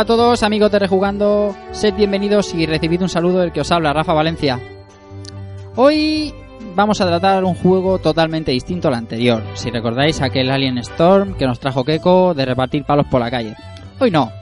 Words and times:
Hola 0.00 0.14
a 0.14 0.16
todos, 0.16 0.42
amigos 0.42 0.72
de 0.72 0.78
Rejugando, 0.78 1.54
sed 1.72 1.92
bienvenidos 1.94 2.54
y 2.54 2.64
recibid 2.64 3.02
un 3.02 3.10
saludo 3.10 3.40
del 3.40 3.52
que 3.52 3.60
os 3.60 3.70
habla, 3.70 3.92
Rafa 3.92 4.14
Valencia. 4.14 4.58
Hoy 5.76 6.32
vamos 6.74 7.02
a 7.02 7.06
tratar 7.06 7.44
un 7.44 7.54
juego 7.54 7.98
totalmente 7.98 8.50
distinto 8.50 8.88
al 8.88 8.94
anterior. 8.94 9.42
Si 9.52 9.68
recordáis 9.68 10.22
aquel 10.22 10.50
Alien 10.50 10.78
Storm 10.78 11.34
que 11.34 11.46
nos 11.46 11.60
trajo 11.60 11.84
Keko 11.84 12.32
de 12.32 12.46
repartir 12.46 12.84
palos 12.84 13.08
por 13.10 13.20
la 13.20 13.30
calle. 13.30 13.54
Hoy 13.98 14.10
no. 14.10 14.32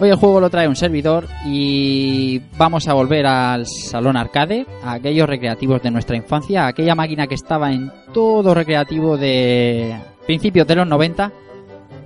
Hoy 0.00 0.10
el 0.10 0.16
juego 0.16 0.38
lo 0.38 0.50
trae 0.50 0.68
un 0.68 0.76
servidor 0.76 1.28
y 1.46 2.42
vamos 2.58 2.86
a 2.86 2.92
volver 2.92 3.24
al 3.24 3.66
salón 3.66 4.18
arcade, 4.18 4.66
a 4.84 4.92
aquellos 4.92 5.26
recreativos 5.26 5.82
de 5.82 5.92
nuestra 5.92 6.16
infancia, 6.16 6.64
a 6.66 6.68
aquella 6.68 6.94
máquina 6.94 7.26
que 7.26 7.36
estaba 7.36 7.72
en 7.72 7.90
todo 8.12 8.52
recreativo 8.52 9.16
de 9.16 9.98
principios 10.26 10.66
de 10.66 10.76
los 10.76 10.86
90. 10.86 11.32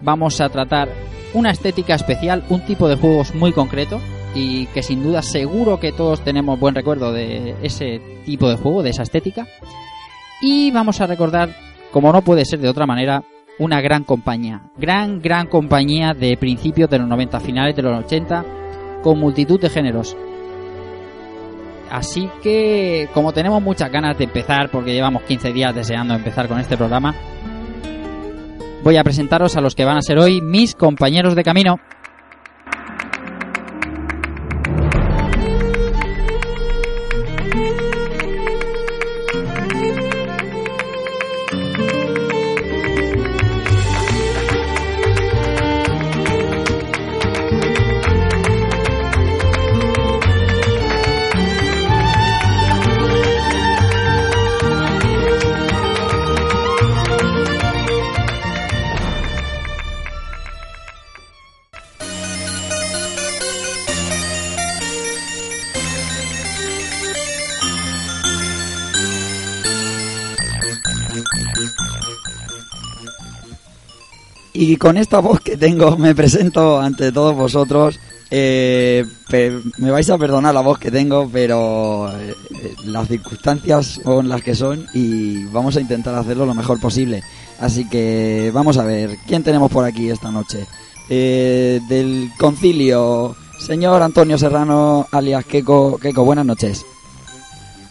Vamos 0.03 0.41
a 0.41 0.49
tratar 0.49 0.89
una 1.35 1.51
estética 1.51 1.95
especial, 1.95 2.45
un 2.49 2.61
tipo 2.65 2.89
de 2.89 2.97
juegos 2.97 3.35
muy 3.35 3.53
concreto 3.53 4.01
y 4.35 4.67
que 4.67 4.83
sin 4.83 5.03
duda 5.03 5.23
seguro 5.23 5.81
que 5.81 5.93
todos 5.93 6.23
tenemos 6.23 6.59
buen 6.59 6.75
recuerdo 6.75 7.13
de 7.13 7.57
ese 7.63 8.01
tipo 8.25 8.49
de 8.49 8.57
juego, 8.57 8.83
de 8.83 8.91
esa 8.91 9.03
estética. 9.03 9.47
Y 10.41 10.71
vamos 10.71 11.01
a 11.01 11.07
recordar, 11.07 11.55
como 11.91 12.13
no 12.13 12.23
puede 12.23 12.45
ser 12.45 12.61
de 12.61 12.69
otra 12.69 12.87
manera, 12.87 13.25
una 13.59 13.81
gran 13.81 14.05
compañía, 14.05 14.63
gran, 14.77 15.21
gran 15.21 15.49
compañía 15.49 16.15
de 16.15 16.37
principios 16.37 16.89
de 16.89 16.99
los 16.99 17.09
90, 17.09 17.41
finales 17.41 17.75
de 17.75 17.83
los 17.83 18.05
80, 18.05 18.45
con 19.03 19.19
multitud 19.19 19.61
de 19.61 19.69
géneros. 19.69 20.17
Así 21.91 22.29
que, 22.43 23.09
como 23.15 23.33
tenemos 23.33 23.63
muchas 23.63 23.91
ganas 23.91 24.17
de 24.19 24.25
empezar, 24.25 24.71
porque 24.71 24.93
llevamos 24.93 25.23
15 25.23 25.53
días 25.53 25.75
deseando 25.75 26.15
empezar 26.15 26.47
con 26.47 26.61
este 26.61 26.77
programa, 26.77 27.15
voy 28.89 28.97
a 28.97 29.05
presentaros 29.05 29.55
a 29.55 29.61
los 29.61 29.75
que 29.75 29.85
van 29.85 29.99
a 29.99 30.01
ser 30.01 30.19
hoy 30.19 30.41
mis 30.41 30.75
compañeros 30.75 31.35
de 31.35 31.45
camino. 31.45 31.79
Y 74.69 74.77
con 74.77 74.99
esta 74.99 75.21
voz 75.21 75.41
que 75.41 75.57
tengo 75.57 75.97
me 75.97 76.15
presento 76.15 76.79
ante 76.79 77.11
todos 77.11 77.35
vosotros. 77.35 77.99
Eh, 78.31 79.03
me 79.79 79.91
vais 79.91 80.11
a 80.11 80.19
perdonar 80.19 80.53
la 80.53 80.61
voz 80.61 80.79
que 80.79 80.91
tengo, 80.91 81.27
pero 81.33 82.13
eh, 82.13 82.35
eh, 82.51 82.75
las 82.85 83.09
circunstancias 83.09 83.99
son 84.05 84.29
las 84.29 84.43
que 84.43 84.55
son 84.55 84.85
y 84.93 85.45
vamos 85.45 85.79
a 85.79 85.81
intentar 85.81 86.15
hacerlo 86.15 86.45
lo 86.45 86.53
mejor 86.53 86.79
posible. 86.81 87.23
Así 87.59 87.89
que 87.89 88.51
vamos 88.53 88.77
a 88.77 88.85
ver, 88.85 89.17
¿quién 89.27 89.43
tenemos 89.43 89.73
por 89.73 89.87
aquí 89.87 90.11
esta 90.11 90.31
noche? 90.31 90.67
Eh, 91.09 91.81
del 91.89 92.31
concilio, 92.39 93.35
señor 93.59 94.03
Antonio 94.03 94.37
Serrano, 94.37 95.07
alias 95.11 95.47
Keco. 95.47 95.97
Keco, 95.97 96.27
buenas 96.27 96.45
noches. 96.45 96.85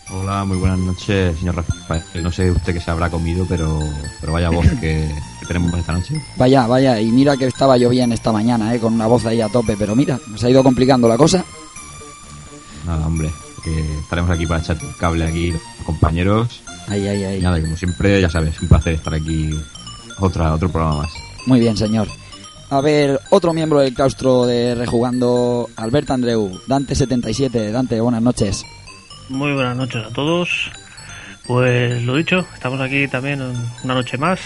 Hola, 0.09 0.45
muy 0.45 0.57
buenas 0.57 0.79
noches, 0.79 1.37
señor 1.37 1.55
Rafael. 1.55 2.01
No 2.23 2.31
sé 2.31 2.49
usted 2.49 2.73
qué 2.73 2.79
se 2.79 2.89
habrá 2.89 3.09
comido, 3.09 3.45
pero, 3.47 3.77
pero 4.21 4.31
vaya 4.31 4.49
voz 4.49 4.65
que, 4.79 5.13
que 5.39 5.45
tenemos 5.45 5.73
esta 5.77 5.91
noche. 5.91 6.21
Vaya, 6.37 6.65
vaya, 6.65 6.99
y 7.01 7.11
mira 7.11 7.35
que 7.35 7.47
estaba 7.47 7.77
yo 7.77 7.89
bien 7.89 8.13
esta 8.13 8.31
mañana, 8.31 8.73
eh, 8.73 8.79
con 8.79 8.93
una 8.93 9.05
voz 9.07 9.25
ahí 9.25 9.41
a 9.41 9.49
tope, 9.49 9.75
pero 9.77 9.95
mira, 9.95 10.17
nos 10.27 10.41
ha 10.43 10.49
ido 10.49 10.63
complicando 10.63 11.09
la 11.09 11.17
cosa. 11.17 11.43
Nada, 12.85 13.05
hombre, 13.05 13.29
que 13.63 13.99
estaremos 13.99 14.31
aquí 14.31 14.45
para 14.45 14.61
echar 14.61 14.77
un 14.81 14.93
cable 14.93 15.25
aquí, 15.25 15.51
los 15.51 15.61
compañeros. 15.85 16.61
Ahí, 16.87 17.05
ahí, 17.05 17.25
ahí. 17.25 17.39
Y 17.39 17.41
nada, 17.41 17.59
como 17.59 17.75
siempre, 17.75 18.21
ya 18.21 18.29
sabes, 18.29 18.61
un 18.61 18.69
placer 18.69 18.93
estar 18.93 19.13
aquí. 19.13 19.59
Otra, 20.19 20.53
otro 20.53 20.69
programa 20.69 20.99
más. 20.99 21.11
Muy 21.45 21.59
bien, 21.59 21.75
señor. 21.75 22.07
A 22.69 22.79
ver, 22.79 23.19
otro 23.29 23.53
miembro 23.53 23.79
del 23.79 23.93
claustro 23.93 24.45
de 24.45 24.73
Rejugando, 24.73 25.69
Alberto 25.75 26.13
Andreu, 26.13 26.61
Dante77. 26.65 27.71
Dante, 27.71 27.99
buenas 27.99 28.21
noches. 28.21 28.63
Muy 29.29 29.53
buenas 29.53 29.75
noches 29.75 30.05
a 30.05 30.09
todos. 30.09 30.71
Pues 31.45 32.03
lo 32.03 32.15
dicho, 32.15 32.45
estamos 32.53 32.79
aquí 32.81 33.07
también 33.07 33.41
una 33.83 33.93
noche 33.93 34.17
más 34.17 34.39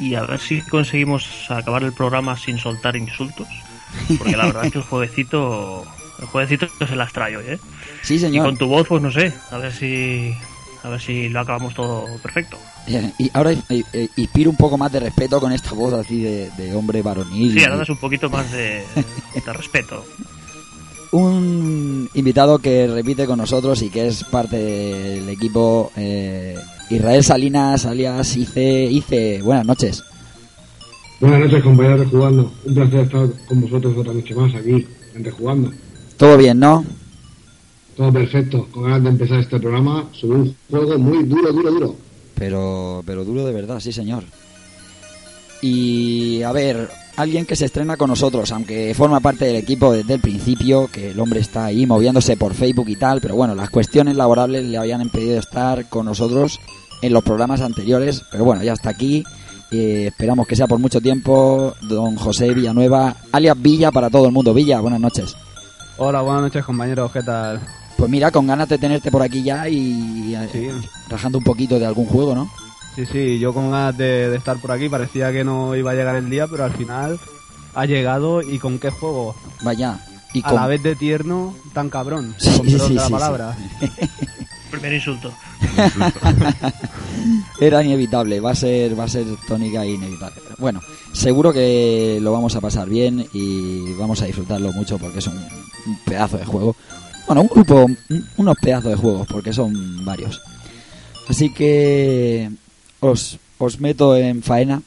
y 0.00 0.14
a 0.14 0.22
ver 0.22 0.40
si 0.40 0.60
conseguimos 0.62 1.50
acabar 1.50 1.82
el 1.84 1.92
programa 1.92 2.36
sin 2.36 2.58
soltar 2.58 2.96
insultos. 2.96 3.46
Porque 4.18 4.36
la 4.36 4.46
verdad 4.46 4.64
es 4.66 4.72
que 4.72 4.78
el 4.78 4.84
jueguecito, 4.84 5.84
el 6.20 6.26
jueguecito 6.26 6.66
se 6.86 6.96
las 6.96 7.12
trae 7.12 7.36
hoy, 7.36 7.44
¿eh? 7.46 7.58
Sí, 8.02 8.14
Y 8.14 8.20
con 8.20 8.30
señor. 8.30 8.58
tu 8.58 8.66
voz, 8.66 8.88
pues 8.88 9.02
no 9.02 9.12
sé, 9.12 9.32
a 9.50 9.58
ver 9.58 9.72
si, 9.72 10.34
a 10.82 10.88
ver 10.88 11.00
si 11.00 11.28
lo 11.28 11.40
acabamos 11.40 11.74
todo 11.74 12.06
perfecto. 12.22 12.58
Y 12.86 13.30
ahora 13.34 13.52
inspiro 14.16 14.50
un 14.50 14.56
poco 14.56 14.76
más 14.78 14.90
de 14.90 15.00
respeto 15.00 15.38
con 15.40 15.52
esta 15.52 15.72
voz 15.72 15.92
así 15.92 16.22
de, 16.22 16.50
de 16.56 16.74
hombre 16.74 17.02
varonil. 17.02 17.52
Sí, 17.56 17.62
ahora 17.64 17.76
das 17.76 17.90
un 17.90 17.98
poquito 17.98 18.28
más 18.30 18.50
de, 18.50 18.82
de 19.44 19.52
respeto. 19.52 20.04
Un 21.12 22.08
invitado 22.14 22.58
que 22.58 22.86
repite 22.86 23.26
con 23.26 23.36
nosotros 23.36 23.82
y 23.82 23.90
que 23.90 24.08
es 24.08 24.24
parte 24.24 24.56
del 24.56 25.28
equipo 25.28 25.92
eh, 25.94 26.56
Israel 26.88 27.22
Salinas, 27.22 27.84
alias 27.84 28.34
Ice. 28.34 28.84
Ice, 28.84 29.42
buenas 29.42 29.66
noches. 29.66 30.02
Buenas 31.20 31.40
noches, 31.40 31.62
compañeros 31.62 32.00
de 32.00 32.06
Jugando. 32.06 32.52
Un 32.64 32.74
placer 32.74 33.00
estar 33.00 33.28
con 33.46 33.60
vosotros 33.60 33.94
otra 33.94 34.14
noche 34.14 34.34
más 34.34 34.54
aquí, 34.54 34.86
en 35.14 35.22
Rejugando. 35.22 35.70
¿Todo 36.16 36.38
bien, 36.38 36.58
no? 36.58 36.82
Todo 37.94 38.10
perfecto, 38.10 38.66
con 38.72 38.84
ganas 38.84 39.02
de 39.02 39.08
empezar 39.10 39.40
este 39.40 39.60
programa 39.60 40.08
sobre 40.12 40.38
un 40.38 40.56
juego 40.70 40.98
muy 40.98 41.24
duro, 41.24 41.52
duro, 41.52 41.70
duro. 41.70 41.96
Pero, 42.36 43.02
pero 43.04 43.22
duro 43.22 43.44
de 43.44 43.52
verdad, 43.52 43.80
sí, 43.80 43.92
señor. 43.92 44.24
Y 45.60 46.42
a 46.42 46.52
ver, 46.52 46.88
alguien 47.22 47.46
que 47.46 47.56
se 47.56 47.64
estrena 47.66 47.96
con 47.96 48.10
nosotros, 48.10 48.50
aunque 48.52 48.94
forma 48.94 49.20
parte 49.20 49.44
del 49.44 49.56
equipo 49.56 49.92
desde 49.92 50.14
el 50.14 50.20
principio, 50.20 50.88
que 50.88 51.10
el 51.10 51.20
hombre 51.20 51.40
está 51.40 51.66
ahí 51.66 51.86
moviéndose 51.86 52.36
por 52.36 52.52
Facebook 52.54 52.88
y 52.88 52.96
tal, 52.96 53.20
pero 53.20 53.36
bueno, 53.36 53.54
las 53.54 53.70
cuestiones 53.70 54.16
laborables 54.16 54.64
le 54.64 54.76
habían 54.76 55.00
impedido 55.02 55.38
estar 55.38 55.88
con 55.88 56.06
nosotros 56.06 56.58
en 57.00 57.12
los 57.12 57.22
programas 57.24 57.60
anteriores, 57.60 58.22
pero 58.30 58.44
bueno, 58.44 58.62
ya 58.62 58.72
está 58.74 58.90
aquí. 58.90 59.24
y 59.70 60.04
esperamos 60.06 60.46
que 60.46 60.54
sea 60.56 60.66
por 60.66 60.78
mucho 60.78 61.00
tiempo, 61.00 61.74
don 61.82 62.16
José 62.16 62.52
Villanueva, 62.52 63.16
alias 63.32 63.56
Villa 63.60 63.90
para 63.90 64.10
todo 64.10 64.26
el 64.26 64.32
mundo. 64.32 64.52
Villa, 64.52 64.80
buenas 64.80 65.00
noches. 65.00 65.34
Hola, 65.96 66.20
buenas 66.20 66.42
noches 66.42 66.64
compañeros, 66.64 67.10
¿qué 67.12 67.22
tal? 67.22 67.60
Pues 67.96 68.10
mira, 68.10 68.30
con 68.30 68.46
ganas 68.46 68.68
de 68.68 68.78
tenerte 68.78 69.10
por 69.10 69.22
aquí 69.22 69.42
ya 69.42 69.68
y 69.68 70.34
eh, 70.34 70.48
Sí, 70.52 70.68
rajando 71.08 71.38
un 71.38 71.44
poquito 71.44 71.78
de 71.78 71.86
algún 71.86 72.06
juego, 72.06 72.34
¿no? 72.34 72.50
Sí, 72.96 73.06
sí, 73.06 73.38
yo 73.38 73.52
con 73.54 73.70
ganas 73.70 73.96
de, 73.96 74.28
de 74.30 74.36
estar 74.36 74.58
por 74.60 74.72
aquí, 74.72 74.88
parecía 74.88 75.32
que 75.32 75.44
no 75.44 75.74
iba 75.76 75.90
a 75.90 75.94
llegar 75.94 76.16
el 76.16 76.28
día, 76.30 76.46
pero 76.46 76.64
al 76.64 76.72
final 76.72 77.18
ha 77.74 77.86
llegado 77.86 78.42
y 78.42 78.58
con 78.58 78.78
qué 78.78 78.90
juego. 78.90 79.34
Vaya. 79.62 79.98
Y 80.34 80.40
A 80.40 80.48
con- 80.48 80.54
la 80.56 80.66
vez 80.66 80.82
de 80.82 80.96
tierno, 80.96 81.54
tan 81.74 81.90
cabrón, 81.90 82.34
Sí, 82.38 82.50
con 82.56 82.66
sí, 82.66 82.72
de 82.72 82.94
la 82.94 83.06
sí, 83.06 83.12
palabra. 83.12 83.56
Primer 84.70 84.94
insulto. 84.94 85.30
Era 87.60 87.82
inevitable, 87.82 88.40
va 88.40 88.52
a 88.52 88.54
ser, 88.54 88.98
va 88.98 89.04
a 89.04 89.08
ser 89.08 89.26
tónica 89.46 89.84
e 89.84 89.92
inevitable. 89.92 90.40
Pero 90.42 90.56
bueno, 90.58 90.80
seguro 91.12 91.52
que 91.52 92.18
lo 92.20 92.32
vamos 92.32 92.56
a 92.56 92.60
pasar 92.60 92.88
bien 92.88 93.26
y 93.32 93.92
vamos 93.94 94.22
a 94.22 94.26
disfrutarlo 94.26 94.72
mucho 94.72 94.98
porque 94.98 95.18
es 95.18 95.26
un, 95.26 95.36
un 95.36 95.98
pedazo 96.04 96.38
de 96.38 96.44
juego. 96.46 96.74
Bueno, 97.26 97.42
un 97.42 97.48
grupo, 97.48 97.84
un- 97.84 98.28
unos 98.38 98.56
pedazos 98.60 98.90
de 98.90 98.96
juegos 98.96 99.26
porque 99.28 99.52
son 99.52 100.04
varios. 100.04 100.40
Así 101.28 101.52
que 101.52 102.50
os, 103.02 103.38
os 103.58 103.80
meto 103.82 104.16
en 104.16 104.42
faena. 104.42 104.80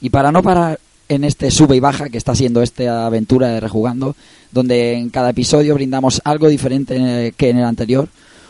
Y 0.00 0.10
para 0.10 0.30
no 0.30 0.42
parar 0.44 0.78
en 1.08 1.24
este 1.24 1.50
sube 1.50 1.76
y 1.76 1.80
baja 1.80 2.10
que 2.10 2.18
está 2.18 2.34
siendo 2.34 2.62
esta 2.62 3.06
aventura 3.06 3.48
de 3.48 3.60
Rejugando, 3.60 4.14
donde 4.52 4.92
en 4.94 5.10
cada 5.10 5.30
episodio 5.30 5.74
brindamos 5.74 6.20
algo 6.24 6.48
diferente 6.48 7.32
que 7.36 7.50
en 7.50 7.58
el 7.58 7.64
anterior, 7.64 8.08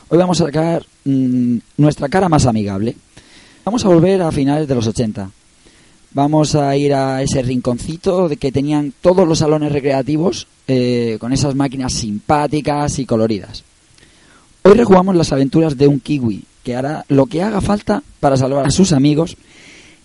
hoy 0.08 0.18
vamos 0.18 0.40
a 0.40 0.46
sacar 0.46 0.84
mm, 1.04 1.58
nuestra 1.76 2.08
cara 2.08 2.28
más 2.28 2.46
amigable. 2.46 2.96
Vamos 3.64 3.84
a 3.84 3.88
volver 3.88 4.22
a 4.22 4.32
finales 4.32 4.68
de 4.68 4.74
los 4.74 4.86
80. 4.86 5.30
Vamos 6.12 6.54
a 6.54 6.76
ir 6.76 6.94
a 6.94 7.22
ese 7.22 7.42
rinconcito 7.42 8.28
de 8.28 8.36
que 8.36 8.52
tenían 8.52 8.92
todos 9.00 9.28
los 9.28 9.38
salones 9.38 9.70
recreativos 9.70 10.46
eh, 10.66 11.18
con 11.20 11.32
esas 11.32 11.54
máquinas 11.54 11.92
simpáticas 11.92 12.98
y 12.98 13.06
coloridas. 13.06 13.64
Hoy 14.62 14.74
rejugamos 14.74 15.14
las 15.14 15.30
aventuras 15.32 15.76
de 15.76 15.86
un 15.86 16.00
kiwi 16.00 16.44
que 16.66 16.74
hará 16.74 17.04
lo 17.06 17.26
que 17.26 17.44
haga 17.44 17.60
falta 17.60 18.02
para 18.18 18.36
salvar 18.36 18.66
a 18.66 18.72
sus 18.72 18.90
amigos 18.90 19.36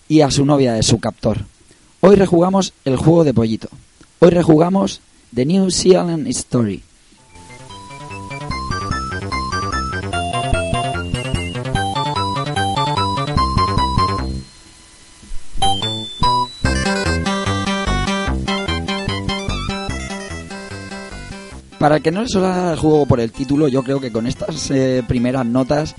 y 0.07 0.21
a 0.21 0.29
su 0.29 0.45
novia 0.45 0.73
de 0.73 0.83
su 0.83 0.99
captor. 0.99 1.39
Hoy 2.01 2.15
rejugamos 2.15 2.73
el 2.85 2.97
juego 2.97 3.23
de 3.23 3.33
pollito. 3.33 3.67
Hoy 4.19 4.29
rejugamos 4.29 5.01
The 5.33 5.47
New 5.47 5.71
Zealand 5.71 6.27
Story. 6.27 6.83
Para 21.79 21.95
el 21.95 22.03
que 22.03 22.11
no 22.11 22.21
le 22.21 22.27
suena 22.27 22.73
el 22.73 22.77
juego 22.77 23.07
por 23.07 23.19
el 23.19 23.31
título, 23.31 23.67
yo 23.67 23.81
creo 23.81 23.99
que 23.99 24.11
con 24.11 24.27
estas 24.27 24.69
eh, 24.69 25.03
primeras 25.07 25.47
notas 25.47 25.95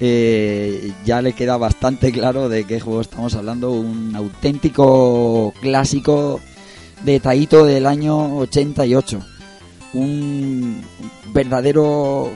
eh, 0.00 0.92
ya 1.04 1.20
le 1.20 1.34
queda 1.34 1.58
bastante 1.58 2.10
claro 2.10 2.48
de 2.48 2.64
qué 2.64 2.80
juego 2.80 3.02
estamos 3.02 3.34
hablando. 3.34 3.70
Un 3.70 4.16
auténtico 4.16 5.52
clásico 5.60 6.40
de 7.04 7.20
Taito 7.20 7.64
del 7.66 7.86
año 7.86 8.38
88. 8.38 9.20
Un 9.92 10.82
verdadero 11.34 12.30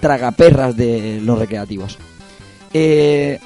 tragaperras 0.00 0.76
de 0.76 1.20
los 1.22 1.38
recreativos. 1.38 1.98
Eh, 2.72 3.38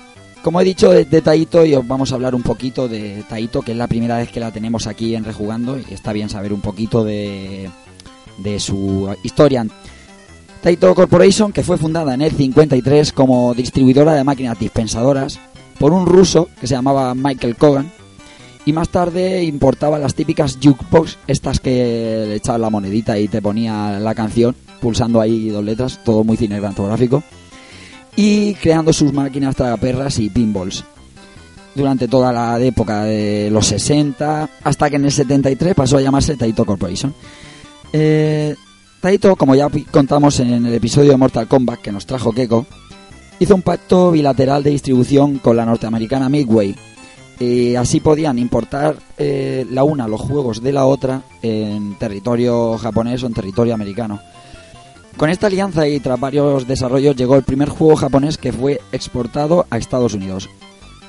como 0.42 0.60
he 0.60 0.64
dicho 0.64 0.92
de, 0.92 1.04
de 1.04 1.20
Taito, 1.20 1.64
y 1.64 1.74
os 1.74 1.86
vamos 1.86 2.12
a 2.12 2.14
hablar 2.14 2.36
un 2.36 2.42
poquito 2.42 2.86
de 2.86 3.24
Taito, 3.28 3.62
que 3.62 3.72
es 3.72 3.78
la 3.78 3.88
primera 3.88 4.18
vez 4.18 4.30
que 4.30 4.38
la 4.38 4.52
tenemos 4.52 4.86
aquí 4.86 5.16
en 5.16 5.24
Rejugando, 5.24 5.76
y 5.76 5.92
está 5.92 6.12
bien 6.12 6.28
saber 6.28 6.52
un 6.52 6.60
poquito 6.60 7.02
de, 7.02 7.68
de 8.38 8.60
su 8.60 9.12
historia. 9.24 9.66
Taito 10.66 10.92
Corporation, 10.96 11.52
que 11.52 11.62
fue 11.62 11.78
fundada 11.78 12.12
en 12.14 12.22
el 12.22 12.32
53 12.32 13.12
como 13.12 13.54
distribuidora 13.54 14.14
de 14.14 14.24
máquinas 14.24 14.58
dispensadoras 14.58 15.38
por 15.78 15.92
un 15.92 16.06
ruso 16.06 16.48
que 16.60 16.66
se 16.66 16.74
llamaba 16.74 17.14
Michael 17.14 17.54
Kogan, 17.54 17.92
y 18.64 18.72
más 18.72 18.88
tarde 18.88 19.44
importaba 19.44 19.96
las 19.96 20.16
típicas 20.16 20.58
jukebox, 20.60 21.18
estas 21.28 21.60
que 21.60 22.24
le 22.26 22.34
echabas 22.34 22.60
la 22.62 22.70
monedita 22.70 23.16
y 23.16 23.28
te 23.28 23.40
ponía 23.40 24.00
la 24.00 24.12
canción, 24.16 24.56
pulsando 24.80 25.20
ahí 25.20 25.50
dos 25.50 25.62
letras, 25.62 26.00
todo 26.04 26.24
muy 26.24 26.36
cinematográfico, 26.36 27.22
y 28.16 28.54
creando 28.54 28.92
sus 28.92 29.12
máquinas 29.12 29.54
tragaperras 29.54 30.18
y 30.18 30.30
pinballs 30.30 30.82
durante 31.76 32.08
toda 32.08 32.32
la 32.32 32.58
época 32.58 33.04
de 33.04 33.50
los 33.52 33.68
60, 33.68 34.50
hasta 34.64 34.90
que 34.90 34.96
en 34.96 35.04
el 35.04 35.12
73 35.12 35.76
pasó 35.76 35.98
a 35.98 36.02
llamarse 36.02 36.36
Taito 36.36 36.64
Corporation. 36.64 37.14
Eh, 37.92 38.56
Taito, 39.06 39.36
como 39.36 39.54
ya 39.54 39.68
contamos 39.92 40.40
en 40.40 40.66
el 40.66 40.74
episodio 40.74 41.12
de 41.12 41.16
Mortal 41.16 41.46
Kombat 41.46 41.80
que 41.80 41.92
nos 41.92 42.06
trajo 42.06 42.32
Keiko, 42.32 42.66
hizo 43.38 43.54
un 43.54 43.62
pacto 43.62 44.10
bilateral 44.10 44.64
de 44.64 44.70
distribución 44.70 45.38
con 45.38 45.56
la 45.56 45.64
norteamericana 45.64 46.28
Midway. 46.28 46.74
Y 47.38 47.76
así 47.76 48.00
podían 48.00 48.36
importar 48.36 48.96
eh, 49.16 49.64
la 49.70 49.84
una 49.84 50.08
los 50.08 50.20
juegos 50.20 50.60
de 50.60 50.72
la 50.72 50.86
otra 50.86 51.22
en 51.40 51.96
territorio 52.00 52.76
japonés 52.78 53.22
o 53.22 53.28
en 53.28 53.34
territorio 53.34 53.74
americano. 53.74 54.18
Con 55.16 55.30
esta 55.30 55.46
alianza 55.46 55.86
y 55.86 56.00
tras 56.00 56.18
varios 56.18 56.66
desarrollos 56.66 57.14
llegó 57.14 57.36
el 57.36 57.44
primer 57.44 57.68
juego 57.68 57.94
japonés 57.94 58.36
que 58.38 58.52
fue 58.52 58.80
exportado 58.90 59.66
a 59.70 59.78
Estados 59.78 60.14
Unidos. 60.14 60.50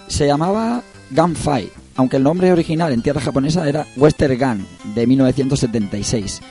Se 0.07 0.27
llamaba 0.27 0.83
Gunfight, 1.09 1.71
aunque 1.95 2.17
el 2.17 2.23
nombre 2.23 2.51
original 2.51 2.93
en 2.93 3.01
tierra 3.01 3.21
japonesa 3.21 3.67
era 3.67 3.87
Western 3.95 4.37
Gun 4.37 4.67
de 4.93 5.07
1976. 5.07 6.41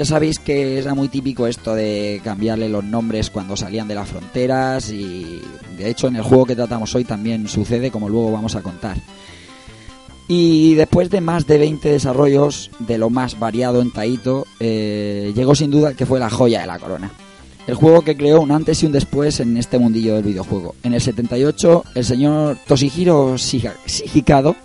Ya 0.00 0.06
sabéis 0.06 0.38
que 0.38 0.78
era 0.78 0.94
muy 0.94 1.08
típico 1.08 1.46
esto 1.46 1.74
de 1.74 2.22
cambiarle 2.24 2.70
los 2.70 2.82
nombres 2.82 3.28
cuando 3.28 3.54
salían 3.54 3.86
de 3.86 3.94
las 3.94 4.08
fronteras 4.08 4.90
y 4.90 5.42
de 5.76 5.90
hecho 5.90 6.08
en 6.08 6.16
el 6.16 6.22
juego 6.22 6.46
que 6.46 6.56
tratamos 6.56 6.94
hoy 6.94 7.04
también 7.04 7.46
sucede 7.46 7.90
como 7.90 8.08
luego 8.08 8.32
vamos 8.32 8.56
a 8.56 8.62
contar. 8.62 8.96
Y 10.26 10.72
después 10.72 11.10
de 11.10 11.20
más 11.20 11.46
de 11.46 11.58
20 11.58 11.86
desarrollos 11.90 12.70
de 12.78 12.96
lo 12.96 13.10
más 13.10 13.38
variado 13.38 13.82
en 13.82 13.90
Taito, 13.90 14.46
eh, 14.58 15.34
llegó 15.36 15.54
sin 15.54 15.70
duda 15.70 15.92
que 15.92 16.06
fue 16.06 16.18
la 16.18 16.30
joya 16.30 16.62
de 16.62 16.66
la 16.66 16.78
corona. 16.78 17.12
El 17.66 17.74
juego 17.74 18.00
que 18.00 18.16
creó 18.16 18.40
un 18.40 18.52
antes 18.52 18.82
y 18.82 18.86
un 18.86 18.92
después 18.92 19.38
en 19.40 19.58
este 19.58 19.78
mundillo 19.78 20.14
del 20.14 20.24
videojuego. 20.24 20.76
En 20.82 20.94
el 20.94 21.02
78, 21.02 21.84
el 21.94 22.04
señor 22.06 22.56
Toshihiro 22.66 23.36
Shihikado 23.36 24.56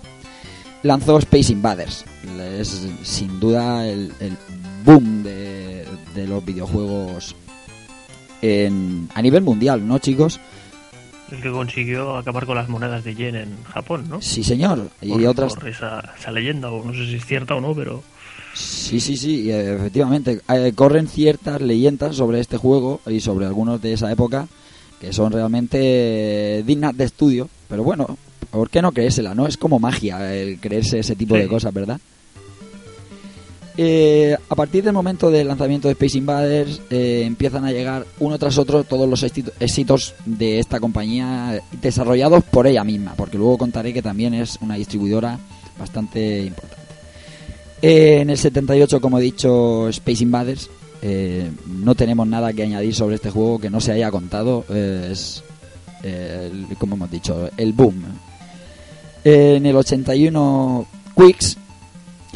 lanzó 0.84 1.18
Space 1.18 1.52
Invaders. 1.52 2.06
Es 2.58 2.88
sin 3.04 3.38
duda 3.42 3.86
el, 3.86 4.14
el 4.22 4.38
boom 4.86 5.24
de, 5.24 5.86
de, 6.14 6.28
los 6.28 6.44
videojuegos 6.46 7.36
en, 8.42 9.10
a 9.14 9.22
nivel 9.22 9.44
mundial, 9.44 9.88
¿no, 9.88 10.00
chicos? 10.00 10.40
El 11.32 11.42
que 11.42 11.52
consiguió 11.52 12.18
acabar 12.18 12.46
con 12.46 12.56
las 12.56 12.70
monedas 12.70 13.04
de 13.04 13.16
yen 13.16 13.36
en 13.36 13.64
Japón, 13.64 14.06
¿no? 14.08 14.22
Sí, 14.22 14.44
señor. 14.44 14.90
Y 15.02 15.10
por, 15.10 15.26
otras. 15.26 15.56
Por 15.56 15.68
esa, 15.68 16.14
esa, 16.18 16.32
leyenda, 16.32 16.70
o 16.72 16.84
no 16.84 16.94
sé 16.94 17.06
si 17.08 17.16
es 17.16 17.26
cierta 17.26 17.56
o 17.56 17.62
no, 17.62 17.74
pero. 17.74 18.04
Sí, 18.54 19.00
sí, 19.00 19.18
sí, 19.18 19.52
efectivamente. 19.52 20.42
Eh, 20.48 20.72
corren 20.76 21.08
ciertas 21.08 21.62
leyendas 21.62 22.16
sobre 22.16 22.40
este 22.40 22.58
juego 22.58 23.02
y 23.08 23.20
sobre 23.20 23.48
algunos 23.48 23.82
de 23.82 23.94
esa 23.94 24.12
época 24.12 24.48
que 25.02 25.12
son 25.12 25.32
realmente 25.32 26.64
dignas 26.66 26.96
de 26.96 27.06
estudio. 27.06 27.50
Pero 27.68 27.84
bueno, 27.84 28.18
¿por 28.52 28.70
qué 28.70 28.82
no 28.82 28.92
creérsela? 28.92 29.34
No 29.34 29.48
es 29.48 29.58
como 29.58 29.80
magia 29.80 30.34
el 30.34 30.60
creerse 30.60 31.00
ese 31.00 31.16
tipo 31.16 31.36
sí. 31.36 31.42
de 31.42 31.48
cosas, 31.48 31.74
¿verdad? 31.74 32.00
Eh, 33.78 34.38
a 34.48 34.56
partir 34.56 34.86
del 34.86 34.94
momento 34.94 35.30
del 35.30 35.50
lanzamiento 35.50 35.90
de 35.90 35.94
Space 35.94 36.18
Invaders 36.18 36.82
eh, 36.90 37.24
empiezan 37.26 37.66
a 37.66 37.74
llegar 37.74 38.06
uno 38.20 38.40
tras 38.40 38.58
otro 38.58 38.86
todos 38.86 39.10
los 39.10 39.22
éxitos 39.24 40.16
de 40.26 40.60
esta 40.60 40.80
compañía 40.80 41.62
desarrollados 41.82 42.44
por 42.46 42.68
ella 42.68 42.86
misma, 42.86 43.16
porque 43.18 43.38
luego 43.38 43.58
contaré 43.58 43.92
que 43.92 44.02
también 44.02 44.34
es 44.34 44.58
una 44.62 44.76
distribuidora 44.76 45.38
bastante 45.78 46.44
importante. 46.44 46.86
Eh, 47.82 48.22
en 48.22 48.30
el 48.30 48.38
78, 48.38 49.02
como 49.02 49.20
he 49.20 49.22
dicho, 49.22 49.90
Space 49.90 50.24
Invaders, 50.24 50.70
eh, 51.02 51.52
no 51.68 51.96
tenemos 51.96 52.26
nada 52.28 52.54
que 52.54 52.64
añadir 52.64 52.96
sobre 52.96 53.16
este 53.16 53.30
juego 53.30 53.60
que 53.60 53.70
no 53.70 53.82
se 53.82 53.92
haya 53.92 54.10
contado, 54.10 54.64
es, 54.70 55.44
como 56.78 56.96
hemos 56.96 57.12
dicho, 57.12 57.50
el 57.58 57.74
boom. 57.74 58.06
en 59.26 59.66
el 59.66 59.76
81, 59.76 60.88
Quicks 61.18 61.58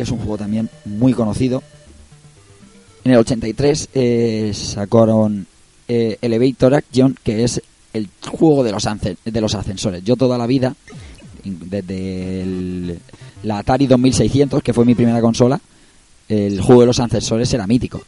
es 0.04 0.12
un 0.12 0.18
juego 0.20 0.38
también 0.38 0.70
muy 0.86 1.14
conocido. 1.14 1.64
En 3.04 3.12
el 3.12 3.18
83 3.18 3.90
eh, 3.94 4.52
sacaron 4.54 5.48
eh, 5.88 6.18
Elevator 6.22 6.76
Action, 6.76 7.16
que 7.24 7.44
es 7.44 7.62
el 7.94 8.10
juego 8.28 8.64
de 8.64 8.72
los, 8.72 8.88
de 9.26 9.42
los 9.42 9.56
ascensores. 9.56 10.04
Yo 10.04 10.16
toda 10.16 10.38
la 10.38 10.46
vida, 10.46 10.76
desde 11.44 12.42
el, 12.42 13.00
la 13.44 13.60
Atari 13.60 13.88
2600, 13.88 14.62
que 14.62 14.74
fue 14.74 14.86
mi 14.86 14.96
primera 14.96 15.22
consola, 15.22 15.60
el 16.28 16.62
juego 16.62 16.82
de 16.82 16.88
los 16.88 17.00
ascensores 17.00 17.52
era 17.54 17.66
mítico. 17.66 18.02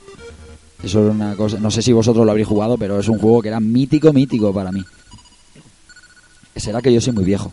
Eso 0.84 1.02
era 1.04 1.12
una 1.12 1.36
cosa, 1.36 1.60
no 1.60 1.70
sé 1.70 1.82
si 1.82 1.94
vosotros 1.94 2.26
lo 2.26 2.32
habréis 2.32 2.48
jugado, 2.48 2.78
pero 2.78 3.00
es 3.00 3.08
un 3.08 3.20
juego 3.20 3.42
que 3.42 3.50
era 3.50 3.60
mítico, 3.60 4.14
mítico 4.14 4.54
para 4.54 4.72
mí. 4.72 4.84
Será 6.56 6.82
que 6.82 6.94
yo 6.94 7.00
soy 7.02 7.14
muy 7.14 7.24
viejo. 7.24 7.52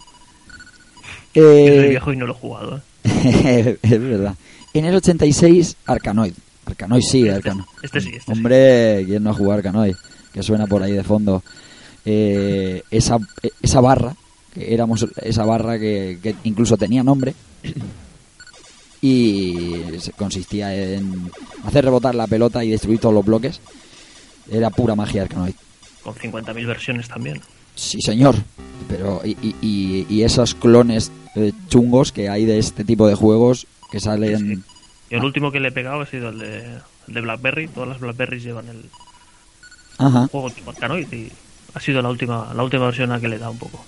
Eh, 1.35 1.66
yo 1.68 1.80
soy 1.80 1.88
viejo 1.90 2.12
y 2.12 2.16
no 2.16 2.26
lo 2.26 2.33
he 2.33 2.37
jugado. 2.37 2.76
¿eh? 2.76 2.80
es 3.83 4.00
verdad. 4.00 4.35
En 4.75 4.85
el 4.85 4.95
86, 4.95 5.77
Arkanoid. 5.87 6.35
Arkanoid 6.67 7.03
sí, 7.03 7.23
este, 7.23 7.35
Arkanoid. 7.35 7.67
Este 7.83 8.00
sí, 8.00 8.11
este 8.15 8.33
Hombre, 8.33 9.05
¿quién 9.07 9.23
no 9.23 9.31
ha 9.31 9.35
jugado 9.35 9.55
Arkanoid? 9.59 9.97
Que 10.33 10.43
suena 10.43 10.67
por 10.67 10.83
ahí 10.83 10.93
de 10.93 11.05
fondo. 11.05 11.43
Eh, 12.05 12.83
esa, 12.91 13.19
esa 13.62 13.81
barra, 13.81 14.15
que 14.55 14.73
éramos 14.73 15.07
esa 15.23 15.45
barra 15.45 15.79
que, 15.79 16.19
que 16.23 16.37
incluso 16.45 16.77
tenía 16.77 17.03
nombre. 17.03 17.35
Y 19.00 19.81
consistía 20.17 20.75
en 20.75 21.31
hacer 21.65 21.85
rebotar 21.85 22.15
la 22.15 22.27
pelota 22.27 22.65
y 22.65 22.71
destruir 22.71 22.99
todos 22.99 23.15
los 23.15 23.25
bloques. 23.25 23.61
Era 24.50 24.71
pura 24.71 24.95
magia 24.95 25.23
Arkanoid. 25.23 25.55
Con 26.03 26.15
50.000 26.15 26.67
versiones 26.67 27.09
también. 27.09 27.41
Sí, 27.75 28.00
señor. 28.00 28.35
Pero 28.88 29.21
y, 29.25 29.37
y, 29.62 30.07
y 30.09 30.23
esos 30.23 30.55
clones 30.55 31.12
eh, 31.38 31.52
chungos 31.68 32.12
que 32.12 32.28
hay 32.28 32.45
de 32.45 32.59
este 32.59 32.85
tipo 32.85 33.07
de 33.09 33.14
juegos 33.14 33.66
que 33.90 34.00
salen. 34.00 34.38
Sí, 34.57 34.62
el 35.11 35.25
último 35.25 35.50
que 35.52 35.61
le 35.61 35.68
he 35.68 35.73
pegado 35.73 36.00
ha 36.02 36.07
sido 36.07 36.28
el 36.30 36.38
de, 36.38 36.64
el 37.09 37.14
de 37.14 37.21
Blackberry. 37.21 37.68
Todas 37.68 37.88
las 37.88 38.00
Blackberries 38.00 38.42
llevan 38.45 38.68
el 38.68 38.85
Ajá. 39.99 40.28
juego 40.28 40.50
tipo 40.50 40.71
Arcanoid 40.71 41.12
y 41.12 41.30
ha 41.75 41.80
sido 41.80 42.02
la 42.02 42.09
última, 42.11 42.52
la 42.54 42.62
última 42.62 42.85
versión 42.87 43.11
a 43.11 43.14
la 43.16 43.21
que 43.21 43.28
le 43.28 43.38
da 43.38 43.50
un 43.50 43.59
poco. 43.59 43.85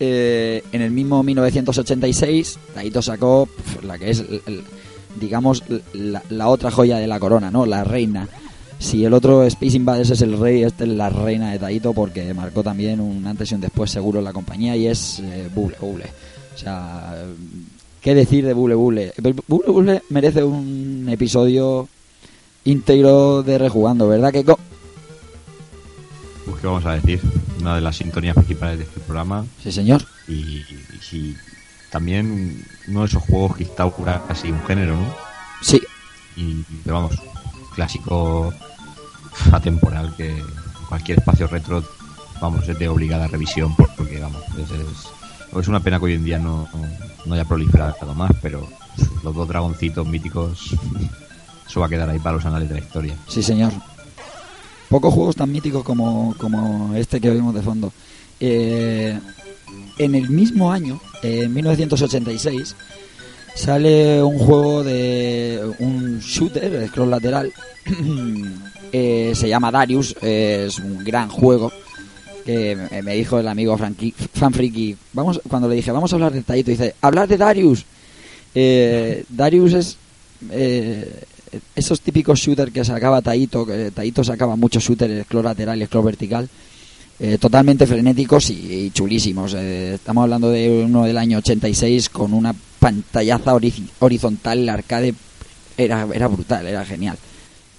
Eh, 0.00 0.62
en 0.72 0.82
el 0.82 0.90
mismo 0.92 1.22
1986, 1.24 2.58
Taito 2.74 3.02
sacó 3.02 3.46
pf, 3.46 3.82
la 3.84 3.98
que 3.98 4.10
es, 4.10 4.20
el- 4.20 4.42
el- 4.46 4.62
digamos, 5.20 5.64
la, 5.92 6.22
la 6.30 6.48
otra 6.48 6.70
joya 6.70 6.98
de 6.98 7.08
la 7.08 7.18
corona, 7.18 7.50
¿no? 7.50 7.66
La 7.66 7.82
reina. 7.82 8.28
Si 8.78 9.04
el 9.04 9.12
otro 9.12 9.42
Space 9.44 9.76
Invaders 9.76 10.10
es 10.10 10.22
el 10.22 10.38
rey, 10.38 10.62
este 10.62 10.84
es 10.84 10.90
la 10.90 11.10
reina 11.10 11.50
de 11.50 11.58
Taito 11.58 11.92
porque 11.92 12.32
marcó 12.32 12.62
también 12.62 13.00
un 13.00 13.26
antes 13.26 13.50
y 13.50 13.54
un 13.56 13.60
después 13.60 13.90
seguro 13.90 14.20
en 14.20 14.24
la 14.24 14.32
compañía 14.32 14.76
y 14.76 14.86
es 14.86 15.18
eh, 15.20 15.48
Bubble 15.54 15.76
Bubble. 15.80 16.06
O 16.54 16.58
sea, 16.58 17.14
¿qué 18.00 18.14
decir 18.14 18.44
de 18.46 18.52
Bubble 18.54 18.76
Bubble? 18.76 19.12
Bubble 19.48 19.72
Bubble 19.72 20.02
merece 20.10 20.44
un 20.44 21.08
episodio 21.10 21.88
íntegro 22.64 23.42
de 23.42 23.58
rejugando, 23.58 24.06
¿verdad, 24.08 24.32
Keiko? 24.32 24.58
Pues, 26.44 26.60
¿qué 26.60 26.66
vamos 26.66 26.84
a 26.86 26.92
decir? 26.94 27.20
Una 27.60 27.74
de 27.74 27.80
las 27.80 27.96
sintonías 27.96 28.34
principales 28.36 28.78
de 28.78 28.84
este 28.84 29.00
programa 29.00 29.44
Sí, 29.62 29.72
señor. 29.72 30.04
y, 30.28 30.62
y 31.12 31.34
también 31.90 32.64
uno 32.86 33.00
de 33.00 33.06
esos 33.06 33.22
juegos 33.24 33.56
que 33.56 33.64
instaura 33.64 34.22
casi 34.28 34.50
un 34.52 34.62
género, 34.64 34.94
¿no? 34.96 35.14
Sí, 35.62 35.80
Y, 36.36 36.62
pero 36.84 36.96
vamos, 36.96 37.16
clásico 37.74 38.52
atemporal 39.52 40.14
que 40.16 40.42
cualquier 40.88 41.18
espacio 41.18 41.46
retro, 41.46 41.84
vamos, 42.40 42.68
es 42.68 42.78
de 42.78 42.88
obligada 42.88 43.26
revisión 43.26 43.74
porque, 43.76 44.18
vamos, 44.20 44.42
es, 44.58 44.70
es, 45.56 45.68
una 45.68 45.80
pena 45.80 45.98
que 45.98 46.06
hoy 46.06 46.14
en 46.14 46.24
día 46.24 46.38
no, 46.38 46.68
no 47.26 47.34
haya 47.34 47.44
proliferado 47.44 48.14
más, 48.14 48.30
pero 48.42 48.66
los 49.22 49.34
dos 49.34 49.48
dragoncitos 49.48 50.06
míticos, 50.06 50.74
eso 51.68 51.80
va 51.80 51.86
a 51.86 51.88
quedar 51.88 52.08
ahí 52.08 52.18
para 52.18 52.36
los 52.36 52.46
anales 52.46 52.68
de 52.68 52.76
la 52.76 52.80
historia. 52.80 53.16
Sí, 53.26 53.42
señor. 53.42 53.72
Pocos 54.88 55.12
juegos 55.12 55.36
tan 55.36 55.52
míticos 55.52 55.84
como, 55.84 56.34
como 56.38 56.94
este 56.94 57.20
que 57.20 57.30
vemos 57.30 57.54
de 57.54 57.62
fondo. 57.62 57.92
Eh, 58.40 59.18
en 59.98 60.14
el 60.14 60.30
mismo 60.30 60.72
año, 60.72 61.00
en 61.22 61.52
1986, 61.52 62.74
sale 63.54 64.22
un 64.22 64.38
juego 64.38 64.84
de 64.84 65.74
un 65.78 66.20
shooter, 66.20 66.88
scroll 66.88 67.10
lateral. 67.10 67.52
Eh, 68.92 69.32
se 69.34 69.48
llama 69.48 69.70
Darius, 69.70 70.14
eh, 70.22 70.64
es 70.68 70.78
un 70.78 71.04
gran 71.04 71.28
juego. 71.28 71.70
Que 72.44 72.74
me- 73.02 73.14
dijo 73.14 73.38
el 73.38 73.46
amigo 73.48 73.76
Fanfriki, 73.76 74.96
vamos, 75.12 75.38
cuando 75.48 75.68
le 75.68 75.74
dije, 75.76 75.90
vamos 75.92 76.10
a 76.12 76.16
hablar 76.16 76.32
de 76.32 76.42
Taito, 76.42 76.70
dice, 76.70 76.94
hablar 77.02 77.28
de 77.28 77.36
Darius. 77.36 77.84
Eh, 78.54 79.24
Darius 79.28 79.72
es 79.74 79.96
esos 81.74 82.00
típicos 82.00 82.38
shooters 82.40 82.72
que 82.72 82.84
sacaba 82.84 83.20
Taito, 83.20 83.66
que 83.66 83.90
Taito 83.90 84.24
sacaba 84.24 84.56
muchos 84.56 84.82
shooters, 84.82 85.24
scroll 85.26 85.44
lateral 85.44 85.82
y 85.82 85.86
vertical, 86.02 86.48
totalmente 87.38 87.86
frenéticos 87.86 88.48
y, 88.50 88.90
chulísimos. 88.94 89.52
Estamos 89.52 90.22
hablando 90.22 90.50
de 90.50 90.84
uno 90.86 91.04
del 91.04 91.18
año 91.18 91.38
86 91.38 92.08
con 92.08 92.32
una 92.32 92.54
pantallaza 92.78 93.52
hori- 93.54 93.88
horizontal, 93.98 94.60
el 94.60 94.68
arcade 94.70 95.14
era, 95.76 96.06
era 96.14 96.28
brutal, 96.28 96.66
era 96.66 96.84
genial. 96.84 97.18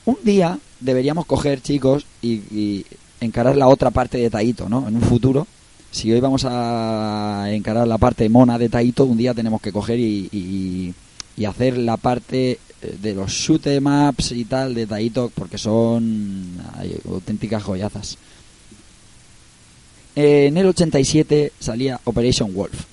Un 0.05 0.17
día 0.23 0.57
deberíamos 0.79 1.25
coger, 1.25 1.61
chicos, 1.61 2.05
y, 2.21 2.33
y 2.51 2.85
encarar 3.21 3.55
la 3.57 3.67
otra 3.67 3.91
parte 3.91 4.17
de 4.17 4.29
Taito, 4.29 4.69
¿no? 4.69 4.87
En 4.87 4.95
un 4.95 5.01
futuro. 5.01 5.47
Si 5.91 6.11
hoy 6.11 6.19
vamos 6.19 6.45
a 6.47 7.47
encarar 7.49 7.87
la 7.87 7.97
parte 7.97 8.29
mona 8.29 8.57
de 8.59 8.69
Taito, 8.69 9.05
un 9.05 9.17
día 9.17 9.33
tenemos 9.33 9.61
que 9.61 9.71
coger 9.71 9.99
y, 9.99 10.29
y- 10.31 10.93
y 11.37 11.45
hacer 11.45 11.77
la 11.77 11.97
parte 11.97 12.59
eh, 12.81 12.97
de 13.01 13.13
los 13.15 13.31
shoot 13.31 13.65
'em 13.67 13.85
y 14.31 14.45
tal 14.45 14.73
de 14.75 14.85
Taito, 14.85 15.31
porque 15.33 15.57
son 15.57 16.57
ay, 16.77 16.95
auténticas 17.09 17.63
joyazas. 17.63 18.17
Eh, 20.15 20.47
en 20.47 20.57
el 20.57 20.67
87 20.67 21.53
salía 21.59 21.99
Operation 22.03 22.53
Wolf. 22.53 22.85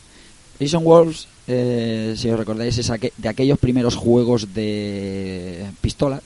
Operation 0.54 0.84
Wolf, 0.84 1.24
eh, 1.48 2.14
si 2.16 2.28
os 2.30 2.38
recordáis, 2.38 2.76
es 2.78 2.90
aque- 2.90 3.12
de 3.16 3.28
aquellos 3.28 3.58
primeros 3.58 3.94
juegos 3.96 4.52
de 4.54 5.66
pistola 5.80 6.20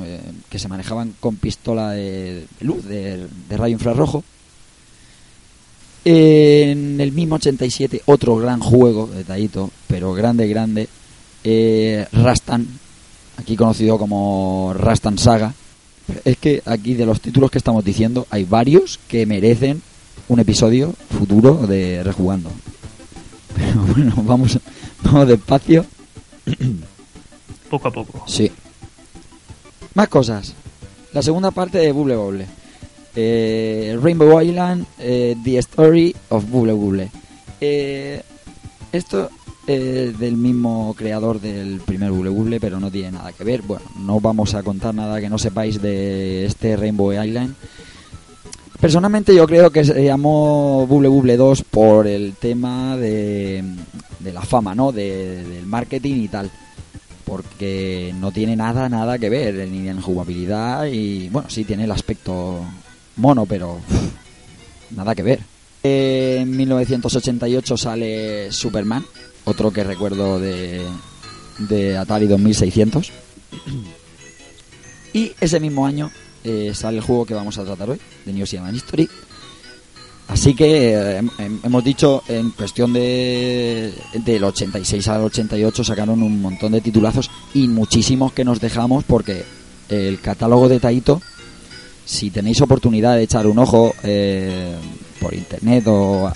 eh, 0.00 0.20
que 0.50 0.58
se 0.58 0.68
manejaban 0.68 1.14
con 1.20 1.36
pistola 1.36 1.92
de 1.92 2.46
luz, 2.60 2.84
de, 2.84 3.26
de 3.48 3.56
rayo 3.56 3.72
infrarrojo. 3.74 4.22
En 6.04 7.00
el 7.00 7.10
mismo 7.12 7.34
87, 7.34 8.02
otro 8.06 8.36
gran 8.36 8.60
juego 8.60 9.08
de 9.08 9.24
Taito, 9.24 9.70
pero 9.88 10.12
grande, 10.14 10.46
grande, 10.46 10.88
eh, 11.42 12.06
Rastan, 12.12 12.66
aquí 13.38 13.56
conocido 13.56 13.98
como 13.98 14.72
Rastan 14.78 15.18
Saga. 15.18 15.52
Es 16.24 16.36
que 16.36 16.62
aquí 16.64 16.94
de 16.94 17.06
los 17.06 17.20
títulos 17.20 17.50
que 17.50 17.58
estamos 17.58 17.84
diciendo 17.84 18.26
hay 18.30 18.44
varios 18.44 19.00
que 19.08 19.26
merecen 19.26 19.82
un 20.28 20.38
episodio 20.38 20.94
futuro 21.10 21.66
de 21.66 22.04
Rejugando. 22.04 22.50
Pero 23.56 23.80
bueno, 23.94 24.12
vamos, 24.16 24.58
vamos 25.02 25.28
despacio. 25.28 25.84
Poco 27.70 27.88
a 27.88 27.90
poco. 27.90 28.24
Sí. 28.26 28.50
Más 29.94 30.08
cosas. 30.08 30.54
La 31.12 31.22
segunda 31.22 31.50
parte 31.50 31.78
de 31.78 31.92
Bubble 31.92 32.16
Bobble. 32.16 32.46
Eh, 33.14 33.98
Rainbow 34.00 34.40
Island, 34.40 34.84
eh, 34.98 35.34
The 35.42 35.58
Story 35.58 36.14
of 36.28 36.48
Bubble 36.50 36.74
Bobble. 36.74 37.10
Eh, 37.60 38.22
esto 38.92 39.30
es 39.66 40.18
del 40.18 40.36
mismo 40.36 40.94
creador 40.96 41.40
del 41.40 41.80
primer 41.80 42.10
Bubble 42.10 42.30
Bobble, 42.30 42.60
pero 42.60 42.78
no 42.78 42.90
tiene 42.90 43.12
nada 43.12 43.32
que 43.32 43.44
ver. 43.44 43.62
Bueno, 43.62 43.86
no 43.98 44.20
vamos 44.20 44.54
a 44.54 44.62
contar 44.62 44.94
nada 44.94 45.20
que 45.20 45.30
no 45.30 45.38
sepáis 45.38 45.80
de 45.80 46.44
este 46.44 46.76
Rainbow 46.76 47.12
Island. 47.12 47.54
Personalmente 48.86 49.34
yo 49.34 49.48
creo 49.48 49.68
que 49.72 49.82
se 49.84 50.04
llamó 50.04 50.86
Bubble 50.86 51.08
Bubble 51.08 51.36
2 51.36 51.62
por 51.64 52.06
el 52.06 52.34
tema 52.34 52.96
de, 52.96 53.64
de 54.20 54.32
la 54.32 54.42
fama, 54.42 54.76
¿no? 54.76 54.92
De- 54.92 55.42
del 55.42 55.66
marketing 55.66 56.14
y 56.22 56.28
tal 56.28 56.48
porque 57.24 58.14
no 58.20 58.30
tiene 58.30 58.54
nada, 58.54 58.88
nada 58.88 59.18
que 59.18 59.28
ver, 59.28 59.66
ni 59.66 59.88
en 59.88 60.00
jugabilidad 60.00 60.86
y 60.86 61.28
bueno, 61.30 61.50
sí 61.50 61.64
tiene 61.64 61.82
el 61.82 61.90
aspecto 61.90 62.60
mono, 63.16 63.44
pero 63.44 63.80
nada 64.94 65.16
que 65.16 65.24
ver. 65.24 65.40
En 65.82 66.56
1988 66.56 67.76
sale 67.76 68.52
Superman, 68.52 69.04
otro 69.46 69.72
que 69.72 69.82
recuerdo 69.82 70.38
de, 70.38 70.80
de 71.58 71.98
Atari 71.98 72.28
2600. 72.28 73.10
Y 75.12 75.32
ese 75.40 75.58
mismo 75.58 75.84
año 75.86 76.08
eh, 76.46 76.72
sale 76.74 76.98
el 76.98 77.02
juego 77.02 77.26
que 77.26 77.34
vamos 77.34 77.58
a 77.58 77.64
tratar 77.64 77.90
hoy, 77.90 77.98
de 78.24 78.32
New 78.32 78.46
Zealand 78.46 78.74
History. 78.76 79.08
Así 80.28 80.54
que 80.54 80.92
eh, 80.94 81.20
hem- 81.20 81.30
hem- 81.38 81.58
hemos 81.62 81.84
dicho 81.84 82.22
en 82.28 82.50
cuestión 82.50 82.92
de 82.92 83.92
del 84.24 84.42
86 84.44 85.06
al 85.08 85.22
88 85.24 85.84
sacaron 85.84 86.20
un 86.22 86.40
montón 86.42 86.72
de 86.72 86.80
titulazos 86.80 87.30
y 87.54 87.68
muchísimos 87.68 88.32
que 88.32 88.44
nos 88.44 88.60
dejamos 88.60 89.04
porque 89.04 89.44
el 89.88 90.20
catálogo 90.20 90.68
de 90.68 90.80
Taito, 90.80 91.22
si 92.04 92.30
tenéis 92.30 92.60
oportunidad 92.60 93.14
de 93.16 93.22
echar 93.22 93.46
un 93.46 93.58
ojo 93.60 93.94
eh, 94.02 94.74
por 95.20 95.32
internet 95.32 95.84
o 95.86 96.32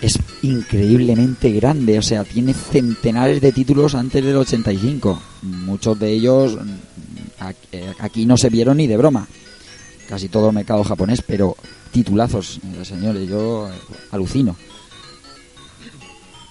es 0.00 0.16
increíblemente 0.42 1.50
grande, 1.50 1.98
o 1.98 2.02
sea, 2.02 2.22
tiene 2.24 2.54
centenares 2.54 3.40
de 3.40 3.50
títulos 3.52 3.94
antes 3.96 4.24
del 4.24 4.36
85. 4.36 5.20
Muchos 5.42 5.98
de 5.98 6.12
ellos 6.12 6.56
aquí 7.98 8.26
no 8.26 8.36
se 8.36 8.50
vieron 8.50 8.76
ni 8.76 8.86
de 8.86 8.96
broma. 8.96 9.26
Casi 10.08 10.28
todo 10.28 10.48
el 10.48 10.54
mercado 10.54 10.82
japonés, 10.84 11.22
pero 11.22 11.56
titulazos, 11.92 12.58
eh, 12.64 12.84
señores, 12.84 13.28
yo 13.28 13.68
eh, 13.68 13.72
alucino. 14.10 14.56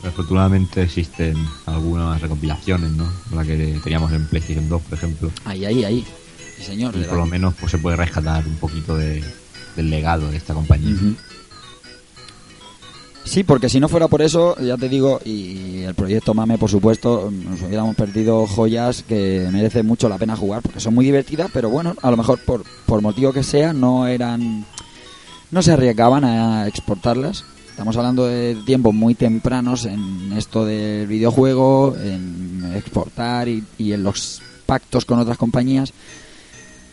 Afortunadamente 0.03 0.83
existen 0.83 1.35
algunas 1.65 2.21
recopilaciones, 2.21 2.91
¿no? 2.91 3.11
La 3.35 3.43
que 3.43 3.77
teníamos 3.83 4.11
en 4.13 4.25
PlayStation 4.27 4.69
2, 4.69 4.81
por 4.83 4.97
ejemplo. 4.97 5.31
Ahí, 5.43 5.65
ahí, 5.65 5.83
ahí. 5.83 6.05
Sí, 6.57 6.63
señor. 6.63 6.95
Y 6.95 7.03
por 7.03 7.17
lo 7.17 7.25
menos 7.25 7.53
pues 7.59 7.71
se 7.71 7.77
puede 7.79 7.97
rescatar 7.97 8.47
un 8.47 8.55
poquito 8.55 8.95
de, 8.95 9.21
del 9.75 9.89
legado 9.89 10.31
de 10.31 10.37
esta 10.37 10.53
compañía. 10.53 10.95
Ujú. 10.95 11.15
Sí, 13.29 13.43
porque 13.43 13.69
si 13.69 13.79
no 13.79 13.87
fuera 13.87 14.07
por 14.07 14.23
eso, 14.23 14.55
ya 14.59 14.75
te 14.75 14.89
digo, 14.89 15.19
y 15.23 15.83
el 15.83 15.93
proyecto 15.93 16.33
Mame, 16.33 16.57
por 16.57 16.67
supuesto, 16.71 17.29
nos 17.31 17.61
hubiéramos 17.61 17.95
perdido 17.95 18.47
joyas 18.47 19.03
que 19.03 19.47
merecen 19.51 19.85
mucho 19.85 20.09
la 20.09 20.17
pena 20.17 20.35
jugar, 20.35 20.63
porque 20.63 20.79
son 20.79 20.95
muy 20.95 21.05
divertidas, 21.05 21.51
pero 21.53 21.69
bueno, 21.69 21.93
a 22.01 22.09
lo 22.09 22.17
mejor 22.17 22.39
por, 22.39 22.63
por 22.87 23.03
motivo 23.03 23.31
que 23.31 23.43
sea, 23.43 23.71
no 23.71 24.07
eran. 24.07 24.65
no 25.51 25.61
se 25.61 25.73
arriesgaban 25.73 26.25
a 26.25 26.67
exportarlas. 26.67 27.45
Estamos 27.69 27.95
hablando 27.97 28.25
de 28.25 28.57
tiempos 28.65 28.95
muy 28.95 29.13
tempranos 29.13 29.85
en 29.85 30.33
esto 30.35 30.65
del 30.65 31.05
videojuego, 31.05 31.95
en 32.03 32.73
exportar 32.75 33.47
y, 33.47 33.63
y 33.77 33.93
en 33.93 34.01
los 34.01 34.41
pactos 34.65 35.05
con 35.05 35.19
otras 35.19 35.37
compañías. 35.37 35.93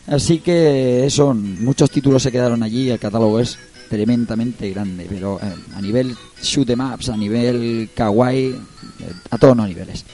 Así 0.07 0.41
que 0.41 1.07
eso, 1.07 1.33
muchos 1.33 1.91
títulos 1.91 2.23
se 2.23 2.31
quedaron 2.31 2.63
allí, 2.63 2.91
el 2.91 2.99
catálogo 2.99 3.41
es 3.41 3.59
tremendamente 3.89 4.71
grande, 4.71 5.07
pero 5.09 5.39
eh, 5.43 5.55
a 5.75 5.81
nivel 5.81 6.17
shoot 6.43 6.69
'em 6.71 6.81
ups, 6.81 7.09
a 7.09 7.17
nivel 7.17 7.91
kawaii, 7.95 8.47
eh, 8.47 9.13
a 9.31 9.39
todos 9.39 9.57
los 9.57 9.69
niveles. 9.69 10.05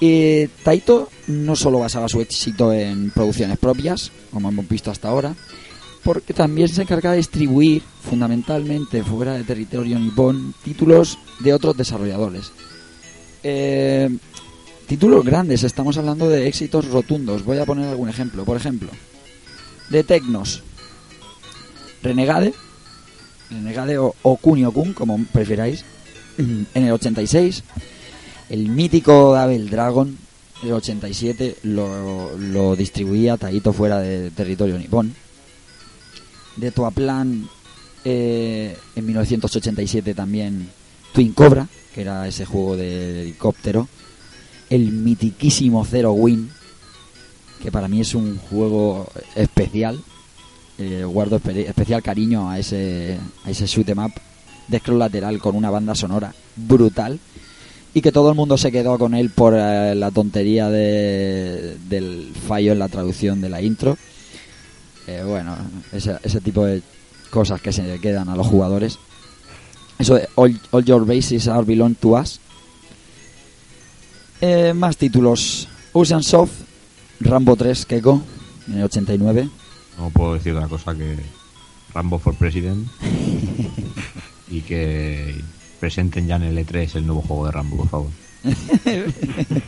Y 0.00 0.46
Taito 0.62 1.08
no 1.28 1.56
solo 1.56 1.78
basaba 1.78 2.08
su 2.08 2.20
éxito 2.20 2.72
en 2.72 3.10
producciones 3.10 3.58
propias, 3.58 4.10
como 4.30 4.48
hemos 4.48 4.68
visto 4.68 4.90
hasta 4.90 5.08
ahora, 5.08 5.34
porque 6.02 6.34
también 6.34 6.68
se 6.68 6.82
encarga 6.82 7.12
de 7.12 7.18
distribuir 7.18 7.82
fundamentalmente 8.02 9.02
fuera 9.02 9.34
de 9.34 9.44
territorio 9.44 9.98
nipón 9.98 10.54
títulos 10.62 11.18
de 11.40 11.54
otros 11.54 11.76
desarrolladores. 11.76 12.52
Eh, 13.42 14.10
títulos 14.86 15.24
grandes, 15.24 15.62
estamos 15.62 15.96
hablando 15.96 16.28
de 16.28 16.46
éxitos 16.46 16.88
rotundos. 16.88 17.44
Voy 17.44 17.58
a 17.58 17.64
poner 17.64 17.88
algún 17.88 18.08
ejemplo. 18.08 18.44
Por 18.44 18.56
ejemplo, 18.56 18.90
de 19.90 20.04
Tecnos, 20.04 20.62
Renegade, 22.02 22.52
Renegade 23.54 23.98
o, 23.98 24.14
o 24.22 24.36
Kunio 24.36 24.72
Kun, 24.72 24.92
como 24.92 25.18
prefiráis, 25.32 25.84
en 26.38 26.66
el 26.74 26.92
86. 26.92 27.62
El 28.50 28.68
mítico 28.68 29.34
Double 29.34 29.70
Dragon, 29.70 30.18
en 30.62 30.68
el 30.68 30.74
87, 30.74 31.56
lo, 31.64 32.36
lo 32.38 32.76
distribuía 32.76 33.36
Taito 33.36 33.72
fuera 33.72 34.00
de 34.00 34.30
territorio 34.30 34.78
nipón. 34.78 35.14
De 36.56 36.70
Toaplan, 36.70 37.48
eh, 38.04 38.76
en 38.94 39.06
1987 39.06 40.14
también 40.14 40.68
Twin 41.12 41.32
Cobra, 41.32 41.66
que 41.94 42.02
era 42.02 42.28
ese 42.28 42.44
juego 42.44 42.76
de 42.76 43.22
helicóptero. 43.22 43.88
El 44.68 44.92
mitiquísimo 44.92 45.84
Zero 45.84 46.12
Win, 46.12 46.50
que 47.62 47.72
para 47.72 47.88
mí 47.88 48.00
es 48.00 48.14
un 48.14 48.38
juego 48.38 49.08
especial. 49.34 50.02
Eh, 50.78 51.04
guardo 51.04 51.38
espe- 51.40 51.68
especial 51.68 52.02
cariño 52.02 52.50
a 52.50 52.58
ese, 52.58 53.16
a 53.44 53.50
ese 53.50 53.66
shoot 53.66 53.88
'em 53.88 53.98
up 54.00 54.12
de 54.66 54.78
scroll 54.80 54.98
lateral 54.98 55.38
con 55.38 55.54
una 55.54 55.70
banda 55.70 55.94
sonora 55.94 56.34
brutal 56.56 57.20
y 57.92 58.00
que 58.00 58.10
todo 58.10 58.30
el 58.30 58.34
mundo 58.34 58.58
se 58.58 58.72
quedó 58.72 58.98
con 58.98 59.14
él 59.14 59.30
por 59.30 59.54
eh, 59.56 59.94
la 59.94 60.10
tontería 60.10 60.68
de- 60.70 61.76
del 61.88 62.32
fallo 62.48 62.72
en 62.72 62.80
la 62.80 62.88
traducción 62.88 63.40
de 63.40 63.48
la 63.50 63.62
intro. 63.62 63.96
Eh, 65.06 65.22
bueno, 65.24 65.54
ese, 65.92 66.40
tipo 66.40 66.64
de 66.64 66.82
cosas 67.30 67.60
que 67.60 67.72
se 67.72 67.82
le 67.84 68.00
quedan 68.00 68.28
a 68.28 68.34
los 68.36 68.46
jugadores. 68.46 68.98
Eso 69.98 70.16
de 70.16 70.28
All, 70.34 70.58
Your 70.84 71.06
Bases 71.06 71.46
Are 71.46 71.64
Belong 71.64 71.94
to 71.94 72.18
Us. 72.18 72.40
Más 74.74 74.96
títulos. 74.96 75.68
Ocean 75.92 76.22
Soft, 76.22 76.52
Rambo 77.20 77.54
3, 77.56 77.86
Keiko, 77.86 78.20
en 78.68 78.78
el 78.78 78.84
89. 78.84 79.48
No 79.98 80.10
puedo 80.10 80.34
decir 80.34 80.52
otra 80.54 80.68
cosa 80.68 80.94
que 80.94 81.16
Rambo 81.92 82.18
for 82.18 82.34
President 82.34 82.88
y 84.50 84.60
que 84.62 85.40
presenten 85.80 86.26
ya 86.26 86.36
en 86.36 86.42
el 86.42 86.58
E3 86.58 86.96
el 86.96 87.06
nuevo 87.06 87.22
juego 87.22 87.46
de 87.46 87.52
Rambo, 87.52 87.76
por 87.76 87.88
favor. 87.88 88.10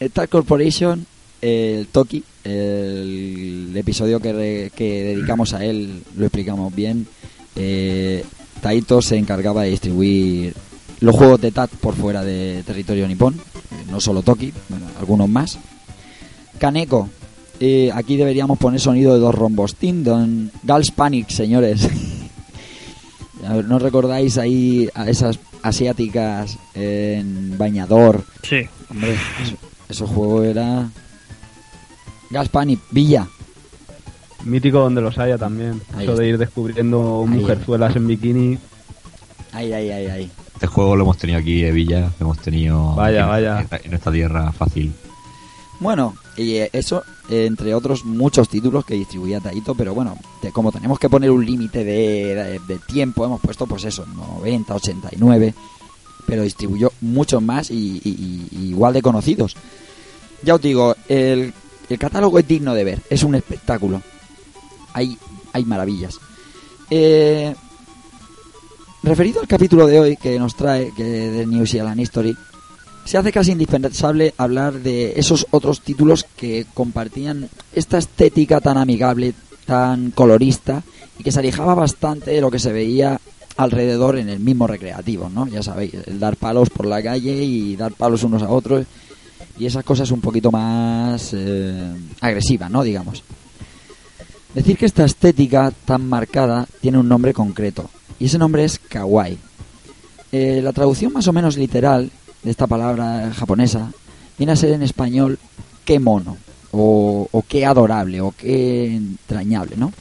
Star 0.00 0.28
Corporation, 0.28 1.06
el 1.40 1.86
Toki, 1.88 2.22
el 2.44 3.72
episodio 3.74 4.20
que, 4.20 4.70
dedicamos 4.76 5.54
a 5.54 5.64
él 5.64 6.02
lo 6.16 6.26
explicamos 6.26 6.74
bien. 6.74 7.06
Eh, 7.54 8.24
Taito 8.60 9.00
se 9.02 9.16
encargaba 9.16 9.62
de 9.62 9.70
distribuir 9.70 10.54
los 11.00 11.14
juegos 11.14 11.40
de 11.40 11.52
TAT 11.52 11.70
por 11.72 11.94
fuera 11.94 12.22
de 12.22 12.62
territorio 12.66 13.06
nipón, 13.06 13.34
eh, 13.34 13.84
no 13.90 14.00
solo 14.00 14.22
Toki, 14.22 14.52
algunos 14.98 15.28
más. 15.28 15.58
Kaneko, 16.58 17.08
eh, 17.60 17.90
aquí 17.94 18.16
deberíamos 18.16 18.58
poner 18.58 18.80
sonido 18.80 19.14
de 19.14 19.20
dos 19.20 19.34
rombos. 19.34 19.74
Tindon, 19.74 20.50
Gals 20.62 20.90
Panic, 20.90 21.28
señores. 21.30 21.88
A 23.46 23.54
ver, 23.54 23.64
¿No 23.66 23.78
recordáis 23.78 24.38
ahí 24.38 24.88
a 24.94 25.08
esas 25.08 25.38
asiáticas 25.62 26.58
en 26.74 27.56
bañador? 27.58 28.24
Sí, 28.42 28.62
Hombre, 28.90 29.14
eso, 29.42 29.54
ese 29.88 30.04
juego 30.06 30.42
era. 30.42 30.88
Gaspani, 32.30 32.78
Villa. 32.90 33.26
Mítico 34.44 34.80
donde 34.80 35.00
los 35.00 35.16
haya 35.18 35.38
también. 35.38 35.80
Ahí 35.94 36.04
Eso 36.04 36.12
está. 36.12 36.22
de 36.22 36.28
ir 36.28 36.38
descubriendo 36.38 37.24
Ahí. 37.28 37.38
mujerzuelas 37.38 37.94
en 37.96 38.06
bikini. 38.06 38.58
Ahí, 39.52 39.72
ahí, 39.72 39.90
ahí, 39.90 40.06
ahí. 40.06 40.30
Este 40.54 40.66
juego 40.66 40.96
lo 40.96 41.02
hemos 41.04 41.18
tenido 41.18 41.38
aquí 41.38 41.60
de 41.62 41.70
Villa, 41.70 42.10
lo 42.18 42.26
hemos 42.26 42.38
tenido 42.38 42.94
Vaya, 42.94 43.22
en, 43.22 43.28
vaya. 43.28 43.66
en 43.84 43.94
esta 43.94 44.10
tierra 44.10 44.50
fácil. 44.52 44.92
Bueno, 45.80 46.14
y 46.36 46.54
eh, 46.54 46.70
eso, 46.72 47.02
entre 47.28 47.74
otros 47.74 48.04
muchos 48.04 48.48
títulos 48.48 48.84
que 48.84 48.94
distribuía 48.94 49.40
Taito, 49.40 49.74
pero 49.74 49.94
bueno, 49.94 50.16
como 50.52 50.72
tenemos 50.72 50.98
que 50.98 51.10
poner 51.10 51.30
un 51.30 51.44
límite 51.44 51.84
de, 51.84 52.60
de- 52.66 52.78
tiempo, 52.78 53.24
hemos 53.26 53.40
puesto 53.40 53.66
pues 53.66 53.84
eso, 53.84 54.06
90, 54.06 54.74
89, 54.74 55.54
pero 56.26 56.42
distribuyó 56.42 56.92
muchos 57.02 57.42
más 57.42 57.70
y 57.70 58.00
igual 58.52 58.94
de 58.94 59.02
conocidos. 59.02 59.54
Ya 60.42 60.54
os 60.54 60.60
digo, 60.62 60.94
el, 61.08 61.52
el 61.90 61.98
catálogo 61.98 62.38
es 62.38 62.48
digno 62.48 62.74
de 62.74 62.84
ver, 62.84 63.02
es 63.10 63.22
un 63.22 63.34
espectáculo. 63.34 64.00
Hay, 64.94 65.18
hay 65.52 65.64
maravillas. 65.66 66.18
Eh, 66.90 67.54
referido 69.02 69.40
al 69.40 69.46
capítulo 69.48 69.86
de 69.86 70.00
hoy 70.00 70.16
que 70.16 70.38
nos 70.38 70.56
trae 70.56 70.92
que 70.94 71.04
de 71.04 71.46
New 71.46 71.66
Zealand 71.66 72.00
History, 72.00 72.36
se 73.06 73.16
hace 73.16 73.30
casi 73.30 73.52
indispensable 73.52 74.34
hablar 74.36 74.74
de 74.74 75.14
esos 75.16 75.46
otros 75.52 75.80
títulos 75.80 76.26
que 76.36 76.66
compartían 76.74 77.48
esta 77.72 77.98
estética 77.98 78.60
tan 78.60 78.76
amigable, 78.76 79.32
tan 79.64 80.10
colorista 80.10 80.82
y 81.16 81.22
que 81.22 81.30
se 81.30 81.38
alejaba 81.38 81.76
bastante 81.76 82.32
de 82.32 82.40
lo 82.40 82.50
que 82.50 82.58
se 82.58 82.72
veía 82.72 83.20
alrededor 83.56 84.18
en 84.18 84.28
el 84.28 84.40
mismo 84.40 84.66
recreativo, 84.66 85.30
¿no? 85.30 85.46
Ya 85.46 85.62
sabéis, 85.62 85.94
el 85.94 86.18
dar 86.18 86.36
palos 86.36 86.68
por 86.68 86.84
la 86.84 87.00
calle 87.00 87.32
y 87.32 87.76
dar 87.76 87.92
palos 87.92 88.24
unos 88.24 88.42
a 88.42 88.50
otros 88.50 88.84
y 89.56 89.66
esas 89.66 89.84
cosas 89.84 90.10
un 90.10 90.20
poquito 90.20 90.50
más 90.50 91.30
eh, 91.32 91.94
agresivas, 92.20 92.70
¿no? 92.72 92.82
Digamos. 92.82 93.22
Decir 94.52 94.76
que 94.76 94.86
esta 94.86 95.04
estética 95.04 95.72
tan 95.84 96.08
marcada 96.08 96.66
tiene 96.80 96.98
un 96.98 97.08
nombre 97.08 97.32
concreto 97.32 97.88
y 98.18 98.24
ese 98.24 98.36
nombre 98.36 98.64
es 98.64 98.80
kawaii. 98.80 99.38
Eh, 100.32 100.60
la 100.60 100.72
traducción 100.72 101.12
más 101.12 101.28
o 101.28 101.32
menos 101.32 101.56
literal 101.56 102.10
de 102.46 102.52
esta 102.52 102.68
palabra 102.68 103.32
japonesa 103.34 103.90
viene 104.38 104.52
a 104.52 104.56
ser 104.56 104.70
en 104.70 104.82
español 104.82 105.36
qué 105.84 105.98
mono 105.98 106.36
o, 106.70 107.28
o 107.32 107.42
qué 107.42 107.66
adorable 107.66 108.20
o 108.20 108.32
qué 108.36 108.94
entrañable, 108.94 109.76
¿no? 109.76 109.92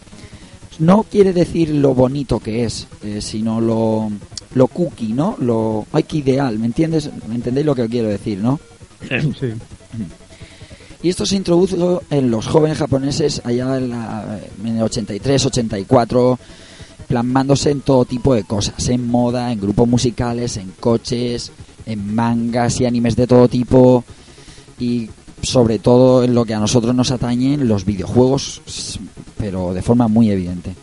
No 0.77 1.03
quiere 1.09 1.33
decir 1.33 1.69
lo 1.69 1.95
bonito 1.95 2.39
que 2.39 2.63
es, 2.63 2.87
eh, 3.01 3.19
sino 3.19 3.59
lo, 3.59 4.11
lo 4.53 4.67
cookie, 4.67 5.13
¿no? 5.13 5.35
Lo, 5.39 5.87
ay, 5.91 6.03
qué 6.03 6.17
ideal, 6.17 6.59
¿me 6.59 6.67
entiendes? 6.67 7.09
¿Me 7.27 7.33
entendéis 7.33 7.65
lo 7.65 7.73
que 7.73 7.89
quiero 7.89 8.09
decir, 8.09 8.37
no? 8.37 8.59
sí. 9.09 9.53
Y 11.01 11.09
esto 11.09 11.25
se 11.25 11.37
introdujo 11.37 12.03
en 12.11 12.29
los 12.29 12.45
jóvenes 12.45 12.77
japoneses 12.77 13.41
allá 13.43 13.75
en, 13.77 13.89
la, 13.89 14.39
en 14.63 14.77
el 14.77 14.83
83, 14.83 15.47
84, 15.47 16.37
plasmándose 17.07 17.71
en 17.71 17.81
todo 17.81 18.05
tipo 18.05 18.35
de 18.35 18.43
cosas, 18.43 18.87
en 18.89 19.07
moda, 19.07 19.51
en 19.51 19.59
grupos 19.59 19.87
musicales, 19.87 20.57
en 20.57 20.71
coches, 20.79 21.51
en 21.85 22.15
mangas 22.15 22.79
y 22.79 22.85
animes 22.85 23.15
de 23.15 23.27
todo 23.27 23.47
tipo 23.47 24.03
y 24.79 25.09
sobre 25.41 25.79
todo 25.79 26.23
en 26.23 26.33
lo 26.33 26.45
que 26.45 26.53
a 26.53 26.59
nosotros 26.59 26.95
nos 26.95 27.11
atañen 27.11 27.67
los 27.67 27.85
videojuegos, 27.85 28.61
pero 29.37 29.73
de 29.73 29.81
forma 29.81 30.07
muy 30.07 30.29
evidente. 30.31 30.75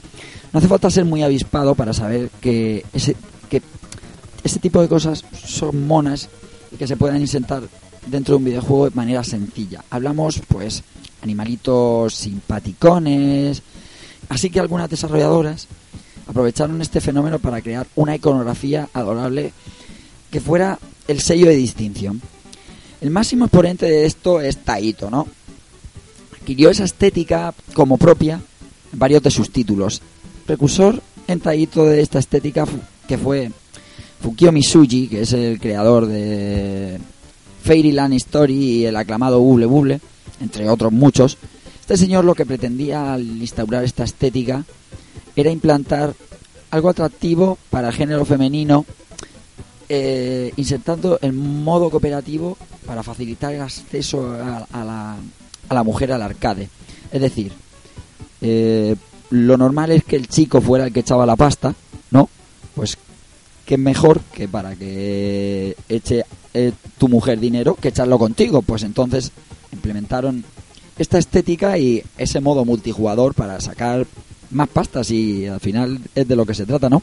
No 0.52 0.58
hace 0.58 0.68
falta 0.68 0.90
ser 0.90 1.04
muy 1.04 1.22
avispado 1.22 1.74
para 1.74 1.92
saber 1.92 2.30
que 2.40 2.84
ese, 2.92 3.16
que 3.48 3.62
ese 4.44 4.58
tipo 4.58 4.80
de 4.80 4.88
cosas 4.88 5.24
son 5.44 5.86
monas 5.86 6.28
y 6.70 6.76
que 6.76 6.86
se 6.86 6.96
pueden 6.96 7.20
insertar 7.20 7.62
dentro 8.06 8.34
de 8.34 8.38
un 8.38 8.44
videojuego 8.44 8.84
de 8.90 8.96
manera 8.96 9.24
sencilla. 9.24 9.84
Hablamos, 9.90 10.40
pues, 10.48 10.82
animalitos 11.22 12.14
simpaticones. 12.14 13.62
Así 14.28 14.50
que 14.50 14.60
algunas 14.60 14.90
desarrolladoras 14.90 15.68
aprovecharon 16.26 16.80
este 16.80 17.00
fenómeno 17.00 17.38
para 17.38 17.60
crear 17.60 17.86
una 17.96 18.14
iconografía 18.14 18.88
adorable 18.92 19.52
que 20.30 20.40
fuera 20.40 20.78
el 21.08 21.20
sello 21.20 21.46
de 21.46 21.56
distinción. 21.56 22.20
El 23.00 23.10
máximo 23.10 23.46
exponente 23.46 23.86
de 23.86 24.06
esto 24.06 24.40
es 24.40 24.58
Taito, 24.58 25.10
¿no? 25.10 25.26
Adquirió 26.40 26.70
esa 26.70 26.84
estética 26.84 27.54
como 27.74 27.98
propia 27.98 28.40
en 28.92 28.98
varios 28.98 29.22
de 29.22 29.30
sus 29.30 29.50
títulos. 29.50 30.00
Precursor 30.46 31.02
en 31.26 31.40
Taito 31.40 31.84
de 31.84 32.00
esta 32.00 32.18
estética 32.18 32.66
que 33.08 33.18
fue 33.18 33.50
Fukio 34.20 34.52
Misuji, 34.52 35.08
que 35.08 35.22
es 35.22 35.32
el 35.32 35.58
creador 35.58 36.06
de 36.06 36.98
Fairyland 37.64 38.14
Story 38.14 38.54
y 38.54 38.86
el 38.86 38.96
aclamado 38.96 39.40
Bubble 39.40 39.66
Bubble, 39.66 40.00
entre 40.40 40.68
otros 40.68 40.92
muchos. 40.92 41.38
Este 41.80 41.96
señor 41.96 42.24
lo 42.24 42.34
que 42.34 42.46
pretendía 42.46 43.14
al 43.14 43.22
instaurar 43.22 43.84
esta 43.84 44.04
estética 44.04 44.64
era 45.34 45.50
implantar 45.50 46.14
algo 46.70 46.88
atractivo 46.88 47.58
para 47.70 47.88
el 47.88 47.94
género 47.94 48.24
femenino, 48.24 48.86
eh, 49.94 50.54
insertando 50.56 51.18
el 51.20 51.34
modo 51.34 51.90
cooperativo 51.90 52.56
para 52.86 53.02
facilitar 53.02 53.52
el 53.52 53.60
acceso 53.60 54.32
a, 54.32 54.66
a 54.72 54.84
la, 54.86 55.16
a 55.68 55.74
la 55.74 55.82
mujer 55.82 56.12
al 56.12 56.22
arcade. 56.22 56.70
Es 57.10 57.20
decir, 57.20 57.52
eh, 58.40 58.96
lo 59.28 59.58
normal 59.58 59.90
es 59.90 60.02
que 60.02 60.16
el 60.16 60.28
chico 60.28 60.62
fuera 60.62 60.86
el 60.86 60.94
que 60.94 61.00
echaba 61.00 61.26
la 61.26 61.36
pasta, 61.36 61.74
¿no? 62.10 62.30
Pues 62.74 62.96
que 63.66 63.76
mejor 63.76 64.20
que 64.32 64.48
para 64.48 64.74
que 64.76 65.76
eche 65.90 66.24
eh, 66.54 66.72
tu 66.96 67.08
mujer 67.08 67.38
dinero 67.38 67.74
que 67.74 67.88
echarlo 67.88 68.18
contigo. 68.18 68.62
Pues 68.62 68.84
entonces 68.84 69.30
implementaron 69.72 70.42
esta 70.96 71.18
estética 71.18 71.76
y 71.76 72.02
ese 72.16 72.40
modo 72.40 72.64
multijugador 72.64 73.34
para 73.34 73.60
sacar 73.60 74.06
más 74.52 74.70
pastas 74.70 75.10
y 75.10 75.46
al 75.46 75.60
final 75.60 76.00
es 76.14 76.26
de 76.26 76.36
lo 76.36 76.46
que 76.46 76.54
se 76.54 76.64
trata, 76.64 76.88
¿no? 76.88 77.02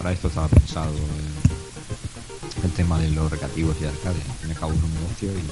Para 0.00 0.12
esto 0.12 0.28
estaba 0.28 0.48
pensado 0.48 0.90
el, 2.64 2.70
tema 2.70 2.98
de 2.98 3.10
los 3.10 3.30
recreativos 3.30 3.76
y 3.82 3.84
arcade. 3.84 4.16
Me 4.46 4.54
acabo 4.54 4.72
un 4.72 4.94
negocio 4.94 5.30
y 5.30 5.42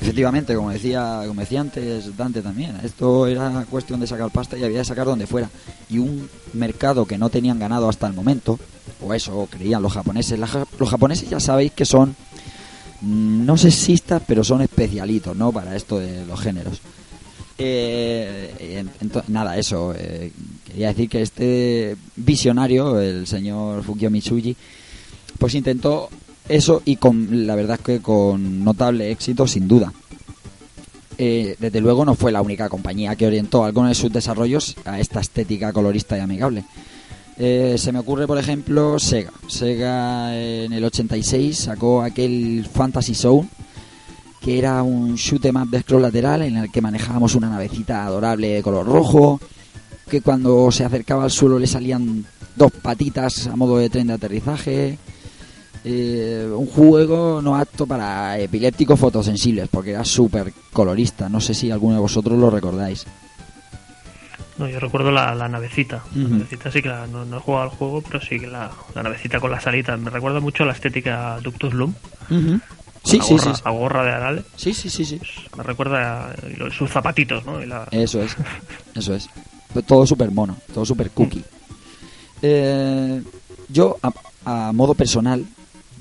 Efectivamente, 0.00 0.54
como 0.56 0.70
decía, 0.70 1.22
como 1.26 1.40
decía 1.40 1.60
antes 1.60 2.16
Dante 2.16 2.40
también, 2.40 2.76
esto 2.82 3.26
era 3.26 3.66
cuestión 3.70 4.00
de 4.00 4.06
sacar 4.06 4.30
pasta 4.30 4.56
y 4.56 4.64
había 4.64 4.78
de 4.78 4.84
sacar 4.86 5.04
donde 5.04 5.26
fuera. 5.26 5.50
Y 5.90 5.98
un 5.98 6.30
mercado 6.54 7.04
que 7.04 7.18
no 7.18 7.28
tenían 7.28 7.58
ganado 7.58 7.90
hasta 7.90 8.06
el 8.06 8.14
momento, 8.14 8.58
o 9.02 9.12
eso 9.12 9.46
creían 9.50 9.82
los 9.82 9.92
japoneses. 9.92 10.38
Los 10.38 10.88
japoneses 10.88 11.28
ya 11.28 11.38
sabéis 11.38 11.72
que 11.72 11.84
son, 11.84 12.16
mm, 13.02 13.44
no 13.44 13.58
sexistas, 13.58 14.22
pero 14.26 14.42
son 14.42 14.62
especialitos, 14.62 15.36
¿no? 15.36 15.52
Para 15.52 15.76
esto 15.76 15.98
de 15.98 16.24
los 16.24 16.40
géneros. 16.40 16.80
Eh, 17.58 18.84
nada, 19.28 19.58
eso. 19.58 19.94
eh, 19.94 20.32
quería 20.72 20.88
decir 20.88 21.08
que 21.08 21.22
este 21.22 21.96
visionario, 22.16 23.00
el 23.00 23.26
señor 23.26 23.82
Fukio 23.82 24.10
Mitsuji, 24.10 24.56
pues 25.38 25.54
intentó 25.54 26.08
eso 26.48 26.82
y 26.84 26.96
con 26.96 27.46
la 27.46 27.54
verdad 27.54 27.78
es 27.78 27.84
que 27.84 28.00
con 28.00 28.64
notable 28.64 29.10
éxito 29.10 29.46
sin 29.46 29.68
duda. 29.68 29.92
Eh, 31.18 31.56
desde 31.58 31.80
luego 31.80 32.04
no 32.04 32.14
fue 32.14 32.32
la 32.32 32.42
única 32.42 32.68
compañía 32.68 33.14
que 33.16 33.26
orientó 33.26 33.64
algunos 33.64 33.90
de 33.90 33.94
sus 33.94 34.12
desarrollos 34.12 34.74
a 34.84 34.98
esta 34.98 35.20
estética 35.20 35.72
colorista 35.72 36.16
y 36.16 36.20
amigable. 36.20 36.64
Eh, 37.38 37.76
se 37.78 37.92
me 37.92 37.98
ocurre, 37.98 38.26
por 38.26 38.38
ejemplo, 38.38 38.98
Sega. 38.98 39.32
Sega 39.46 40.36
en 40.36 40.72
el 40.72 40.84
86 40.84 41.56
sacó 41.56 42.02
aquel 42.02 42.66
Fantasy 42.72 43.14
Zone, 43.14 43.48
que 44.40 44.58
era 44.58 44.82
un 44.82 45.14
shoot 45.16 45.44
'em 45.44 45.56
up 45.56 45.70
de 45.70 45.80
scroll 45.80 46.02
lateral 46.02 46.42
en 46.42 46.56
el 46.56 46.72
que 46.72 46.80
manejábamos 46.80 47.34
una 47.34 47.48
navecita 47.48 48.04
adorable 48.04 48.48
de 48.48 48.62
color 48.62 48.86
rojo, 48.86 49.40
que 50.12 50.20
cuando 50.20 50.70
se 50.70 50.84
acercaba 50.84 51.24
al 51.24 51.30
suelo 51.30 51.58
le 51.58 51.66
salían 51.66 52.22
dos 52.54 52.70
patitas 52.70 53.46
a 53.46 53.56
modo 53.56 53.78
de 53.78 53.88
tren 53.88 54.08
de 54.08 54.12
aterrizaje. 54.12 54.98
Eh, 55.84 56.46
un 56.54 56.66
juego 56.66 57.40
no 57.40 57.56
apto 57.56 57.86
para 57.86 58.38
epilépticos 58.38 59.00
fotosensibles, 59.00 59.70
porque 59.70 59.92
era 59.92 60.04
súper 60.04 60.52
colorista. 60.70 61.30
No 61.30 61.40
sé 61.40 61.54
si 61.54 61.70
alguno 61.70 61.94
de 61.94 62.00
vosotros 62.02 62.38
lo 62.38 62.50
recordáis. 62.50 63.06
No, 64.58 64.68
yo 64.68 64.78
recuerdo 64.80 65.10
la, 65.10 65.34
la 65.34 65.48
navecita. 65.48 66.04
La 66.14 66.24
Ujú. 66.24 66.34
navecita 66.34 66.70
sí 66.70 66.82
que 66.82 66.88
la- 66.90 67.06
no, 67.06 67.24
no 67.24 67.38
he 67.38 67.40
jugado 67.40 67.64
al 67.64 67.70
juego, 67.70 68.02
pero 68.02 68.20
sí 68.20 68.38
que 68.38 68.46
la, 68.48 68.70
la 68.94 69.02
navecita 69.02 69.40
con 69.40 69.50
las 69.50 69.66
alitas. 69.66 69.98
Me 69.98 70.10
recuerda 70.10 70.40
mucho 70.40 70.64
a 70.64 70.66
la 70.66 70.74
estética 70.74 71.38
Ductus 71.42 71.72
Loom. 71.72 71.94
Sí, 73.02 73.16
la 73.16 73.24
sí, 73.24 73.34
gorra, 73.38 73.54
sí. 73.54 73.62
La 73.64 73.70
gorra 73.70 74.04
de 74.04 74.10
Arale. 74.12 74.42
Sí, 74.56 74.74
sí, 74.74 74.90
sí, 74.90 75.06
sí. 75.06 75.18
Me 75.56 75.62
recuerda 75.64 76.26
a 76.32 76.70
sus 76.70 76.90
zapatitos, 76.90 77.46
¿no? 77.46 77.58
La- 77.64 77.88
Eso 77.90 78.20
es, 78.22 78.36
eso 78.94 79.14
es. 79.14 79.26
Todo 79.86 80.06
súper 80.06 80.30
mono, 80.30 80.56
todo 80.74 80.84
súper 80.84 81.10
cookie. 81.10 81.42
Eh, 82.42 83.22
yo, 83.68 83.96
a, 84.02 84.12
a 84.68 84.72
modo 84.72 84.94
personal, 84.94 85.44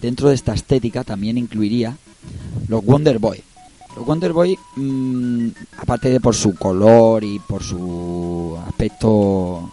dentro 0.02 0.30
de 0.30 0.36
esta 0.36 0.54
estética 0.54 1.04
también 1.04 1.38
incluiría 1.38 1.96
los 2.68 2.84
Wonder 2.84 3.20
Boy. 3.20 3.42
Los 3.96 4.06
Wonder 4.06 4.34
Boy, 4.34 4.58
mm, 4.76 5.48
aparte 5.78 6.10
de 6.10 6.20
por 6.20 6.36
su 6.36 6.56
color 6.56 7.24
y 7.24 7.40
por 7.40 7.62
su 7.64 8.58
aspecto 8.68 9.70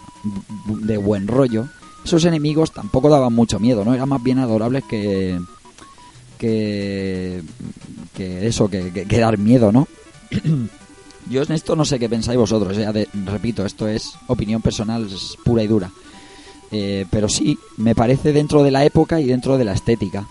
de 0.67 0.97
buen 0.99 1.27
rollo, 1.29 1.69
esos 2.05 2.25
enemigos 2.25 2.73
tampoco 2.73 3.09
daban 3.09 3.33
mucho 3.33 3.59
miedo, 3.61 3.85
¿no? 3.85 3.95
Eran 3.95 4.09
más 4.09 4.23
bien 4.23 4.39
adorables 4.39 4.85
que 4.89 5.39
que, 6.39 7.43
que 8.15 8.47
eso, 8.47 8.69
que, 8.69 8.93
que- 8.93 9.07
que 9.07 9.19
dar 9.19 9.39
miedo, 9.39 9.73
¿no? 9.73 9.89
Yo 11.31 11.43
en 11.43 11.53
esto 11.53 11.77
no 11.77 11.85
sé 11.85 11.99
qué 11.99 12.09
pensáis 12.09 12.39
vosotros, 12.39 12.77
repito, 13.27 13.67
esto 13.67 13.87
es 13.87 14.13
opinión 14.29 14.63
personal 14.63 15.09
pura 15.45 15.63
y 15.63 15.67
dura. 15.67 15.91
Eh, 16.71 17.07
pero 17.11 17.29
sí, 17.29 17.59
me 17.77 17.95
parece 17.95 18.33
dentro 18.33 18.63
de 18.63 18.71
la 18.71 18.85
época 18.85 19.21
y 19.21 19.27
dentro 19.27 19.59
de 19.59 19.65
la 19.65 19.73
estética. 19.73 20.27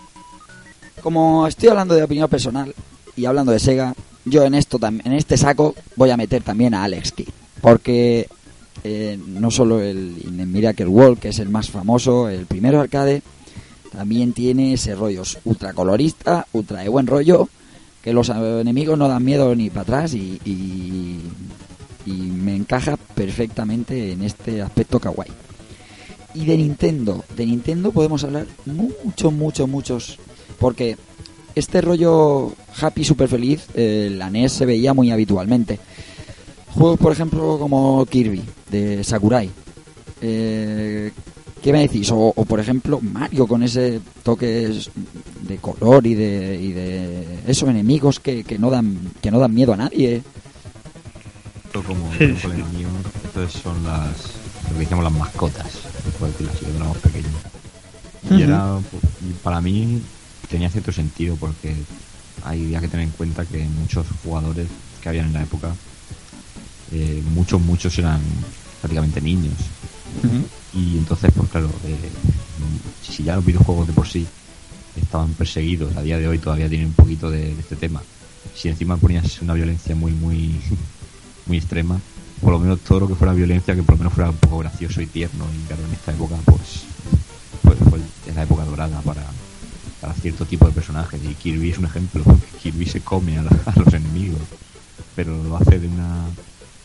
Como 1.02 1.46
estoy 1.46 1.68
hablando 1.68 1.94
de 1.94 2.02
opinión 2.02 2.28
personal 2.28 2.74
y 3.16 3.24
hablando 3.26 3.52
de 3.52 3.58
Sega, 3.58 3.94
yo 4.24 4.44
en 4.44 4.54
esto 4.54 4.78
en 4.82 5.12
este 5.12 5.36
saco 5.36 5.74
voy 5.96 6.10
a 6.10 6.16
meter 6.16 6.42
también 6.42 6.74
a 6.74 6.84
Alex 6.84 7.12
Kidd, 7.12 7.28
porque 7.60 8.28
eh, 8.84 9.18
no 9.26 9.50
solo 9.50 9.80
el, 9.80 10.16
el 10.24 10.46
Miracle 10.46 10.86
World, 10.86 11.18
que 11.18 11.28
es 11.28 11.38
el 11.38 11.48
más 11.48 11.70
famoso, 11.70 12.28
el 12.28 12.46
primero 12.46 12.80
arcade, 12.80 13.22
también 13.92 14.32
tiene 14.32 14.74
ese 14.74 14.94
rollo 14.94 15.22
ultra 15.44 15.72
colorista, 15.72 16.46
ultra 16.52 16.80
de 16.82 16.88
buen 16.88 17.06
rollo, 17.06 17.48
los 18.12 18.28
eh, 18.28 18.60
enemigos 18.60 18.98
no 18.98 19.08
dan 19.08 19.24
miedo 19.24 19.54
ni 19.54 19.70
para 19.70 19.82
atrás 19.82 20.14
y 20.14 20.38
me 22.06 22.56
encaja 22.56 22.96
perfectamente 22.96 24.12
en 24.12 24.22
este 24.22 24.62
aspecto 24.62 24.98
kawaii. 24.98 25.30
Y 26.34 26.44
de 26.44 26.56
Nintendo, 26.56 27.24
de 27.36 27.46
Nintendo 27.46 27.90
podemos 27.90 28.22
hablar 28.24 28.46
muchos, 28.66 29.32
muchos, 29.32 29.68
muchos, 29.68 30.18
porque 30.58 30.96
este 31.54 31.80
rollo 31.80 32.52
happy, 32.80 33.02
super 33.04 33.28
feliz, 33.28 33.66
eh, 33.74 34.08
la 34.12 34.30
NES 34.30 34.52
se 34.52 34.66
veía 34.66 34.94
muy 34.94 35.10
habitualmente. 35.10 35.80
Juegos, 36.74 36.98
por 36.98 37.12
ejemplo, 37.12 37.58
como 37.58 38.06
Kirby, 38.06 38.42
de 38.70 39.02
Sakurai. 39.02 39.50
Eh, 40.20 41.10
¿Qué 41.62 41.72
me 41.72 41.80
decís? 41.80 42.10
O, 42.10 42.32
o, 42.34 42.44
por 42.44 42.60
ejemplo, 42.60 43.00
Mario 43.00 43.46
con 43.46 43.62
ese 43.62 44.00
toque 44.22 44.70
de 45.42 45.58
color 45.58 46.06
y 46.06 46.14
de, 46.14 46.60
y 46.60 46.72
de 46.72 47.40
esos 47.46 47.68
enemigos 47.68 48.20
que, 48.20 48.44
que 48.44 48.58
no 48.58 48.70
dan 48.70 48.98
que 49.20 49.30
no 49.30 49.38
dan 49.38 49.54
miedo 49.54 49.72
a 49.72 49.76
nadie. 49.76 50.22
Esto 51.66 51.82
como 51.82 52.10
Sí, 52.12 52.34
sí. 52.36 52.48
estas 53.24 53.52
son 53.52 53.82
las 53.84 54.08
lo 54.68 54.74
que 54.74 54.80
decíamos 54.80 55.04
las 55.04 55.12
mascotas, 55.12 55.66
decirlo 56.04 56.52
así, 56.52 56.64
cuando 56.64 56.76
éramos 56.78 56.96
pequeños. 56.98 57.32
Y 58.24 58.34
Ujú. 58.34 58.42
era, 58.42 58.78
pues, 58.90 59.02
para 59.42 59.60
mí 59.60 60.02
tenía 60.50 60.70
cierto 60.70 60.92
sentido 60.92 61.36
porque 61.36 61.74
hay 62.44 62.64
había 62.66 62.80
que 62.80 62.88
tener 62.88 63.06
en 63.06 63.12
cuenta 63.12 63.44
que 63.44 63.64
muchos 63.80 64.06
jugadores 64.24 64.68
que 65.02 65.08
habían 65.08 65.26
en 65.26 65.32
la 65.34 65.42
época, 65.42 65.74
eh, 66.92 67.22
muchos, 67.34 67.60
muchos 67.60 67.98
eran 67.98 68.20
prácticamente 68.80 69.20
niños. 69.20 69.54
Y 70.74 70.98
entonces, 70.98 71.32
pues 71.34 71.50
claro, 71.50 71.70
eh, 71.84 71.96
si 73.02 73.24
ya 73.24 73.36
los 73.36 73.44
videojuegos 73.44 73.86
de 73.86 73.92
por 73.92 74.06
sí 74.06 74.26
estaban 74.96 75.32
perseguidos, 75.32 75.96
a 75.96 76.02
día 76.02 76.18
de 76.18 76.28
hoy 76.28 76.38
todavía 76.38 76.68
tienen 76.68 76.88
un 76.88 76.92
poquito 76.92 77.30
de, 77.30 77.52
este 77.52 77.76
tema. 77.76 78.02
Si 78.54 78.68
encima 78.68 78.96
ponías 78.96 79.40
una 79.42 79.54
violencia 79.54 79.94
muy, 79.94 80.12
muy, 80.12 80.60
muy 81.46 81.58
extrema, 81.58 82.00
por 82.40 82.52
lo 82.52 82.58
menos 82.58 82.80
todo 82.80 83.00
lo 83.00 83.08
que 83.08 83.14
fuera 83.14 83.32
violencia, 83.32 83.74
que 83.74 83.82
por 83.82 83.94
lo 83.94 83.98
menos 83.98 84.12
fuera 84.12 84.30
un 84.30 84.36
poco 84.36 84.58
gracioso 84.58 85.00
y 85.00 85.06
tierno. 85.06 85.44
Y 85.54 85.66
claro, 85.66 85.84
en 85.84 85.92
esta 85.92 86.12
época, 86.12 86.36
pues, 86.44 86.84
pues, 87.62 87.78
pues, 87.88 88.02
es 88.26 88.34
la 88.34 88.42
época 88.42 88.64
dorada 88.64 89.00
para, 89.00 89.24
para 90.00 90.14
cierto 90.14 90.44
tipo 90.44 90.66
de 90.66 90.72
personajes. 90.72 91.20
Y 91.24 91.34
Kirby 91.34 91.70
es 91.70 91.78
un 91.78 91.86
ejemplo, 91.86 92.22
porque 92.24 92.46
Kirby 92.62 92.86
se 92.86 93.00
come 93.00 93.38
a 93.38 93.42
los 93.76 93.94
enemigos, 93.94 94.40
pero 95.16 95.42
lo 95.42 95.56
hace 95.56 95.78
de 95.78 95.88
una 95.88 96.26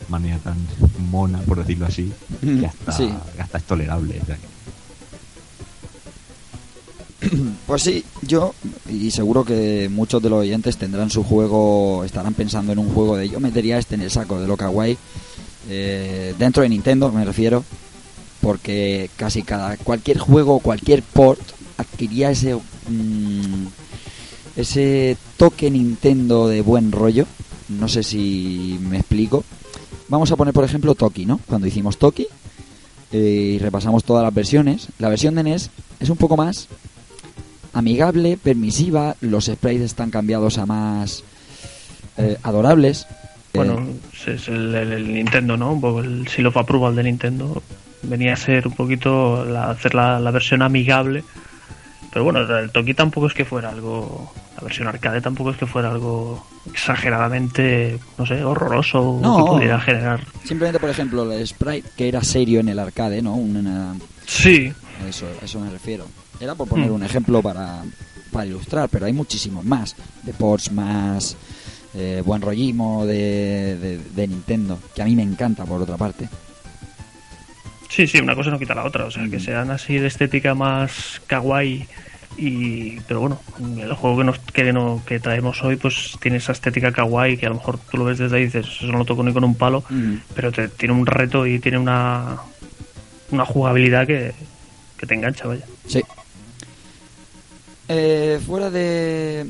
manera 0.08 0.38
tan 0.38 0.56
mona, 1.10 1.40
por 1.40 1.58
decirlo 1.58 1.86
así, 1.86 2.12
que 2.40 2.66
hasta, 2.66 2.92
Sí. 2.92 3.12
que 3.36 3.42
hasta 3.42 3.58
es 3.58 3.64
tolerable. 3.64 4.20
o 4.22 4.26
sea 4.26 4.36
que- 4.36 4.54
Pues 7.66 7.82
sí, 7.82 8.04
yo 8.22 8.54
y 8.90 9.10
seguro 9.10 9.44
que 9.44 9.88
muchos 9.90 10.22
de 10.22 10.28
los 10.30 10.40
oyentes 10.40 10.76
tendrán 10.76 11.08
su 11.10 11.24
juego, 11.24 12.04
estarán 12.04 12.34
pensando 12.34 12.72
en 12.72 12.78
un 12.78 12.90
juego 12.92 13.16
de 13.16 13.28
yo 13.30 13.40
metería 13.40 13.78
este 13.78 13.94
en 13.94 14.02
el 14.02 14.10
saco 14.10 14.38
de 14.40 14.46
lo 14.46 14.56
kawaii 14.58 14.98
eh, 15.70 16.34
dentro 16.38 16.62
de 16.62 16.68
Nintendo 16.68 17.10
me 17.10 17.24
refiero 17.24 17.64
porque 18.42 19.08
casi 19.16 19.42
cada 19.42 19.78
cualquier 19.78 20.18
juego, 20.18 20.58
cualquier 20.58 21.02
port 21.02 21.40
adquiría 21.78 22.30
ese 22.30 22.54
mm, 22.56 23.66
ese 24.56 25.16
toque 25.38 25.70
Nintendo 25.70 26.46
de 26.46 26.60
buen 26.60 26.92
rollo. 26.92 27.26
No 27.70 27.88
sé 27.88 28.02
si 28.02 28.78
me 28.82 28.98
explico. 28.98 29.42
Vamos 30.14 30.30
a 30.30 30.36
poner 30.36 30.54
por 30.54 30.62
ejemplo 30.62 30.94
Toki, 30.94 31.26
¿no? 31.26 31.40
Cuando 31.44 31.66
hicimos 31.66 31.98
Toki 31.98 32.28
eh, 33.10 33.18
y 33.18 33.58
repasamos 33.58 34.04
todas 34.04 34.22
las 34.22 34.32
versiones, 34.32 34.86
la 35.00 35.08
versión 35.08 35.34
de 35.34 35.42
NES 35.42 35.70
es 35.98 36.08
un 36.08 36.16
poco 36.16 36.36
más 36.36 36.68
amigable, 37.72 38.38
permisiva, 38.40 39.16
los 39.20 39.46
sprites 39.46 39.82
están 39.82 40.12
cambiados 40.12 40.58
a 40.58 40.66
más 40.66 41.24
eh, 42.16 42.38
adorables. 42.44 43.08
Bueno, 43.54 43.84
es 44.24 44.46
el, 44.46 45.12
Nintendo, 45.12 45.56
¿no? 45.56 45.98
El 45.98 46.28
seal 46.28 46.46
of 46.46 46.58
approval 46.58 46.94
de 46.94 47.02
Nintendo. 47.02 47.60
Venía 48.04 48.34
a 48.34 48.36
ser 48.36 48.68
un 48.68 48.74
poquito 48.74 49.44
la, 49.44 49.68
hacer 49.70 49.96
la, 49.96 50.20
la 50.20 50.30
versión 50.30 50.62
amigable. 50.62 51.24
Pero 52.14 52.24
bueno, 52.24 52.40
el 52.58 52.70
Toki 52.70 52.94
tampoco 52.94 53.26
es 53.26 53.34
que 53.34 53.44
fuera 53.44 53.68
algo. 53.68 54.32
La 54.56 54.62
versión 54.62 54.86
arcade 54.88 55.20
tampoco 55.20 55.50
es 55.50 55.56
que 55.58 55.66
fuera 55.66 55.90
algo 55.90 56.46
exageradamente, 56.72 57.98
no 58.16 58.24
sé, 58.24 58.42
horroroso 58.44 59.18
No. 59.20 59.36
que 59.36 59.42
pudiera 59.50 59.80
generar. 59.80 60.20
simplemente, 60.44 60.78
por 60.78 60.88
ejemplo, 60.90 61.30
el 61.30 61.46
sprite 61.46 61.88
que 61.96 62.08
era 62.08 62.22
serio 62.22 62.60
en 62.60 62.68
el 62.68 62.78
arcade, 62.78 63.20
¿no? 63.20 63.34
Una- 63.34 63.96
Sí, 64.26 64.72
eso, 65.08 65.26
a 65.40 65.44
eso 65.44 65.58
me 65.60 65.70
refiero. 65.70 66.06
Era 66.40 66.54
por 66.54 66.68
poner 66.68 66.88
Hmm. 66.90 66.94
un 66.94 67.02
ejemplo 67.02 67.42
para, 67.42 67.82
para 68.32 68.46
ilustrar, 68.46 68.88
pero 68.88 69.06
hay 69.06 69.12
muchísimos 69.12 69.64
más. 69.64 69.94
De 70.22 70.32
ports 70.32 70.70
más 70.72 71.36
eh, 71.96 72.22
buen 72.24 72.40
rollismo 72.42 73.04
de, 73.06 73.76
de- 73.78 73.98
de 73.98 74.26
Nintendo, 74.28 74.78
que 74.94 75.02
a 75.02 75.04
mí 75.04 75.14
me 75.14 75.22
encanta 75.22 75.64
por 75.64 75.80
otra 75.82 75.96
parte. 75.96 76.28
Sí, 77.94 78.08
sí, 78.08 78.18
una 78.18 78.34
cosa 78.34 78.50
no 78.50 78.58
quita 78.58 78.74
la 78.74 78.84
otra. 78.84 79.04
O 79.04 79.10
sea, 79.12 79.28
que 79.28 79.38
sean 79.38 79.70
así 79.70 79.98
de 79.98 80.08
estética 80.08 80.56
más 80.56 81.22
kawaii. 81.28 81.86
Y, 82.36 82.98
pero 83.02 83.20
bueno, 83.20 83.40
el 83.78 83.92
juego 83.92 84.18
que, 84.18 84.24
nos, 84.24 84.38
que, 84.40 84.72
no, 84.72 85.00
que 85.06 85.20
traemos 85.20 85.62
hoy 85.62 85.76
pues 85.76 86.18
tiene 86.20 86.38
esa 86.38 86.50
estética 86.50 86.90
kawaii 86.90 87.36
que 87.36 87.46
a 87.46 87.50
lo 87.50 87.54
mejor 87.54 87.78
tú 87.78 87.96
lo 87.96 88.04
ves 88.04 88.18
desde 88.18 88.34
ahí 88.34 88.42
y 88.42 88.46
dices, 88.46 88.66
eso 88.66 88.86
no 88.88 88.98
lo 88.98 89.04
toco 89.04 89.22
ni 89.22 89.32
con 89.32 89.44
un 89.44 89.54
palo, 89.54 89.84
pero 90.34 90.50
te, 90.50 90.66
tiene 90.66 90.92
un 90.94 91.06
reto 91.06 91.46
y 91.46 91.60
tiene 91.60 91.78
una, 91.78 92.38
una 93.30 93.44
jugabilidad 93.44 94.08
que, 94.08 94.34
que 94.98 95.06
te 95.06 95.14
engancha, 95.14 95.46
vaya. 95.46 95.64
Sí. 95.86 96.02
Eh, 97.86 98.40
fuera 98.44 98.68
de 98.70 99.46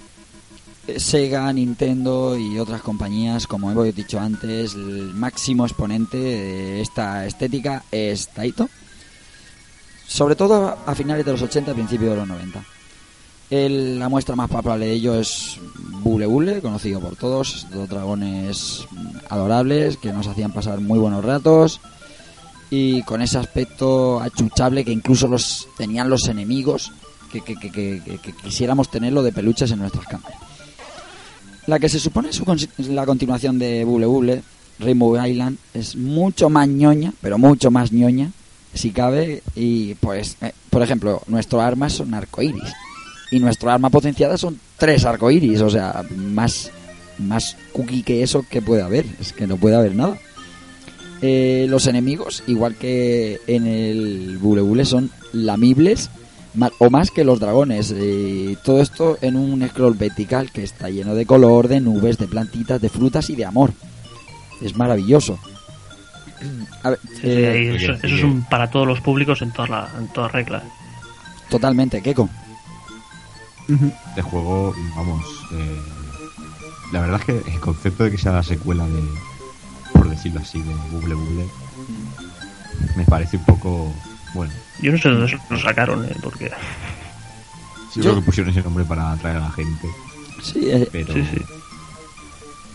Sega, 0.97 1.53
Nintendo 1.53 2.37
y 2.37 2.59
otras 2.59 2.83
compañías, 2.83 3.47
como 3.47 3.71
hemos 3.71 3.95
dicho 3.95 4.21
antes, 4.21 4.75
el 4.75 5.15
máximo 5.15 5.65
exponente 5.65 6.17
de 6.17 6.81
esta 6.83 7.27
estética 7.27 7.85
es 7.91 8.29
Taito. 8.29 8.69
Sobre 10.07 10.37
todo 10.37 10.77
a 10.87 10.95
finales 10.95 11.25
de 11.25 11.33
los 11.33 11.43
80 11.43 11.71
y 11.71 11.75
principios 11.75 12.11
de 12.11 12.17
los 12.17 12.29
90. 12.29 12.63
El- 13.51 13.99
la 13.99 14.09
muestra 14.09 14.37
más 14.37 14.51
palpable 14.51 14.87
de 14.87 14.93
ello 14.93 15.19
es 15.19 15.59
Bule 16.03 16.27
Bule, 16.27 16.61
conocido 16.61 17.01
por 17.01 17.17
todos, 17.17 17.67
dos 17.73 17.89
dragones 17.89 18.87
adorables 19.31 19.97
que 19.97 20.13
nos 20.13 20.27
hacían 20.27 20.53
pasar 20.53 20.81
muy 20.81 20.99
buenos 20.99 21.25
ratos 21.25 21.81
y 22.71 23.03
con 23.03 23.23
ese 23.23 23.39
aspecto 23.39 24.21
achuchable 24.21 24.85
que 24.85 24.93
incluso 24.93 25.29
los 25.29 25.67
tenían 25.77 26.11
los 26.11 26.29
enemigos 26.29 26.93
que, 27.33 27.43
quisiéramos 28.43 28.91
tenerlo 28.91 29.23
de 29.23 29.33
peluches 29.33 29.71
en 29.73 29.81
nuestras 29.81 30.07
camas. 30.07 30.33
La 31.67 31.79
que 31.79 31.89
se 31.89 31.99
supone 31.99 32.29
es 32.29 32.89
la 32.89 33.07
continuación 33.07 33.59
de 33.59 33.85
Bubble 33.85 34.07
Bubble, 34.07 34.43
Rainbow 34.79 35.25
Island, 35.25 35.57
es 35.73 35.97
mucho 35.97 36.51
más 36.51 36.69
ñoña, 36.69 37.13
pero 37.23 37.39
mucho 37.39 37.71
más 37.71 37.93
ñoña, 37.93 38.31
si 38.75 38.91
cabe, 38.91 39.43
y 39.55 39.95
pues, 39.95 40.37
eh, 40.43 40.53
por 40.69 40.83
ejemplo, 40.83 41.23
nuestro 41.27 41.61
arma 41.61 41.89
son 41.89 42.13
arcoiris 42.13 42.73
y 43.31 43.39
nuestro 43.39 43.71
arma 43.71 43.89
potenciada 43.89 44.37
son 44.37 44.59
tres 44.77 45.05
arcoiris, 45.05 45.61
o 45.61 45.71
sea, 45.71 46.05
más, 46.17 46.71
más 47.19 47.57
cookie 47.73 48.03
que 48.03 48.23
eso 48.23 48.45
que 48.49 48.61
puede 48.61 48.83
haber, 48.83 49.07
es 49.21 49.33
que 49.33 49.47
no 49.47 49.57
puede 49.57 49.77
haber 49.77 49.95
nada. 49.95 50.19
Eh, 51.23 51.67
los 51.71 51.87
enemigos, 51.87 52.43
igual 52.47 52.75
que 52.75 53.41
en 53.47 53.67
el 53.67 54.37
Bule 54.39 54.61
Bule, 54.61 54.85
son 54.85 55.11
lamibles 55.33 56.11
o 56.79 56.91
más 56.91 57.11
que 57.11 57.25
los 57.25 57.41
dragones. 57.41 57.93
Eh, 57.97 58.57
todo 58.65 58.81
esto 58.81 59.19
en 59.21 59.37
un 59.37 59.67
scroll 59.69 59.95
vertical 59.95 60.51
que 60.51 60.63
está 60.63 60.89
lleno 60.91 61.15
de 61.15 61.27
color, 61.27 61.69
de 61.69 61.81
nubes, 61.81 62.19
de 62.19 62.27
plantitas, 62.29 62.81
de 62.81 62.89
frutas 62.89 63.31
y 63.31 63.37
de 63.37 63.45
amor. 63.45 63.73
Es 64.61 64.77
maravilloso. 64.77 65.39
A 66.83 66.91
ver, 66.91 66.99
Sí, 67.03 67.21
sí, 67.21 67.29
eh, 67.29 67.77
eso, 67.77 67.93
es 68.03 68.23
un, 68.23 68.45
para 68.45 68.71
todos 68.71 68.87
los 68.87 69.01
públicos 69.01 69.41
en 69.43 69.51
todas 69.53 69.71
la, 69.71 69.89
en 69.99 70.09
todas 70.09 70.33
reglas. 70.33 70.63
totalmente, 71.49 72.03
Keko. 72.03 72.29
Este 74.11 74.21
juego, 74.21 74.75
vamos, 74.95 75.25
eh, 75.53 75.81
la 76.93 77.01
verdad 77.01 77.19
es 77.21 77.25
que 77.25 77.51
el 77.51 77.61
concepto 77.61 78.05
de 78.05 78.11
que 78.11 78.19
sea 78.19 78.33
la 78.33 78.43
secuela 78.43 78.87
de, 78.87 79.03
por 79.95 80.07
decirlo 80.11 80.41
así, 80.41 80.61
de 80.61 80.75
Bubble 80.93 81.15
Bubble, 81.15 81.47
me 82.95 83.05
parece 83.05 83.39
un 83.39 83.45
poco, 83.47 83.91
bueno, 84.35 84.53
Yo 84.81 84.93
no 84.93 84.99
sé 84.99 85.09
de 85.09 85.15
dónde 85.17 85.39
lo 85.51 85.59
sacaron, 85.59 86.05
¿eh? 86.07 86.17
porque 86.23 86.51
yo, 87.95 87.97
Yo- 87.97 88.03
creo 88.03 88.15
que 88.17 88.23
pusieron 88.23 88.51
ese 88.53 88.63
nombre 88.63 88.85
para 88.85 89.13
atraer 89.13 89.37
a 89.37 89.41
la 89.41 89.53
gente, 89.53 89.89
Sí, 90.43 90.69
eh, 90.71 90.89
pero 90.93 91.15
Sí, 91.15 91.23
sí. 91.33 91.41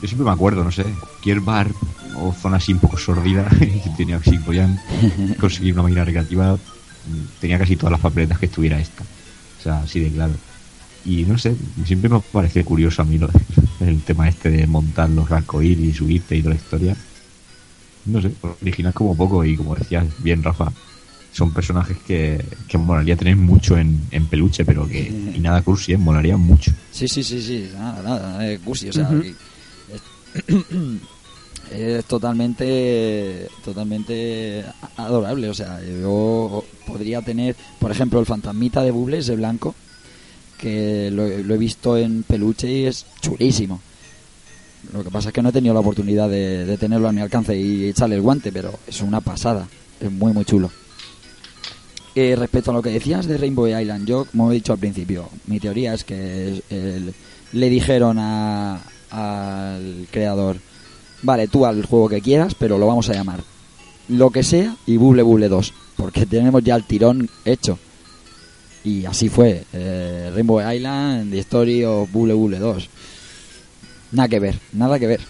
yo 0.01 0.07
siempre 0.07 0.25
me 0.25 0.31
acuerdo, 0.31 0.63
no 0.63 0.71
sé, 0.71 0.83
cualquier 0.83 1.39
bar 1.41 1.67
o 2.15 2.33
zona 2.33 2.57
así 2.57 2.73
un 2.73 2.79
poco 2.79 2.97
sordida 2.97 3.47
que 3.59 3.81
tenía 3.97 4.17
así, 4.17 4.37
podían 4.39 4.79
conseguir 5.39 5.73
una 5.73 5.83
máquina 5.83 6.05
recreativa, 6.05 6.57
tenía 7.41 7.59
casi 7.59 7.75
todas 7.75 7.91
las 7.91 8.01
papeletas 8.01 8.39
que 8.39 8.45
estuviera 8.47 8.79
esta, 8.79 9.03
o 9.03 9.61
sea, 9.63 9.79
así 9.81 9.99
de 9.99 10.09
claro. 10.09 10.33
Y 11.05 11.23
no 11.23 11.37
sé, 11.37 11.55
siempre 11.85 12.09
me 12.09 12.19
parece 12.19 12.63
curioso 12.63 13.01
a 13.01 13.05
mí 13.05 13.17
lo- 13.17 13.29
el 13.81 14.01
tema 14.01 14.27
este 14.29 14.49
de 14.49 14.65
montar 14.67 15.09
los 15.09 15.29
arcoíris, 15.31 15.97
subirte 15.97 16.35
y 16.37 16.41
toda 16.41 16.55
la 16.55 16.61
historia. 16.61 16.95
No 18.05 18.21
sé, 18.21 18.31
original 18.61 18.93
como 18.93 19.15
poco 19.15 19.43
y 19.45 19.55
como 19.55 19.75
decías 19.75 20.05
bien 20.23 20.41
Rafa, 20.43 20.71
son 21.31 21.53
personajes 21.53 21.97
que, 22.05 22.43
que 22.67 22.77
molaría 22.77 23.15
tener 23.15 23.35
mucho 23.35 23.77
en, 23.77 24.01
en 24.11 24.25
peluche, 24.27 24.65
pero 24.65 24.87
que 24.87 25.01
y 25.35 25.39
nada 25.39 25.61
cursi, 25.61 25.93
¿eh? 25.93 25.97
molaría 25.97 26.37
mucho. 26.37 26.71
Sí, 26.91 27.07
sí, 27.07 27.23
sí, 27.23 27.41
sí, 27.41 27.69
nada, 27.73 28.01
nada, 28.01 28.47
es 28.47 28.59
cursi, 28.59 28.89
o 28.89 28.93
sea, 28.93 29.09
es, 29.23 30.01
es 31.71 32.05
totalmente, 32.05 33.47
totalmente 33.63 34.65
adorable, 34.97 35.49
o 35.49 35.53
sea, 35.53 35.79
yo 35.83 36.63
podría 36.85 37.21
tener, 37.21 37.55
por 37.79 37.91
ejemplo, 37.91 38.19
el 38.19 38.25
fantasmita 38.25 38.81
de 38.83 38.91
Buble, 38.91 39.19
ese 39.19 39.35
blanco, 39.35 39.75
que 40.57 41.09
lo, 41.11 41.27
lo 41.27 41.55
he 41.55 41.57
visto 41.57 41.95
en 41.95 42.23
peluche 42.23 42.69
y 42.71 42.85
es 42.85 43.05
chulísimo. 43.21 43.79
Lo 44.93 45.03
que 45.03 45.11
pasa 45.11 45.29
es 45.29 45.33
que 45.33 45.41
no 45.41 45.49
he 45.49 45.53
tenido 45.53 45.73
la 45.73 45.81
oportunidad 45.81 46.29
de, 46.29 46.65
de 46.65 46.77
tenerlo 46.77 47.07
a 47.07 47.11
mi 47.11 47.21
alcance 47.21 47.57
y 47.57 47.85
echarle 47.89 48.15
el 48.15 48.21
guante, 48.21 48.51
pero 48.51 48.79
es 48.87 49.01
una 49.01 49.21
pasada, 49.21 49.67
es 49.99 50.11
muy, 50.11 50.33
muy 50.33 50.45
chulo. 50.45 50.71
Eh, 52.21 52.35
respecto 52.35 52.71
a 52.71 52.73
lo 52.73 52.81
que 52.81 52.89
decías 52.89 53.27
de 53.27 53.37
Rainbow 53.37 53.65
Island, 53.65 54.05
yo, 54.05 54.25
como 54.25 54.51
he 54.51 54.55
dicho 54.55 54.73
al 54.73 54.77
principio, 54.79 55.29
mi 55.47 55.57
teoría 55.57 55.93
es 55.93 56.03
que 56.03 56.61
el- 56.69 57.13
le 57.53 57.69
dijeron 57.69 58.17
a- 58.19 58.81
al 59.09 60.05
creador, 60.11 60.57
vale, 61.23 61.47
tú 61.47 61.65
al 61.65 61.85
juego 61.85 62.09
que 62.09 62.19
quieras, 62.19 62.55
pero 62.55 62.77
lo 62.77 62.87
vamos 62.87 63.07
a 63.09 63.13
llamar 63.13 63.41
lo 64.09 64.31
que 64.31 64.43
sea 64.43 64.75
y 64.85 64.97
Bubble 64.97 65.23
Bubble 65.23 65.47
2, 65.47 65.73
porque 65.95 66.25
tenemos 66.25 66.61
ya 66.61 66.75
el 66.75 66.83
tirón 66.83 67.29
hecho. 67.45 67.79
Y 68.83 69.05
así 69.05 69.29
fue, 69.29 69.63
eh, 69.71 70.29
Rainbow 70.33 70.59
Island, 70.59 71.31
The 71.31 71.39
Story 71.39 71.85
of 71.85 72.11
Bubble 72.11 72.33
Bubble 72.33 72.59
2. 72.59 72.89
Nada 74.11 74.27
que 74.27 74.39
ver, 74.41 74.59
nada 74.73 74.99
que 74.99 75.07
ver. 75.07 75.21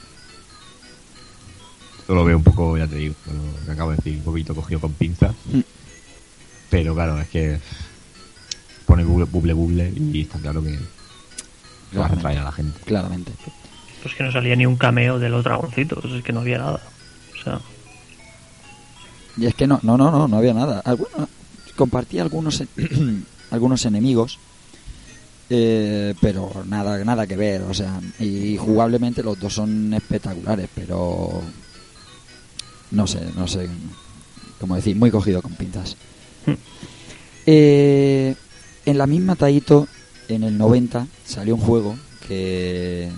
Esto 1.99 2.15
lo 2.15 2.25
veo 2.25 2.38
un 2.38 2.43
poco, 2.43 2.80
ya 2.80 2.88
te 2.88 2.95
digo, 2.95 3.13
lo 3.28 3.65
que 3.67 3.71
acabo 3.73 3.91
de 3.91 3.97
decir, 3.97 4.15
un 4.17 4.23
poquito 4.23 4.56
cogido 4.56 4.80
con 4.80 4.93
pinzas. 4.93 5.36
Mm. 5.54 5.60
Pero 6.69 6.93
claro, 6.93 7.19
es 7.19 7.27
que 7.29 7.60
pone 8.86 9.03
buble, 9.03 9.25
buble, 9.25 9.53
buble 9.53 9.93
y 9.95 10.21
está 10.21 10.39
claro 10.39 10.63
que 10.63 10.77
va 11.97 12.05
a 12.05 12.29
a 12.29 12.43
la 12.43 12.51
gente. 12.51 12.79
Claramente. 12.86 13.32
pues 14.03 14.15
que 14.15 14.23
no 14.23 14.32
salía 14.32 14.55
ni 14.55 14.65
un 14.65 14.75
cameo 14.77 15.19
de 15.19 15.29
los 15.29 15.43
dragoncitos, 15.43 16.05
es 16.05 16.23
que 16.23 16.32
no 16.34 16.41
había 16.41 16.58
nada. 16.60 16.82
O 17.39 17.43
sea, 17.43 17.60
Y 19.38 19.45
es 19.45 19.55
que 19.55 19.67
no, 19.67 19.79
no, 19.84 19.97
no, 19.97 20.12
no, 20.12 20.27
no 20.27 20.38
había 20.38 20.53
nada. 20.53 20.82
Alguno- 20.86 21.27
compartía 21.75 22.21
algunos, 22.23 22.63
algunos 23.51 23.86
enemigos, 23.86 24.38
eh, 25.49 26.13
pero 26.21 26.51
nada, 26.67 27.03
nada 27.05 27.25
que 27.25 27.36
ver. 27.38 27.62
O 27.63 27.73
sea, 27.73 27.99
y 28.19 28.58
jugablemente 28.58 29.23
los 29.23 29.39
dos 29.39 29.53
son 29.53 29.93
espectaculares, 29.93 30.69
pero 30.75 31.41
no 32.91 33.08
sé, 33.08 33.21
no 33.36 33.47
sé, 33.47 33.69
como 34.60 34.75
decir, 34.75 34.95
muy 34.95 35.10
cogido 35.12 35.41
con 35.41 35.53
pinzas. 35.53 35.95
Hmm. 36.45 36.54
Eh, 37.45 38.36
en 38.86 38.97
la 38.97 39.08
misma 39.08 39.36
Taito, 39.36 39.88
en 40.28 40.43
el 40.43 40.58
90, 40.58 41.08
salió 41.25 41.56
un 41.56 41.62
juego 41.62 41.97
que 42.28 43.10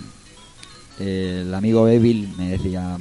eh, 0.98 1.38
el 1.42 1.54
amigo 1.54 1.88
Evil 1.88 2.32
me 2.36 2.50
decía 2.50 2.98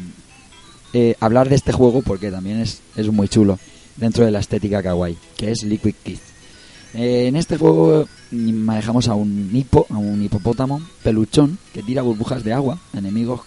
eh, 0.93 1.15
hablar 1.19 1.47
de 1.49 1.55
este 1.55 1.71
juego 1.71 2.01
porque 2.01 2.31
también 2.31 2.59
es, 2.59 2.81
es 2.95 3.09
muy 3.11 3.29
chulo 3.29 3.57
dentro 3.95 4.25
de 4.25 4.31
la 4.31 4.39
estética 4.39 4.83
kawaii, 4.83 5.17
que 5.37 5.51
es 5.51 5.63
Liquid 5.63 5.95
Kid. 6.03 6.17
Eh, 6.93 7.27
en 7.27 7.37
este 7.37 7.57
juego 7.57 8.05
mm, 8.31 8.51
manejamos 8.51 9.07
a 9.07 9.15
un 9.15 9.49
hipo, 9.53 9.85
a 9.89 9.97
un 9.97 10.21
hipopótamo 10.21 10.81
peluchón 11.03 11.57
que 11.73 11.83
tira 11.83 12.01
burbujas 12.01 12.43
de 12.43 12.53
agua, 12.53 12.79
enemigos 12.93 13.41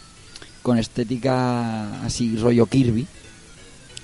con 0.62 0.78
estética 0.78 2.02
así 2.02 2.37
rollo 2.37 2.64
Kirby, 2.64 3.06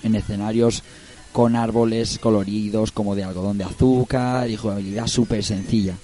en 0.03 0.15
escenarios 0.15 0.83
con 1.33 1.57
árboles 1.57 2.19
coloridos 2.19 2.93
como 2.93 3.15
de 3.15 3.25
algodón 3.25 3.59
de 3.59 3.65
azúcar 3.65 4.51
y 4.51 4.57
jugabilidad 4.57 5.07
súper 5.07 5.45
sencilla. 5.45 5.95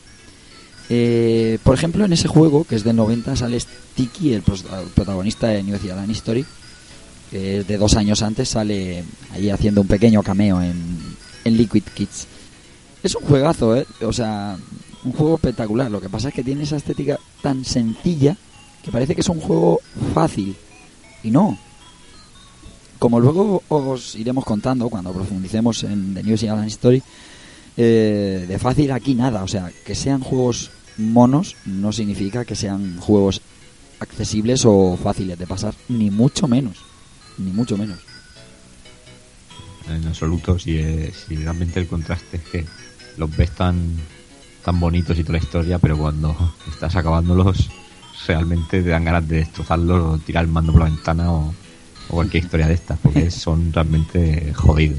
Eh, 0.88 1.58
por 1.64 1.74
ejemplo, 1.74 2.04
en 2.04 2.12
ese 2.12 2.28
juego, 2.28 2.64
que 2.64 2.76
es 2.76 2.84
del 2.84 2.96
90, 2.96 3.34
sale 3.36 3.58
Sticky, 3.58 4.34
el 4.34 4.42
protagonista 4.42 5.48
de 5.48 5.62
New 5.62 5.78
Zealand 5.78 6.10
History, 6.10 6.46
que 7.30 7.58
es 7.58 7.66
de 7.66 7.76
dos 7.76 7.96
años 7.96 8.22
antes, 8.22 8.48
sale 8.48 9.02
ahí 9.32 9.50
haciendo 9.50 9.80
un 9.80 9.88
pequeño 9.88 10.22
cameo 10.22 10.62
en, 10.62 10.76
en 11.44 11.56
Liquid 11.56 11.82
Kids. 11.94 12.26
Es 13.02 13.14
un 13.14 13.24
juegazo, 13.24 13.76
¿eh? 13.76 13.86
O 14.02 14.12
sea, 14.12 14.56
un 15.04 15.12
juego 15.12 15.36
espectacular. 15.36 15.90
Lo 15.90 16.00
que 16.00 16.08
pasa 16.08 16.28
es 16.28 16.34
que 16.34 16.44
tiene 16.44 16.64
esa 16.64 16.76
estética 16.76 17.18
tan 17.42 17.64
sencilla 17.64 18.36
que 18.82 18.92
parece 18.92 19.14
que 19.14 19.20
es 19.20 19.28
un 19.28 19.40
juego 19.40 19.80
fácil. 20.14 20.54
Y 21.22 21.30
no. 21.30 21.58
Como 22.98 23.20
luego 23.20 23.62
os 23.68 24.14
iremos 24.14 24.44
contando 24.44 24.88
cuando 24.88 25.12
profundicemos 25.12 25.85
en 25.85 26.14
The 26.14 26.22
New 26.22 26.37
Zealand 26.37 26.68
Story, 26.68 27.02
eh, 27.76 28.46
de 28.48 28.59
fácil 28.59 28.90
aquí 28.92 29.14
nada. 29.14 29.42
O 29.42 29.48
sea, 29.48 29.70
que 29.85 29.94
sean 29.94 30.20
juegos 30.20 30.70
monos 30.96 31.56
no 31.66 31.92
significa 31.92 32.44
que 32.44 32.56
sean 32.56 32.96
juegos 32.98 33.42
accesibles 34.00 34.64
o 34.64 34.96
fáciles 34.96 35.38
de 35.38 35.46
pasar, 35.46 35.74
ni 35.88 36.11
mucho 36.11 36.48
menos, 36.48 36.78
ni 37.38 37.50
mucho 37.50 37.76
menos. 37.76 37.98
En 39.88 40.06
absoluto, 40.06 40.59
si, 40.59 40.78
eh, 40.78 41.12
si 41.12 41.37
realmente 41.37 41.80
el 41.80 41.87
contraste 41.87 42.38
es 42.38 42.42
que 42.42 42.66
los 43.16 43.35
ves 43.37 43.50
tan, 43.52 43.96
tan 44.64 44.80
bonitos 44.80 45.18
y 45.18 45.22
toda 45.22 45.38
la 45.38 45.44
historia, 45.44 45.78
pero 45.78 45.96
cuando 45.96 46.35
estás 46.68 46.96
acabándolos, 46.96 47.70
realmente 48.26 48.82
te 48.82 48.88
dan 48.88 49.04
ganas 49.04 49.28
de 49.28 49.37
destrozarlos 49.37 50.14
o 50.14 50.18
tirar 50.18 50.44
el 50.44 50.50
mando 50.50 50.72
por 50.72 50.82
la 50.82 50.88
ventana 50.88 51.30
o, 51.30 51.54
o 52.09 52.14
cualquier 52.14 52.45
historia 52.45 52.69
de 52.69 52.75
estas, 52.75 52.99
porque 52.99 53.31
son 53.31 53.73
realmente 53.73 54.53
jodidos. 54.55 54.99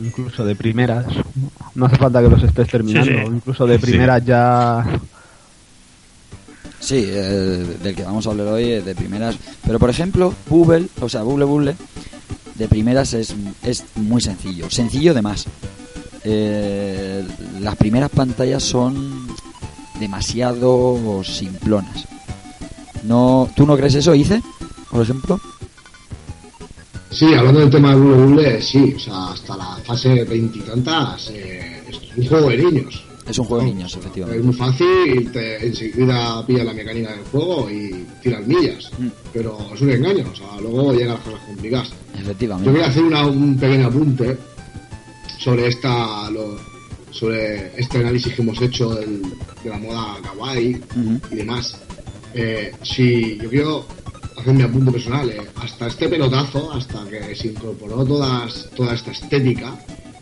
Incluso 0.00 0.44
de 0.44 0.56
primeras. 0.56 1.06
No 1.74 1.86
hace 1.86 1.96
falta 1.96 2.22
que 2.22 2.28
los 2.28 2.42
estés 2.42 2.68
terminando. 2.68 3.10
Sí, 3.10 3.18
sí. 3.18 3.24
Incluso 3.26 3.66
de 3.66 3.78
primeras 3.78 4.24
ya. 4.24 4.84
Sí, 6.80 7.04
eh, 7.06 7.76
del 7.82 7.94
que 7.94 8.04
vamos 8.04 8.26
a 8.26 8.30
hablar 8.30 8.46
hoy 8.48 8.72
es 8.72 8.84
de 8.84 8.94
primeras. 8.94 9.36
Pero 9.66 9.78
por 9.78 9.90
ejemplo, 9.90 10.34
Bubble, 10.48 10.88
o 11.02 11.08
sea, 11.08 11.22
Bubble 11.22 11.44
Bubble, 11.44 11.76
de 12.54 12.68
primeras 12.68 13.12
es, 13.12 13.34
es 13.62 13.84
muy 13.96 14.22
sencillo. 14.22 14.70
Sencillo 14.70 15.12
de 15.12 15.20
más. 15.20 15.46
Eh, 16.24 17.24
las 17.60 17.76
primeras 17.76 18.10
pantallas 18.10 18.62
son 18.62 19.28
demasiado 19.98 21.22
simplonas. 21.24 22.06
No, 23.04 23.50
¿Tú 23.54 23.66
no 23.66 23.76
crees 23.76 23.94
eso, 23.94 24.14
Ice? 24.14 24.42
Por 24.90 25.02
ejemplo. 25.02 25.40
Sí, 27.10 27.34
hablando 27.34 27.60
del 27.60 27.70
tema 27.70 27.90
de 27.94 28.00
Bule, 28.00 28.62
sí, 28.62 28.94
o 28.96 28.98
sea, 28.98 29.32
hasta 29.32 29.56
la 29.56 29.76
fase 29.84 30.24
veintitantas 30.24 31.30
eh, 31.34 31.82
es 31.88 31.98
un 32.16 32.26
juego 32.26 32.48
de 32.50 32.56
niños. 32.58 33.04
Es 33.28 33.38
un 33.38 33.44
juego 33.46 33.64
de 33.64 33.70
niños, 33.72 33.92
Es 33.92 33.98
efectivamente. 33.98 34.42
muy 34.42 34.54
fácil, 34.54 35.30
te, 35.32 35.66
enseguida 35.66 36.44
pilla 36.46 36.64
la 36.64 36.72
mecánica 36.72 37.10
del 37.10 37.24
juego 37.24 37.68
y 37.70 38.06
tiras 38.22 38.46
millas. 38.46 38.90
Mm. 38.98 39.06
Pero 39.32 39.58
es 39.74 39.80
un 39.80 39.90
engaño, 39.90 40.24
o 40.32 40.36
sea, 40.36 40.60
luego 40.60 40.92
llegan 40.92 41.14
las 41.14 41.20
cosas 41.20 41.40
complicadas. 41.46 41.90
Yo 42.14 42.20
Efectivamente. 42.22 42.70
quería 42.72 42.86
hacer 42.88 43.02
una- 43.04 43.26
un 43.26 43.56
pequeño 43.58 43.86
apunte 43.88 44.36
sobre 45.38 45.68
esta 45.68 46.30
lo- 46.30 46.58
sobre 47.10 47.72
este 47.80 47.98
análisis 47.98 48.32
que 48.34 48.42
hemos 48.42 48.60
hecho 48.62 48.94
del- 48.94 49.22
de 49.64 49.70
la 49.70 49.78
moda 49.78 50.16
kawaii 50.22 50.80
y 51.30 51.34
demás. 51.34 51.76
Eh, 52.34 52.72
si 52.82 53.36
yo 53.42 53.50
quiero 53.50 53.86
hacer 54.40 54.54
mi 54.54 54.62
apunte 54.62 54.90
personal, 54.90 55.30
eh, 55.30 55.40
hasta 55.56 55.86
este 55.86 56.08
pelotazo, 56.08 56.72
hasta 56.72 57.06
que 57.08 57.34
se 57.34 57.48
incorporó 57.48 58.04
todas, 58.04 58.70
toda 58.74 58.94
esta 58.94 59.12
estética, 59.12 59.74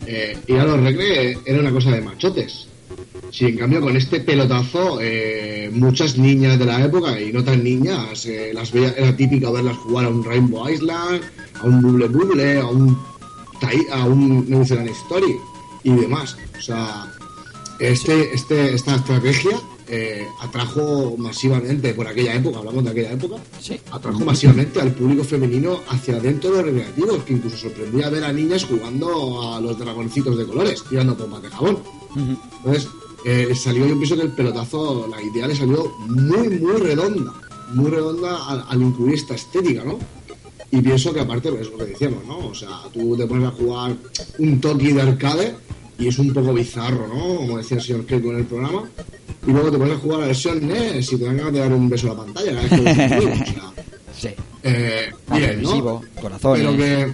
eh, 0.05 0.37
ir 0.47 0.59
a 0.59 0.65
los 0.65 0.81
recre 0.81 1.37
era 1.45 1.59
una 1.59 1.71
cosa 1.71 1.91
de 1.91 2.01
machotes. 2.01 2.67
Si 3.31 3.45
en 3.45 3.57
cambio 3.57 3.81
con 3.81 3.95
este 3.95 4.19
pelotazo, 4.21 4.99
eh, 5.01 5.69
muchas 5.71 6.17
niñas 6.17 6.57
de 6.57 6.65
la 6.65 6.83
época 6.83 7.19
y 7.19 7.31
no 7.31 7.43
tan 7.43 7.63
niñas, 7.63 8.25
eh, 8.25 8.51
las 8.53 8.71
veía, 8.71 8.93
era 8.97 9.15
típico 9.15 9.51
verlas 9.51 9.77
jugar 9.77 10.05
a 10.05 10.09
un 10.09 10.23
Rainbow 10.23 10.67
Island, 10.67 11.21
a 11.61 11.65
un 11.65 11.81
Bubble 11.81 12.07
Bubble, 12.07 12.59
a 12.59 12.65
un, 12.65 12.97
a 13.91 14.05
un 14.05 14.49
New 14.49 14.65
Zealand 14.65 14.89
Story 14.89 15.35
y 15.83 15.93
demás. 15.93 16.37
O 16.57 16.61
sea, 16.61 17.13
este, 17.79 18.33
este, 18.33 18.73
esta 18.73 18.95
estrategia 18.95 19.57
eh, 19.89 20.25
atrajo 20.41 21.15
masivamente 21.17 21.93
por 21.93 22.07
aquella 22.07 22.35
época, 22.35 22.59
hablamos 22.59 22.83
de 22.83 22.89
aquella 22.91 23.11
época, 23.13 23.35
Sí. 23.59 23.79
atrajo 23.91 24.19
masivamente 24.19 24.79
al 24.79 24.91
público 24.93 25.23
femenino 25.23 25.79
hacia 25.89 26.19
dentro 26.19 26.51
de 26.51 26.57
los 26.57 26.65
recreativos, 26.65 27.23
que 27.23 27.33
incluso 27.33 27.57
sorprendía 27.57 28.09
ver 28.09 28.23
a 28.23 28.31
niñas 28.33 28.65
jugando 28.65 29.53
a 29.53 29.59
los 29.61 29.77
dragoncitos 29.79 30.37
de 30.37 30.45
colores, 30.45 30.83
tirando 30.89 31.17
pompas 31.17 31.41
de 31.43 31.49
jabón. 31.49 31.79
Entonces, 32.57 32.87
eh, 33.25 33.53
salió, 33.55 33.85
yo 33.87 33.95
pienso 33.97 34.15
que 34.15 34.21
el 34.23 34.31
pelotazo, 34.31 35.07
la 35.09 35.21
idea 35.21 35.47
le 35.47 35.55
salió 35.55 35.91
muy, 36.07 36.49
muy 36.59 36.73
redonda, 36.77 37.33
muy 37.73 37.89
redonda 37.91 38.45
al, 38.47 38.65
al 38.67 38.81
incluir 38.81 39.15
esta 39.15 39.35
estética, 39.35 39.83
¿no? 39.83 39.99
Y 40.71 40.81
pienso 40.81 41.11
que 41.13 41.19
aparte, 41.19 41.49
pues, 41.49 41.63
es 41.63 41.71
lo 41.71 41.77
que 41.79 41.85
decíamos, 41.85 42.23
¿no? 42.25 42.37
O 42.47 42.53
sea, 42.53 42.69
tú 42.93 43.17
te 43.17 43.25
pones 43.25 43.47
a 43.47 43.51
jugar 43.51 43.95
un 44.37 44.61
Toki 44.61 44.91
de 44.93 45.01
arcade 45.01 45.55
y 45.99 46.07
es 46.07 46.17
un 46.17 46.33
poco 46.33 46.53
bizarro, 46.53 47.07
¿no? 47.07 47.35
Como 47.35 47.57
decía 47.57 47.77
el 47.77 47.83
señor 47.83 48.05
Keiko 48.05 48.31
en 48.31 48.37
el 48.39 48.45
programa. 48.45 48.83
Y 49.47 49.51
luego 49.51 49.71
te 49.71 49.77
pones 49.77 49.93
a 49.95 49.99
jugar 49.99 50.17
a 50.17 50.21
la 50.21 50.27
versión 50.27 50.67
NES 50.67 51.13
y 51.13 51.17
te 51.17 51.25
dan 51.25 51.37
ganas 51.37 51.53
de 51.53 51.59
dar 51.59 51.73
un 51.73 51.89
beso 51.89 52.07
a 52.07 52.15
la 52.15 52.23
pantalla 52.23 52.51
cada 52.53 52.61
vez 52.61 52.69
que 52.69 52.81
ves 52.81 52.97
un 52.97 53.09
juego, 53.09 53.31
o 53.31 53.45
sea, 53.45 53.73
Sí. 54.19 54.29
eh, 54.63 55.09
bien, 55.31 55.61
¿no? 55.61 56.01
corazones. 56.21 56.61
Pero 56.65 56.77
que, 56.77 57.13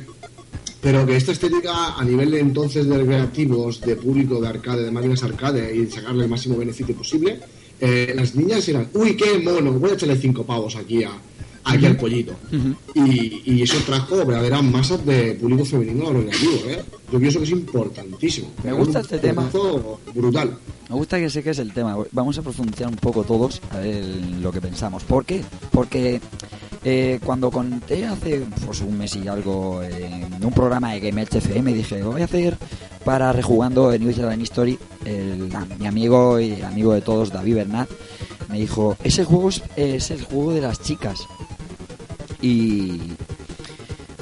pero 0.82 1.06
que 1.06 1.16
esta 1.18 1.32
estética 1.34 1.96
a 1.96 2.04
nivel 2.04 2.32
de 2.32 2.40
entonces 2.40 2.88
de 2.88 2.98
recreativos, 2.98 3.82
de 3.82 3.96
público, 3.96 4.42
de 4.42 4.48
arcade, 4.48 4.84
de 4.84 4.92
máquinas 4.92 5.24
arcade 5.24 5.76
y 5.76 5.86
sacarle 5.90 6.24
el 6.24 6.30
máximo 6.30 6.58
beneficio 6.58 6.96
posible, 6.96 7.40
eh, 7.80 8.14
las 8.16 8.34
niñas 8.36 8.68
eran, 8.70 8.88
uy, 8.94 9.16
qué 9.16 9.38
mono, 9.40 9.72
voy 9.74 9.92
a 9.92 9.94
echarle 9.94 10.16
cinco 10.16 10.44
pavos 10.46 10.76
aquí 10.76 11.04
a 11.04 11.12
aquí 11.66 11.86
al 11.86 11.98
pollito. 11.98 12.34
y, 12.94 13.42
y 13.46 13.62
eso 13.62 13.78
trajo 13.86 14.16
verdaderas 14.26 14.64
masas 14.64 15.06
de 15.06 15.34
público 15.34 15.66
femenino 15.66 16.08
a 16.10 16.14
los 16.14 16.24
recreativos, 16.24 16.62
¿eh? 16.68 16.84
Yo 17.12 17.20
pienso 17.20 17.40
que 17.40 17.46
es 17.46 17.52
importantísimo. 17.52 18.50
Me 18.64 18.74
gusta 18.74 19.00
Un 19.00 19.06
este 19.06 19.20
tema. 19.20 19.50
Brutal. 20.14 20.58
Me 20.90 20.96
gusta 20.96 21.18
que 21.20 21.30
sé 21.30 21.44
que 21.44 21.52
es 21.52 21.60
el 21.60 21.72
tema. 21.74 21.98
Vamos 22.12 22.38
a 22.38 22.42
profundizar 22.42 22.88
un 22.88 22.96
poco 22.96 23.24
todos 23.24 23.62
a 23.72 23.80
ver 23.80 24.04
lo 24.42 24.52
que 24.52 24.62
pensamos. 24.62 25.04
¿Por 25.04 25.26
qué? 25.26 25.42
Porque 25.72 26.20
eh, 26.84 27.20
cuando 27.24 27.52
conté 27.52 28.06
hace 28.06 28.44
pues, 28.66 28.82
un 28.82 28.98
mes 28.98 29.16
y 29.16 29.28
algo 29.28 29.82
en 29.84 30.44
un 30.44 30.52
programa 30.54 30.94
de 30.94 31.00
Game 31.00 31.22
FM 31.24 31.74
dije, 31.74 32.02
voy 32.04 32.22
a 32.22 32.26
hacer 32.26 32.58
para 33.04 33.32
rejugando 33.34 33.94
en 33.94 34.04
New 34.04 34.14
Zealand 34.14 34.42
History, 34.42 34.78
el- 35.06 35.50
mi 35.80 35.86
amigo 35.88 36.40
y 36.40 36.62
amigo 36.62 36.94
de 36.94 37.02
todos, 37.02 37.32
David 37.32 37.56
Bernat, 37.56 37.90
me 38.50 38.60
dijo, 38.60 38.98
ese 39.04 39.26
juego 39.26 39.50
es, 39.50 39.62
es 39.76 40.10
el 40.12 40.24
juego 40.24 40.54
de 40.54 40.62
las 40.62 40.82
chicas. 40.82 41.20
Y 42.46 43.00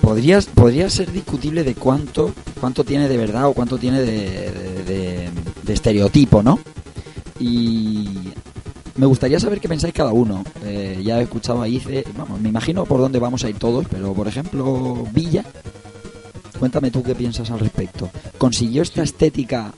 podría, 0.01 0.39
podría 0.55 0.89
ser 0.89 1.11
discutible 1.11 1.63
de 1.63 1.75
cuánto, 1.75 2.31
cuánto 2.59 2.83
tiene 2.85 3.09
de 3.09 3.17
verdad 3.17 3.47
o 3.47 3.53
cuánto 3.53 3.77
tiene 3.77 4.01
de, 4.01 4.51
de- 4.51 4.83
de- 4.85 5.29
de 5.63 5.73
estereotipo, 5.73 6.41
¿no? 6.41 6.59
Y 7.39 8.07
me 8.95 9.05
gustaría 9.05 9.39
saber 9.39 9.59
qué 9.59 9.67
pensáis 9.67 9.93
cada 9.93 10.13
uno. 10.13 10.43
Eh, 10.63 11.01
ya 11.03 11.19
he 11.19 11.23
escuchado 11.23 11.61
a 11.61 11.67
Ice, 11.67 12.05
vamos, 12.17 12.39
me 12.39 12.49
imagino 12.49 12.85
por 12.85 12.99
dónde 13.01 13.19
vamos 13.19 13.43
a 13.43 13.49
ir 13.49 13.57
todos, 13.57 13.85
pero 13.89 14.13
por 14.13 14.27
ejemplo, 14.27 15.05
Villa, 15.13 15.43
cuéntame 16.59 16.91
tú 16.91 17.03
qué 17.03 17.15
piensas 17.15 17.49
al 17.51 17.59
respecto. 17.59 18.09
¿Consiguió 18.37 18.83
esta 18.83 19.03
estética 19.03 19.73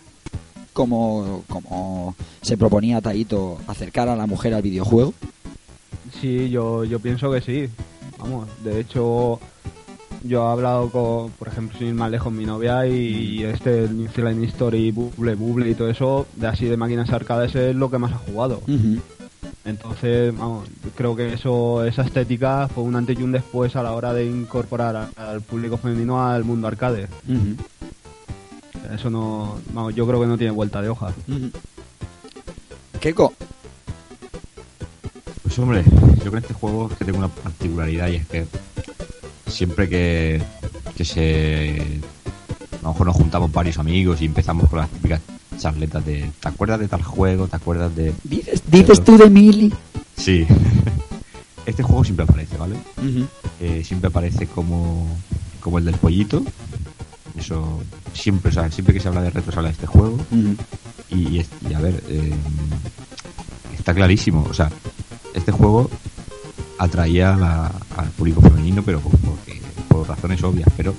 como, 0.73 1.43
como 1.47 2.15
se 2.41 2.57
proponía 2.57 3.01
Taito 3.01 3.57
acercar 3.67 4.09
a 4.09 4.15
la 4.15 4.27
mujer 4.27 4.53
al 4.53 4.61
videojuego? 4.61 5.13
Sí, 6.21 6.49
yo, 6.49 6.83
yo 6.83 6.99
pienso 6.99 7.31
que 7.31 7.41
sí. 7.41 7.69
Vamos, 8.19 8.47
de 8.63 8.79
hecho, 8.79 9.39
yo 10.23 10.47
he 10.47 10.51
hablado 10.51 10.89
con, 10.89 11.31
por 11.31 11.47
ejemplo, 11.47 11.77
sin 11.77 11.87
ir 11.89 11.93
más 11.93 12.09
lejos, 12.11 12.31
mi 12.33 12.45
novia 12.45 12.87
y, 12.87 13.43
este 13.43 13.83
el 13.85 13.97
New 13.97 14.07
Zealand 14.09 14.43
History, 14.43 14.91
Bubble, 14.91 15.35
Bubble 15.35 15.69
y 15.69 15.75
todo 15.75 15.89
eso, 15.89 16.25
de 16.35 16.47
así 16.47 16.65
de 16.65 16.77
máquinas 16.77 17.09
arcades 17.11 17.53
es 17.55 17.75
lo 17.75 17.89
que 17.91 17.97
más 17.97 18.13
ha 18.13 18.17
jugado. 18.17 18.61
Entonces, 19.65 20.35
vamos, 20.37 20.67
creo 20.95 21.15
que 21.15 21.33
eso, 21.33 21.83
esa 21.85 22.03
estética 22.03 22.67
fue 22.67 22.83
un 22.83 22.95
antes 22.95 23.19
y 23.19 23.23
un 23.23 23.31
después 23.31 23.75
a 23.75 23.83
la 23.83 23.93
hora 23.93 24.13
de 24.13 24.25
incorporar 24.25 24.95
a- 24.95 25.09
al 25.31 25.41
público 25.41 25.77
femenino 25.77 26.23
al 26.25 26.43
mundo 26.43 26.67
arcade. 26.67 27.07
Eso 28.93 29.09
no, 29.09 29.57
vamos, 29.73 29.95
yo 29.95 30.05
creo 30.05 30.21
que 30.21 30.27
no 30.27 30.37
tiene 30.37 30.51
vuelta 30.51 30.81
de 30.81 30.89
hoja. 30.89 31.07
Ujú. 31.27 31.49
Keiko, 32.99 33.33
Pues 35.45 35.59
hombre, 35.59 35.83
yo 36.23 36.31
con 36.31 36.39
este 36.39 36.55
juego 36.55 36.89
es 36.91 36.97
que 36.97 37.05
tengo 37.05 37.19
una 37.19 37.27
particularidad 37.27 38.07
y 38.07 38.15
es 38.15 38.25
que 38.25 38.47
siempre 39.45 39.87
que, 39.87 40.41
que 40.97 41.05
se... 41.05 42.01
A 42.79 42.81
lo 42.81 42.89
mejor 42.89 43.05
nos 43.05 43.15
juntamos 43.15 43.51
varios 43.51 43.77
amigos 43.77 44.23
y 44.23 44.25
empezamos 44.25 44.67
con 44.67 44.79
las 44.79 44.89
típicas 44.89 45.21
charletas 45.59 46.03
de 46.03 46.31
¿te 46.41 46.47
acuerdas 46.49 46.79
de 46.79 46.87
tal 46.87 47.03
juego? 47.03 47.47
¿te 47.47 47.55
acuerdas 47.57 47.95
de...? 47.95 48.11
dices, 48.23 48.63
dices 48.65 49.03
tú 49.03 49.17
de 49.19 49.29
Mili. 49.29 49.71
Sí. 50.17 50.47
este 51.67 51.83
juego 51.83 52.03
siempre 52.03 52.23
aparece, 52.23 52.57
¿vale? 52.57 52.77
Eh, 53.61 53.83
siempre 53.85 54.07
aparece 54.07 54.47
como, 54.47 55.07
como 55.59 55.77
el 55.77 55.85
del 55.85 55.95
pollito. 55.95 56.43
Eso 57.37 57.83
siempre, 58.13 58.49
o 58.49 58.53
sea, 58.53 58.71
siempre 58.71 58.95
que 58.95 58.99
se 58.99 59.09
habla 59.09 59.21
de 59.21 59.29
retro 59.29 59.51
se 59.51 59.59
habla 59.59 59.69
de 59.69 59.73
este 59.73 59.85
juego. 59.85 60.17
Y 61.11 61.39
a 61.71 61.79
ver, 61.79 62.03
eh, 62.09 62.33
está 63.77 63.93
clarísimo. 63.93 64.43
O 64.49 64.53
sea, 64.53 64.71
este 65.35 65.51
juego 65.51 65.89
atraía 66.77 67.33
a 67.33 67.37
la- 67.37 67.71
al 67.97 68.09
público 68.09 68.41
femenino, 68.41 68.81
pero 68.83 68.99
por, 68.99 69.17
porque- 69.19 69.61
por 69.87 70.07
razones 70.07 70.43
obvias. 70.43 70.69
Pero 70.75 70.93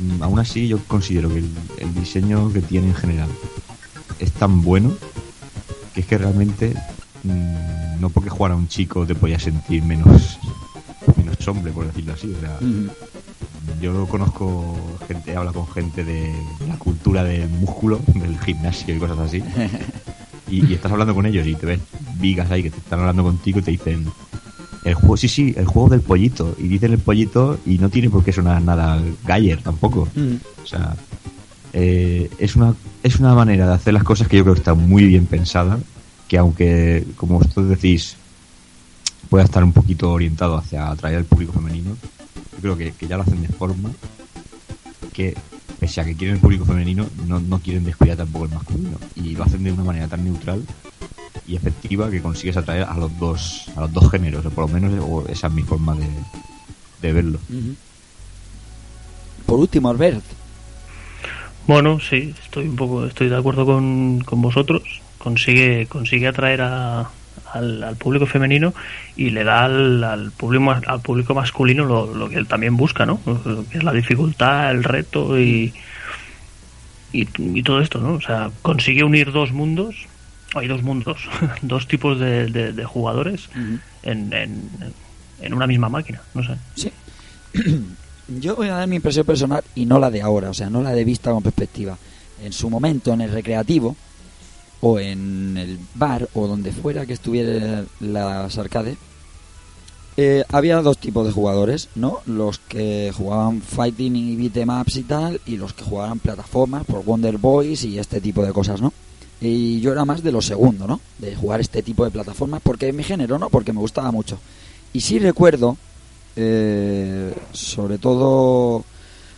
mm, 0.00 0.22
aún 0.22 0.38
así, 0.38 0.68
yo 0.68 0.78
considero 0.86 1.28
que 1.28 1.38
el, 1.38 1.50
el 1.78 1.94
diseño 1.94 2.52
que 2.52 2.60
tiene 2.62 2.88
en 2.88 2.94
general 2.94 3.28
es 4.18 4.32
tan 4.32 4.62
bueno 4.62 4.92
que 5.94 6.00
es 6.00 6.06
que 6.06 6.18
realmente 6.18 6.74
mm, 7.24 8.00
no 8.00 8.10
porque 8.10 8.30
jugara 8.30 8.54
un 8.56 8.68
chico 8.68 9.06
te 9.06 9.14
podía 9.14 9.38
sentir 9.38 9.82
menos, 9.82 10.38
menos 11.16 11.48
hombre, 11.48 11.72
por 11.72 11.86
decirlo 11.86 12.12
así. 12.14 12.32
O 12.36 12.40
sea, 12.40 12.58
yo 13.80 14.06
conozco 14.06 14.76
gente, 15.06 15.36
habla 15.36 15.52
con 15.52 15.66
gente 15.68 16.04
de 16.04 16.34
la 16.68 16.76
cultura 16.78 17.22
del 17.24 17.48
músculo, 17.48 18.00
del 18.14 18.38
gimnasio 18.40 18.94
y 18.94 18.98
cosas 18.98 19.18
así. 19.20 19.42
Y, 20.50 20.66
y 20.66 20.74
estás 20.74 20.90
hablando 20.92 21.14
con 21.14 21.26
ellos 21.26 21.46
y 21.46 21.54
te 21.54 21.66
ves 21.66 21.80
vigas 22.18 22.50
ahí 22.50 22.62
que 22.62 22.70
te 22.70 22.78
están 22.78 23.00
hablando 23.00 23.22
contigo 23.22 23.58
y 23.60 23.62
te 23.62 23.70
dicen, 23.72 24.06
El 24.84 24.94
juego, 24.94 25.16
sí, 25.16 25.28
sí, 25.28 25.54
el 25.56 25.66
juego 25.66 25.88
del 25.88 26.00
pollito. 26.00 26.54
Y 26.58 26.68
dicen 26.68 26.92
el 26.92 26.98
pollito 26.98 27.58
y 27.66 27.78
no 27.78 27.88
tiene 27.88 28.10
por 28.10 28.24
qué 28.24 28.32
sonar 28.32 28.62
nada 28.62 29.00
Galler 29.26 29.62
tampoco. 29.62 30.08
Mm. 30.14 30.36
O 30.62 30.66
sea, 30.66 30.96
eh, 31.72 32.30
es, 32.38 32.56
una, 32.56 32.74
es 33.02 33.18
una 33.18 33.34
manera 33.34 33.66
de 33.66 33.74
hacer 33.74 33.94
las 33.94 34.04
cosas 34.04 34.28
que 34.28 34.36
yo 34.36 34.44
creo 34.44 34.54
que 34.54 34.60
está 34.60 34.74
muy 34.74 35.04
bien 35.04 35.26
pensada. 35.26 35.78
Que 36.28 36.38
aunque, 36.38 37.06
como 37.16 37.38
vosotros 37.38 37.68
decís, 37.68 38.16
pueda 39.30 39.44
estar 39.44 39.64
un 39.64 39.72
poquito 39.72 40.12
orientado 40.12 40.56
hacia 40.56 40.90
atraer 40.90 41.18
al 41.18 41.24
público 41.24 41.52
femenino, 41.52 41.96
yo 42.52 42.60
creo 42.60 42.76
que, 42.76 42.92
que 42.92 43.06
ya 43.06 43.16
lo 43.16 43.22
hacen 43.22 43.40
de 43.40 43.48
forma 43.48 43.90
que, 45.18 45.34
pese 45.78 46.00
a 46.00 46.04
que 46.04 46.14
quieren 46.14 46.36
el 46.36 46.40
público 46.40 46.64
femenino, 46.64 47.06
no, 47.26 47.40
no 47.40 47.58
quieren 47.60 47.84
descuidar 47.84 48.16
tampoco 48.16 48.46
el 48.46 48.52
masculino. 48.52 48.98
Y 49.16 49.36
lo 49.36 49.44
hacen 49.44 49.64
de 49.64 49.72
una 49.72 49.84
manera 49.84 50.08
tan 50.08 50.24
neutral 50.24 50.62
y 51.46 51.56
efectiva 51.56 52.10
que 52.10 52.20
consigues 52.20 52.56
atraer 52.56 52.84
a 52.84 52.94
los 52.96 53.16
dos 53.18 53.70
a 53.74 53.80
los 53.80 53.92
dos 53.92 54.10
géneros 54.10 54.44
o 54.44 54.50
por 54.50 54.68
lo 54.68 54.74
menos 54.74 54.92
o 55.02 55.26
esa 55.28 55.46
es 55.46 55.52
mi 55.52 55.62
forma 55.62 55.94
de, 55.94 56.08
de 57.00 57.12
verlo. 57.12 57.38
Por 59.46 59.58
último, 59.58 59.88
Albert. 59.88 60.22
Bueno, 61.66 62.00
sí, 62.00 62.34
estoy 62.42 62.66
un 62.66 62.76
poco, 62.76 63.06
estoy 63.06 63.28
de 63.28 63.36
acuerdo 63.36 63.66
con, 63.66 64.20
con 64.20 64.42
vosotros. 64.42 64.82
Consigue, 65.18 65.86
consigue 65.86 66.28
atraer 66.28 66.62
a, 66.62 67.10
al, 67.52 67.82
al 67.82 67.96
público 67.96 68.26
femenino 68.26 68.74
y 69.16 69.30
le 69.30 69.44
da 69.44 69.64
al, 69.64 70.02
al 70.04 70.30
público 70.32 70.70
al 70.86 71.00
público 71.00 71.34
masculino 71.34 71.84
lo, 71.84 72.14
lo 72.14 72.28
que 72.28 72.36
él 72.36 72.46
también 72.46 72.76
busca, 72.76 73.06
¿no? 73.06 73.20
Lo 73.26 73.64
que 73.68 73.78
es 73.78 73.84
la 73.84 73.92
dificultad, 73.92 74.70
el 74.70 74.84
reto 74.84 75.38
y, 75.38 75.72
y, 77.12 77.26
y 77.38 77.62
todo 77.62 77.80
esto, 77.80 77.98
¿no? 78.00 78.14
O 78.14 78.20
sea, 78.20 78.50
consigue 78.62 79.02
unir 79.04 79.32
dos 79.32 79.52
mundos, 79.52 80.06
hay 80.54 80.68
dos 80.68 80.82
mundos, 80.82 81.28
dos 81.62 81.86
tipos 81.88 82.18
de, 82.20 82.46
de- 82.46 82.72
de 82.72 82.84
jugadores 82.84 83.48
en, 84.02 84.32
en, 84.32 84.70
en 85.40 85.54
una 85.54 85.66
misma 85.66 85.88
máquina, 85.88 86.20
no 86.34 86.42
sé. 86.44 86.54
Sí. 86.74 86.92
Yo 88.40 88.56
voy 88.56 88.68
a 88.68 88.74
dar 88.74 88.86
mi 88.88 88.96
impresión 88.96 89.24
personal 89.24 89.64
y 89.74 89.86
no 89.86 89.98
la 89.98 90.10
de 90.10 90.20
ahora, 90.20 90.50
o 90.50 90.54
sea, 90.54 90.68
no 90.68 90.82
la 90.82 90.90
de 90.90 91.04
vista 91.04 91.30
con 91.30 91.42
perspectiva. 91.42 91.96
En 92.44 92.52
su 92.52 92.68
momento, 92.68 93.12
en 93.14 93.22
el 93.22 93.32
recreativo, 93.32 93.96
o 94.80 94.98
en 94.98 95.56
el 95.56 95.78
bar, 95.94 96.28
o 96.34 96.46
donde 96.46 96.72
fuera 96.72 97.06
que 97.06 97.12
estuviera 97.12 97.84
las 98.00 98.58
arcades, 98.58 98.96
eh, 100.20 100.44
había 100.48 100.82
dos 100.82 100.98
tipos 100.98 101.24
de 101.24 101.32
jugadores, 101.32 101.90
¿no? 101.94 102.18
Los 102.26 102.58
que 102.58 103.12
jugaban 103.16 103.62
fighting 103.62 104.16
y 104.16 104.34
beat'em 104.34 104.68
ups 104.68 104.96
y 104.96 105.04
tal, 105.04 105.40
y 105.46 105.56
los 105.56 105.72
que 105.72 105.84
jugaban 105.84 106.18
plataformas 106.18 106.84
por 106.84 107.04
Wonder 107.04 107.38
Boys 107.38 107.84
y 107.84 108.00
este 108.00 108.20
tipo 108.20 108.44
de 108.44 108.52
cosas, 108.52 108.80
¿no? 108.80 108.92
Y 109.40 109.80
yo 109.80 109.92
era 109.92 110.04
más 110.04 110.24
de 110.24 110.32
lo 110.32 110.42
segundo, 110.42 110.88
¿no? 110.88 111.00
De 111.18 111.36
jugar 111.36 111.60
este 111.60 111.84
tipo 111.84 112.04
de 112.04 112.10
plataformas, 112.10 112.60
porque 112.64 112.88
es 112.88 112.94
mi 112.94 113.04
género, 113.04 113.38
¿no? 113.38 113.48
Porque 113.48 113.72
me 113.72 113.78
gustaba 113.78 114.10
mucho. 114.10 114.40
Y 114.92 115.02
sí 115.02 115.20
recuerdo, 115.20 115.76
eh, 116.34 117.32
sobre 117.52 117.98
todo 117.98 118.84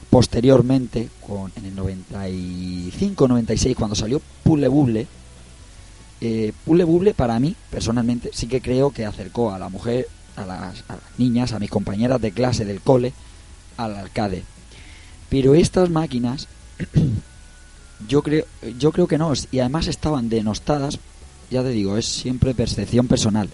posteriormente, 0.09 1.11
con, 1.27 1.53
en 1.57 1.67
el 1.67 1.77
95-96, 1.77 3.75
cuando 3.77 3.95
salió 3.95 4.23
Puzzle 4.43 4.69
Bubble, 4.69 5.07
eh, 6.21 6.53
Puzzle 6.65 6.85
Bubble 6.85 7.15
para 7.15 7.39
mí, 7.41 7.55
personalmente, 7.71 8.31
sí 8.33 8.47
que 8.47 8.61
creo 8.61 8.91
que 8.91 9.07
acercó 9.07 9.53
a 9.53 9.59
la 9.59 9.69
mujer, 9.69 10.07
a 10.37 10.45
las, 10.45 10.85
a 10.89 10.95
las 10.95 11.19
niñas, 11.19 11.53
a 11.53 11.59
mis 11.59 11.71
compañeras 11.71 12.21
de 12.21 12.33
clase 12.33 12.65
del 12.65 12.81
cole, 12.81 13.13
al 13.77 13.97
arcade. 13.97 14.43
Pero 15.29 15.55
estas 15.55 15.91
máquinas, 15.91 16.49
yo 18.09 18.23
creo, 18.23 18.45
yo 18.79 18.93
creo 18.93 19.07
que 19.07 19.19
no, 19.19 19.33
y 19.51 19.61
además 19.61 19.87
estaban 19.87 20.29
denostadas, 20.29 20.99
ya 21.51 21.63
te 21.63 21.71
digo, 21.71 21.97
es 21.97 22.07
siempre 22.07 22.55
percepción 22.55 23.09
personal, 23.09 23.49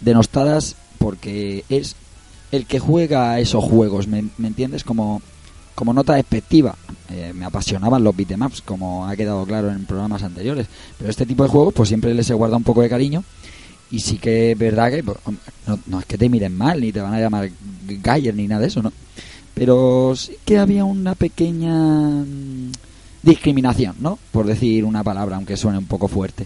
denostadas 0.00 0.76
porque 0.98 1.64
es 1.68 1.96
el 2.50 2.66
que 2.66 2.78
juega 2.78 3.30
a 3.30 3.40
esos 3.40 3.64
juegos, 3.64 4.06
¿me, 4.08 4.26
me 4.38 4.48
entiendes? 4.48 4.84
Como, 4.84 5.22
como 5.78 5.94
nota 5.94 6.14
despectiva. 6.14 6.74
Eh, 7.08 7.32
me 7.32 7.44
apasionaban 7.44 8.02
los 8.02 8.16
beatemaps, 8.16 8.62
como 8.62 9.06
ha 9.06 9.14
quedado 9.14 9.46
claro 9.46 9.70
en 9.70 9.84
programas 9.84 10.24
anteriores. 10.24 10.66
Pero 10.98 11.08
este 11.08 11.24
tipo 11.24 11.44
de 11.44 11.50
juegos, 11.50 11.72
pues 11.72 11.88
siempre 11.88 12.12
les 12.14 12.28
he 12.28 12.34
guardado 12.34 12.56
un 12.56 12.64
poco 12.64 12.82
de 12.82 12.88
cariño. 12.88 13.22
Y 13.92 14.00
sí 14.00 14.18
que 14.18 14.50
es 14.50 14.58
verdad 14.58 14.90
que 14.90 15.04
pues, 15.04 15.18
no, 15.86 16.00
es 16.00 16.06
que 16.06 16.18
te 16.18 16.28
miren 16.28 16.56
mal, 16.56 16.80
ni 16.80 16.90
te 16.90 17.00
van 17.00 17.14
a 17.14 17.20
llamar 17.20 17.48
Galler, 17.86 18.34
ni 18.34 18.48
nada 18.48 18.62
de 18.62 18.66
eso, 18.66 18.82
¿no? 18.82 18.92
Pero 19.54 20.14
sí 20.16 20.32
que 20.44 20.58
había 20.58 20.84
una 20.84 21.14
pequeña 21.14 22.24
mm, 22.24 22.72
discriminación, 23.22 23.94
¿no? 24.00 24.18
Por 24.32 24.46
decir 24.46 24.84
una 24.84 25.04
palabra, 25.04 25.36
aunque 25.36 25.56
suene 25.56 25.78
un 25.78 25.86
poco 25.86 26.08
fuerte. 26.08 26.44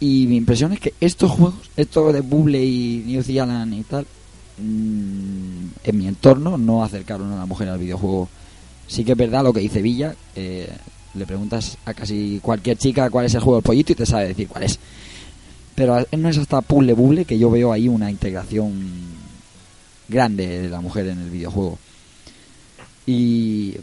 Y 0.00 0.26
mi 0.26 0.34
impresión 0.34 0.72
es 0.72 0.80
que 0.80 0.94
estos 1.00 1.30
juegos, 1.30 1.70
esto 1.76 2.12
de 2.12 2.22
Bubble 2.22 2.60
y 2.60 3.04
New 3.06 3.22
Zealand 3.22 3.72
y 3.72 3.82
tal, 3.84 4.04
mm, 4.62 5.70
en 5.84 5.98
mi 5.98 6.06
entorno 6.06 6.56
no 6.58 6.84
acercaron 6.84 7.32
a 7.32 7.36
la 7.36 7.46
mujer 7.46 7.68
al 7.68 7.78
videojuego. 7.78 8.28
Sí 8.86 9.04
que 9.04 9.12
es 9.12 9.18
verdad 9.18 9.42
lo 9.42 9.52
que 9.52 9.60
dice 9.60 9.82
Villa, 9.82 10.14
eh, 10.34 10.70
le 11.14 11.26
preguntas 11.26 11.78
a 11.84 11.94
casi 11.94 12.40
cualquier 12.42 12.78
chica 12.78 13.10
cuál 13.10 13.26
es 13.26 13.34
el 13.34 13.40
juego 13.40 13.56
del 13.56 13.64
pollito 13.64 13.92
y 13.92 13.96
te 13.96 14.06
sabe 14.06 14.28
decir 14.28 14.48
cuál 14.48 14.64
es. 14.64 14.78
Pero 15.74 16.06
no 16.16 16.28
es 16.28 16.38
hasta 16.38 16.60
Puzzle 16.60 16.94
Bubble 16.94 17.24
que 17.24 17.38
yo 17.38 17.50
veo 17.50 17.72
ahí 17.72 17.88
una 17.88 18.10
integración 18.10 18.72
grande 20.08 20.62
de 20.62 20.68
la 20.68 20.80
mujer 20.80 21.08
en 21.08 21.20
el 21.20 21.30
videojuego. 21.30 21.78
Y 23.06 23.74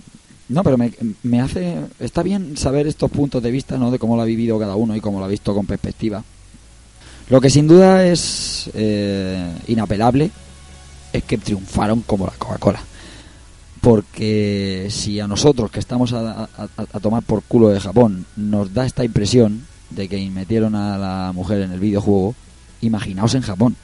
no, 0.49 0.63
pero 0.63 0.77
me, 0.77 0.91
me 1.23 1.41
hace. 1.41 1.77
Está 1.99 2.23
bien 2.23 2.57
saber 2.57 2.88
estos 2.88 3.11
puntos 3.11 3.41
de 3.41 3.51
vista, 3.51 3.77
¿no? 3.77 3.91
De 3.91 3.99
cómo 3.99 4.15
lo 4.15 4.21
ha 4.21 4.25
vivido 4.25 4.59
cada 4.59 4.75
uno 4.75 4.95
y 4.95 5.01
cómo 5.01 5.19
lo 5.19 5.25
ha 5.25 5.30
visto 5.30 5.53
con 5.53 5.65
perspectiva. 5.65 6.23
Lo 7.30 7.39
que 7.39 7.51
sin 7.51 7.67
duda 7.67 8.05
es 8.05 8.69
eh, 8.73 9.53
inapelable 9.67 10.32
es 11.14 11.24
que 11.24 11.38
triunfaron 11.38 12.01
como 12.01 12.26
la 12.26 12.34
Coca-Cola. 12.34 12.82
Porque 13.82 14.88
si 14.91 15.20
a 15.20 15.28
nosotros 15.28 15.72
que 15.72 15.80
estamos 15.80 16.12
a, 16.14 16.43
a- 16.43 16.99
tomar 17.01 17.24
por 17.24 17.43
culo 17.43 17.70
de 17.70 17.80
Japón 17.80 18.26
nos 18.36 18.74
da 18.74 18.86
esta 18.86 19.05
impresión 19.05 19.66
de 19.89 20.07
que 20.10 20.30
metieron 20.30 20.76
a 20.76 20.97
la 20.97 21.32
mujer 21.34 21.62
en 21.62 21.72
el 21.72 21.80
videojuego, 21.80 22.36
imaginaos 22.82 23.36
en 23.36 23.41
Japón. 23.41 23.76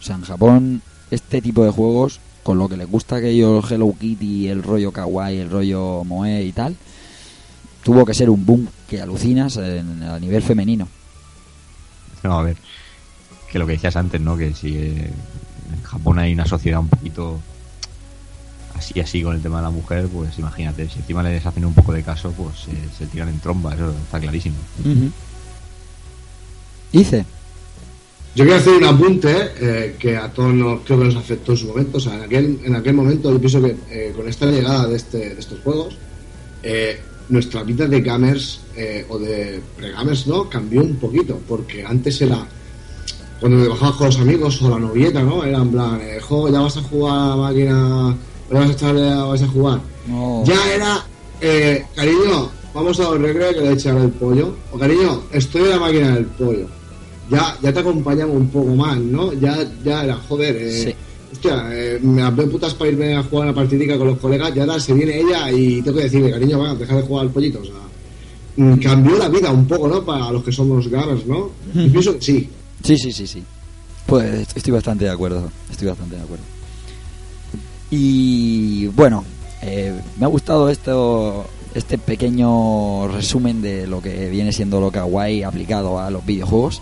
O 0.00 0.02
sea, 0.02 0.16
en 0.16 0.22
Japón 0.22 0.82
este 1.10 1.42
tipo 1.42 1.62
de 1.64 1.70
juegos, 1.70 2.20
con 2.42 2.58
lo 2.58 2.68
que 2.68 2.76
les 2.78 2.88
gusta 2.90 3.20
que 3.20 3.30
ellos 3.30 3.70
Hello 3.70 3.94
Kitty, 3.98 4.48
el 4.48 4.62
rollo 4.62 4.90
kawaii, 4.92 5.38
el 5.40 5.50
rollo 5.50 6.02
moe 6.04 6.42
y 6.42 6.52
tal, 6.52 6.74
tuvo 7.82 8.04
que 8.06 8.14
ser 8.14 8.30
un 8.30 8.46
boom 8.46 8.66
que 8.88 9.00
alucinas 9.02 9.56
en- 9.58 10.02
a 10.04 10.18
nivel 10.18 10.42
femenino. 10.42 10.88
No, 12.22 12.38
a 12.38 12.42
ver, 12.42 12.56
que 13.52 13.58
lo 13.58 13.66
que 13.66 13.72
decías 13.74 13.94
antes, 13.96 14.20
¿no? 14.20 14.36
Que 14.38 14.54
si 14.54 14.96
en 15.72 15.82
Japón 15.82 16.18
hay 16.18 16.32
una 16.32 16.46
sociedad 16.46 16.80
un 16.80 16.88
poquito 16.88 17.40
así, 18.74 18.98
así 19.00 19.22
con 19.22 19.34
el 19.34 19.42
tema 19.42 19.58
de 19.58 19.64
la 19.64 19.70
mujer, 19.70 20.08
pues 20.08 20.38
imagínate, 20.38 20.88
si 20.88 20.98
encima 20.98 21.22
les 21.22 21.44
hacen 21.44 21.64
un 21.64 21.74
poco 21.74 21.92
de 21.92 22.02
caso, 22.02 22.32
pues 22.32 22.68
eh, 22.68 22.88
se 22.96 23.06
tiran 23.06 23.28
en 23.28 23.40
tromba, 23.40 23.74
eso 23.74 23.90
está 23.90 24.20
clarísimo. 24.20 24.56
Dice, 26.92 27.24
Yo 28.34 28.44
quiero 28.44 28.58
hacer 28.58 28.74
un 28.74 28.84
apunte 28.84 29.34
eh, 29.60 29.96
que 29.98 30.16
a 30.16 30.30
todos 30.32 30.54
nos, 30.54 30.80
creo 30.82 30.98
que 30.98 31.04
nos 31.06 31.16
afectó 31.16 31.52
en 31.52 31.58
su 31.58 31.66
momento. 31.66 31.98
O 31.98 32.00
sea, 32.00 32.14
en 32.14 32.22
aquel, 32.22 32.60
en 32.64 32.74
aquel 32.74 32.94
momento 32.94 33.32
yo 33.32 33.38
pienso 33.38 33.62
que 33.62 33.76
eh, 33.90 34.12
con 34.14 34.28
esta 34.28 34.46
llegada 34.46 34.86
de, 34.86 34.96
este, 34.96 35.18
de 35.34 35.40
estos 35.40 35.60
juegos, 35.60 35.96
eh, 36.62 37.00
nuestra 37.28 37.62
vida 37.64 37.86
de 37.86 38.00
gamers 38.00 38.60
eh, 38.76 39.04
o 39.08 39.18
de 39.18 39.60
pre-gamers 39.76 40.26
¿no? 40.26 40.48
cambió 40.48 40.82
un 40.82 40.96
poquito. 40.96 41.40
Porque 41.48 41.84
antes 41.84 42.20
era 42.20 42.46
cuando 43.40 43.62
te 43.62 43.68
bajabas 43.68 43.96
con 43.96 44.06
los 44.06 44.18
amigos 44.20 44.62
o 44.62 44.70
la 44.70 44.78
novieta, 44.78 45.22
¿no? 45.22 45.44
Era 45.44 45.58
en 45.58 45.70
plan, 45.70 45.98
eh, 46.02 46.18
jo, 46.20 46.48
ya 46.50 46.60
vas 46.60 46.76
a 46.76 46.82
jugar 46.82 47.14
a 47.18 47.26
la 47.28 47.36
máquina, 47.36 48.16
ya 48.50 48.58
vas 48.58 48.68
a, 48.68 48.72
echar, 48.72 48.94
vas 48.94 49.42
a 49.42 49.46
jugar. 49.48 49.80
no, 50.08 50.44
Ya 50.44 50.74
era, 50.74 51.04
eh, 51.40 51.84
cariño, 51.94 52.48
vamos 52.74 52.98
a 53.00 53.10
un 53.10 53.22
recreo 53.22 53.52
que 53.54 53.60
le 53.60 53.72
echar 53.72 53.96
el 53.98 54.10
pollo. 54.10 54.54
O 54.72 54.78
cariño, 54.78 55.22
estoy 55.32 55.62
en 55.62 55.70
la 55.70 55.78
máquina 55.78 56.14
del 56.14 56.24
pollo. 56.26 56.66
Ya, 57.30 57.56
ya 57.62 57.72
te 57.72 57.80
acompañamos 57.80 58.36
un 58.36 58.48
poco 58.48 58.74
más, 58.74 58.96
¿no? 58.98 59.32
Ya, 59.34 59.58
ya 59.84 60.04
era, 60.04 60.16
joder, 60.28 60.56
eh, 60.56 60.70
Sí. 60.84 60.94
hostia, 61.32 61.66
eh, 61.72 61.98
me 62.00 62.22
las 62.22 62.34
veo 62.36 62.48
putas 62.48 62.72
para 62.74 62.90
irme 62.90 63.16
a 63.16 63.22
jugar 63.24 63.48
una 63.48 63.54
partidica 63.54 63.98
con 63.98 64.06
los 64.06 64.18
colegas, 64.18 64.54
ya 64.54 64.78
se 64.80 64.94
viene 64.94 65.18
ella 65.20 65.50
y 65.50 65.82
tengo 65.82 65.96
que 65.98 66.04
decirle, 66.04 66.30
cariño, 66.30 66.58
va, 66.60 66.74
deja 66.74 66.94
de 66.96 67.02
jugar 67.02 67.26
al 67.26 67.32
pollito, 67.32 67.58
o 67.60 67.64
sea. 67.64 67.74
mm, 68.56 68.78
Cambió 68.78 69.18
la 69.18 69.28
vida 69.28 69.50
un 69.50 69.66
poco, 69.66 69.88
¿no? 69.88 70.04
Para 70.04 70.30
los 70.30 70.42
que 70.44 70.52
somos 70.52 70.88
gamers, 70.88 71.26
¿no? 71.26 71.50
Yo 71.74 71.90
pienso 71.92 72.14
que 72.14 72.22
sí. 72.22 72.48
Sí, 72.86 72.96
sí, 72.96 73.10
sí, 73.12 73.26
sí. 73.26 73.42
Pues 74.06 74.46
estoy 74.54 74.72
bastante 74.72 75.06
de 75.06 75.10
acuerdo. 75.10 75.50
Estoy 75.68 75.88
bastante 75.88 76.14
de 76.14 76.22
acuerdo. 76.22 76.44
Y 77.90 78.86
bueno, 78.86 79.24
eh, 79.60 79.92
me 80.16 80.24
ha 80.24 80.28
gustado 80.28 80.70
esto, 80.70 81.46
este 81.74 81.98
pequeño 81.98 83.08
resumen 83.08 83.60
de 83.60 83.88
lo 83.88 84.00
que 84.00 84.30
viene 84.30 84.52
siendo 84.52 84.80
lo 84.80 84.92
kawaii 84.92 85.42
aplicado 85.42 85.98
a 85.98 86.10
los 86.10 86.24
videojuegos. 86.24 86.80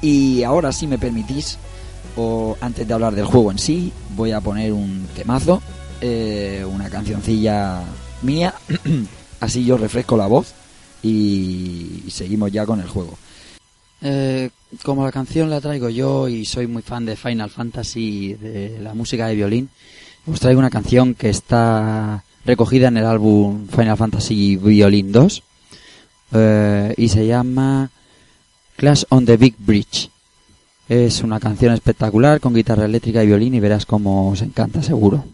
Y 0.00 0.42
ahora, 0.42 0.72
si 0.72 0.86
me 0.86 0.96
permitís, 0.96 1.58
o 2.16 2.56
antes 2.62 2.88
de 2.88 2.94
hablar 2.94 3.14
del 3.14 3.26
juego 3.26 3.50
en 3.50 3.58
sí, 3.58 3.92
voy 4.16 4.32
a 4.32 4.40
poner 4.40 4.72
un 4.72 5.06
temazo, 5.14 5.60
eh, 6.00 6.64
una 6.66 6.88
cancioncilla 6.88 7.82
mía, 8.22 8.54
así 9.40 9.66
yo 9.66 9.76
refresco 9.76 10.16
la 10.16 10.28
voz 10.28 10.54
y 11.02 12.04
seguimos 12.08 12.50
ya 12.50 12.64
con 12.64 12.80
el 12.80 12.88
juego. 12.88 13.18
Eh, 14.06 14.50
como 14.82 15.04
la 15.04 15.12
canción 15.12 15.50
la 15.50 15.60
traigo 15.60 15.88
yo 15.88 16.28
y 16.28 16.44
soy 16.44 16.66
muy 16.66 16.82
fan 16.82 17.04
de 17.04 17.16
Final 17.16 17.50
Fantasy, 17.50 18.34
de 18.34 18.78
la 18.80 18.94
música 18.94 19.26
de 19.26 19.34
violín, 19.34 19.68
os 20.26 20.40
traigo 20.40 20.58
una 20.58 20.70
canción 20.70 21.14
que 21.14 21.28
está 21.28 22.24
recogida 22.44 22.88
en 22.88 22.96
el 22.96 23.06
álbum 23.06 23.66
Final 23.68 23.96
Fantasy 23.96 24.56
Violin 24.56 25.12
2 25.12 25.42
eh, 26.32 26.94
y 26.96 27.08
se 27.08 27.26
llama 27.26 27.90
Clash 28.76 29.04
on 29.08 29.24
the 29.24 29.36
Big 29.36 29.54
Bridge. 29.58 30.10
Es 30.88 31.22
una 31.22 31.40
canción 31.40 31.74
espectacular 31.74 32.40
con 32.40 32.54
guitarra 32.54 32.84
eléctrica 32.84 33.22
y 33.22 33.26
violín 33.26 33.54
y 33.54 33.60
verás 33.60 33.86
cómo 33.86 34.30
os 34.30 34.42
encanta 34.42 34.82
seguro. 34.82 35.24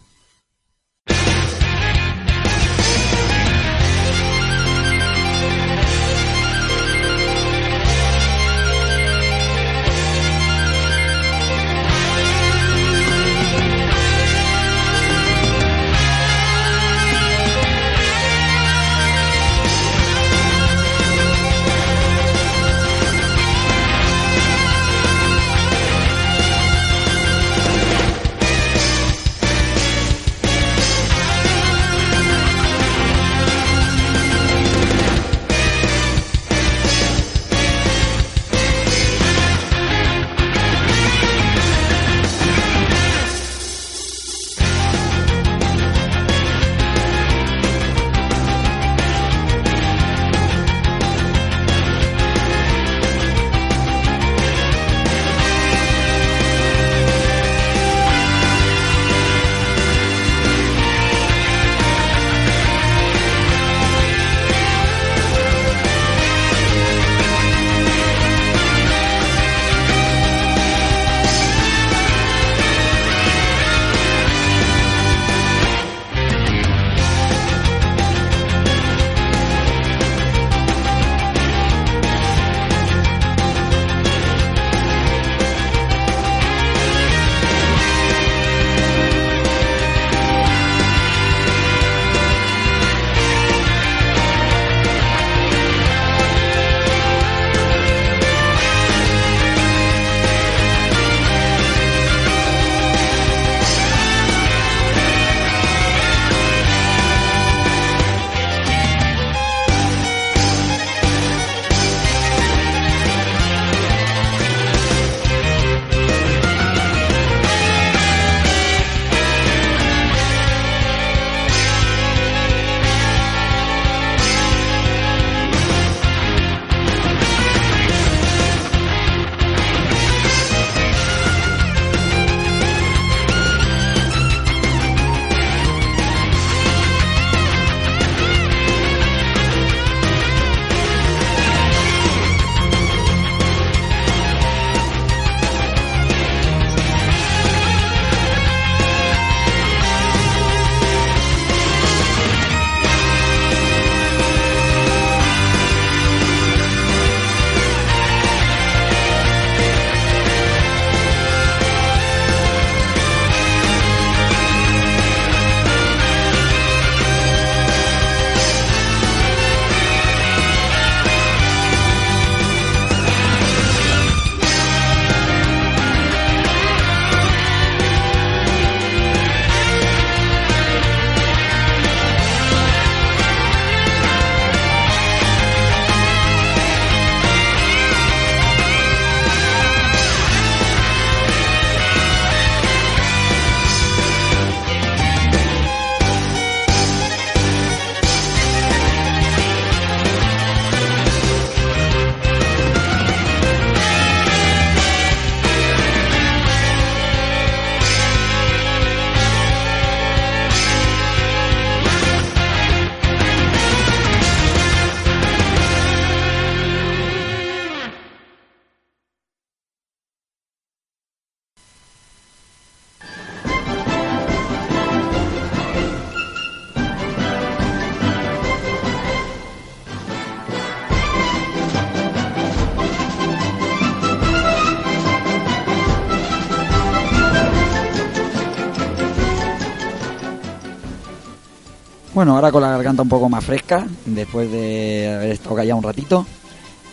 Bueno, 242.23 242.35
ahora 242.35 242.53
con 242.53 242.61
la 242.61 242.69
garganta 242.69 243.01
un 243.01 243.09
poco 243.09 243.27
más 243.27 243.43
fresca, 243.43 243.85
después 244.05 244.49
de 244.49 245.13
haber 245.13 245.31
estado 245.31 245.57
callado 245.57 245.77
un 245.79 245.83
ratito, 245.83 246.25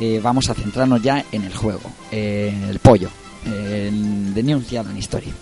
eh, 0.01 0.19
vamos 0.21 0.51
a 0.51 0.55
centrarnos 0.55 1.01
ya 1.01 1.25
en 1.31 1.45
el 1.45 1.55
juego, 1.55 1.89
en 2.11 2.65
el 2.65 2.81
pollo, 2.81 3.11
en 3.47 4.33
The 4.35 4.43
New 4.43 4.61
Zealand 4.61 4.99
History. 4.99 5.33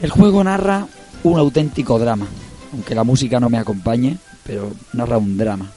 El 0.00 0.10
juego 0.10 0.44
narra 0.44 0.86
un 1.24 1.36
auténtico 1.36 1.98
drama, 1.98 2.28
aunque 2.72 2.94
la 2.94 3.02
música 3.02 3.40
no 3.40 3.50
me 3.50 3.58
acompañe, 3.58 4.16
pero 4.44 4.70
narra 4.92 5.18
un 5.18 5.36
drama. 5.36 5.68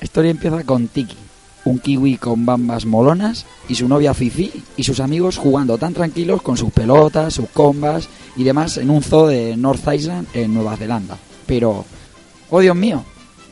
La 0.00 0.04
historia 0.04 0.32
empieza 0.32 0.64
con 0.64 0.88
Tiki, 0.88 1.16
un 1.66 1.78
kiwi 1.78 2.16
con 2.16 2.44
bambas 2.44 2.84
molonas 2.84 3.46
y 3.68 3.76
su 3.76 3.86
novia 3.86 4.12
Fifi 4.12 4.50
y 4.76 4.82
sus 4.82 4.98
amigos 4.98 5.36
jugando 5.36 5.78
tan 5.78 5.94
tranquilos 5.94 6.42
con 6.42 6.56
sus 6.56 6.72
pelotas, 6.72 7.34
sus 7.34 7.48
combas 7.50 8.08
y 8.34 8.42
demás 8.42 8.76
en 8.76 8.90
un 8.90 9.04
zoo 9.04 9.28
de 9.28 9.56
North 9.56 9.86
Island 9.86 10.26
en 10.34 10.52
Nueva 10.52 10.76
Zelanda. 10.76 11.16
Pero, 11.46 11.84
oh 12.50 12.60
Dios 12.60 12.76
mío, 12.76 13.04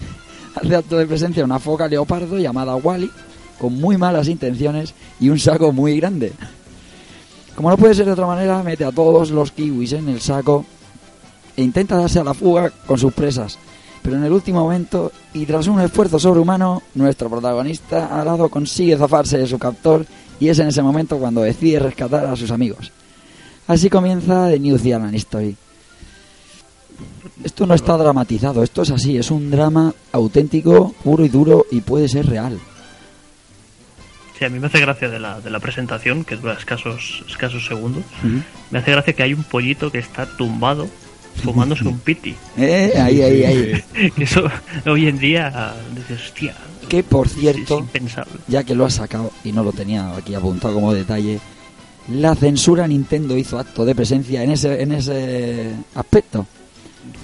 hace 0.54 0.76
acto 0.76 0.98
de 0.98 1.06
presencia 1.06 1.44
una 1.44 1.58
foca 1.58 1.88
leopardo 1.88 2.38
llamada 2.38 2.76
Wally 2.76 3.10
con 3.58 3.80
muy 3.80 3.96
malas 3.96 4.28
intenciones 4.28 4.94
y 5.20 5.28
un 5.28 5.38
saco 5.38 5.72
muy 5.72 5.98
grande. 5.98 6.32
Como 7.54 7.70
no 7.70 7.76
puede 7.76 7.94
ser 7.94 8.06
de 8.06 8.12
otra 8.12 8.26
manera, 8.26 8.62
mete 8.62 8.84
a 8.84 8.92
todos 8.92 9.30
los 9.30 9.52
kiwis 9.52 9.92
en 9.92 10.08
el 10.08 10.20
saco 10.20 10.64
e 11.56 11.62
intenta 11.62 11.96
darse 11.96 12.18
a 12.18 12.24
la 12.24 12.34
fuga 12.34 12.70
con 12.86 12.98
sus 12.98 13.12
presas. 13.12 13.58
Pero 14.02 14.16
en 14.16 14.24
el 14.24 14.32
último 14.32 14.60
momento, 14.60 15.12
y 15.32 15.46
tras 15.46 15.66
un 15.66 15.80
esfuerzo 15.80 16.18
sobrehumano, 16.18 16.82
nuestro 16.94 17.30
protagonista 17.30 18.20
alado 18.20 18.48
consigue 18.48 18.98
zafarse 18.98 19.38
de 19.38 19.46
su 19.46 19.58
captor 19.58 20.04
y 20.38 20.48
es 20.48 20.58
en 20.58 20.68
ese 20.68 20.82
momento 20.82 21.16
cuando 21.16 21.42
decide 21.42 21.78
rescatar 21.78 22.26
a 22.26 22.36
sus 22.36 22.50
amigos. 22.50 22.92
Así 23.66 23.88
comienza 23.88 24.50
The 24.50 24.58
New 24.58 24.76
Zealand 24.76 25.14
Story. 25.14 25.56
Esto 27.42 27.66
no 27.66 27.74
está 27.74 27.96
dramatizado, 27.96 28.62
esto 28.62 28.82
es 28.82 28.90
así, 28.90 29.16
es 29.16 29.30
un 29.30 29.50
drama 29.50 29.92
auténtico, 30.12 30.94
puro 31.02 31.24
y 31.24 31.28
duro 31.28 31.66
y 31.70 31.80
puede 31.80 32.08
ser 32.08 32.26
real. 32.26 32.58
Sí, 34.38 34.44
a 34.44 34.48
mí 34.48 34.58
me 34.58 34.66
hace 34.66 34.80
gracia 34.80 35.08
de 35.08 35.20
la, 35.20 35.40
de 35.40 35.50
la 35.50 35.60
presentación, 35.60 36.24
que 36.24 36.36
dura 36.36 36.54
escasos, 36.54 37.24
escasos 37.28 37.66
segundos. 37.66 38.02
Me 38.70 38.78
hace 38.78 38.90
gracia 38.90 39.12
que 39.12 39.22
hay 39.22 39.34
un 39.34 39.44
pollito 39.44 39.92
que 39.92 39.98
está 39.98 40.26
tumbado 40.26 40.88
fumándose 41.42 41.86
un 41.86 41.98
piti. 41.98 42.34
Eh, 42.56 42.92
ahí, 42.96 43.22
ahí, 43.22 43.44
ahí. 43.44 43.84
Que 44.16 44.24
Eso 44.24 44.44
hoy 44.86 45.08
en 45.08 45.18
día, 45.18 45.74
dices, 45.94 46.28
hostia, 46.28 46.54
Que 46.88 47.02
por 47.02 47.28
cierto, 47.28 47.86
ya 48.48 48.64
que 48.64 48.74
lo 48.74 48.84
has 48.84 48.94
sacado 48.94 49.30
y 49.44 49.52
no 49.52 49.62
lo 49.62 49.72
tenía 49.72 50.14
aquí 50.16 50.34
apuntado 50.34 50.74
como 50.74 50.92
detalle, 50.92 51.40
la 52.08 52.34
censura 52.34 52.86
Nintendo 52.86 53.36
hizo 53.36 53.58
acto 53.58 53.84
de 53.84 53.94
presencia 53.94 54.42
en 54.42 54.50
ese, 54.50 54.82
en 54.82 54.92
ese 54.92 55.72
aspecto. 55.94 56.46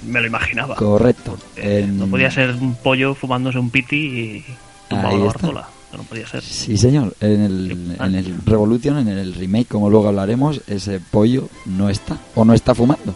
Me 0.07 0.19
lo 0.21 0.27
imaginaba. 0.27 0.75
Correcto. 0.75 1.37
Eh, 1.55 1.81
En- 1.83 1.97
No 1.99 2.07
podía 2.07 2.31
ser 2.31 2.51
un 2.55 2.75
pollo 2.75 3.13
fumándose 3.15 3.59
un 3.59 3.69
piti 3.69 3.95
y 3.97 4.45
tumbado 4.89 5.17
la 5.17 5.25
barzola. 5.25 5.67
No 5.95 6.03
podía 6.03 6.25
ser. 6.27 6.41
Sí, 6.41 6.77
señor. 6.77 7.13
En 7.19 7.41
el, 7.41 7.95
en 7.99 8.15
el 8.15 8.35
Revolution, 8.45 8.97
en 8.99 9.09
el 9.09 9.33
remake, 9.35 9.67
como 9.67 9.89
luego 9.89 10.07
hablaremos, 10.07 10.61
ese 10.67 10.99
pollo 11.01 11.49
no 11.65 11.89
está. 11.89 12.17
O 12.35 12.45
no 12.45 12.53
está 12.53 12.73
fumando. 12.73 13.13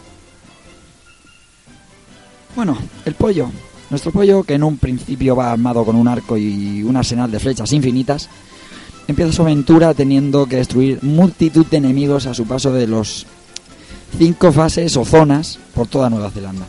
Bueno, 2.54 2.76
el 3.04 3.14
pollo. 3.14 3.50
Nuestro 3.90 4.10
pollo, 4.10 4.42
que 4.42 4.54
en 4.54 4.64
un 4.64 4.78
principio 4.78 5.36
va 5.36 5.52
armado 5.52 5.84
con 5.84 5.96
un 5.96 6.08
arco 6.08 6.36
y 6.36 6.82
un 6.82 6.96
arsenal 6.96 7.30
de 7.30 7.38
flechas 7.38 7.72
infinitas, 7.72 8.28
empieza 9.06 9.32
su 9.32 9.42
aventura 9.42 9.94
teniendo 9.94 10.46
que 10.46 10.56
destruir 10.56 10.98
multitud 11.02 11.64
de 11.66 11.76
enemigos 11.76 12.26
a 12.26 12.34
su 12.34 12.46
paso 12.46 12.72
de 12.72 12.86
los 12.86 13.26
cinco 14.18 14.52
fases 14.52 14.96
o 14.96 15.04
zonas 15.04 15.58
por 15.74 15.86
toda 15.86 16.10
Nueva 16.10 16.30
Zelanda. 16.30 16.66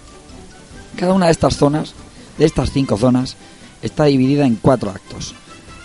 Cada 0.98 1.14
una 1.14 1.28
de 1.28 1.32
estas 1.32 1.56
zonas, 1.56 1.94
de 2.40 2.46
estas 2.46 2.72
cinco 2.72 2.98
zonas, 2.98 3.38
está 3.84 4.06
dividida 4.06 4.48
en 4.48 4.56
cuatro 4.56 4.90
actos 4.90 5.36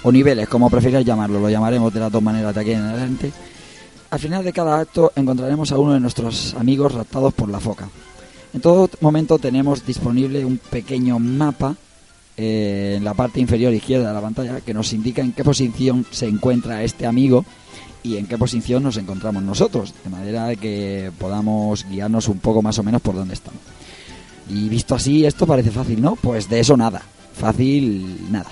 o 0.03 0.11
niveles, 0.11 0.49
como 0.49 0.71
prefieras 0.71 1.05
llamarlo, 1.05 1.39
lo 1.39 1.51
llamaremos 1.51 1.93
de 1.93 2.01
las 2.01 2.11
dos 2.11 2.23
maneras 2.23 2.55
de 2.55 2.61
aquí 2.63 2.73
en 2.73 2.81
adelante. 2.81 3.31
Al 4.11 4.19
final 4.19 4.43
de 4.43 4.55
cada 4.55 4.81
acto 4.81 5.13
encontraremos 5.15 5.71
a 5.71 5.79
uno 5.79 5.93
de 5.93 6.01
nuestros 6.01 6.55
amigos 6.55 6.95
raptados 6.95 7.35
por 7.35 7.51
la 7.51 7.61
foca. 7.61 7.91
En 8.55 8.63
todo 8.63 8.89
momento 9.01 9.39
tenemos 9.39 9.85
disponible 9.85 10.47
un 10.47 10.57
pequeño 10.57 11.19
mapa 11.19 11.77
eh, 12.39 12.95
en 12.97 13.05
la 13.05 13.13
parte 13.13 13.39
inferior 13.39 13.75
izquierda 13.75 14.09
de 14.09 14.15
la 14.15 14.21
pantalla 14.23 14.61
que 14.63 14.73
nos 14.73 14.95
indica 14.95 15.21
en 15.21 15.33
qué 15.33 15.45
posición 15.45 16.07
se 16.11 16.27
encuentra 16.27 16.83
este 16.83 17.07
amigo 17.07 17.45
y 18.03 18.17
en 18.17 18.27
qué 18.27 18.39
posición 18.39 18.83
nos 18.83 18.97
encontramos 18.97 19.43
nosotros, 19.43 19.93
de 20.03 20.11
manera 20.11 20.57
que 20.57 21.13
podamos 21.19 21.87
guiarnos 21.87 22.29
un 22.29 22.39
poco 22.39 22.63
más 22.63 22.79
o 22.79 22.83
menos 22.83 23.03
por 23.03 23.15
dónde 23.15 23.35
estamos. 23.35 23.61
Y 24.49 24.69
visto 24.69 24.95
así, 24.95 25.25
esto 25.25 25.47
parece 25.47 25.71
fácil, 25.71 26.01
¿no? 26.03 26.17
Pues 26.17 26.49
de 26.49 26.61
eso 26.61 26.77
nada. 26.77 27.03
Fácil, 27.35 28.31
nada. 28.31 28.51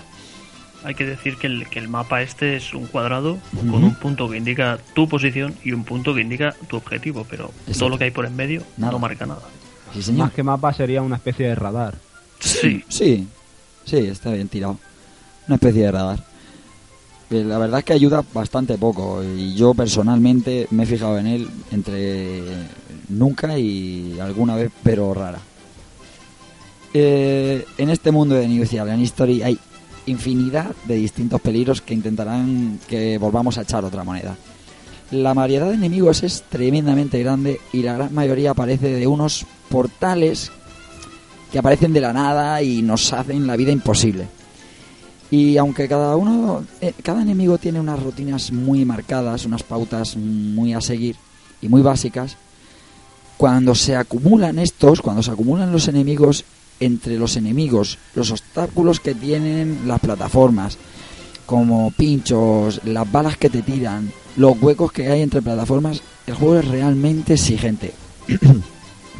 Hay 0.83 0.95
que 0.95 1.05
decir 1.05 1.37
que 1.37 1.47
el, 1.47 1.69
que 1.69 1.79
el 1.79 1.89
mapa 1.89 2.23
este 2.23 2.57
es 2.57 2.73
un 2.73 2.87
cuadrado 2.87 3.37
con 3.71 3.85
un 3.85 3.95
punto 3.97 4.31
que 4.31 4.39
indica 4.39 4.79
tu 4.95 5.07
posición 5.09 5.55
y 5.63 5.73
un 5.73 5.85
punto 5.85 6.15
que 6.15 6.23
indica 6.23 6.55
tu 6.69 6.77
objetivo, 6.79 7.27
pero 7.29 7.51
Exacto. 7.67 7.79
todo 7.81 7.89
lo 7.91 7.99
que 7.99 8.05
hay 8.05 8.11
por 8.11 8.25
en 8.25 8.35
medio 8.35 8.63
Nada. 8.79 8.93
no 8.93 8.99
marca 8.99 9.27
nada. 9.27 9.43
Sí, 9.93 10.03
señor. 10.03 10.21
Más 10.27 10.33
que 10.33 10.43
mapa 10.43 10.73
sería 10.73 11.03
una 11.03 11.17
especie 11.17 11.49
de 11.49 11.55
radar. 11.55 11.97
Sí, 12.39 12.83
Sí, 12.89 13.27
sí, 13.85 13.97
está 13.99 14.31
bien 14.33 14.49
tirado. 14.49 14.79
Una 15.49 15.57
especie 15.57 15.83
de 15.83 15.93
radar. 15.93 16.25
La 17.29 17.59
verdad 17.59 17.81
es 17.81 17.85
que 17.85 17.93
ayuda 17.93 18.25
bastante 18.33 18.79
poco 18.79 19.23
y 19.23 19.55
yo 19.55 19.75
personalmente 19.75 20.67
me 20.71 20.85
he 20.85 20.87
fijado 20.87 21.19
en 21.19 21.27
él 21.27 21.49
entre 21.71 22.43
nunca 23.11 23.59
y 23.59 24.19
alguna 24.19 24.57
vez, 24.57 24.71
pero 24.83 25.13
rara. 25.13 25.39
Eh, 26.93 27.65
en 27.79 27.91
este 27.91 28.11
mundo 28.11 28.35
de 28.35 28.49
New 28.49 28.67
Zealand 28.67 29.01
History 29.01 29.43
hay 29.43 29.59
infinidad 30.07 30.75
de 30.87 30.97
distintos 30.97 31.41
peligros 31.41 31.81
que 31.81 31.95
intentarán 31.95 32.81
que 32.89 33.17
volvamos 33.19 33.59
a 33.59 33.63
echar 33.63 33.85
otra 33.85 34.03
moneda. 34.03 34.37
La 35.13 35.35
variedad 35.35 35.69
de 35.69 35.75
enemigos 35.75 36.23
es 36.23 36.43
tremendamente 36.49 37.19
grande 37.21 37.61
y 37.73 37.83
la 37.83 37.95
gran 37.95 38.15
mayoría 38.15 38.53
aparece 38.53 38.91
de 38.91 39.07
unos 39.07 39.47
portales 39.69 40.51
que 41.53 41.59
aparecen 41.59 41.93
de 41.93 42.01
la 42.01 42.13
nada 42.13 42.63
y 42.63 42.83
nos 42.83 43.13
hacen 43.13 43.47
la 43.47 43.57
vida 43.57 43.73
imposible. 43.73 44.27
Y 45.31 45.57
aunque 45.59 45.89
cada 45.89 46.17
uno, 46.17 46.65
eh, 46.81 46.93
cada 47.03 47.23
enemigo 47.23 47.59
tiene 47.59 47.79
unas 47.81 48.03
rutinas 48.03 48.51
muy 48.51 48.85
marcadas, 48.85 49.47
unas 49.47 49.63
pautas 49.63 50.17
muy 50.17 50.75
a 50.75 50.81
seguir 50.81 51.17
y 51.63 51.69
muy 51.69 51.83
básicas, 51.83 52.37
cuando 53.37 53.75
se 53.75 53.97
acumulan 53.97 54.59
estos, 54.59 55.01
cuando 55.01 55.23
se 55.23 55.31
acumulan 55.31 55.73
los 55.73 55.87
enemigos 55.89 56.45
entre 56.81 57.19
los 57.19 57.37
enemigos, 57.37 57.99
los 58.15 58.31
obstáculos 58.31 59.01
que 59.01 59.15
tienen 59.15 59.83
las 59.87 60.01
plataformas, 60.01 60.79
como 61.47 61.91
pinchos, 61.91 62.81
las 62.85 63.11
balas 63.11 63.37
que 63.37 63.51
te 63.51 63.63
tiran, 63.63 64.11
los 64.37 64.61
huecos 64.61 64.93
que 64.93 65.09
hay 65.09 65.21
entre 65.21 65.43
plataformas, 65.43 66.03
el 66.27 66.35
juego 66.35 66.59
es 66.59 66.69
realmente 66.69 67.35
exigente. 67.35 67.93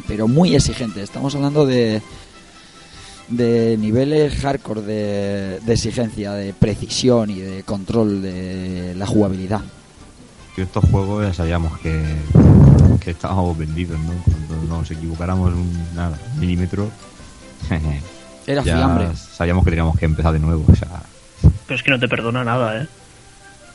Pero 0.07 0.27
muy 0.27 0.55
exigente. 0.55 1.03
Estamos 1.03 1.35
hablando 1.35 1.65
de, 1.65 2.01
de 3.29 3.77
niveles 3.77 4.35
hardcore 4.35 4.81
de, 4.81 5.59
de 5.59 5.73
exigencia, 5.73 6.33
de 6.33 6.53
precisión 6.53 7.29
y 7.29 7.39
de 7.39 7.63
control 7.63 8.21
de 8.21 8.93
la 8.95 9.05
jugabilidad. 9.05 9.61
Que 10.55 10.63
estos 10.63 10.83
juegos 10.85 11.25
ya 11.25 11.33
sabíamos 11.33 11.77
que, 11.79 12.01
que 12.99 13.11
estábamos 13.11 13.57
vendidos, 13.57 13.99
¿no? 13.99 14.13
Cuando 14.47 14.77
nos 14.77 14.91
equivocáramos 14.91 15.53
un 15.53 15.95
nada, 15.95 16.19
un 16.33 16.39
milímetro, 16.39 16.89
Era 18.47 18.63
ya 18.63 18.75
fiambre. 18.77 19.07
sabíamos 19.15 19.63
que 19.63 19.69
teníamos 19.69 19.97
que 19.97 20.05
empezar 20.05 20.33
de 20.33 20.39
nuevo. 20.39 20.65
O 20.71 20.75
sea, 20.75 20.87
pero 21.67 21.75
es 21.77 21.83
que 21.83 21.91
no 21.91 21.99
te 21.99 22.07
perdona 22.07 22.43
nada, 22.43 22.81
¿eh? 22.81 22.87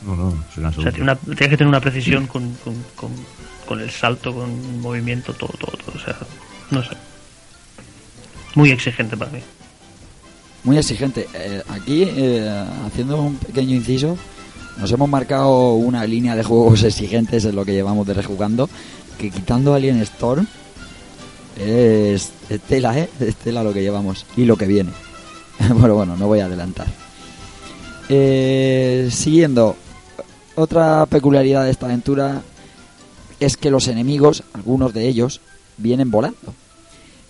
no, 0.05 0.15
no, 0.15 0.29
es 0.51 0.57
una 0.57 0.69
O 0.69 0.73
sea, 0.73 0.91
tiene 0.91 1.03
una- 1.03 1.15
tienes 1.15 1.37
que 1.49 1.57
tener 1.57 1.67
una 1.67 1.79
precisión 1.81 2.27
con, 2.27 2.53
con, 2.63 2.75
con, 2.95 3.11
con 3.65 3.79
el 3.81 3.89
salto, 3.89 4.33
con 4.33 4.49
el 4.49 4.77
movimiento, 4.79 5.33
todo, 5.33 5.53
todo, 5.59 5.75
todo. 5.77 5.95
O 5.95 5.99
sea, 5.99 6.15
no 6.71 6.83
sé. 6.83 6.91
Muy 8.55 8.71
exigente 8.71 9.15
para 9.17 9.31
mí. 9.31 9.39
Muy 10.63 10.77
exigente. 10.77 11.27
Eh, 11.33 11.61
aquí, 11.69 12.03
eh, 12.05 12.65
haciendo 12.85 13.21
un 13.21 13.37
pequeño 13.37 13.75
inciso, 13.75 14.17
nos 14.77 14.91
hemos 14.91 15.09
marcado 15.09 15.73
una 15.73 16.05
línea 16.05 16.35
de 16.35 16.43
juegos 16.43 16.83
exigentes 16.83 17.45
en 17.45 17.55
lo 17.55 17.65
que 17.65 17.73
llevamos 17.73 18.05
de 18.05 18.13
rejugando, 18.13 18.69
que 19.17 19.29
quitando 19.31 19.73
Alien 19.73 20.01
Storm, 20.01 20.45
es, 21.57 22.31
tela, 22.67 22.97
¿eh? 22.97 23.09
Es 23.19 23.35
tela 23.35 23.63
lo 23.63 23.73
que 23.73 23.81
llevamos 23.81 24.25
y 24.35 24.45
lo 24.45 24.55
que 24.57 24.65
viene. 24.65 24.91
bueno, 25.75 25.95
bueno, 25.95 26.15
no 26.15 26.27
voy 26.27 26.39
a 26.39 26.45
adelantar. 26.45 26.87
Eh, 28.09 29.09
siguiendo, 29.11 29.75
otra 30.55 31.05
peculiaridad 31.07 31.65
de 31.65 31.71
esta 31.71 31.87
aventura 31.87 32.41
es 33.39 33.57
que 33.57 33.71
los 33.71 33.87
enemigos, 33.87 34.43
algunos 34.53 34.93
de 34.93 35.07
ellos, 35.07 35.41
vienen 35.77 36.11
volando. 36.11 36.53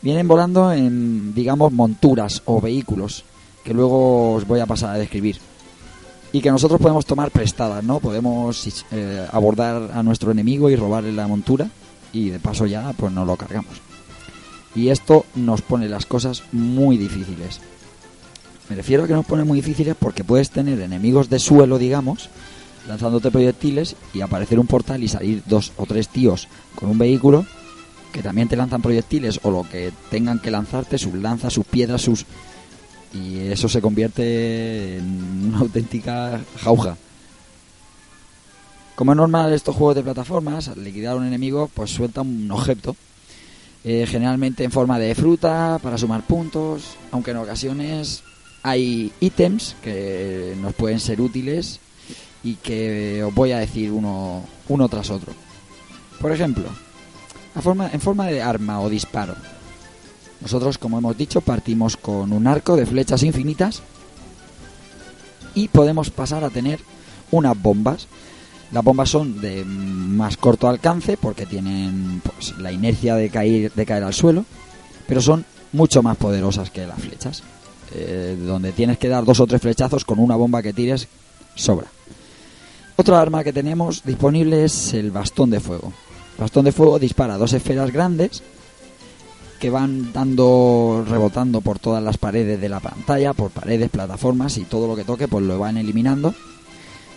Vienen 0.02 0.28
volando 0.28 0.72
en, 0.72 1.34
digamos, 1.34 1.72
monturas 1.72 2.44
o 2.46 2.62
vehículos, 2.62 3.24
que 3.64 3.74
luego 3.74 4.34
os 4.34 4.48
voy 4.48 4.60
a 4.60 4.66
pasar 4.66 4.96
a 4.96 5.00
describir. 5.00 5.40
Y 6.32 6.42
que 6.42 6.52
nosotros 6.52 6.80
podemos 6.80 7.06
tomar 7.06 7.32
prestadas, 7.32 7.84
¿no? 7.84 8.00
Podemos 8.00 8.86
eh, 8.92 9.28
abordar 9.32 9.92
a 9.94 10.04
nuestro 10.04 10.32
enemigo 10.32 10.70
y 10.70 10.76
robarle 10.76 11.14
la 11.14 11.28
montura 11.28 11.70
y 12.14 12.30
de 12.30 12.40
paso 12.40 12.66
ya 12.66 12.94
pues 12.94 13.12
nos 13.12 13.26
lo 13.26 13.36
cargamos. 13.36 13.87
Y 14.78 14.90
esto 14.90 15.26
nos 15.34 15.64
pone 15.64 15.90
las 15.90 16.06
cosas 16.06 16.44
muy 16.52 16.98
difíciles. 16.98 17.60
Me 18.70 18.76
refiero 18.76 19.04
a 19.04 19.08
que 19.08 19.14
nos 19.14 19.26
pone 19.26 19.44
muy 19.44 19.58
difíciles 19.58 19.96
porque 19.98 20.24
puedes 20.24 20.52
tener 20.52 20.80
enemigos 20.80 21.32
de 21.32 21.40
suelo, 21.40 21.80
digamos, 21.80 22.30
lanzándote 22.88 23.32
proyectiles 23.32 23.96
y 24.14 24.22
aparecer 24.22 24.60
un 24.60 24.68
portal 24.68 25.04
y 25.04 25.08
salir 25.08 25.42
dos 25.48 25.74
o 25.78 25.88
tres 25.88 26.10
tíos 26.10 26.48
con 26.76 26.92
un 26.92 27.00
vehículo 27.00 27.44
que 28.12 28.22
también 28.22 28.50
te 28.50 28.56
lanzan 28.56 28.84
proyectiles 28.84 29.40
o 29.42 29.50
lo 29.50 29.68
que 29.68 29.92
tengan 30.12 30.38
que 30.38 30.52
lanzarte, 30.52 31.00
sus 31.00 31.16
lanzas, 31.16 31.54
sus 31.54 31.66
piedras, 31.66 32.04
sus... 32.04 32.26
Y 33.16 33.40
eso 33.48 33.68
se 33.68 33.82
convierte 33.82 34.98
en 34.98 35.48
una 35.48 35.60
auténtica 35.60 36.40
jauja. 36.62 36.98
Como 38.94 39.12
es 39.12 39.18
normal 39.18 39.54
estos 39.54 39.76
juegos 39.76 39.96
de 39.96 40.04
plataformas, 40.04 40.68
al 40.68 40.84
liquidar 40.84 41.14
a 41.14 41.18
un 41.18 41.26
enemigo, 41.26 41.68
pues 41.74 41.90
suelta 41.90 42.22
un 42.22 42.52
objeto. 42.52 42.96
Eh, 43.90 44.06
generalmente 44.06 44.66
en 44.66 44.72
forma 44.72 45.00
de 45.00 45.16
fruta, 45.16 45.80
para 45.82 45.98
sumar 45.98 46.22
puntos, 46.24 46.98
aunque 47.10 47.32
en 47.32 47.38
ocasiones 47.38 48.22
hay 48.62 49.14
ítems 49.22 49.78
que 49.82 50.58
nos 50.60 50.74
pueden 50.74 51.00
ser 51.00 51.22
útiles 51.22 51.80
y 52.44 52.56
que 52.56 53.24
os 53.24 53.34
voy 53.34 53.54
a 53.54 53.60
decir 53.60 53.94
uno, 53.94 54.44
uno 54.68 54.90
tras 54.90 55.10
otro. 55.10 55.32
Por 56.20 56.34
ejemplo, 56.34 56.66
en 57.56 58.02
forma 58.02 58.28
de 58.28 58.42
arma 58.42 58.82
o 58.82 58.90
disparo. 58.90 59.36
Nosotros, 60.42 60.78
como 60.78 60.98
hemos 60.98 61.18
dicho, 61.18 61.40
partimos 61.40 61.96
con 61.96 62.34
un 62.34 62.46
arco 62.46 62.76
de 62.76 62.86
flechas 62.86 63.24
infinitas 63.24 63.82
y 65.56 65.70
podemos 65.70 66.10
pasar 66.10 66.44
a 66.44 66.50
tener 66.50 66.82
unas 67.32 67.58
bombas. 67.58 68.10
Las 68.72 68.84
bombas 68.84 69.10
son 69.10 69.40
de 69.40 69.64
más 69.64 70.38
corto 70.38 70.68
alcance 70.68 71.18
porque 71.18 71.46
tienen 71.46 72.22
pues, 72.22 72.58
la 72.58 72.72
inercia 72.72 73.16
de 73.16 73.30
caer, 73.30 73.72
de 73.72 73.86
caer 73.86 74.04
al 74.04 74.14
suelo, 74.14 74.46
pero 75.08 75.22
son 75.22 75.46
mucho 75.72 76.04
más 76.04 76.18
poderosas 76.18 76.70
que 76.70 76.86
las 76.86 77.00
flechas. 77.00 77.44
Eh, 77.94 78.38
donde 78.46 78.74
tienes 78.74 78.98
que 78.98 79.08
dar 79.08 79.24
dos 79.24 79.40
o 79.40 79.48
tres 79.48 79.62
flechazos 79.62 80.04
con 80.04 80.20
una 80.20 80.36
bomba 80.36 80.62
que 80.62 80.74
tires, 80.74 81.08
sobra. 81.56 81.88
Otra 82.98 83.22
arma 83.22 83.44
que 83.44 83.54
tenemos 83.54 84.04
disponible 84.04 84.66
es 84.66 84.94
el 84.94 85.12
bastón 85.12 85.50
de 85.52 85.60
fuego. 85.60 85.94
El 86.38 86.42
bastón 86.42 86.66
de 86.66 86.72
fuego 86.74 87.00
dispara 87.00 87.38
dos 87.38 87.54
esferas 87.54 87.92
grandes 87.92 88.44
que 89.60 89.70
van 89.70 90.12
dando, 90.14 91.06
rebotando 91.08 91.62
por 91.62 91.80
todas 91.80 92.04
las 92.04 92.18
paredes 92.18 92.60
de 92.60 92.70
la 92.70 92.80
pantalla, 92.80 93.34
por 93.34 93.52
paredes, 93.52 93.90
plataformas 93.90 94.58
y 94.58 94.66
todo 94.66 94.88
lo 94.88 94.96
que 94.96 95.04
toque, 95.04 95.28
pues 95.28 95.46
lo 95.46 95.58
van 95.58 95.78
eliminando. 95.78 96.36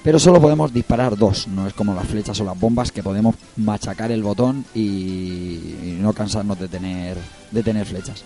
Pero 0.03 0.19
solo 0.19 0.41
podemos 0.41 0.73
disparar 0.73 1.17
dos, 1.17 1.47
no 1.47 1.67
es 1.67 1.75
como 1.75 1.95
las 1.95 2.07
flechas 2.07 2.41
o 2.41 2.45
las 2.45 2.59
bombas 2.59 2.91
que 2.91 3.03
podemos 3.03 3.35
machacar 3.57 4.11
el 4.11 4.23
botón 4.23 4.65
y, 4.75 5.97
no 6.01 6.13
cansarnos 6.15 6.59
de 6.59 6.69
tener, 6.69 7.19
de 7.51 7.63
tener 7.63 7.87
flechas. 7.87 8.25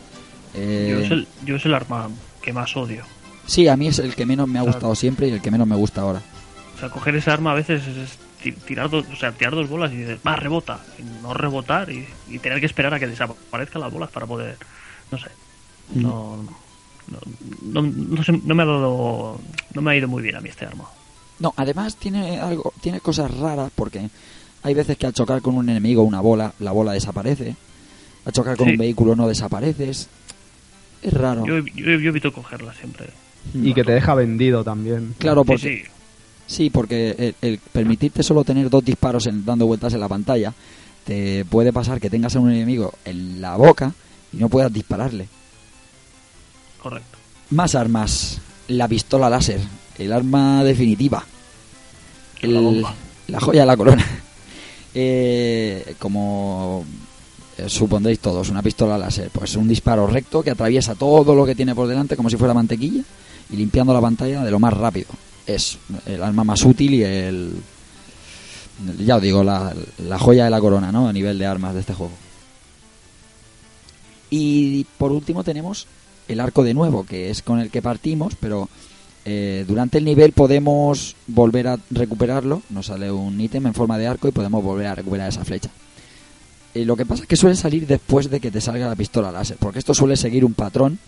Eh, 0.55 0.89
Yo, 0.93 0.99
es 1.05 1.11
el, 1.11 1.27
yo 1.45 1.57
es 1.57 1.64
el 1.66 1.75
arma 1.75 2.09
que 2.41 2.53
más 2.53 2.77
odio. 2.77 3.03
Sí, 3.47 3.66
a 3.66 3.77
mí 3.77 3.89
es 3.89 3.99
el 3.99 4.14
que 4.14 4.25
menos 4.25 4.47
me 4.49 4.61
ha 4.61 4.62
gustado 4.62 4.95
siempre 4.95 5.27
y 5.29 5.33
el 5.33 5.43
que 5.43 5.51
menos 5.51 5.66
me 5.66 5.75
gusta 5.75 6.03
ahora. 6.03 6.22
O 6.77 6.79
sea, 6.79 6.91
coger 6.91 7.16
esa 7.16 7.33
arma 7.33 7.51
a 7.51 7.55
veces 7.55 7.83
es, 7.89 7.97
es 7.97 8.18
ti- 8.43 8.53
tirar, 8.53 8.89
dos, 8.89 9.05
o 9.12 9.16
sea, 9.16 9.33
tirar 9.33 9.55
dos 9.57 9.68
bolas 9.68 9.93
y 9.93 9.97
dices, 9.97 10.18
va, 10.25 10.37
rebota. 10.37 10.79
Y 10.99 11.03
no 11.22 11.35
rebotar 11.35 11.91
y, 11.91 12.07
y 12.29 12.39
tener 12.39 12.61
que 12.61 12.66
esperar 12.66 12.95
a 12.95 13.01
que 13.01 13.09
desaparezcan 13.09 13.83
las 13.83 13.93
bolas 13.93 14.11
para 14.11 14.27
poder. 14.27 14.57
No 15.11 15.18
sé. 15.18 15.27
No. 15.95 16.37
No, 17.07 17.18
no, 17.62 17.83
no 17.83 18.22
sé, 18.25 18.33
no 18.45 18.55
me 18.55 18.62
ha 18.62 18.66
dado. 18.66 19.41
No 19.75 19.83
me 19.83 19.91
ha 19.91 19.97
ido 19.97 20.07
muy 20.09 20.22
bien 20.22 20.37
a 20.37 20.41
mí 20.41 20.49
este 20.49 20.64
arma. 20.66 20.85
No, 21.41 21.53
además 21.57 21.97
tiene 21.97 22.39
algo, 22.41 22.72
tiene 22.80 23.01
cosas 23.01 23.37
raras 23.37 23.70
porque 23.74 24.09
hay 24.62 24.74
veces 24.74 24.97
que 24.97 25.07
al 25.07 25.12
chocar 25.12 25.43
con 25.43 25.57
un 25.57 25.68
enemigo 25.68 26.03
una 26.03 26.20
bola, 26.20 26.53
la 26.61 26.72
bola 26.72 26.93
desaparece. 26.93 27.55
Al 28.24 28.32
chocar 28.32 28.57
con 28.57 28.66
Sí. 28.66 28.72
un 28.72 28.78
vehículo 28.78 29.14
no 29.16 29.28
desaparece. 29.28 29.91
Es, 29.91 30.09
raro. 31.12 31.45
Yo, 31.47 31.59
yo, 31.59 31.85
yo 31.99 32.09
evito 32.11 32.32
cogerla 32.32 32.72
siempre. 32.74 33.11
Y 33.53 33.74
que 33.74 33.85
te 33.85 33.93
deja 33.93 34.14
vendido 34.14 34.64
también. 34.64 35.14
Claro, 35.18 35.43
Sí, 35.43 35.47
porque 35.47 35.62
sí. 35.68 35.82
sí, 36.47 36.70
porque 36.70 37.11
el, 37.18 37.35
el 37.51 37.59
permitirte 37.59 38.22
solo 38.22 38.43
tener 38.45 38.70
dos 38.70 38.82
disparos 38.85 39.26
en- 39.26 39.45
dando 39.45 39.66
vueltas 39.66 39.93
en 39.93 40.01
la 40.01 40.09
pantalla 40.09 40.55
te 41.05 41.45
puede 41.45 41.70
pasar 41.70 42.01
que 42.01 42.09
tengas 42.09 42.35
a 42.35 42.41
un 42.41 42.51
enemigo 42.51 42.95
en 43.05 43.43
la 43.43 43.57
boca 43.57 43.93
y 44.32 44.39
no 44.39 44.49
puedas 44.49 44.72
dispararle. 44.72 45.28
Correcto. 46.82 47.18
Más 47.51 47.74
armas. 47.74 48.41
La 48.68 48.89
pistola 48.89 49.28
láser, 49.28 49.61
el 49.99 50.13
arma 50.13 50.65
definitiva. 50.65 51.25
La 52.43 52.95
la 53.29 53.41
joya 53.41 53.61
de 53.61 53.67
la 53.67 53.77
corona. 53.77 54.05
Eh, 54.97 55.97
como 55.99 56.85
eh, 57.59 57.69
supondréis 57.69 58.21
todos, 58.21 58.49
una 58.49 58.63
pistola 58.63 58.97
láser, 58.97 59.29
pues 59.31 59.57
un 59.57 59.67
disparo 59.67 60.07
recto 60.07 60.41
que 60.41 60.53
atraviesa 60.53 60.95
todo 60.95 61.35
lo 61.35 61.45
que 61.45 61.57
tiene 61.57 61.75
por 61.75 61.89
delante 61.89 62.15
como 62.15 62.31
si 62.31 62.37
fuera 62.37 62.55
mantequilla 62.55 63.03
y 63.51 63.57
limpiando 63.57 63.93
la 63.93 64.01
pantalla 64.01 64.45
de 64.45 64.53
lo 64.53 64.61
más 64.61 64.73
rápido. 64.73 65.09
Es 65.49 65.79
el 66.07 66.23
arma 66.23 66.45
más 66.45 66.65
útil 66.65 66.95
y 66.95 67.03
el, 67.03 67.55
ya 69.05 69.17
os 69.17 69.23
digo, 69.23 69.43
la, 69.43 69.75
la 69.99 70.19
joya 70.19 70.45
de 70.45 70.51
la 70.51 70.61
corona, 70.61 70.93
¿no? 70.93 71.09
A 71.09 71.13
nivel 71.13 71.39
de 71.39 71.47
armas 71.47 71.75
de 71.75 71.81
este 71.81 71.95
juego. 71.95 72.15
Y 74.31 74.85
por 74.99 75.13
último 75.13 75.45
tenemos 75.45 75.87
el 76.29 76.41
arco 76.41 76.65
de 76.65 76.75
nuevo, 76.75 77.05
que 77.05 77.31
es 77.31 77.43
con 77.43 77.61
el 77.61 77.71
que 77.71 77.83
partimos, 77.83 78.35
pero 78.39 78.69
eh, 79.25 79.64
durante 79.66 79.99
el 79.99 80.05
nivel 80.05 80.33
podemos 80.33 81.16
volver 81.27 81.68
a 81.68 81.79
recuperarlo. 81.91 82.62
Nos 82.70 82.87
sale 82.87 83.11
un 83.11 83.41
ítem 83.41 83.66
en 83.66 83.75
forma 83.75 83.99
de 83.99 84.07
arco 84.07 84.29
y 84.29 84.33
podemos 84.33 84.62
volver 84.62 84.87
a 84.87 84.95
recuperar 84.95 85.29
esa 85.29 85.45
flecha. 85.45 85.70
Eh, 86.75 86.85
lo 86.85 86.97
que 86.97 87.07
pasa 87.07 87.22
es 87.22 87.29
que 87.29 87.37
suele 87.37 87.57
salir 87.57 87.87
después 87.87 88.29
de 88.29 88.41
que 88.41 88.51
te 88.51 88.61
salga 88.61 88.89
la 88.89 88.97
pistola 88.97 89.31
láser, 89.33 89.57
porque 89.59 89.79
esto 89.79 89.95
suele 89.95 90.16
seguir 90.16 90.45
un 90.45 90.55
patrón, 90.55 90.99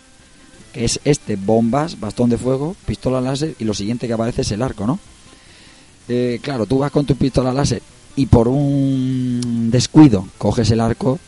que 0.73 0.85
es 0.85 0.99
este, 1.03 1.35
bombas, 1.35 1.99
bastón 1.99 2.29
de 2.29 2.37
fuego, 2.37 2.75
pistola 2.85 3.21
láser 3.21 3.55
y 3.59 3.65
lo 3.65 3.73
siguiente 3.73 4.07
que 4.07 4.13
aparece 4.13 4.41
es 4.41 4.51
el 4.51 4.61
arco, 4.61 4.87
¿no? 4.87 4.99
Eh, 6.07 6.39
claro, 6.41 6.65
tú 6.65 6.79
vas 6.79 6.91
con 6.91 7.05
tu 7.05 7.15
pistola 7.15 7.51
láser 7.51 7.81
y 8.15 8.27
por 8.27 8.47
un 8.47 9.69
descuido 9.69 10.27
coges 10.37 10.71
el 10.71 10.79
arco. 10.79 11.19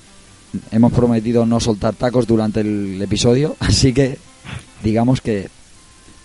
Hemos 0.71 0.93
prometido 0.93 1.45
no 1.45 1.59
soltar 1.59 1.93
tacos 1.93 2.25
durante 2.25 2.61
el 2.61 2.99
episodio, 3.01 3.57
así 3.59 3.93
que 3.93 4.17
digamos 4.83 5.19
que 5.19 5.49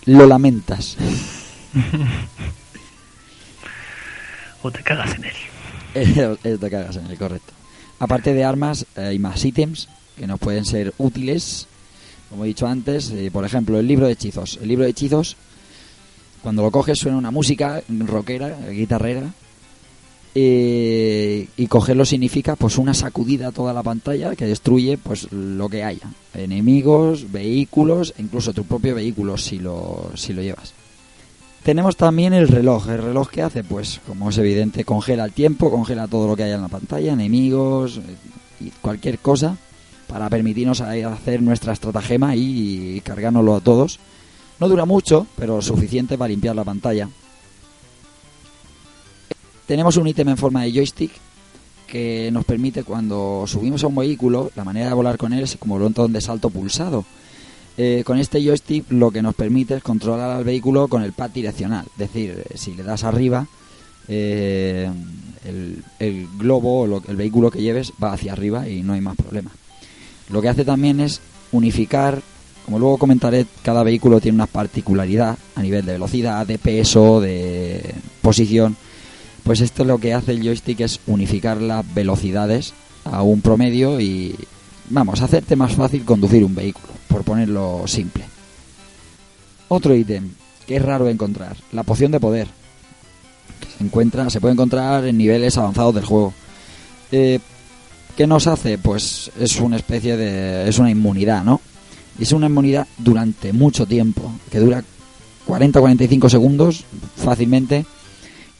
lo 0.05 0.27
lamentas. 0.27 0.97
O 4.61 4.71
te 4.71 4.81
cagas 4.81 5.13
en 5.15 5.25
él. 5.25 5.33
Eh, 6.43 6.57
te 6.59 6.69
cagas 6.71 6.95
en 6.95 7.05
el 7.05 7.17
correcto. 7.19 7.53
Aparte 7.99 8.33
de 8.33 8.43
armas, 8.43 8.85
eh, 8.95 9.01
hay 9.01 9.19
más 9.19 9.45
ítems 9.45 9.87
que 10.17 10.25
nos 10.25 10.39
pueden 10.39 10.65
ser 10.65 10.91
útiles. 10.97 11.67
Como 12.31 12.43
he 12.43 12.47
dicho 12.47 12.65
antes, 12.65 13.11
eh, 13.11 13.29
por 13.31 13.45
ejemplo, 13.45 13.79
el 13.79 13.87
libro 13.87 14.07
de 14.07 14.13
hechizos. 14.13 14.57
El 14.59 14.69
libro 14.69 14.85
de 14.85 14.89
hechizos, 14.89 15.37
cuando 16.41 16.63
lo 16.63 16.71
coges, 16.71 16.97
suena 16.97 17.17
una 17.17 17.29
música 17.29 17.83
rockera, 17.87 18.57
guitarrera. 18.71 19.31
Eh, 20.37 21.47
y 21.55 21.67
cogerlo 21.67 22.03
significa 22.03 22.57
pues 22.57 22.77
una 22.77 22.93
sacudida 22.93 23.47
a 23.47 23.51
toda 23.51 23.73
la 23.73 23.83
pantalla 23.83 24.35
que 24.35 24.45
destruye 24.45 24.97
pues 24.97 25.31
lo 25.31 25.69
que 25.69 25.83
haya 25.83 26.11
enemigos 26.33 27.31
vehículos 27.31 28.13
incluso 28.17 28.51
tu 28.51 28.65
propio 28.65 28.95
vehículo 28.95 29.37
si 29.37 29.59
lo 29.59 30.11
si 30.15 30.33
lo 30.33 30.41
llevas 30.41 30.73
tenemos 31.65 31.97
también 31.97 32.31
el 32.33 32.47
reloj. 32.47 32.89
¿El 32.89 33.01
reloj 33.01 33.27
qué 33.31 33.41
hace? 33.41 33.63
Pues, 33.63 33.99
como 34.05 34.29
es 34.29 34.37
evidente, 34.37 34.85
congela 34.85 35.25
el 35.25 35.31
tiempo, 35.31 35.71
congela 35.71 36.07
todo 36.07 36.27
lo 36.27 36.35
que 36.35 36.43
haya 36.43 36.53
en 36.53 36.61
la 36.61 36.67
pantalla, 36.67 37.13
enemigos 37.13 37.97
eh, 37.97 38.01
y 38.65 38.69
cualquier 38.69 39.17
cosa, 39.17 39.57
para 40.05 40.29
permitirnos 40.29 40.81
hacer 40.81 41.41
nuestra 41.41 41.73
estratagema 41.73 42.35
y 42.35 43.01
cargárnoslo 43.03 43.55
a 43.55 43.61
todos. 43.61 43.99
No 44.59 44.69
dura 44.69 44.85
mucho, 44.85 45.25
pero 45.37 45.59
suficiente 45.59 46.19
para 46.19 46.29
limpiar 46.29 46.55
la 46.55 46.63
pantalla. 46.63 47.09
Tenemos 49.67 49.97
un 49.97 50.07
ítem 50.07 50.29
en 50.29 50.37
forma 50.37 50.63
de 50.63 50.71
joystick 50.71 51.11
que 51.87 52.29
nos 52.31 52.45
permite 52.45 52.83
cuando 52.83 53.45
subimos 53.47 53.83
a 53.83 53.87
un 53.87 53.95
vehículo, 53.95 54.51
la 54.55 54.63
manera 54.63 54.87
de 54.89 54.93
volar 54.93 55.17
con 55.17 55.33
él 55.33 55.43
es 55.43 55.55
como 55.57 55.75
un 55.75 55.81
botón 55.81 56.13
de 56.13 56.21
salto 56.21 56.49
pulsado. 56.49 57.05
Eh, 57.77 58.03
con 58.05 58.17
este 58.19 58.41
joystick 58.43 58.85
lo 58.91 59.11
que 59.11 59.21
nos 59.21 59.35
permite 59.35 59.75
es 59.75 59.83
controlar 59.83 60.29
al 60.31 60.43
vehículo 60.43 60.87
con 60.87 61.03
el 61.03 61.13
pad 61.13 61.31
direccional. 61.31 61.85
Es 61.93 61.97
decir, 61.97 62.43
eh, 62.49 62.57
si 62.57 62.73
le 62.73 62.83
das 62.83 63.03
arriba, 63.03 63.47
eh, 64.07 64.89
el, 65.45 65.83
el 65.99 66.27
globo 66.37 66.81
o 66.81 66.87
lo- 66.87 67.03
el 67.07 67.15
vehículo 67.15 67.51
que 67.51 67.61
lleves 67.61 67.91
va 68.01 68.13
hacia 68.13 68.33
arriba 68.33 68.67
y 68.69 68.81
no 68.81 68.93
hay 68.93 69.01
más 69.01 69.15
problema. 69.15 69.51
Lo 70.29 70.41
que 70.41 70.49
hace 70.49 70.63
también 70.63 70.99
es 70.99 71.21
unificar, 71.51 72.21
como 72.65 72.79
luego 72.79 72.97
comentaré, 72.97 73.45
cada 73.63 73.83
vehículo 73.83 74.19
tiene 74.21 74.35
una 74.35 74.47
particularidad 74.47 75.37
a 75.55 75.61
nivel 75.61 75.85
de 75.85 75.93
velocidad, 75.93 76.47
de 76.47 76.57
peso, 76.57 77.19
de 77.19 77.93
posición. 78.21 78.75
Pues 79.45 79.61
esto 79.61 79.85
lo 79.85 79.99
que 79.99 80.15
hace 80.15 80.31
el 80.31 80.41
joystick 80.41 80.79
es 80.79 80.99
unificar 81.05 81.61
las 81.61 81.85
velocidades 81.93 82.73
a 83.03 83.21
un 83.21 83.41
promedio 83.41 84.01
y, 84.01 84.35
vamos, 84.89 85.21
hacerte 85.21 85.55
más 85.55 85.73
fácil 85.75 86.03
conducir 86.03 86.43
un 86.43 86.55
vehículo, 86.55 86.87
por 87.07 87.23
ponerlo 87.23 87.83
simple. 87.85 88.25
Otro 89.67 89.93
ítem 89.93 90.31
que 90.65 90.77
es 90.77 90.81
raro 90.81 91.07
encontrar, 91.07 91.55
la 91.71 91.83
poción 91.83 92.11
de 92.11 92.19
poder. 92.19 92.47
Se 93.77 93.83
encuentra, 93.83 94.31
se 94.31 94.41
puede 94.41 94.53
encontrar 94.53 95.05
en 95.05 95.15
niveles 95.15 95.59
avanzados 95.59 95.93
del 95.93 96.05
juego. 96.05 96.33
Eh, 97.11 97.39
¿Qué 98.17 98.25
nos 98.25 98.47
hace? 98.47 98.79
Pues 98.79 99.29
es 99.39 99.59
una 99.59 99.75
especie 99.75 100.17
de. 100.17 100.67
es 100.67 100.79
una 100.79 100.89
inmunidad, 100.89 101.43
¿no? 101.43 101.61
Es 102.19 102.31
una 102.31 102.47
inmunidad 102.47 102.87
durante 102.97 103.53
mucho 103.53 103.85
tiempo, 103.85 104.31
que 104.49 104.57
dura 104.57 104.83
40-45 105.47 106.29
segundos 106.29 106.85
fácilmente 107.15 107.85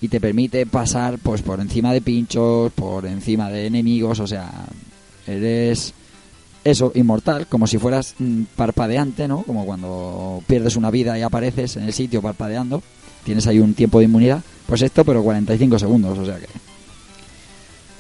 y 0.06 0.08
te 0.08 0.22
permite 0.22 0.68
pasar 0.68 1.18
pues 1.18 1.42
por 1.42 1.60
encima 1.60 1.92
de 1.92 2.00
pinchos, 2.00 2.72
por 2.74 3.08
encima 3.08 3.50
de 3.50 3.66
enemigos, 3.66 4.20
o 4.20 4.28
sea, 4.28 4.52
eres 5.26 5.96
eso, 6.64 6.92
inmortal, 6.94 7.48
como 7.48 7.66
si 7.66 7.80
fueras 7.80 8.14
mm, 8.20 8.44
parpadeante, 8.56 9.28
¿no? 9.28 9.42
Como 9.42 9.66
cuando 9.66 10.44
pierdes 10.46 10.76
una 10.76 10.92
vida 10.92 11.18
y 11.18 11.24
apareces 11.24 11.78
en 11.78 11.86
el 11.86 11.94
sitio 11.94 12.22
parpadeando, 12.22 12.84
tienes 13.24 13.48
ahí 13.48 13.58
un 13.58 13.74
tiempo 13.74 13.98
de 13.98 14.06
inmunidad, 14.06 14.44
pues 14.68 14.84
esto 14.84 15.04
pero 15.04 15.24
45 15.24 15.80
segundos, 15.80 16.20
o 16.20 16.26
sea 16.26 16.38
que... 16.38 16.48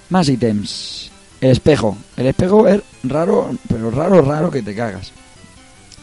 Más 0.10 0.30
ítems. 0.30 1.10
El 1.41 1.49
espejo. 1.49 1.97
El 2.18 2.28
espejo 2.28 2.68
es 2.68 2.82
raro, 3.03 3.49
pero 3.68 3.89
raro, 3.89 4.22
raro 4.22 4.51
que 4.51 4.62
te 4.62 4.76
cagas. 4.76 5.12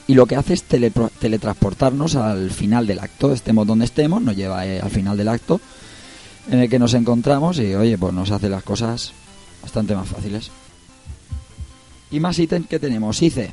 y 0.09 0.15
lo 0.15 0.27
que 0.27 0.35
hace 0.35 0.55
es 0.55 0.65
teletransportarnos 0.65 2.17
al 2.17 2.51
final 2.51 2.89
del 2.89 2.99
acto, 2.99 3.33
estemos 3.33 3.69
donde 3.69 3.85
estemos, 3.85 4.21
nos 4.21 4.35
lleva 4.35 4.67
eh, 4.67 4.81
al 4.81 4.91
final 4.91 5.17
del 5.17 5.29
acto 5.29 5.61
en 6.51 6.59
el 6.61 6.69
que 6.69 6.79
nos 6.79 6.95
encontramos 6.95 7.59
y 7.59 7.75
oye, 7.75 7.97
pues 7.99 8.13
nos 8.13 8.31
hace 8.31 8.49
las 8.49 8.63
cosas 8.63 9.13
bastante 9.63 9.95
más 9.95 10.09
fáciles. 10.09 10.51
Y 12.11 12.21
más 12.21 12.39
ítems 12.39 12.67
que 12.69 12.79
tenemos, 12.79 13.23
ICE. 13.23 13.53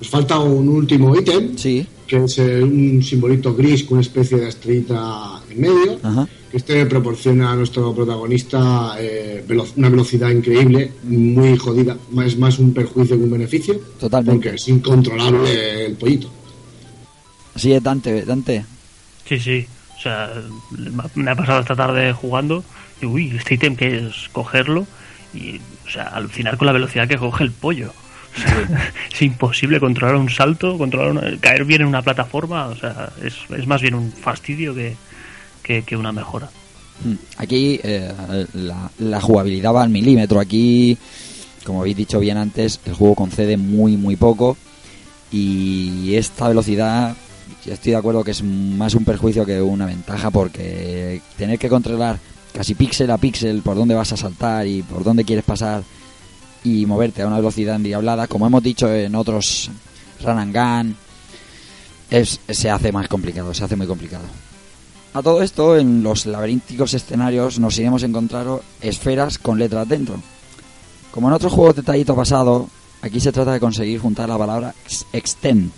Nos 0.00 0.08
falta 0.08 0.38
un 0.38 0.68
último 0.68 1.14
ítem, 1.18 1.56
Sí, 1.58 1.84
que 2.06 2.24
es 2.24 2.38
eh, 2.38 2.62
un 2.62 3.02
simbolito 3.02 3.54
gris 3.54 3.82
con 3.82 3.94
una 3.98 4.02
especie 4.02 4.38
de 4.38 4.48
estrellita 4.48 5.42
en 5.50 5.60
medio. 5.60 5.98
ajá. 6.02 6.28
que 6.50 6.56
Este 6.56 6.86
proporciona 6.86 7.50
a 7.52 7.56
nuestro 7.56 7.92
protagonista 7.94 8.94
eh, 8.98 9.44
velo- 9.46 9.66
una 9.76 9.88
velocidad 9.90 10.30
increíble, 10.30 10.92
muy 11.02 11.58
jodida. 11.58 11.96
Es 12.24 12.38
más 12.38 12.58
un 12.60 12.72
perjuicio 12.72 13.16
que 13.18 13.24
un 13.24 13.30
beneficio. 13.32 13.74
Totalmente. 13.98 14.32
Porque 14.48 14.56
es 14.56 14.68
incontrolable 14.68 15.86
el 15.86 15.94
pollito. 15.96 16.30
Así 17.54 17.72
es, 17.72 17.82
Dante, 17.82 18.24
Dante. 18.24 18.64
Sí, 19.28 19.38
sí. 19.40 19.66
O 19.98 20.00
sea, 20.00 20.30
me 21.16 21.30
ha- 21.30 21.34
pasado 21.34 21.60
esta 21.60 21.74
tarde 21.74 22.12
jugando 22.12 22.62
y 23.02 23.06
uy, 23.06 23.34
este 23.36 23.54
ítem 23.54 23.74
que 23.76 24.06
es 24.06 24.28
cogerlo 24.32 24.86
y, 25.34 25.56
o 25.86 25.90
sea, 25.90 26.04
alucinar 26.04 26.56
con 26.56 26.66
la 26.66 26.72
velocidad 26.72 27.08
que 27.08 27.16
coge 27.16 27.42
el 27.44 27.50
pollo. 27.50 27.92
O 28.36 28.40
sea, 28.40 28.68
es 29.12 29.22
imposible 29.22 29.80
controlar 29.80 30.16
un 30.16 30.30
salto, 30.30 30.78
controlar 30.78 31.10
una- 31.10 31.36
caer 31.40 31.64
bien 31.64 31.80
en 31.82 31.88
una 31.88 32.02
plataforma. 32.02 32.66
O 32.66 32.76
sea, 32.76 33.10
es, 33.24 33.34
es 33.56 33.66
más 33.66 33.82
bien 33.82 33.94
un 33.94 34.12
fastidio 34.12 34.74
que, 34.74 34.94
que, 35.62 35.82
que 35.82 35.96
una 35.96 36.12
mejora. 36.12 36.48
Mm, 37.04 37.14
Aquí 37.38 37.80
eh, 37.82 38.12
la, 38.54 38.90
la 38.98 39.20
jugabilidad 39.20 39.72
va 39.74 39.82
al 39.82 39.88
milímetro. 39.90 40.38
Aquí, 40.40 40.96
como 41.64 41.80
habéis 41.80 41.96
dicho 41.96 42.20
bien 42.20 42.36
antes, 42.36 42.80
el 42.86 42.94
juego 42.94 43.14
concede 43.16 43.56
muy, 43.56 43.96
muy 43.96 44.14
poco. 44.16 44.56
Y 45.30 46.14
esta 46.14 46.48
velocidad, 46.48 47.14
estoy 47.66 47.92
de 47.92 47.98
acuerdo 47.98 48.24
que 48.24 48.30
es 48.30 48.42
más 48.42 48.94
un 48.94 49.04
perjuicio 49.04 49.44
que 49.44 49.60
una 49.60 49.86
ventaja, 49.86 50.30
porque 50.30 51.20
tener 51.36 51.58
que 51.58 51.68
controlar 51.68 52.18
casi 52.52 52.74
píxel 52.74 53.10
a 53.10 53.18
píxel 53.18 53.62
por 53.62 53.76
dónde 53.76 53.94
vas 53.94 54.12
a 54.12 54.16
saltar 54.16 54.66
y 54.66 54.82
por 54.82 55.04
dónde 55.04 55.24
quieres 55.24 55.44
pasar 55.44 55.82
y 56.64 56.86
moverte 56.86 57.22
a 57.22 57.26
una 57.26 57.36
velocidad 57.36 57.76
endiablada, 57.76 58.26
como 58.26 58.46
hemos 58.46 58.62
dicho 58.62 58.92
en 58.92 59.14
otros 59.14 59.70
Run 60.24 60.38
and 60.38 60.56
Gun, 60.56 60.96
es, 62.10 62.40
se 62.48 62.70
hace 62.70 62.90
más 62.90 63.06
complicado, 63.08 63.52
se 63.54 63.64
hace 63.64 63.76
muy 63.76 63.86
complicado. 63.86 64.24
A 65.14 65.22
todo 65.22 65.42
esto, 65.42 65.76
en 65.76 66.02
los 66.02 66.26
laberínticos 66.26 66.94
escenarios 66.94 67.58
nos 67.58 67.78
iremos 67.78 68.02
a 68.02 68.06
encontrar 68.06 68.46
esferas 68.80 69.38
con 69.38 69.58
letras 69.58 69.88
dentro. 69.88 70.20
Como 71.10 71.28
en 71.28 71.34
otros 71.34 71.52
juegos 71.52 71.76
de 71.76 71.82
tallito 71.82 72.14
pasado, 72.14 72.68
aquí 73.02 73.20
se 73.20 73.32
trata 73.32 73.52
de 73.52 73.60
conseguir 73.60 74.00
juntar 74.00 74.28
la 74.28 74.38
palabra 74.38 74.74
ex- 74.84 75.06
extend 75.12 75.70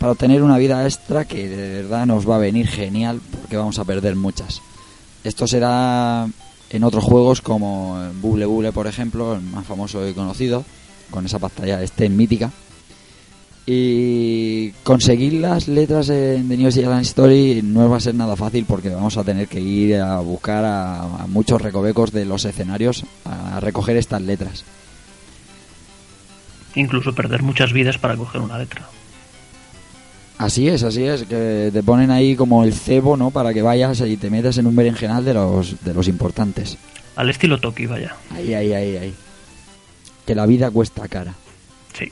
para 0.00 0.12
obtener 0.12 0.42
una 0.42 0.56
vida 0.56 0.82
extra 0.86 1.26
que 1.26 1.46
de 1.46 1.82
verdad 1.82 2.06
nos 2.06 2.28
va 2.28 2.36
a 2.36 2.38
venir 2.38 2.66
genial 2.66 3.20
porque 3.38 3.58
vamos 3.58 3.78
a 3.78 3.84
perder 3.84 4.16
muchas. 4.16 4.62
Esto 5.24 5.46
será 5.46 6.26
en 6.70 6.84
otros 6.84 7.04
juegos 7.04 7.42
como 7.42 8.00
Bubble 8.22 8.46
Bubble, 8.46 8.72
por 8.72 8.86
ejemplo, 8.86 9.34
el 9.34 9.42
más 9.42 9.66
famoso 9.66 10.08
y 10.08 10.14
conocido, 10.14 10.64
con 11.10 11.26
esa 11.26 11.38
pantalla 11.38 11.82
extend 11.82 12.16
mítica. 12.16 12.50
Y 13.66 14.70
conseguir 14.84 15.34
las 15.34 15.68
letras 15.68 16.08
en 16.08 16.48
The 16.48 16.56
New 16.56 16.68
Island 16.68 17.02
Story 17.02 17.60
no 17.62 17.86
va 17.90 17.98
a 17.98 18.00
ser 18.00 18.14
nada 18.14 18.36
fácil 18.36 18.64
porque 18.64 18.88
vamos 18.88 19.18
a 19.18 19.22
tener 19.22 19.48
que 19.48 19.60
ir 19.60 19.96
a 19.96 20.18
buscar 20.20 20.64
a, 20.64 21.02
a 21.02 21.26
muchos 21.26 21.60
recovecos 21.60 22.10
de 22.10 22.24
los 22.24 22.46
escenarios 22.46 23.04
a 23.26 23.60
recoger 23.60 23.98
estas 23.98 24.22
letras. 24.22 24.64
Incluso 26.74 27.14
perder 27.14 27.42
muchas 27.42 27.74
vidas 27.74 27.98
para 27.98 28.16
coger 28.16 28.40
una 28.40 28.56
letra. 28.56 28.88
Así 30.40 30.68
es, 30.68 30.82
así 30.84 31.04
es, 31.04 31.24
que 31.24 31.68
te 31.70 31.82
ponen 31.82 32.10
ahí 32.10 32.34
como 32.34 32.64
el 32.64 32.72
cebo, 32.72 33.14
¿no? 33.14 33.30
Para 33.30 33.52
que 33.52 33.60
vayas 33.60 34.00
y 34.00 34.16
te 34.16 34.30
metas 34.30 34.56
en 34.56 34.66
un 34.66 34.74
berenjenal 34.74 35.22
de 35.22 35.34
los, 35.34 35.84
de 35.84 35.92
los 35.92 36.08
importantes. 36.08 36.78
Al 37.14 37.28
estilo 37.28 37.60
Toki, 37.60 37.84
vaya. 37.84 38.16
Ahí, 38.30 38.54
ahí, 38.54 38.72
ahí, 38.72 38.96
ahí. 38.96 39.14
Que 40.24 40.34
la 40.34 40.46
vida 40.46 40.70
cuesta 40.70 41.06
cara. 41.08 41.34
Sí. 41.92 42.10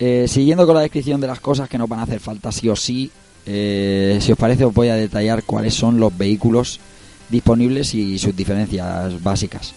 Eh, 0.00 0.26
siguiendo 0.26 0.66
con 0.66 0.74
la 0.74 0.80
descripción 0.80 1.20
de 1.20 1.28
las 1.28 1.38
cosas 1.38 1.68
que 1.68 1.78
nos 1.78 1.88
van 1.88 2.00
a 2.00 2.02
hacer 2.02 2.18
falta 2.18 2.50
sí 2.50 2.68
o 2.68 2.74
sí, 2.74 3.12
eh, 3.46 4.18
si 4.20 4.32
os 4.32 4.38
parece 4.38 4.64
os 4.64 4.74
voy 4.74 4.88
a 4.88 4.96
detallar 4.96 5.44
cuáles 5.44 5.74
son 5.74 6.00
los 6.00 6.18
vehículos 6.18 6.80
disponibles 7.28 7.94
y 7.94 8.18
sus 8.18 8.34
diferencias 8.34 9.22
básicas. 9.22 9.72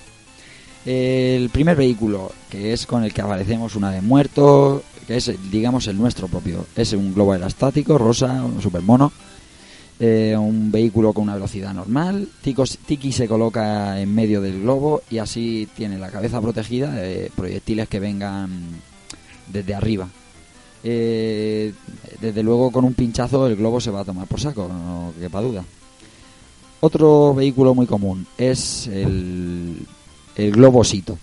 El 0.88 1.52
primer 1.52 1.78
vehículo, 1.78 2.32
que 2.50 2.74
es 2.74 2.88
con 2.88 3.04
el 3.04 3.14
que 3.14 3.22
aparecemos 3.22 3.76
una 3.76 3.92
vez 3.92 4.02
muerto, 4.02 4.82
que 5.08 5.18
es 5.18 5.32
digamos 5.52 5.88
el 5.88 5.98
nuestro 5.98 6.28
propio, 6.28 6.66
es 6.76 6.94
un 6.94 7.14
globo 7.14 7.34
aerostático 7.34 7.98
rosa, 7.98 8.44
un 8.44 8.62
super 8.62 8.82
mono, 8.82 9.12
eh, 10.00 10.36
un 10.38 10.72
vehículo 10.72 11.14
con 11.14 11.24
una 11.24 11.36
velocidad 11.36 11.74
normal. 11.74 12.28
Tico- 12.42 12.64
Tiki 12.86 13.12
se 13.12 13.28
coloca 13.28 14.00
en 14.00 14.14
medio 14.16 14.42
del 14.42 14.62
globo 14.62 15.02
y 15.10 15.20
así 15.20 15.68
tiene 15.76 15.98
la 16.00 16.10
cabeza 16.10 16.42
protegida 16.42 16.92
de 16.92 17.32
proyectiles 17.36 17.88
que 17.88 18.00
vengan 18.00 18.50
desde 19.52 19.76
arriba. 19.76 20.08
Eh, 20.84 21.74
desde 22.20 22.42
luego 22.42 22.72
con 22.72 22.86
un 22.86 22.94
pinchazo 22.96 23.46
el 23.46 23.56
globo 23.56 23.80
se 23.80 23.92
va 23.92 24.00
a 24.00 24.06
tomar 24.06 24.26
por 24.28 24.40
saco, 24.40 24.68
no 24.68 25.14
quepa 25.20 25.40
duda. 25.42 25.64
Otro 26.80 27.36
vehículo 27.36 27.76
muy 27.76 27.86
común 27.86 28.26
es 28.40 28.88
el, 28.88 29.86
el 30.36 30.52
globosito. 30.52 31.20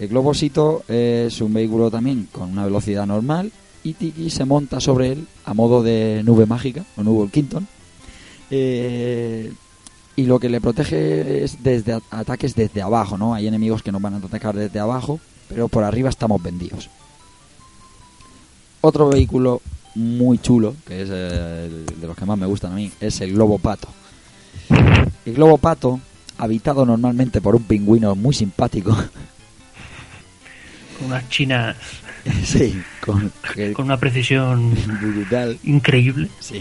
El 0.00 0.08
globosito 0.08 0.82
es 0.88 1.42
un 1.42 1.52
vehículo 1.52 1.90
también 1.90 2.26
con 2.32 2.50
una 2.50 2.64
velocidad 2.64 3.06
normal 3.06 3.52
y 3.84 3.92
Tiki 3.92 4.30
se 4.30 4.46
monta 4.46 4.80
sobre 4.80 5.12
él 5.12 5.26
a 5.44 5.52
modo 5.52 5.82
de 5.82 6.22
nube 6.24 6.46
mágica 6.46 6.86
o 6.96 7.02
nube 7.02 7.28
Quinton. 7.30 7.68
Eh, 8.50 9.52
y 10.16 10.24
lo 10.24 10.40
que 10.40 10.48
le 10.48 10.62
protege 10.62 11.44
es 11.44 11.62
desde 11.62 12.00
ataques 12.10 12.54
desde 12.54 12.80
abajo, 12.80 13.18
¿no? 13.18 13.34
Hay 13.34 13.46
enemigos 13.46 13.82
que 13.82 13.92
nos 13.92 14.00
van 14.00 14.14
a 14.14 14.16
atacar 14.16 14.56
desde 14.56 14.80
abajo, 14.80 15.20
pero 15.50 15.68
por 15.68 15.84
arriba 15.84 16.08
estamos 16.08 16.42
vendidos. 16.42 16.88
Otro 18.80 19.10
vehículo 19.10 19.60
muy 19.94 20.38
chulo, 20.38 20.76
que 20.86 21.02
es 21.02 21.10
el 21.10 21.84
de 22.00 22.06
los 22.06 22.16
que 22.16 22.24
más 22.24 22.38
me 22.38 22.46
gustan 22.46 22.72
a 22.72 22.76
mí, 22.76 22.90
es 23.00 23.20
el 23.20 23.34
globo 23.34 23.58
pato. 23.58 23.88
El 25.26 25.34
globo 25.34 25.58
pato, 25.58 26.00
habitado 26.38 26.86
normalmente 26.86 27.42
por 27.42 27.54
un 27.54 27.64
pingüino 27.64 28.14
muy 28.14 28.34
simpático, 28.34 28.96
unas 31.04 31.28
chinas 31.28 31.76
sí, 32.44 32.80
con, 33.00 33.32
una 33.78 33.96
precisión 33.98 34.74
brutal, 35.00 35.58
increíble. 35.64 36.28
Sí. 36.40 36.60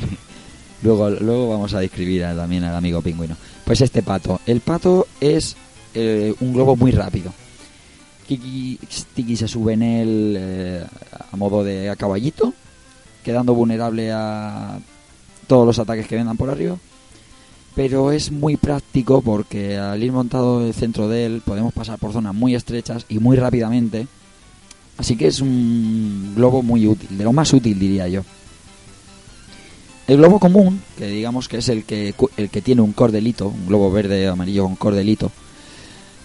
Luego, 0.82 1.10
luego 1.10 1.50
vamos 1.50 1.74
a 1.74 1.80
describir 1.80 2.24
a- 2.24 2.36
también 2.36 2.64
al 2.64 2.76
amigo 2.76 3.02
pingüino. 3.02 3.36
Pues 3.66 3.82
este 3.82 4.02
pato. 4.02 4.40
El 4.46 4.62
pato 4.62 5.08
es 5.20 5.56
eh, 5.94 6.34
un 6.40 6.54
globo 6.54 6.76
muy 6.78 6.92
rápido. 6.92 7.34
Kiki, 8.28 8.80
Tiki 9.16 9.36
se 9.36 9.48
sube 9.48 9.74
en 9.74 9.84
él 9.84 10.36
eh, 10.40 10.86
a 11.32 11.36
modo 11.36 11.64
de 11.64 11.90
a 11.90 11.96
caballito, 11.96 12.54
quedando 13.24 13.54
vulnerable 13.54 14.12
a 14.14 14.80
todos 15.48 15.66
los 15.66 15.80
ataques 15.80 16.08
que 16.08 16.16
vengan 16.16 16.38
por 16.38 16.50
arriba. 16.50 16.78
Pero 17.76 18.12
es 18.12 18.32
muy 18.32 18.56
práctico 18.56 19.22
porque 19.22 19.78
al 19.78 20.02
ir 20.04 20.12
montado 20.12 20.66
el 20.66 20.74
centro 20.74 21.08
de 21.08 21.26
él 21.26 21.42
podemos 21.46 21.74
pasar 21.74 21.98
por 22.00 22.14
zonas 22.14 22.34
muy 22.36 22.56
estrechas 22.56 23.06
y 23.10 23.20
muy 23.20 23.36
rápidamente. 23.36 24.08
Así 25.00 25.16
que 25.16 25.28
es 25.28 25.40
un 25.40 26.34
globo 26.36 26.62
muy 26.62 26.86
útil, 26.86 27.18
de 27.18 27.24
lo 27.24 27.32
más 27.32 27.54
útil 27.54 27.80
diría 27.80 28.10
yo. 28.10 28.22
El 30.08 30.18
globo 30.18 30.40
común, 30.40 30.82
que 30.98 31.08
digamos 31.08 31.48
que 31.48 31.60
es 31.60 31.70
el 31.70 31.86
que, 31.86 32.14
el 32.36 32.50
que 32.50 32.62
tiene 32.62 32.82
un 32.82 32.92
cordelito, 32.92 33.48
un 33.48 33.66
globo 33.66 33.90
verde 33.92 34.28
amarillo 34.28 34.64
con 34.64 34.76
cordelito, 34.76 35.32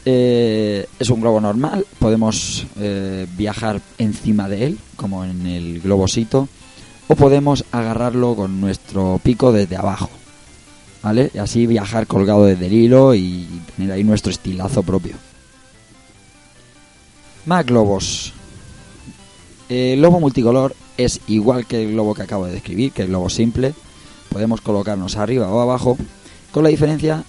eh, 0.04 0.86
es 0.98 1.08
un 1.08 1.20
globo 1.20 1.40
normal, 1.40 1.86
podemos 2.00 2.66
eh, 2.80 3.28
viajar 3.36 3.80
encima 3.98 4.48
de 4.48 4.66
él, 4.66 4.78
como 4.96 5.24
en 5.24 5.46
el 5.46 5.80
globosito, 5.80 6.48
o 7.06 7.14
podemos 7.14 7.64
agarrarlo 7.70 8.34
con 8.34 8.60
nuestro 8.60 9.20
pico 9.22 9.52
desde 9.52 9.76
abajo, 9.76 10.10
¿vale? 11.00 11.30
Y 11.32 11.38
así 11.38 11.68
viajar 11.68 12.08
colgado 12.08 12.44
desde 12.44 12.66
el 12.66 12.72
hilo 12.72 13.14
y 13.14 13.46
tener 13.76 13.92
ahí 13.92 14.02
nuestro 14.02 14.32
estilazo 14.32 14.82
propio. 14.82 15.14
Más 17.46 17.64
globos. 17.64 18.33
El 19.68 19.98
globo 19.98 20.20
multicolor 20.20 20.74
es 20.96 21.20
igual 21.26 21.66
que 21.66 21.82
el 21.82 21.92
globo 21.92 22.14
que 22.14 22.22
acabo 22.22 22.46
de 22.46 22.52
describir, 22.52 22.92
que 22.92 23.02
el 23.02 23.08
globo 23.08 23.30
simple. 23.30 23.74
Podemos 24.28 24.60
colocarnos 24.60 25.16
arriba 25.16 25.48
o 25.48 25.60
abajo, 25.60 25.96
con 26.52 26.64
la 26.64 26.70
diferencia 26.70 27.24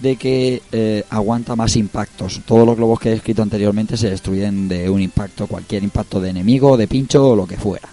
de 0.00 0.16
que 0.16 0.62
eh, 0.72 1.04
aguanta 1.10 1.56
más 1.56 1.76
impactos. 1.76 2.40
Todos 2.44 2.66
los 2.66 2.76
globos 2.76 3.00
que 3.00 3.10
he 3.10 3.14
escrito 3.14 3.42
anteriormente 3.42 3.96
se 3.96 4.10
destruyen 4.10 4.68
de 4.68 4.90
un 4.90 5.00
impacto, 5.00 5.46
cualquier 5.46 5.84
impacto 5.84 6.20
de 6.20 6.30
enemigo, 6.30 6.76
de 6.76 6.88
pincho 6.88 7.30
o 7.30 7.36
lo 7.36 7.46
que 7.46 7.56
fuera. 7.56 7.88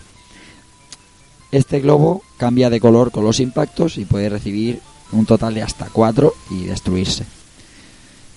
Este 1.52 1.80
globo 1.80 2.24
cambia 2.38 2.70
de 2.70 2.80
color 2.80 3.12
con 3.12 3.24
los 3.24 3.40
impactos 3.40 3.98
y 3.98 4.06
puede 4.06 4.30
recibir 4.30 4.80
un 5.12 5.26
total 5.26 5.54
de 5.54 5.62
hasta 5.62 5.88
4 5.92 6.34
y 6.52 6.64
destruirse. 6.64 7.26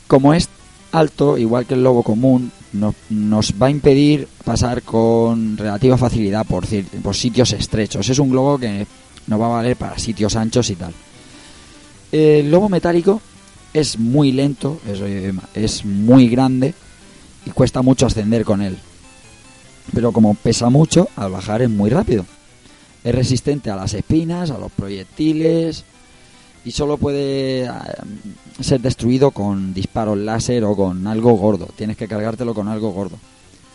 Como 0.07 0.35
es 0.35 0.49
alto, 0.93 1.39
igual 1.39 1.66
que 1.66 1.74
el 1.74 1.80
globo 1.80 2.03
común, 2.03 2.53
nos, 2.75 3.55
va 3.61 3.66
a 3.66 3.70
impedir 3.70 4.29
pasar 4.45 4.83
con 4.83 5.57
relativa 5.57 5.97
facilidad 5.97 6.47
por 6.47 6.66
sitios 7.16 7.53
estrechos. 7.53 8.09
Es 8.09 8.18
un 8.18 8.31
globo 8.31 8.59
que 8.59 8.87
nos 9.27 9.41
va 9.41 9.47
a 9.47 9.57
valer 9.57 9.77
para 9.77 9.99
sitios 9.99 10.37
anchos 10.37 10.68
y 10.70 10.77
tal. 10.77 10.93
El 12.12 12.49
globo 12.49 12.68
metálico 12.68 13.20
es 13.72 13.99
muy 13.99 14.33
lento, 14.33 14.81
es, 14.87 15.01
eh, 15.01 15.33
es 15.55 15.85
muy 15.85 16.29
grande 16.29 16.75
y 17.45 17.51
cuesta 17.51 17.83
mucho 17.83 18.07
ascender 18.07 18.45
con 18.45 18.62
él. 18.62 18.77
Pero 19.93 20.12
como 20.12 20.35
pesa 20.35 20.70
mucho, 20.70 21.09
al 21.16 21.33
bajar 21.33 21.62
es 21.62 21.70
muy 21.70 21.91
rápido. 21.91 22.25
Es 23.03 23.14
resistente 23.14 23.70
a 23.70 23.77
las 23.77 23.95
espinas, 23.95 24.51
a 24.51 24.59
los 24.59 24.72
proyectiles 24.72 25.85
y 26.65 26.71
solo 26.71 26.97
puede 26.97 27.65
eh, 27.65 27.71
ser 28.61 28.81
destruido 28.81 29.31
con 29.31 29.75
disparos 29.75 30.19
láser 30.19 30.65
o 30.65 30.75
con 30.75 31.07
algo 31.07 31.35
gordo. 31.35 31.69
Tienes 31.77 31.97
que 31.97 32.09
cargártelo 32.09 32.55
con 32.55 32.69
algo 32.69 32.91
gordo. 32.91 33.19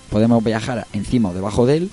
Podemos 0.09 0.43
viajar 0.43 0.87
encima 0.93 1.29
o 1.29 1.33
debajo 1.33 1.65
de 1.65 1.77
él 1.77 1.91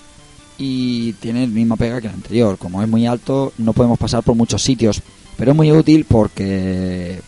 y 0.59 1.12
tiene 1.14 1.44
el 1.44 1.51
misma 1.51 1.76
pega 1.76 2.01
que 2.01 2.07
el 2.07 2.14
anterior. 2.14 2.57
Como 2.57 2.82
es 2.82 2.88
muy 2.88 3.07
alto, 3.07 3.53
no 3.59 3.74
podemos 3.74 3.99
pasar 3.99 4.22
por 4.22 4.34
muchos 4.34 4.62
sitios, 4.62 5.03
pero 5.36 5.51
es 5.51 5.57
muy 5.57 5.70
útil 5.70 6.07
porque 6.09 7.20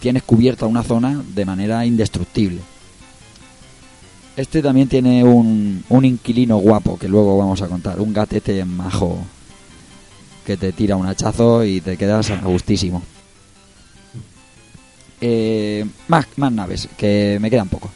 tienes 0.00 0.22
cubierta 0.22 0.66
una 0.66 0.82
zona 0.82 1.22
de 1.34 1.44
manera 1.44 1.84
indestructible. 1.84 2.60
Este 4.36 4.62
también 4.62 4.88
tiene 4.88 5.22
un, 5.22 5.84
un 5.88 6.04
inquilino 6.04 6.56
guapo 6.56 6.98
que 6.98 7.08
luego 7.08 7.38
vamos 7.38 7.62
a 7.62 7.68
contar, 7.68 8.00
un 8.00 8.12
gatete 8.12 8.64
majo 8.64 9.18
que 10.44 10.56
te 10.56 10.72
tira 10.72 10.96
un 10.96 11.06
hachazo 11.06 11.64
y 11.64 11.80
te 11.80 11.96
quedas 11.96 12.30
a 12.30 12.36
gustísimo. 12.36 13.02
Eh, 15.20 15.86
más, 16.08 16.26
más 16.36 16.52
naves, 16.52 16.88
que 16.96 17.38
me 17.40 17.50
quedan 17.50 17.68
poco. 17.68 17.90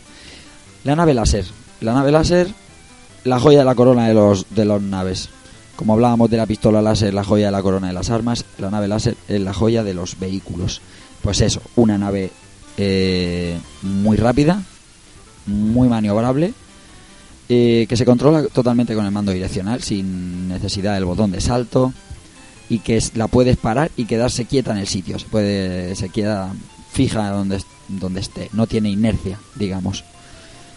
La 0.84 0.96
nave 0.96 1.14
láser. 1.14 1.44
La 1.80 1.92
nave 1.92 2.10
láser, 2.10 2.48
la 3.24 3.38
joya 3.38 3.60
de 3.60 3.64
la 3.64 3.74
corona 3.74 4.08
de 4.08 4.14
los 4.14 4.46
de 4.54 4.64
las 4.64 4.80
naves. 4.80 5.28
Como 5.76 5.92
hablábamos 5.92 6.30
de 6.30 6.36
la 6.36 6.46
pistola 6.46 6.82
láser, 6.82 7.14
la 7.14 7.22
joya 7.22 7.46
de 7.46 7.52
la 7.52 7.62
corona 7.62 7.88
de 7.88 7.92
las 7.92 8.10
armas, 8.10 8.44
la 8.58 8.70
nave 8.70 8.88
láser 8.88 9.16
es 9.28 9.40
la 9.40 9.52
joya 9.52 9.84
de 9.84 9.94
los 9.94 10.18
vehículos. 10.18 10.80
Pues 11.22 11.40
eso, 11.40 11.60
una 11.76 11.98
nave 11.98 12.30
eh, 12.76 13.58
muy 13.82 14.16
rápida, 14.16 14.62
muy 15.46 15.88
maniobrable, 15.88 16.52
eh, 17.48 17.86
que 17.88 17.96
se 17.96 18.04
controla 18.04 18.44
totalmente 18.44 18.94
con 18.94 19.04
el 19.04 19.12
mando 19.12 19.32
direccional, 19.32 19.82
sin 19.82 20.48
necesidad 20.48 20.94
del 20.94 21.04
botón 21.04 21.30
de 21.30 21.40
salto, 21.40 21.92
y 22.68 22.80
que 22.80 23.02
la 23.14 23.28
puedes 23.28 23.56
parar 23.56 23.90
y 23.96 24.04
quedarse 24.04 24.44
quieta 24.44 24.72
en 24.72 24.78
el 24.78 24.86
sitio. 24.86 25.18
Se 25.18 25.26
puede, 25.26 25.94
se 25.96 26.08
queda 26.10 26.52
fija 26.92 27.30
donde, 27.30 27.62
donde 27.88 28.20
esté, 28.20 28.48
no 28.52 28.66
tiene 28.66 28.90
inercia, 28.90 29.38
digamos. 29.54 30.04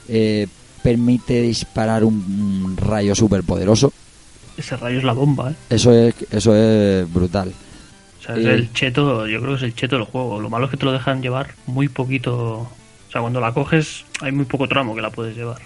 Eh, 0.08 0.48
permite 0.84 1.42
disparar 1.42 2.04
un, 2.04 2.16
un 2.66 2.78
rayo 2.78 3.14
súper 3.16 3.44
poderoso. 3.44 3.92
Ese 4.58 4.76
rayo 4.78 4.98
es 5.00 5.04
la 5.04 5.14
bomba, 5.14 5.52
¿eh? 5.52 5.56
Eso 5.70 5.92
es, 5.94 6.14
eso 6.32 6.56
es 6.56 7.12
brutal. 7.12 7.54
O 8.20 8.24
sea, 8.24 8.36
es 8.36 8.46
Eh. 8.46 8.54
el 8.54 8.74
cheto, 8.74 9.26
yo 9.28 9.40
creo 9.40 9.52
que 9.54 9.58
es 9.58 9.64
el 9.64 9.76
cheto 9.76 9.96
del 9.96 10.06
juego. 10.06 10.40
Lo 10.40 10.50
malo 10.50 10.66
es 10.66 10.72
que 10.72 10.78
te 10.78 10.86
lo 10.86 10.92
dejan 10.92 11.22
llevar 11.22 11.56
muy 11.68 11.88
poquito. 11.88 12.36
O 12.60 13.12
sea, 13.12 13.22
cuando 13.22 13.40
la 13.40 13.54
coges 13.54 14.06
hay 14.22 14.32
muy 14.32 14.46
poco 14.46 14.68
tramo 14.68 14.94
que 14.96 15.02
la 15.02 15.10
puedes 15.10 15.36
llevar. 15.36 15.62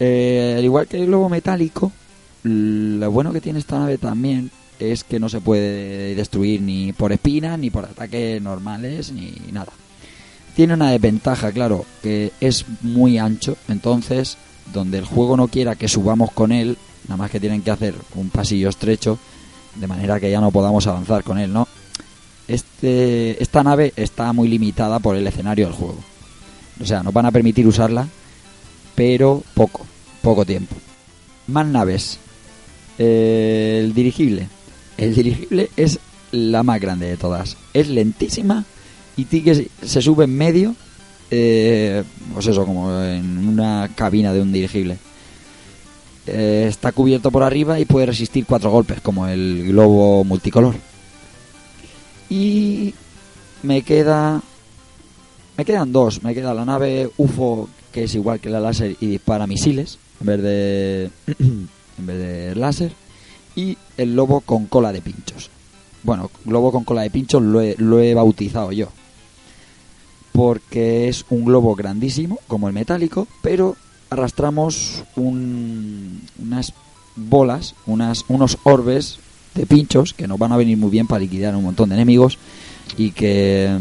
Eh, 0.00 0.56
al 0.58 0.64
igual 0.64 0.86
que 0.86 0.98
el 0.98 1.06
globo 1.06 1.28
metálico, 1.28 1.92
lo 2.42 3.10
bueno 3.10 3.32
que 3.32 3.40
tiene 3.40 3.58
esta 3.58 3.78
nave 3.78 3.98
también 3.98 4.50
es 4.90 5.04
que 5.04 5.20
no 5.20 5.28
se 5.28 5.40
puede 5.40 6.14
destruir 6.14 6.60
ni 6.60 6.92
por 6.92 7.12
espinas, 7.12 7.58
ni 7.58 7.70
por 7.70 7.84
ataques 7.84 8.42
normales, 8.42 9.12
ni 9.12 9.34
nada. 9.52 9.72
Tiene 10.56 10.74
una 10.74 10.90
desventaja, 10.90 11.52
claro, 11.52 11.84
que 12.02 12.32
es 12.40 12.64
muy 12.82 13.18
ancho, 13.18 13.56
entonces 13.68 14.36
donde 14.72 14.98
el 14.98 15.04
juego 15.04 15.36
no 15.36 15.48
quiera 15.48 15.76
que 15.76 15.88
subamos 15.88 16.30
con 16.32 16.52
él, 16.52 16.76
nada 17.04 17.16
más 17.16 17.30
que 17.30 17.40
tienen 17.40 17.62
que 17.62 17.70
hacer 17.70 17.94
un 18.14 18.30
pasillo 18.30 18.68
estrecho, 18.68 19.18
de 19.74 19.86
manera 19.86 20.20
que 20.20 20.30
ya 20.30 20.40
no 20.40 20.50
podamos 20.50 20.86
avanzar 20.86 21.22
con 21.22 21.38
él, 21.38 21.52
¿no? 21.52 21.68
Este, 22.48 23.42
esta 23.42 23.62
nave 23.62 23.92
está 23.96 24.32
muy 24.32 24.48
limitada 24.48 24.98
por 24.98 25.16
el 25.16 25.26
escenario 25.26 25.66
del 25.66 25.74
juego. 25.74 25.98
O 26.80 26.84
sea, 26.84 27.02
nos 27.02 27.12
van 27.12 27.26
a 27.26 27.30
permitir 27.30 27.66
usarla 27.66 28.06
pero 28.94 29.42
poco, 29.54 29.86
poco 30.20 30.44
tiempo. 30.44 30.74
Más 31.46 31.66
naves. 31.66 32.18
Eh, 32.98 33.80
el 33.82 33.94
dirigible. 33.94 34.48
El 34.96 35.14
dirigible 35.14 35.70
es 35.76 35.98
la 36.30 36.62
más 36.62 36.80
grande 36.80 37.06
de 37.06 37.16
todas. 37.16 37.56
Es 37.74 37.88
lentísima 37.88 38.64
y 39.16 39.26
se 39.26 40.02
sube 40.02 40.24
en 40.24 40.36
medio, 40.36 40.74
eh, 41.30 42.02
pues 42.32 42.46
eso, 42.46 42.64
como 42.64 43.02
en 43.02 43.48
una 43.48 43.90
cabina 43.94 44.32
de 44.32 44.40
un 44.40 44.52
dirigible. 44.52 44.98
Eh, 46.26 46.66
está 46.68 46.92
cubierto 46.92 47.30
por 47.30 47.42
arriba 47.42 47.80
y 47.80 47.84
puede 47.84 48.06
resistir 48.06 48.46
cuatro 48.46 48.70
golpes, 48.70 49.00
como 49.00 49.26
el 49.26 49.64
globo 49.68 50.24
multicolor. 50.24 50.74
Y 52.30 52.94
me 53.62 53.82
queda 53.82 54.40
me 55.56 55.64
quedan 55.64 55.92
dos. 55.92 56.22
Me 56.22 56.34
queda 56.34 56.54
la 56.54 56.64
nave 56.64 57.10
UFO, 57.16 57.68
que 57.92 58.04
es 58.04 58.14
igual 58.14 58.40
que 58.40 58.50
la 58.50 58.60
láser 58.60 58.96
y 59.00 59.06
dispara 59.06 59.46
misiles 59.46 59.98
en 60.20 60.26
vez 60.26 60.42
de, 60.42 61.10
en 61.38 62.06
vez 62.06 62.18
de 62.18 62.54
láser. 62.54 62.92
Y 63.54 63.76
el 63.96 64.14
lobo 64.16 64.40
con 64.40 64.66
cola 64.66 64.92
de 64.92 65.02
pinchos. 65.02 65.50
Bueno, 66.02 66.30
globo 66.44 66.72
con 66.72 66.84
cola 66.84 67.02
de 67.02 67.10
pinchos 67.10 67.42
lo 67.42 67.60
he, 67.60 67.76
lo 67.78 68.00
he 68.00 68.14
bautizado 68.14 68.72
yo. 68.72 68.88
Porque 70.32 71.08
es 71.08 71.26
un 71.28 71.44
globo 71.44 71.74
grandísimo, 71.74 72.38
como 72.48 72.66
el 72.68 72.74
metálico, 72.74 73.28
pero 73.42 73.76
arrastramos 74.08 75.04
un- 75.16 76.22
unas 76.38 76.72
bolas, 77.16 77.74
unas, 77.86 78.24
unos 78.28 78.56
orbes 78.64 79.18
de 79.54 79.66
pinchos 79.66 80.14
que 80.14 80.26
nos 80.26 80.38
van 80.38 80.52
a 80.52 80.56
venir 80.56 80.78
muy 80.78 80.90
bien 80.90 81.06
para 81.06 81.20
liquidar 81.20 81.54
un 81.54 81.64
montón 81.64 81.90
de 81.90 81.96
enemigos 81.96 82.38
y 82.96 83.10
que 83.10 83.78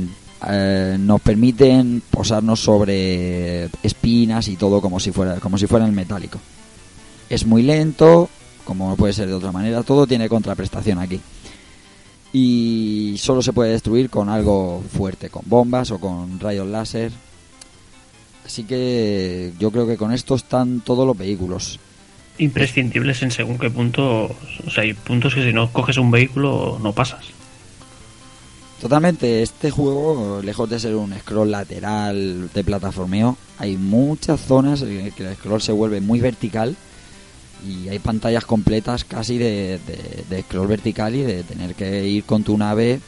eh, 0.50 0.98
nos 1.00 1.22
permiten 1.22 2.02
posarnos 2.12 2.60
sobre 2.60 3.66
espinas 3.84 4.48
y 4.50 4.58
todo 4.58 4.82
como 4.82 5.00
si 5.00 5.12
fuera 5.12 5.40
como 5.40 5.58
si 5.58 5.68
fuera 5.68 5.86
el 5.86 5.92
metálico. 5.94 6.40
Es 7.30 7.46
muy 7.46 7.62
lento, 7.62 8.28
como 8.72 8.90
no 8.90 8.96
puede 8.96 9.12
ser 9.12 9.28
de 9.28 9.34
otra 9.34 9.52
manera, 9.52 9.84
todo 9.84 10.08
tiene 10.08 10.30
contraprestación 10.30 10.98
aquí. 10.98 11.20
Y 12.32 13.16
solo 13.18 13.42
se 13.42 13.52
puede 13.52 13.72
destruir 13.72 14.10
con 14.10 14.30
algo 14.30 14.82
fuerte, 14.94 15.30
con 15.30 15.44
bombas 15.46 15.92
o 15.92 16.00
con 16.00 16.40
rayos 16.40 16.68
láser. 16.68 17.12
Así 18.46 18.64
que 18.64 19.52
yo 19.60 19.72
creo 19.72 19.86
que 19.86 19.98
con 19.98 20.14
esto 20.14 20.36
están 20.36 20.80
todos 20.80 21.06
los 21.06 21.18
vehículos. 21.18 21.82
Imprescindibles 22.38 23.22
en 23.24 23.32
según 23.32 23.58
qué 23.58 23.70
punto. 23.70 24.34
O 24.66 24.70
sea, 24.70 24.84
hay 24.84 24.94
puntos 24.94 25.36
que 25.36 25.44
si 25.44 25.52
no 25.52 25.70
coges 25.74 25.98
un 25.98 26.10
vehículo 26.10 26.80
no 26.82 26.94
pasas. 26.94 27.26
Totalmente, 28.80 29.42
este 29.42 29.70
juego, 29.70 30.40
lejos 30.42 30.70
de 30.70 30.80
ser 30.80 30.96
un 30.96 31.14
scroll 31.20 31.52
lateral 31.52 32.50
de 32.54 32.64
plataformeo, 32.64 33.36
hay 33.60 33.76
muchas 33.76 34.40
zonas 34.40 34.82
en 34.82 35.12
que 35.12 35.28
el 35.28 35.36
scroll 35.36 35.62
se 35.62 35.74
vuelve 35.74 36.00
muy 36.00 36.22
vertical 36.22 36.78
y 37.68 37.90
hay 37.90 38.00
pantallas 38.00 38.46
completas 38.46 39.04
casi 39.04 39.38
de, 39.38 39.80
de- 40.30 40.42
scroll 40.44 40.68
vertical 40.68 41.16
y 41.16 41.22
de 41.22 41.44
tener 41.44 41.76
que 41.76 42.08
ir 42.08 42.24
con 42.24 42.44
tu 42.44 42.58
nave 42.58 43.00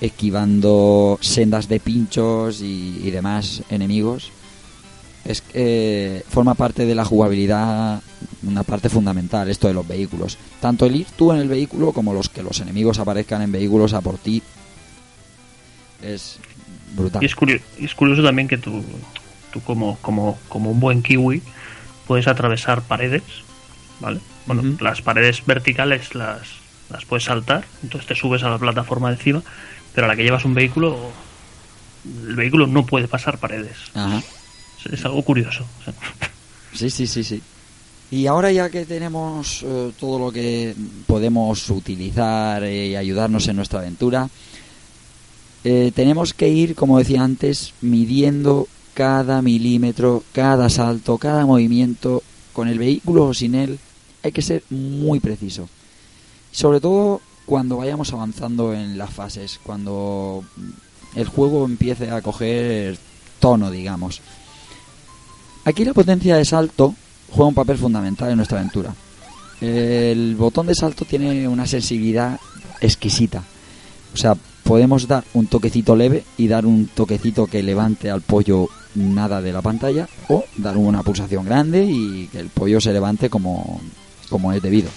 esquivando 0.00 1.18
sendas 1.22 1.68
de 1.68 1.80
pinchos 1.80 2.60
y, 2.60 3.00
y 3.02 3.10
demás 3.10 3.62
enemigos. 3.70 4.30
Es 5.24 5.40
que 5.40 6.22
forma 6.28 6.54
parte 6.54 6.86
de 6.86 6.94
la 6.94 7.04
jugabilidad, 7.04 8.00
una 8.44 8.62
parte 8.62 8.88
fundamental, 8.88 9.48
esto 9.48 9.66
de 9.66 9.74
los 9.74 9.88
vehículos. 9.88 10.38
Tanto 10.60 10.86
el 10.86 10.94
ir 10.96 11.06
tú 11.16 11.32
en 11.32 11.38
el 11.38 11.48
vehículo 11.48 11.92
como 11.92 12.12
los 12.12 12.28
que 12.28 12.42
los 12.42 12.60
enemigos 12.60 12.98
aparezcan 13.00 13.42
en 13.42 13.50
vehículos 13.50 13.92
a 13.92 14.00
por 14.02 14.18
ti 14.18 14.42
es 16.02 16.38
brutal. 16.94 17.22
Y 17.22 17.26
es 17.26 17.34
curioso, 17.34 17.64
es 17.80 17.94
curioso 17.94 18.22
también 18.22 18.46
que 18.46 18.58
tú, 18.58 18.84
tú 19.52 19.60
como, 19.62 19.98
como, 20.00 20.38
como 20.48 20.70
un 20.70 20.78
buen 20.80 21.02
kiwi 21.02 21.42
puedes 22.06 22.28
atravesar 22.28 22.82
paredes, 22.82 23.22
¿vale? 24.00 24.20
Bueno, 24.46 24.76
las 24.80 25.02
paredes 25.02 25.44
verticales 25.46 26.14
las, 26.14 26.42
las 26.90 27.04
puedes 27.04 27.24
saltar, 27.24 27.64
entonces 27.82 28.08
te 28.08 28.14
subes 28.14 28.42
a 28.42 28.50
la 28.50 28.58
plataforma 28.58 29.08
de 29.08 29.16
encima, 29.16 29.42
pero 29.94 30.06
a 30.06 30.08
la 30.08 30.16
que 30.16 30.24
llevas 30.24 30.44
un 30.44 30.54
vehículo, 30.54 31.10
el 32.28 32.36
vehículo 32.36 32.66
no 32.66 32.86
puede 32.86 33.08
pasar 33.08 33.38
paredes. 33.38 33.76
Ajá. 33.94 34.22
Es, 34.84 34.92
es 34.92 35.04
algo 35.04 35.22
curioso. 35.22 35.64
o 35.80 35.84
sea. 35.84 35.94
Sí, 36.72 36.90
sí, 36.90 37.06
sí, 37.06 37.24
sí. 37.24 37.42
Y 38.10 38.26
ahora 38.26 38.52
ya 38.52 38.70
que 38.70 38.84
tenemos 38.84 39.64
eh, 39.64 39.92
todo 39.98 40.18
lo 40.18 40.32
que 40.32 40.74
podemos 41.06 41.68
utilizar 41.70 42.62
eh, 42.62 42.88
y 42.88 42.96
ayudarnos 42.96 43.48
en 43.48 43.56
nuestra 43.56 43.80
aventura, 43.80 44.28
eh, 45.64 45.90
tenemos 45.92 46.32
que 46.32 46.48
ir, 46.48 46.76
como 46.76 46.98
decía 46.98 47.22
antes, 47.22 47.74
midiendo 47.80 48.68
cada 48.94 49.42
milímetro, 49.42 50.22
cada 50.32 50.70
salto, 50.70 51.18
cada 51.18 51.44
movimiento, 51.44 52.22
con 52.52 52.68
el 52.68 52.78
vehículo 52.78 53.24
o 53.24 53.34
sin 53.34 53.56
él. 53.56 53.78
Hay 54.26 54.32
que 54.32 54.42
ser 54.42 54.62
muy 54.70 55.20
preciso. 55.20 55.68
Sobre 56.50 56.80
todo 56.80 57.20
cuando 57.46 57.76
vayamos 57.76 58.12
avanzando 58.12 58.74
en 58.74 58.98
las 58.98 59.10
fases, 59.10 59.60
cuando 59.62 60.44
el 61.14 61.28
juego 61.28 61.64
empiece 61.64 62.10
a 62.10 62.20
coger 62.20 62.98
tono, 63.38 63.70
digamos 63.70 64.20
Aquí 65.66 65.84
la 65.84 65.92
potencia 65.92 66.36
de 66.36 66.44
salto 66.44 66.94
juega 67.32 67.48
un 67.48 67.54
papel 67.54 67.76
fundamental 67.76 68.30
en 68.30 68.36
nuestra 68.36 68.58
aventura. 68.58 68.94
El 69.60 70.36
botón 70.36 70.68
de 70.68 70.76
salto 70.76 71.04
tiene 71.04 71.48
una 71.48 71.66
sensibilidad 71.66 72.38
exquisita. 72.80 73.42
O 74.14 74.16
sea, 74.16 74.36
podemos 74.62 75.08
dar 75.08 75.24
un 75.34 75.48
toquecito 75.48 75.96
leve 75.96 76.22
y 76.36 76.46
dar 76.46 76.66
un 76.66 76.86
toquecito 76.86 77.48
que 77.48 77.64
levante 77.64 78.12
al 78.12 78.20
pollo 78.20 78.68
nada 78.94 79.42
de 79.42 79.52
la 79.52 79.60
pantalla 79.60 80.08
o 80.28 80.44
dar 80.56 80.76
una 80.76 81.02
pulsación 81.02 81.44
grande 81.44 81.84
y 81.84 82.28
que 82.28 82.38
el 82.38 82.48
pollo 82.48 82.80
se 82.80 82.92
levante 82.92 83.28
como, 83.28 83.80
como 84.28 84.52
es 84.52 84.62
debido. 84.62 84.90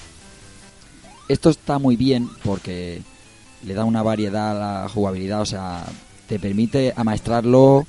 Esto 1.28 1.50
está 1.50 1.78
muy 1.78 1.96
bien 1.96 2.30
porque 2.44 3.02
le 3.64 3.74
da 3.74 3.86
una 3.86 4.04
variedad 4.04 4.52
a 4.52 4.82
la 4.84 4.90
jugabilidad, 4.90 5.42
o 5.42 5.46
sea, 5.46 5.86
te 6.28 6.40
permite 6.40 6.94
amaestrarlo 6.96 7.86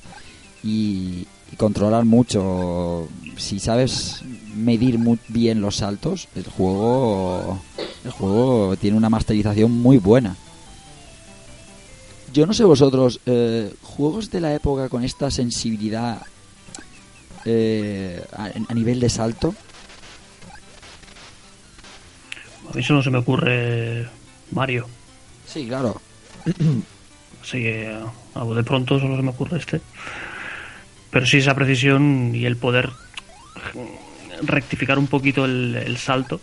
y, 0.63 1.27
controlar 1.57 2.05
mucho. 2.05 3.09
Si 3.35 3.59
sabes 3.59 4.21
medir 4.55 4.97
muy 4.97 5.19
bien 5.27 5.59
los 5.59 5.77
saltos, 5.77 6.29
el 6.35 6.45
juego 6.45 7.59
el 8.05 8.11
juego 8.11 8.75
tiene 8.77 8.95
una 8.95 9.09
masterización 9.09 9.71
muy 9.71 9.97
buena. 9.97 10.35
Yo 12.33 12.45
no 12.45 12.53
sé 12.53 12.63
vosotros, 12.63 13.19
eh, 13.25 13.73
juegos 13.81 14.31
de 14.31 14.39
la 14.39 14.53
época 14.53 14.87
con 14.87 15.03
esta 15.03 15.29
sensibilidad 15.29 16.21
eh, 17.43 18.23
a 18.31 18.73
nivel 18.73 19.01
de 19.01 19.09
salto. 19.09 19.53
A 22.69 22.75
mí 22.75 22.83
solo 22.83 23.01
se 23.03 23.09
me 23.09 23.17
ocurre 23.19 24.07
Mario. 24.51 24.87
Sí, 25.45 25.67
claro. 25.67 25.99
Así 27.43 27.57
que 27.59 27.97
a 28.35 28.43
de 28.45 28.63
pronto 28.63 28.99
solo 28.99 29.15
se 29.15 29.21
me 29.23 29.29
ocurre 29.31 29.57
este. 29.57 29.81
Pero 31.09 31.25
sí 31.25 31.37
esa 31.37 31.55
precisión 31.55 32.31
y 32.33 32.45
el 32.45 32.55
poder 32.57 32.89
rectificar 34.43 34.97
un 34.97 35.07
poquito 35.07 35.45
el, 35.45 35.75
el 35.75 35.97
salto 35.97 36.39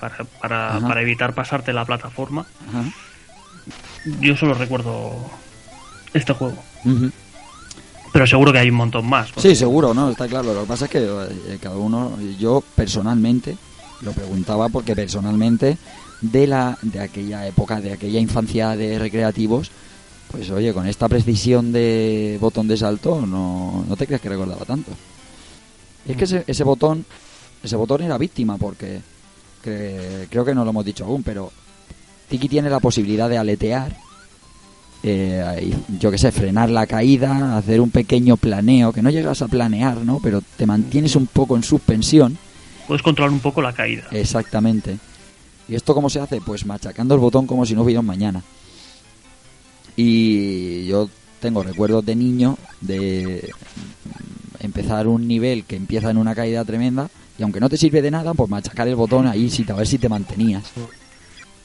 para, 0.00 0.24
para, 0.40 0.78
para 0.80 1.02
evitar 1.02 1.34
pasarte 1.34 1.72
la 1.72 1.84
plataforma. 1.84 2.46
Ajá. 2.68 2.84
Yo 4.20 4.36
solo 4.36 4.54
recuerdo 4.54 5.28
este 6.14 6.32
juego. 6.32 6.62
Pero 8.12 8.26
seguro 8.26 8.52
que 8.52 8.58
hay 8.60 8.70
un 8.70 8.76
montón 8.76 9.08
más. 9.08 9.30
porque- 9.32 9.48
Sí, 9.50 9.56
seguro, 9.56 9.92
¿no? 9.92 10.10
Está 10.10 10.28
claro. 10.28 10.54
Lo 10.54 10.60
que 10.62 10.66
pasa 10.68 10.84
es 10.86 10.90
que 10.90 10.98
eh, 11.04 11.58
cada 11.60 11.76
uno, 11.76 12.16
yo 12.38 12.62
personalmente, 12.74 13.56
lo 14.02 14.12
preguntaba 14.12 14.68
porque 14.68 14.94
personalmente, 14.94 15.76
de 16.20 16.46
la 16.46 16.78
de 16.82 17.00
aquella 17.00 17.46
época, 17.46 17.80
de 17.80 17.92
aquella 17.92 18.20
infancia 18.20 18.76
de 18.76 18.98
recreativos, 18.98 19.70
pues 20.30 20.50
oye, 20.50 20.72
con 20.74 20.86
esta 20.86 21.08
precisión 21.08 21.72
de 21.72 22.36
botón 22.40 22.68
de 22.68 22.76
salto, 22.76 23.24
no, 23.26 23.84
no 23.88 23.96
te 23.96 24.06
creas 24.06 24.20
que 24.20 24.28
recordaba 24.28 24.64
tanto. 24.64 24.92
Es 26.06 26.16
que 26.16 26.24
ese, 26.24 26.44
ese 26.46 26.64
botón, 26.64 27.04
ese 27.62 27.76
botón 27.76 28.02
era 28.02 28.18
víctima 28.18 28.56
porque 28.58 29.00
que- 29.62 30.26
creo 30.30 30.44
que 30.44 30.54
no 30.54 30.64
lo 30.64 30.70
hemos 30.70 30.84
dicho 30.84 31.04
aún, 31.04 31.22
pero 31.22 31.50
Tiki 32.28 32.48
tiene 32.48 32.68
la 32.70 32.80
posibilidad 32.80 33.28
de 33.28 33.38
aletear 33.38 33.96
eh, 35.02 35.72
yo 36.00 36.10
que 36.10 36.18
sé, 36.18 36.32
frenar 36.32 36.70
la 36.70 36.86
caída, 36.86 37.56
hacer 37.56 37.80
un 37.80 37.90
pequeño 37.90 38.36
planeo, 38.36 38.92
que 38.92 39.00
no 39.02 39.10
llegas 39.10 39.42
a 39.42 39.48
planear, 39.48 39.98
¿no? 39.98 40.18
Pero 40.22 40.42
te 40.56 40.66
mantienes 40.66 41.14
un 41.14 41.26
poco 41.28 41.56
en 41.56 41.62
suspensión. 41.62 42.36
Puedes 42.88 43.02
controlar 43.02 43.30
un 43.30 43.40
poco 43.40 43.60
la 43.60 43.74
caída. 43.74 44.04
Exactamente. 44.10 44.98
¿Y 45.68 45.74
esto 45.74 45.94
cómo 45.94 46.08
se 46.08 46.20
hace? 46.20 46.40
Pues 46.40 46.64
machacando 46.64 47.14
el 47.14 47.20
botón 47.20 47.46
como 47.46 47.66
si 47.66 47.74
no 47.74 47.82
hubiera 47.82 48.00
un 48.00 48.06
mañana. 48.06 48.42
Y 49.94 50.86
yo 50.86 51.10
tengo 51.40 51.62
recuerdos 51.62 52.06
de 52.06 52.16
niño 52.16 52.56
de 52.80 53.52
empezar 54.60 55.06
un 55.06 55.28
nivel 55.28 55.64
que 55.64 55.76
empieza 55.76 56.10
en 56.10 56.16
una 56.16 56.34
caída 56.34 56.64
tremenda 56.64 57.10
y 57.38 57.42
aunque 57.42 57.60
no 57.60 57.68
te 57.68 57.76
sirve 57.76 58.00
de 58.00 58.10
nada, 58.10 58.32
pues 58.34 58.48
machacar 58.48 58.88
el 58.88 58.96
botón 58.96 59.26
ahí 59.26 59.50
sí, 59.50 59.64
a 59.68 59.74
ver 59.74 59.86
si 59.86 59.98
te 59.98 60.08
mantenías. 60.08 60.64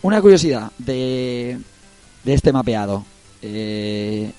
Una 0.02 0.22
curiosidad 0.22 0.72
de, 0.78 1.58
de 2.24 2.34
este 2.34 2.52
mapeado. 2.52 3.06
Eh, 3.42 4.32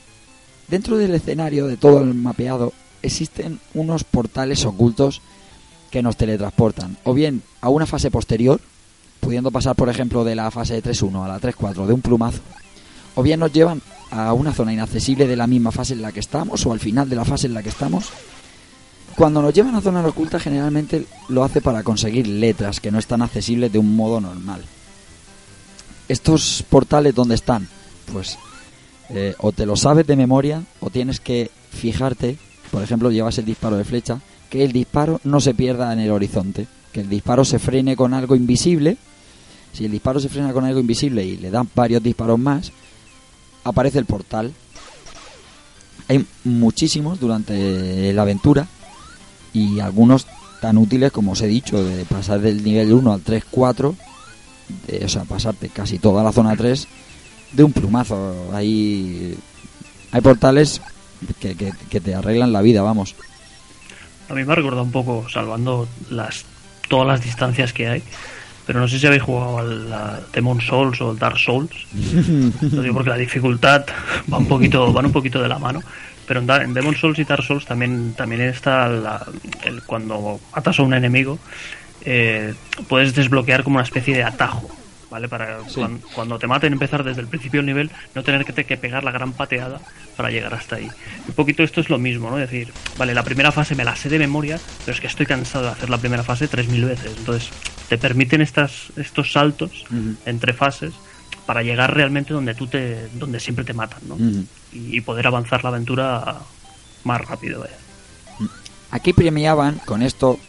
dentro 0.68 0.98
del 0.98 1.14
escenario 1.14 1.66
de 1.66 1.78
todo 1.78 2.02
el 2.02 2.14
mapeado 2.14 2.72
existen 3.02 3.58
unos 3.72 4.04
portales 4.04 4.64
ocultos 4.66 5.22
que 5.94 6.02
nos 6.02 6.16
teletransportan 6.16 6.96
o 7.04 7.14
bien 7.14 7.40
a 7.60 7.68
una 7.68 7.86
fase 7.86 8.10
posterior, 8.10 8.60
pudiendo 9.20 9.52
pasar 9.52 9.76
por 9.76 9.88
ejemplo 9.88 10.24
de 10.24 10.34
la 10.34 10.50
fase 10.50 10.82
3.1 10.82 11.24
a 11.24 11.28
la 11.28 11.40
3.4 11.40 11.86
de 11.86 11.92
un 11.92 12.00
plumazo, 12.00 12.40
o 13.14 13.22
bien 13.22 13.38
nos 13.38 13.52
llevan 13.52 13.80
a 14.10 14.32
una 14.32 14.52
zona 14.52 14.72
inaccesible 14.72 15.28
de 15.28 15.36
la 15.36 15.46
misma 15.46 15.70
fase 15.70 15.92
en 15.92 16.02
la 16.02 16.10
que 16.10 16.18
estamos 16.18 16.66
o 16.66 16.72
al 16.72 16.80
final 16.80 17.08
de 17.08 17.14
la 17.14 17.24
fase 17.24 17.46
en 17.46 17.54
la 17.54 17.62
que 17.62 17.68
estamos. 17.68 18.06
Cuando 19.14 19.40
nos 19.40 19.54
llevan 19.54 19.76
a 19.76 19.80
zonas 19.80 20.04
ocultas 20.04 20.42
generalmente 20.42 21.06
lo 21.28 21.44
hace 21.44 21.60
para 21.60 21.84
conseguir 21.84 22.26
letras 22.26 22.80
que 22.80 22.90
no 22.90 22.98
están 22.98 23.22
accesibles 23.22 23.70
de 23.70 23.78
un 23.78 23.94
modo 23.94 24.20
normal. 24.20 24.64
Estos 26.08 26.64
portales 26.68 27.14
dónde 27.14 27.36
están? 27.36 27.68
Pues 28.12 28.36
eh, 29.10 29.36
o 29.38 29.52
te 29.52 29.64
lo 29.64 29.76
sabes 29.76 30.08
de 30.08 30.16
memoria 30.16 30.64
o 30.80 30.90
tienes 30.90 31.20
que 31.20 31.52
fijarte, 31.70 32.36
por 32.72 32.82
ejemplo, 32.82 33.12
llevas 33.12 33.38
el 33.38 33.44
disparo 33.44 33.76
de 33.76 33.84
flecha, 33.84 34.20
que 34.54 34.62
el 34.62 34.70
disparo 34.70 35.20
no 35.24 35.40
se 35.40 35.52
pierda 35.52 35.92
en 35.92 35.98
el 35.98 36.12
horizonte, 36.12 36.68
que 36.92 37.00
el 37.00 37.08
disparo 37.08 37.44
se 37.44 37.58
frene 37.58 37.96
con 37.96 38.14
algo 38.14 38.36
invisible. 38.36 38.96
Si 39.72 39.84
el 39.84 39.90
disparo 39.90 40.20
se 40.20 40.28
frena 40.28 40.52
con 40.52 40.64
algo 40.64 40.78
invisible 40.78 41.24
y 41.26 41.36
le 41.38 41.50
dan 41.50 41.68
varios 41.74 42.00
disparos 42.04 42.38
más, 42.38 42.70
aparece 43.64 43.98
el 43.98 44.04
portal. 44.04 44.52
Hay 46.06 46.24
muchísimos 46.44 47.18
durante 47.18 48.12
la 48.12 48.22
aventura 48.22 48.68
y 49.52 49.80
algunos 49.80 50.28
tan 50.60 50.78
útiles 50.78 51.10
como 51.10 51.32
os 51.32 51.42
he 51.42 51.48
dicho, 51.48 51.82
de 51.82 52.04
pasar 52.04 52.40
del 52.40 52.62
nivel 52.62 52.92
1 52.92 53.12
al 53.12 53.22
3-4, 53.24 53.92
de- 54.86 55.04
o 55.04 55.08
sea, 55.08 55.24
pasarte 55.24 55.68
casi 55.68 55.98
toda 55.98 56.22
la 56.22 56.30
zona 56.30 56.54
3 56.54 56.86
de 57.50 57.64
un 57.64 57.72
plumazo. 57.72 58.50
Hay, 58.52 59.36
hay 60.12 60.20
portales 60.20 60.80
que- 61.40 61.56
que 61.90 62.00
te 62.00 62.14
arreglan 62.14 62.52
la 62.52 62.62
vida, 62.62 62.82
vamos. 62.82 63.16
A 64.28 64.34
mí 64.34 64.44
me 64.44 64.52
ha 64.52 64.56
recordado 64.56 64.82
un 64.82 64.92
poco, 64.92 65.26
salvando 65.28 65.88
las 66.10 66.44
todas 66.88 67.06
las 67.06 67.22
distancias 67.22 67.72
que 67.72 67.88
hay. 67.88 68.02
Pero 68.66 68.80
no 68.80 68.88
sé 68.88 68.98
si 68.98 69.06
habéis 69.06 69.22
jugado 69.22 69.58
al 69.58 69.92
a 69.92 70.20
Demon 70.32 70.60
Souls 70.60 70.98
o 71.02 71.10
al 71.10 71.18
Dark 71.18 71.38
Souls. 71.38 71.70
Lo 72.72 72.82
digo 72.82 72.94
porque 72.94 73.10
la 73.10 73.16
dificultad 73.16 73.84
va 74.32 74.38
un 74.38 74.46
poquito, 74.48 74.90
van 74.92 75.06
un 75.06 75.12
poquito 75.12 75.42
de 75.42 75.48
la 75.48 75.58
mano. 75.58 75.80
Pero 76.26 76.40
en, 76.40 76.50
en 76.50 76.72
Demon 76.72 76.96
Souls 76.96 77.18
y 77.18 77.24
Dark 77.24 77.42
Souls 77.44 77.66
también, 77.66 78.14
también 78.16 78.40
está 78.40 78.88
la- 78.88 79.26
el, 79.64 79.82
cuando 79.82 80.40
matas 80.56 80.78
a 80.78 80.82
un 80.82 80.94
enemigo, 80.94 81.38
eh, 82.06 82.54
puedes 82.88 83.14
desbloquear 83.14 83.62
como 83.64 83.76
una 83.76 83.84
especie 83.84 84.14
de 84.14 84.24
atajo. 84.24 84.66
¿Vale? 85.14 85.28
Para 85.28 85.60
Sí. 85.68 85.76
cuan- 85.76 86.00
cuando 86.12 86.40
te 86.40 86.48
maten, 86.48 86.72
empezar 86.72 87.04
desde 87.04 87.20
el 87.20 87.28
principio 87.28 87.58
del 87.60 87.66
nivel, 87.66 87.88
no 88.16 88.24
tener 88.24 88.44
que, 88.44 88.64
que 88.64 88.76
pegar 88.76 89.04
la 89.04 89.12
gran 89.12 89.32
pateada 89.32 89.80
para 90.16 90.28
llegar 90.30 90.52
hasta 90.54 90.74
ahí. 90.74 90.88
Un 91.28 91.34
poquito 91.34 91.62
esto 91.62 91.80
es 91.80 91.88
lo 91.88 91.98
mismo, 92.00 92.30
¿no? 92.30 92.38
Es 92.40 92.50
decir, 92.50 92.72
vale, 92.98 93.14
la 93.14 93.22
primera 93.22 93.52
fase 93.52 93.76
me 93.76 93.84
la 93.84 93.94
sé 93.94 94.08
de 94.08 94.18
memoria, 94.18 94.58
pero 94.84 94.92
es 94.92 95.00
que 95.00 95.06
estoy 95.06 95.24
cansado 95.26 95.66
de 95.66 95.70
hacer 95.70 95.88
la 95.88 95.98
primera 95.98 96.24
fase 96.24 96.48
3.000 96.48 96.84
veces. 96.84 97.12
Entonces, 97.16 97.48
te 97.88 97.96
permiten 97.96 98.40
estas, 98.40 98.88
estos 98.96 99.30
saltos 99.30 99.84
entre 100.26 100.52
fases 100.52 100.92
para 101.46 101.62
llegar 101.62 101.94
realmente 101.94 102.34
donde 102.34 102.54
tú 102.56 102.66
te, 102.66 103.06
donde 103.12 103.38
siempre 103.38 103.64
te 103.64 103.72
matan, 103.72 104.00
¿no? 104.08 104.16
Y, 104.72 104.96
y 104.96 105.00
poder 105.00 105.28
avanzar 105.28 105.62
la 105.62 105.70
aventura 105.70 106.38
más 107.04 107.20
rápido, 107.20 107.60
vaya. 107.60 107.76
Aquí 108.90 109.12
premiaban, 109.12 109.80
con 109.84 110.02
esto, 110.02 110.40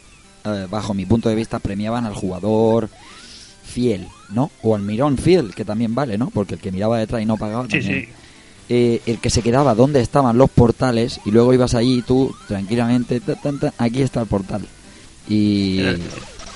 eh, 0.44 0.66
bajo 0.68 0.92
mi 0.92 1.06
punto 1.06 1.28
de 1.28 1.36
vista, 1.36 1.60
premiaban 1.60 2.04
al 2.04 2.14
jugador 2.14 2.88
fiel, 3.76 4.08
¿no? 4.30 4.50
O 4.62 4.74
al 4.74 4.80
mirón 4.80 5.18
fiel, 5.18 5.54
que 5.54 5.62
también 5.66 5.94
vale, 5.94 6.16
¿no? 6.16 6.30
Porque 6.30 6.54
el 6.54 6.60
que 6.60 6.72
miraba 6.72 6.98
detrás 6.98 7.20
y 7.20 7.26
no 7.26 7.36
pagaba 7.36 7.64
Sí, 7.64 7.78
también. 7.80 8.04
sí. 8.06 8.08
Eh, 8.70 9.02
el 9.04 9.18
que 9.18 9.28
se 9.28 9.42
quedaba 9.42 9.74
donde 9.74 10.00
estaban 10.00 10.38
los 10.38 10.48
portales 10.48 11.20
y 11.26 11.30
luego 11.30 11.52
ibas 11.52 11.74
allí 11.74 11.98
y 11.98 12.02
tú 12.02 12.34
tranquilamente, 12.48 13.20
ta, 13.20 13.34
ta, 13.34 13.52
ta, 13.60 13.74
aquí 13.76 14.00
está 14.00 14.22
el 14.22 14.26
portal. 14.28 14.62
Y 15.28 15.80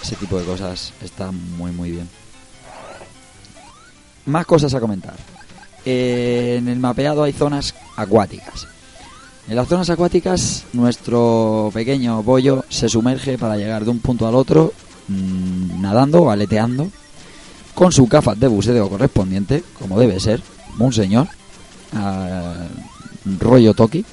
ese 0.02 0.16
tipo 0.18 0.38
de 0.38 0.46
cosas 0.46 0.94
está 1.04 1.30
muy, 1.30 1.72
muy 1.72 1.90
bien. 1.90 2.08
Más 4.24 4.46
cosas 4.46 4.72
a 4.72 4.80
comentar. 4.80 5.14
Eh, 5.84 6.56
en 6.58 6.68
el 6.68 6.78
mapeado 6.78 7.22
hay 7.22 7.32
zonas 7.34 7.74
acuáticas. 7.96 8.66
En 9.48 9.56
las 9.56 9.68
zonas 9.68 9.90
acuáticas, 9.90 10.64
nuestro 10.72 11.70
pequeño 11.74 12.22
bollo 12.22 12.64
se 12.70 12.88
sumerge 12.88 13.36
para 13.36 13.56
llegar 13.58 13.84
de 13.84 13.90
un 13.90 13.98
punto 13.98 14.26
al 14.26 14.34
otro, 14.34 14.72
mm, 15.08 15.80
nadando 15.82 16.22
o 16.22 16.30
aleteando, 16.30 16.88
con 17.80 17.92
su 17.92 18.06
gafas 18.08 18.38
de 18.38 18.46
buceo 18.46 18.90
correspondiente, 18.90 19.64
como 19.78 19.98
debe 19.98 20.20
ser, 20.20 20.42
un 20.78 20.92
señor, 20.92 21.28
ah, 21.94 22.66
rollo 23.38 23.72
Toki. 23.72 24.04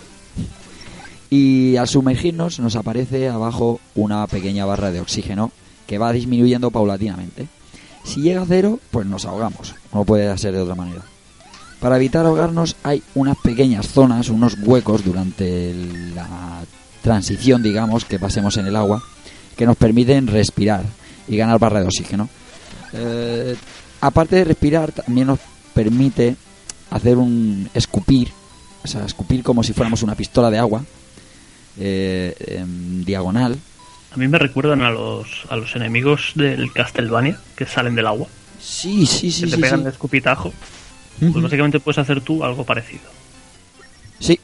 Y 1.30 1.76
al 1.76 1.90
sumergirnos 1.90 2.62
nos 2.62 2.78
aparece 2.78 3.28
abajo 3.28 3.82
una 3.94 4.26
pequeña 4.28 4.64
barra 4.64 4.92
de 4.92 5.02
oxígeno 5.02 5.52
que 5.86 5.98
va 5.98 6.14
disminuyendo 6.14 6.72
paulatinamente. 6.72 7.50
Si 8.06 8.22
llega 8.22 8.44
a 8.44 8.46
cero, 8.46 8.80
pues 8.90 9.06
nos 9.06 9.26
ahogamos, 9.26 9.76
no 9.94 10.06
puede 10.06 10.38
ser 10.38 10.54
de 10.54 10.62
otra 10.62 10.76
manera. 10.76 11.02
Para 11.82 11.98
evitar 11.98 12.26
ahogarnos 12.26 12.78
hay 12.84 13.04
unas 13.16 13.36
pequeñas 13.36 13.90
zonas, 13.90 14.30
unos 14.30 14.56
huecos 14.64 15.04
durante 15.04 15.76
la 16.16 16.62
transición, 17.02 17.62
digamos, 17.64 18.06
que 18.06 18.18
pasemos 18.18 18.56
en 18.56 18.68
el 18.68 18.78
agua, 18.78 19.04
que 19.58 19.66
nos 19.66 19.76
permiten 19.76 20.28
respirar 20.28 20.86
y 21.28 21.36
ganar 21.36 21.60
barra 21.60 21.82
de 21.82 21.88
oxígeno. 21.88 22.30
Eh, 22.94 23.56
aparte 24.02 24.36
de 24.38 24.44
respirar, 24.46 24.92
también 24.92 25.28
nos 25.28 25.40
permite 25.74 26.36
hacer 26.90 27.18
un 27.18 27.70
escupir, 27.74 28.30
o 28.84 28.88
sea, 28.88 29.06
escupir 29.06 29.44
como 29.44 29.64
si 29.64 29.74
fuéramos 29.74 30.04
una 30.04 30.16
pistola 30.16 30.50
de 30.50 30.58
agua, 30.58 30.84
eh, 31.80 32.36
en 32.62 33.04
diagonal. 33.06 33.58
A 34.12 34.18
mí 34.18 34.28
me 34.28 34.40
recuerdan 34.40 34.82
a 34.82 34.90
los, 34.90 35.28
a 35.50 35.56
los 35.58 35.76
enemigos 35.76 36.32
del 36.36 36.72
Castlevania 36.72 37.40
que 37.56 37.66
salen 37.66 37.96
del 37.96 38.08
agua, 38.08 38.28
Sí, 38.60 39.06
sí, 39.06 39.32
sí. 39.32 39.42
que 39.44 39.50
te 39.52 39.56
sí, 39.58 39.62
pegan 39.62 39.80
sí. 39.80 39.84
de 39.86 39.90
escupitajo. 39.92 40.50
Ujú. 41.22 41.32
Pues 41.34 41.44
básicamente 41.44 41.80
puedes 41.80 41.98
hacer 42.00 42.22
tú 42.22 42.44
algo 42.44 42.64
parecido. 42.64 43.04
Sí. 44.20 44.40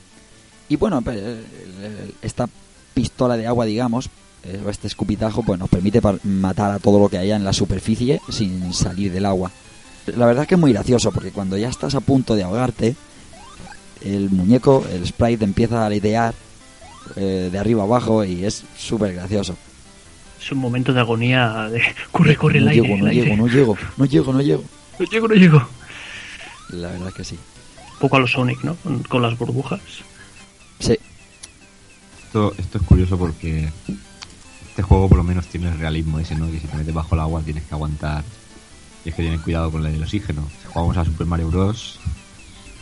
Y 0.69 0.75
bueno, 0.75 1.01
pues, 1.01 1.17
el- 1.17 2.13
esta 2.21 2.47
pistola 2.93 3.37
de 3.37 3.47
agua, 3.47 3.65
digamos, 3.65 4.05
eh, 4.07 4.09
este 4.43 4.87
escupitajo, 4.87 5.43
pues 5.43 5.59
nos 5.59 5.69
permite 5.69 6.01
matar 6.23 6.71
a 6.71 6.79
todo 6.79 6.99
lo 6.99 7.09
que 7.09 7.17
haya 7.17 7.35
en 7.35 7.43
la 7.43 7.53
superficie 7.53 8.21
sin 8.29 8.73
salir 8.73 9.11
del 9.11 9.25
agua. 9.25 9.51
La 10.17 10.25
verdad 10.25 10.43
es 10.43 10.49
que 10.49 10.55
es 10.55 10.61
muy 10.61 10.73
gracioso, 10.73 11.11
porque 11.11 11.31
cuando 11.31 11.57
ya 11.57 11.69
estás 11.69 11.95
a 11.95 12.01
punto 12.01 12.35
de 12.35 12.43
ahogarte, 12.43 12.95
el 14.01 14.29
muñeco, 14.29 14.85
el 14.91 15.07
sprite, 15.07 15.45
empieza 15.45 15.83
a 15.83 15.85
aletear 15.85 16.33
eh, 17.15 17.49
de 17.51 17.57
arriba 17.59 17.83
abajo 17.83 18.25
y 18.25 18.43
es 18.43 18.63
súper 18.77 19.13
gracioso. 19.13 19.55
Es 20.41 20.51
un 20.51 20.57
momento 20.57 20.91
de 20.91 20.99
agonía 20.99 21.69
de 21.69 21.81
corre, 22.11 22.35
corre 22.35 22.57
el 22.57 22.65
no 22.65 22.71
aire, 22.71 22.81
llego, 22.83 22.95
el 22.95 23.01
no 23.01 23.07
aire. 23.09 23.23
llego, 23.23 23.35
no 23.37 23.47
llego, 23.47 23.77
no 23.97 24.05
llego, 24.05 24.33
no 24.33 24.41
llego. 24.41 24.63
No 24.99 25.05
llego, 25.05 25.27
no 25.29 25.35
llego. 25.35 25.67
La 26.69 26.89
verdad 26.89 27.07
es 27.07 27.13
que 27.13 27.23
sí. 27.23 27.39
Un 27.93 27.99
poco 27.99 28.17
a 28.17 28.19
los 28.19 28.31
Sonic, 28.33 28.61
¿no? 28.63 28.75
Con, 28.75 29.03
con 29.03 29.21
las 29.21 29.37
burbujas. 29.37 29.79
Sí, 30.79 30.97
Esto, 32.25 32.53
esto 32.57 32.77
es 32.77 32.83
curioso 32.83 33.17
porque 33.17 33.69
este 34.73 34.81
juego 34.81 35.07
por 35.07 35.19
lo 35.19 35.23
menos 35.23 35.45
tiene 35.45 35.69
el 35.69 35.77
realismo 35.77 36.17
ese, 36.17 36.33
¿no? 36.35 36.49
Que 36.49 36.59
si 36.59 36.65
te 36.65 36.75
metes 36.75 36.91
bajo 36.93 37.13
el 37.13 37.21
agua 37.21 37.41
tienes 37.45 37.63
que 37.63 37.75
aguantar. 37.75 38.23
Tienes 39.03 39.15
que 39.15 39.23
tener 39.23 39.39
cuidado 39.41 39.71
con 39.71 39.85
el 39.85 40.01
oxígeno. 40.01 40.49
Si 40.61 40.67
jugamos 40.67 40.97
a 40.97 41.05
Super 41.05 41.27
Mario 41.27 41.49
Bros. 41.51 41.99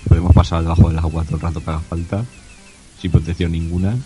Podemos 0.08 0.34
pasar 0.34 0.62
debajo 0.62 0.88
del 0.88 0.98
agua 1.00 1.26
todo 1.26 1.36
el 1.36 1.42
rato 1.42 1.62
que 1.62 1.70
haga 1.70 1.80
falta. 1.82 2.24
Sin 3.02 3.12
protección 3.12 3.52
ninguna. 3.52 3.98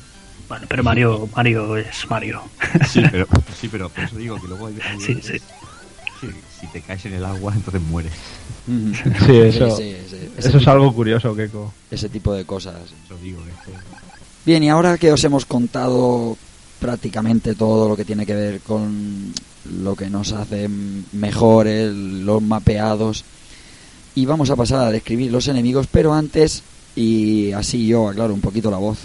Bueno, 0.49 0.65
pero 0.67 0.83
Mario, 0.83 1.29
Mario 1.35 1.77
es 1.77 2.09
Mario. 2.09 2.41
Sí, 2.89 3.03
pero, 3.11 3.27
sí, 3.59 3.67
pero 3.67 3.89
por 3.89 4.03
eso 4.03 4.15
digo 4.17 4.41
que 4.41 4.47
luego 4.47 4.65
hay, 4.67 4.77
hay 4.83 4.99
Sí, 4.99 5.13
sí. 5.21 5.33
que 6.21 6.31
si 6.59 6.65
te 6.67 6.81
caes 6.81 7.05
en 7.05 7.13
el 7.13 7.25
agua 7.25 7.53
entonces 7.53 7.81
mueres. 7.83 8.13
Sí, 8.67 9.37
eso, 9.37 9.77
sí, 9.77 9.95
eso 10.37 10.57
es 10.57 10.67
algo 10.67 10.91
curioso, 10.91 11.35
Keiko. 11.35 11.71
ese 11.91 12.09
tipo 12.09 12.33
de 12.33 12.45
cosas. 12.45 12.75
Eso 13.05 13.15
digo, 13.21 13.43
que 13.43 13.51
es 13.51 13.57
que- 13.77 13.83
Bien, 14.43 14.63
y 14.63 14.69
ahora 14.69 14.97
que 14.97 15.11
os 15.11 15.23
hemos 15.23 15.45
contado 15.45 16.35
prácticamente 16.85 17.55
todo 17.55 17.89
lo 17.89 17.97
que 17.97 18.05
tiene 18.05 18.27
que 18.27 18.35
ver 18.35 18.59
con 18.59 19.33
lo 19.81 19.95
que 19.95 20.07
nos 20.07 20.33
hace 20.33 20.69
mejores, 21.13 21.91
los 21.91 22.43
mapeados, 22.43 23.25
y 24.13 24.27
vamos 24.27 24.51
a 24.51 24.55
pasar 24.55 24.81
a 24.81 24.91
describir 24.91 25.31
los 25.31 25.47
enemigos, 25.47 25.87
pero 25.91 26.13
antes, 26.13 26.61
y 26.95 27.51
así 27.53 27.87
yo 27.87 28.07
aclaro 28.07 28.35
un 28.35 28.41
poquito 28.41 28.69
la 28.69 28.77
voz, 28.77 28.99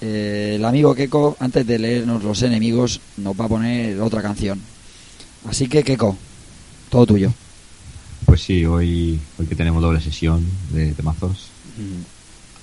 eh, 0.00 0.54
el 0.56 0.64
amigo 0.64 0.94
Keko, 0.94 1.36
antes 1.38 1.66
de 1.66 1.78
leernos 1.78 2.24
los 2.24 2.40
enemigos, 2.40 3.02
nos 3.18 3.38
va 3.38 3.44
a 3.44 3.48
poner 3.48 4.00
otra 4.00 4.22
canción. 4.22 4.58
Así 5.46 5.68
que 5.68 5.84
Keko, 5.84 6.16
todo 6.88 7.04
tuyo. 7.04 7.30
Pues 8.24 8.40
sí, 8.40 8.64
hoy, 8.64 9.20
hoy 9.38 9.46
que 9.46 9.54
tenemos 9.54 9.82
doble 9.82 10.00
sesión 10.00 10.42
de 10.72 10.94
temazos, 10.94 11.48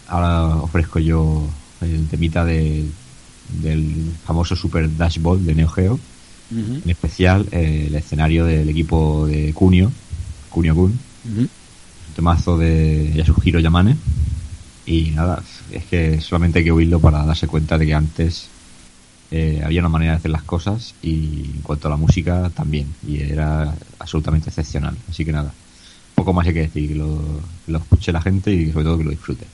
ahora 0.07 0.55
ofrezco 0.55 0.97
yo 0.97 1.43
el 1.81 2.07
temita 2.07 2.43
de, 2.43 2.83
del 3.49 4.11
famoso 4.25 4.55
Super 4.55 4.95
Dash 4.95 5.19
Ball 5.19 5.45
de 5.45 5.55
Neo 5.55 5.69
Geo, 5.69 5.99
en 6.51 6.89
especial 6.89 7.47
eh, 7.51 7.85
el 7.87 7.95
escenario 7.95 8.45
del 8.45 8.69
equipo 8.69 9.25
de 9.25 9.53
Kunio, 9.53 9.91
Kunio 10.49 10.75
Kun, 10.75 10.99
ujú. 11.25 11.41
un 11.41 11.49
temazo 12.15 12.57
de 12.57 13.11
Yasuhiro 13.15 13.59
Yamane. 13.59 13.97
Y 14.85 15.11
nada, 15.11 15.41
es 15.71 15.85
que 15.85 16.19
solamente 16.21 16.59
hay 16.59 16.65
que 16.65 16.71
oírlo 16.71 16.99
para 16.99 17.25
darse 17.25 17.47
cuenta 17.47 17.77
de 17.77 17.85
que 17.85 17.93
antes 17.93 18.49
eh, 19.31 19.61
había 19.65 19.79
una 19.79 19.89
manera 19.89 20.11
de 20.11 20.17
hacer 20.17 20.31
las 20.31 20.43
cosas 20.43 20.93
y 21.01 21.45
en 21.55 21.61
cuanto 21.63 21.87
a 21.87 21.91
la 21.91 21.97
música 21.97 22.51
también. 22.53 22.93
Y 23.07 23.21
era 23.21 23.73
absolutamente 23.97 24.49
excepcional. 24.49 24.95
Así 25.09 25.25
que 25.25 25.31
nada, 25.31 25.53
poco 26.13 26.33
más 26.33 26.45
hay 26.45 26.53
que 26.53 26.61
decir, 26.61 26.89
que 26.89 26.95
lo, 26.95 27.19
que 27.65 27.71
lo 27.71 27.79
escuche 27.79 28.11
la 28.11 28.21
gente 28.21 28.53
y 28.53 28.71
sobre 28.71 28.85
todo 28.85 28.97
que 28.97 29.03
lo 29.05 29.11
disfrute. 29.11 29.45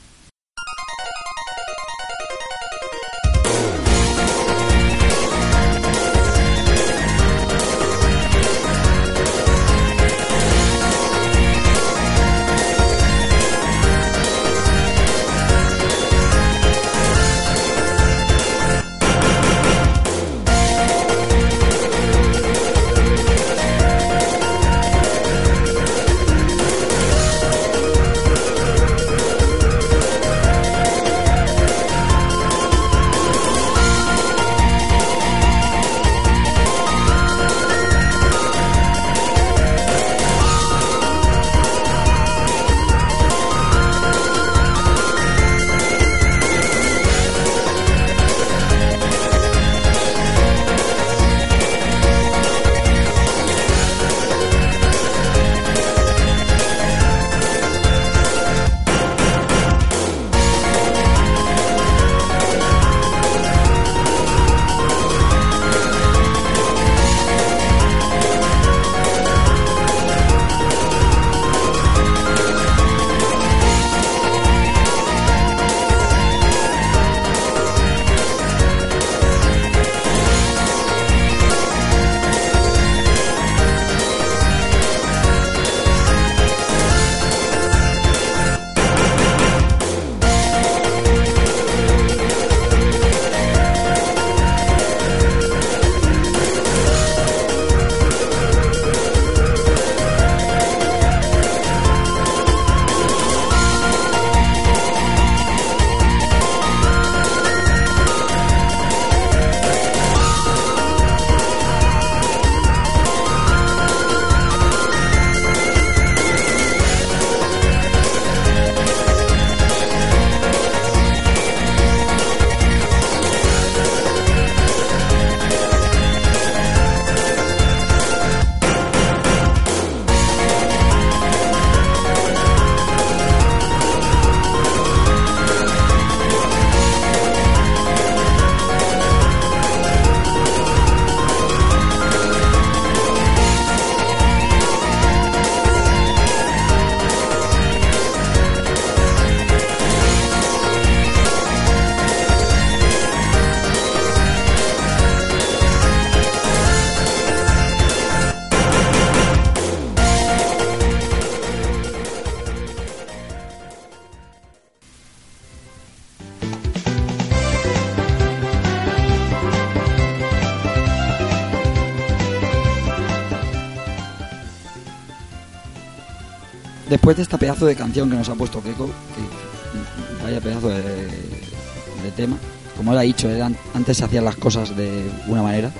Después 177.09 177.17
de 177.17 177.23
esta 177.23 177.37
pedazo 177.39 177.65
de 177.65 177.75
canción 177.75 178.07
que 178.09 178.15
nos 178.17 178.29
ha 178.29 178.35
puesto 178.35 178.61
Keiko, 178.61 178.85
que 178.87 180.23
vaya 180.23 180.39
pedazo 180.39 180.69
de, 180.69 180.81
de 180.83 182.11
tema, 182.15 182.37
como 182.77 182.91
él 182.91 182.99
ha 182.99 183.01
dicho, 183.01 183.27
él 183.29 183.41
an- 183.41 183.57
antes 183.73 183.97
se 183.97 184.05
hacían 184.05 184.25
las 184.25 184.35
cosas 184.35 184.75
de 184.77 185.09
una 185.27 185.41
manera. 185.41 185.71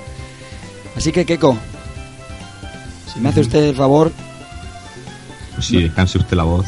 Así 0.95 1.11
que 1.11 1.25
Keiko, 1.25 1.55
si 3.13 3.19
me 3.19 3.29
hace 3.29 3.41
usted 3.41 3.63
el 3.63 3.75
favor, 3.75 4.11
Pues 5.53 5.67
sí, 5.67 5.83
descanse 5.83 6.17
usted 6.17 6.35
la 6.35 6.43
voz. 6.43 6.65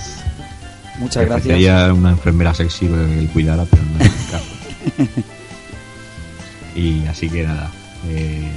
muchas 0.99 1.25
gracias. 1.25 1.47
Sería 1.55 1.91
una 1.91 2.11
enfermera 2.11 2.53
sexy 2.53 2.85
que 2.87 2.95
le 2.95 3.25
cuidara, 3.27 3.65
pero 3.65 3.81
no 3.83 4.05
es 4.05 4.11
el 4.11 4.31
caso. 4.31 5.21
y 6.75 7.07
así 7.07 7.29
que 7.29 7.43
nada. 7.47 7.71
eh, 8.09 8.51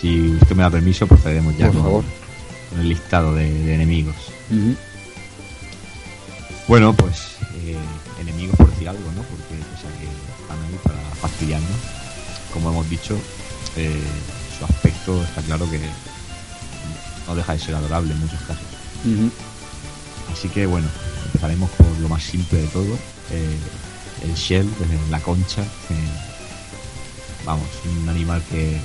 si 0.00 0.30
usted 0.30 0.56
me 0.56 0.62
da 0.64 0.70
permiso, 0.70 1.06
procedemos 1.06 1.56
ya 1.56 1.66
Por 1.66 1.74
con, 1.76 1.82
favor. 1.84 2.04
con 2.70 2.80
el 2.80 2.88
listado 2.88 3.34
de, 3.36 3.52
de 3.52 3.74
enemigos. 3.74 4.16
Bueno, 6.68 6.94
pues 6.94 7.16
eh, 7.64 7.76
enemigos 8.20 8.56
por 8.56 8.70
decir 8.70 8.88
algo, 8.88 9.10
¿no? 9.16 9.22
Porque 9.22 9.54
pese 9.54 9.86
a 9.86 9.98
que 9.98 10.06
están 10.42 10.58
ahí 10.64 10.78
para 10.84 11.00
fastidiarnos, 11.20 11.70
como 12.52 12.70
hemos 12.70 12.88
dicho, 12.90 13.16
eh, 13.76 14.02
su 14.58 14.64
aspecto 14.64 15.22
está 15.22 15.40
claro 15.42 15.68
que 15.70 15.80
no 17.26 17.34
deja 17.34 17.52
de 17.54 17.58
ser 17.58 17.74
adorable 17.74 18.12
en 18.12 18.20
muchos 18.20 18.40
casos. 18.40 18.64
Así 20.32 20.48
que 20.48 20.66
bueno, 20.66 20.88
empezaremos 21.26 21.70
por 21.70 21.86
lo 22.00 22.08
más 22.08 22.22
simple 22.22 22.60
de 22.60 22.66
todo, 22.68 22.94
eh, 23.30 23.56
el 24.24 24.34
shell, 24.34 24.68
la 25.10 25.20
concha. 25.20 25.64
vamos, 27.46 27.66
un 28.02 28.08
animal 28.10 28.42
que 28.50 28.78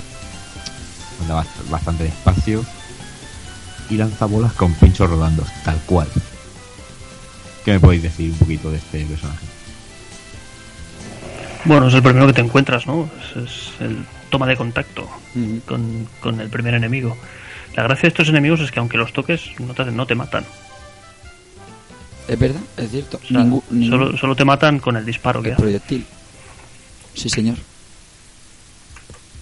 anda 1.20 1.42
bast- 1.42 1.68
bastante 1.70 2.04
despacio 2.04 2.64
y 3.90 3.96
lanza 3.98 4.24
bolas 4.24 4.54
con 4.54 4.72
pinchos 4.74 5.10
rodando, 5.10 5.44
tal 5.64 5.78
cual. 5.84 6.08
¿Qué 7.64 7.72
me 7.72 7.80
podéis 7.80 8.02
decir 8.02 8.30
un 8.30 8.38
poquito 8.38 8.70
de 8.70 8.78
este 8.78 9.04
personaje? 9.06 9.46
Bueno, 11.64 11.88
es 11.88 11.94
el 11.94 12.02
primero 12.02 12.26
que 12.26 12.34
te 12.34 12.42
encuentras, 12.42 12.86
¿no? 12.86 13.08
Es, 13.36 13.36
es 13.42 13.80
el 13.80 14.04
toma 14.28 14.46
de 14.46 14.56
contacto 14.56 15.08
con, 15.66 16.06
con 16.20 16.40
el 16.40 16.50
primer 16.50 16.74
enemigo. 16.74 17.16
La 17.74 17.84
gracia 17.84 18.02
de 18.02 18.08
estos 18.08 18.28
enemigos 18.28 18.60
es 18.60 18.70
que 18.70 18.80
aunque 18.80 18.98
los 18.98 19.12
toques, 19.12 19.42
no 19.58 19.72
te, 19.74 19.84
no 19.86 20.06
te 20.06 20.14
matan. 20.14 20.44
Es 22.28 22.38
verdad, 22.38 22.60
es 22.76 22.90
cierto. 22.90 23.18
O 23.22 23.26
sea, 23.26 23.40
Ningú- 23.40 23.62
ningún 23.70 23.90
solo, 23.90 24.16
solo 24.18 24.36
te 24.36 24.44
matan 24.44 24.78
con 24.78 24.96
el 24.96 25.04
disparo 25.06 25.40
que 25.42 25.48
el 25.48 25.54
hace. 25.54 25.62
proyectil. 25.62 26.06
Sí, 27.14 27.28
señor. 27.30 27.56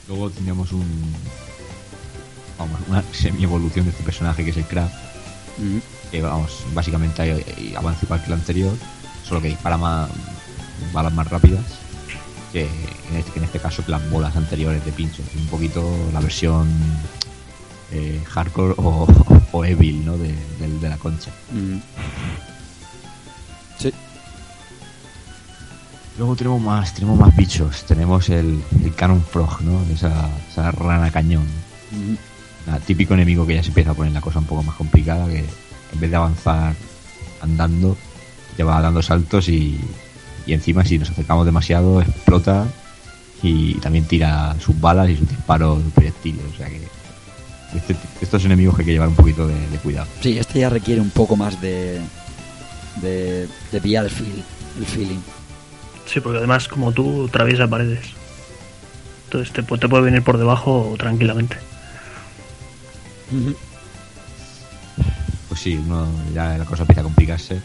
Luego 0.09 0.31
tendríamos 0.31 0.70
un. 0.73 0.85
Vamos, 2.59 2.81
una 2.89 3.03
semi-evolución 3.12 3.85
de 3.86 3.90
este 3.93 4.03
personaje 4.05 4.44
que 4.44 4.51
es 4.51 4.57
el 4.57 4.65
Crab. 4.65 4.89
Ujú. 5.59 5.81
Que 6.12 6.22
vamos, 6.22 6.64
básicamente 6.74 7.74
avanza 7.76 8.05
igual 8.05 8.20
que 8.20 8.26
el 8.26 8.34
anterior, 8.34 8.72
solo 9.26 9.40
que 9.40 9.48
dispara 9.48 9.76
más 9.76 10.09
balas 10.93 11.12
más 11.12 11.28
rápidas 11.28 11.64
que 12.52 12.62
en 12.62 13.16
este, 13.16 13.39
en 13.39 13.44
este 13.44 13.59
caso 13.59 13.84
que 13.84 13.90
las 13.90 14.10
bolas 14.10 14.36
anteriores 14.36 14.84
de 14.84 14.93
pincho. 14.93 15.22
Un 15.34 15.47
poquito 15.47 15.82
la 16.12 16.20
versión 16.20 16.68
eh, 17.90 18.22
hardcore 18.28 18.74
o, 18.76 19.06
o 19.52 19.64
evil 19.64 20.05
¿no? 20.05 20.16
de, 20.18 20.34
la 20.82 20.98
concha. 20.98 21.30
Ujú. 21.51 21.80
Sí. 23.78 23.93
Luego 26.18 26.36
tenemos 26.36 26.60
más, 26.60 26.94
tenemos 26.94 27.18
más 27.18 27.34
bichos. 27.34 27.84
Tenemos 27.84 28.28
el, 28.28 28.62
el 28.84 28.94
Cannon 28.94 29.22
Frog, 29.22 29.62
¿no? 29.62 29.80
Esa, 29.93 30.28
esa 30.51 30.70
rana 30.72 31.10
cañón. 31.10 31.47
Nada, 32.66 32.78
típico 32.80 33.14
enemigo 33.14 33.47
que 33.47 33.55
ya 33.55 33.62
se 33.62 33.68
empieza 33.68 33.90
a 33.90 33.94
poner 33.94 34.12
la 34.12 34.20
cosa 34.20 34.39
un 34.39 34.44
poco 34.44 34.62
más 34.62 34.76
complicada, 34.76 35.26
que 35.26 35.44
vez 36.02 36.10
de 36.10 36.16
avanzar 36.16 36.74
andando, 37.40 37.96
ya 38.58 38.64
va 38.64 38.80
dando 38.82 39.02
saltos 39.02 39.48
y, 39.48 39.80
y 40.46 40.52
encima 40.52 40.84
si 40.84 40.98
nos 40.98 41.10
acercamos 41.10 41.46
demasiado 41.46 42.02
explota 42.02 42.66
y 43.42 43.74
también 43.76 44.04
tira 44.04 44.54
sus 44.60 44.78
balas 44.80 45.08
y 45.10 45.16
sus 45.16 45.28
disparos 45.28 45.80
proyectiles. 45.94 46.42
O 46.52 46.56
sea 46.56 46.68
que 46.68 46.82
este- 47.76 47.96
estos 48.20 48.44
enemigos 48.44 48.76
que 48.76 48.82
hay 48.82 48.86
que 48.86 48.92
llevar 48.92 49.08
un 49.08 49.14
poquito 49.16 49.48
de, 49.48 49.54
de 49.68 49.78
cuidado. 49.78 50.06
Sí, 50.20 50.38
este 50.38 50.60
ya 50.60 50.68
requiere 50.70 51.00
un 51.00 51.10
poco 51.10 51.34
más 51.36 51.60
de. 51.60 52.00
de, 53.00 53.48
de 53.72 53.80
pillar 53.80 54.04
el, 54.04 54.10
feel, 54.10 54.44
el 54.78 54.84
feeling. 54.86 55.20
Sí, 56.06 56.20
porque 56.20 56.38
además, 56.38 56.68
como 56.68 56.92
tú, 56.92 57.26
atraviesa 57.28 57.66
paredes. 57.66 58.04
Entonces 59.24 59.52
te, 59.52 59.62
te 59.62 59.88
puede 59.88 60.02
venir 60.04 60.22
por 60.22 60.36
debajo 60.36 60.94
tranquilamente. 60.98 61.56
Sí, 65.62 65.76
uno, 65.76 66.06
ya 66.34 66.59
la 66.59 66.64
cosa 66.64 66.82
empieza 66.82 67.01
a 67.01 67.05
complicarse. 67.05 67.59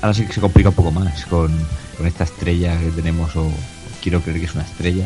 Ahora 0.00 0.14
sí 0.14 0.24
que 0.26 0.32
se 0.32 0.40
complica 0.40 0.70
un 0.70 0.74
poco 0.74 0.90
más 0.90 1.24
con, 1.26 1.52
con 1.96 2.06
esta 2.06 2.24
estrella 2.24 2.78
que 2.78 2.90
tenemos, 2.90 3.34
o 3.36 3.50
quiero 4.02 4.20
creer 4.20 4.40
que 4.40 4.46
es 4.46 4.54
una 4.54 4.64
estrella, 4.64 5.04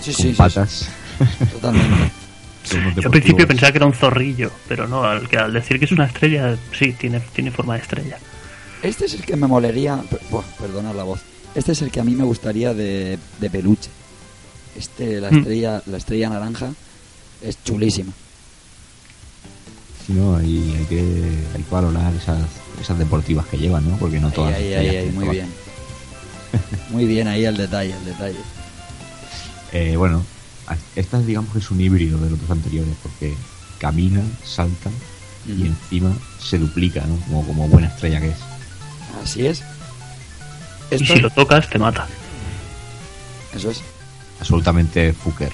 Sí, 0.00 0.12
con 0.12 0.22
sí, 0.22 0.30
sí, 0.30 0.34
patas. 0.36 0.70
sí, 1.38 1.46
totalmente. 1.46 2.10
Yo 3.00 3.06
al 3.06 3.10
principio 3.10 3.48
pensaba 3.48 3.72
que 3.72 3.78
era 3.78 3.86
un 3.86 3.94
zorrillo, 3.94 4.50
pero 4.68 4.86
no, 4.86 5.02
al, 5.04 5.28
que 5.28 5.38
al 5.38 5.52
decir 5.52 5.78
que 5.78 5.86
es 5.86 5.92
una 5.92 6.04
estrella, 6.04 6.56
sí, 6.78 6.92
tiene, 6.92 7.18
tiene 7.34 7.50
forma 7.50 7.74
de 7.74 7.80
estrella. 7.80 8.18
Este 8.82 9.06
es 9.06 9.14
el 9.14 9.22
que 9.24 9.34
me 9.36 9.46
molería. 9.46 10.02
buah, 10.30 10.42
perdonad 10.58 10.94
la 10.94 11.02
voz. 11.04 11.20
Este 11.54 11.72
es 11.72 11.82
el 11.82 11.90
que 11.90 12.00
a 12.00 12.04
mí 12.04 12.14
me 12.14 12.24
gustaría 12.24 12.72
de, 12.74 13.18
de 13.40 13.50
peluche. 13.50 13.90
Este, 14.76 15.20
la 15.20 15.30
Mm. 15.30 15.38
estrella, 15.38 15.82
la 15.86 15.96
estrella 15.96 16.28
naranja, 16.28 16.70
es 17.42 17.58
chulísima. 17.64 18.12
No, 20.14 20.36
hay, 20.36 20.74
hay 20.78 20.84
que, 20.86 21.00
hay 21.54 21.62
que 21.62 21.70
valorar 21.70 22.12
esas, 22.14 22.38
esas 22.80 22.98
deportivas 22.98 23.46
que 23.46 23.58
llevan, 23.58 23.88
¿no? 23.88 23.96
Porque 23.96 24.18
no 24.20 24.28
Ahí, 24.28 24.32
todas. 24.32 24.54
ahí, 24.54 24.70
las 24.70 24.78
ahí, 24.80 24.86
estrellas 24.86 24.94
ahí, 24.94 24.98
tienen 25.02 25.14
muy 25.14 25.24
todas. 25.24 25.36
bien. 25.36 25.48
Muy 26.90 27.04
bien 27.06 27.28
ahí 27.28 27.44
el 27.44 27.56
detalle, 27.56 27.94
el 27.94 28.04
detalle. 28.04 28.38
Eh, 29.72 29.94
bueno, 29.96 30.24
esta 30.96 31.20
digamos 31.20 31.52
que 31.52 31.60
es 31.60 31.70
un 31.70 31.80
híbrido 31.80 32.18
de 32.18 32.28
los 32.28 32.40
dos 32.40 32.50
anteriores, 32.50 32.92
porque 33.04 33.32
camina, 33.78 34.20
salta 34.44 34.90
y 35.46 35.64
encima 35.64 36.12
se 36.40 36.58
duplica, 36.58 37.04
¿no? 37.06 37.14
Como, 37.26 37.46
como 37.46 37.68
buena 37.68 37.86
estrella 37.86 38.18
que 38.20 38.30
es. 38.30 38.36
Así 39.22 39.46
es. 39.46 39.62
Y 40.90 40.98
si 41.06 41.20
lo 41.20 41.30
tocas, 41.30 41.70
te 41.70 41.78
mata. 41.78 42.08
Eso 43.54 43.70
es. 43.70 43.80
Absolutamente 44.40 45.12
fucker. 45.12 45.52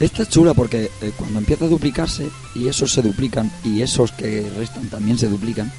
Esta 0.00 0.22
es 0.24 0.28
chula 0.28 0.54
porque 0.54 0.90
eh, 1.00 1.12
cuando 1.16 1.38
empieza 1.38 1.66
a 1.66 1.68
duplicarse 1.68 2.28
y 2.54 2.66
esos 2.68 2.92
se 2.92 3.00
duplican 3.02 3.50
y 3.62 3.80
esos 3.82 4.10
que 4.12 4.50
restan 4.56 4.88
también 4.88 5.16
se 5.18 5.28
duplican, 5.28 5.70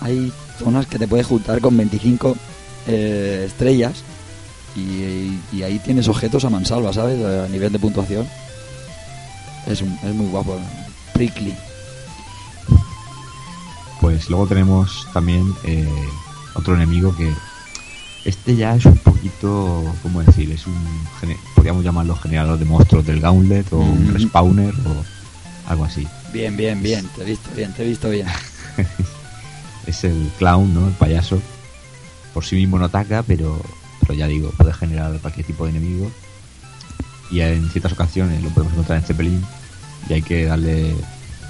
hay 0.00 0.32
zonas 0.58 0.86
que 0.86 0.98
te 0.98 1.06
puedes 1.06 1.26
juntar 1.26 1.60
con 1.60 1.76
25 1.76 2.36
eh, 2.86 3.44
estrellas 3.46 4.02
y, 4.74 5.62
ahí 5.62 5.78
tienes 5.84 6.08
objetos 6.08 6.44
a 6.44 6.50
mansalva, 6.50 6.92
¿sabes? 6.92 7.22
A 7.24 7.48
nivel 7.48 7.72
de 7.72 7.78
puntuación. 7.78 8.26
Es, 9.66 9.82
un- 9.82 9.98
es 10.02 10.14
muy 10.14 10.26
guapo. 10.28 10.58
Prickly. 11.12 11.54
Pues 14.00 14.30
luego 14.30 14.46
tenemos 14.46 15.06
también 15.12 15.52
eh, 15.64 15.86
otro 16.54 16.74
enemigo 16.74 17.14
que 17.16 17.30
este 18.24 18.56
ya 18.56 18.74
es 18.76 18.84
un 18.84 18.98
poquito, 18.98 19.84
¿cómo 20.02 20.22
decir? 20.22 20.50
Es 20.50 20.66
un, 20.66 20.74
podríamos 21.54 21.84
llamarlo 21.84 22.14
generador 22.16 22.58
de 22.58 22.64
monstruos 22.64 23.06
del 23.06 23.20
Gauntlet 23.20 23.72
o 23.72 23.78
un 23.78 24.10
Mm. 24.10 24.14
respawner 24.14 24.74
o 24.74 25.70
algo 25.70 25.84
así. 25.84 26.06
Bien, 26.32 26.56
bien, 26.56 26.82
bien. 26.82 27.08
Te 27.16 27.22
he 27.22 27.24
visto 27.26 27.50
bien, 27.56 27.72
te 27.72 27.82
he 27.82 27.88
visto 27.88 28.08
bien. 28.10 28.26
Es 29.86 30.04
el 30.04 30.30
clown, 30.38 30.72
¿no? 30.74 30.86
El 30.86 30.92
payaso. 30.94 31.40
Por 32.34 32.44
sí 32.44 32.54
mismo 32.56 32.78
no 32.78 32.84
ataca, 32.84 33.22
pero, 33.22 33.60
pero 34.00 34.14
ya 34.14 34.26
digo, 34.26 34.50
puede 34.50 34.72
generar 34.72 35.18
cualquier 35.20 35.46
tipo 35.46 35.64
de 35.64 35.70
enemigo. 35.70 36.10
Y 37.30 37.40
en 37.40 37.68
ciertas 37.70 37.92
ocasiones 37.92 38.42
lo 38.42 38.50
podemos 38.50 38.72
encontrar 38.74 38.98
en 38.98 39.04
Zeppelin 39.04 39.42
y 40.08 40.12
hay 40.12 40.22
que 40.22 40.44
darle 40.44 40.94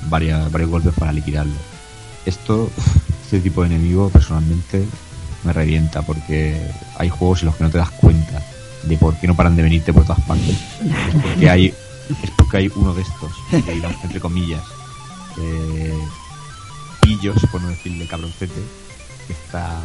varias, 0.09 0.51
varios 0.53 0.71
golpes 0.71 0.95
para 0.95 1.13
liquidarlo. 1.13 1.53
Esto, 2.25 2.71
este 3.25 3.41
tipo 3.41 3.63
de 3.63 3.75
enemigo, 3.75 4.09
personalmente, 4.11 4.85
me 5.45 5.53
revienta 5.53 6.03
porque 6.03 6.61
hay 6.99 7.09
juegos 7.09 7.41
en 7.41 7.47
los 7.47 7.57
que 7.57 7.65
no 7.65 7.71
te 7.71 7.79
das 7.79 7.91
cuenta 7.91 8.43
de 8.85 8.97
por 8.97 9.15
qué 9.17 9.27
no 9.27 9.35
paran 9.37 9.57
de 9.57 9.63
venirte 9.63 9.93
por 9.93 10.05
todas 10.05 10.21
partes. 10.25 10.51
Es 10.57 11.23
porque 11.23 11.51
hay, 11.51 11.67
es 11.67 12.31
porque 12.37 12.57
hay 12.59 12.73
uno 12.75 12.95
de 12.95 13.03
estos, 13.03 13.33
que 13.51 13.73
entre 14.03 14.21
comillas, 14.21 14.63
eh, 15.39 15.95
pillos, 17.03 17.37
por 17.51 17.61
no 17.63 17.69
decirle 17.69 18.07
cabroncete, 18.07 18.61
que 19.27 19.33
está, 19.33 19.79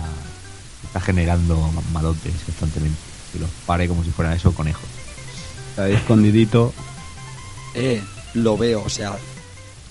está 0.83 0.99
generando 1.01 1.57
ma- 1.73 1.81
malotes 1.93 2.33
constantemente. 2.45 2.97
Que 3.33 3.39
los 3.39 3.49
pare 3.65 3.87
como 3.87 4.03
si 4.03 4.11
fueran 4.11 4.33
eso 4.33 4.53
conejos. 4.53 4.85
Está 5.71 5.83
ahí 5.83 5.93
escondidito. 5.93 6.73
Eh, 7.73 8.01
lo 8.33 8.57
veo, 8.57 8.81
o 8.85 8.89
sea, 8.89 9.13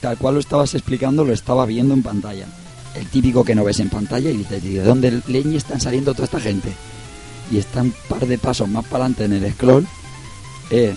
tal 0.01 0.17
cual 0.17 0.35
lo 0.35 0.41
estabas 0.41 0.73
explicando, 0.75 1.25
lo 1.25 1.33
estaba 1.35 1.67
viendo 1.67 1.93
en 1.93 2.03
pantalla. 2.03 2.47
El 2.95 3.07
típico 3.07 3.45
que 3.45 3.55
no 3.55 3.65
ves 3.65 3.81
en 3.81 3.89
pantalla 3.91 4.31
y 4.31 4.37
dices, 4.37 4.65
¿y 4.65 4.75
de 4.75 4.83
dónde 4.83 5.21
leña 5.27 5.57
están 5.57 5.81
saliendo 5.81 6.13
toda 6.15 6.25
esta 6.27 6.41
gente? 6.41 6.73
Y 7.51 7.59
está 7.59 7.83
un 7.83 7.93
par 8.09 8.27
de 8.27 8.39
pasos 8.39 8.69
más 8.69 8.85
para 8.85 9.05
adelante 9.07 9.25
en 9.25 9.33
el 9.45 9.53
scroll. 9.53 9.87
Eh, 10.71 10.95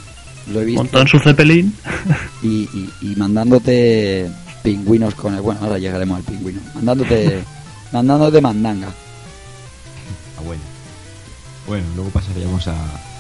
lo 0.52 0.62
he 0.62 0.66
visto. 0.66 0.84
Montó 0.84 1.02
en 1.02 1.08
su 1.08 1.20
Zeppelin. 1.20 1.74
y, 2.44 2.48
y- 2.48 2.90
y 3.02 3.16
mandándote 3.16 4.30
pingüinos 4.64 5.16
con 5.16 5.34
el... 5.36 5.42
Bueno, 5.42 5.60
ahora 5.64 5.78
llegaremos 5.80 6.18
al 6.18 6.24
pingüino. 6.24 6.62
Mandándote, 6.76 7.44
mandándote 7.92 8.42
mandanga. 8.42 8.88
Ah, 8.88 10.42
bueno. 10.46 10.62
Bueno, 11.68 11.86
luego 11.96 12.12
pasaríamos 12.12 12.68
a 12.68 12.76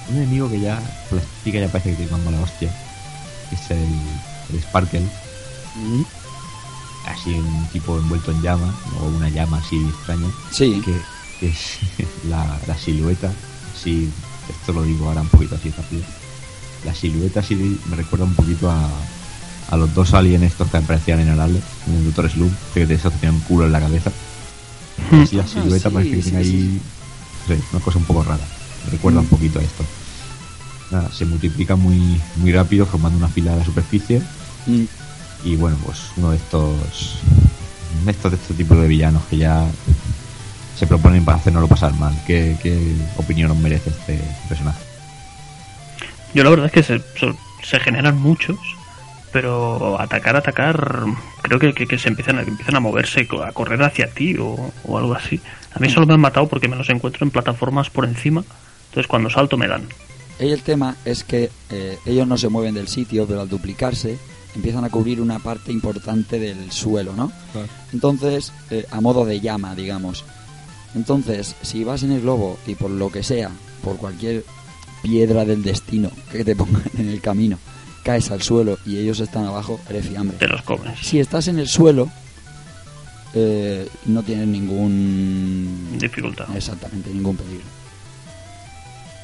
un 0.10 0.18
enemigo 0.18 0.49
que 0.49 0.60
ya, 0.62 0.80
por 1.10 1.18
la 1.18 1.24
estética 1.24 1.60
ya 1.60 1.68
parece 1.68 1.90
que 1.91 1.95
tiene 1.98 2.12
más 2.12 2.22
mala 2.22 2.41
hostia. 2.41 2.70
Que 3.49 3.56
es 3.56 3.72
el, 3.72 3.78
el 4.54 4.62
Sparkle. 4.62 5.02
Así 7.08 7.32
un 7.34 7.68
tipo 7.72 7.98
envuelto 7.98 8.32
en 8.32 8.42
llama, 8.42 8.74
o 9.00 9.06
una 9.06 9.30
llama 9.30 9.58
así 9.58 9.78
extraña. 9.78 10.28
Sí. 10.52 10.82
Que, 10.84 11.00
que 11.40 11.50
es 11.50 11.80
la, 12.30 12.60
la 12.68 12.78
silueta, 12.78 13.32
sí, 13.82 14.10
esto 14.50 14.74
lo 14.74 14.84
digo 14.84 15.08
ahora 15.08 15.22
un 15.22 15.30
poquito 15.30 15.56
así 15.56 15.70
rápido. 15.72 16.04
La 16.86 16.94
silueta 16.94 17.42
sí 17.42 17.80
me 17.90 17.96
recuerda 17.96 18.26
un 18.26 18.36
poquito 18.36 18.70
a, 18.70 18.90
a 19.70 19.78
los 19.78 19.94
dos 19.94 20.14
aliens 20.14 20.44
estos 20.44 20.70
que 20.70 20.78
aparecían 20.78 21.20
en 21.22 21.30
el 21.30 21.40
Alex, 21.40 21.64
en 21.88 21.96
el 21.96 22.06
Doctor 22.06 22.30
Slump, 22.30 22.54
que 22.74 22.86
de 22.86 22.96
esos 22.96 23.14
tenían 23.14 23.36
un 23.36 23.42
culo 23.42 23.66
en 23.66 23.72
la 23.72 23.80
cabeza. 23.80 24.12
Así 25.24 25.36
la 25.36 25.44
Ah, 25.44 25.48
silueta 25.48 25.90
sí, 25.90 25.94
parece 25.96 26.12
que 26.16 26.22
sí, 26.24 26.30
tiene 26.30 26.38
ahí 26.44 26.82
no 27.48 27.56
sé, 27.56 27.62
una 27.72 27.84
cosa 27.84 27.98
un 28.00 28.06
poco 28.06 28.24
rara. 28.24 28.44
Me 28.86 28.92
recuerda 28.92 29.20
un 29.22 29.26
Mm. 29.26 29.30
poquito 29.30 29.60
a 29.60 29.64
esto. 29.64 29.84
Nada, 30.92 31.12
se 31.12 31.26
multiplica 31.26 31.76
muy, 31.76 32.20
muy 32.38 32.52
rápido 32.52 32.86
formando 32.86 33.18
una 33.18 33.28
fila 33.30 33.54
a 33.54 33.58
la 33.58 33.66
superficie 33.66 34.22
Mm. 34.66 34.84
Y 35.44 35.56
bueno, 35.56 35.78
pues 35.86 36.12
uno 36.18 36.32
de 36.32 36.38
estos 36.38 37.20
de 38.06 38.12
estos 38.12 38.32
de 38.32 38.38
este 38.38 38.54
tipo 38.54 38.76
de 38.76 38.88
villanos 38.88 39.24
que 39.30 39.38
ya 39.38 39.66
se 40.78 40.86
proponen 40.86 41.26
para 41.26 41.38
hacernoslo 41.38 41.68
pasar 41.68 41.94
mal. 41.94 42.14
¿Qué, 42.26 42.56
qué 42.62 42.96
opinión 43.18 43.52
os 43.52 43.58
merece 43.58 43.90
este 43.90 44.20
personaje? 44.48 44.80
Yo 46.34 46.44
la 46.44 46.50
verdad 46.50 46.68
es 46.68 46.72
que 46.72 46.84
se, 46.84 47.02
se 47.64 47.80
generan 47.80 48.18
muchos, 48.18 48.58
pero 49.32 50.00
atacar, 50.00 50.36
atacar, 50.36 51.06
creo 51.42 51.60
que, 51.60 51.74
que, 51.74 51.88
que 51.88 51.98
se 51.98 52.10
empiezan 52.10 52.38
a, 52.40 52.44
que 52.44 52.52
empiezan 52.52 52.76
a 52.76 52.80
moverse, 52.80 53.28
a 53.44 53.52
correr 53.54 53.82
hacia 53.82 54.12
ti 54.12 54.38
o, 54.38 54.72
o 54.84 54.98
algo 54.98 55.16
así. 55.16 55.42
A 55.74 55.80
mí 55.80 55.90
solo 55.90 56.06
me 56.06 56.14
han 56.14 56.20
matado 56.20 56.48
porque 56.48 56.68
me 56.68 56.76
los 56.76 56.90
encuentro 56.90 57.26
en 57.26 57.32
plataformas 57.32 57.90
por 57.90 58.06
encima, 58.06 58.44
entonces 58.90 59.08
cuando 59.08 59.30
salto 59.30 59.58
me 59.58 59.68
dan. 59.68 59.84
Y 60.40 60.52
el 60.52 60.62
tema 60.62 60.96
es 61.06 61.24
que 61.24 61.50
eh, 61.72 61.98
ellos 62.06 62.28
no 62.28 62.38
se 62.38 62.50
mueven 62.50 62.76
del 62.76 62.88
sitio, 62.88 63.26
pero 63.26 63.42
al 63.42 63.50
duplicarse 63.50 64.20
empiezan 64.58 64.84
a 64.84 64.90
cubrir 64.90 65.22
una 65.22 65.40
parte 65.40 65.72
importante 65.72 66.40
del 66.40 66.72
suelo, 66.72 67.14
¿no? 67.16 67.32
Claro. 67.52 67.68
Entonces, 67.94 68.52
eh, 68.72 68.86
a 68.92 69.00
modo 69.00 69.24
de 69.24 69.40
llama, 69.40 69.76
digamos. 69.76 70.26
Entonces, 70.96 71.56
si 71.62 71.84
vas 71.84 72.04
en 72.04 72.12
el 72.12 72.22
globo 72.22 72.58
y 72.66 72.76
por 72.76 72.90
lo 72.90 73.12
que 73.12 73.24
sea, 73.24 73.52
por 73.84 73.98
cualquier 73.98 74.44
piedra 75.04 75.46
del 75.46 75.64
destino 75.64 76.10
que 76.32 76.44
te 76.44 76.56
pongan 76.56 76.84
en 76.98 77.08
el 77.10 77.22
camino, 77.22 77.60
caes 78.04 78.32
al 78.32 78.42
suelo 78.42 78.80
y 78.86 78.98
ellos 78.98 79.20
están 79.20 79.46
abajo, 79.46 79.80
eres 79.90 80.08
fiambre. 80.08 80.38
Te 80.38 80.48
los 80.48 80.64
comes. 80.64 81.00
Si 81.02 81.20
estás 81.20 81.48
en 81.48 81.60
el 81.60 81.68
suelo, 81.68 82.10
eh, 83.36 83.88
no 84.06 84.24
tienes 84.24 84.48
ningún... 84.48 85.98
Dificultad. 86.00 86.48
Exactamente, 86.56 87.12
ningún 87.12 87.38
peligro. 87.38 87.66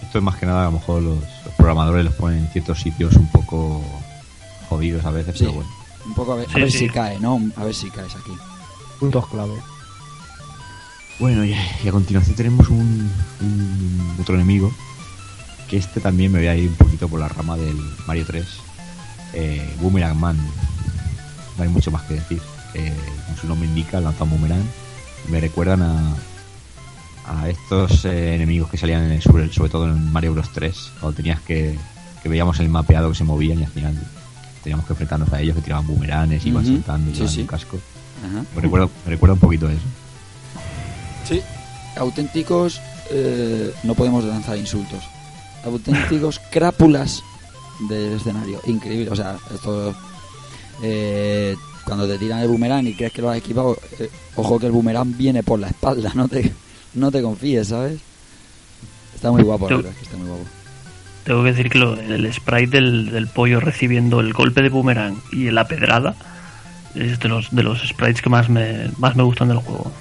Esto 0.03 0.19
es 0.19 0.23
más 0.23 0.35
que 0.35 0.45
nada, 0.45 0.64
a 0.64 0.65
lo 0.65 0.73
mejor 0.73 1.01
los, 1.01 1.18
los 1.18 1.53
programadores 1.57 2.05
los 2.05 2.14
ponen 2.14 2.39
en 2.39 2.47
ciertos 2.49 2.80
sitios 2.80 3.15
un 3.15 3.27
poco 3.31 3.81
jodidos 4.75 5.05
a 5.05 5.11
veces, 5.11 5.33
Sí. 5.37 5.39
pero 5.45 5.53
bueno. 5.53 5.69
Un 6.05 6.13
poco 6.13 6.33
a 6.33 6.35
ver, 6.37 6.47
a 6.49 6.53
Sí, 6.53 6.59
ver 6.59 6.71
sí. 6.71 6.77
si 6.79 6.89
cae, 6.89 7.19
¿no? 7.19 7.39
A 7.55 7.63
ver 7.63 7.73
si 7.75 7.89
caes 7.89 8.13
aquí. 8.15 8.31
Puntos 8.99 9.27
clave. 9.27 9.53
Bueno, 11.19 11.45
y, 11.45 11.51
y 11.83 11.87
a 11.87 11.91
continuación 11.91 12.35
tenemos 12.35 12.67
un, 12.69 13.11
un- 13.41 14.15
otro 14.19 14.35
enemigo. 14.35 14.71
Que 15.69 15.77
este 15.77 15.99
también 16.01 16.31
me 16.31 16.39
voy 16.39 16.47
a 16.47 16.55
ir 16.55 16.69
un 16.69 16.75
poquito 16.75 17.07
por 17.07 17.19
la 17.19 17.27
rama 17.29 17.55
del 17.57 17.77
Mario 18.07 18.25
3. 18.27 18.45
Eh, 19.33 19.75
Boomerang 19.79 20.17
Man. 20.19 20.37
No 21.57 21.63
hay 21.63 21.69
mucho 21.69 21.91
más 21.91 22.01
que 22.03 22.15
decir. 22.15 22.41
Eh, 22.73 22.93
como 23.25 23.37
su 23.37 23.47
nombre 23.47 23.67
indica, 23.67 23.99
lanza 24.01 24.23
un 24.23 24.31
boomerang. 24.31 24.63
Me 25.29 25.39
recuerdan 25.39 25.81
a, 25.83 26.15
a 27.27 27.47
estos 27.49 28.03
eh, 28.05 28.35
enemigos 28.35 28.69
que 28.69 28.77
salían 28.77 29.03
en 29.05 29.11
el- 29.13 29.21
sobre, 29.21 29.51
sobre 29.53 29.69
todo 29.69 29.85
en 29.87 30.11
Mario 30.11 30.33
Bros 30.33 30.49
3. 30.53 30.75
Cuando 30.99 31.15
tenías 31.15 31.39
que, 31.41 31.77
que 32.21 32.29
veíamos 32.29 32.59
el 32.59 32.69
mapeado 32.69 33.09
que 33.11 33.15
se 33.17 33.23
movían 33.23 33.59
y 33.59 33.63
al 33.63 33.71
final 33.71 33.95
teníamos 34.64 34.85
que 34.85 34.94
enfrentarnos 34.94 35.31
a 35.34 35.41
ellos 35.41 35.56
que 35.56 35.61
tiraban 35.61 35.85
boomerangs, 35.88 36.45
iban 36.45 36.65
saltando, 36.65 37.11
sí, 37.11 37.14
llevaban 37.18 37.34
sí. 37.35 37.41
un 37.41 37.48
casco. 37.48 37.80
Ajá. 38.26 38.45
Me 38.56 38.61
recuerda, 38.61 38.88
me 39.06 39.11
recuerda 39.11 39.34
un 39.34 39.40
poquito 39.40 39.68
a 39.68 39.72
eso. 39.73 39.81
Sí. 41.27 41.41
Auténticos, 41.98 42.81
eh, 43.11 43.73
no 43.84 43.94
podemos 43.95 44.23
lanzar 44.23 44.57
insultos. 44.57 45.03
Auténticos 45.65 46.40
crápulas 46.52 47.22
del 47.90 48.14
escenario. 48.14 48.60
Increíble. 48.65 49.10
O 49.11 49.15
sea, 49.15 49.38
esto. 49.53 49.94
eh, 50.81 51.56
cuando 51.85 52.07
te 52.07 52.18
tiran 52.18 52.40
el 52.40 52.48
boomerang 52.48 52.88
y 52.88 52.94
crees 52.94 53.11
que 53.11 53.22
lo 53.22 53.30
has 53.30 53.38
equipado, 53.38 53.77
eh, 53.99 54.10
ojo 54.38 54.57
que 54.57 54.68
el 54.68 54.72
boomerang 54.72 55.15
viene 55.18 55.44
por 55.44 55.60
la 55.60 55.68
espalda. 55.68 56.11
No 56.15 56.27
te, 56.27 56.52
no 56.94 57.11
te 57.11 57.22
confíes, 57.22 57.68
¿sabes? 57.68 57.99
Está 59.15 59.31
muy 59.31 59.44
guapo, 59.44 59.69
la 59.69 59.77
verdad, 59.77 59.91
es 59.91 59.98
que 59.98 60.03
está 60.06 60.18
muy 60.18 60.27
guapo. 60.27 60.44
Tengo 61.23 61.43
que 61.43 61.49
decir 61.53 61.69
que 61.69 61.79
lo- 61.79 61.99
el 61.99 62.31
sprite 62.33 62.81
del, 62.81 63.27
pollo 63.33 63.59
recibiendo 63.59 64.19
el 64.19 64.33
golpe 64.33 64.61
de 64.61 64.69
boomerang 64.69 65.15
y 65.31 65.49
la 65.51 65.67
pedrada 65.67 66.15
es 66.95 67.19
de 67.19 67.29
los, 67.29 67.49
de 67.55 67.63
los 67.63 67.81
sprites 67.87 68.21
que 68.21 68.29
más 68.29 68.49
me, 68.49 68.89
más 68.97 69.15
me 69.15 69.23
gustan 69.23 69.47
del 69.47 69.57
juego. 69.57 69.91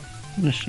Es 0.45 0.65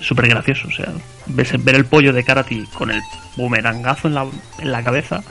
súper 0.00 0.28
gracioso, 0.28 0.68
o 0.68 0.70
sea, 0.70 0.92
ver 1.26 1.74
el 1.74 1.84
pollo 1.84 2.12
de 2.12 2.22
cara 2.22 2.44
con 2.74 2.90
el 2.90 3.00
boomerangazo 3.36 4.06
en 4.08 4.14
la, 4.14 4.26
en 4.60 4.72
la 4.72 4.84
cabeza. 4.84 5.22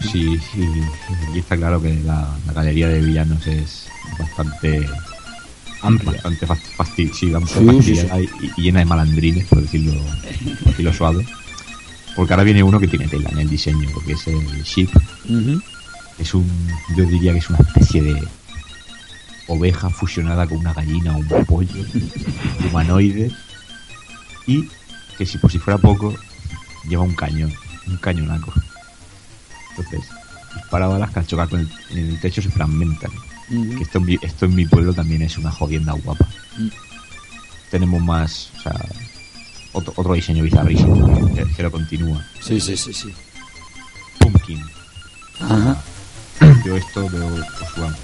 Sí, 0.00 0.38
sí, 0.38 0.68
y 1.34 1.38
está 1.40 1.56
claro 1.56 1.80
que 1.82 1.94
la 2.04 2.28
galería 2.54 2.88
de 2.88 3.00
villanos 3.00 3.44
es 3.46 3.88
bastante 4.18 4.86
Amplia. 5.86 6.12
bastante 6.12 6.46
fasti- 6.46 6.70
fasti- 6.76 7.12
sí, 7.12 7.30
bastante 7.30 7.82
Sí, 7.82 7.94
sí, 7.96 8.00
fastidiada 8.06 8.20
Y, 8.56 8.62
llena 8.62 8.78
de 8.80 8.84
malandrines, 8.84 9.46
por 9.46 9.60
decirlo, 9.62 9.92
por 10.60 10.68
decirlo 10.70 10.92
suave. 10.92 11.26
Porque 12.14 12.32
ahora 12.32 12.44
viene 12.44 12.62
uno 12.62 12.80
que 12.80 12.88
tiene 12.88 13.08
tela 13.08 13.28
en 13.30 13.38
el 13.40 13.50
diseño, 13.50 13.88
porque 13.92 14.12
es 14.12 14.26
el 14.26 14.62
Sheep. 14.62 14.90
Es 16.18 16.32
un, 16.34 16.50
yo 16.96 17.04
diría 17.04 17.32
que 17.32 17.38
es 17.38 17.50
una 17.50 17.58
especie 17.58 18.02
de 18.02 18.22
oveja 19.48 19.90
fusionada 19.90 20.46
con 20.46 20.58
una 20.58 20.72
gallina 20.72 21.14
o 21.14 21.18
un 21.18 21.44
pollo 21.44 21.84
humanoide. 22.70 23.30
Y 24.46 24.68
que 25.18 25.26
si 25.26 25.38
por 25.38 25.50
si 25.52 25.58
fuera 25.58 25.78
poco, 25.78 26.14
lleva 26.88 27.02
un 27.02 27.14
cañón, 27.14 27.52
un 27.86 27.96
cañonaco. 27.98 28.52
Entonces, 29.70 30.00
dispara 30.54 30.86
balas 30.86 31.10
que 31.10 31.18
al 31.18 31.26
chocar 31.26 31.48
con 31.50 31.60
el, 31.60 31.68
en 31.90 31.98
el 32.10 32.20
techo 32.20 32.40
se 32.40 32.48
fragmentan. 32.50 33.10
Que 33.48 33.82
esto, 33.82 33.98
en 33.98 34.04
mi- 34.04 34.18
esto 34.22 34.46
en 34.46 34.54
mi 34.54 34.66
pueblo 34.66 34.92
también 34.92 35.22
es 35.22 35.38
una 35.38 35.50
jodienda 35.52 35.92
guapa. 35.92 36.26
Mm. 36.58 36.68
Tenemos 37.70 38.02
más, 38.02 38.50
o 38.58 38.60
sea, 38.62 38.74
otro, 39.72 39.92
otro 39.96 40.14
diseño 40.14 40.42
bizarrísimo 40.42 41.34
que, 41.34 41.44
que 41.54 41.62
lo 41.62 41.70
continúa. 41.70 42.24
Sí, 42.40 42.60
sí, 42.60 42.76
sí, 42.76 42.92
sí. 42.92 43.12
Pumpkin. 44.18 44.62
Ajá. 45.40 45.82
Yo 46.64 46.76
esto 46.76 47.08
veo, 47.08 47.28
bueno, 47.76 47.96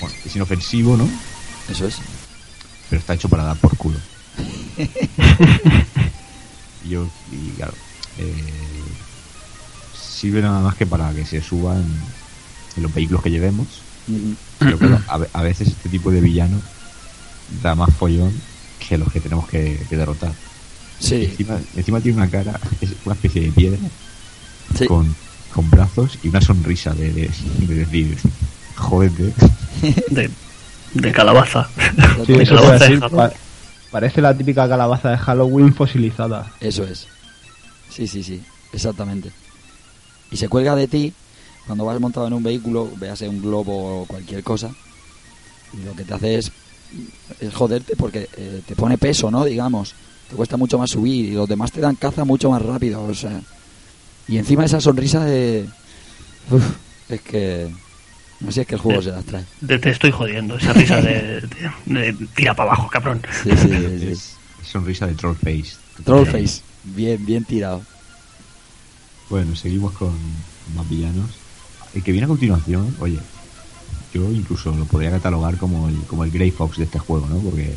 bueno, 0.00 0.14
es 0.24 0.36
inofensivo, 0.36 0.96
¿no? 0.96 1.08
Eso 1.68 1.86
es. 1.86 1.96
Pero 2.88 3.00
está 3.00 3.14
hecho 3.14 3.28
para 3.28 3.44
dar 3.44 3.56
por 3.56 3.76
culo. 3.76 3.98
y 6.84 6.88
yo, 6.90 7.08
y 7.32 7.50
claro, 7.56 7.72
eh, 8.18 8.44
sirve 10.00 10.40
nada 10.42 10.60
más 10.60 10.74
que 10.76 10.86
para 10.86 11.12
que 11.12 11.24
se 11.26 11.42
suban 11.42 11.84
en 12.76 12.82
los 12.82 12.92
vehículos 12.94 13.22
que 13.22 13.30
llevemos. 13.30 13.66
Ujú. 14.08 14.34
Pero 14.58 14.78
claro, 14.78 15.00
a, 15.08 15.18
ve- 15.18 15.28
a 15.32 15.42
veces 15.42 15.68
este 15.68 15.88
tipo 15.88 16.10
de 16.10 16.20
villano 16.20 16.60
da 17.62 17.74
más 17.74 17.94
follón 17.94 18.32
que 18.88 18.96
los 18.98 19.12
que 19.12 19.20
tenemos 19.20 19.48
que, 19.48 19.78
que 19.88 19.96
derrotar. 19.96 20.32
Sí, 20.98 21.24
Encima, 21.30 21.58
encima 21.76 22.00
tiene 22.00 22.18
una 22.18 22.28
cara, 22.30 22.58
es 22.80 22.90
una 23.04 23.14
especie 23.14 23.42
de 23.42 23.50
piedra 23.52 23.78
sí. 24.76 24.86
con, 24.86 25.14
con 25.54 25.70
brazos 25.70 26.18
y 26.22 26.28
una 26.28 26.40
sonrisa 26.40 26.92
de, 26.92 27.12
de, 27.12 27.30
de 27.66 27.74
decir, 27.74 28.16
jódete. 28.76 29.32
De, 30.10 30.30
de 30.94 31.12
calabaza. 31.12 31.68
Sí, 32.26 32.32
De 32.32 32.46
calabaza 32.46 32.72
de 32.72 32.78
decir, 32.96 33.00
pa- 33.10 33.32
parece 33.92 34.20
la 34.22 34.36
típica 34.36 34.68
calabaza 34.68 35.10
de 35.10 35.18
Halloween 35.18 35.72
fosilizada. 35.74 36.50
Eso 36.60 36.82
es. 36.84 37.06
Sí, 37.90 38.06
sí, 38.08 38.22
sí, 38.24 38.42
exactamente. 38.72 39.30
Y 40.30 40.36
se 40.36 40.48
cuelga 40.48 40.74
de 40.74 40.88
ti 40.88 41.12
cuando 41.68 41.84
vas 41.84 42.00
montado 42.00 42.26
en 42.26 42.32
un 42.32 42.42
vehículo, 42.42 42.90
véase 42.96 43.28
un 43.28 43.40
globo 43.40 44.02
o 44.02 44.06
cualquier 44.06 44.42
cosa, 44.42 44.70
lo 45.84 45.94
que 45.94 46.02
te 46.04 46.14
hace 46.14 46.34
es, 46.38 46.50
es 47.40 47.54
joderte 47.54 47.94
porque 47.94 48.28
eh, 48.36 48.62
te 48.66 48.74
pone 48.74 48.98
peso, 48.98 49.30
¿no? 49.30 49.44
Digamos, 49.44 49.94
te 50.28 50.34
cuesta 50.34 50.56
mucho 50.56 50.78
más 50.78 50.90
subir 50.90 51.26
y 51.26 51.32
los 51.32 51.48
demás 51.48 51.70
te 51.70 51.80
dan 51.80 51.94
caza 51.94 52.24
mucho 52.24 52.50
más 52.50 52.60
rápido, 52.62 53.04
o 53.04 53.14
sea. 53.14 53.40
Y 54.26 54.36
encima 54.38 54.64
esa 54.64 54.80
sonrisa 54.80 55.24
de... 55.24 55.68
Uf, 56.50 56.64
es 57.08 57.20
que... 57.20 57.70
No 58.40 58.52
sé, 58.52 58.60
es 58.62 58.66
que 58.66 58.74
el 58.76 58.80
juego 58.80 59.02
se 59.02 59.10
las 59.10 59.24
trae. 59.24 59.44
De 59.60 59.78
te 59.78 59.90
estoy 59.90 60.10
jodiendo, 60.10 60.56
esa 60.56 60.72
risa 60.72 61.00
de, 61.02 61.40
de- 61.40 62.12
de 62.12 62.12
tira 62.34 62.54
para 62.54 62.72
abajo, 62.72 62.88
cabrón. 62.90 63.20
Sí, 63.42 63.50
sí, 63.50 63.68
sí, 63.68 63.98
sí. 64.00 64.06
Es, 64.08 64.32
es 64.62 64.68
sonrisa 64.70 65.06
de 65.06 65.14
troll 65.14 65.34
face. 65.36 65.76
Trollface, 66.04 66.60
bien, 66.84 67.24
bien 67.26 67.44
tirado. 67.44 67.82
Bueno, 69.28 69.56
seguimos 69.56 69.92
con, 69.92 70.10
con 70.10 70.74
más 70.76 70.88
villanos. 70.88 71.30
El 71.98 72.04
que 72.04 72.12
viene 72.12 72.24
a 72.24 72.28
continuación, 72.28 72.94
oye, 73.00 73.18
yo 74.14 74.30
incluso 74.32 74.74
lo 74.74 74.84
podría 74.86 75.10
catalogar 75.10 75.56
como 75.58 75.88
el, 75.88 75.96
como 76.06 76.24
el 76.24 76.30
Grey 76.30 76.50
Fox 76.50 76.78
de 76.78 76.84
este 76.84 76.98
juego, 76.98 77.26
¿no? 77.28 77.36
Porque 77.38 77.74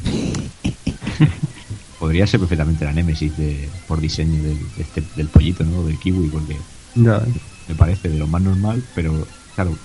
podría 2.00 2.26
ser 2.28 2.40
perfectamente 2.40 2.86
la 2.86 2.94
Nemesis 2.94 3.36
de, 3.38 3.70
por 3.88 4.00
diseño 4.00 4.42
del, 4.44 4.58
de 4.76 4.82
este- 4.84 5.04
del 5.16 5.28
pollito, 5.28 5.64
¿no? 5.64 5.84
Del 5.84 5.98
kiwi, 6.00 6.28
porque 6.30 6.58
me 6.96 7.76
parece 7.76 8.10
de 8.10 8.18
lo 8.18 8.28
más 8.28 8.42
normal, 8.42 8.84
pero 8.96 9.28
claro, 9.56 9.76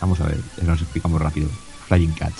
vamos 0.00 0.20
a 0.20 0.26
ver, 0.26 0.38
nos 0.64 0.80
explicamos 0.80 1.20
rápido. 1.20 1.48
Flying 1.88 2.12
Cat, 2.12 2.32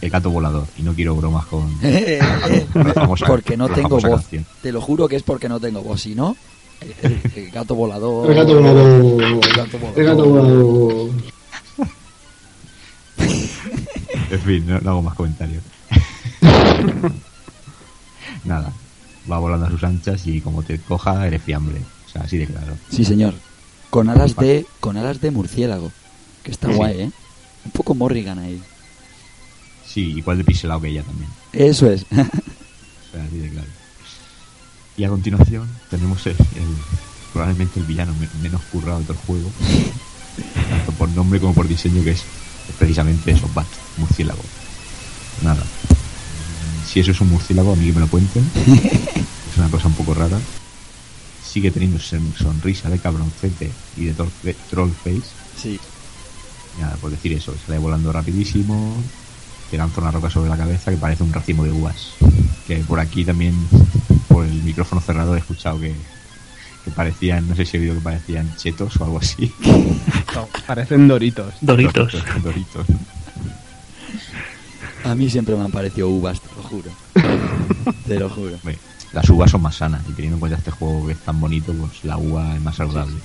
el 0.00 0.10
gato 0.10 0.30
volador, 0.30 0.66
y 0.78 0.82
no 0.82 0.94
quiero 0.94 1.14
bromas 1.14 1.46
con, 1.46 1.72
con 2.72 2.84
la 2.88 2.94
famosa- 2.94 3.26
porque 3.26 3.56
no 3.56 3.64
con 3.68 3.70
la 3.76 3.82
tengo 3.82 4.00
voz. 4.00 4.22
canción. 4.22 4.46
Te 4.62 4.72
lo 4.72 4.80
juro 4.80 5.08
que 5.08 5.16
es 5.16 5.22
porque 5.22 5.48
no 5.48 5.60
tengo 5.60 5.82
voz. 5.82 6.00
Si 6.02 6.14
no, 6.14 6.36
el, 7.02 7.50
gato 7.50 7.74
volador. 7.74 8.30
El 8.30 8.36
gato 8.36 8.54
volador. 8.54 9.22
El 9.22 9.40
gato 9.54 9.78
volador. 9.78 9.98
El 9.98 10.06
gato 10.06 10.24
volador. 10.24 11.10
En 14.30 14.40
fin, 14.42 14.66
no, 14.66 14.78
no 14.80 14.90
hago 14.90 15.02
más 15.02 15.14
comentarios. 15.14 15.62
Nada, 18.44 18.72
va 19.30 19.38
volando 19.38 19.66
a 19.66 19.70
sus 19.70 19.82
anchas 19.84 20.26
y 20.26 20.40
como 20.40 20.62
te 20.62 20.78
coja, 20.78 21.26
eres 21.26 21.42
fiambre. 21.42 21.80
O 22.06 22.10
sea, 22.10 22.22
así 22.22 22.38
de 22.38 22.46
claro. 22.46 22.76
Sí, 22.90 23.04
señor. 23.04 23.34
Con 23.90 24.08
alas 24.08 24.36
de, 24.36 24.66
con 24.78 24.96
alas 24.96 25.20
de 25.20 25.30
murciélago. 25.30 25.90
Que 26.42 26.52
está 26.52 26.68
Sí. 26.68 26.74
guay, 26.74 27.00
¿eh? 27.02 27.10
Un 27.64 27.70
poco 27.72 27.94
Morrigan 27.94 28.38
ahí. 28.38 28.62
Sí, 29.86 30.12
igual 30.16 30.38
de 30.38 30.44
pixelado 30.44 30.80
que 30.80 30.88
ella 30.88 31.02
también. 31.02 31.30
Eso 31.52 31.90
es. 31.90 32.06
O 32.12 33.12
sea, 33.12 33.24
así 33.24 33.38
de 33.38 33.50
claro. 33.50 33.66
Y 35.00 35.04
a 35.04 35.08
continuación 35.08 35.66
tenemos 35.88 36.26
el, 36.26 36.32
el- 36.32 36.76
probablemente 37.32 37.80
el 37.80 37.86
villano 37.86 38.12
me- 38.20 38.28
menos 38.42 38.60
currado 38.70 38.98
de 38.98 39.04
todo 39.06 39.14
el 39.14 39.24
juego. 39.26 39.50
Tanto 40.68 40.92
por 40.92 41.08
nombre 41.08 41.40
como 41.40 41.54
por 41.54 41.66
diseño, 41.66 42.04
que 42.04 42.10
es 42.10 42.22
precisamente 42.78 43.30
eso, 43.30 43.48
Bat, 43.54 43.66
murciélago. 43.96 44.42
Nada. 45.42 45.62
Si 46.86 47.00
eso 47.00 47.12
es 47.12 47.20
un 47.22 47.30
murciélago, 47.30 47.72
a 47.72 47.76
mí 47.76 47.86
que 47.86 47.92
me 47.94 48.00
lo 48.00 48.08
cuenten. 48.08 48.44
Es 49.50 49.56
una 49.58 49.68
cosa 49.70 49.88
un 49.88 49.94
poco 49.94 50.12
rara. 50.12 50.38
Sigue 51.42 51.70
teniendo 51.70 51.98
son- 51.98 52.34
sonrisa 52.38 52.90
de 52.90 52.98
cabroncete 52.98 53.70
y 53.96 54.04
de 54.04 54.14
troll 54.68 54.90
face. 54.92 55.22
sí. 55.56 55.80
Nada, 56.78 56.96
por 56.96 57.10
decir 57.10 57.32
eso, 57.32 57.54
sale 57.66 57.78
volando 57.78 58.12
rapidísimo, 58.12 58.94
te 59.70 59.76
lanza 59.78 60.00
una 60.02 60.10
roca 60.12 60.28
sobre 60.30 60.50
la 60.50 60.56
cabeza 60.58 60.90
que 60.90 60.96
parece 60.98 61.22
un 61.24 61.32
racimo 61.32 61.64
de 61.64 61.72
uvas. 61.72 62.12
Que 62.66 62.76
por 62.78 63.00
aquí 63.00 63.24
también, 63.24 63.54
por 64.30 64.44
el 64.46 64.62
micrófono 64.62 65.00
cerrado, 65.00 65.34
he 65.34 65.38
escuchado 65.38 65.78
que, 65.80 65.92
que 66.84 66.90
parecían, 66.90 67.48
no 67.48 67.54
sé 67.54 67.66
si 67.66 67.76
he 67.76 67.80
oído 67.80 67.94
que 67.94 68.00
parecían 68.00 68.56
chetos 68.56 68.96
o 69.00 69.04
algo 69.04 69.18
así. 69.18 69.52
Parecen 70.66 71.08
doritos. 71.08 71.52
Doritos. 71.60 72.14
Doritos. 72.42 72.86
A 75.04 75.14
mí 75.14 75.28
siempre 75.30 75.56
me 75.56 75.64
han 75.64 75.70
parecido 75.70 76.08
uvas, 76.08 76.40
te 76.40 76.48
lo 76.56 76.62
juro. 76.62 76.90
te 78.06 78.18
lo 78.18 78.28
juro. 78.28 78.56
Las 79.12 79.28
uvas 79.28 79.50
son 79.50 79.62
más 79.62 79.74
sanas 79.76 80.02
y 80.08 80.12
teniendo 80.12 80.36
en 80.36 80.40
cuenta 80.40 80.58
este 80.58 80.70
juego 80.70 81.06
que 81.06 81.12
es 81.14 81.18
tan 81.18 81.40
bonito, 81.40 81.72
pues 81.72 82.04
la 82.04 82.16
uva 82.16 82.54
es 82.54 82.60
más 82.62 82.76
saludable. 82.76 83.16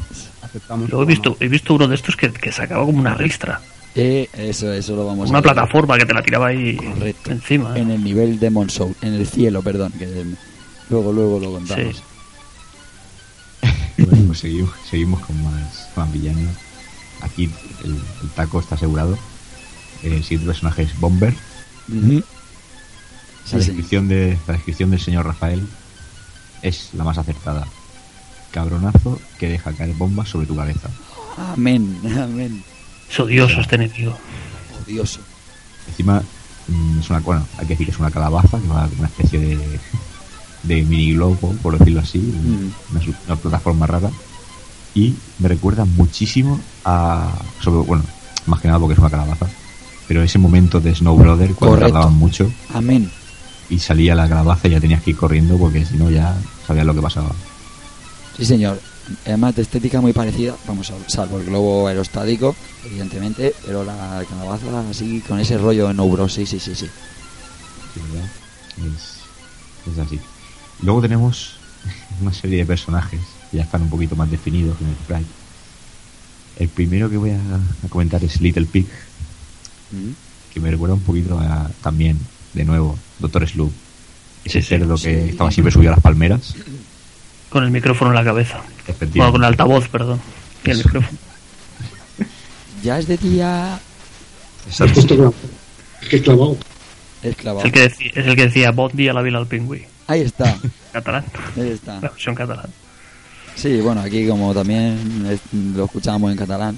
Aceptamos. 0.42 0.90
Luego 0.90 1.04
he 1.04 1.06
visto, 1.06 1.38
he 1.40 1.48
visto 1.48 1.74
uno 1.76 1.88
de 1.88 1.96
estos 1.96 2.16
que, 2.16 2.32
que 2.32 2.52
sacaba 2.52 2.86
como 2.86 2.98
una 3.00 3.14
ristra. 3.14 3.62
Eh, 3.94 4.28
eso, 4.34 4.74
eso 4.74 4.96
lo 4.96 5.06
vamos 5.06 5.30
Una 5.30 5.38
a 5.38 5.42
ver. 5.42 5.54
plataforma 5.54 5.98
que 5.98 6.06
te 6.06 6.14
la 6.14 6.22
tiraba 6.22 6.48
ahí 6.48 6.76
Correcto. 6.76 7.32
encima. 7.32 7.78
En 7.78 7.92
el 7.92 8.04
nivel 8.04 8.40
de 8.40 8.50
Monsoul, 8.50 8.96
en 9.02 9.14
el 9.14 9.28
cielo, 9.28 9.62
perdón. 9.62 9.94
Que 9.98 10.26
luego, 10.90 11.12
luego 11.14 11.40
lo 11.40 11.52
contamos. 11.52 11.96
Sí. 11.96 12.04
Bueno, 13.98 14.26
pues 14.28 14.40
seguimos, 14.40 14.72
seguimos 14.90 15.22
con 15.26 15.42
más, 15.44 15.88
más 15.96 16.12
villanos. 16.12 16.54
Aquí 17.22 17.50
el, 17.84 17.92
el 17.92 18.30
taco 18.36 18.60
está 18.60 18.76
asegurado. 18.76 19.18
El 20.04 20.22
siguiente 20.24 20.48
personaje 20.48 20.84
es 20.84 21.00
Bomber. 21.00 21.34
La 21.88 22.22
Sí, 23.46 23.58
descripción, 23.58 24.08
de, 24.08 24.38
la 24.48 24.54
descripción 24.54 24.90
del 24.90 25.00
señor 25.00 25.26
Rafael 25.26 25.68
es 26.64 26.90
la 26.94 27.04
más 27.04 27.18
acertada. 27.18 27.68
Cabronazo 28.52 29.20
que 29.38 29.50
deja 29.50 29.72
caer 29.74 29.94
bombas 29.94 30.30
sobre 30.30 30.48
tu 30.48 30.56
cabeza. 30.56 30.90
Amén, 31.38 32.00
amén. 32.20 32.64
Es 33.10 33.20
odioso 33.20 33.62
este 33.62 33.76
enemigo. 33.76 34.18
Odioso. 34.84 35.20
Encima 35.88 36.24
mm, 36.68 37.00
es 37.00 37.10
una, 37.10 37.20
bueno, 37.20 37.48
hay 37.58 37.68
que 37.68 37.74
decir 37.74 37.86
que 37.86 37.92
es 37.92 38.00
una 38.00 38.10
calabaza, 38.10 38.60
que 38.60 38.68
va 38.68 38.88
con 38.88 39.00
una 39.00 39.08
especie 39.08 39.40
de, 39.40 39.80
de 40.68 40.82
mini 40.84 41.14
globo, 41.14 41.54
por 41.62 41.78
decirlo 41.78 42.02
así, 42.02 42.20
Mm. 42.20 42.72
una, 42.96 43.02
una 43.28 43.36
plataforma 43.38 43.88
rara. 43.88 44.10
Y 44.94 45.14
me 45.40 45.50
recuerda 45.50 45.86
muchísimo 45.86 46.60
a, 46.86 47.34
sobre, 47.62 47.86
bueno, 47.86 48.04
más 48.46 48.62
que 48.62 48.68
nada 48.68 48.80
porque 48.80 48.94
es 48.94 49.00
una 49.00 49.10
calabaza, 49.10 49.48
pero 50.08 50.24
ese 50.24 50.40
momento 50.40 50.80
de 50.80 50.96
Snow 50.96 51.18
Brother 51.18 51.54
cuando 51.54 51.76
Correcto. 51.78 51.94
tardaban 51.94 52.18
mucho 52.18 52.50
Amén. 52.74 53.12
y 53.70 53.80
salía 53.80 54.16
la 54.16 54.30
calabaza 54.30 54.68
y 54.68 54.72
ya 54.72 54.80
tenías 54.80 55.02
que 55.04 55.10
ir 55.12 55.18
corriendo 55.18 55.58
porque 55.58 55.86
si 55.86 55.98
no 55.98 56.10
ya 56.10 56.36
sabías 56.66 56.86
lo 56.86 56.94
que 56.94 57.02
pasaba. 57.02 57.32
Sí, 58.38 58.46
señor. 58.46 58.80
Además 59.26 59.56
de 59.56 59.62
estética 59.62 60.02
muy 60.02 60.14
parecida, 60.14 60.56
vamos 60.68 60.90
a 60.92 60.96
salvo 61.10 61.40
el 61.40 61.46
globo 61.46 61.88
aerostático, 61.88 62.56
evidentemente, 62.86 63.54
pero 63.66 63.84
la 63.84 64.24
calabaza 64.28 64.90
así 64.90 65.22
con 65.28 65.40
ese 65.40 65.58
rollo 65.60 65.90
en 65.92 65.98
Bros. 65.98 66.34
Sí, 66.34 66.46
sí, 66.48 66.60
sí, 66.60 66.74
sí. 66.74 66.88
Sí, 67.94 68.02
¿verdad? 68.12 68.30
Es, 68.78 69.92
es 69.94 70.00
así. 70.00 70.20
Luego 70.84 71.02
tenemos 71.02 71.58
una 72.22 72.34
serie 72.34 72.60
de 72.60 72.66
personajes 72.66 73.20
que 73.52 73.58
ya 73.58 73.64
están 73.64 73.84
un 73.84 73.90
poquito 73.90 74.16
más 74.16 74.30
definidos 74.30 74.78
en 74.82 74.88
el 74.90 74.96
sprite. 74.96 75.26
El 76.60 76.70
primero 76.70 77.10
que 77.10 77.18
voy 77.18 77.32
a, 77.32 77.36
a 77.86 77.90
comentar 77.90 78.24
es 78.24 78.40
Little 78.42 78.66
Pig, 78.66 78.88
Mm. 79.92 80.12
que 80.52 80.60
me 80.60 80.72
recuerda 80.72 80.96
un 80.96 81.02
poquito 81.02 81.40
a, 81.40 81.70
también, 81.84 82.18
de 82.54 82.66
nuevo, 82.66 82.98
Doctor 83.20 83.48
Sloop. 83.48 83.72
Ese 84.44 84.62
Sí, 84.62 84.68
cerdo 84.70 84.98
sí. 84.98 85.04
que 85.06 85.30
estaba 85.30 85.52
siempre 85.52 85.72
subido 85.72 85.92
a 85.92 85.96
las 85.96 86.04
palmeras. 86.04 86.56
Con 87.50 87.64
el 87.64 87.70
micrófono 87.72 88.10
en 88.12 88.16
la 88.16 88.24
cabeza. 88.24 88.62
Bueno, 89.14 89.32
con 89.32 89.42
el 89.42 89.46
altavoz, 89.48 89.88
perdón. 89.90 90.20
Y 90.66 90.72
el 90.72 90.80
Eso. 90.80 90.88
micrófono. 90.90 91.18
Ya 92.84 92.98
es 93.00 93.08
de 93.08 93.18
día. 93.18 93.80
Es 94.70 94.78
que 94.78 94.86
es 96.18 96.22
clavado. 96.24 96.58
es 97.22 97.30
Es 97.32 97.36
clavado. 97.38 97.66
el 97.66 97.72
que 97.72 97.82
decía, 97.82 98.12
es 98.16 98.26
el 98.28 98.36
que 98.36 98.44
decía 98.48 98.72
Bon 98.72 98.92
día 98.94 99.14
la 99.14 99.22
vila 99.22 99.38
al 99.40 99.48
pingüí. 99.48 99.86
Ahí 100.08 100.22
está, 100.22 100.58
Catalán. 100.94 101.26
ahí 101.58 101.70
está. 101.70 101.96
La 102.00 102.10
versión 102.10 102.36
catalán. 102.36 102.68
Sí, 103.56 103.80
bueno, 103.82 104.02
aquí 104.02 104.28
como 104.28 104.54
también 104.54 105.26
es- 105.30 105.42
lo 105.76 105.86
escuchábamos 105.86 106.32
en 106.32 106.38
catalán. 106.38 106.78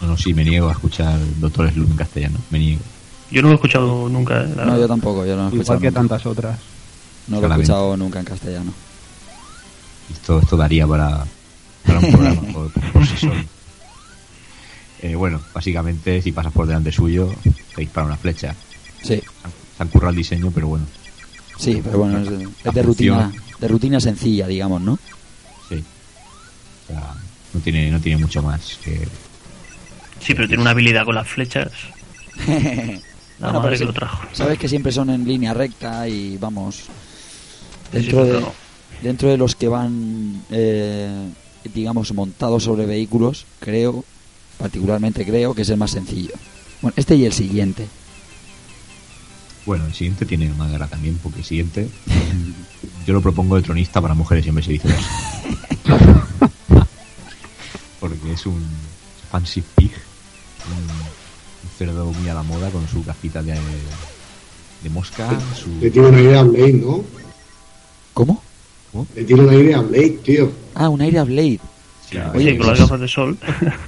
No, 0.00 0.08
no, 0.08 0.16
sí, 0.16 0.32
me 0.34 0.44
niego 0.44 0.68
a 0.68 0.72
escuchar 0.72 1.18
Doctor 1.38 1.70
Sloop 1.72 1.90
en 1.90 1.96
castellano. 1.96 2.38
Me 2.50 2.58
niego. 2.58 2.80
Yo 3.30 3.42
no 3.42 3.48
lo 3.48 3.52
he 3.52 3.56
escuchado 3.56 4.08
nunca. 4.08 4.42
eh, 4.42 4.52
la 4.56 4.64
No, 4.66 4.78
yo 4.78 4.86
tampoco, 4.88 5.24
yo 5.26 5.34
no 5.36 5.42
lo 5.42 5.48
he 5.48 5.52
escuchado. 5.52 5.62
Igual 5.62 5.80
que 5.80 5.86
nunca. 5.88 6.00
tantas 6.00 6.26
otras. 6.26 6.58
No 7.26 7.32
lo 7.32 7.36
he 7.36 7.40
Claramente. 7.40 7.62
escuchado 7.72 7.96
nunca 7.96 8.18
en 8.20 8.24
castellano. 8.24 8.72
Esto, 10.12 10.38
esto 10.40 10.56
daría 10.56 10.86
para, 10.86 11.24
para 11.86 11.98
un 11.98 12.12
programa 12.12 12.42
por, 12.52 12.70
por 12.92 13.06
sí 13.06 13.16
solo. 13.16 13.34
Eh, 15.02 15.14
bueno, 15.14 15.40
básicamente, 15.52 16.22
si 16.22 16.32
pasas 16.32 16.52
por 16.52 16.66
delante 16.66 16.92
suyo, 16.92 17.32
te 17.74 17.80
dispara 17.80 18.06
una 18.06 18.16
flecha. 18.16 18.54
Sí, 19.02 19.16
Se 19.76 19.82
han 19.82 19.88
currado 19.88 20.10
el 20.10 20.16
diseño, 20.16 20.50
pero 20.54 20.68
bueno, 20.68 20.86
sí, 21.58 21.80
pero 21.82 21.98
bueno, 21.98 22.18
es, 22.20 22.30
de- 22.30 22.48
es 22.64 22.74
de 22.74 22.82
rutina, 22.82 23.32
de 23.58 23.68
rutina 23.68 24.00
sencilla, 24.00 24.46
digamos, 24.46 24.80
¿no? 24.80 24.98
sí. 25.68 25.82
O 26.84 26.86
sea, 26.92 27.14
no 27.54 27.60
tiene, 27.60 27.90
no 27.90 28.00
tiene 28.00 28.20
mucho 28.20 28.42
más 28.42 28.78
que. 28.84 29.06
Sí, 30.20 30.34
pero 30.34 30.46
tiene 30.46 30.62
una 30.62 30.70
habilidad 30.72 31.04
con 31.04 31.14
las 31.14 31.28
flechas. 31.28 31.70
La 33.40 33.48
Bueno, 33.48 33.60
madre 33.60 33.72
que 33.72 33.78
sí. 33.78 33.84
lo 33.84 33.92
trajo. 33.92 34.22
Sabes 34.32 34.58
que 34.58 34.68
siempre 34.68 34.92
son 34.92 35.10
en 35.10 35.26
línea 35.26 35.52
recta 35.54 36.08
y 36.08 36.36
vamos. 36.36 36.76
Sí, 36.76 36.82
Dentro 37.92 38.20
sí, 38.24 38.30
de, 38.30 38.38
claro. 38.38 38.54
dentro 39.02 39.28
de 39.28 39.36
los 39.36 39.56
que 39.56 39.68
van, 39.68 40.42
eh, 40.50 41.28
digamos, 41.74 42.12
montados 42.14 42.62
sobre 42.64 42.86
vehículos, 42.86 43.44
creo, 43.60 44.04
particularmente 44.58 45.24
creo 45.24 45.54
que 45.54 45.62
es 45.62 45.68
el 45.70 45.76
más 45.78 45.90
sencillo. 45.90 46.32
Bueno, 46.80 46.94
este 46.96 47.16
y 47.16 47.24
el 47.24 47.32
siguiente. 47.32 47.86
Bueno, 49.66 49.86
el 49.86 49.94
siguiente 49.94 50.26
tiene 50.26 50.48
más 50.50 50.70
guerra 50.70 50.86
también, 50.88 51.18
porque 51.22 51.38
el 51.40 51.44
siguiente. 51.44 51.88
Yo 53.06 53.14
lo 53.14 53.20
propongo 53.22 53.56
de 53.56 53.62
tronista 53.62 54.00
para 54.00 54.14
mujeres, 54.14 54.44
siempre 54.44 54.64
se 54.64 54.72
dice 54.72 54.88
eso. 54.88 55.08
porque 58.00 58.32
es 58.32 58.46
un 58.46 58.62
fancy 59.30 59.62
pig, 59.74 59.90
un, 60.70 60.86
cerdo 61.78 62.06
muy 62.12 62.28
a 62.28 62.34
la 62.34 62.42
moda 62.42 62.70
con 62.70 62.86
su 62.88 63.02
cajita 63.04 63.42
de, 63.42 63.54
de 64.82 64.90
mosca, 64.90 65.28
su. 65.54 65.70
Le 65.80 65.90
tiro 65.90 66.08
un 66.08 66.14
aire 66.14 66.38
a 66.38 66.42
Blade, 66.42 66.72
¿no? 66.74 67.04
¿Cómo? 68.12 68.42
Le 69.16 69.24
tiro 69.24 69.42
un 69.44 69.50
aire 69.50 69.74
a 69.74 69.80
Blade, 69.80 70.18
tío. 70.24 70.52
Ah, 70.74 70.88
un 70.88 71.00
aire 71.00 71.18
a 71.18 71.24
Blade. 71.24 71.58
Sí, 72.08 72.18
Oye, 72.34 72.56
con 72.58 72.66
las 72.68 72.78
gafas 72.78 73.00
de 73.00 73.08
sol. 73.08 73.38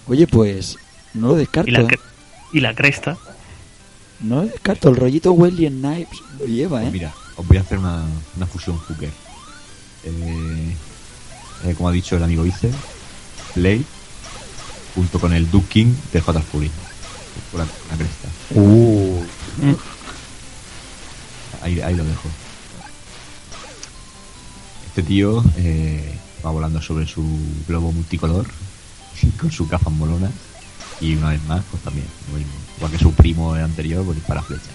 Oye, 0.09 0.27
pues 0.27 0.77
no 1.15 1.29
lo 1.29 1.35
descarto. 1.37 1.71
y, 1.71 1.73
la, 1.75 1.83
cre- 1.87 2.01
y 2.53 2.61
la 2.61 2.75
cresta. 2.75 3.17
No 4.21 4.43
descarto. 4.43 4.89
El 4.89 4.97
rollito 4.97 5.33
Wesley 5.33 5.67
en 5.67 5.81
Knives 5.81 6.09
lo 6.39 6.47
lleva, 6.47 6.79
Pues 6.81 6.89
¿eh? 6.89 6.93
mira, 6.93 7.15
os 7.37 7.47
voy 7.47 7.57
a 7.59 7.61
hacer 7.61 7.79
una, 7.79 8.05
una 8.37 8.47
fusión 8.47 8.79
hooker. 8.79 9.11
Eh, 10.05 10.77
eh, 11.65 11.75
como 11.77 11.89
ha 11.89 11.93
dicho 11.93 12.17
el 12.17 12.23
amigo 12.23 12.45
Ice, 12.47 12.71
Blade 13.55 13.83
junto 14.95 15.19
con 15.21 15.33
el 15.33 15.51
Duke 15.51 15.69
King 15.69 15.95
de 16.13 16.23
Fatal 16.23 16.43
Fury. 16.43 16.71
Por 17.51 17.61
la, 17.61 17.67
la 17.91 17.97
cresta. 17.97 18.29
Uh, 18.55 19.23
Ahí, 21.63 21.81
ahí 21.81 21.95
lo 21.95 22.05
dejo. 22.05 22.29
Este 24.87 25.03
tío 25.03 25.45
eh, 25.57 26.19
va 26.45 26.51
volando 26.51 26.81
sobre 26.81 27.07
su 27.07 27.23
globo 27.69 27.93
multicolor 27.93 28.47
con 29.41 29.51
su 29.51 29.67
gafas 29.67 29.93
molonas 29.93 30.31
y 31.01 31.15
una 31.17 31.31
vez 31.31 31.43
más, 31.45 31.63
pues 31.71 31.83
también, 31.83 32.07
lo 32.33 32.39
mismo. 32.39 32.53
Igual 32.77 32.93
que 32.93 32.99
su 32.99 33.13
primo 33.13 33.55
anterior, 33.55 34.05
pues 34.05 34.17
dispara 34.17 34.43
flechas. 34.43 34.69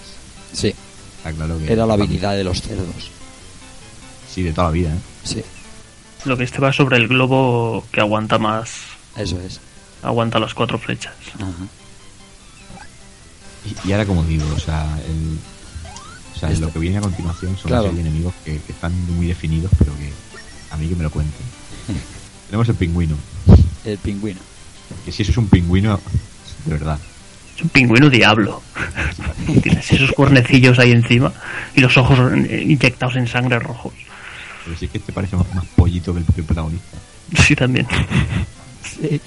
sí, 0.52 0.74
Está 1.18 1.32
claro 1.32 1.56
que 1.58 1.72
era 1.72 1.86
la 1.86 1.94
habilidad 1.94 2.34
de 2.36 2.42
los 2.44 2.60
cerdos. 2.62 3.10
Sí, 4.32 4.42
de 4.42 4.52
toda 4.52 4.68
la 4.68 4.72
vida, 4.72 4.90
¿eh? 4.94 4.98
Sí, 5.24 5.42
Lo 6.24 6.36
que 6.36 6.44
este 6.44 6.58
va 6.58 6.72
sobre 6.72 6.96
el 6.96 7.06
globo 7.08 7.84
que 7.92 8.00
aguanta 8.00 8.38
más. 8.38 8.70
eso 9.16 9.38
es. 9.40 9.60
Aguanta 10.02 10.38
las 10.40 10.52
cuatro 10.54 10.78
flechas. 10.78 11.14
Ajá. 11.36 11.52
Y, 13.64 13.88
y 13.88 13.92
ahora, 13.92 14.06
como 14.06 14.24
digo, 14.24 14.44
o 14.54 14.58
sea, 14.58 14.84
el, 15.06 15.38
o 16.34 16.38
sea 16.38 16.50
lo 16.58 16.72
que 16.72 16.78
viene 16.80 16.98
a 16.98 17.00
continuación 17.02 17.56
son 17.56 17.68
Claro. 17.68 17.92
de 17.92 18.00
enemigos 18.00 18.34
que, 18.44 18.58
que 18.58 18.72
están 18.72 18.92
muy 19.14 19.26
definidos, 19.26 19.70
pero 19.78 19.92
que 19.96 20.10
a 20.72 20.76
mí 20.76 20.88
que 20.88 20.96
me 20.96 21.04
lo 21.04 21.10
cuenten. 21.10 21.46
Tenemos 22.48 22.68
el 22.68 22.74
pingüino, 22.74 23.16
El 23.84 23.98
pingüino. 23.98 24.40
que 25.04 25.12
si 25.12 25.22
eso 25.22 25.30
es 25.30 25.38
un 25.38 25.46
pingüino, 25.48 26.00
de 26.66 26.72
verdad. 26.72 26.98
Es 27.56 27.62
un 27.62 27.68
pingüino 27.68 28.08
diablo. 28.08 28.62
Tienes 29.62 29.92
esos 29.92 30.12
cuernecillos 30.12 30.78
ahí 30.78 30.92
encima 30.92 31.32
y 31.74 31.80
los 31.80 31.96
ojos 31.96 32.18
inyectados 32.36 33.16
en 33.16 33.26
sangre 33.26 33.58
rojos. 33.58 33.92
Pero 34.64 34.76
si 34.76 34.84
es 34.86 34.90
que 34.90 34.98
te 34.98 35.12
parece 35.12 35.36
más, 35.36 35.52
más 35.54 35.64
pollito 35.76 36.12
que 36.12 36.20
el 36.20 36.24
propio 36.24 36.44
protagonista. 36.44 36.98
Sí, 37.44 37.54
también. 37.56 37.86
Sí. 38.82 39.20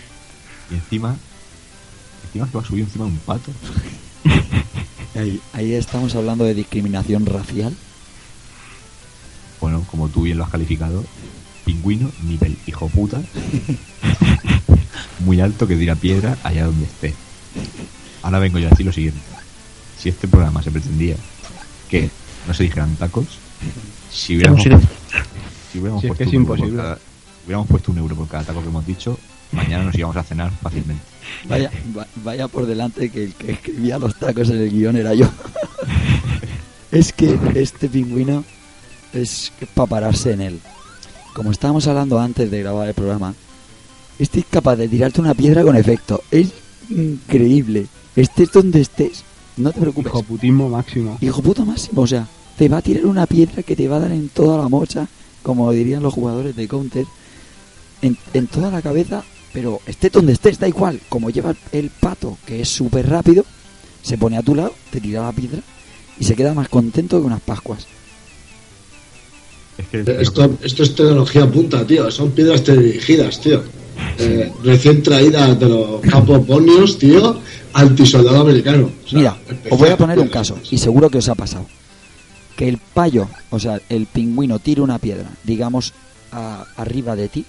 Y 0.69 0.75
encima, 0.75 1.15
encima 2.25 2.47
que 2.47 2.57
va 2.57 2.61
a 2.61 2.65
subir 2.65 2.83
encima 2.83 3.05
de 3.05 3.11
un 3.11 3.17
pato. 3.17 3.51
Ahí, 5.15 5.39
ahí 5.53 5.73
estamos 5.73 6.13
hablando 6.13 6.43
de 6.43 6.53
discriminación 6.53 7.25
racial. 7.25 7.73
Bueno, 9.61 9.85
como 9.89 10.09
tú 10.09 10.23
bien 10.23 10.37
lo 10.37 10.43
has 10.43 10.49
calificado, 10.49 11.05
pingüino, 11.63 12.11
nivel 12.23 12.57
hijo 12.67 12.89
puta, 12.89 13.21
muy 15.19 15.39
alto 15.39 15.67
que 15.67 15.77
tira 15.77 15.95
piedra 15.95 16.37
allá 16.43 16.65
donde 16.65 16.85
esté. 16.85 17.13
Ahora 18.25 18.39
vengo 18.39 18.57
yo 18.57 18.67
a 18.67 18.69
decir 18.71 18.85
lo 18.87 18.91
siguiente. 18.91 19.19
Si 19.99 20.09
este 20.09 20.27
programa 20.27 20.63
se 20.63 20.71
pretendía 20.71 21.15
que 21.89 22.09
no 22.47 22.53
se 22.55 22.63
dijeran 22.63 22.95
tacos, 22.95 23.25
si 24.11 24.35
hubiéramos, 24.35 24.63
si 24.63 24.69
hubiéramos 25.79 26.01
Si 26.01 26.07
es 26.07 26.09
puesto 26.09 26.17
que 26.17 26.23
es 26.23 26.27
un 26.29 26.35
euro 26.35 26.47
por 26.47 26.57
imposible. 26.57 26.81
cada- 26.83 26.99
hubiéramos 27.45 27.67
puesto 27.67 27.91
un 27.91 27.97
euro 27.99 28.15
por 28.15 28.27
cada 28.27 28.43
taco 28.43 28.61
que 28.63 28.67
hemos 28.69 28.85
dicho, 28.87 29.19
mañana 29.51 29.83
nos 29.83 29.95
íbamos 29.95 30.17
a 30.17 30.23
cenar 30.23 30.51
fácilmente. 30.61 31.03
Vaya, 31.47 31.69
va- 31.95 32.07
vaya 32.23 32.47
por 32.47 32.65
delante 32.65 33.09
que 33.11 33.25
el 33.25 33.33
que 33.35 33.51
escribía 33.51 33.99
los 33.99 34.15
tacos 34.17 34.49
en 34.49 34.57
el 34.61 34.71
guion 34.71 34.97
era 34.97 35.13
yo. 35.13 35.29
es 36.91 37.13
que 37.13 37.37
este 37.55 37.89
pingüino 37.89 38.43
es 39.13 39.51
para 39.75 39.87
pararse 39.87 40.31
en 40.33 40.41
él. 40.41 40.59
Como 41.35 41.51
estábamos 41.51 41.85
hablando 41.87 42.19
antes 42.19 42.49
de 42.49 42.59
grabar 42.61 42.87
el 42.87 42.93
programa, 42.95 43.35
este 44.17 44.39
es 44.39 44.45
capaz 44.49 44.77
de 44.77 44.87
tirarte 44.87 45.21
una 45.21 45.33
piedra 45.35 45.61
con 45.63 45.75
efecto. 45.75 46.23
Es 46.31 46.49
increíble. 46.89 47.87
Estés 48.15 48.51
donde 48.51 48.81
estés, 48.81 49.23
no 49.57 49.71
te 49.71 49.81
preocupes. 49.81 50.11
Hijo 50.11 50.23
putismo 50.23 50.69
máximo. 50.69 51.17
Hijo 51.21 51.41
puta 51.41 51.65
máximo, 51.65 52.01
o 52.01 52.07
sea, 52.07 52.27
te 52.57 52.69
va 52.69 52.77
a 52.77 52.81
tirar 52.81 53.05
una 53.05 53.25
piedra 53.25 53.63
que 53.63 53.75
te 53.75 53.87
va 53.87 53.97
a 53.97 54.01
dar 54.01 54.11
en 54.11 54.29
toda 54.29 54.57
la 54.57 54.69
mocha, 54.69 55.07
como 55.43 55.71
dirían 55.71 56.03
los 56.03 56.13
jugadores 56.13 56.55
de 56.55 56.67
Counter, 56.67 57.05
en, 58.01 58.17
en 58.33 58.47
toda 58.47 58.71
la 58.71 58.81
cabeza, 58.81 59.23
pero 59.53 59.79
estés 59.85 60.11
donde 60.11 60.33
estés, 60.33 60.59
da 60.59 60.67
igual, 60.67 60.99
como 61.09 61.29
lleva 61.29 61.55
el 61.71 61.89
pato, 61.89 62.37
que 62.45 62.61
es 62.61 62.69
súper 62.69 63.09
rápido, 63.09 63.45
se 64.01 64.17
pone 64.17 64.37
a 64.37 64.43
tu 64.43 64.55
lado, 64.55 64.73
te 64.91 65.01
tira 65.01 65.23
la 65.23 65.31
piedra 65.31 65.61
y 66.19 66.23
se 66.23 66.35
queda 66.35 66.53
más 66.53 66.69
contento 66.69 67.19
que 67.19 67.27
unas 67.27 67.41
pascuas. 67.41 67.87
Es 69.77 69.87
que 69.87 70.21
Esto, 70.21 70.57
esto 70.61 70.83
es 70.83 70.95
tecnología 70.95 71.51
punta, 71.51 71.85
tío. 71.85 72.09
Son 72.09 72.31
piedras 72.31 72.63
dirigidas, 72.65 73.41
tío. 73.41 73.61
Eh, 74.19 74.51
recién 74.63 75.03
traídas 75.03 75.59
de 75.59 75.67
los 75.67 76.01
campos 76.01 76.45
bonios, 76.45 76.97
tío, 76.97 77.39
antisoldado 77.75 78.41
americano. 78.41 78.89
O 79.05 79.07
sea, 79.09 79.17
Mira, 79.19 79.37
os 79.69 79.77
voy 79.79 79.89
a 79.89 79.97
poner 79.97 80.19
un 80.19 80.27
caso, 80.29 80.57
y 80.71 80.77
seguro 80.77 81.09
que 81.09 81.17
os 81.19 81.29
ha 81.29 81.35
pasado. 81.35 81.65
Que 82.55 82.67
el 82.69 82.77
payo, 82.77 83.27
o 83.49 83.59
sea, 83.59 83.79
el 83.89 84.05
pingüino 84.05 84.59
tire 84.59 84.81
una 84.81 84.97
piedra, 84.97 85.29
digamos, 85.43 85.93
a- 86.31 86.65
arriba 86.77 87.15
de 87.15 87.27
ti, 87.29 87.45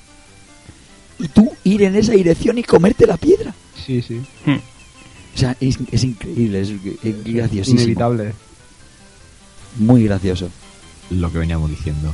y 1.19 1.29
tú 1.29 1.51
ir 1.65 1.83
en 1.85 1.97
esa 1.97 2.13
dirección 2.13 2.59
y 2.59 2.63
comerte 2.65 3.07
la 3.07 3.17
piedra. 3.17 3.55
Sí, 3.87 4.03
sí. 4.03 4.21
O 5.35 5.39
sea, 5.39 5.57
es, 5.61 5.79
es 5.93 6.03
increíble, 6.05 6.61
es, 6.61 6.71
es 7.05 7.25
graciosísimo. 7.25 7.81
Inevitable. 7.81 8.33
Muy 9.79 10.05
gracioso. 10.05 10.49
lo 11.11 11.31
que 11.31 11.39
veníamos 11.39 11.71
diciendo. 11.71 12.13